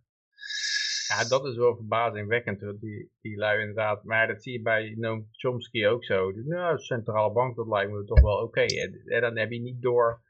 Ja, 1.07 1.27
dat 1.27 1.45
is 1.45 1.55
wel 1.55 1.75
verbazingwekkend, 1.75 2.59
die, 2.59 3.11
die 3.21 3.37
lui 3.37 3.59
inderdaad. 3.59 4.03
Maar 4.03 4.27
dat 4.27 4.43
zie 4.43 4.53
je 4.53 4.61
bij 4.61 4.95
Noam 4.97 5.27
Chomsky 5.31 5.85
ook 5.85 6.05
zo. 6.05 6.31
Nou, 6.31 6.77
centrale 6.77 7.31
bank, 7.31 7.55
dat 7.55 7.67
lijkt 7.67 7.91
me 7.91 8.03
toch 8.03 8.21
wel 8.21 8.37
oké. 8.37 8.61
En, 8.61 9.21
dan 9.21 9.37
heb 9.37 9.51
je 9.51 9.59
niet 9.59 9.81
door 9.81 10.21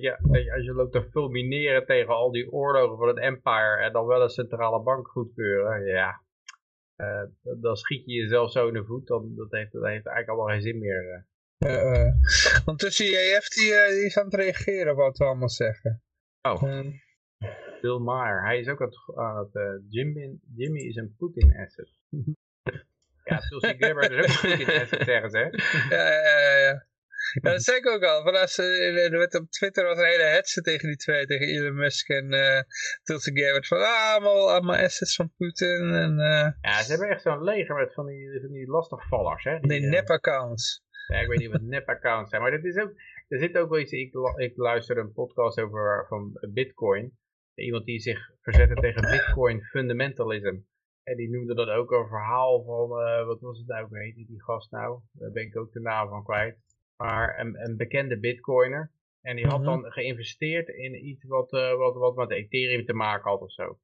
ja, 0.00 0.18
als 0.54 0.64
je 0.64 0.72
loopt 0.74 0.92
te 0.92 1.08
fulmineren 1.10 1.86
tegen 1.86 2.14
al 2.14 2.30
die 2.30 2.52
oorlogen 2.52 2.98
van 2.98 3.08
het 3.08 3.18
empire 3.18 3.82
en 3.82 3.92
dan 3.92 4.06
wel 4.06 4.22
een 4.22 4.28
centrale 4.28 4.82
bank 4.82 5.08
goedkeuren, 5.08 5.86
ja, 5.86 6.22
uh, 6.96 7.22
dan 7.60 7.76
schiet 7.76 8.04
je 8.04 8.12
jezelf 8.12 8.50
zo 8.50 8.68
in 8.68 8.74
de 8.74 8.84
voet, 8.84 9.06
dan 9.06 9.34
dat 9.36 9.50
heeft, 9.50 9.72
dat 9.72 9.84
heeft 9.84 10.06
eigenlijk 10.06 10.28
allemaal 10.28 10.54
geen 10.54 10.62
zin 10.62 10.78
meer. 10.78 11.26
Uh. 11.58 11.72
Uh, 11.72 12.12
want 12.64 12.78
tussen 12.78 13.06
JF 13.06 13.48
die, 13.48 13.72
die 13.94 14.04
is 14.04 14.18
aan 14.18 14.24
het 14.24 14.34
reageren 14.34 14.96
wat 14.96 15.18
we 15.18 15.24
allemaal 15.24 15.48
zeggen. 15.48 16.02
Oh. 16.42 16.62
Bill 17.80 17.98
Maher, 17.98 18.44
hij 18.44 18.58
is 18.58 18.68
ook 18.68 18.80
aan 19.16 19.36
het, 19.36 19.54
uh, 19.54 19.72
Jimmy, 19.88 20.38
Jimmy 20.56 20.80
is 20.80 20.96
een 20.96 21.14
Putin 21.18 21.56
asset. 21.56 21.92
ja, 23.24 23.38
Tulsi 23.38 23.74
Gabbard 23.78 24.10
is 24.10 24.18
ook 24.18 24.42
een 24.42 24.56
Putin 24.56 24.80
asset, 24.80 25.04
zeggen 25.04 25.30
ze. 25.30 25.38
Ja, 25.90 26.08
ja, 26.08 26.38
ja. 26.38 26.58
ja. 26.58 26.86
Dat 27.40 27.62
zei 27.62 27.76
ik 27.76 27.88
ook 27.88 28.02
al. 28.02 28.22
Van 28.22 28.40
als, 28.40 28.58
uh, 28.58 29.40
op 29.40 29.50
Twitter 29.50 29.84
was 29.84 29.98
een 29.98 30.04
hele 30.04 30.22
hetze 30.22 30.60
tegen 30.62 30.88
die 30.88 30.96
twee, 30.96 31.26
tegen 31.26 31.46
Elon 31.46 31.74
Musk 31.74 32.08
en 32.08 32.32
uh, 32.32 32.60
Tulsi 33.02 33.40
Gabbard. 33.40 33.66
Van 33.66 33.78
ah, 33.78 34.12
allemaal, 34.12 34.50
allemaal 34.50 34.76
assets 34.76 35.14
van 35.14 35.32
Putin. 35.36 35.94
En, 35.94 36.12
uh, 36.18 36.48
ja, 36.60 36.82
ze 36.82 36.90
hebben 36.90 37.08
echt 37.08 37.22
zo'n 37.22 37.44
leger 37.44 37.74
met 37.74 37.94
van 37.94 38.06
die, 38.06 38.40
van 38.40 38.52
die 38.52 38.70
lastigvallers. 38.70 39.44
Hè? 39.44 39.58
Die, 39.60 39.80
nep-accounts. 39.80 40.84
Ja, 41.06 41.20
ik 41.20 41.28
weet 41.28 41.38
niet 41.38 41.50
wat 41.50 41.62
nep-accounts 41.76 42.30
zijn, 42.30 42.42
maar 42.42 42.50
dit 42.50 42.64
is 42.64 42.76
ook, 42.76 42.92
er 43.28 43.38
zit 43.38 43.58
ook 43.58 43.70
wel 43.70 43.78
iets, 43.78 43.92
ik, 43.92 44.14
ik 44.36 44.56
luister 44.56 44.98
een 44.98 45.12
podcast 45.12 45.60
over 45.60 46.06
van 46.08 46.38
Bitcoin. 46.52 47.16
Iemand 47.54 47.84
die 47.84 48.00
zich 48.00 48.30
verzette 48.40 48.74
tegen 48.74 49.10
Bitcoin 49.10 49.62
fundamentalism. 49.62 50.58
En 51.02 51.16
die 51.16 51.30
noemde 51.30 51.54
dat 51.54 51.68
ook 51.68 51.90
een 51.90 52.08
verhaal 52.08 52.64
van, 52.64 52.88
wat 53.26 53.40
was 53.40 53.58
het 53.58 53.66
nou, 53.66 53.86
hoe 53.86 53.98
heet 53.98 54.14
die, 54.14 54.42
gast 54.42 54.70
nou? 54.70 55.00
Daar 55.12 55.32
ben 55.32 55.42
ik 55.42 55.56
ook 55.56 55.72
de 55.72 55.80
naam 55.80 56.08
van 56.08 56.24
kwijt 56.24 56.58
maar 57.02 57.38
een, 57.40 57.64
een 57.64 57.76
bekende 57.76 58.18
bitcoiner. 58.18 58.90
En 59.20 59.36
die 59.36 59.46
had 59.46 59.60
mhm. 59.60 59.68
dan 59.68 59.92
geïnvesteerd 59.92 60.68
in 60.68 61.06
iets 61.06 61.24
wat, 61.24 61.52
uh, 61.52 61.74
wat, 61.74 61.94
wat 61.94 62.16
met 62.16 62.30
Ethereum 62.30 62.84
te 62.84 62.94
maken 62.94 63.30
had 63.30 63.40
of 63.40 63.52
zo. 63.52 63.78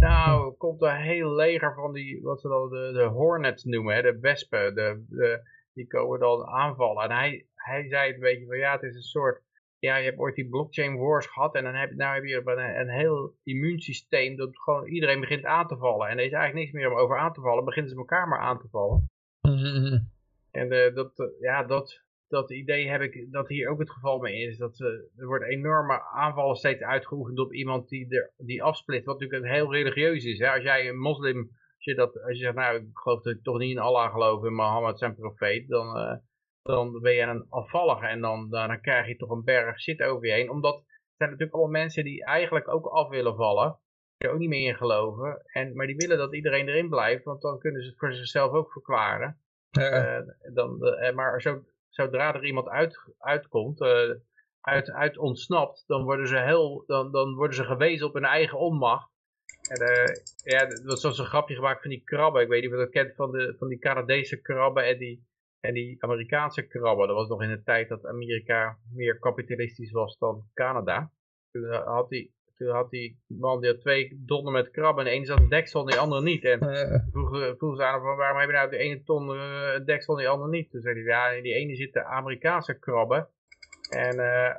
Nou, 0.00 0.54
komt 0.56 0.82
een 0.82 0.96
heel 0.96 1.34
leger 1.34 1.74
van 1.74 1.92
die, 1.92 2.22
wat 2.22 2.40
ze 2.40 2.48
dan 2.48 2.70
de, 2.70 2.92
de 2.92 3.04
Hornets 3.04 3.64
noemen, 3.64 3.94
hè, 3.94 4.02
de 4.02 4.18
wespen, 4.20 4.74
de, 4.74 5.04
de, 5.08 5.40
die 5.72 5.86
komen 5.86 6.18
dan 6.18 6.44
aanvallen. 6.44 7.04
En 7.04 7.16
hij, 7.16 7.46
hij 7.54 7.88
zei 7.88 8.14
een 8.14 8.20
beetje 8.20 8.46
van, 8.46 8.58
ja, 8.58 8.72
het 8.72 8.82
is 8.82 8.94
een 8.94 9.02
soort, 9.02 9.42
ja, 9.86 9.96
je 9.96 10.04
hebt 10.04 10.18
ooit 10.18 10.34
die 10.34 10.48
blockchain 10.48 10.96
wars 10.96 11.26
gehad 11.26 11.54
en 11.54 11.64
dan 11.64 11.74
heb, 11.74 11.94
nou 11.94 12.14
heb 12.14 12.24
je 12.24 12.42
een, 12.44 12.80
een 12.80 12.90
heel 12.90 13.36
immuunsysteem 13.42 14.36
dat 14.36 14.58
gewoon 14.58 14.86
iedereen 14.86 15.20
begint 15.20 15.44
aan 15.44 15.66
te 15.66 15.76
vallen. 15.76 16.08
En 16.08 16.18
er 16.18 16.24
is 16.24 16.32
eigenlijk 16.32 16.54
niks 16.54 16.72
meer 16.72 16.90
om 16.90 16.98
over 16.98 17.18
aan 17.18 17.32
te 17.32 17.40
vallen, 17.40 17.64
beginnen 17.64 17.90
ze 17.90 17.98
elkaar 17.98 18.28
maar 18.28 18.40
aan 18.40 18.58
te 18.58 18.68
vallen. 18.68 19.10
En 20.56 20.72
uh, 20.72 20.94
dat, 20.94 21.18
uh, 21.18 21.26
ja, 21.40 21.62
dat, 21.62 22.02
dat 22.28 22.50
idee 22.50 22.88
heb 22.88 23.00
ik 23.00 23.32
dat 23.32 23.48
hier 23.48 23.68
ook 23.68 23.78
het 23.78 23.90
geval 23.90 24.18
mee 24.18 24.46
is. 24.46 24.58
Dat 24.58 24.80
uh, 24.80 24.88
er 25.16 25.26
wordt 25.26 25.44
enorme 25.44 26.02
aanvallen 26.02 26.56
steeds 26.56 26.82
uitgeoefend 26.82 27.38
op 27.38 27.52
iemand 27.52 27.88
die, 27.88 28.08
er, 28.08 28.32
die 28.36 28.62
afsplit. 28.62 29.04
Wat 29.04 29.20
natuurlijk 29.20 29.52
heel 29.52 29.72
religieus 29.72 30.24
is. 30.24 30.38
Hè? 30.38 30.50
Als 30.50 30.62
jij 30.62 30.88
een 30.88 30.98
moslim, 30.98 31.38
als 31.38 31.84
je, 31.84 31.94
dat, 31.94 32.22
als 32.22 32.38
je 32.38 32.44
zegt, 32.44 32.54
nou 32.54 32.76
ik 32.76 32.88
geloof 32.92 33.22
dat 33.22 33.34
ik 33.34 33.42
toch 33.42 33.58
niet 33.58 33.70
in 33.70 33.78
Allah 33.78 34.12
geloof, 34.12 34.44
in 34.44 34.54
Mohammed 34.54 34.98
zijn 34.98 35.14
profeet. 35.14 35.68
Dan, 35.68 35.96
uh, 35.96 36.16
dan 36.66 37.00
ben 37.00 37.12
je 37.12 37.22
een 37.22 37.46
afvallige 37.48 38.06
en 38.06 38.20
dan, 38.20 38.50
dan 38.50 38.80
krijg 38.80 39.06
je 39.06 39.16
toch 39.16 39.30
een 39.30 39.44
berg 39.44 39.80
shit 39.80 40.02
over 40.02 40.26
je 40.26 40.32
heen. 40.32 40.50
Omdat 40.50 40.74
er 40.74 41.14
zijn 41.16 41.30
natuurlijk 41.30 41.56
allemaal 41.56 41.80
mensen 41.80 42.04
die 42.04 42.24
eigenlijk 42.24 42.68
ook 42.68 42.86
af 42.86 43.08
willen 43.08 43.36
vallen. 43.36 43.78
Die 44.16 44.28
er 44.28 44.34
ook 44.34 44.40
niet 44.40 44.48
meer 44.48 44.68
in 44.68 44.76
geloven. 44.76 45.42
En, 45.44 45.76
maar 45.76 45.86
die 45.86 45.96
willen 45.96 46.18
dat 46.18 46.34
iedereen 46.34 46.68
erin 46.68 46.88
blijft, 46.88 47.24
want 47.24 47.42
dan 47.42 47.58
kunnen 47.58 47.82
ze 47.82 47.88
het 47.88 47.98
voor 47.98 48.12
zichzelf 48.12 48.52
ook 48.52 48.72
verklaren. 48.72 49.40
Uh, 49.78 50.18
dan, 50.54 50.78
maar 51.14 51.40
zo, 51.42 51.62
zodra 51.88 52.34
er 52.34 52.44
iemand 52.44 52.68
uit, 52.68 52.98
uitkomt, 53.18 53.80
uh, 53.80 54.10
uit, 54.60 54.90
uit 54.90 55.18
ontsnapt, 55.18 55.84
dan 55.86 56.04
worden, 56.04 56.26
ze 56.26 56.38
heel, 56.38 56.84
dan, 56.86 57.12
dan 57.12 57.34
worden 57.34 57.56
ze 57.56 57.64
gewezen 57.64 58.06
op 58.06 58.14
hun 58.14 58.24
eigen 58.24 58.58
onmacht. 58.58 59.10
En, 59.68 59.82
uh, 59.82 60.14
ja, 60.44 60.66
dat 60.66 61.02
was 61.02 61.16
zo'n 61.16 61.26
grapje 61.26 61.54
gemaakt 61.54 61.80
van 61.80 61.90
die 61.90 62.04
krabben. 62.04 62.42
Ik 62.42 62.48
weet 62.48 62.62
niet 62.62 62.70
of 62.70 62.76
je 62.76 62.84
dat 62.84 62.92
kent 62.92 63.14
van, 63.14 63.30
de, 63.30 63.54
van 63.58 63.68
die 63.68 63.78
Canadese 63.78 64.40
krabben 64.40 64.86
en 64.86 64.98
die, 64.98 65.26
en 65.66 65.74
die 65.74 65.96
Amerikaanse 66.02 66.66
krabben. 66.66 67.06
Dat 67.06 67.16
was 67.16 67.28
nog 67.28 67.42
in 67.42 67.48
de 67.48 67.62
tijd 67.62 67.88
dat 67.88 68.06
Amerika 68.06 68.78
meer 68.94 69.18
kapitalistisch 69.18 69.92
was 69.92 70.18
dan 70.18 70.44
Canada. 70.54 71.10
Toen 71.50 71.72
had 71.72 72.10
hij 72.10 72.30
toen 72.56 72.68
had 72.68 72.90
die 72.90 73.18
man 73.26 73.60
die 73.60 73.70
had 73.70 73.80
twee 73.80 74.22
tonnen 74.26 74.52
met 74.52 74.70
krabben. 74.70 75.04
En 75.04 75.10
de 75.10 75.16
ene 75.16 75.26
zat 75.26 75.40
een 75.40 75.48
deksel 75.48 75.80
en 75.80 75.86
de 75.86 75.98
andere 75.98 76.22
niet. 76.22 76.44
En 76.44 76.58
vroeg, 77.12 77.56
vroeg 77.56 77.76
ze 77.76 77.84
aan 77.84 78.00
van 78.00 78.16
waarom 78.16 78.38
heb 78.38 78.48
je 78.48 78.54
nou 78.54 78.70
de 78.70 78.76
ene 78.76 79.02
ton 79.02 79.28
uh, 79.28 79.72
een 79.74 79.84
deksel 79.84 80.14
en 80.14 80.20
die 80.20 80.28
andere 80.28 80.50
niet. 80.50 80.70
Toen 80.70 80.80
zei 80.80 80.94
hij 80.94 81.04
ja 81.04 81.28
in 81.28 81.42
die 81.42 81.54
ene 81.54 81.76
zitten 81.76 82.06
Amerikaanse 82.06 82.78
krabben. 82.78 83.28
En, 83.90 84.16
uh, 84.16 84.50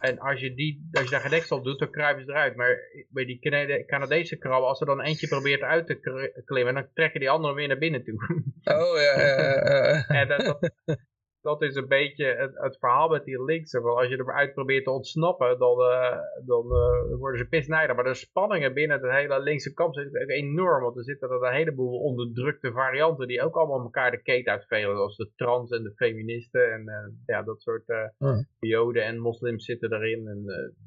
en 0.00 0.18
als, 0.18 0.40
je 0.40 0.54
die, 0.54 0.88
als 0.92 1.04
je 1.04 1.10
daar 1.10 1.20
geen 1.20 1.30
deksel 1.30 1.62
doet 1.62 1.78
dan 1.78 1.90
kruipen 1.90 2.24
ze 2.24 2.30
eruit. 2.30 2.56
Maar 2.56 2.78
bij 3.08 3.24
die 3.24 3.38
Canadese 3.86 4.36
krabben 4.36 4.68
als 4.68 4.80
er 4.80 4.86
dan 4.86 5.00
eentje 5.00 5.28
probeert 5.28 5.62
uit 5.62 5.86
te 5.86 6.42
klimmen. 6.44 6.74
Dan 6.74 6.88
trekken 6.94 7.20
die 7.20 7.30
andere 7.30 7.54
weer 7.54 7.68
naar 7.68 7.78
binnen 7.78 8.04
toe. 8.04 8.14
Oh 8.64 8.96
ja. 8.96 9.20
ja, 9.20 10.06
en 10.06 10.28
dat, 10.36 10.40
dat, 10.84 10.98
dat 11.46 11.62
is 11.62 11.74
een 11.74 11.88
beetje 11.88 12.24
het, 12.24 12.52
het 12.54 12.78
verhaal 12.78 13.08
met 13.08 13.24
die 13.24 13.44
linkse. 13.44 13.80
Want 13.80 13.98
als 13.98 14.08
je 14.08 14.18
eruit 14.18 14.54
probeert 14.54 14.84
te 14.84 14.90
ontsnappen, 14.90 15.58
dan, 15.58 15.80
uh, 15.80 16.18
dan 16.44 16.64
uh, 16.64 17.18
worden 17.18 17.38
ze 17.38 17.48
pisnijdig. 17.48 17.94
Maar 17.94 18.04
de 18.04 18.14
spanningen 18.14 18.74
binnen 18.74 19.00
het 19.00 19.10
hele 19.10 19.40
linkse 19.40 19.72
kamp 19.72 19.94
zijn 19.94 20.22
ook 20.22 20.28
enorm. 20.28 20.82
Want 20.82 20.96
er 20.96 21.04
zitten 21.04 21.30
er 21.30 21.42
een 21.42 21.52
heleboel 21.52 21.98
onderdrukte 22.00 22.72
varianten 22.72 23.28
die 23.28 23.42
ook 23.42 23.56
allemaal 23.56 23.80
elkaar 23.80 24.10
de 24.10 24.22
keet 24.22 24.46
uitvelen. 24.46 24.96
Zoals 24.96 25.16
de 25.16 25.30
trans 25.36 25.70
en 25.70 25.82
de 25.82 25.94
feministen 25.94 26.72
en 26.72 26.82
uh, 26.88 27.14
ja, 27.26 27.42
dat 27.42 27.62
soort 27.62 27.84
joden 28.58 29.04
en 29.04 29.18
moslims 29.18 29.64
zitten 29.64 29.92
erin. 29.92 30.26
En 30.28 30.44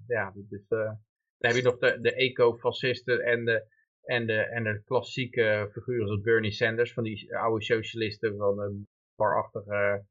ja, 0.08 0.34
is, 0.50 0.68
dan 0.68 0.98
heb 1.38 1.56
je 1.56 1.62
nog 1.62 1.78
de, 1.78 1.98
de 2.02 2.14
ecofascisten 2.14 3.20
en 3.20 3.46
de 3.46 3.78
En 4.04 4.26
de, 4.26 4.34
en 4.34 4.64
de 4.64 4.82
klassieke 4.86 5.70
figuren 5.72 6.08
zoals 6.08 6.22
Bernie 6.22 6.52
Sanders, 6.52 6.94
van 6.94 7.04
die 7.04 7.38
oude 7.38 7.64
socialisten 7.64 8.38
van 8.38 8.56
de 8.56 8.84
barachtige, 9.16 10.06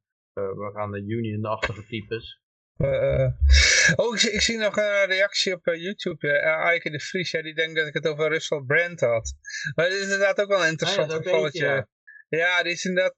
we 0.57 0.71
gaan 0.75 0.91
de 0.91 1.05
union-achtige 1.07 1.85
types. 1.85 2.41
Uh, 2.79 3.27
oh, 4.01 4.15
ik, 4.15 4.23
ik, 4.23 4.41
zie 4.41 4.59
nog 4.59 4.77
een 4.77 5.07
reactie 5.07 5.55
op 5.55 5.65
YouTube. 5.65 6.27
Uh, 6.27 6.93
de 6.93 7.01
Vries, 7.01 7.31
ja, 7.31 7.43
die 7.43 7.55
denkt 7.55 7.77
dat 7.77 7.87
ik 7.87 7.95
het 7.95 8.07
over 8.07 8.29
Russell 8.29 8.63
Brand 8.67 9.01
had. 9.01 9.35
Maar 9.75 9.89
dit 9.89 9.99
is 9.99 10.03
inderdaad 10.03 10.41
ook 10.41 10.49
wel 10.49 10.63
een 10.63 10.71
interessant 10.71 11.13
ah, 11.13 11.17
gevalletje. 11.17 11.89
Ja, 12.29 12.63
die 12.63 12.73
is 12.73 12.85
inderdaad, 12.85 13.15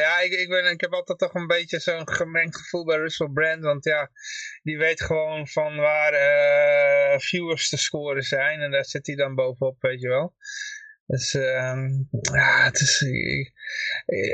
ja, 0.00 0.20
ik, 0.20 0.32
ik, 0.32 0.48
ben, 0.48 0.70
ik 0.70 0.80
heb 0.80 0.92
altijd 0.92 1.18
toch 1.18 1.34
een 1.34 1.46
beetje 1.46 1.80
zo'n 1.80 2.08
gemengd 2.08 2.56
gevoel 2.56 2.84
bij 2.84 2.96
Russell 2.96 3.28
Brand, 3.28 3.62
want 3.62 3.84
ja, 3.84 4.10
die 4.62 4.78
weet 4.78 5.02
gewoon 5.02 5.48
van 5.48 5.76
waar 5.76 6.12
viewers 7.20 7.68
te 7.68 7.76
scoren 7.76 8.22
zijn 8.22 8.60
en 8.60 8.70
daar 8.70 8.84
zit 8.84 9.06
hij 9.06 9.16
dan 9.16 9.34
bovenop, 9.34 9.76
weet 9.80 10.00
je 10.00 10.08
wel. 10.08 10.34
Dus 11.06 11.32
ja, 12.32 12.64
het 12.64 12.80
is, 12.80 13.02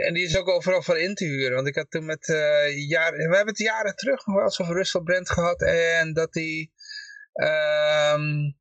en 0.06 0.14
die 0.14 0.24
is 0.24 0.36
ook 0.36 0.48
overal 0.48 0.82
voor 0.82 0.98
in 0.98 1.14
te 1.14 1.24
huren, 1.24 1.54
want 1.54 1.66
ik 1.66 1.74
had 1.74 1.90
toen 1.90 2.04
met 2.04 2.28
uh, 2.28 2.88
jaren, 2.88 3.18
we 3.18 3.36
hebben 3.36 3.54
het 3.54 3.58
jaren 3.58 3.94
terug 3.96 4.26
nog 4.26 4.36
wel 4.36 4.44
eens 4.44 4.60
over 4.60 4.74
Russell 4.74 5.00
Brand 5.00 5.30
gehad 5.30 5.62
en 5.62 6.12
dat 6.12 6.34
hij, 6.34 6.70
um, 8.14 8.56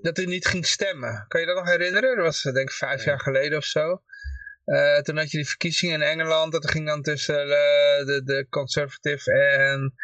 dat 0.00 0.16
hij 0.16 0.26
niet 0.26 0.46
ging 0.46 0.66
stemmen. 0.66 1.24
Kan 1.28 1.40
je 1.40 1.46
dat 1.46 1.56
nog 1.56 1.68
herinneren? 1.68 2.16
Dat 2.16 2.24
was 2.24 2.42
denk 2.42 2.68
ik 2.68 2.70
vijf 2.70 3.04
jaar 3.04 3.20
geleden 3.20 3.58
of 3.58 3.64
zo. 3.64 4.02
Uh, 4.66 4.98
toen 4.98 5.16
had 5.16 5.30
je 5.30 5.36
die 5.36 5.48
verkiezingen 5.48 5.94
in 5.94 6.08
Engeland. 6.08 6.52
Dat 6.52 6.70
ging 6.70 6.86
dan 6.86 7.02
tussen 7.02 7.46
uh, 7.46 8.06
de, 8.06 8.20
de 8.24 8.46
Conservative 8.50 9.32
en, 9.32 9.94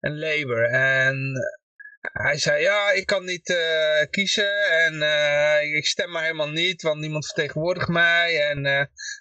en 0.00 0.18
Labour. 0.18 0.64
En 0.70 1.32
hij 2.00 2.38
zei, 2.38 2.62
ja, 2.62 2.90
ik 2.90 3.06
kan 3.06 3.24
niet 3.24 3.48
uh, 3.48 4.02
kiezen 4.10 4.70
en 4.70 4.94
ik 5.76 5.86
stem 5.86 6.10
maar 6.10 6.22
helemaal 6.22 6.50
niet, 6.50 6.82
want 6.82 7.00
niemand 7.00 7.26
vertegenwoordigt 7.26 7.88
mij. 7.88 8.48
En 8.48 8.62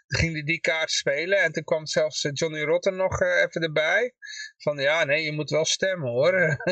toen 0.08 0.20
ging 0.20 0.34
hij 0.34 0.44
die 0.44 0.60
kaart 0.60 0.92
spelen 0.92 1.38
en 1.38 1.52
toen 1.52 1.64
kwam 1.64 1.86
zelfs 1.86 2.30
Johnny 2.34 2.62
Rotten 2.62 2.96
nog 2.96 3.22
even 3.22 3.62
erbij. 3.62 4.14
Van, 4.58 4.78
ja, 4.78 5.04
nee, 5.04 5.24
je 5.24 5.32
moet 5.32 5.50
wel 5.50 5.66
stemmen 5.66 6.10
hoor. 6.10 6.58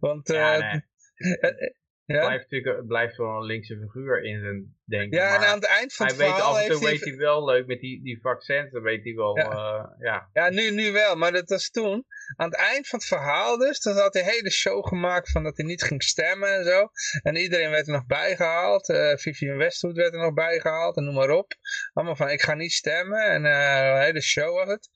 want 0.00 0.28
ja, 0.28 0.58
nee. 0.58 1.78
Ja? 2.14 2.26
Blijft 2.26 2.50
natuurlijk 2.50 2.86
blijft 2.86 3.16
wel 3.16 3.36
een 3.36 3.44
linkse 3.44 3.78
figuur 3.78 4.24
in 4.24 4.40
zijn 4.40 4.76
denken. 4.84 5.18
Ja, 5.18 5.34
en 5.34 5.46
aan 5.46 5.54
het 5.54 5.66
eind 5.66 5.94
van 5.94 6.06
het 6.06 6.16
hij 6.16 6.26
verhaal 6.26 6.54
weet 6.54 6.62
af 6.62 6.68
en 6.68 6.72
toe 6.72 6.90
weet 6.90 7.04
hij 7.04 7.16
wel 7.16 7.44
leuk 7.44 7.66
met 7.66 7.80
die, 7.80 8.02
die 8.02 8.20
vaccins, 8.20 8.72
dan 8.72 8.82
weet 8.82 9.04
hij 9.04 9.14
wel, 9.14 9.38
ja. 9.38 9.52
Uh, 9.52 9.84
ja. 9.98 10.28
Ja, 10.32 10.48
nu, 10.48 10.70
nu 10.70 10.92
wel, 10.92 11.16
maar 11.16 11.32
dat 11.32 11.48
was 11.48 11.70
toen. 11.70 12.04
Aan 12.36 12.50
het 12.50 12.58
eind 12.58 12.88
van 12.88 12.98
het 12.98 13.08
verhaal 13.08 13.58
dus, 13.58 13.80
dan 13.80 13.96
had 13.96 14.14
hij 14.14 14.22
een 14.22 14.28
hele 14.28 14.50
show 14.50 14.86
gemaakt 14.86 15.30
van 15.30 15.42
dat 15.42 15.56
hij 15.56 15.66
niet 15.66 15.82
ging 15.82 16.02
stemmen 16.02 16.54
en 16.54 16.64
zo. 16.64 16.88
En 17.22 17.36
iedereen 17.36 17.70
werd 17.70 17.86
er 17.86 17.92
nog 17.92 18.06
bijgehaald. 18.06 18.88
Uh, 18.88 19.16
Vivian 19.16 19.56
Westwood 19.56 19.96
werd 19.96 20.12
er 20.14 20.20
nog 20.20 20.34
bijgehaald 20.34 20.96
en 20.96 21.04
noem 21.04 21.14
maar 21.14 21.30
op. 21.30 21.52
Allemaal 21.92 22.16
van, 22.16 22.30
ik 22.30 22.42
ga 22.42 22.54
niet 22.54 22.72
stemmen. 22.72 23.22
En 23.22 23.44
uh, 23.44 23.94
een 23.94 24.02
hele 24.02 24.22
show 24.22 24.54
was 24.54 24.68
het. 24.68 24.90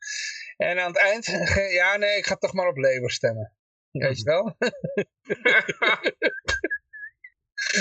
En 0.57 0.79
aan 0.79 0.93
het 0.93 0.99
eind, 0.99 1.27
ja 1.81 1.97
nee, 1.97 2.17
ik 2.17 2.27
ga 2.27 2.37
toch 2.37 2.53
maar 2.53 2.69
op 2.69 2.77
Labour 2.77 3.11
stemmen. 3.11 3.53
Weet 3.91 4.19
je 4.19 4.25
wel? 4.25 4.57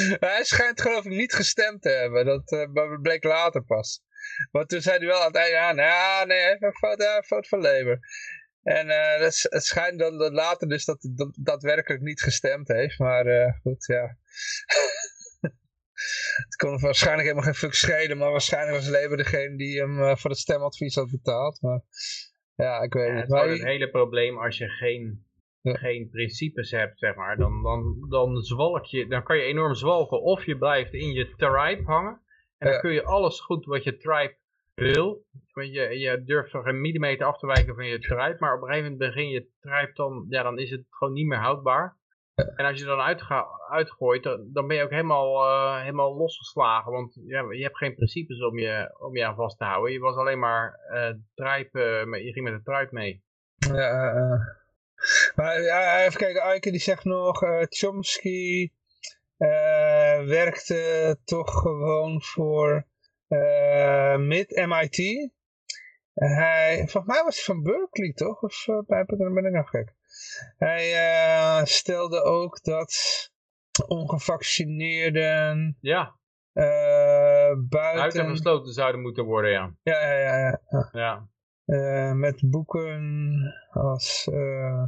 hij 0.20 0.44
schijnt 0.44 0.82
geloof 0.82 1.06
ik 1.06 1.12
niet 1.12 1.34
gestemd 1.34 1.82
te 1.82 1.90
hebben. 1.90 2.26
Dat 2.26 2.52
uh, 2.52 3.02
bleek 3.02 3.24
later 3.24 3.64
pas. 3.64 4.04
Maar 4.52 4.66
toen 4.66 4.82
zei 4.82 4.98
hij 4.98 5.08
wel 5.08 5.20
aan 5.20 5.28
het 5.28 5.36
einde, 5.36 5.52
ja, 5.52 5.74
nou, 5.74 6.28
nee, 6.28 6.72
foto, 6.72 7.18
een 7.18 7.24
foto 7.24 7.48
van 7.48 7.62
Labour. 7.62 8.00
En 8.64 8.88
uh, 8.88 9.18
het, 9.18 9.48
het, 9.50 9.66
schijnt 9.66 10.00
dan 10.00 10.18
dat 10.18 10.32
later 10.32 10.68
dus 10.68 10.86
dat 10.86 11.02
hij 11.02 11.32
daadwerkelijk 11.36 12.02
niet 12.02 12.22
gestemd 12.22 12.68
heeft. 12.68 13.00
Maar 13.00 13.26
uh, 13.28 13.54
goed, 13.62 13.86
ja. 13.86 14.18
het 16.46 16.56
kon 16.56 16.80
waarschijnlijk 16.80 17.28
helemaal 17.28 17.46
geen 17.46 17.56
fuck 17.56 17.74
schelen. 17.74 18.18
Maar 18.18 18.32
waarschijnlijk 18.32 18.78
was 18.78 18.90
Labour 18.90 19.18
degene 19.18 19.58
die 19.58 19.80
hem 19.80 20.18
voor 20.18 20.30
het 20.30 20.40
stemadvies 20.40 20.96
had 20.96 21.12
betaald. 21.12 21.62
Maar 21.62 21.82
ja, 22.56 22.82
ik 22.82 22.94
weet 22.94 23.08
ja, 23.08 23.14
niet. 23.14 23.34
Het 23.34 23.50
is 23.50 23.60
een 23.60 23.68
hele 23.68 23.90
probleem 23.90 24.38
als 24.38 24.58
je 24.58 24.68
geen 24.68 25.26
geen 25.64 26.10
principes 26.10 26.72
hebt, 26.72 27.00
zeg 27.00 27.16
maar, 27.16 27.38
dan, 27.38 27.64
dan, 27.64 28.06
dan 28.10 28.42
zwalk 28.42 28.86
je, 28.86 29.08
dan 29.08 29.24
kan 29.24 29.38
je 29.38 29.44
enorm 29.44 29.76
zwalken. 29.76 30.22
Of 30.22 30.46
je 30.46 30.58
blijft 30.58 30.94
in 30.94 31.12
je 31.12 31.36
tribe 31.36 31.84
hangen. 31.84 32.22
En 32.58 32.72
dan 32.72 32.80
kun 32.80 32.92
je 32.92 33.04
alles 33.04 33.40
goed 33.40 33.66
wat 33.66 33.84
je 33.84 33.98
tribe 33.98 34.36
wil. 34.74 35.26
Want 35.54 35.74
je, 35.74 36.00
je 36.00 36.24
durft 36.24 36.50
zo 36.50 36.62
geen 36.62 36.82
millimeter 36.82 37.26
af 37.26 37.38
te 37.38 37.48
wijken 37.48 37.76
van 37.76 37.86
je 37.86 38.00
tribe. 38.00 38.36
Maar 38.40 38.56
op 38.56 38.62
een 38.62 38.68
gegeven 38.68 38.92
moment 38.92 39.14
begin 39.14 39.30
je 39.30 39.50
tribe 39.60 39.92
dan, 39.94 40.26
ja, 40.30 40.44
dan 40.44 40.60
is 40.60 40.70
het 40.70 40.86
gewoon 40.90 41.14
niet 41.14 41.28
meer 41.28 41.38
houdbaar. 41.38 41.98
En 42.36 42.66
als 42.66 42.80
je 42.80 42.86
dan 42.86 43.00
uitga, 43.00 43.48
uitgooit, 43.70 44.24
dan, 44.24 44.50
dan 44.54 44.68
ben 44.68 44.78
je 44.78 44.84
ook 44.84 44.90
helemaal, 44.90 45.46
uh, 45.46 45.80
helemaal 45.80 46.16
losgeslagen. 46.16 46.92
Want 46.92 47.22
ja, 47.26 47.52
je 47.52 47.64
hebt 47.64 47.78
geen 47.78 47.96
principes 47.96 48.42
om 48.42 48.60
je, 48.60 48.96
om 49.00 49.16
je 49.16 49.26
aan 49.26 49.36
vast 49.36 49.58
te 49.58 49.64
houden. 49.64 49.94
Je 49.94 50.00
was 50.00 50.16
alleen 50.16 50.40
maar 50.40 50.80
uh, 50.94 51.10
tribe, 51.34 52.06
uh, 52.08 52.26
je 52.26 52.32
ging 52.32 52.50
met 52.50 52.58
de 52.58 52.72
tribe 52.72 52.90
mee. 52.92 53.24
Ja, 53.58 54.63
maar 55.36 55.62
ja, 55.62 56.04
even 56.04 56.20
kijken, 56.20 56.42
Eike 56.42 56.72
die 56.72 56.80
zegt 56.80 57.04
nog, 57.04 57.44
uh, 57.44 57.62
Chomsky 57.70 58.72
uh, 59.38 60.26
werkte 60.26 61.18
toch 61.26 61.52
gewoon 61.62 62.22
voor 62.22 62.86
uh, 63.28 64.18
MIT, 64.18 64.66
MIT. 64.66 65.30
Hij, 66.14 66.78
volgens 66.78 67.14
mij 67.14 67.24
was 67.24 67.36
hij 67.36 67.44
van 67.44 67.64
Berkeley 67.64 68.14
toch? 68.14 68.42
Of 68.42 68.66
ben 68.88 69.46
ik 69.46 69.52
nou 69.52 69.66
gek? 69.66 69.94
Hij 70.58 71.66
stelde 71.66 72.22
ook 72.22 72.64
dat 72.64 72.94
ongevaccineerden 73.88 75.78
ja. 75.82 76.16
buiten... 76.54 77.70
Buiten 77.70 78.30
gesloten 78.30 78.74
zouden 78.74 79.02
moeten 79.02 79.24
worden, 79.24 79.52
ja. 79.52 79.74
Ja, 79.84 80.10
ja, 80.10 80.38
ja. 80.38 80.62
ja. 80.70 80.90
ja. 80.92 81.28
Uh, 81.66 82.14
met 82.14 82.50
boeken 82.50 83.54
als... 83.72 84.28
Uh, 84.32 84.84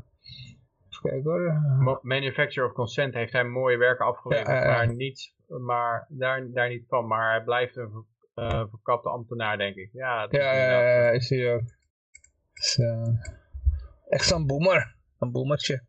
hoor. 1.24 2.00
Manufacture 2.02 2.68
of 2.68 2.74
Consent 2.74 3.14
heeft 3.14 3.34
hij 3.34 3.44
mooie 3.44 3.78
werken 3.78 4.06
afgeleverd, 4.06 4.48
ja, 4.48 4.66
maar, 4.66 4.96
niet, 4.96 5.34
maar 5.48 6.06
daar, 6.10 6.52
daar 6.52 6.70
niet 6.70 6.86
van. 6.88 7.08
Maar 7.08 7.32
hij 7.32 7.44
blijft 7.44 7.76
een 7.76 8.06
uh, 8.36 8.64
verkapte 8.70 9.10
ambtenaar, 9.10 9.58
denk 9.58 9.76
ik. 9.76 9.90
Ja, 9.94 10.28
ja, 10.30 10.54
ja, 10.54 10.82
ja, 10.82 11.10
is 11.10 11.30
hij 11.30 11.54
ook. 11.54 11.62
Is, 12.54 12.80
echt 14.08 14.26
zo'n 14.26 14.48
boemer. 14.48 14.96
Een 15.20 15.32
boemertje. 15.32 15.84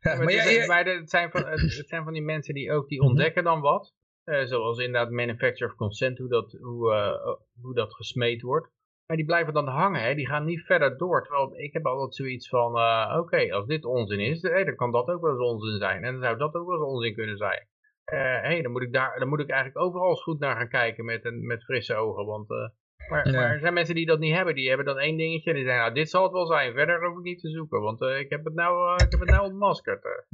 Ja, 0.00 0.16
maar, 0.16 0.32
ja, 0.32 0.42
het, 0.42 0.66
maar 0.66 0.84
het, 0.84 1.10
zijn 1.10 1.30
van, 1.30 1.46
het 1.46 1.84
zijn 1.88 2.04
van 2.04 2.12
die 2.12 2.22
mensen 2.22 2.54
die 2.54 2.72
ook 2.72 2.88
die 2.88 3.00
mhm. 3.00 3.08
ontdekken 3.08 3.44
dan 3.44 3.60
wat. 3.60 3.94
zoals 4.24 4.78
inderdaad 4.78 5.10
Manufacture 5.10 5.70
of 5.70 5.76
Consent, 5.76 6.18
hoe 6.18 6.28
dat, 6.28 6.52
hoe, 6.60 7.40
hoe 7.60 7.74
dat 7.74 7.94
gesmeed 7.94 8.42
wordt. 8.42 8.70
Maar 9.06 9.16
die 9.16 9.26
blijven 9.26 9.54
dan 9.54 9.68
hangen, 9.68 10.02
hè? 10.02 10.14
die 10.14 10.26
gaan 10.26 10.44
niet 10.44 10.64
verder 10.64 10.98
door. 10.98 11.22
Terwijl 11.22 11.60
ik 11.60 11.72
heb 11.72 11.86
altijd 11.86 12.14
zoiets 12.14 12.48
van, 12.48 12.76
uh, 12.76 13.16
oké, 13.18 13.52
als 13.52 13.66
dit 13.66 13.84
onzin 13.84 14.20
is, 14.20 14.42
hey, 14.42 14.64
dan 14.64 14.76
kan 14.76 14.92
dat 14.92 15.08
ook 15.08 15.20
wel 15.20 15.30
eens 15.30 15.50
onzin 15.50 15.78
zijn. 15.78 16.04
En 16.04 16.12
dan 16.12 16.22
zou 16.22 16.36
dat 16.36 16.54
ook 16.54 16.66
wel 16.66 16.76
eens 16.78 16.86
onzin 16.86 17.14
kunnen 17.14 17.36
zijn. 17.36 17.66
Uh, 18.12 18.18
hey, 18.20 18.62
dan, 18.62 18.72
moet 18.72 18.82
ik 18.82 18.92
daar, 18.92 19.18
dan 19.18 19.28
moet 19.28 19.40
ik 19.40 19.50
eigenlijk 19.50 19.84
overal 19.84 20.08
eens 20.08 20.22
goed 20.22 20.38
naar 20.38 20.56
gaan 20.56 20.68
kijken 20.68 21.04
met, 21.04 21.24
een, 21.24 21.46
met 21.46 21.64
frisse 21.64 21.94
ogen. 21.94 22.26
Want, 22.26 22.50
uh, 22.50 22.68
maar, 23.08 23.30
maar, 23.30 23.50
er 23.50 23.60
zijn 23.60 23.74
mensen 23.74 23.94
die 23.94 24.06
dat 24.06 24.18
niet 24.18 24.34
hebben. 24.34 24.54
Die 24.54 24.68
hebben 24.68 24.86
dan 24.86 24.98
één 24.98 25.16
dingetje 25.16 25.50
en 25.50 25.56
die 25.56 25.64
zeggen, 25.64 25.82
nou, 25.82 25.94
dit 25.94 26.10
zal 26.10 26.22
het 26.22 26.32
wel 26.32 26.46
zijn. 26.46 26.72
Verder 26.72 27.06
hoef 27.06 27.18
ik 27.18 27.24
niet 27.24 27.40
te 27.40 27.50
zoeken, 27.50 27.80
want 27.80 28.00
ik 28.00 28.30
heb 28.30 28.44
het 28.44 28.54
nou, 28.54 28.94
ik 28.94 29.10
heb 29.10 29.20
het 29.20 29.30
nou 29.30 29.44
ontmaskerd. 29.44 30.24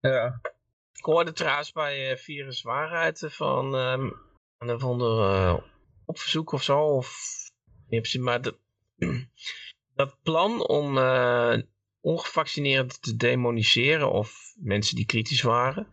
Ja. 0.00 0.40
Ik 0.92 1.04
hoorde 1.04 1.32
trouwens 1.32 1.72
bij 1.72 2.16
Virus 2.16 2.62
Waarheid 2.62 3.26
van 3.28 3.74
um, 3.74 4.12
een 4.58 4.70
of 4.70 4.84
ander 4.84 5.62
opverzoek 6.04 6.52
of 6.52 6.62
zo, 6.62 6.80
of 6.80 7.08
maar 8.18 8.42
dat, 8.42 8.58
dat 9.94 10.16
plan 10.22 10.68
om 10.68 10.96
uh, 10.96 11.56
ongevaccineerden 12.00 13.00
te 13.00 13.16
demoniseren 13.16 14.10
of 14.10 14.54
mensen 14.60 14.96
die 14.96 15.06
kritisch 15.06 15.42
waren, 15.42 15.88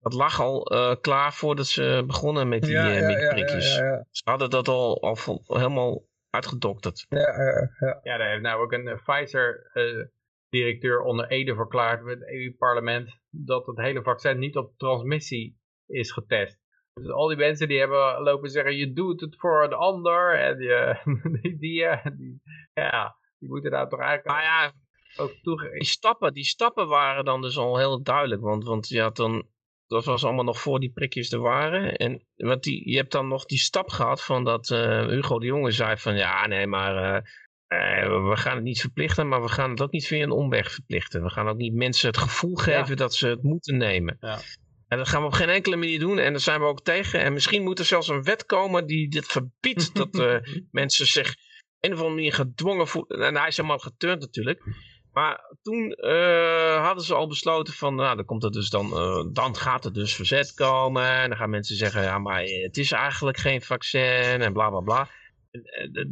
dat 0.00 0.12
lag 0.12 0.40
al 0.40 0.74
uh, 0.74 0.94
klaar 1.00 1.34
voordat 1.34 1.66
ze 1.66 2.02
begonnen 2.06 2.48
met 2.48 2.62
die, 2.62 2.70
ja, 2.72 3.00
uh, 3.00 3.06
met 3.06 3.28
prikjes. 3.28 3.74
Ze 4.10 4.22
hadden 4.24 4.50
dat 4.50 4.68
al, 4.68 5.02
al 5.02 5.16
helemaal 5.46 6.06
uitgedokterd. 6.30 7.06
Ja, 7.08 7.18
ja, 7.18 7.70
ja. 7.78 8.00
ja, 8.02 8.16
daar 8.16 8.30
heeft 8.30 8.42
nou 8.42 8.62
ook 8.62 8.72
een 8.72 9.00
Pfizer-directeur 9.04 11.00
onder 11.00 11.28
Ede 11.28 11.54
verklaard 11.54 12.02
met 12.02 12.18
het 12.18 12.28
EU-parlement 12.28 13.18
dat 13.30 13.66
het 13.66 13.78
hele 13.78 14.02
vaccin 14.02 14.38
niet 14.38 14.56
op 14.56 14.72
transmissie 14.76 15.58
is 15.86 16.12
getest. 16.12 16.58
Dus 16.98 17.10
al 17.10 17.26
die 17.26 17.36
mensen 17.36 17.68
die 17.68 17.78
hebben 17.78 18.22
lopen 18.22 18.50
zeggen, 18.50 18.76
je 18.76 18.92
doet 18.92 19.20
het 19.20 19.36
voor 19.38 19.68
de 19.68 19.74
ander. 19.74 20.38
En 20.38 20.58
je, 20.58 21.00
die, 21.42 21.58
die, 21.58 21.84
eh, 21.84 22.06
die, 22.16 22.40
ja, 22.74 23.16
die 23.38 23.48
moeten 23.48 23.70
daar 23.70 23.88
toch 23.88 24.00
eigenlijk 24.00 24.28
maar 24.28 24.42
ja, 24.42 24.72
ook 25.16 25.32
toe... 25.42 25.70
Die 25.70 25.84
stappen, 25.84 26.32
die 26.32 26.44
stappen 26.44 26.88
waren 26.88 27.24
dan 27.24 27.42
dus 27.42 27.58
al 27.58 27.78
heel 27.78 28.02
duidelijk. 28.02 28.42
Want, 28.42 28.64
want 28.64 28.88
je 28.88 29.00
had 29.00 29.16
dan, 29.16 29.46
dat 29.86 30.04
was 30.04 30.24
allemaal 30.24 30.44
nog 30.44 30.60
voor 30.60 30.80
die 30.80 30.92
prikjes 30.92 31.32
er 31.32 31.40
waren. 31.40 31.96
En 31.96 32.26
wat 32.36 32.62
die, 32.62 32.90
je 32.90 32.96
hebt 32.96 33.12
dan 33.12 33.28
nog 33.28 33.44
die 33.44 33.58
stap 33.58 33.90
gehad 33.90 34.24
van 34.24 34.44
dat 34.44 34.70
uh, 34.70 35.06
Hugo 35.06 35.38
de 35.38 35.46
Jonge 35.46 35.70
zei 35.70 35.96
van, 35.96 36.16
ja 36.16 36.46
nee, 36.46 36.66
maar... 36.66 36.94
Uh, 36.94 38.28
we 38.30 38.36
gaan 38.36 38.54
het 38.54 38.64
niet 38.64 38.80
verplichten, 38.80 39.28
maar 39.28 39.42
we 39.42 39.48
gaan 39.48 39.70
het 39.70 39.82
ook 39.82 39.90
niet 39.90 40.06
via 40.06 40.22
een 40.22 40.30
omweg 40.30 40.72
verplichten. 40.72 41.22
We 41.22 41.30
gaan 41.30 41.48
ook 41.48 41.56
niet 41.56 41.74
mensen 41.74 42.08
het 42.08 42.16
gevoel 42.16 42.54
geven 42.54 42.96
dat 42.96 43.14
ze 43.14 43.28
het 43.28 43.42
moeten 43.42 43.76
nemen. 43.76 44.16
Ja. 44.20 44.38
En 44.88 44.98
dat 44.98 45.08
gaan 45.08 45.20
we 45.20 45.26
op 45.26 45.32
geen 45.32 45.48
enkele 45.48 45.76
manier 45.76 45.98
doen. 45.98 46.18
En 46.18 46.32
daar 46.32 46.40
zijn 46.40 46.60
we 46.60 46.66
ook 46.66 46.82
tegen. 46.82 47.20
En 47.20 47.32
misschien 47.32 47.62
moet 47.62 47.78
er 47.78 47.84
zelfs 47.84 48.08
een 48.08 48.22
wet 48.22 48.46
komen 48.46 48.86
die 48.86 49.08
dit 49.08 49.26
verbiedt. 49.26 49.94
dat 50.00 50.14
uh, 50.14 50.36
mensen 50.70 51.06
zich 51.06 51.34
een 51.80 51.92
of 51.92 51.98
andere 51.98 52.14
manier 52.14 52.32
gedwongen 52.32 52.88
voelen. 52.88 53.26
En 53.26 53.36
hij 53.36 53.48
is 53.48 53.56
helemaal 53.56 53.78
geturnd 53.78 54.20
natuurlijk. 54.20 54.62
Maar 55.12 55.56
toen 55.62 55.96
uh, 55.98 56.84
hadden 56.84 57.04
ze 57.04 57.14
al 57.14 57.28
besloten 57.28 57.74
van, 57.74 57.94
nou, 57.94 58.16
dan 58.16 58.24
komt 58.24 58.44
er 58.44 58.50
dus 58.50 58.70
dan, 58.70 58.86
uh, 58.86 59.24
dan 59.32 59.56
gaat 59.56 59.84
er 59.84 59.92
dus 59.92 60.14
verzet 60.14 60.54
komen. 60.54 61.10
En 61.10 61.28
dan 61.28 61.38
gaan 61.38 61.50
mensen 61.50 61.76
zeggen, 61.76 62.02
ja, 62.02 62.18
maar 62.18 62.42
het 62.42 62.76
is 62.76 62.92
eigenlijk 62.92 63.36
geen 63.36 63.62
vaccin 63.62 64.40
en 64.40 64.52
bla 64.52 64.70
bla 64.70 64.80
bla. 64.80 65.08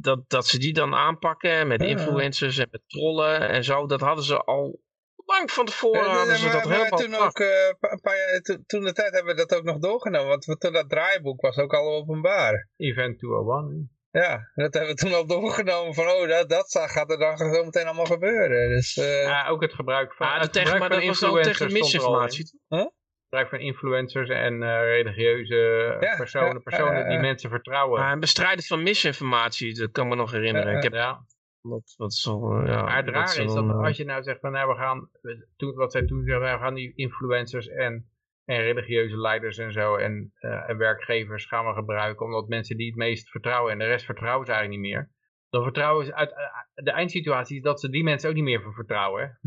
Dat, 0.00 0.30
dat 0.30 0.46
ze 0.46 0.58
die 0.58 0.72
dan 0.72 0.94
aanpakken 0.94 1.66
met 1.66 1.82
influencers 1.82 2.58
en 2.58 2.68
met 2.70 2.82
trollen 2.86 3.48
en 3.48 3.64
zo, 3.64 3.86
dat 3.86 4.00
hadden 4.00 4.24
ze 4.24 4.38
al 4.38 4.80
lang 5.26 5.50
van 5.50 5.64
tevoren 5.64 6.04
ja, 6.04 6.16
hadden 6.16 6.36
ze 6.36 6.50
dat 6.50 6.68
helemaal 6.68 6.98
toen 6.98 7.14
ook, 7.14 7.38
uh, 7.38 7.48
een 7.80 8.00
paar 8.00 8.16
jaar, 8.16 8.40
toen 8.66 8.84
de 8.84 8.92
tijd 8.92 9.14
hebben 9.14 9.34
we 9.34 9.46
dat 9.46 9.58
ook 9.58 9.64
nog 9.64 9.78
doorgenomen, 9.78 10.28
want 10.28 10.60
toen 10.60 10.72
dat 10.72 10.90
draaiboek 10.90 11.40
was 11.40 11.56
ook 11.56 11.74
al 11.74 11.94
openbaar. 11.94 12.68
Event 12.76 13.18
201. 13.18 13.90
Ja, 14.10 14.50
dat 14.54 14.74
hebben 14.74 14.94
we 14.94 15.00
toen 15.00 15.14
al 15.14 15.26
doorgenomen 15.26 15.94
van, 15.94 16.08
oh, 16.08 16.28
dat, 16.28 16.48
dat 16.48 16.84
gaat 16.86 17.10
er 17.10 17.18
dan 17.18 17.36
zo 17.36 17.64
meteen 17.64 17.86
allemaal 17.86 18.04
gebeuren. 18.04 18.68
Dus, 18.68 18.96
uh... 18.96 19.22
Ja, 19.22 19.48
ook 19.48 19.62
het 19.62 19.74
gebruik 19.74 20.14
van, 20.14 20.26
ah, 20.26 20.40
het 20.40 20.52
tegen, 20.52 20.68
gebruik 20.68 20.92
maar 20.92 21.14
van 21.14 21.30
dat 21.30 21.44
was 21.44 21.46
tegen 21.46 21.72
misinformatie. 21.72 22.60
Huh? 22.68 22.78
Het 22.78 22.90
gebruik 23.22 23.48
van 23.48 23.58
influencers 23.58 24.28
en 24.28 24.54
uh, 24.62 24.80
religieuze 24.80 25.96
ja, 26.00 26.16
personen, 26.16 26.62
personen 26.62 26.98
ja, 26.98 27.08
die 27.08 27.18
mensen 27.18 27.50
vertrouwen. 27.50 28.00
Ja, 28.00 28.10
en 28.10 28.20
bestrijden 28.20 28.64
van 28.64 28.82
misinformatie, 28.82 29.74
dat 29.74 29.90
kan 29.90 30.08
me 30.08 30.14
nog 30.14 30.30
herinneren. 30.30 30.76
Ik 30.76 30.82
heb, 30.82 30.92
ja. 30.92 31.24
Wat, 31.68 31.94
wat 31.96 32.14
zo, 32.14 32.62
ja, 32.64 32.82
maar 32.82 32.96
het 32.96 33.08
raar 33.08 33.38
is 33.38 33.54
dat 33.54 33.70
als 33.70 33.96
je 33.96 34.04
nou 34.04 34.22
zegt 34.22 34.40
van 34.40 34.52
nou 34.52 34.68
we 34.68 34.74
gaan, 34.74 35.10
toen, 35.56 35.74
wat 35.74 35.92
zij 35.92 36.06
toen 36.06 36.24
zeggen, 36.24 36.52
we 36.52 36.58
gaan 36.58 36.74
die 36.74 36.92
influencers 36.94 37.68
en, 37.68 38.10
en 38.44 38.60
religieuze 38.60 39.18
leiders 39.18 39.58
en 39.58 39.72
zo 39.72 39.96
en, 39.96 40.32
uh, 40.40 40.68
en 40.68 40.76
werkgevers 40.76 41.46
gaan 41.46 41.66
we 41.66 41.72
gebruiken 41.72 42.26
omdat 42.26 42.48
mensen 42.48 42.76
die 42.76 42.86
het 42.86 42.96
meest 42.96 43.28
vertrouwen 43.28 43.72
en 43.72 43.78
de 43.78 43.84
rest 43.84 44.04
vertrouwen 44.04 44.46
ze 44.46 44.52
eigenlijk 44.52 44.82
niet 44.82 44.92
meer. 44.92 45.10
Dan 45.50 45.62
vertrouwen 45.62 46.06
ze 46.06 46.14
uit, 46.14 46.34
de 46.74 46.90
eindsituatie 46.90 47.56
is 47.56 47.62
dat 47.62 47.80
ze 47.80 47.90
die 47.90 48.04
mensen 48.04 48.28
ook 48.28 48.34
niet 48.34 48.44
meer 48.44 48.72
vertrouwen. 48.72 49.38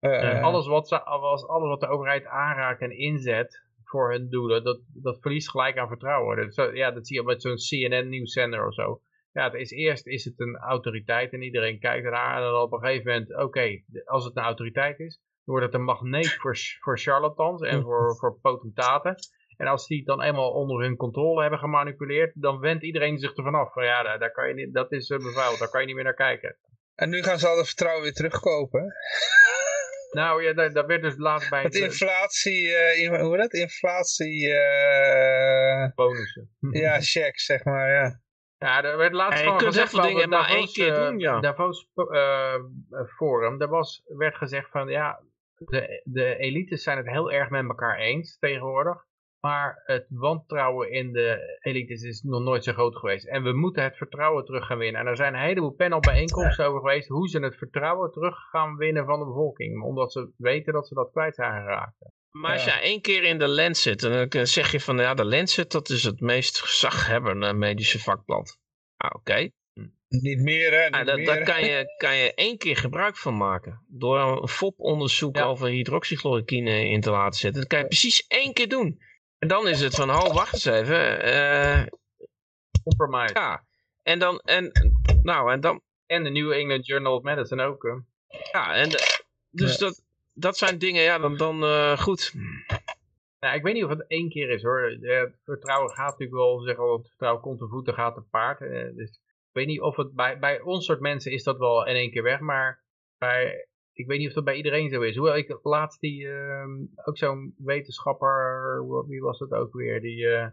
Uh, 0.00 0.42
alles, 0.42 0.66
wat 0.66 0.88
ze, 0.88 1.02
alles, 1.02 1.46
alles 1.46 1.68
wat 1.68 1.80
de 1.80 1.88
overheid 1.88 2.26
aanraakt 2.26 2.80
en 2.80 2.98
inzet 2.98 3.62
voor 3.84 4.10
hun 4.10 4.28
doelen, 4.30 4.64
dat, 4.64 4.80
dat 4.92 5.20
verliest 5.20 5.50
gelijk 5.50 5.78
aan 5.78 5.88
vertrouwen. 5.88 6.50
Dat, 6.54 6.76
ja, 6.76 6.90
dat 6.90 7.06
zie 7.06 7.16
je 7.16 7.22
met 7.22 7.42
zo'n 7.42 7.56
CNN 7.56 8.08
nieuwszender 8.08 8.66
of 8.66 8.74
zo 8.74 9.00
ja, 9.32 9.44
het 9.44 9.54
is 9.54 9.70
eerst 9.70 10.06
is 10.06 10.24
het 10.24 10.40
een 10.40 10.56
autoriteit 10.56 11.32
en 11.32 11.42
iedereen 11.42 11.78
kijkt 11.78 12.04
ernaar. 12.04 12.36
En 12.36 12.42
dan 12.42 12.62
op 12.62 12.72
een 12.72 12.80
gegeven 12.80 13.12
moment, 13.12 13.36
oké, 13.36 13.82
als 14.04 14.24
het 14.24 14.36
een 14.36 14.42
autoriteit 14.42 14.98
is, 14.98 15.16
dan 15.16 15.54
wordt 15.54 15.64
het 15.64 15.74
een 15.74 15.84
magneet 15.84 16.32
voor, 16.40 16.56
voor 16.80 16.98
charlatans 16.98 17.62
en 17.62 17.82
voor, 17.82 18.16
voor 18.16 18.38
potentaten. 18.40 19.14
En 19.56 19.66
als 19.66 19.86
die 19.86 19.98
het 19.98 20.06
dan 20.06 20.22
eenmaal 20.22 20.50
onder 20.50 20.82
hun 20.82 20.96
controle 20.96 21.40
hebben 21.40 21.58
gemanipuleerd, 21.58 22.32
dan 22.34 22.60
wendt 22.60 22.84
iedereen 22.84 23.18
zich 23.18 23.36
ervan 23.36 23.54
af. 23.54 23.72
Van 23.72 23.84
ja, 23.84 24.02
daar, 24.02 24.18
daar 24.18 24.32
kan 24.32 24.48
je 24.48 24.54
niet, 24.54 24.74
dat 24.74 24.92
is 24.92 25.08
bevuild, 25.08 25.58
daar 25.58 25.70
kan 25.70 25.80
je 25.80 25.86
niet 25.86 25.94
meer 25.94 26.04
naar 26.04 26.14
kijken. 26.14 26.56
En 26.94 27.08
nu 27.10 27.22
gaan 27.22 27.38
ze 27.38 27.48
al 27.48 27.56
het 27.56 27.66
vertrouwen 27.66 28.02
weer 28.02 28.12
terugkopen. 28.12 28.92
Nou 30.10 30.42
ja, 30.42 30.52
dat, 30.52 30.74
dat 30.74 30.86
werd 30.86 31.02
dus 31.02 31.16
laatst 31.16 31.50
bij... 31.50 31.62
Het 31.62 31.74
inflatie, 31.74 32.68
uh, 32.68 33.20
hoe 33.20 33.36
dat? 33.36 33.52
Inflatie... 33.52 34.48
Uh... 34.48 35.88
Bonussen. 35.94 36.50
Ja, 36.70 37.00
checks, 37.12 37.44
zeg 37.44 37.64
maar, 37.64 37.90
ja. 37.90 38.20
Ja, 38.64 38.84
er 38.84 38.96
werd 38.96 39.12
laatst 39.12 39.42
gewoon 39.42 39.60
gezegd 39.60 39.90
van 39.90 40.06
dingen 40.06 40.28
maar 40.28 40.48
één 40.48 40.66
keer 40.66 40.94
doen, 40.94 41.18
ja. 41.18 41.40
Davos 41.40 41.88
uh, 41.94 42.54
Forum, 43.06 43.58
daar 43.58 43.68
was, 43.68 44.02
werd 44.06 44.36
gezegd 44.36 44.70
van 44.70 44.88
ja, 44.88 45.20
de, 45.56 46.00
de 46.04 46.36
elites 46.36 46.82
zijn 46.82 46.96
het 46.96 47.06
heel 47.06 47.32
erg 47.32 47.50
met 47.50 47.68
elkaar 47.68 47.98
eens 47.98 48.38
tegenwoordig. 48.38 49.08
Maar 49.40 49.82
het 49.84 50.06
wantrouwen 50.08 50.90
in 50.90 51.12
de 51.12 51.58
elites 51.60 52.02
is 52.02 52.22
nog 52.22 52.42
nooit 52.42 52.64
zo 52.64 52.72
groot 52.72 52.96
geweest. 52.96 53.26
En 53.26 53.42
we 53.42 53.52
moeten 53.52 53.82
het 53.82 53.96
vertrouwen 53.96 54.44
terug 54.44 54.66
gaan 54.66 54.78
winnen. 54.78 55.00
En 55.00 55.06
er 55.06 55.16
zijn 55.16 55.34
een 55.34 55.40
heleboel 55.40 55.70
panelbijeenkomsten 55.70 56.66
over 56.66 56.80
geweest 56.80 57.08
hoe 57.08 57.28
ze 57.28 57.38
het 57.38 57.56
vertrouwen 57.56 58.12
terug 58.12 58.36
gaan 58.50 58.76
winnen 58.76 59.04
van 59.04 59.18
de 59.18 59.24
bevolking. 59.24 59.82
Omdat 59.82 60.12
ze 60.12 60.32
weten 60.36 60.72
dat 60.72 60.88
ze 60.88 60.94
dat 60.94 61.10
kwijt 61.10 61.34
zijn 61.34 61.62
geraakt. 61.62 61.96
Maar 62.30 62.52
als 62.52 62.64
je 62.64 62.70
één 62.70 63.00
keer 63.00 63.22
in 63.22 63.38
de 63.38 63.48
lens 63.48 63.82
zit, 63.82 64.00
dan 64.00 64.46
zeg 64.46 64.72
je 64.72 64.80
van 64.80 64.98
ja, 64.98 65.14
de 65.14 65.24
Lancet 65.24 65.70
dat 65.70 65.88
is 65.88 66.04
het 66.04 66.20
meest 66.20 66.60
gezaghebbende 66.60 67.52
medische 67.52 67.98
vakblad. 67.98 68.58
Ah, 68.96 69.10
oké. 69.14 69.50
Hm. 69.72 69.88
Niet 70.08 70.38
meer 70.38 70.72
hè? 70.72 70.90
Ah, 70.90 71.06
dat, 71.06 71.24
Daar 71.24 71.42
kan 71.42 71.64
je, 71.64 71.94
kan 71.96 72.16
je 72.16 72.34
één 72.34 72.58
keer 72.58 72.76
gebruik 72.76 73.16
van 73.16 73.36
maken. 73.36 73.84
Door 73.88 74.18
een 74.18 74.48
FOP-onderzoek 74.48 75.38
over 75.38 75.68
hydroxychloroquine 75.68 76.88
in 76.88 77.00
te 77.00 77.10
laten 77.10 77.40
zetten. 77.40 77.60
Dat 77.60 77.70
kan 77.70 77.78
je 77.78 77.86
precies 77.86 78.26
één 78.26 78.52
keer 78.52 78.68
doen. 78.68 79.02
En 79.38 79.48
dan 79.48 79.68
is 79.68 79.80
het 79.80 79.94
van, 79.94 80.10
oh 80.10 80.34
wacht 80.34 80.52
eens 80.52 80.64
even. 80.64 81.28
Uh, 81.28 81.82
Compromise. 82.82 83.34
Ja. 83.34 83.64
En 84.02 84.18
dan, 84.18 84.38
en, 84.38 84.72
nou 85.22 85.52
en 85.52 85.60
dan. 85.60 85.82
En 86.06 86.24
de 86.24 86.30
New 86.30 86.52
England 86.52 86.86
Journal 86.86 87.16
of 87.16 87.22
Medicine 87.22 87.62
ook. 87.62 87.82
Hè? 87.82 87.94
Ja, 88.52 88.74
en 88.74 88.90
dus 89.50 89.78
dat 89.78 90.02
dat 90.32 90.56
zijn 90.56 90.78
dingen, 90.78 91.02
ja, 91.02 91.18
dan, 91.18 91.36
dan 91.36 91.62
uh, 91.62 91.98
goed. 91.98 92.34
Nou, 93.40 93.56
ik 93.56 93.62
weet 93.62 93.74
niet 93.74 93.84
of 93.84 93.90
het 93.90 94.06
één 94.06 94.28
keer 94.28 94.50
is 94.50 94.62
hoor. 94.62 94.98
Vertrouwen 95.44 95.90
gaat 95.90 96.10
natuurlijk 96.10 96.38
wel, 96.38 96.60
zeggen 96.60 96.84
al, 96.84 96.96
het 96.96 97.08
vertrouwen 97.08 97.42
komt 97.42 97.58
te 97.58 97.68
voeten, 97.68 97.94
gaat 97.94 98.14
te 98.14 98.22
paard. 98.30 98.60
Uh, 98.60 98.96
dus 98.96 99.10
ik 99.50 99.56
weet 99.56 99.66
niet 99.66 99.80
of 99.80 99.96
het 99.96 100.14
bij, 100.14 100.38
bij 100.38 100.60
ons 100.60 100.84
soort 100.84 101.00
mensen 101.00 101.32
is 101.32 101.42
dat 101.42 101.58
wel 101.58 101.86
in 101.86 101.94
één 101.94 102.10
keer 102.10 102.22
weg, 102.22 102.40
maar 102.40 102.84
bij, 103.18 103.68
ik 103.92 104.06
weet 104.06 104.18
niet 104.18 104.28
of 104.28 104.34
dat 104.34 104.44
bij 104.44 104.56
iedereen 104.56 104.90
zo 104.90 105.00
is. 105.00 105.16
Hoewel 105.16 105.36
ik 105.36 105.58
laatst 105.62 106.00
die, 106.00 106.22
uh, 106.22 106.64
ook 107.04 107.18
zo'n 107.18 107.54
wetenschapper, 107.56 108.84
wie 109.06 109.20
was 109.20 109.38
het 109.38 109.52
ook 109.52 109.72
weer, 109.72 110.00
die, 110.00 110.18
uh, 110.18 110.46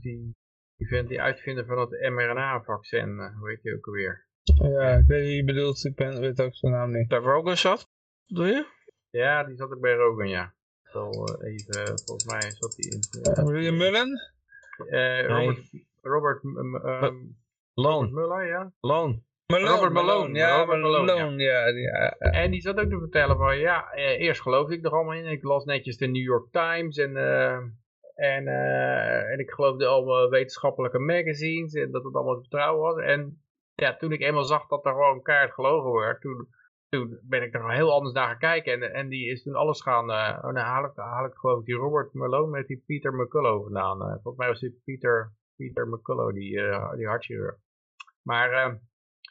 die, 0.00 0.34
die, 0.76 0.88
vent, 0.88 1.08
die 1.08 1.20
uitvinder 1.20 1.66
van 1.66 1.78
het 1.78 1.90
mRNA-vaccin, 1.90 3.32
hoe 3.38 3.48
heet 3.48 3.62
die 3.62 3.74
ook 3.74 3.86
alweer? 3.86 4.26
Ja, 4.42 4.96
ik 4.96 5.06
weet 5.06 5.22
wie 5.22 5.36
je 5.36 5.44
bedoelt, 5.44 5.84
ik 5.84 5.94
ben, 5.94 6.20
weet 6.20 6.42
ook 6.42 6.54
zijn 6.54 6.72
naam 6.72 6.92
niet. 6.92 7.08
Bij 7.08 7.18
Rogan 7.18 7.56
zat, 7.56 7.88
doe 8.26 8.46
je? 8.46 8.66
Ja, 9.12 9.44
die 9.44 9.56
zat 9.56 9.72
ook 9.72 9.80
bij 9.80 9.94
Rogan, 9.94 10.28
ja. 10.28 10.54
Zo 10.82 11.10
uh, 11.10 11.52
even, 11.52 11.98
volgens 12.04 12.24
mij 12.24 12.50
zat 12.50 12.76
hij 12.76 12.90
in... 12.90 13.00
Uh, 13.38 13.52
William 13.52 13.76
Mullen? 13.76 14.20
Uh, 14.78 15.26
Robert... 15.26 15.70
Robert 16.02 16.44
um, 16.44 17.36
Loan. 17.74 18.12
Muller, 18.12 18.46
ja. 18.46 18.72
Malone, 18.80 19.22
Robert 19.46 19.92
Malone, 19.92 20.38
ja, 20.38 20.58
Robert 20.58 20.80
Malone, 20.80 21.12
Malone 21.12 21.42
ja. 21.42 21.66
Ja, 21.66 21.68
ja, 21.68 22.16
ja. 22.18 22.30
En 22.30 22.50
die 22.50 22.60
zat 22.60 22.80
ook 22.80 22.90
te 22.90 22.98
vertellen 22.98 23.36
van, 23.36 23.58
ja, 23.58 23.92
eh, 23.92 24.20
eerst 24.20 24.40
geloofde 24.40 24.74
ik 24.74 24.84
er 24.84 24.90
allemaal 24.90 25.14
in. 25.14 25.26
Ik 25.26 25.42
las 25.42 25.64
netjes 25.64 25.96
de 25.96 26.06
New 26.06 26.22
York 26.22 26.50
Times 26.50 26.96
en, 26.96 27.10
uh, 27.10 27.56
en, 28.14 28.46
uh, 28.46 29.30
en 29.32 29.38
ik 29.38 29.50
geloofde 29.50 29.86
allemaal 29.86 30.30
wetenschappelijke 30.30 30.98
magazines 30.98 31.74
en 31.74 31.90
dat 31.90 32.04
het 32.04 32.14
allemaal 32.14 32.34
te 32.34 32.40
vertrouwen 32.40 32.82
was. 32.82 33.04
En 33.04 33.42
ja, 33.74 33.96
toen 33.96 34.12
ik 34.12 34.20
eenmaal 34.20 34.44
zag 34.44 34.66
dat 34.66 34.86
er 34.86 34.92
gewoon 34.92 35.22
kaart 35.22 35.52
gelogen 35.52 35.92
werd, 35.92 36.20
toen 36.20 36.48
toen 36.92 37.18
ben 37.22 37.42
ik 37.42 37.54
er 37.54 37.72
heel 37.72 37.92
anders 37.92 38.14
naar 38.14 38.26
gaan 38.26 38.38
kijken. 38.38 38.72
En, 38.72 38.92
en 38.92 39.08
die 39.08 39.30
is 39.30 39.42
toen 39.42 39.54
alles 39.54 39.82
gaan... 39.82 40.10
Uh, 40.10 40.38
oh, 40.42 40.52
nou 40.52 40.66
haal 40.66 40.84
ik, 40.84 40.92
haal 40.94 41.24
ik 41.24 41.64
die 41.64 41.74
Robert 41.74 42.12
Malone 42.12 42.50
met 42.50 42.66
die 42.66 42.82
Peter 42.86 43.14
McCullough 43.14 43.62
vandaan. 43.62 43.98
Uh, 43.98 44.12
volgens 44.12 44.36
mij 44.36 44.48
was 44.48 44.60
die 44.60 44.80
Peter, 44.84 45.32
Peter 45.56 45.88
McCullough, 45.88 46.34
die, 46.34 46.52
uh, 46.52 46.92
die 46.92 47.06
hartchirurg. 47.06 47.56
Maar 48.22 48.80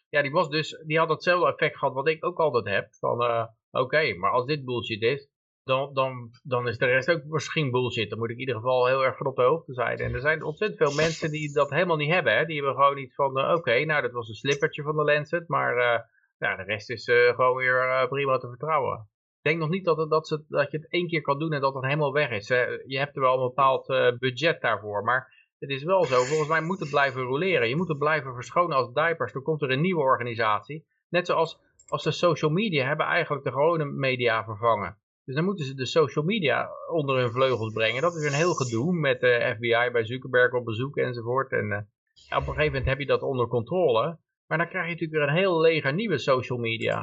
ja, 0.09 0.21
die, 0.21 0.31
was 0.31 0.49
dus, 0.49 0.83
die 0.85 0.97
had 0.97 1.09
hetzelfde 1.09 1.47
effect 1.47 1.77
gehad 1.77 1.93
wat 1.93 2.07
ik 2.07 2.25
ook 2.25 2.39
altijd 2.39 2.75
heb. 2.75 2.95
Van 2.95 3.49
oké, 3.71 4.13
maar 4.13 4.31
als 4.31 4.45
dit 4.45 4.65
bullshit 4.65 5.01
is, 5.01 5.29
dan, 5.63 5.93
dan, 5.93 6.29
dan 6.43 6.67
is 6.67 6.77
de 6.77 6.85
rest 6.85 7.11
ook 7.11 7.23
misschien 7.23 7.71
bullshit. 7.71 8.09
Dan 8.09 8.19
moet 8.19 8.29
ik 8.29 8.35
in 8.35 8.39
ieder 8.39 8.55
geval 8.55 8.87
heel 8.87 9.03
erg 9.05 9.17
van 9.17 9.27
op 9.27 9.35
de 9.35 9.41
hoogte 9.41 9.73
zijn. 9.73 9.97
En 9.97 10.13
er 10.13 10.21
zijn 10.21 10.43
ontzettend 10.43 10.87
veel 10.87 10.95
mensen 10.95 11.31
die 11.31 11.53
dat 11.53 11.69
helemaal 11.69 11.97
niet 11.97 12.13
hebben. 12.13 12.37
Hè? 12.37 12.45
Die 12.45 12.55
hebben 12.55 12.75
gewoon 12.75 12.97
iets 12.97 13.15
van, 13.15 13.51
oké, 13.53 13.85
nou 13.85 14.01
dat 14.01 14.11
was 14.11 14.29
een 14.29 14.35
slippertje 14.35 14.83
van 14.83 14.95
de 14.95 15.03
Lancet, 15.03 15.47
maar 15.47 16.09
ja, 16.41 16.55
de 16.55 16.63
rest 16.63 16.89
is 16.89 17.07
uh, 17.07 17.35
gewoon 17.35 17.55
weer 17.55 17.83
uh, 17.83 18.07
prima 18.07 18.37
te 18.37 18.47
vertrouwen. 18.47 19.09
Ik 19.37 19.49
denk 19.49 19.59
nog 19.59 19.69
niet 19.69 19.85
dat, 19.85 19.97
het, 19.97 20.09
dat, 20.09 20.27
ze, 20.27 20.43
dat 20.47 20.71
je 20.71 20.77
het 20.77 20.89
één 20.89 21.07
keer 21.07 21.21
kan 21.21 21.39
doen 21.39 21.53
en 21.53 21.61
dat 21.61 21.73
het 21.73 21.83
helemaal 21.83 22.13
weg 22.13 22.29
is. 22.29 22.47
je 22.47 22.97
hebt 22.97 23.15
er 23.15 23.21
wel 23.21 23.33
een 23.33 23.47
bepaald 23.47 23.89
uh, 23.89 24.17
budget 24.17 24.61
daarvoor, 24.61 25.03
maar 25.03 25.33
het 25.59 25.69
is 25.69 25.83
wel 25.83 26.05
zo. 26.05 26.23
Volgens 26.23 26.49
mij 26.49 26.61
moet 26.61 26.79
het 26.79 26.89
blijven 26.89 27.21
roleren. 27.21 27.69
Je 27.69 27.75
moet 27.75 27.87
het 27.87 27.97
blijven 27.97 28.33
verschonen 28.33 28.77
als 28.77 28.93
diapers. 28.93 29.33
Dan 29.33 29.41
komt 29.41 29.61
er 29.61 29.71
een 29.71 29.81
nieuwe 29.81 30.01
organisatie. 30.01 30.85
Net 31.09 31.25
zoals 31.25 31.59
als 31.87 32.03
de 32.03 32.11
social 32.11 32.51
media 32.51 32.87
hebben 32.87 33.05
eigenlijk 33.05 33.43
de 33.43 33.51
gewone 33.51 33.85
media 33.85 34.43
vervangen. 34.43 34.97
Dus 35.25 35.35
dan 35.35 35.43
moeten 35.43 35.65
ze 35.65 35.73
de 35.73 35.85
social 35.85 36.25
media 36.25 36.69
onder 36.91 37.17
hun 37.17 37.31
vleugels 37.31 37.73
brengen. 37.73 38.01
Dat 38.01 38.15
is 38.15 38.25
een 38.25 38.37
heel 38.37 38.53
gedoe 38.53 38.93
met 38.93 39.19
de 39.19 39.53
FBI 39.55 39.89
bij 39.91 40.05
Zuckerberg 40.05 40.53
op 40.53 40.65
bezoek 40.65 40.97
enzovoort. 40.97 41.51
En 41.51 41.89
op 42.29 42.37
een 42.37 42.43
gegeven 42.43 42.65
moment 42.65 42.85
heb 42.85 42.99
je 42.99 43.05
dat 43.05 43.21
onder 43.21 43.47
controle. 43.47 44.17
Maar 44.51 44.59
dan 44.59 44.69
krijg 44.69 44.85
je 44.85 44.91
natuurlijk 44.91 45.19
weer 45.19 45.29
een 45.29 45.41
heel 45.41 45.61
leger 45.61 45.93
nieuwe 45.93 46.17
social 46.17 46.57
media. 46.57 47.01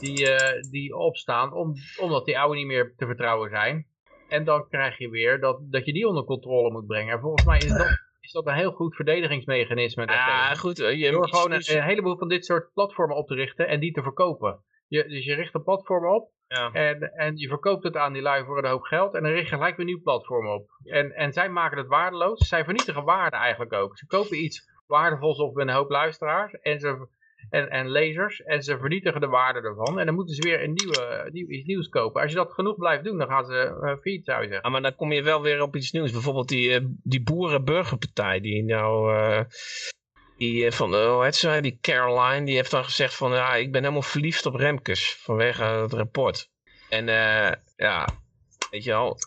Die, 0.00 0.20
uh, 0.20 0.70
die 0.70 0.96
opstaan 0.96 1.52
om, 1.52 1.74
omdat 2.00 2.24
die 2.24 2.38
oude 2.38 2.56
niet 2.56 2.66
meer 2.66 2.94
te 2.96 3.06
vertrouwen 3.06 3.50
zijn. 3.50 3.86
En 4.28 4.44
dan 4.44 4.68
krijg 4.68 4.98
je 4.98 5.10
weer 5.10 5.40
dat, 5.40 5.60
dat 5.70 5.86
je 5.86 5.92
die 5.92 6.08
onder 6.08 6.24
controle 6.24 6.70
moet 6.70 6.86
brengen. 6.86 7.14
En 7.14 7.20
volgens 7.20 7.44
mij 7.44 7.58
is 7.58 7.68
dat, 7.68 7.98
is 8.20 8.32
dat 8.32 8.46
een 8.46 8.54
heel 8.54 8.72
goed 8.72 8.94
verdedigingsmechanisme. 8.94 10.06
Ja, 10.06 10.54
goed. 10.54 10.76
Je, 10.76 11.10
Door 11.10 11.28
gewoon 11.28 11.52
een, 11.52 11.62
een, 11.76 11.82
heleboel 11.82 12.18
van 12.18 12.28
dit 12.28 12.44
soort 12.44 12.72
platformen 12.72 13.16
op 13.16 13.26
te 13.26 13.34
richten 13.34 13.68
en 13.68 13.80
die 13.80 13.92
te 13.92 14.02
verkopen. 14.02 14.64
Je, 14.88 15.08
dus 15.08 15.24
je 15.24 15.34
richt 15.34 15.54
een 15.54 15.62
platform 15.62 16.14
op 16.14 16.30
ja. 16.46 16.72
en, 16.72 17.00
en 17.00 17.36
je 17.36 17.48
verkoopt 17.48 17.84
het 17.84 17.96
aan 17.96 18.12
die 18.12 18.22
lui 18.22 18.44
voor 18.44 18.58
een 18.58 18.70
hoop 18.70 18.82
geld 18.82 19.14
en 19.14 19.22
dan 19.22 19.32
richt 19.32 19.48
je 19.48 19.54
gelijk 19.54 19.76
weer 19.76 19.86
een 19.86 19.92
nieuw 19.92 20.02
platform 20.02 20.46
op. 20.48 20.70
En, 20.84 21.12
en 21.12 21.32
zij 21.32 21.48
maken 21.48 21.78
het 21.78 21.86
waardeloos. 21.86 22.48
Zij 22.48 22.64
vernietigen 22.64 23.04
waarde 23.04 23.36
eigenlijk 23.36 23.72
ook. 23.72 23.98
Ze 23.98 24.06
kopen 24.06 24.44
iets 24.44 24.70
waardevols 24.92 25.38
op 25.38 25.56
een 25.56 25.70
hoop 25.70 25.90
luisteraars 25.90 26.52
en, 26.60 26.80
ze, 26.80 27.06
en, 27.50 27.70
en 27.70 27.90
lezers 27.90 28.42
en 28.42 28.62
ze 28.62 28.78
vernietigen 28.78 29.20
de 29.20 29.26
waarde 29.26 29.60
ervan. 29.60 29.98
En 29.98 30.06
dan 30.06 30.14
moeten 30.14 30.34
ze 30.34 30.42
weer 30.42 30.62
een 30.62 30.72
nieuwe, 30.72 31.28
nieuw, 31.32 31.48
iets 31.48 31.66
nieuws 31.66 31.88
kopen. 31.88 32.22
Als 32.22 32.30
je 32.30 32.36
dat 32.36 32.52
genoeg 32.52 32.76
blijft 32.76 33.04
doen, 33.04 33.18
dan 33.18 33.28
gaan 33.28 33.44
ze 33.44 33.78
uh, 33.82 33.96
failliet, 34.00 34.24
zou 34.24 34.42
je 34.42 34.48
zeggen. 34.48 34.64
Ah, 34.64 34.72
maar 34.72 34.82
dan 34.82 34.94
kom 34.94 35.12
je 35.12 35.22
wel 35.22 35.42
weer 35.42 35.62
op 35.62 35.76
iets 35.76 35.92
nieuws. 35.92 36.12
Bijvoorbeeld 36.12 36.48
die, 36.48 36.80
uh, 36.80 36.86
die 37.02 37.22
Boerenburgerpartij 37.22 38.40
die 38.40 38.64
nou... 38.64 39.14
Uh, 39.14 39.40
die 40.36 40.72
van, 40.72 40.94
hoe 40.94 41.24
heet 41.24 41.36
ze, 41.36 41.58
die 41.60 41.78
Caroline, 41.80 42.46
die 42.46 42.54
heeft 42.54 42.70
dan 42.70 42.84
gezegd 42.84 43.14
van, 43.14 43.32
ja, 43.32 43.54
ik 43.54 43.72
ben 43.72 43.80
helemaal 43.80 44.02
verliefd 44.02 44.46
op 44.46 44.54
Remkes 44.54 45.16
vanwege 45.20 45.64
het 45.64 45.92
rapport. 45.92 46.50
En 46.88 47.06
ja, 47.76 48.08
weet 48.70 48.84
je 48.84 48.90
wel, 48.90 49.18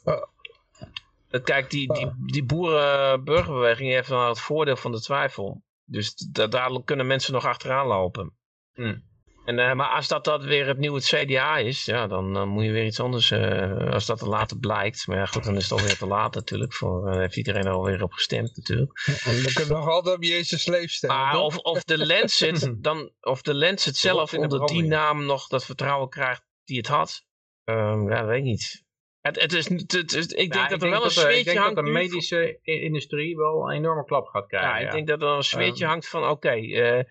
Kijk, 1.43 1.69
die, 1.69 1.93
die, 1.93 2.11
die 2.25 2.45
boerenburgerbeweging 2.45 3.91
heeft 3.91 4.09
dan 4.09 4.27
het 4.27 4.39
voordeel 4.39 4.75
van 4.75 4.91
de 4.91 5.01
twijfel. 5.01 5.63
Dus 5.83 6.15
daar 6.31 6.83
kunnen 6.83 7.07
mensen 7.07 7.33
nog 7.33 7.45
achteraan 7.45 7.87
lopen. 7.87 8.37
Hmm. 8.73 9.03
En, 9.45 9.57
uh, 9.57 9.73
maar 9.73 9.89
als 9.89 10.07
dat, 10.07 10.23
dat 10.23 10.43
weer 10.43 10.67
het 10.67 10.77
nieuwe 10.77 11.01
CDA 11.01 11.57
is, 11.57 11.85
ja, 11.85 12.07
dan, 12.07 12.47
moet 12.47 12.63
je 12.63 12.71
weer 12.71 12.85
iets 12.85 12.99
anders, 12.99 13.31
uh, 13.31 13.91
als 13.91 14.05
dat 14.05 14.21
er 14.21 14.27
later 14.27 14.57
blijkt. 14.57 15.07
Maar 15.07 15.17
ja, 15.17 15.25
goed, 15.25 15.43
dan 15.43 15.55
is 15.55 15.63
het 15.63 15.71
alweer 15.71 15.97
te 15.97 16.07
laat 16.07 16.33
natuurlijk. 16.33 16.73
Voor, 16.73 17.09
uh, 17.09 17.17
heeft 17.17 17.37
iedereen 17.37 17.65
er 17.65 17.71
alweer 17.71 18.03
op 18.03 18.13
gestemd 18.13 18.55
natuurlijk. 18.55 19.03
Dan 19.25 19.53
kunnen 19.53 19.73
nog 19.73 19.87
altijd 19.87 20.15
op 20.15 20.23
Jezus 20.23 20.65
leef 20.65 20.91
stemmen. 20.91 21.19
Maar 21.19 21.37
of, 21.37 21.57
of 21.57 21.83
de 21.83 22.05
Lancet, 22.05 22.75
dan, 22.83 23.11
of 23.21 23.41
de 23.41 23.55
Lancet 23.55 23.97
zelf 23.97 24.33
onder 24.33 24.65
die 24.65 24.83
naam 24.83 25.25
nog 25.25 25.47
dat 25.47 25.65
vertrouwen 25.65 26.09
krijgt 26.09 26.43
die 26.63 26.77
het 26.77 26.87
had, 26.87 27.25
um, 27.63 28.09
ja, 28.09 28.25
weet 28.25 28.37
ik 28.37 28.43
niet. 28.43 28.84
Het, 29.25 29.41
het 29.41 29.53
is, 29.53 29.69
het, 29.69 30.37
ik 30.37 30.51
denk 30.51 30.69
dat 30.69 30.81
er 30.81 30.89
wel 30.89 31.03
een 31.03 31.11
sfeertje 31.11 31.33
hangt. 31.33 31.47
Ik 31.47 31.53
denk 31.53 31.75
dat 31.75 31.85
de 31.85 31.91
medische 31.91 32.59
industrie 32.61 33.35
wel 33.35 33.69
een 33.69 33.77
enorme 33.77 34.05
klap 34.05 34.27
gaat 34.27 34.47
krijgen. 34.47 34.81
Ja, 34.81 34.85
ik 34.85 34.91
denk 34.91 35.07
dat 35.07 35.21
er 35.21 35.27
een 35.27 35.43
sfeertje 35.43 35.83
um, 35.83 35.89
hangt 35.89 36.07
van 36.07 36.21
oké, 36.21 36.31
okay, 36.31 36.61
uh, 36.61 37.03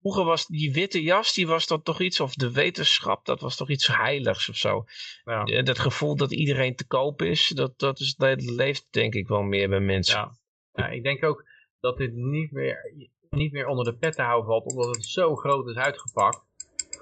vroeger 0.00 0.24
was 0.24 0.46
die 0.46 0.72
witte 0.72 1.02
jas, 1.02 1.34
die 1.34 1.46
was 1.46 1.66
dat 1.66 1.84
toch 1.84 2.00
iets, 2.00 2.20
of 2.20 2.34
de 2.34 2.52
wetenschap, 2.52 3.24
dat 3.24 3.40
was 3.40 3.56
toch 3.56 3.70
iets 3.70 3.86
heiligs 3.86 4.48
of 4.48 4.56
zo. 4.56 4.84
Ja. 5.24 5.46
Uh, 5.46 5.64
dat 5.64 5.78
gevoel 5.78 6.16
dat 6.16 6.32
iedereen 6.32 6.76
te 6.76 6.86
koop 6.86 7.22
is, 7.22 7.48
dat, 7.48 7.78
dat, 7.78 8.00
is, 8.00 8.14
dat 8.14 8.42
leeft 8.42 8.86
denk 8.90 9.14
ik 9.14 9.28
wel 9.28 9.42
meer 9.42 9.68
bij 9.68 9.80
mensen. 9.80 10.38
Ja, 10.72 10.88
ik 10.88 11.02
denk 11.02 11.24
ook 11.24 11.44
dat 11.80 11.96
dit 11.96 12.12
niet 12.14 12.52
meer, 12.52 12.92
niet 13.30 13.52
meer 13.52 13.66
onder 13.66 13.84
de 13.84 13.96
pet 13.96 14.14
te 14.14 14.22
houden 14.22 14.46
valt, 14.46 14.70
omdat 14.70 14.96
het 14.96 15.04
zo 15.04 15.36
groot 15.36 15.68
is 15.68 15.76
uitgepakt. 15.76 16.46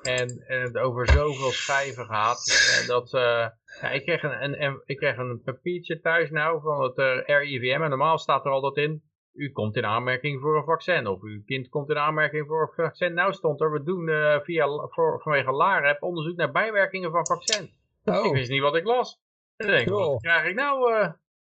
En, 0.07 0.45
en 0.47 0.61
het 0.61 0.79
over 0.79 1.09
zoveel 1.09 1.51
schijven 1.51 2.05
gaat. 2.05 2.49
Eh, 2.49 2.89
dat, 2.89 3.13
uh, 3.13 3.47
ja, 3.81 3.91
ik, 3.91 4.03
kreeg 4.03 4.23
een, 4.23 4.63
een, 4.63 4.83
ik 4.85 4.97
kreeg 4.97 5.17
een 5.17 5.43
papiertje 5.45 6.01
thuis 6.01 6.31
nou 6.31 6.61
van 6.61 6.83
het 6.83 6.99
uh, 6.99 7.27
RIVM. 7.27 7.83
En 7.83 7.89
normaal 7.89 8.19
staat 8.19 8.45
er 8.45 8.51
altijd 8.51 8.89
in. 8.89 9.03
U 9.33 9.53
komt 9.53 9.77
in 9.77 9.85
aanmerking 9.85 10.41
voor 10.41 10.57
een 10.57 10.65
vaccin. 10.65 11.07
Of 11.07 11.23
uw 11.23 11.43
kind 11.45 11.69
komt 11.69 11.91
in 11.91 11.99
aanmerking 11.99 12.47
voor 12.47 12.61
een 12.63 12.85
vaccin. 12.85 13.15
Nou 13.15 13.33
stond 13.33 13.61
er, 13.61 13.73
we 13.73 13.83
doen 13.83 14.09
uh, 14.09 14.41
via, 14.41 14.67
voor, 14.67 15.21
vanwege 15.23 15.53
LAREP 15.53 16.03
onderzoek 16.03 16.37
naar 16.37 16.53
bijwerkingen 16.53 17.11
van 17.11 17.27
vaccin. 17.27 17.71
Oh. 18.05 18.25
Ik 18.25 18.33
wist 18.33 18.51
niet 18.51 18.63
wat 18.63 18.77
ik 18.77 18.85
las. 18.85 19.21
En 19.57 19.67
dan 19.67 19.77
denk 19.77 19.89
ik, 19.89 19.95
wat 19.95 20.21
krijg 20.21 20.49
ik 20.49 20.55
nou? 20.55 20.93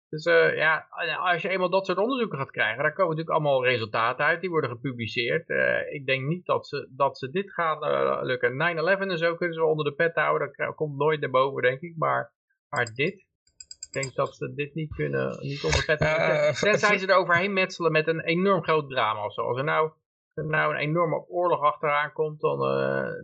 Dus 0.10 0.26
uh, 0.26 0.56
ja, 0.56 0.88
als 1.20 1.42
je 1.42 1.50
eenmaal 1.50 1.70
dat 1.70 1.86
soort 1.86 1.98
onderzoeken 1.98 2.38
gaat 2.38 2.52
krijgen, 2.52 2.84
dan 2.84 2.94
komen 2.94 3.16
natuurlijk 3.16 3.36
allemaal 3.36 3.66
resultaten 3.66 4.26
uit, 4.26 4.42
die 4.42 4.50
worden 4.50 4.70
gepubliceerd. 4.70 5.50
Uh, 5.50 5.94
ik 5.94 6.06
denk 6.06 6.28
niet 6.28 6.46
dat 6.46 6.68
ze, 6.68 6.88
dat 6.92 7.18
ze 7.18 7.30
dit 7.30 7.54
gaan 7.54 7.84
uh, 7.84 8.20
lukken. 8.22 8.52
9-11 8.52 8.56
en 9.00 9.18
zo 9.18 9.36
kunnen 9.36 9.56
ze 9.56 9.64
onder 9.64 9.86
de 9.86 9.94
pet 9.94 10.16
houden, 10.16 10.52
dat 10.56 10.76
komt 10.76 10.98
nooit 10.98 11.20
naar 11.20 11.30
boven, 11.30 11.62
denk 11.62 11.82
ik. 11.82 11.94
Maar, 11.98 12.32
maar 12.70 12.86
dit, 12.94 13.14
ik 13.14 13.88
denk 13.92 14.16
dat 14.16 14.36
ze 14.36 14.54
dit 14.54 14.74
niet 14.74 14.96
kunnen, 14.96 15.38
niet 15.42 15.64
onder 15.64 15.80
de 15.80 15.86
pet 15.86 16.00
houden. 16.00 16.54
Tenzij 16.54 16.98
ze 16.98 17.08
er 17.08 17.16
overheen 17.16 17.54
metselen 17.54 17.92
met 17.92 18.08
een 18.08 18.22
enorm 18.22 18.64
groot 18.64 18.90
drama 18.90 19.26
of 19.26 19.34
zo. 19.34 19.42
Als 19.42 19.58
er 19.58 19.64
nou, 19.64 19.92
er 20.34 20.46
nou 20.46 20.74
een 20.74 20.80
enorme 20.80 21.28
oorlog 21.28 21.62
achteraan 21.62 22.12
komt, 22.12 22.40
dan, 22.40 22.60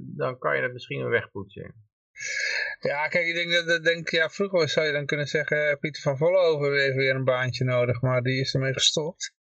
dan 0.01 0.37
kan 0.37 0.55
je 0.55 0.61
het 0.61 0.73
misschien 0.73 1.09
wegpoetsen. 1.09 1.73
Ja, 2.83 3.07
kijk, 3.07 3.27
ik 3.27 3.33
denk 3.33 3.67
dat, 3.67 3.83
denk, 3.83 4.09
ja, 4.09 4.29
vroeger 4.29 4.69
zou 4.69 4.85
je 4.85 4.91
dan 4.91 5.05
kunnen 5.05 5.27
zeggen, 5.27 5.69
eh, 5.69 5.77
Pieter 5.79 6.01
van 6.01 6.17
Vollenhoven 6.17 6.81
heeft 6.81 6.95
weer 6.95 7.15
een 7.15 7.23
baantje 7.23 7.63
nodig, 7.63 8.01
maar 8.01 8.21
die 8.21 8.39
is 8.39 8.53
ermee 8.53 8.73
gestopt. 8.73 9.33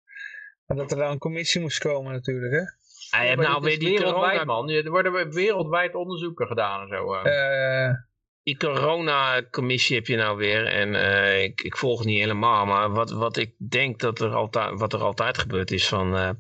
Maar 0.67 0.77
dat 0.77 0.91
er 0.91 0.97
dan 0.97 1.11
een 1.11 1.19
commissie 1.19 1.61
moest 1.61 1.79
komen 1.79 2.12
natuurlijk, 2.12 2.53
hè. 2.53 2.62
Hij 3.19 3.27
heeft 3.27 3.41
nou 3.41 3.62
weer 3.62 3.79
die 3.79 3.99
wereldwijd, 3.99 4.45
man. 4.45 4.71
Er 4.71 4.91
worden 4.91 5.33
wereldwijd 5.33 5.95
onderzoeken 5.95 6.47
gedaan 6.47 6.81
en 6.81 6.89
zo. 6.89 7.15
Uh. 7.15 7.95
die 8.43 8.57
corona-commissie 8.57 9.97
heb 9.97 10.07
je 10.07 10.17
nou 10.17 10.37
weer. 10.37 10.67
En 10.67 10.95
uh, 10.95 11.43
ik, 11.43 11.61
ik 11.61 11.77
volg 11.77 11.99
het 11.99 12.07
niet 12.07 12.21
helemaal. 12.21 12.67
Maar 12.67 12.91
wat, 12.91 13.11
wat 13.11 13.37
ik 13.37 13.55
denk 13.69 14.01
dat 14.01 14.21
er 14.21 14.35
altijd, 14.35 14.79
wat 14.79 14.93
er 14.93 15.03
altijd 15.03 15.39
gebeurd 15.39 15.71
is 15.71 15.89
van... 15.89 16.17
Uh, 16.17 16.31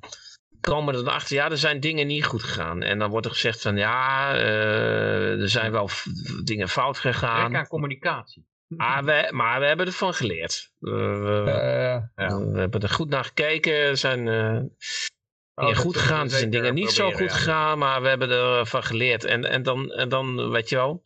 komen 0.62 0.94
er 0.94 1.10
achter, 1.10 1.36
ja, 1.36 1.50
er 1.50 1.58
zijn 1.58 1.80
dingen 1.80 2.06
niet 2.06 2.24
goed 2.24 2.42
gegaan. 2.42 2.82
En 2.82 2.98
dan 2.98 3.10
wordt 3.10 3.26
er 3.26 3.32
gezegd 3.32 3.62
van, 3.62 3.76
ja, 3.76 4.34
uh, 4.34 5.40
er 5.40 5.48
zijn 5.48 5.72
wel 5.72 5.88
dingen 6.44 6.68
fout 6.68 6.98
gegaan. 6.98 7.50
Werk 7.50 7.54
aan 7.54 7.68
communicatie. 7.68 8.50
Maar 8.66 9.04
we, 9.04 9.28
maar 9.30 9.60
we 9.60 9.66
hebben 9.66 9.86
ervan 9.86 10.14
geleerd. 10.14 10.72
We, 10.78 10.90
we, 10.90 11.44
uh, 11.46 12.26
ja. 12.26 12.38
we 12.38 12.58
hebben 12.58 12.80
er 12.80 12.88
goed 12.88 13.08
naar 13.08 13.24
gekeken. 13.24 13.72
Er 13.72 13.96
zijn 13.96 14.26
uh, 14.26 14.60
dingen 15.54 15.76
goed 15.76 15.96
gegaan, 15.96 16.24
er 16.24 16.30
zijn 16.30 16.50
dingen 16.50 16.74
niet 16.74 16.90
zo 16.90 17.10
goed 17.10 17.32
gegaan, 17.32 17.78
maar 17.78 18.02
we 18.02 18.08
hebben 18.08 18.30
ervan 18.30 18.82
geleerd. 18.82 19.24
En, 19.24 19.44
en, 19.44 19.62
dan, 19.62 19.90
en 19.90 20.08
dan, 20.08 20.50
weet 20.50 20.68
je 20.68 20.76
wel, 20.76 21.02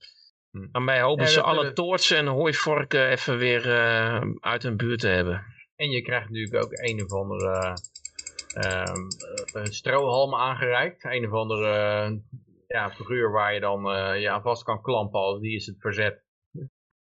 hm. 0.51 0.67
dan 0.73 0.85
bij 0.85 1.01
hopen 1.01 1.28
ze 1.28 1.43
alle 1.43 1.73
toortsen 1.73 2.17
en 2.17 2.26
hooivorken 2.26 3.09
even 3.09 3.39
weer 3.39 3.70
uit 4.41 4.62
hun 4.62 4.76
buurt 4.76 5.01
te 5.01 5.09
hebben. 5.09 5.44
En 5.76 5.91
je 5.91 6.02
krijgt 6.02 6.28
natuurlijk 6.28 6.65
ook 6.65 6.73
een 6.73 7.05
of 7.05 7.12
andere 7.12 7.76
een 9.52 9.73
strohalm 9.73 10.35
aangereikt. 10.35 11.05
Een 11.05 11.26
of 11.26 11.33
andere 11.33 12.20
ja, 12.67 12.91
figuur 12.91 13.31
waar 13.31 13.55
je 13.55 13.60
dan 13.60 13.97
uh, 13.97 14.20
je 14.20 14.31
aan 14.31 14.43
vast 14.43 14.62
kan 14.62 14.83
klampen 14.83 15.20
als 15.20 15.41
die 15.41 15.55
is 15.55 15.67
het 15.67 15.76
verzet. 15.78 16.25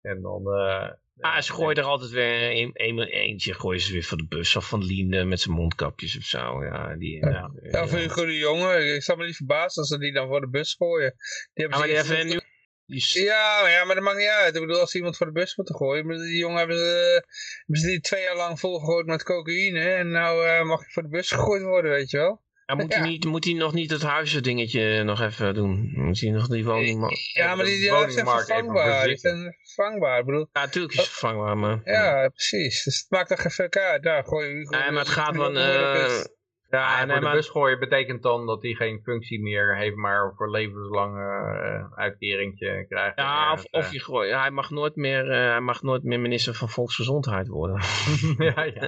En 0.01 0.21
dan... 0.21 0.41
Uh, 0.41 0.89
ah, 1.19 1.41
ze 1.41 1.53
gooien 1.53 1.75
er 1.75 1.83
altijd 1.83 2.11
weer 2.11 2.51
een, 2.51 2.71
een, 2.73 2.99
eentje 2.99 3.53
gooien 3.53 3.81
ze 3.81 3.93
weer 3.93 4.03
van 4.03 4.17
de 4.17 4.27
bus 4.27 4.55
of 4.55 4.67
van 4.67 4.83
Lien 4.83 5.27
met 5.27 5.39
zijn 5.39 5.55
mondkapjes 5.55 6.17
of 6.17 6.23
zo. 6.23 6.63
Ja, 6.63 6.95
die, 6.95 7.19
ja. 7.19 7.29
ja, 7.29 7.51
ja 7.71 7.87
voor 7.87 7.99
een 7.99 8.09
goede 8.09 8.37
jongen. 8.37 8.95
Ik 8.95 9.03
zou 9.03 9.17
me 9.17 9.25
niet 9.25 9.35
verbazen 9.35 9.81
als 9.81 9.91
ze 9.91 9.97
die 9.97 10.13
dan 10.13 10.27
voor 10.27 10.41
de 10.41 10.49
bus 10.49 10.73
gooien. 10.73 11.13
Die 11.53 11.65
hebben 11.65 11.87
ja, 11.87 12.03
maar 12.03 12.15
die 12.15 12.23
nu 12.23 12.39
ja, 12.85 13.69
ja, 13.69 13.85
maar 13.85 13.95
dat 13.95 14.03
maakt 14.03 14.17
niet 14.17 14.27
uit. 14.27 14.55
Ik 14.55 14.61
bedoel, 14.61 14.79
als 14.79 14.95
iemand 14.95 15.17
voor 15.17 15.25
de 15.25 15.31
bus 15.31 15.55
moet 15.55 15.75
gooien. 15.75 16.05
Maar 16.05 16.17
die 16.17 16.37
jongen 16.37 16.57
hebben 16.57 16.77
ze, 16.77 17.23
hebben 17.57 17.81
ze 17.81 17.87
die 17.87 17.99
twee 17.99 18.23
jaar 18.23 18.35
lang 18.35 18.59
volgegooid 18.59 19.05
met 19.05 19.23
cocaïne. 19.23 19.79
En 19.79 20.11
nou 20.11 20.47
uh, 20.47 20.63
mag 20.63 20.81
ik 20.81 20.91
voor 20.91 21.03
de 21.03 21.09
bus 21.09 21.31
gegooid 21.31 21.61
worden, 21.61 21.91
weet 21.91 22.09
je 22.09 22.17
wel. 22.17 22.43
Ja, 22.65 22.75
moet, 22.75 22.93
Hij 22.93 23.07
niet, 23.07 23.25
moet 23.25 23.43
hij 23.43 23.53
nog 23.53 23.73
niet 23.73 23.91
het 23.91 24.01
huisdingetje 24.01 25.03
nog 25.03 25.21
even 25.21 25.53
doen? 25.53 25.91
Moet 25.93 26.19
hij 26.19 26.29
nog 26.29 26.47
die 26.47 26.65
woning... 26.65 27.31
Ja, 27.33 27.55
maar 27.55 27.65
die, 27.65 27.79
die 27.79 28.11
zijn 28.11 28.27
vervangbaar. 28.27 29.07
Die 29.07 29.17
zijn 29.17 29.55
vervangbaar. 29.63 30.19
Ik 30.19 30.25
bedoel, 30.25 30.47
ja, 30.51 30.61
natuurlijk 30.61 30.93
is 30.93 30.99
het 30.99 31.09
vervangbaar, 31.09 31.57
maar... 31.57 31.81
Ja, 31.83 32.29
precies. 32.29 32.83
Dus 32.83 32.99
het 32.99 33.09
maakt 33.09 33.29
toch 33.29 33.43
even 33.43 33.69
uit. 33.69 34.03
Daar 34.03 34.23
gooi 34.23 34.47
je... 34.47 34.67
Ja, 34.69 34.91
maar 34.91 35.03
het 35.03 35.09
gaat 35.09 35.35
van... 35.35 35.57
Uh, 35.57 36.23
ja, 36.69 37.01
en 37.01 37.09
voor 37.09 37.19
de 37.19 37.31
bus 37.31 37.49
gooien 37.49 37.79
betekent 37.79 38.23
dan 38.23 38.45
dat 38.45 38.61
hij 38.61 38.73
geen 38.73 39.01
functie 39.03 39.41
meer 39.41 39.77
heeft, 39.77 39.95
maar 39.95 40.33
voor 40.35 40.51
levenslang 40.51 41.17
uh, 41.17 41.93
uitkeringtje 41.95 42.85
krijgt. 42.87 43.19
Ja, 43.19 43.51
of, 43.51 43.65
of 43.71 43.91
je 43.91 43.99
gooit. 43.99 44.31
hij, 44.31 44.51
mag 44.51 44.69
nooit 44.69 44.95
meer, 44.95 45.25
uh, 45.25 45.49
hij 45.49 45.61
mag 45.61 45.81
nooit 45.81 46.03
meer 46.03 46.19
minister 46.19 46.53
van 46.53 46.69
Volksgezondheid 46.69 47.47
worden. 47.47 47.75
ja, 48.47 48.63
ja. 48.63 48.87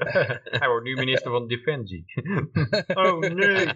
hij 0.60 0.68
wordt 0.68 0.84
nu 0.84 0.94
minister 0.94 1.30
van 1.30 1.46
Defensie. 1.46 2.04
oh 2.94 3.18
nee. 3.18 3.66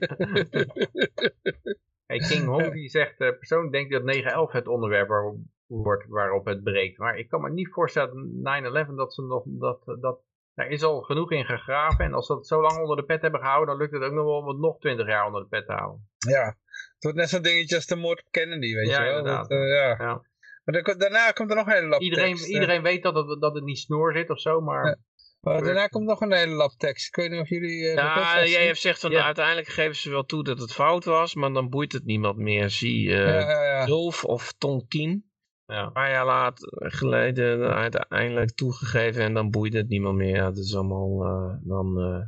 hey, 2.07 2.18
King 2.18 2.44
Hong 2.44 2.73
die 2.73 2.89
zegt, 2.89 3.20
uh, 3.20 3.28
persoonlijk 3.28 3.73
denk 3.73 3.92
ik 3.92 4.25
dat 4.25 4.49
9-11 4.49 4.52
het 4.52 4.68
onderwerp 4.68 5.08
waarop, 5.08 5.36
wordt, 5.66 6.07
waarop 6.08 6.47
het 6.47 6.62
breekt. 6.62 6.99
Maar 6.99 7.18
ik 7.18 7.28
kan 7.28 7.41
me 7.41 7.50
niet 7.50 7.73
voorstellen 7.73 8.42
9-11 8.89 8.94
dat 8.94 9.15
ze 9.15 9.23
nog 9.23 9.42
dat, 9.47 9.99
dat 10.00 10.20
er 10.57 10.68
is 10.68 10.83
al 10.83 11.01
genoeg 11.01 11.33
in 11.33 11.44
gegraven. 11.44 12.05
En 12.05 12.15
als 12.15 12.26
ze 12.26 12.35
het 12.35 12.47
zo 12.47 12.60
lang 12.60 12.78
onder 12.78 12.97
de 12.97 13.05
pet 13.05 13.23
hebben 13.23 13.41
gehouden, 13.41 13.68
dan 13.68 13.76
lukt 13.76 13.93
het 13.93 14.02
ook 14.02 14.12
nog 14.12 14.25
wel 14.25 14.39
om 14.39 14.49
het 14.49 14.59
nog 14.59 14.78
twintig 14.78 15.07
jaar 15.07 15.26
onder 15.26 15.43
de 15.43 15.49
pet 15.49 15.67
te 15.67 15.73
houden. 15.73 16.09
Ja, 16.18 16.44
het 16.44 16.97
wordt 16.99 17.17
net 17.18 17.28
zo'n 17.28 17.43
dingetje 17.43 17.75
als 17.75 17.86
de 17.86 17.97
moord 17.97 18.18
op 18.25 18.31
Kennedy, 18.31 18.75
weet 18.75 18.91
je 18.91 19.02
wel. 19.02 19.25
Dat, 19.25 19.51
uh, 19.51 19.59
ja, 19.59 19.89
ja. 19.99 20.23
Maar 20.65 20.99
daarna 20.99 21.31
komt 21.31 21.51
er 21.51 21.57
nog 21.57 21.67
een 21.67 21.73
hele 21.73 21.86
lap 21.86 22.01
iedereen, 22.01 22.35
tekst, 22.35 22.49
Iedereen 22.49 22.83
weet 22.83 23.02
dat 23.02 23.15
het, 23.15 23.41
dat 23.41 23.55
het 23.55 23.65
niet 23.65 23.78
snoor 23.78 24.12
zit 24.12 24.31
of 24.31 24.41
zo, 24.41 24.60
maar... 24.60 24.86
Ja. 24.86 24.97
Maar 25.41 25.62
daarna 25.62 25.86
komt 25.86 26.07
nog 26.07 26.20
een 26.20 26.33
hele 26.33 26.55
lap 26.55 26.73
tekst. 26.76 27.07
Ik 27.07 27.17
weet 27.17 27.31
niet 27.31 27.41
of 27.41 27.49
jullie... 27.49 27.83
Uh, 27.83 27.94
ja, 27.94 28.44
jij 28.44 28.67
hebt 28.67 28.78
zegt 28.78 29.01
van 29.01 29.10
ja. 29.10 29.25
uiteindelijk 29.25 29.68
geven 29.68 29.97
ze 29.97 30.10
wel 30.10 30.25
toe 30.25 30.44
dat 30.44 30.59
het 30.59 30.73
fout 30.73 31.05
was, 31.05 31.35
maar 31.35 31.52
dan 31.52 31.68
boeit 31.68 31.93
het 31.93 32.05
niemand 32.05 32.36
meer. 32.36 32.70
Zie 32.70 33.09
uh, 33.09 33.41
ja, 33.41 33.86
of 34.23 34.52
Tonkin. 34.59 35.31
Ja. 35.67 35.83
Een 35.83 35.93
paar 35.93 36.11
jaar 36.11 36.25
later 36.25 36.91
geleden 36.91 37.75
uiteindelijk 37.75 38.55
toegegeven 38.55 39.23
en 39.23 39.35
dan 39.35 39.51
boeit 39.51 39.73
het 39.73 39.89
niemand 39.89 40.17
meer. 40.17 40.36
Ja, 40.36 40.47
het 40.47 40.57
is 40.57 40.75
allemaal 40.75 41.25
uh, 41.25 41.69
dan... 41.69 41.99
Uh, 41.99 42.23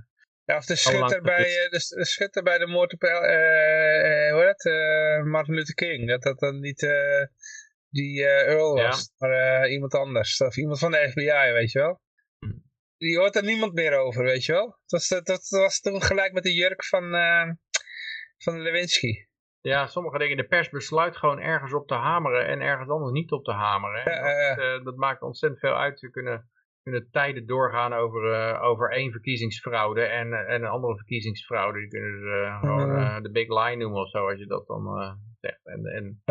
Ja, 0.44 0.57
of 0.57 0.65
de 0.65 0.76
schutter, 0.76 1.23
bij, 1.23 1.42
de, 1.44 1.94
de 1.97 2.05
schutter 2.05 2.42
bij 2.42 2.58
de 2.58 2.67
moord 2.67 2.92
op 2.92 3.02
uh, 3.02 3.10
hoe 4.33 4.44
heet 4.44 4.62
het? 4.62 5.25
Martin 5.26 5.55
Luther 5.55 5.75
King. 5.75 6.08
Dat 6.08 6.23
dat 6.23 6.39
dan 6.39 6.60
niet 6.60 6.86
die 7.91 8.25
Earl 8.25 8.75
was, 8.75 9.10
maar 9.18 9.68
iemand 9.68 9.94
anders. 9.94 10.41
Of 10.41 10.57
iemand 10.57 10.78
van 10.78 10.91
de 10.91 11.08
FBI, 11.10 11.52
weet 11.52 11.73
je 11.73 11.78
wel. 11.78 12.00
Die 12.97 13.18
hoort 13.18 13.36
er 13.36 13.44
niemand 13.44 13.73
meer 13.73 13.99
over, 13.99 14.25
weet 14.25 14.44
je 14.44 14.52
wel. 14.52 14.67
Dat 14.86 15.08
was, 15.08 15.08
dat, 15.23 15.49
was 15.49 15.81
toen 15.81 16.02
gelijk 16.02 16.33
met 16.33 16.42
de 16.42 16.55
jurk 16.55 16.84
van, 16.84 17.10
van 18.39 18.62
Lewinsky. 18.62 19.27
Ja, 19.60 19.86
sommige 19.86 20.18
dingen, 20.18 20.36
de 20.36 20.46
pers 20.46 20.68
besluit 20.70 21.16
gewoon 21.16 21.40
ergens 21.40 21.72
op 21.72 21.86
te 21.86 21.94
hameren 21.94 22.46
en 22.46 22.60
ergens 22.60 22.88
anders 22.88 23.12
niet 23.12 23.32
op 23.32 23.44
te 23.44 23.52
hameren. 23.52 24.04
dat, 24.56 24.64
uh, 24.64 24.84
dat, 24.84 24.96
maakt 24.96 25.22
ontzettend 25.22 25.60
veel 25.60 25.74
uit. 25.74 25.98
Ze 25.98 26.10
kunnen, 26.10 26.50
kunnen 26.82 27.10
tijden 27.10 27.46
doorgaan 27.46 27.92
over, 27.92 28.24
uh, 28.24 28.62
over 28.62 28.90
één 28.90 29.10
verkiezingsfraude 29.10 30.02
en, 30.02 30.32
en 30.32 30.62
een 30.62 30.70
andere 30.70 30.96
verkiezingsfraude. 30.96 31.78
Die 31.78 31.88
kunnen 31.88 32.18
ze 32.20 32.56
gewoon 32.60 33.22
de 33.22 33.30
big 33.30 33.48
lie 33.48 33.76
noemen 33.76 34.00
of 34.00 34.10
zo, 34.10 34.28
als 34.28 34.38
je 34.38 34.46
dat 34.46 34.66
dan 34.66 35.18
zegt. 35.40 35.66
En, 35.66 35.84
en 35.84 36.22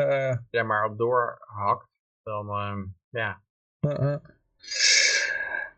daar 0.49 0.65
maar 0.65 0.85
op 0.85 0.97
doorhakt, 0.97 1.89
dan 2.23 2.49
ehm, 2.49 2.83
ja. 3.09 3.41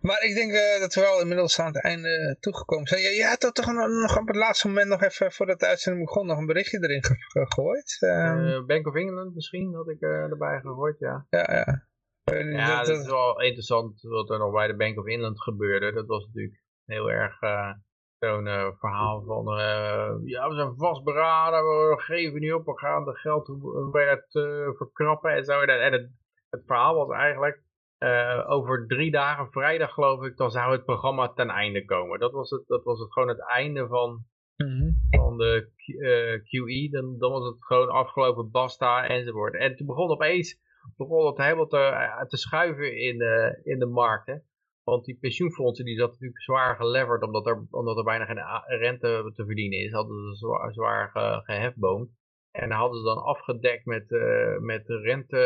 Maar 0.01 0.23
ik 0.23 0.35
denk 0.35 0.51
uh, 0.51 0.79
dat 0.79 0.93
we 0.93 1.01
wel 1.01 1.21
inmiddels 1.21 1.59
aan 1.59 1.73
het 1.73 1.83
einde 1.83 2.37
toegekomen 2.39 2.87
zijn. 2.87 3.01
Je, 3.01 3.09
je 3.09 3.25
had 3.25 3.55
toch 3.55 3.73
nog 3.73 4.17
op 4.17 4.27
het 4.27 4.35
laatste 4.35 4.67
moment 4.67 4.87
nog 4.87 5.01
even 5.01 5.31
voordat 5.31 5.59
de 5.59 5.67
uitzending 5.67 6.05
begon 6.05 6.25
nog 6.27 6.37
een 6.37 6.45
berichtje 6.45 6.79
erin 6.81 7.03
gegooid. 7.03 7.97
Uh, 7.99 8.65
Bank 8.65 8.87
of 8.87 8.95
England 8.95 9.35
misschien 9.35 9.73
had 9.73 9.89
ik 9.89 10.01
erbij 10.01 10.59
gegooid, 10.59 10.99
ja. 10.99 11.25
Ja, 11.29 11.47
ja. 11.51 11.87
ja, 12.41 12.83
dat, 12.83 12.97
is 12.97 13.09
wel 13.09 13.41
interessant 13.41 14.01
wat 14.01 14.29
er 14.29 14.39
nog 14.39 14.53
bij 14.53 14.67
de 14.67 14.75
Bank 14.75 14.99
of 14.99 15.05
England 15.05 15.41
gebeurde. 15.41 15.93
Dat 15.93 16.07
was 16.07 16.25
natuurlijk 16.25 16.61
heel 16.85 17.11
erg 17.11 17.39
zo'n 18.19 18.75
verhaal 18.79 19.23
van... 19.23 19.45
ja, 20.25 20.49
we 20.49 20.55
zijn 20.55 20.73
vastberaden, 20.77 21.63
we 21.63 21.95
geven 21.97 22.39
niet 22.39 22.53
op, 22.53 22.65
we 22.65 22.77
gaan 22.77 23.05
de 23.05 23.15
geld 23.15 23.51
bij 23.91 24.09
het 24.09 24.25
verkrappen 24.77 25.31
en 25.31 25.43
zo. 25.43 25.61
En 25.61 25.91
het, 25.91 26.09
het 26.49 26.63
verhaal 26.65 26.95
was 26.95 27.17
eigenlijk 27.17 27.67
uh, 27.99 28.45
over 28.49 28.87
drie 28.87 29.11
dagen, 29.11 29.51
vrijdag 29.51 29.93
geloof 29.93 30.23
ik, 30.23 30.37
dan 30.37 30.51
zou 30.51 30.71
het 30.71 30.85
programma 30.85 31.33
ten 31.33 31.49
einde 31.49 31.85
komen. 31.85 32.19
Dat 32.19 32.31
was 32.31 32.49
het, 32.49 32.63
dat 32.67 32.83
was 32.83 32.99
het 32.99 33.13
gewoon 33.13 33.29
het 33.29 33.47
einde 33.47 33.87
van, 33.87 34.25
mm 34.55 34.97
van 35.09 35.37
de 35.37 35.71
uh, 35.85 36.33
eh, 36.33 36.43
QE. 36.43 36.89
Dan, 36.91 37.17
dan 37.17 37.31
was 37.31 37.45
het 37.45 37.65
gewoon 37.65 37.89
afgelopen, 37.89 38.51
basta 38.51 39.07
enzovoort. 39.07 39.55
En 39.55 39.75
toen 39.75 39.87
begon 39.87 40.09
opeens 40.09 40.61
begon 40.97 41.25
het 41.25 41.37
helemaal 41.37 41.67
te, 41.67 41.77
eh, 41.77 42.25
te 42.25 42.37
schuiven 42.37 42.97
in 42.97 43.17
de, 43.17 43.59
in 43.63 43.79
de 43.79 43.85
markten. 43.85 44.43
Want 44.83 45.05
die 45.05 45.17
pensioenfondsen 45.19 45.85
die 45.85 45.97
zat 45.97 46.11
natuurlijk 46.11 46.41
zwaar 46.41 46.75
geleverd 46.75 47.23
omdat 47.23 47.47
er, 47.47 47.67
omdat 47.69 47.97
er 47.97 48.03
bijna 48.03 48.25
geen 48.25 48.77
rente 48.79 49.31
te 49.35 49.45
verdienen 49.45 49.79
is. 49.79 49.91
Hadden 49.91 50.17
ze 50.17 50.35
zwaar, 50.35 50.73
zwaar 50.73 51.09
ge, 51.09 51.41
gehefboomd. 51.43 52.09
En 52.51 52.71
hadden 52.71 52.97
ze 52.97 53.03
dan 53.03 53.23
afgedekt 53.23 53.85
met, 53.85 54.09
uh, 54.11 54.57
met 54.57 54.83
rente 54.87 55.37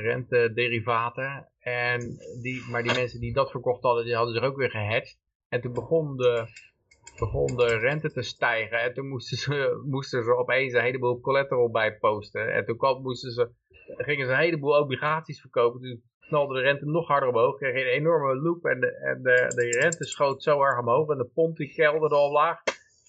rentederivaten. 0.00 1.48
En 1.58 2.00
die, 2.40 2.62
maar 2.70 2.82
die 2.82 2.94
mensen 2.94 3.20
die 3.20 3.32
dat 3.32 3.50
verkocht 3.50 3.82
hadden, 3.82 4.04
die 4.04 4.14
hadden 4.14 4.34
zich 4.34 4.44
ook 4.44 4.56
weer 4.56 4.70
gehedged. 4.70 5.20
En 5.48 5.60
toen 5.60 5.72
begon 5.72 6.16
de, 6.16 6.46
begon 7.18 7.56
de 7.56 7.78
rente 7.78 8.12
te 8.12 8.22
stijgen. 8.22 8.80
En 8.80 8.94
toen 8.94 9.08
moesten 9.08 9.36
ze, 9.36 9.80
moesten 9.94 10.24
ze 10.24 10.36
opeens 10.36 10.72
een 10.72 10.82
heleboel 10.82 11.20
collateral 11.20 11.70
bij 11.70 11.98
posten. 11.98 12.54
En 12.54 12.64
toen 12.64 12.76
kwam, 12.76 13.02
moesten 13.02 13.32
ze, 13.32 13.50
gingen 13.96 14.26
ze 14.26 14.32
een 14.32 14.38
heleboel 14.38 14.78
obligaties 14.78 15.40
verkopen. 15.40 15.80
Toen 15.80 16.02
knalde 16.20 16.54
de 16.54 16.60
rente 16.60 16.86
nog 16.86 17.08
harder 17.08 17.28
omhoog. 17.28 17.56
Kreeg 17.56 17.74
een 17.74 17.90
enorme 17.90 18.36
loop. 18.36 18.64
En, 18.64 18.80
de, 18.80 18.86
en 18.86 19.22
de, 19.22 19.52
de 19.54 19.78
rente 19.80 20.04
schoot 20.04 20.42
zo 20.42 20.62
erg 20.62 20.78
omhoog. 20.78 21.10
En 21.10 21.18
de 21.18 21.30
pond 21.34 21.56
die 21.56 21.74
kelderde 21.74 22.14
al 22.14 22.32
laag. 22.32 22.62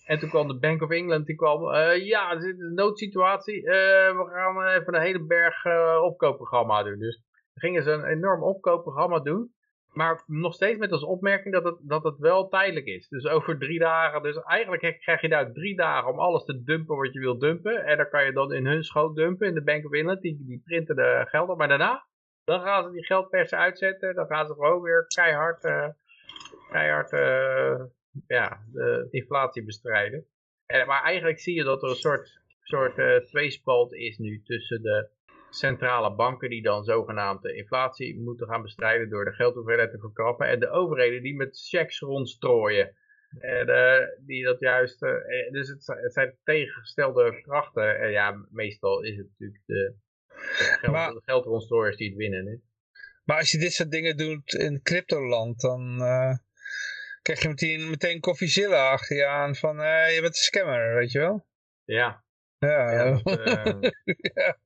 En 0.03 0.19
toen 0.19 0.29
kwam 0.29 0.47
de 0.47 0.59
Bank 0.59 0.81
of 0.81 0.89
England, 0.89 1.25
die 1.25 1.35
kwam, 1.35 1.63
uh, 1.63 2.05
ja, 2.05 2.31
er 2.31 2.41
zit 2.41 2.59
een 2.59 2.73
noodsituatie, 2.73 3.61
uh, 3.61 3.71
we 4.17 4.29
gaan 4.33 4.65
even 4.67 4.95
een 4.95 5.01
hele 5.01 5.25
berg 5.25 5.65
uh, 5.65 5.99
opkoopprogramma 6.03 6.83
doen. 6.83 6.99
Dus 6.99 7.21
gingen 7.53 7.83
ze 7.83 7.91
een 7.91 8.05
enorm 8.05 8.43
opkoopprogramma 8.43 9.19
doen, 9.19 9.53
maar 9.87 10.23
nog 10.25 10.53
steeds 10.53 10.79
met 10.79 10.91
als 10.91 11.03
opmerking 11.03 11.53
dat 11.53 11.63
het, 11.63 11.77
dat 11.81 12.03
het 12.03 12.17
wel 12.17 12.47
tijdelijk 12.47 12.85
is. 12.85 13.07
Dus 13.07 13.27
over 13.27 13.57
drie 13.57 13.79
dagen, 13.79 14.23
dus 14.23 14.41
eigenlijk 14.41 14.99
krijg 14.99 15.21
je 15.21 15.29
daar 15.29 15.51
drie 15.51 15.75
dagen 15.75 16.11
om 16.11 16.19
alles 16.19 16.43
te 16.43 16.63
dumpen 16.63 16.95
wat 16.95 17.13
je 17.13 17.19
wil 17.19 17.37
dumpen. 17.37 17.85
En 17.85 17.97
dan 17.97 18.09
kan 18.09 18.25
je 18.25 18.31
dan 18.31 18.53
in 18.53 18.65
hun 18.65 18.83
schoot 18.83 19.15
dumpen, 19.15 19.47
in 19.47 19.53
de 19.53 19.63
Bank 19.63 19.85
of 19.85 19.91
England, 19.91 20.21
die, 20.21 20.43
die 20.47 20.61
printen 20.65 20.95
de 20.95 21.25
gelden. 21.29 21.57
Maar 21.57 21.67
daarna, 21.67 22.05
dan 22.43 22.61
gaan 22.61 22.83
ze 22.83 22.91
die 22.91 23.05
geldpersen 23.05 23.57
uitzetten, 23.57 24.15
dan 24.15 24.25
gaan 24.25 24.47
ze 24.47 24.53
gewoon 24.53 24.81
weer 24.81 25.05
keihard, 25.07 25.61
keihard 26.71 27.11
ja, 28.27 28.63
de 28.71 29.07
inflatie 29.09 29.63
bestrijden. 29.63 30.25
En, 30.65 30.87
maar 30.87 31.03
eigenlijk 31.03 31.39
zie 31.39 31.55
je 31.55 31.63
dat 31.63 31.83
er 31.83 31.89
een 31.89 31.95
soort, 31.95 32.41
soort 32.61 32.97
uh, 32.97 33.17
tweespalt 33.17 33.93
is 33.93 34.17
nu 34.17 34.41
tussen 34.43 34.81
de 34.81 35.09
centrale 35.49 36.15
banken 36.15 36.49
die 36.49 36.61
dan 36.61 36.83
zogenaamd 36.83 37.41
de 37.41 37.55
inflatie 37.55 38.19
moeten 38.19 38.47
gaan 38.47 38.61
bestrijden 38.61 39.09
door 39.09 39.25
de 39.25 39.33
geldhoeveelheid 39.33 39.91
te 39.91 39.99
verkrappen 39.99 40.47
en 40.47 40.59
de 40.59 40.69
overheden 40.69 41.23
die 41.23 41.35
met 41.35 41.67
checks 41.69 41.99
rondstrooien. 41.99 42.95
En, 43.39 43.69
uh, 43.69 44.25
die 44.25 44.43
dat 44.43 44.59
juist, 44.59 45.03
uh, 45.03 45.11
dus 45.51 45.67
het, 45.67 45.87
het, 45.87 46.13
zijn 46.13 46.35
tegengestelde 46.43 47.41
krachten. 47.41 47.99
En 47.99 48.11
ja, 48.11 48.45
meestal 48.49 49.03
is 49.03 49.17
het 49.17 49.27
natuurlijk 49.29 49.61
de, 49.65 49.95
de, 50.27 50.77
geld, 50.79 50.93
maar, 50.93 51.13
de 51.13 51.21
geldrondstrooiers 51.25 51.97
die 51.97 52.07
het 52.07 52.17
winnen. 52.17 52.45
Hè? 52.45 52.55
Maar 53.23 53.37
als 53.37 53.51
je 53.51 53.57
dit 53.57 53.73
soort 53.73 53.91
dingen 53.91 54.17
doet 54.17 54.53
in 54.53 54.81
cryptoland, 54.81 55.61
dan 55.61 56.01
krijg 57.23 57.41
je 57.41 57.47
meteen, 57.47 57.89
meteen 57.89 58.19
Koffiezilla 58.19 58.91
achter 58.91 59.15
je 59.15 59.25
aan 59.25 59.55
van 59.55 59.79
uh, 59.79 60.15
je 60.15 60.21
bent 60.21 60.35
een 60.35 60.41
scammer, 60.41 60.95
weet 60.95 61.11
je 61.11 61.19
wel? 61.19 61.45
Ja. 61.83 62.23
Ja, 62.57 62.91
ja, 62.91 63.11
dat, 63.11 63.39
uh, 63.39 63.55
ja. 64.35 64.57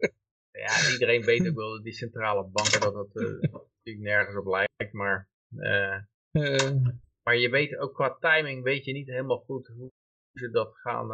ja. 0.52 0.92
iedereen 0.92 1.24
weet 1.24 1.48
ook 1.48 1.56
wel 1.56 1.72
dat 1.72 1.84
die 1.84 1.94
centrale 1.94 2.44
banken 2.44 2.82
dat 2.82 2.94
dat 2.94 3.10
uh, 3.14 3.42
natuurlijk 3.42 4.06
nergens 4.06 4.36
op 4.36 4.46
lijkt, 4.46 4.94
maar, 4.94 5.30
maar 7.24 7.38
je 7.38 7.50
weet 7.50 7.78
ook 7.78 7.94
qua 7.94 8.18
timing 8.20 8.64
weet 8.64 8.86
je 8.86 8.94
niet 8.94 9.08
helemaal 9.08 9.40
goed 9.40 9.68
hoe 9.68 9.92
ze 10.34 10.50
dat 10.50 10.76
gaan, 10.78 11.08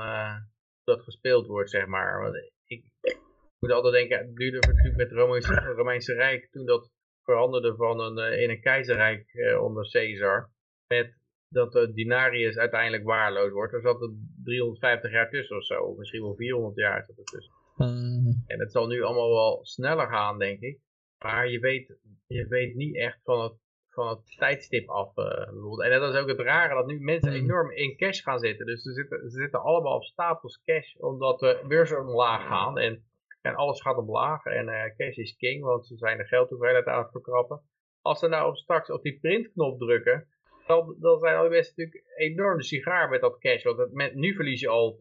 dat 0.84 1.02
gespeeld 1.02 1.48
wordt, 1.48 1.70
zeg 1.70 1.86
maar. 1.86 2.22
Want 2.22 2.36
ik, 2.66 2.86
ik 3.02 3.20
moet 3.60 3.72
altijd 3.72 3.94
denken, 3.94 4.18
het 4.18 4.36
duurde 4.36 4.68
natuurlijk 4.68 4.96
met 4.96 5.10
het 5.10 5.18
Romeinse, 5.18 5.54
Romeinse 5.54 6.14
Rijk 6.14 6.52
toen 6.52 6.66
dat 6.66 6.92
veranderde 7.24 7.76
van 7.76 8.00
een, 8.00 8.40
in 8.40 8.50
een 8.50 8.62
keizerrijk 8.62 9.56
onder 9.60 9.90
Caesar. 9.90 10.52
Met 10.88 11.22
dat 11.54 11.72
de 11.72 11.94
dinarius 11.94 12.58
uiteindelijk 12.58 13.04
waarloos 13.04 13.52
wordt. 13.52 13.74
Er 13.74 13.82
zat 13.82 14.02
er 14.02 14.12
350 14.44 15.12
jaar 15.12 15.30
tussen 15.30 15.58
of 15.58 15.66
zo. 15.66 15.82
Of 15.84 15.98
misschien 15.98 16.22
wel 16.22 16.36
400 16.36 16.76
jaar 16.76 17.06
zat 17.08 17.18
er 17.18 17.24
tussen. 17.24 17.54
Hmm. 17.76 18.44
En 18.48 18.60
het 18.60 18.72
zal 18.72 18.88
nu 18.88 19.02
allemaal 19.04 19.30
wel 19.30 19.60
sneller 19.62 20.08
gaan, 20.08 20.40
denk 20.40 20.60
ik. 20.60 20.80
Maar 21.20 21.50
je 21.50 21.60
weet, 21.60 21.98
je 22.28 22.48
weet 22.48 22.76
niet 22.76 22.96
echt 22.96 23.20
van 23.24 23.42
het, 23.42 23.54
van 23.90 24.08
het 24.08 24.38
tijdstip 24.38 24.90
af. 24.90 25.18
Uh, 25.18 25.86
en 25.86 26.00
dat 26.00 26.14
is 26.14 26.20
ook 26.20 26.28
het 26.28 26.40
rare, 26.40 26.76
dat 26.76 26.86
nu 26.86 27.00
mensen 27.00 27.32
hmm. 27.32 27.44
enorm 27.44 27.72
in 27.72 27.98
cash 27.98 28.24
gaan 28.24 28.40
zitten. 28.40 28.66
Dus 28.66 28.82
ze 28.82 28.94
zitten, 28.94 29.30
ze 29.30 29.38
zitten 29.38 29.62
allemaal 29.62 29.96
op 29.96 30.04
stapels 30.04 30.62
cash, 30.64 30.96
omdat 30.96 31.40
de 31.40 31.64
beurzen 31.68 32.00
omlaag 32.00 32.48
gaan. 32.48 32.78
En, 32.78 33.04
en 33.42 33.56
alles 33.56 33.82
gaat 33.82 33.98
omlaag. 33.98 34.46
En 34.46 34.68
uh, 34.68 34.84
cash 34.98 35.18
is 35.18 35.36
king, 35.36 35.64
want 35.64 35.88
ze 35.88 35.98
zijn 35.98 36.18
de 36.18 36.26
geldhoeveelheid 36.26 36.86
aan 36.86 37.02
het 37.02 37.12
verkrappen. 37.12 37.62
Als 38.02 38.20
ze 38.20 38.28
nou 38.28 38.56
straks 38.56 38.92
op 38.92 39.04
die 39.04 39.20
printknop 39.20 39.80
drukken, 39.80 40.28
dan, 40.68 41.20
zijn 41.20 41.36
al 41.36 41.42
die 41.42 41.52
mensen 41.52 41.74
natuurlijk 41.76 42.04
enorm 42.16 42.58
de 42.58 42.64
sigaar 42.64 43.10
met 43.10 43.22
dat 43.22 43.40
cash. 43.40 43.64
Want 43.64 43.94
met, 43.94 44.16
nu 44.16 44.36
verlies 44.36 44.60
je 44.60 44.68
al 44.68 44.98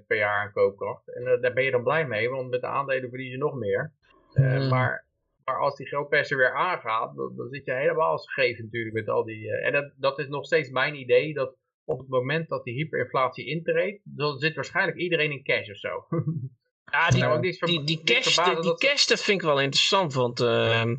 10% 0.00 0.06
per 0.06 0.16
jaar 0.16 0.40
aan 0.40 0.52
koopkracht. 0.52 1.14
En 1.14 1.22
uh, 1.22 1.40
daar 1.40 1.52
ben 1.52 1.64
je 1.64 1.70
dan 1.70 1.82
blij 1.82 2.06
mee, 2.06 2.28
want 2.30 2.50
met 2.50 2.60
de 2.60 2.66
aandelen 2.66 3.08
verlies 3.08 3.30
je 3.30 3.38
nog 3.38 3.54
meer. 3.54 3.92
Uh, 4.34 4.70
maar, 4.70 5.06
maar 5.44 5.58
als 5.58 5.76
die 5.76 5.86
geldpersen 5.86 6.36
weer 6.36 6.54
aangaat, 6.54 7.16
dan, 7.16 7.36
dan, 7.36 7.48
zit 7.48 7.64
je 7.64 7.72
helemaal 7.72 8.18
scheef 8.18 8.58
natuurlijk 8.58 8.94
met 8.94 9.08
al 9.08 9.24
die... 9.24 9.44
Uh, 9.44 9.66
en 9.66 9.72
dat, 9.72 9.92
dat 9.96 10.18
is 10.18 10.28
nog 10.28 10.44
steeds 10.44 10.70
mijn 10.70 10.94
idee, 10.94 11.34
dat 11.34 11.56
op 11.84 11.98
het 11.98 12.08
moment 12.08 12.48
dat 12.48 12.64
die 12.64 12.74
hyperinflatie 12.74 13.46
intreedt, 13.46 14.00
dan 14.04 14.38
zit 14.38 14.54
waarschijnlijk 14.54 14.98
iedereen 14.98 15.30
in 15.30 15.42
cash 15.42 15.70
of 15.70 15.76
zo. 15.76 16.06
ja, 16.92 17.08
die, 17.08 17.40
die, 17.40 17.84
die, 17.84 18.02
cash, 18.04 18.44
die, 18.44 18.60
die 18.60 18.74
cash, 18.74 19.06
dat 19.06 19.22
vind 19.22 19.40
ik 19.40 19.46
wel 19.46 19.60
interessant, 19.60 20.14
want... 20.14 20.40
Ehm, 20.40 20.94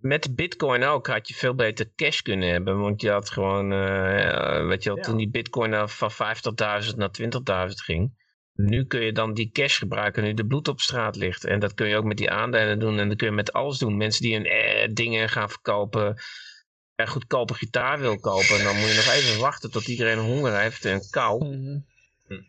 met 0.00 0.34
bitcoin 0.36 0.84
ook 0.84 1.06
had 1.06 1.28
je 1.28 1.34
veel 1.34 1.54
beter 1.54 1.90
cash 1.94 2.20
kunnen 2.20 2.48
hebben. 2.48 2.78
Want 2.78 3.00
je 3.00 3.10
had 3.10 3.30
gewoon, 3.30 3.72
uh, 3.72 4.66
weet 4.66 4.82
je 4.82 4.94
wel, 4.94 5.04
toen 5.04 5.16
die 5.16 5.30
bitcoin 5.30 5.88
van 5.88 6.10
50.000 6.12 6.96
naar 6.96 7.10
20.000 7.68 7.74
ging. 7.74 8.18
Nu 8.54 8.84
kun 8.84 9.00
je 9.00 9.12
dan 9.12 9.34
die 9.34 9.50
cash 9.50 9.78
gebruiken 9.78 10.22
nu 10.22 10.34
de 10.34 10.46
bloed 10.46 10.68
op 10.68 10.80
straat 10.80 11.16
ligt. 11.16 11.44
En 11.44 11.60
dat 11.60 11.74
kun 11.74 11.88
je 11.88 11.96
ook 11.96 12.04
met 12.04 12.16
die 12.16 12.30
aandelen 12.30 12.78
doen. 12.78 12.98
En 12.98 13.08
dat 13.08 13.16
kun 13.16 13.26
je 13.26 13.32
met 13.32 13.52
alles 13.52 13.78
doen. 13.78 13.96
Mensen 13.96 14.22
die 14.22 14.34
hun 14.34 14.44
eh, 14.44 14.88
dingen 14.92 15.28
gaan 15.28 15.50
verkopen. 15.50 16.22
Een 16.94 17.08
goedkope 17.08 17.54
gitaar 17.54 18.00
wil 18.00 18.18
kopen. 18.18 18.64
Dan 18.64 18.76
moet 18.76 18.88
je 18.88 18.94
nog 18.94 19.14
even 19.14 19.40
wachten 19.40 19.70
tot 19.70 19.88
iedereen 19.88 20.18
honger 20.18 20.58
heeft 20.58 20.84
en 20.84 21.00
kou. 21.10 21.44
Mm 21.44 21.52
Hm. 21.52 21.78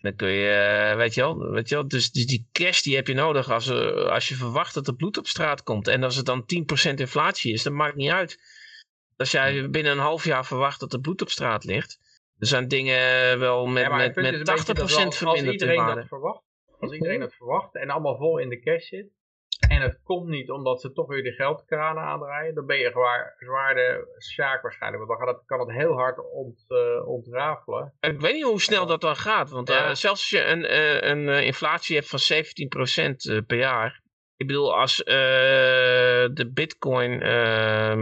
Dan 0.02 0.16
kun 0.16 0.30
je, 0.30 0.50
eh, 0.50 0.96
weet 0.96 1.14
je 1.14 1.22
wel, 1.22 1.50
weet 1.50 1.70
je 1.70 1.76
wel 1.76 1.88
dus, 1.88 2.12
dus 2.12 2.26
die 2.26 2.48
cash 2.52 2.82
die 2.82 2.96
heb 2.96 3.08
je 3.08 3.14
nodig 3.14 3.52
als, 3.52 3.68
uh, 3.68 4.06
als 4.06 4.28
je 4.28 4.36
verwacht 4.36 4.74
dat 4.74 4.88
er 4.88 4.96
bloed 4.96 5.18
op 5.18 5.28
straat 5.28 5.64
komt. 5.64 5.88
En 5.88 6.04
als 6.04 6.16
het 6.16 6.26
dan 6.26 6.46
10% 6.46 7.00
inflatie 7.00 7.54
is, 7.54 7.64
dat 7.64 7.74
maakt 7.74 7.96
niet 7.96 8.10
uit. 8.10 8.40
Als 9.18 9.32
jij 9.32 9.60
hm. 9.60 9.72
binnen 9.72 9.92
een 9.92 9.98
half 9.98 10.26
jaar 10.26 10.46
verwacht 10.46 10.80
dat 10.80 10.94
er 10.94 11.00
bloed 11.00 11.22
op 11.22 11.30
straat 11.30 11.64
ligt, 11.64 12.00
Er 12.40 12.48
zijn 12.48 12.68
dingen 12.68 13.40
wel 13.40 13.66
met, 13.66 13.84
ja, 13.84 13.96
met, 13.96 14.16
met 14.16 14.36
80% 14.36 14.44
verminderd 14.44 15.22
Als 15.24 15.38
iedereen 15.38 15.86
dat 15.86 16.08
verwacht, 16.08 16.44
als 16.80 16.92
iedereen 16.98 17.20
dat 17.20 17.34
verwacht 17.34 17.76
en 17.76 17.90
allemaal 17.90 18.18
vol 18.18 18.38
in 18.38 18.50
de 18.50 18.60
cash 18.60 18.88
zit, 18.88 19.10
en 19.76 19.82
het 19.82 20.00
komt 20.04 20.28
niet 20.28 20.50
omdat 20.50 20.82
ze 20.82 20.92
toch 20.92 21.08
weer 21.08 21.24
de 21.24 21.32
geldkranen 21.32 22.04
aandraaien, 22.04 22.56
dan 22.56 22.66
ben 22.66 22.78
je 22.78 22.90
zwaar, 22.90 23.36
zwaar 23.38 23.76
de 23.76 24.16
sjaak 24.20 24.62
waarschijnlijk. 24.62 25.06
Want 25.06 25.20
dan 25.20 25.28
gaat 25.28 25.38
het, 25.38 25.46
kan 25.46 25.60
het 25.60 25.72
heel 25.72 25.94
hard 25.94 26.32
ont, 26.32 26.66
uh, 26.68 27.08
ontrafelen. 27.08 27.94
Ik 28.00 28.20
weet 28.20 28.34
niet 28.34 28.44
hoe 28.44 28.62
snel 28.62 28.86
dat 28.86 29.02
dan 29.02 29.16
gaat. 29.16 29.50
Want 29.50 29.70
uh, 29.70 29.78
zelfs 29.78 30.06
als 30.06 30.30
je 30.30 30.44
een, 30.44 30.64
uh, 30.64 31.02
een 31.02 31.44
inflatie 31.44 31.96
hebt 31.96 32.10
van 32.10 32.20
17% 32.20 33.46
per 33.46 33.58
jaar. 33.58 34.02
Ik 34.36 34.48
bedoel, 34.48 34.78
als 34.78 34.98
de 34.98 36.50
bitcoin 36.54 37.18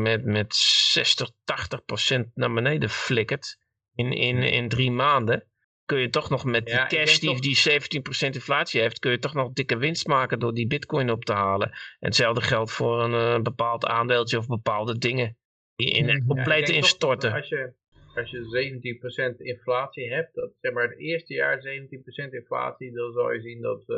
met, 0.02 0.26
met 0.26 0.56
60, 0.56 1.30
80% 1.30 2.34
naar 2.34 2.54
beneden 2.54 2.90
flikkert 2.90 3.58
in, 3.94 4.12
in, 4.12 4.38
in 4.38 4.70
drie 4.70 4.92
maanden 4.92 5.50
kun 5.90 6.00
je 6.00 6.10
toch 6.10 6.30
nog 6.30 6.44
met 6.46 6.66
die 6.66 6.86
cash 6.88 7.20
die, 7.20 7.42
die 7.42 7.58
17% 7.58 8.36
inflatie 8.36 8.82
heeft, 8.82 9.00
kun 9.00 9.12
je 9.12 9.20
toch 9.20 9.34
nog 9.34 9.54
dikke 9.54 9.78
winst 9.78 10.08
maken 10.08 10.40
door 10.40 10.54
die 10.54 10.68
bitcoin 10.68 11.12
op 11.12 11.26
te 11.26 11.34
halen. 11.34 11.70
En 11.70 12.08
hetzelfde 12.08 12.42
geldt 12.42 12.72
voor 12.72 13.04
een 13.04 13.12
uh, 13.12 13.42
bepaald 13.42 13.86
aandeeltje 13.86 14.38
of 14.38 14.48
bepaalde 14.48 14.98
dingen 14.98 15.38
die 15.76 15.92
in 15.92 16.08
ja, 16.08 16.20
compleet 16.28 16.70
instorten. 16.70 17.34
Als 17.34 17.50
je, 17.50 17.74
als 18.16 18.30
je 18.32 19.34
17% 19.36 19.38
inflatie 19.38 20.14
hebt, 20.14 20.34
dat, 20.34 20.52
zeg 20.62 20.74
maar 20.74 20.84
het 20.84 20.98
eerste 20.98 21.34
jaar 21.34 21.58
17% 21.58 22.30
inflatie, 22.30 22.92
dan 22.92 23.12
zal 23.12 23.32
je 23.32 23.42
zien 23.42 23.62
dat, 23.62 23.84
uh, 23.88 23.98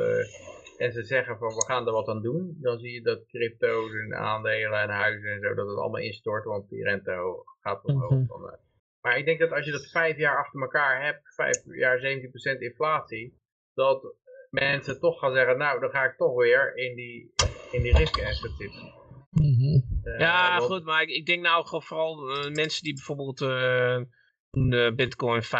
en 0.78 0.92
ze 0.92 1.04
zeggen 1.04 1.38
van 1.38 1.48
we 1.48 1.66
gaan 1.66 1.88
er 1.88 1.94
wat 1.94 2.08
aan 2.08 2.22
doen, 2.22 2.58
dan 2.62 2.80
zie 2.80 2.92
je 2.92 3.02
dat 3.02 3.26
crypto's 3.28 3.92
en 3.94 4.16
aandelen 4.16 4.82
en 4.82 4.90
huizen 4.90 5.32
en 5.32 5.42
zo, 5.42 5.54
dat 5.54 5.68
het 5.68 5.78
allemaal 5.78 6.02
instort, 6.02 6.44
want 6.46 6.70
die 6.70 6.84
rente 6.84 7.44
gaat 7.62 7.84
omhoog. 7.84 8.10
Mm 8.10 8.28
-hmm. 8.28 8.70
Maar 9.02 9.18
ik 9.18 9.26
denk 9.26 9.40
dat 9.40 9.52
als 9.52 9.66
je 9.66 9.72
dat 9.72 9.92
vijf 9.92 10.18
jaar 10.18 10.38
achter 10.38 10.62
elkaar 10.62 11.04
hebt, 11.04 11.34
vijf 11.36 11.58
jaar 11.66 12.00
17% 12.00 12.58
inflatie, 12.60 13.40
dat 13.74 14.16
mensen 14.50 15.00
toch 15.00 15.20
gaan 15.20 15.34
zeggen, 15.34 15.58
nou 15.58 15.80
dan 15.80 15.90
ga 15.90 16.04
ik 16.04 16.18
toch 16.18 16.36
weer 16.36 16.76
in 16.76 16.96
die, 16.96 17.34
in 17.72 17.82
die 17.82 17.98
risk 17.98 18.24
asset 18.24 18.52
zitten. 18.58 19.00
Mm 19.32 19.92
ja, 20.18 20.60
goed, 20.60 20.84
maar 20.84 21.02
ik, 21.02 21.10
ik, 21.10 21.26
denk 21.26 21.42
nou 21.42 21.66
vooral 21.68 22.30
uh, 22.30 22.52
mensen 22.52 22.84
die 22.84 22.94
bijvoorbeeld 22.94 23.42
uh, 23.42 24.02
toen 24.50 24.70
de 24.70 24.94
bitcoin 24.96 25.44
15.000 25.44 25.52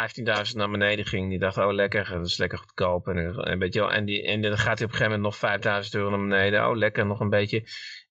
naar 0.54 0.70
beneden 0.70 1.04
ging, 1.04 1.30
die 1.30 1.38
dachten, 1.38 1.66
oh 1.66 1.72
lekker, 1.72 2.10
dat 2.10 2.26
is 2.26 2.36
lekker 2.36 2.58
goedkoop. 2.58 3.06
En, 3.06 3.34
en, 3.36 3.58
weet 3.58 3.74
je 3.74 3.80
wel, 3.80 3.92
en, 3.92 4.04
die, 4.04 4.22
en 4.22 4.42
dan 4.42 4.58
gaat 4.58 4.78
hij 4.78 4.86
op 4.86 4.92
een 4.92 4.98
gegeven 4.98 5.20
moment 5.20 5.40
nog 5.42 5.84
5.000 5.84 5.90
euro 5.90 6.10
naar 6.10 6.28
beneden, 6.28 6.68
oh 6.68 6.76
lekker, 6.76 7.06
nog 7.06 7.20
een 7.20 7.30
beetje. 7.30 7.64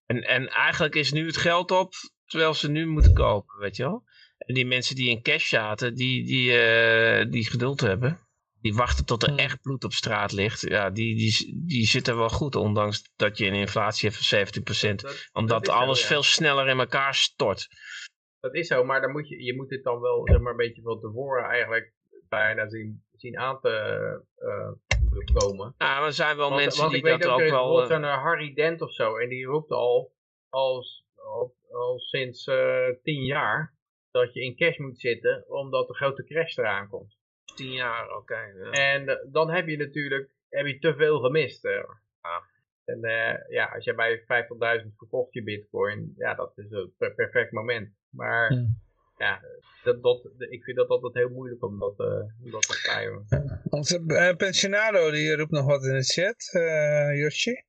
En, 0.05 0.21
en 0.21 0.47
eigenlijk 0.47 0.95
is 0.95 1.11
nu 1.11 1.25
het 1.25 1.37
geld 1.37 1.71
op, 1.71 1.93
terwijl 2.25 2.53
ze 2.53 2.71
nu 2.71 2.87
moeten 2.87 3.13
kopen, 3.13 3.59
weet 3.59 3.75
je 3.75 3.83
wel. 3.83 4.03
En 4.45 4.53
die 4.53 4.65
mensen 4.65 4.95
die 4.95 5.09
in 5.09 5.21
cash 5.21 5.49
zaten, 5.49 5.95
die, 5.95 6.25
die, 6.25 6.51
uh, 6.51 7.31
die 7.31 7.45
geduld 7.45 7.81
hebben, 7.81 8.19
die 8.61 8.75
wachten 8.75 9.05
tot 9.05 9.23
er 9.23 9.35
echt 9.35 9.61
bloed 9.61 9.83
op 9.83 9.93
straat 9.93 10.31
ligt. 10.31 10.61
Ja, 10.61 10.89
die, 10.89 11.15
die, 11.15 11.63
die 11.67 11.85
zitten 11.85 12.17
wel 12.17 12.29
goed, 12.29 12.55
ondanks 12.55 13.11
dat 13.15 13.37
je 13.37 13.45
een 13.45 13.53
inflatie 13.53 14.09
hebt 14.09 14.27
van 14.27 15.05
17%. 15.05 15.29
omdat 15.31 15.69
alles 15.69 16.05
veel 16.05 16.23
sneller 16.23 16.67
in 16.67 16.79
elkaar 16.79 17.15
stort. 17.15 17.67
Dat 18.39 18.55
is 18.55 18.67
zo, 18.67 18.83
maar 18.83 19.01
dan 19.01 19.11
moet 19.11 19.29
je, 19.29 19.43
je 19.43 19.55
moet 19.55 19.69
dit 19.69 19.83
dan 19.83 19.99
wel 19.99 20.21
zeg 20.27 20.39
maar, 20.39 20.51
een 20.51 20.57
beetje 20.57 20.81
van 20.81 20.99
tevoren 20.99 21.43
eigenlijk 21.43 21.93
bijna 22.29 22.69
zien, 22.69 23.03
zien 23.11 23.37
aan 23.37 23.59
te 23.59 24.25
uh, 24.37 25.35
komen. 25.35 25.75
Ja, 25.77 26.05
er 26.05 26.13
zijn 26.13 26.37
wel 26.37 26.51
mensen 26.51 26.89
die 26.89 27.03
dat 27.03 27.25
ook, 27.25 27.41
ook 27.41 27.49
wel... 27.49 27.85
zo'n 27.85 28.03
Harry 28.03 28.53
Dent 28.53 28.81
of 28.81 28.93
zo, 28.93 29.17
en 29.17 29.29
die 29.29 29.45
roept 29.45 29.71
al, 29.71 30.13
als, 30.49 31.05
al, 31.15 31.55
al 31.71 31.99
sinds 31.99 32.47
uh, 32.47 32.87
tien 33.03 33.23
jaar 33.23 33.79
dat 34.11 34.33
je 34.33 34.41
in 34.41 34.55
cash 34.55 34.77
moet 34.77 34.99
zitten, 34.99 35.49
omdat 35.49 35.87
de 35.87 35.95
grote 35.95 36.23
crash 36.23 36.57
eraan 36.57 36.89
komt. 36.89 37.17
10 37.55 37.71
jaar, 37.71 38.15
oké. 38.15 38.39
ja. 38.39 38.71
En 38.71 39.09
eh, 39.09 39.15
dan 39.31 39.49
heb 39.49 39.67
je 39.67 39.77
natuurlijk 39.77 40.29
heb 40.49 40.65
je 40.65 40.79
te 40.79 40.95
veel 40.95 41.19
gemist. 41.19 41.65
Uh. 41.65 41.83
En 42.85 42.97
uh, 43.01 43.49
ja, 43.49 43.65
als 43.65 43.83
je 43.83 43.95
bij 43.95 44.19
50.000 44.19 44.95
verkocht 44.97 45.33
je 45.33 45.43
bitcoin, 45.43 46.13
ja, 46.17 46.33
dat 46.33 46.51
is 46.55 46.71
een 46.71 46.93
perfect 46.97 47.51
moment. 47.51 47.89
Maar 48.09 48.51
ja, 49.17 49.41
dat, 49.83 50.03
dat, 50.03 50.29
ik 50.37 50.63
vind 50.63 50.77
dat 50.77 50.87
altijd 50.87 51.13
heel 51.13 51.29
moeilijk 51.29 51.63
om 51.63 51.79
dat, 51.79 51.99
uh, 51.99 52.51
dat 52.51 52.61
te 52.61 52.73
schrijven. 52.73 53.25
Onze 53.69 54.33
pensionado 54.37 55.11
die 55.11 55.35
roept 55.35 55.51
nog 55.51 55.65
wat 55.65 55.83
in 55.83 55.93
de 55.93 56.03
chat, 56.03 56.49
uh, 56.53 57.19
Yoshi. 57.19 57.63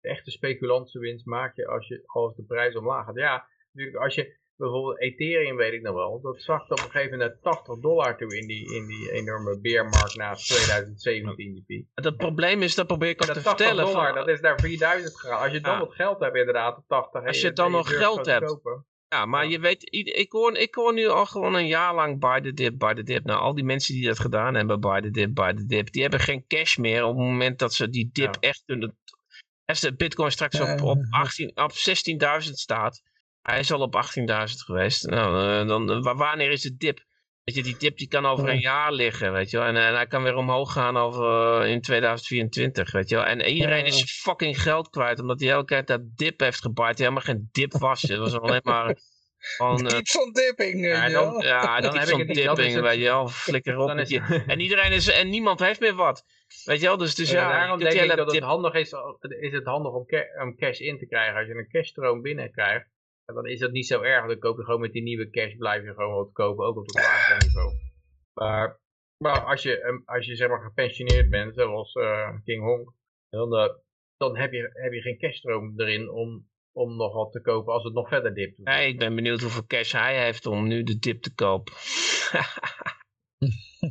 De 0.00 0.08
echte 0.08 0.30
speculantse 0.30 0.98
winst 0.98 1.26
maak 1.26 1.56
je 1.56 1.66
als, 1.66 1.88
je 1.88 2.02
als 2.06 2.36
de 2.36 2.42
prijs 2.42 2.76
omlaag 2.76 3.04
gaat. 3.04 3.16
Ja, 3.16 3.48
natuurlijk 3.72 4.04
als 4.04 4.14
je 4.14 4.36
bijvoorbeeld 4.56 5.00
Ethereum 5.00 5.56
weet 5.56 5.72
ik 5.72 5.82
nog 5.82 5.94
wel, 5.94 6.20
dat 6.20 6.42
zakte 6.42 6.72
op 6.72 6.78
een 6.78 6.90
gegeven 6.90 7.18
moment 7.18 7.42
80 7.42 7.78
dollar 7.78 8.16
toe 8.16 8.36
in 8.36 8.46
die, 8.46 8.74
in 8.74 8.86
die 8.86 9.12
enorme 9.12 9.60
beermarkt 9.60 10.16
na 10.16 10.34
2017. 10.34 11.64
Die 11.66 11.88
Het 11.94 12.16
probleem 12.16 12.62
is, 12.62 12.74
dat 12.74 12.86
probeer 12.86 13.08
ik 13.08 13.22
ook 13.22 13.34
te 13.34 13.40
vertellen. 13.40 13.84
Dollar, 13.84 14.14
dat 14.14 14.28
is 14.28 14.40
naar 14.40 14.60
4000 14.60 15.20
gegaan. 15.20 15.40
Als 15.40 15.52
je 15.52 15.60
dan 15.60 15.78
wat 15.78 15.94
geld 15.94 16.20
hebt 16.20 16.36
inderdaad, 16.36 16.82
80. 16.86 17.26
Als 17.26 17.40
je 17.40 17.52
dan 17.52 17.70
nog 17.70 17.96
geld 17.96 18.26
hebt. 18.26 18.60
Ja, 19.08 19.26
maar 19.26 19.46
je 19.46 19.58
weet, 19.58 19.88
ik 20.16 20.32
hoor, 20.32 20.56
ik 20.56 20.74
hoor 20.74 20.94
nu 20.94 21.06
al 21.08 21.26
gewoon 21.26 21.54
een 21.54 21.66
jaar 21.66 21.94
lang 21.94 22.20
buy 22.20 22.40
the 22.40 22.52
dip, 22.52 22.78
buy 22.78 22.94
the 22.94 23.02
dip. 23.02 23.24
Nou, 23.24 23.40
al 23.40 23.54
die 23.54 23.64
mensen 23.64 23.94
die 23.94 24.06
dat 24.06 24.18
gedaan 24.18 24.54
hebben, 24.54 24.80
buy 24.80 25.00
the 25.00 25.10
dip, 25.10 25.34
buy 25.34 25.54
the 25.54 25.66
dip, 25.66 25.92
die 25.92 26.02
hebben 26.02 26.20
geen 26.20 26.44
cash 26.46 26.76
meer 26.76 27.04
op 27.04 27.16
het 27.16 27.26
moment 27.26 27.58
dat 27.58 27.74
ze 27.74 27.88
die 27.88 28.10
dip 28.12 28.36
echt 28.40 28.62
kunnen... 28.66 28.98
Als 29.64 29.80
de 29.80 29.94
bitcoin 29.94 30.30
straks 30.30 30.60
op, 30.60 30.82
op, 30.82 30.98
op 31.54 31.72
16.000 31.72 32.52
staat, 32.52 33.02
hij 33.46 33.58
is 33.58 33.72
al 33.72 33.80
op 33.80 33.94
18.000 33.94 34.24
geweest. 34.64 35.06
Nou, 35.06 35.60
uh, 35.62 35.68
dan, 35.68 35.90
uh, 35.90 36.16
wanneer 36.16 36.50
is 36.50 36.62
de 36.62 36.76
dip? 36.76 37.04
Weet 37.44 37.54
je, 37.54 37.62
die 37.62 37.76
dip 37.78 37.96
die 37.96 38.08
kan 38.08 38.26
over 38.26 38.48
een 38.48 38.60
jaar 38.60 38.92
liggen, 38.92 39.32
weet 39.32 39.50
je 39.50 39.56
wel. 39.56 39.66
En, 39.66 39.76
en 39.76 39.94
hij 39.94 40.06
kan 40.06 40.22
weer 40.22 40.34
omhoog 40.34 40.72
gaan 40.72 40.96
over, 40.96 41.62
uh, 41.62 41.70
in 41.70 41.80
2024, 41.80 42.92
weet 42.92 43.08
je 43.08 43.14
wel. 43.14 43.24
En 43.24 43.40
iedereen 43.40 43.84
is 43.84 44.20
fucking 44.20 44.62
geld 44.62 44.88
kwijt, 44.88 45.20
omdat 45.20 45.40
hij 45.40 45.50
elke 45.50 45.64
keer 45.64 45.84
dat 45.84 46.16
dip 46.16 46.40
heeft 46.40 46.60
gebaaid. 46.60 46.96
Die 46.96 47.06
helemaal 47.06 47.26
geen 47.26 47.48
dip 47.52 47.72
was. 47.72 48.02
Het 48.02 48.18
was 48.18 48.38
alleen 48.38 48.60
maar... 48.62 48.96
Van, 49.56 49.84
uh, 49.92 49.98
zo'n 50.02 50.32
dipping. 50.32 50.86
Ja, 50.86 51.08
dan, 51.08 51.40
ja, 51.40 51.80
dan 51.80 51.96
heb 51.96 52.08
ik 52.08 52.18
een 52.18 52.34
dipping, 52.34 52.80
weet 52.80 52.98
je 52.98 53.04
wel. 53.04 53.28
Flikker 53.28 53.78
op. 53.78 53.88
En 54.52 54.60
iedereen 54.60 54.92
is, 54.92 55.08
en 55.08 55.28
niemand 55.28 55.60
heeft 55.60 55.80
meer 55.80 55.94
wat. 55.94 56.24
Weet 56.64 56.80
je 56.80 56.86
wel, 56.86 56.96
dus, 56.96 57.14
dus 57.14 57.30
ja. 57.30 57.50
Daarom 57.50 57.78
denk 57.78 57.92
ik 58.00 58.16
dat 58.16 58.32
het 58.32 58.42
handig 58.42 58.74
is, 58.74 58.92
is 59.40 59.52
het 59.52 59.64
handig 59.64 59.92
om, 59.92 60.06
om 60.42 60.56
cash 60.56 60.78
in 60.78 60.98
te 60.98 61.06
krijgen. 61.06 61.38
Als 61.38 61.46
je 61.46 61.54
een 61.54 61.68
cashstroom 61.68 62.22
binnenkrijgt, 62.22 62.86
dan 63.34 63.46
is 63.46 63.58
dat 63.58 63.70
niet 63.70 63.86
zo 63.86 64.02
erg. 64.02 64.26
Dan 64.26 64.38
koop 64.38 64.56
je 64.56 64.64
gewoon 64.64 64.80
met 64.80 64.92
die 64.92 65.02
nieuwe 65.02 65.30
cash, 65.30 65.54
blijf 65.56 65.82
je 65.84 65.94
gewoon 65.94 66.14
wat 66.14 66.32
kopen, 66.32 66.66
ook 66.66 66.76
op 66.76 66.86
het 66.86 66.94
lagere 66.94 67.46
niveau. 67.46 67.74
Maar, 68.34 68.80
maar 69.16 69.40
als 69.40 69.62
je, 69.62 69.80
ehm, 69.80 69.98
als 70.04 70.26
je 70.26 70.36
zeg 70.36 70.48
maar 70.48 70.62
gepensioneerd 70.62 71.30
bent, 71.30 71.54
zoals 71.54 71.94
uh, 71.94 72.28
King 72.44 72.62
Hong, 72.62 72.94
dan, 73.28 73.54
uh, 73.54 73.74
dan 74.16 74.36
heb, 74.36 74.52
je, 74.52 74.70
heb 74.72 74.92
je 74.92 75.00
geen 75.00 75.18
cashstroom 75.18 75.80
erin 75.80 76.10
om, 76.10 76.48
om 76.72 76.96
nog 76.96 77.14
wat 77.14 77.32
te 77.32 77.40
kopen 77.40 77.72
als 77.72 77.84
het 77.84 77.94
nog 77.94 78.08
verder 78.08 78.34
dipt. 78.34 78.60
Ja, 78.64 78.76
ik 78.76 78.98
ben 78.98 79.14
benieuwd 79.14 79.40
hoeveel 79.40 79.66
cash 79.66 79.92
hij 79.92 80.24
heeft 80.24 80.46
om 80.46 80.66
nu 80.66 80.82
de 80.82 80.98
dip 80.98 81.22
te 81.22 81.34
kopen. 81.34 81.74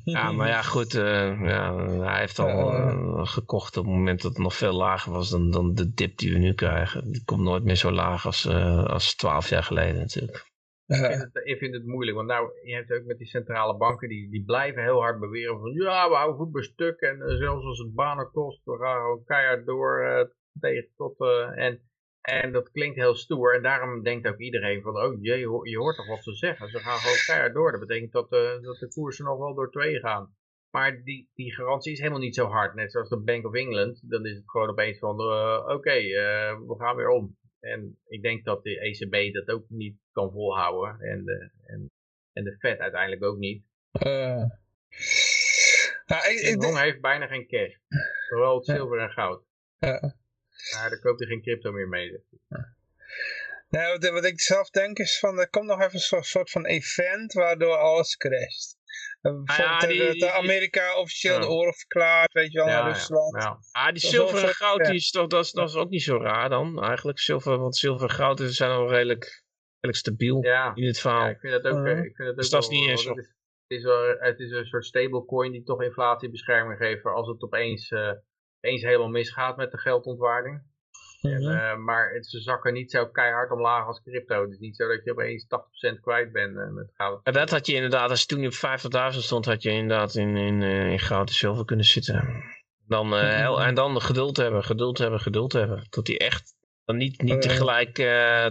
ja, 0.03 0.31
maar 0.31 0.47
ja, 0.47 0.61
goed. 0.61 0.93
Uh, 0.93 1.41
ja, 1.41 1.75
hij 1.99 2.19
heeft 2.19 2.39
al 2.39 2.73
uh, 2.73 3.25
gekocht 3.25 3.77
op 3.77 3.85
het 3.85 3.93
moment 3.93 4.21
dat 4.21 4.31
het 4.31 4.41
nog 4.41 4.55
veel 4.55 4.73
lager 4.73 5.11
was 5.11 5.29
dan, 5.29 5.51
dan 5.51 5.73
de 5.73 5.93
dip 5.93 6.17
die 6.17 6.33
we 6.33 6.39
nu 6.39 6.53
krijgen. 6.53 7.11
Die 7.11 7.23
komt 7.25 7.41
nooit 7.41 7.63
meer 7.63 7.75
zo 7.75 7.91
laag 7.91 8.25
als, 8.25 8.45
uh, 8.45 8.85
als 8.85 9.15
12 9.15 9.49
jaar 9.49 9.63
geleden 9.63 9.95
natuurlijk. 9.95 10.53
Ik 10.87 10.95
vind, 10.95 11.21
het, 11.21 11.47
ik 11.47 11.57
vind, 11.57 11.73
het, 11.73 11.85
moeilijk, 11.85 12.17
want 12.17 12.27
nou, 12.27 12.51
je 12.63 12.73
hebt 12.73 12.91
ook 12.91 13.03
met 13.05 13.17
die 13.17 13.27
centrale 13.27 13.77
banken, 13.77 14.09
die, 14.09 14.29
die 14.29 14.43
blijven 14.43 14.83
heel 14.83 15.01
hard 15.01 15.19
beweren 15.19 15.59
van 15.59 15.71
ja, 15.71 16.09
we 16.09 16.15
houden 16.15 16.35
goed 16.35 16.51
bij 16.51 16.63
stuk 16.63 16.99
en 16.99 17.37
zelfs 17.37 17.65
als 17.65 17.79
het 17.79 17.93
banen 17.93 18.31
kost, 18.31 18.61
we 18.63 18.77
gaan 18.77 19.01
gewoon 19.01 19.23
keihard 19.23 19.65
door 19.65 20.29
tegen 20.59 20.89
tot, 20.95 21.19
en 21.55 21.81
en 22.25 22.51
dat 22.51 22.71
klinkt 22.71 22.95
heel 22.95 23.15
stoer. 23.15 23.55
En 23.55 23.61
daarom 23.61 24.03
denkt 24.03 24.27
ook 24.27 24.37
iedereen 24.37 24.81
van, 24.81 24.97
oh 24.97 25.21
jee, 25.21 25.39
je 25.39 25.77
hoort 25.77 25.95
toch 25.95 26.07
wat 26.07 26.23
ze 26.23 26.33
zeggen. 26.33 26.69
Ze 26.69 26.79
gaan 26.79 26.97
gewoon 26.97 27.17
keihard 27.25 27.53
door. 27.53 27.71
Dat 27.71 27.79
betekent 27.79 28.11
dat, 28.11 28.31
uh, 28.31 28.61
dat 28.61 28.79
de 28.79 28.87
koersen 28.87 29.25
nog 29.25 29.37
wel 29.37 29.53
door 29.53 29.71
twee 29.71 29.99
gaan. 29.99 30.35
Maar 30.69 31.03
die, 31.03 31.29
die 31.33 31.53
garantie 31.53 31.91
is 31.91 31.99
helemaal 31.99 32.19
niet 32.19 32.35
zo 32.35 32.45
hard. 32.45 32.75
Net 32.75 32.91
zoals 32.91 33.09
de 33.09 33.19
Bank 33.19 33.45
of 33.45 33.53
England. 33.53 34.09
Dan 34.09 34.25
is 34.25 34.35
het 34.35 34.49
gewoon 34.49 34.69
opeens 34.69 34.99
van, 34.99 35.21
uh, 35.21 35.63
oké, 35.67 35.97
uh, 35.97 36.59
we 36.67 36.75
gaan 36.77 36.95
weer 36.95 37.09
om. 37.09 37.37
En 37.59 37.99
ik 38.07 38.21
denk 38.21 38.45
dat 38.45 38.63
de 38.63 38.79
ECB 38.79 39.33
dat 39.33 39.55
ook 39.55 39.65
niet 39.69 39.97
kan 40.11 40.31
volhouden. 40.31 40.99
En 40.99 41.25
de, 41.25 41.49
en, 41.65 41.91
en 42.33 42.43
de 42.43 42.57
Fed 42.57 42.79
uiteindelijk 42.79 43.23
ook 43.23 43.37
niet. 43.37 43.63
Nou, 46.05 46.31
ik, 46.31 46.39
ik, 46.39 46.63
heeft 46.63 47.01
bijna 47.01 47.27
geen 47.27 47.47
cash. 47.47 47.73
Vooral 48.29 48.55
het 48.55 48.65
zilver 48.65 48.99
en 48.99 49.09
goud. 49.09 49.43
Ja, 49.77 50.15
dan 50.89 50.99
koopt 50.99 51.19
hij 51.19 51.27
geen 51.27 51.41
crypto 51.41 51.71
meer 51.71 51.87
mee. 51.87 52.23
Nou, 53.69 53.97
wat, 53.99 54.09
wat, 54.09 54.25
ik 54.25 54.41
zelf 54.41 54.69
denk 54.69 54.97
is 54.97 55.19
van, 55.19 55.39
er 55.39 55.49
komt 55.49 55.65
nog 55.65 55.81
even 55.81 55.99
zo'n 55.99 56.23
soort 56.23 56.51
van 56.51 56.65
event 56.65 57.33
waardoor 57.33 57.77
alles 57.77 58.17
crasht. 58.17 58.77
Ah, 59.21 59.57
ja, 59.57 59.79
die, 59.79 60.19
dat 60.19 60.29
Amerika 60.29 60.99
officieel 60.99 61.39
de 61.39 61.47
oorlog 61.47 61.77
verklaart, 61.77 62.33
weet 62.33 62.51
je 62.51 62.57
wel, 62.57 62.67
naar 62.67 62.87
Rusland. 62.87 63.43
Ja, 63.43 63.59
Ah, 63.71 63.91
die 63.91 63.99
zilver 63.99 64.43
en 64.43 64.53
goud, 64.53 64.85
die 64.85 64.95
is 64.95 65.11
toch, 65.11 65.27
dat, 65.27 65.45
is, 65.45 65.51
dat 65.51 65.69
is 65.69 65.75
ook 65.75 65.89
niet 65.89 66.03
zo 66.03 66.17
raar 66.17 66.49
dan, 66.49 66.83
eigenlijk. 66.83 67.19
Zilver, 67.19 67.57
want 67.57 67.75
zilver 67.75 68.09
en 68.09 68.15
goud 68.15 68.39
zijn 68.43 68.71
al 68.71 68.89
redelijk, 68.89 69.43
redelijk 69.79 69.97
stabiel 69.97 70.41
in 70.73 70.87
het 70.87 70.99
verhaal. 70.99 71.25
Ja, 71.25 71.29
ik 71.29 71.39
vind 71.39 71.63
dat 71.63 71.73
ook, 71.73 71.85
uh, 71.85 71.97
ik 71.97 72.15
vind 72.15 72.17
dat 72.17 72.27
ook 72.27 72.35
dus 72.35 72.49
dat 72.49 72.63
is 72.63 72.69
niet 72.69 72.89
eens 72.89 73.05
het 73.67 73.77
is, 73.77 73.83
wel, 73.83 74.15
het 74.19 74.39
is 74.39 74.51
een 74.51 74.65
soort 74.65 74.85
stablecoin 74.85 75.51
die 75.51 75.63
toch 75.63 75.81
inflatiebescherming 75.81 76.77
geeft 76.77 77.01
voor 77.01 77.13
als 77.13 77.27
het 77.27 77.43
opeens, 77.43 77.91
uh, 77.91 78.11
eens 78.65 78.81
helemaal 78.81 79.09
misgaat 79.09 79.57
met 79.57 79.71
de 79.71 79.77
geldontwaarding. 79.77 80.61
en, 81.21 81.41
uh, 81.41 81.77
maar 81.77 82.13
het, 82.13 82.27
ze 82.27 82.39
zakken 82.39 82.73
niet 82.73 82.91
zo 82.91 83.07
keihard 83.07 83.51
omlaag 83.51 83.87
als 83.87 84.01
crypto. 84.01 84.41
Het 84.41 84.51
is 84.51 84.59
niet 84.59 84.75
zo 84.75 84.87
dat 84.87 85.03
je 85.03 85.11
opeens 85.11 85.45
80% 85.95 85.99
kwijt 86.01 86.31
bent 86.31 86.55
uh, 86.55 86.69
met 86.69 86.91
goud. 86.93 87.19
Ja, 87.23 87.31
dat 87.31 87.49
had 87.49 87.65
je 87.65 87.73
inderdaad, 87.73 88.09
als 88.09 88.21
je 88.21 88.25
toen 88.25 88.45
op 88.45 89.13
50.000 89.13 89.19
stond, 89.19 89.45
had 89.45 89.61
je 89.61 89.69
inderdaad 89.69 90.15
in, 90.15 90.35
in, 90.35 90.61
in 90.61 90.99
goud 90.99 91.27
en 91.27 91.35
zilver 91.35 91.65
kunnen 91.65 91.85
zitten. 91.85 92.43
Dan, 92.87 93.13
heel, 93.13 93.61
en 93.61 93.75
dan 93.75 94.01
geduld 94.01 94.37
hebben, 94.37 94.63
geduld 94.63 94.97
hebben, 94.97 95.19
geduld 95.19 95.53
hebben. 95.53 95.89
Tot 95.89 96.05
die 96.05 96.17
echt 96.17 96.55
dan 96.85 96.97
niet, 96.97 97.21
niet 97.21 97.41
tegelijk 97.41 97.93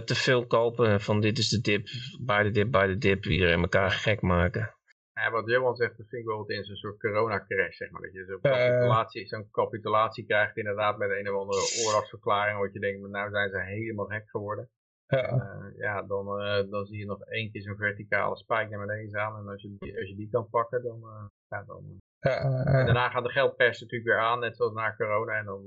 te 0.05 0.15
veel 0.15 0.47
kopen 0.47 1.01
van 1.01 1.21
dit 1.21 1.37
is 1.37 1.49
de 1.49 1.61
dip, 1.61 1.87
bij 2.21 2.43
de 2.43 2.51
dip, 2.51 2.71
bij 2.71 2.87
de 2.87 2.97
dip. 2.97 3.25
Iedereen 3.25 3.61
elkaar 3.61 3.91
gek 3.91 4.21
maken. 4.21 4.74
Ja, 5.19 5.31
wat 5.31 5.49
Johan 5.49 5.75
zegt, 5.75 5.97
dat 5.97 6.07
vind 6.09 6.21
ik 6.21 6.27
wel 6.27 6.45
in 6.45 6.63
zo'n 6.63 6.75
soort 6.75 6.99
corona-crash, 6.99 7.77
zeg 7.77 7.91
maar. 7.91 8.01
Dat 8.01 8.13
je 8.13 8.25
zo'n 8.25 8.41
capitulatie, 8.41 9.27
zo'n 9.27 9.51
capitulatie 9.51 10.25
krijgt 10.25 10.57
inderdaad 10.57 10.97
met 10.97 11.09
een 11.09 11.29
of 11.29 11.39
andere 11.39 11.83
oorlogsverklaring, 11.85 12.59
wat 12.59 12.73
je 12.73 12.79
denkt, 12.79 13.07
nou 13.07 13.29
zijn 13.29 13.49
ze 13.49 13.59
helemaal 13.61 14.05
gek 14.05 14.29
geworden. 14.29 14.69
Ja, 15.07 15.31
uh, 15.31 15.77
ja 15.77 16.01
dan, 16.01 16.41
uh, 16.41 16.71
dan 16.71 16.85
zie 16.85 16.97
je 16.97 17.05
nog 17.05 17.21
één 17.21 17.51
keer 17.51 17.61
zo'n 17.61 17.75
verticale 17.75 18.37
spijk 18.37 18.69
naar 18.69 18.85
beneden 18.85 19.21
aan. 19.21 19.37
En 19.37 19.47
als 19.47 19.61
je 19.61 19.75
die, 19.79 19.97
als 19.99 20.09
je 20.09 20.15
die 20.15 20.29
kan 20.29 20.49
pakken, 20.49 20.83
dan... 20.83 20.99
Uh, 21.03 21.25
ja, 21.49 21.63
dan 21.63 22.03
en 22.19 22.85
daarna 22.85 23.09
gaat 23.09 23.23
de 23.23 23.29
geldpers 23.29 23.81
natuurlijk 23.81 24.09
weer 24.09 24.19
aan, 24.19 24.39
net 24.39 24.55
zoals 24.55 24.73
na 24.73 24.95
corona. 24.95 25.33
En 25.33 25.45
dan, 25.45 25.63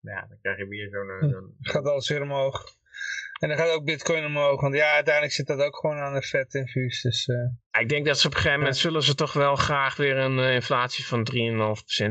ja, 0.00 0.26
dan 0.28 0.38
krijg 0.40 0.58
je 0.58 0.68
weer 0.68 0.88
zo'n... 0.88 1.30
Zo 1.30 1.48
gaat 1.60 1.86
alles 1.86 2.08
weer 2.08 2.22
omhoog. 2.22 2.62
En 3.40 3.48
dan 3.48 3.58
gaat 3.58 3.70
ook 3.70 3.84
bitcoin 3.84 4.24
omhoog, 4.24 4.60
want 4.60 4.74
ja, 4.74 4.92
uiteindelijk 4.92 5.34
zit 5.34 5.46
dat 5.46 5.60
ook 5.60 5.76
gewoon 5.76 5.96
aan 5.96 6.14
de 6.14 6.22
vet 6.22 6.54
infuus. 6.54 7.02
Dus, 7.02 7.26
uh... 7.26 7.80
Ik 7.80 7.88
denk 7.88 8.06
dat 8.06 8.18
ze 8.18 8.26
op 8.26 8.32
een 8.32 8.38
gegeven 8.38 8.58
moment 8.58 8.76
zullen 8.76 9.02
ze 9.02 9.14
toch 9.14 9.32
wel 9.32 9.56
graag 9.56 9.96
weer 9.96 10.16
een 10.16 10.38
uh, 10.38 10.54
inflatie 10.54 11.06
van 11.06 11.28
3,5% 11.32 11.36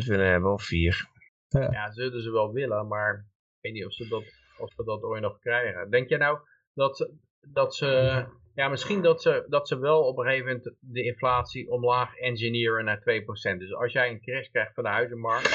willen 0.05 0.29
hebben, 0.29 0.51
of 0.51 0.63
4. 0.63 1.07
Ja. 1.47 1.71
ja, 1.71 1.91
zullen 1.91 2.23
ze 2.23 2.31
wel 2.31 2.51
willen, 2.51 2.87
maar 2.87 3.13
ik 3.15 3.61
weet 3.61 3.73
niet 3.73 3.85
of 3.85 3.93
ze 3.93 4.07
dat, 4.07 4.23
of 4.57 4.71
ze 4.75 4.83
dat 4.83 5.03
ooit 5.03 5.21
nog 5.21 5.39
krijgen. 5.39 5.89
Denk 5.89 6.09
je 6.09 6.17
nou 6.17 6.39
dat, 6.73 6.97
ze, 6.97 7.13
dat 7.41 7.75
ze, 7.75 8.25
ja 8.53 8.67
misschien 8.67 9.01
dat 9.01 9.21
ze, 9.21 9.45
dat 9.47 9.67
ze 9.67 9.79
wel 9.79 10.01
op 10.01 10.17
een 10.17 10.25
gegeven 10.25 10.47
moment 10.47 10.75
de 10.79 11.03
inflatie 11.03 11.69
omlaag 11.69 12.15
engineeren 12.15 12.85
naar 12.85 12.99
2%. 12.99 13.57
Dus 13.57 13.73
als 13.73 13.93
jij 13.93 14.09
een 14.09 14.21
crash 14.21 14.47
krijgt 14.47 14.73
van 14.73 14.83
de 14.83 14.89
huizenmarkt 14.89 15.47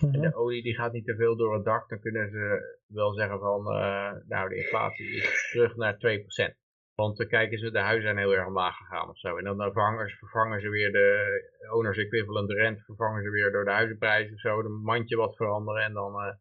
en 0.00 0.20
de 0.20 0.28
mhm. 0.28 0.38
olie 0.38 0.62
die 0.62 0.74
gaat 0.74 0.92
niet 0.92 1.04
te 1.04 1.16
veel 1.16 1.36
door 1.36 1.54
het 1.54 1.64
dak, 1.64 1.88
dan 1.88 2.00
kunnen 2.00 2.30
ze 2.30 2.76
wel 2.86 3.12
zeggen 3.14 3.38
van, 3.38 3.60
uh, 3.60 4.12
nou 4.28 4.48
de 4.48 4.56
inflatie 4.56 5.16
is 5.16 5.48
terug 5.50 5.76
naar 5.76 5.94
2%. 5.94 6.64
Want 6.94 7.16
dan 7.16 7.26
kijken 7.26 7.58
ze, 7.58 7.70
de 7.70 7.78
huizen 7.78 8.02
zijn 8.02 8.18
heel 8.18 8.34
erg 8.34 8.46
omlaag 8.46 8.76
gegaan 8.76 9.08
of 9.08 9.18
zo. 9.18 9.36
En 9.36 9.44
dan 9.44 9.56
vervangen 9.56 10.08
ze, 10.08 10.16
vervangen 10.16 10.60
ze 10.60 10.68
weer 10.68 10.92
de 10.92 11.70
owners 11.72 11.98
equivalent 11.98 12.50
rent, 12.50 12.84
vervangen 12.84 13.22
ze 13.22 13.30
weer 13.30 13.52
door 13.52 13.64
de 13.64 13.70
huizenprijzen 13.70 14.34
of 14.34 14.40
zo, 14.40 14.62
de 14.62 14.68
mandje 14.68 15.16
wat 15.16 15.36
veranderen 15.36 15.82
en 15.82 15.92
dan 15.92 16.12
uh, 16.12 16.32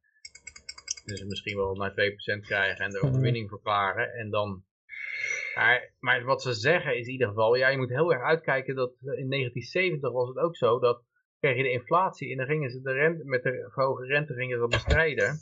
kunnen 0.95 1.17
ze 1.17 1.25
misschien 1.25 1.57
wel 1.57 1.75
naar 1.75 1.91
2% 1.91 1.95
krijgen 2.41 2.85
en 2.85 2.91
de 2.91 2.97
mhm. 2.97 3.07
overwinning 3.07 3.49
verklaren. 3.49 4.13
En 4.13 4.29
dan 4.29 4.63
maar, 5.55 5.93
maar, 5.99 6.23
wat 6.23 6.41
ze 6.41 6.53
zeggen 6.53 6.97
is 6.97 7.05
in 7.05 7.11
ieder 7.11 7.27
geval, 7.27 7.55
ja, 7.55 7.67
je 7.67 7.77
moet 7.77 7.89
heel 7.89 8.13
erg 8.13 8.23
uitkijken 8.23 8.75
dat 8.75 8.91
in 8.99 9.29
1970 9.29 10.11
was 10.11 10.27
het 10.27 10.37
ook 10.37 10.55
zo 10.55 10.79
dat 10.79 11.03
kreeg 11.45 11.57
je 11.57 11.63
de 11.63 11.79
inflatie 11.81 12.31
en 12.31 12.37
dan 12.37 12.45
gingen 12.45 12.69
ze 12.69 12.81
de 12.81 12.91
rente, 12.91 13.25
met 13.25 13.43
de 13.43 13.69
hoge 13.73 14.05
rente 14.05 14.33
gingen 14.33 14.59
ze 14.59 14.67
bestrijden. 14.67 15.39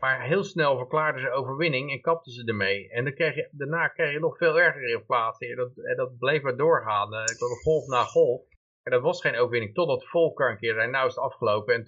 Maar 0.00 0.22
heel 0.22 0.44
snel 0.44 0.76
verklaarden 0.76 1.22
ze 1.22 1.30
overwinning 1.30 1.90
en 1.90 2.00
kapten 2.00 2.32
ze 2.32 2.44
ermee. 2.44 2.90
En 2.90 3.04
dan 3.04 3.14
kreeg 3.14 3.34
je, 3.34 3.48
daarna 3.50 3.88
kreeg 3.88 4.12
je 4.12 4.18
nog 4.18 4.36
veel 4.36 4.60
erger 4.60 4.88
inflatie. 4.88 5.50
En 5.50 5.56
dat, 5.56 5.76
en 5.76 5.96
dat 5.96 6.18
bleef 6.18 6.42
maar 6.42 6.56
doorgaan. 6.56 7.14
Uh, 7.14 7.24
golf 7.62 7.86
na 7.86 8.02
golf. 8.02 8.42
En 8.82 8.92
dat 8.92 9.02
was 9.02 9.20
geen 9.20 9.36
overwinning. 9.36 9.74
Totdat 9.74 10.06
Volker 10.06 10.50
een 10.50 10.58
keer 10.58 10.74
zei, 10.74 10.90
nou 10.90 11.06
is 11.06 11.14
het 11.14 11.24
afgelopen 11.24 11.74
en 11.74 11.84
20% 11.84 11.86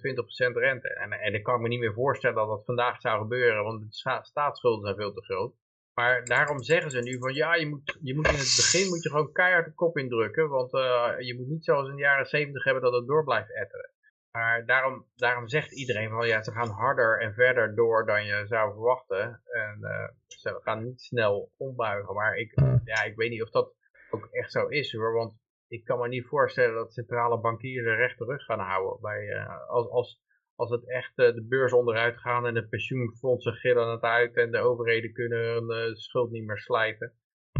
rente. 0.53 0.93
En, 0.93 1.11
en 1.11 1.33
ik 1.33 1.43
kan 1.43 1.61
me 1.61 1.67
niet 1.67 1.79
meer 1.79 1.93
voorstellen 1.93 2.35
dat 2.35 2.47
dat 2.47 2.65
vandaag 2.65 3.01
zou 3.01 3.21
gebeuren. 3.21 3.63
Want 3.63 3.81
de 3.81 4.19
staatsschulden 4.21 4.83
zijn 4.83 4.95
veel 4.95 5.13
te 5.13 5.23
groot. 5.23 5.53
Maar 5.99 6.25
daarom 6.25 6.63
zeggen 6.63 6.91
ze 6.91 6.99
nu 6.99 7.17
van 7.17 7.33
ja, 7.33 7.55
je 7.55 7.67
moet, 7.67 7.97
je 8.01 8.15
moet 8.15 8.27
in 8.27 8.33
het 8.33 8.55
begin 8.55 8.87
moet 8.87 9.03
je 9.03 9.09
gewoon 9.09 9.31
keihard 9.31 9.65
de 9.65 9.73
kop 9.73 9.97
indrukken. 9.97 10.49
Want 10.49 10.73
uh, 10.73 11.15
je 11.19 11.35
moet 11.37 11.47
niet 11.47 11.63
zoals 11.63 11.89
in 11.89 11.95
de 11.95 12.01
jaren 12.01 12.25
70 12.25 12.63
hebben 12.63 12.83
dat 12.83 12.93
het 12.93 13.07
door 13.07 13.23
blijft 13.23 13.55
etteren. 13.55 13.91
Maar 14.31 14.65
daarom, 14.65 15.05
daarom 15.15 15.47
zegt 15.47 15.71
iedereen 15.71 16.09
van 16.09 16.27
ja, 16.27 16.43
ze 16.43 16.51
gaan 16.51 16.69
harder 16.69 17.21
en 17.21 17.33
verder 17.33 17.75
door 17.75 18.05
dan 18.05 18.25
je 18.25 18.45
zou 18.47 18.71
verwachten. 18.71 19.41
En 19.45 19.77
uh, 19.81 20.07
ze 20.27 20.59
gaan 20.61 20.83
niet 20.83 21.01
snel 21.01 21.51
ombuigen. 21.57 22.15
Maar 22.15 22.35
ik, 22.35 22.53
ja, 22.83 23.03
ik 23.03 23.15
weet 23.15 23.29
niet 23.29 23.43
of 23.43 23.49
dat 23.49 23.73
ook 24.09 24.27
echt 24.31 24.51
zo 24.51 24.67
is 24.67 24.93
hoor. 24.93 25.13
Want 25.13 25.33
ik 25.67 25.85
kan 25.85 25.99
me 25.99 26.07
niet 26.07 26.27
voorstellen 26.27 26.75
dat 26.75 26.93
centrale 26.93 27.39
bankiers 27.39 27.85
recht 27.85 28.19
rug 28.19 28.43
gaan 28.43 28.59
houden. 28.59 29.01
Bij, 29.01 29.21
uh, 29.21 29.69
als, 29.69 29.89
als, 29.89 30.21
als 30.59 30.69
het 30.69 30.87
echt 30.87 31.11
uh, 31.15 31.33
de 31.33 31.45
beurs 31.49 31.73
onderuit 31.73 32.17
gaan 32.17 32.45
en 32.45 32.53
de 32.53 32.67
pensioenfondsen 32.67 33.53
gillen 33.53 33.91
het 33.91 34.01
uit 34.01 34.35
en 34.35 34.51
de 34.51 34.57
overheden 34.57 35.13
kunnen 35.13 35.53
hun 35.53 35.87
uh, 35.87 35.95
schuld 35.95 36.31
niet 36.31 36.45
meer 36.45 36.57
slijten. 36.57 37.13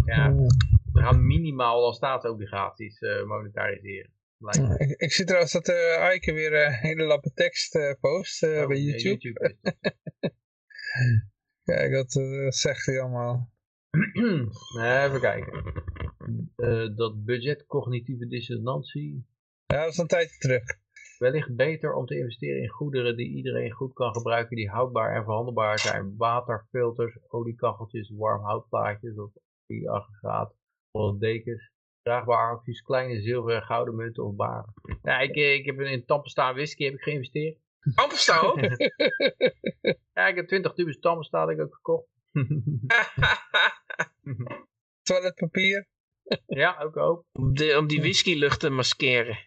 Ja, 0.06 0.36
we 0.94 1.02
gaan 1.02 1.26
minimaal 1.26 1.84
al 1.84 1.94
staatsobligaties 1.94 3.02
uh, 3.02 3.26
monetariseren. 3.26 4.11
Ik, 4.78 4.90
ik, 4.98 5.11
zie 5.11 5.26
trouwens 5.26 5.52
dat 5.52 5.68
uh, 5.68 5.98
Eike 5.98 6.34
weer 6.34 6.53
een 6.53 6.72
hele 6.72 7.03
lappe 7.03 7.34
tekst 7.34 7.98
post 8.00 8.44
oh, 8.44 8.68
bij 8.68 8.80
YouTube. 8.80 9.10
YouTube 9.10 9.56
Kijk, 11.64 11.94
wat 11.94 12.11
zegt 12.53 12.86
hij 12.86 13.02
allemaal? 13.02 13.52
Even 15.06 15.19
kijken. 15.19 15.64
dat 16.95 17.26
budget 17.26 17.66
cognitieve 17.66 18.28
dissonantie. 18.28 19.26
Ja, 19.66 19.84
dat 19.84 19.92
is 19.92 19.98
een 19.98 20.08
tijdje 20.08 20.38
terug 20.38 20.64
wellicht 21.19 21.56
beter 21.56 21.93
om 21.93 22.06
te 22.06 22.17
investeren 22.17 22.61
in 22.61 22.69
goederen 22.69 23.17
die 23.17 23.30
iedereen 23.30 23.72
goed 23.72 23.93
kan 23.93 24.14
gebruiken, 24.14 24.56
die 24.56 24.69
houdbaar 24.69 25.15
en 25.15 25.23
verhandelbaar 25.23 25.80
zijn. 25.80 26.15
Waterfilters, 26.17 27.17
oliekacheltjes, 27.27 28.09
warm 28.09 28.43
houtplaatjes 28.43 29.17
of 29.17 29.31
aggregaat, 29.85 30.53
dekens, 31.19 31.72
draagbare 32.01 32.56
acties, 32.56 32.81
kleine 32.81 33.22
zilveren 33.22 33.59
en 33.59 33.65
gouden 33.65 33.95
munten 33.95 34.25
of 34.25 34.35
baren. 34.35 34.73
Ja, 35.03 35.19
ik, 35.19 35.35
ik 35.35 35.65
heb 35.65 35.80
in 35.80 36.06
Tampesta 36.06 36.53
whisky 36.53 36.83
heb 36.83 36.93
ik 36.93 37.01
geïnvesteerd. 37.01 37.57
Tampesta 37.95 38.39
ook? 38.39 38.59
ja, 40.17 40.27
ik 40.27 40.35
heb 40.35 40.48
20 40.48 40.73
tubes 40.73 40.99
Tampesta 40.99 41.49
ik 41.49 41.61
ook 41.61 41.73
gekocht. 41.75 42.07
Toiletpapier? 45.01 45.88
ja, 46.45 46.80
ook 46.80 46.98
ook. 46.98 47.23
Om, 47.31 47.53
de, 47.53 47.77
om 47.77 47.88
die 47.88 48.01
whiskylucht 48.01 48.59
te 48.59 48.69
maskeren. 48.69 49.38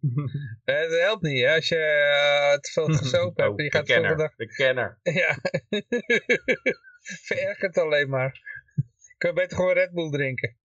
dat 0.64 0.90
helpt 0.90 1.22
niet, 1.22 1.44
hè? 1.44 1.54
als 1.54 1.68
je 1.68 1.76
uh, 1.76 2.58
te 2.58 2.70
veel 2.72 2.86
gesopen 2.86 3.44
hebt. 3.44 3.56
Oh, 3.58 3.64
je 3.64 3.70
gaat 3.70 3.86
de 3.86 3.92
kenner, 3.92 4.16
dag... 4.16 4.34
de 4.36 4.46
kenner. 4.46 4.98
Ja, 5.20 5.38
verergert 7.00 7.78
alleen 7.78 8.08
maar. 8.08 8.40
Kun 9.18 9.28
je 9.28 9.34
beter 9.34 9.56
gewoon 9.56 9.72
Red 9.72 9.92
Bull 9.92 10.10
drinken. 10.10 10.58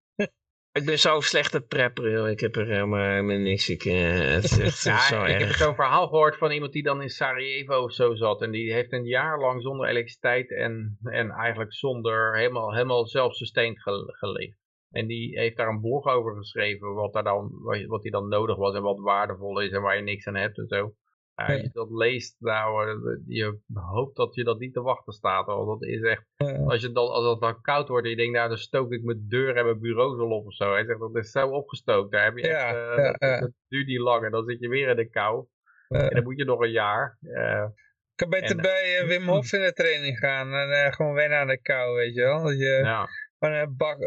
Ik 0.73 0.85
ben 0.85 0.99
zo'n 0.99 1.23
slechte 1.23 1.61
prepper, 1.61 2.29
ik 2.29 2.41
heb 2.41 2.57
er 2.57 2.67
helemaal 2.67 3.23
niks. 3.23 3.69
Ik, 3.69 3.85
uh, 3.85 4.11
het 4.11 4.45
is 4.45 4.59
echt 4.59 4.83
ja, 4.83 4.99
zo 4.99 5.25
ik 5.25 5.39
heb 5.39 5.51
zo'n 5.51 5.75
verhaal 5.75 6.09
gehoord 6.09 6.37
van 6.37 6.51
iemand 6.51 6.73
die 6.73 6.83
dan 6.83 7.03
in 7.03 7.09
Sarajevo 7.09 7.83
of 7.83 7.93
zo 7.93 8.15
zat. 8.15 8.43
En 8.43 8.51
die 8.51 8.73
heeft 8.73 8.93
een 8.93 9.05
jaar 9.05 9.39
lang 9.39 9.63
zonder 9.63 9.89
elektriciteit 9.89 10.51
en, 10.51 10.99
en 11.03 11.31
eigenlijk 11.31 11.75
zonder 11.75 12.37
helemaal, 12.37 12.73
helemaal 12.73 13.07
zelfsustained 13.07 13.83
geleefd. 14.07 14.64
En 14.95 15.07
die 15.07 15.39
heeft 15.39 15.57
daar 15.57 15.69
een 15.69 15.81
blog 15.81 16.07
over 16.07 16.37
geschreven, 16.37 16.95
wat, 16.95 17.13
daar 17.13 17.23
dan, 17.23 17.51
wat 17.87 18.03
hij 18.03 18.11
dan 18.11 18.29
nodig 18.29 18.57
was 18.57 18.75
en 18.75 18.83
wat 18.83 18.99
waardevol 18.99 19.61
is 19.61 19.71
en 19.71 19.83
waar 19.83 19.97
je 19.97 20.03
niks 20.03 20.27
aan 20.27 20.37
hebt 20.37 20.59
en 20.59 20.67
zo. 20.67 20.95
als 21.35 21.61
je 21.61 21.71
dat 21.73 21.91
leest, 21.91 22.37
nou, 22.39 22.89
eh, 22.89 23.19
je 23.27 23.59
hoopt 23.73 24.17
dat 24.17 24.35
je 24.35 24.45
dat 24.45 24.59
niet 24.59 24.73
te 24.73 24.83
wachten 24.83 25.13
staat. 25.13 25.47
Want 25.47 25.81
dat 25.81 25.89
is 25.89 26.03
echt, 26.03 26.25
als, 26.67 26.81
je 26.81 26.93
dan, 26.93 27.09
als 27.09 27.31
het 27.31 27.41
dan 27.41 27.61
koud 27.61 27.89
wordt 27.89 28.05
en 28.05 28.11
je 28.11 28.17
denkt, 28.17 28.33
nou 28.33 28.49
dan 28.49 28.59
stook 28.59 28.93
ik 28.93 29.03
mijn 29.03 29.25
deur 29.29 29.57
en 29.57 29.65
mijn 29.65 29.81
bureau 29.81 30.17
zo 30.17 30.25
op 30.25 30.47
of 30.47 30.55
zo. 30.55 30.73
Hij 30.73 30.85
zegt, 30.85 30.99
dat 30.99 31.17
is 31.17 31.31
zo 31.31 31.49
opgestookt. 31.49 32.13
Daar 32.13 32.25
heb 32.25 32.39
je 32.39 32.49
echt, 32.49 32.75
uh, 33.23 33.41
dat, 33.41 33.53
duurt 33.69 33.87
niet 33.87 33.99
lang 33.99 34.25
en 34.25 34.31
dan 34.31 34.45
zit 34.45 34.61
je 34.61 34.69
weer 34.69 34.89
in 34.89 34.97
de 34.97 35.11
kou. 35.11 35.47
En 35.89 36.11
dan 36.11 36.23
moet 36.23 36.39
je 36.39 36.45
nog 36.45 36.61
een 36.61 36.71
jaar. 36.71 37.19
Uh, 37.21 37.67
ik 38.11 38.17
kan 38.17 38.31
beter 38.31 38.57
bij 38.57 39.05
Wim 39.07 39.29
Hof 39.29 39.53
in 39.53 39.61
de 39.61 39.73
training 39.73 40.19
gaan 40.19 40.53
en 40.53 40.93
gewoon 40.93 41.15
wennen 41.15 41.39
aan 41.39 41.47
de 41.47 41.61
kou, 41.61 41.95
weet 41.95 42.15
je 42.15 42.23
wel. 42.23 42.43
Dat 42.43 42.59
je... 42.59 43.07
Een 43.53 43.77
bak, 43.77 43.99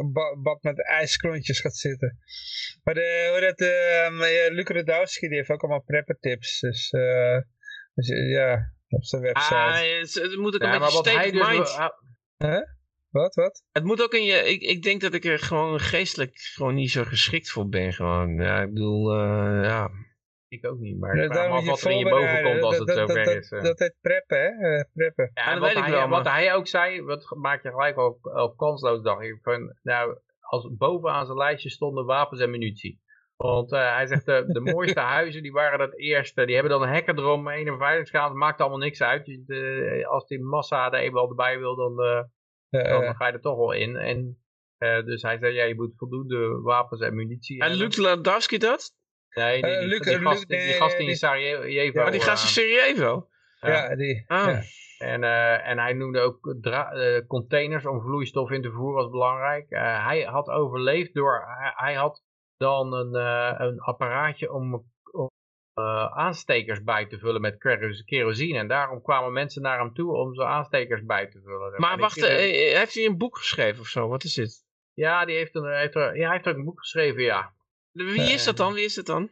bak, 0.44 0.62
met 0.62 0.84
ijsklontjes 0.84 1.60
gaat 1.60 1.76
zitten. 1.76 2.18
Maar 2.84 2.94
de, 2.94 3.28
hoe 3.32 3.42
dat, 3.42 3.62
uh, 3.62 4.56
Luc 4.56 4.68
Radowski 4.68 5.28
die 5.28 5.38
heeft 5.38 5.50
ook 5.50 5.62
allemaal 5.62 5.84
prepper 5.84 6.18
tips. 6.20 6.60
Dus, 6.60 6.92
uh, 6.92 7.38
dus 7.94 8.08
ja, 8.08 8.74
op 8.90 9.06
zijn 9.06 9.22
website. 9.22 9.56
Ah, 9.56 9.80
het, 9.80 10.38
moet 10.38 10.56
ook 10.56 10.62
een 10.62 10.80
beetje 10.80 10.92
state 10.92 11.40
of 11.40 11.50
mind. 11.50 11.78
Huh? 12.38 12.76
Wat, 13.10 13.36
wat? 13.36 13.64
Het 13.72 13.84
moet 13.84 14.02
ook 14.02 14.14
in 14.14 14.24
je, 14.24 14.34
ik, 14.34 14.62
ik 14.62 14.84
denk 14.84 15.02
dat 15.02 15.14
ik 15.14 15.26
er 15.26 15.40
gewoon 15.40 15.80
geestelijk 15.80 16.32
gewoon 16.34 16.76
niet 16.76 16.92
zo 16.92 17.04
geschikt 17.04 17.50
voor 17.50 17.70
ben 17.70 17.94
gewoon. 17.94 18.36
Ja, 18.36 18.62
ik 18.62 18.74
bedoel, 18.74 19.16
uh, 19.16 19.64
ja, 19.64 19.90
ik 20.50 20.66
ook 20.66 20.80
niet, 20.80 21.00
maar 21.00 21.16
ik 21.16 21.32
vraag 21.32 21.48
me 21.48 21.56
af 21.56 21.66
wat 21.66 21.82
er 21.82 21.92
in 21.92 21.98
je 21.98 22.09
boven 22.09 22.43
komt 22.43 22.64
als 22.64 22.77
het 22.77 22.90
zover 22.90 23.38
is. 23.38 23.50
Dat, 23.50 23.64
dat 23.64 23.80
heet 23.80 23.95
preppen, 24.01 24.38
hè? 24.38 24.76
Uh, 24.76 24.84
preppen. 24.93 25.32
Ja, 25.34 25.59
wat, 25.59 25.74
hij, 25.74 26.08
wat 26.08 26.27
hij 26.27 26.53
ook 26.53 26.67
zei, 26.67 27.01
wat 27.01 27.35
maak 27.35 27.64
je 27.64 27.69
gelijk 27.69 27.98
al, 27.98 28.19
al 28.22 28.56
kansloos, 28.56 29.01
dacht 29.01 29.22
ik. 29.22 29.40
Van, 29.42 29.76
nou, 29.82 30.17
als 30.40 30.69
bovenaan 30.77 31.26
zijn 31.26 31.38
lijstje 31.38 31.69
stonden 31.69 32.06
wapens 32.06 32.42
en 32.42 32.50
munitie. 32.50 33.01
Want 33.38 33.74
uh, 33.74 33.93
hij 33.95 34.08
zegt, 34.08 34.26
de, 34.26 34.45
de 34.48 34.59
mooiste 34.74 35.00
huizen 35.00 35.42
die 35.42 35.51
waren 35.51 35.80
het 35.80 36.00
eerste. 36.00 36.45
Die 36.45 36.53
hebben 36.53 36.72
dan 36.72 36.82
een 36.82 36.93
hekken 36.93 37.17
eromheen, 37.17 37.67
een 37.67 37.77
veiligheidsgraad. 37.77 38.30
Het 38.30 38.38
maakt 38.38 38.59
allemaal 38.59 38.77
niks 38.77 39.01
uit. 39.01 39.26
De, 39.26 40.06
als 40.09 40.27
die 40.27 40.43
massa 40.43 40.92
er 40.92 41.00
eenmaal 41.00 41.30
erbij 41.30 41.59
wil, 41.59 41.76
dan, 41.76 41.92
uh, 41.92 42.24
dan 42.69 43.16
ga 43.16 43.27
je 43.27 43.34
er 43.34 43.42
toch 43.42 43.58
wel 43.58 43.72
in. 43.72 43.95
En, 43.95 44.38
uh, 44.80 45.06
dus 45.06 45.22
hij 45.22 45.38
zei, 45.38 45.53
ja, 45.53 45.64
je 45.64 45.76
moet 45.76 45.98
voldoende 45.98 46.61
wapens 46.61 47.01
en 47.01 47.16
munitie 47.16 47.61
En 47.61 47.74
Luc 47.74 47.98
Ladowski 47.98 48.58
dat? 48.58 48.95
Nee, 49.38 49.62
die, 49.62 49.80
die, 49.80 50.00
die, 50.00 50.20
gast, 50.20 50.48
die, 50.48 50.60
gast 50.60 51.00
in 51.00 51.16
Sarajevo. 51.16 52.04
Ja, 52.04 52.10
die 52.10 52.22
gast 52.22 52.44
in 52.44 52.50
Sarajevo? 52.50 53.28
Ja, 53.60 53.96
die. 53.96 54.24
Ah. 54.28 54.46
Ja. 54.46 54.62
En, 54.98 55.24
uh, 55.24 55.68
en 55.68 55.80
hij 55.80 55.94
noemde 55.94 56.20
ook 56.20 56.56
uh, 56.64 57.18
containers 57.28 57.86
om 57.86 58.02
vloeistof 58.02 58.52
in 58.52 58.62
te 58.62 58.72
voeren 58.72 59.02
als 59.02 59.12
belangrijk. 59.12 59.66
Uh, 59.70 60.06
hij 60.06 60.22
had 60.22 60.50
overleefd 60.50 61.14
door, 61.14 61.44
hij, 61.48 61.72
hij 61.76 61.94
had 61.94 62.24
dan 62.58 62.94
een, 62.94 63.14
een 63.62 63.80
apparaatje 63.80 64.54
om, 64.54 64.86
om 65.12 65.30
aanstekers 66.14 66.84
bij 66.84 67.06
te 67.06 67.20
vullen 67.20 67.42
met 67.42 67.58
kerosine. 68.06 68.58
En 68.58 68.68
daarom 68.68 69.02
kwamen 69.02 69.34
mensen 69.34 69.62
naar 69.62 69.80
hem 69.80 69.94
toe 69.94 70.16
om 70.16 70.34
zo 70.36 70.42
aanstekers 70.42 71.06
bij 71.06 71.28
te 71.28 71.42
vullen. 71.42 71.74
Maar 71.76 71.94
en 71.94 72.00
wacht, 72.00 72.26
heeft 72.26 72.94
hij 72.94 73.06
een 73.06 73.18
boek 73.18 73.38
geschreven 73.38 73.82
of 73.82 73.88
zo? 73.88 74.08
Wat 74.08 74.24
is 74.24 74.34
dit? 74.34 74.66
Ja, 74.94 75.26
die 75.26 75.36
heeft, 75.36 75.56
een, 75.56 75.78
heeft 75.78 75.96
er, 75.96 76.18
ja, 76.18 76.26
hij 76.26 76.34
heeft 76.34 76.48
ook 76.48 76.56
een 76.56 76.66
boek 76.66 76.80
geschreven, 76.80 77.24
ja. 77.24 77.54
Wie 77.98 78.32
is 78.34 78.43
dat 78.43 78.58
dan? 78.58 78.74
Wie 78.74 78.85
is 78.85 78.93
dat 78.93 79.06
dan? 79.06 79.30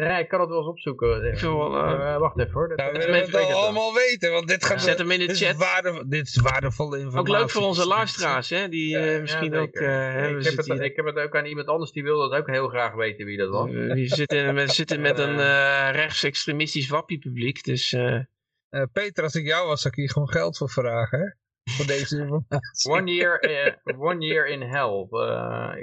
Ja, 0.00 0.18
ik 0.18 0.28
kan 0.28 0.40
het 0.40 0.48
wel 0.48 0.58
eens 0.58 0.68
opzoeken. 0.68 1.32
Ik 1.32 1.38
wel, 1.38 1.74
uh, 1.74 2.18
wacht 2.18 2.38
even 2.38 2.52
hoor. 2.52 2.68
Dat 2.68 2.78
nou, 2.78 2.92
we 2.92 2.98
willen 2.98 3.20
het 3.20 3.54
allemaal 3.54 3.94
weten, 3.94 4.32
want 4.32 4.48
dit 4.48 4.64
gaat... 4.64 4.82
Zet 4.82 4.98
hem 4.98 5.10
in 5.10 5.18
de 5.18 5.26
dit 5.26 5.36
chat. 5.36 5.50
Is 5.50 5.56
waarde, 5.56 6.04
dit 6.08 6.26
is 6.26 6.36
waardevolle 6.36 6.98
informatie. 6.98 7.32
Ook 7.32 7.40
leuk 7.40 7.50
voor 7.50 7.62
onze 7.62 7.86
luisteraars, 7.86 8.50
hè? 8.50 8.68
Die 8.68 8.88
ja, 8.88 9.14
uh, 9.14 9.20
misschien 9.20 9.52
ja, 9.52 9.58
ook... 9.58 9.74
Uh, 9.74 10.30
ik, 10.30 10.44
heb 10.44 10.56
het, 10.56 10.80
ik 10.80 10.96
heb 10.96 11.04
het 11.04 11.16
ook 11.16 11.36
aan 11.36 11.44
iemand 11.44 11.66
anders 11.66 11.92
die 11.92 12.02
wil 12.02 12.18
dat 12.18 12.40
ook 12.40 12.46
heel 12.46 12.68
graag 12.68 12.94
weten 12.94 13.26
wie 13.26 13.36
dat 13.36 13.48
was. 13.48 13.70
We 13.70 14.06
zitten, 14.06 14.54
we 14.54 14.72
zitten 14.72 15.00
met 15.00 15.18
een 15.18 15.36
rechtsextremistisch 16.00 16.88
wappiepubliek, 16.88 17.64
dus... 17.64 17.96
Peter, 18.92 19.24
als 19.24 19.34
ik 19.34 19.46
jou 19.46 19.66
was, 19.66 19.80
zou 19.80 19.94
ik 19.94 20.00
hier 20.00 20.10
gewoon 20.10 20.30
geld 20.30 20.56
voor 20.56 20.70
vragen, 20.70 21.18
hè? 21.18 21.26
Voor 21.72 21.86
deze 21.86 22.18
informatie. 22.18 22.90
One 22.90 23.14
year, 23.14 23.40
one 23.98 24.26
year 24.26 24.46
in 24.46 24.62
hell. 24.62 25.06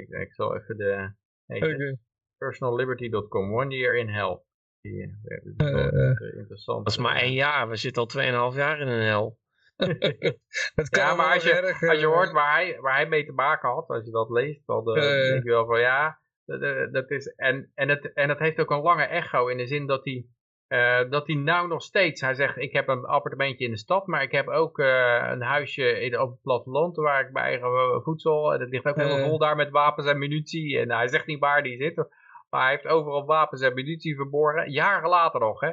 ik, 0.00 0.08
ik 0.08 0.34
zal 0.34 0.56
even 0.56 0.76
de... 0.76 1.12
Oké. 1.46 1.66
Okay 1.66 1.98
personalliberty.com, 2.42 3.54
one 3.54 3.74
year 3.76 3.94
in 3.96 4.08
hell. 4.08 4.42
Ja, 4.80 5.06
dat 5.22 5.66
is 5.66 5.72
wel 5.72 5.94
uh, 5.94 6.38
interessant. 6.38 6.84
Dat 6.84 6.92
is 6.92 6.98
maar 6.98 7.16
één 7.16 7.32
jaar, 7.32 7.68
we 7.68 7.76
zitten 7.76 8.02
al 8.02 8.50
2,5 8.52 8.56
jaar 8.56 8.80
in 8.80 8.88
een 8.88 9.06
hel. 9.06 9.38
ja, 10.98 11.14
maar 11.14 11.34
als 11.34 11.42
je, 11.42 11.52
erg, 11.52 11.88
als 11.88 12.00
je 12.00 12.06
hoort 12.06 12.32
waar 12.32 12.52
hij, 12.52 12.80
waar 12.80 12.94
hij 12.94 13.08
mee 13.08 13.26
te 13.26 13.32
maken 13.32 13.68
had, 13.68 13.88
als 13.88 14.04
je 14.04 14.10
dat 14.10 14.30
leest, 14.30 14.66
dan 14.66 14.88
uh, 14.88 15.02
denk 15.02 15.44
je 15.44 15.50
wel 15.50 15.66
van 15.66 15.80
ja, 15.80 16.20
dat, 16.44 16.92
dat 16.92 17.10
is, 17.10 17.26
en, 17.26 17.70
en, 17.74 17.88
het, 17.88 18.12
en 18.12 18.28
het 18.28 18.38
heeft 18.38 18.60
ook 18.60 18.70
een 18.70 18.80
lange 18.80 19.04
echo 19.04 19.46
in 19.46 19.56
de 19.56 19.66
zin 19.66 19.86
dat 19.86 20.04
hij, 20.04 20.26
uh, 20.68 21.10
dat 21.10 21.26
hij 21.26 21.36
nou 21.36 21.68
nog 21.68 21.82
steeds, 21.82 22.20
hij 22.20 22.34
zegt 22.34 22.56
ik 22.56 22.72
heb 22.72 22.88
een 22.88 23.04
appartementje 23.04 23.64
in 23.64 23.70
de 23.70 23.76
stad, 23.76 24.06
maar 24.06 24.22
ik 24.22 24.32
heb 24.32 24.48
ook 24.48 24.78
uh, 24.78 25.28
een 25.30 25.42
huisje 25.42 26.00
in, 26.00 26.20
op 26.20 26.30
het 26.30 26.42
platteland 26.42 26.96
waar 26.96 27.26
ik 27.26 27.32
mijn 27.32 27.46
eigen 27.46 28.02
voedsel, 28.02 28.52
en 28.52 28.60
het 28.60 28.70
ligt 28.70 28.86
ook 28.86 28.96
helemaal 28.96 29.28
vol 29.28 29.38
daar 29.38 29.56
met 29.56 29.70
wapens 29.70 30.06
en 30.06 30.18
munitie, 30.18 30.78
en 30.78 30.90
hij 30.90 31.08
zegt 31.08 31.26
niet 31.26 31.40
waar 31.40 31.62
die 31.62 31.76
zit, 31.76 32.06
maar 32.52 32.62
hij 32.62 32.70
heeft 32.70 32.86
overal 32.86 33.24
wapens 33.24 33.60
en 33.60 33.74
munitie 33.74 34.16
verborgen. 34.16 34.70
Jaren 34.70 35.08
later 35.08 35.40
nog, 35.40 35.60
hè. 35.60 35.68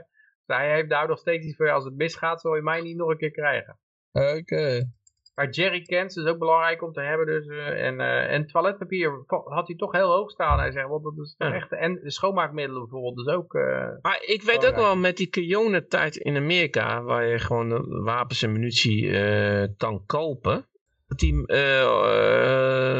Dus 0.45 0.57
hij 0.57 0.73
heeft 0.73 0.89
daar 0.89 1.07
nog 1.07 1.19
steeds 1.19 1.45
iets 1.45 1.55
voor. 1.55 1.71
Als 1.71 1.83
het 1.83 1.95
misgaat, 1.95 2.41
zal 2.41 2.55
je 2.55 2.61
mij 2.61 2.81
niet 2.81 2.97
nog 2.97 3.09
een 3.09 3.17
keer 3.17 3.31
krijgen. 3.31 3.79
Oké. 4.11 4.91
Maar 5.35 5.49
jerrycans 5.49 6.15
is 6.15 6.25
ook 6.25 6.37
belangrijk 6.37 6.83
om 6.83 6.91
te 6.91 7.01
hebben. 7.01 7.25
Dus, 7.25 7.45
uh, 7.45 7.85
en, 7.85 7.99
uh, 7.99 8.33
en 8.33 8.45
toiletpapier 8.45 9.23
had 9.27 9.67
hij 9.67 9.75
toch 9.75 9.91
heel 9.91 10.11
hoog 10.11 10.31
staan. 10.31 10.59
Hij 10.59 10.71
zegt, 10.71 10.87
want 10.87 11.03
dat 11.03 11.17
is 11.17 11.35
ja. 11.37 11.53
echt... 11.53 11.71
En 11.71 11.99
schoonmaakmiddelen 12.03 12.81
bijvoorbeeld, 12.81 13.25
dus 13.25 13.35
ook... 13.35 13.53
Uh, 13.53 13.87
maar 14.01 14.23
ik 14.25 14.41
weet 14.41 14.67
ook 14.67 14.75
wel 14.75 14.95
met 14.95 15.17
die 15.17 15.29
Kione-tijd 15.29 16.15
in 16.15 16.35
Amerika... 16.35 17.03
waar 17.03 17.25
je 17.25 17.39
gewoon 17.39 18.03
wapens 18.03 18.43
en 18.43 18.51
munitie 18.51 19.11
kan 19.77 20.05
kopen... 20.05 20.67
dat, 21.07 21.19
die, 21.19 21.45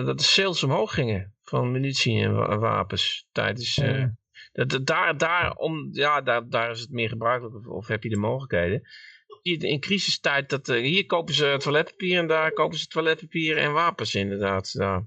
dat 0.06 0.18
de 0.18 0.24
sales 0.24 0.64
omhoog 0.64 0.94
gingen 0.94 1.38
van 1.50 1.72
munitie 1.72 2.24
en 2.24 2.60
wapens 2.60 3.28
tijdens... 3.32 3.78
Uh, 3.78 4.06
dat, 4.52 4.86
daar, 4.86 5.18
daar, 5.18 5.56
om, 5.56 5.90
ja, 5.92 6.22
daar, 6.22 6.50
daar 6.50 6.72
is 6.72 6.80
het 6.80 6.92
meer 6.92 7.10
gebruikelijk 7.10 7.56
of, 7.56 7.66
of 7.68 7.88
heb 7.88 8.04
je 8.04 8.10
de 8.10 8.18
mogelijkheden. 8.18 8.82
In 9.42 9.80
crisistijd, 9.80 10.50
dat, 10.50 10.70
uh, 10.70 10.82
hier 10.82 11.06
kopen 11.06 11.34
ze 11.34 11.56
toiletpapier 11.58 12.18
en 12.18 12.28
daar 12.28 12.52
kopen 12.52 12.78
ze 12.78 12.88
toiletpapier 12.88 13.58
en 13.58 13.74
wapens 13.74 14.16
inderdaad. 14.16 14.72
Ja. 14.72 15.06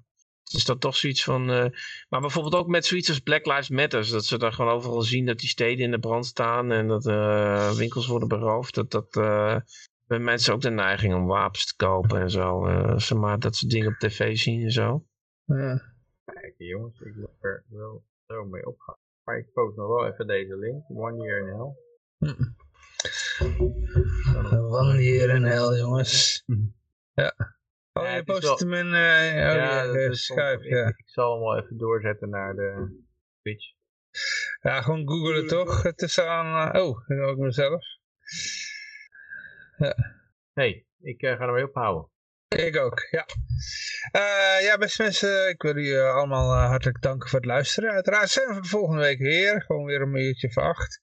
Is 0.50 0.64
dat 0.64 0.80
toch 0.80 0.96
zoiets 0.96 1.24
van... 1.24 1.50
Uh, 1.50 1.66
maar 2.08 2.20
bijvoorbeeld 2.20 2.54
ook 2.54 2.66
met 2.66 2.86
zoiets 2.86 3.08
als 3.08 3.18
Black 3.18 3.46
Lives 3.46 3.68
Matter. 3.68 4.10
Dat 4.10 4.24
ze 4.24 4.38
daar 4.38 4.52
gewoon 4.52 4.72
overal 4.72 5.02
zien 5.02 5.26
dat 5.26 5.38
die 5.38 5.48
steden 5.48 5.84
in 5.84 5.90
de 5.90 5.98
brand 5.98 6.26
staan 6.26 6.72
en 6.72 6.88
dat 6.88 7.06
uh, 7.06 7.70
winkels 7.70 8.06
worden 8.06 8.28
beroofd. 8.28 8.74
Dat, 8.74 8.90
dat 8.90 9.14
hebben 9.14 10.24
mensen 10.24 10.54
ook 10.54 10.60
de 10.60 10.70
neiging 10.70 11.14
om 11.14 11.26
wapens 11.26 11.66
te 11.66 11.76
kopen 11.76 12.20
en 12.20 12.30
zo. 12.30 12.60
maar, 13.16 13.38
dat 13.38 13.56
ze 13.56 13.66
dingen 13.66 13.88
op 13.88 13.98
tv 13.98 14.36
zien 14.36 14.62
en 14.62 14.72
zo. 14.72 15.04
Ja. 15.44 15.91
Kijk 16.24 16.54
jongens, 16.56 17.00
ik 17.00 17.14
wil 17.14 17.36
er 17.40 17.64
wel 17.68 18.04
zo 18.26 18.44
mee 18.44 18.66
opgaan. 18.66 18.98
Maar 19.24 19.38
ik 19.38 19.52
post 19.52 19.76
nog 19.76 19.88
wel 19.88 20.06
even 20.06 20.26
deze 20.26 20.56
link. 20.56 20.84
One 20.88 21.24
year 21.24 21.38
in 21.38 21.46
hell. 21.46 21.76
One 24.80 25.02
year 25.02 25.34
in 25.34 25.42
hell, 25.42 25.78
jongens. 25.78 26.44
Ja. 27.14 27.34
Oh, 27.92 28.04
ja, 28.04 28.14
je 28.14 28.24
post 28.24 28.60
hem 28.60 28.72
in 28.72 28.86
uh, 28.86 28.92
oh, 28.92 28.94
ja, 28.94 29.82
ja, 29.82 30.12
schuif, 30.12 30.64
ja. 30.64 30.86
Ik, 30.86 30.98
ik, 30.98 31.08
zal 31.08 31.32
hem 31.32 31.42
wel 31.42 31.58
even 31.58 31.78
doorzetten 31.78 32.28
naar 32.28 32.54
de 32.54 33.00
Twitch. 33.40 33.72
Ja, 34.60 34.82
gewoon 34.82 35.08
googlen 35.08 35.46
toch? 35.46 35.82
Het 35.82 36.02
is 36.02 36.20
aan... 36.20 36.76
Uh, 36.76 36.82
oh, 36.82 37.10
ook 37.28 37.38
mezelf. 37.38 37.84
Ja. 39.76 39.96
hey, 40.52 40.86
ik 41.00 41.22
uh, 41.22 41.36
ga 41.36 41.46
ermee 41.46 41.68
ophouden. 41.68 42.10
Ik 42.48 42.76
ook, 42.76 43.06
ja. 43.10 43.26
Uh, 44.12 44.64
ja, 44.66 44.76
beste 44.78 45.02
mensen, 45.02 45.48
ik 45.48 45.62
wil 45.62 45.76
jullie 45.76 46.00
allemaal 46.00 46.52
uh, 46.52 46.68
hartelijk 46.68 47.00
danken 47.00 47.28
voor 47.28 47.38
het 47.38 47.48
luisteren. 47.48 47.92
Uiteraard 47.92 48.28
zijn 48.28 48.48
we 48.48 48.60
de 48.60 48.68
volgende 48.68 49.02
week 49.02 49.18
weer, 49.18 49.62
gewoon 49.62 49.84
weer 49.84 50.00
een 50.00 50.16
uurtje 50.16 50.52
voor 50.52 50.62
acht. 50.62 51.00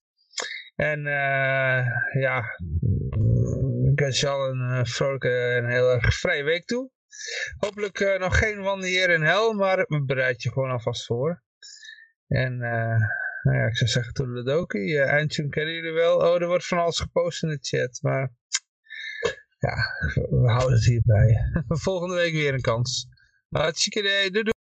En 0.75 1.01
ja, 2.19 2.43
ik 3.91 3.99
wens 3.99 4.19
je 4.19 4.27
al 4.27 4.49
een 4.49 4.85
vrolijke 4.85 5.29
en 5.29 5.69
heel 5.69 5.91
erg 5.91 6.13
vrije 6.13 6.43
week 6.43 6.65
toe. 6.65 6.91
Hopelijk 7.57 8.17
nog 8.19 8.37
geen 8.37 8.61
wanneer 8.61 9.09
in 9.09 9.21
hel, 9.21 9.53
maar 9.53 9.85
bereid 10.05 10.41
je 10.41 10.51
gewoon 10.51 10.71
alvast 10.71 11.05
voor. 11.05 11.43
En 12.27 12.57
nou 13.43 13.57
ja, 13.57 13.65
ik 13.65 13.77
zou 13.77 13.89
zeggen, 13.89 14.13
toedeledokie. 14.13 14.89
Uh, 14.89 15.11
eindtune 15.11 15.49
kennen 15.49 15.73
jullie 15.73 15.91
wel. 15.91 16.17
Oh, 16.17 16.41
er 16.41 16.47
wordt 16.47 16.65
van 16.65 16.77
alles 16.77 16.99
gepost 16.99 17.43
in 17.43 17.49
de 17.49 17.57
chat, 17.61 17.99
maar 18.01 18.31
ja, 19.59 19.75
we 20.29 20.51
houden 20.51 20.77
het 20.77 20.85
hierbij. 20.85 21.51
Volgende 21.67 22.15
week 22.15 22.33
weer 22.33 22.53
een 22.53 22.61
kans. 22.61 23.07
Hartstikke 23.49 23.99
idee. 23.99 24.31
Doei 24.31 24.43
doei. 24.43 24.58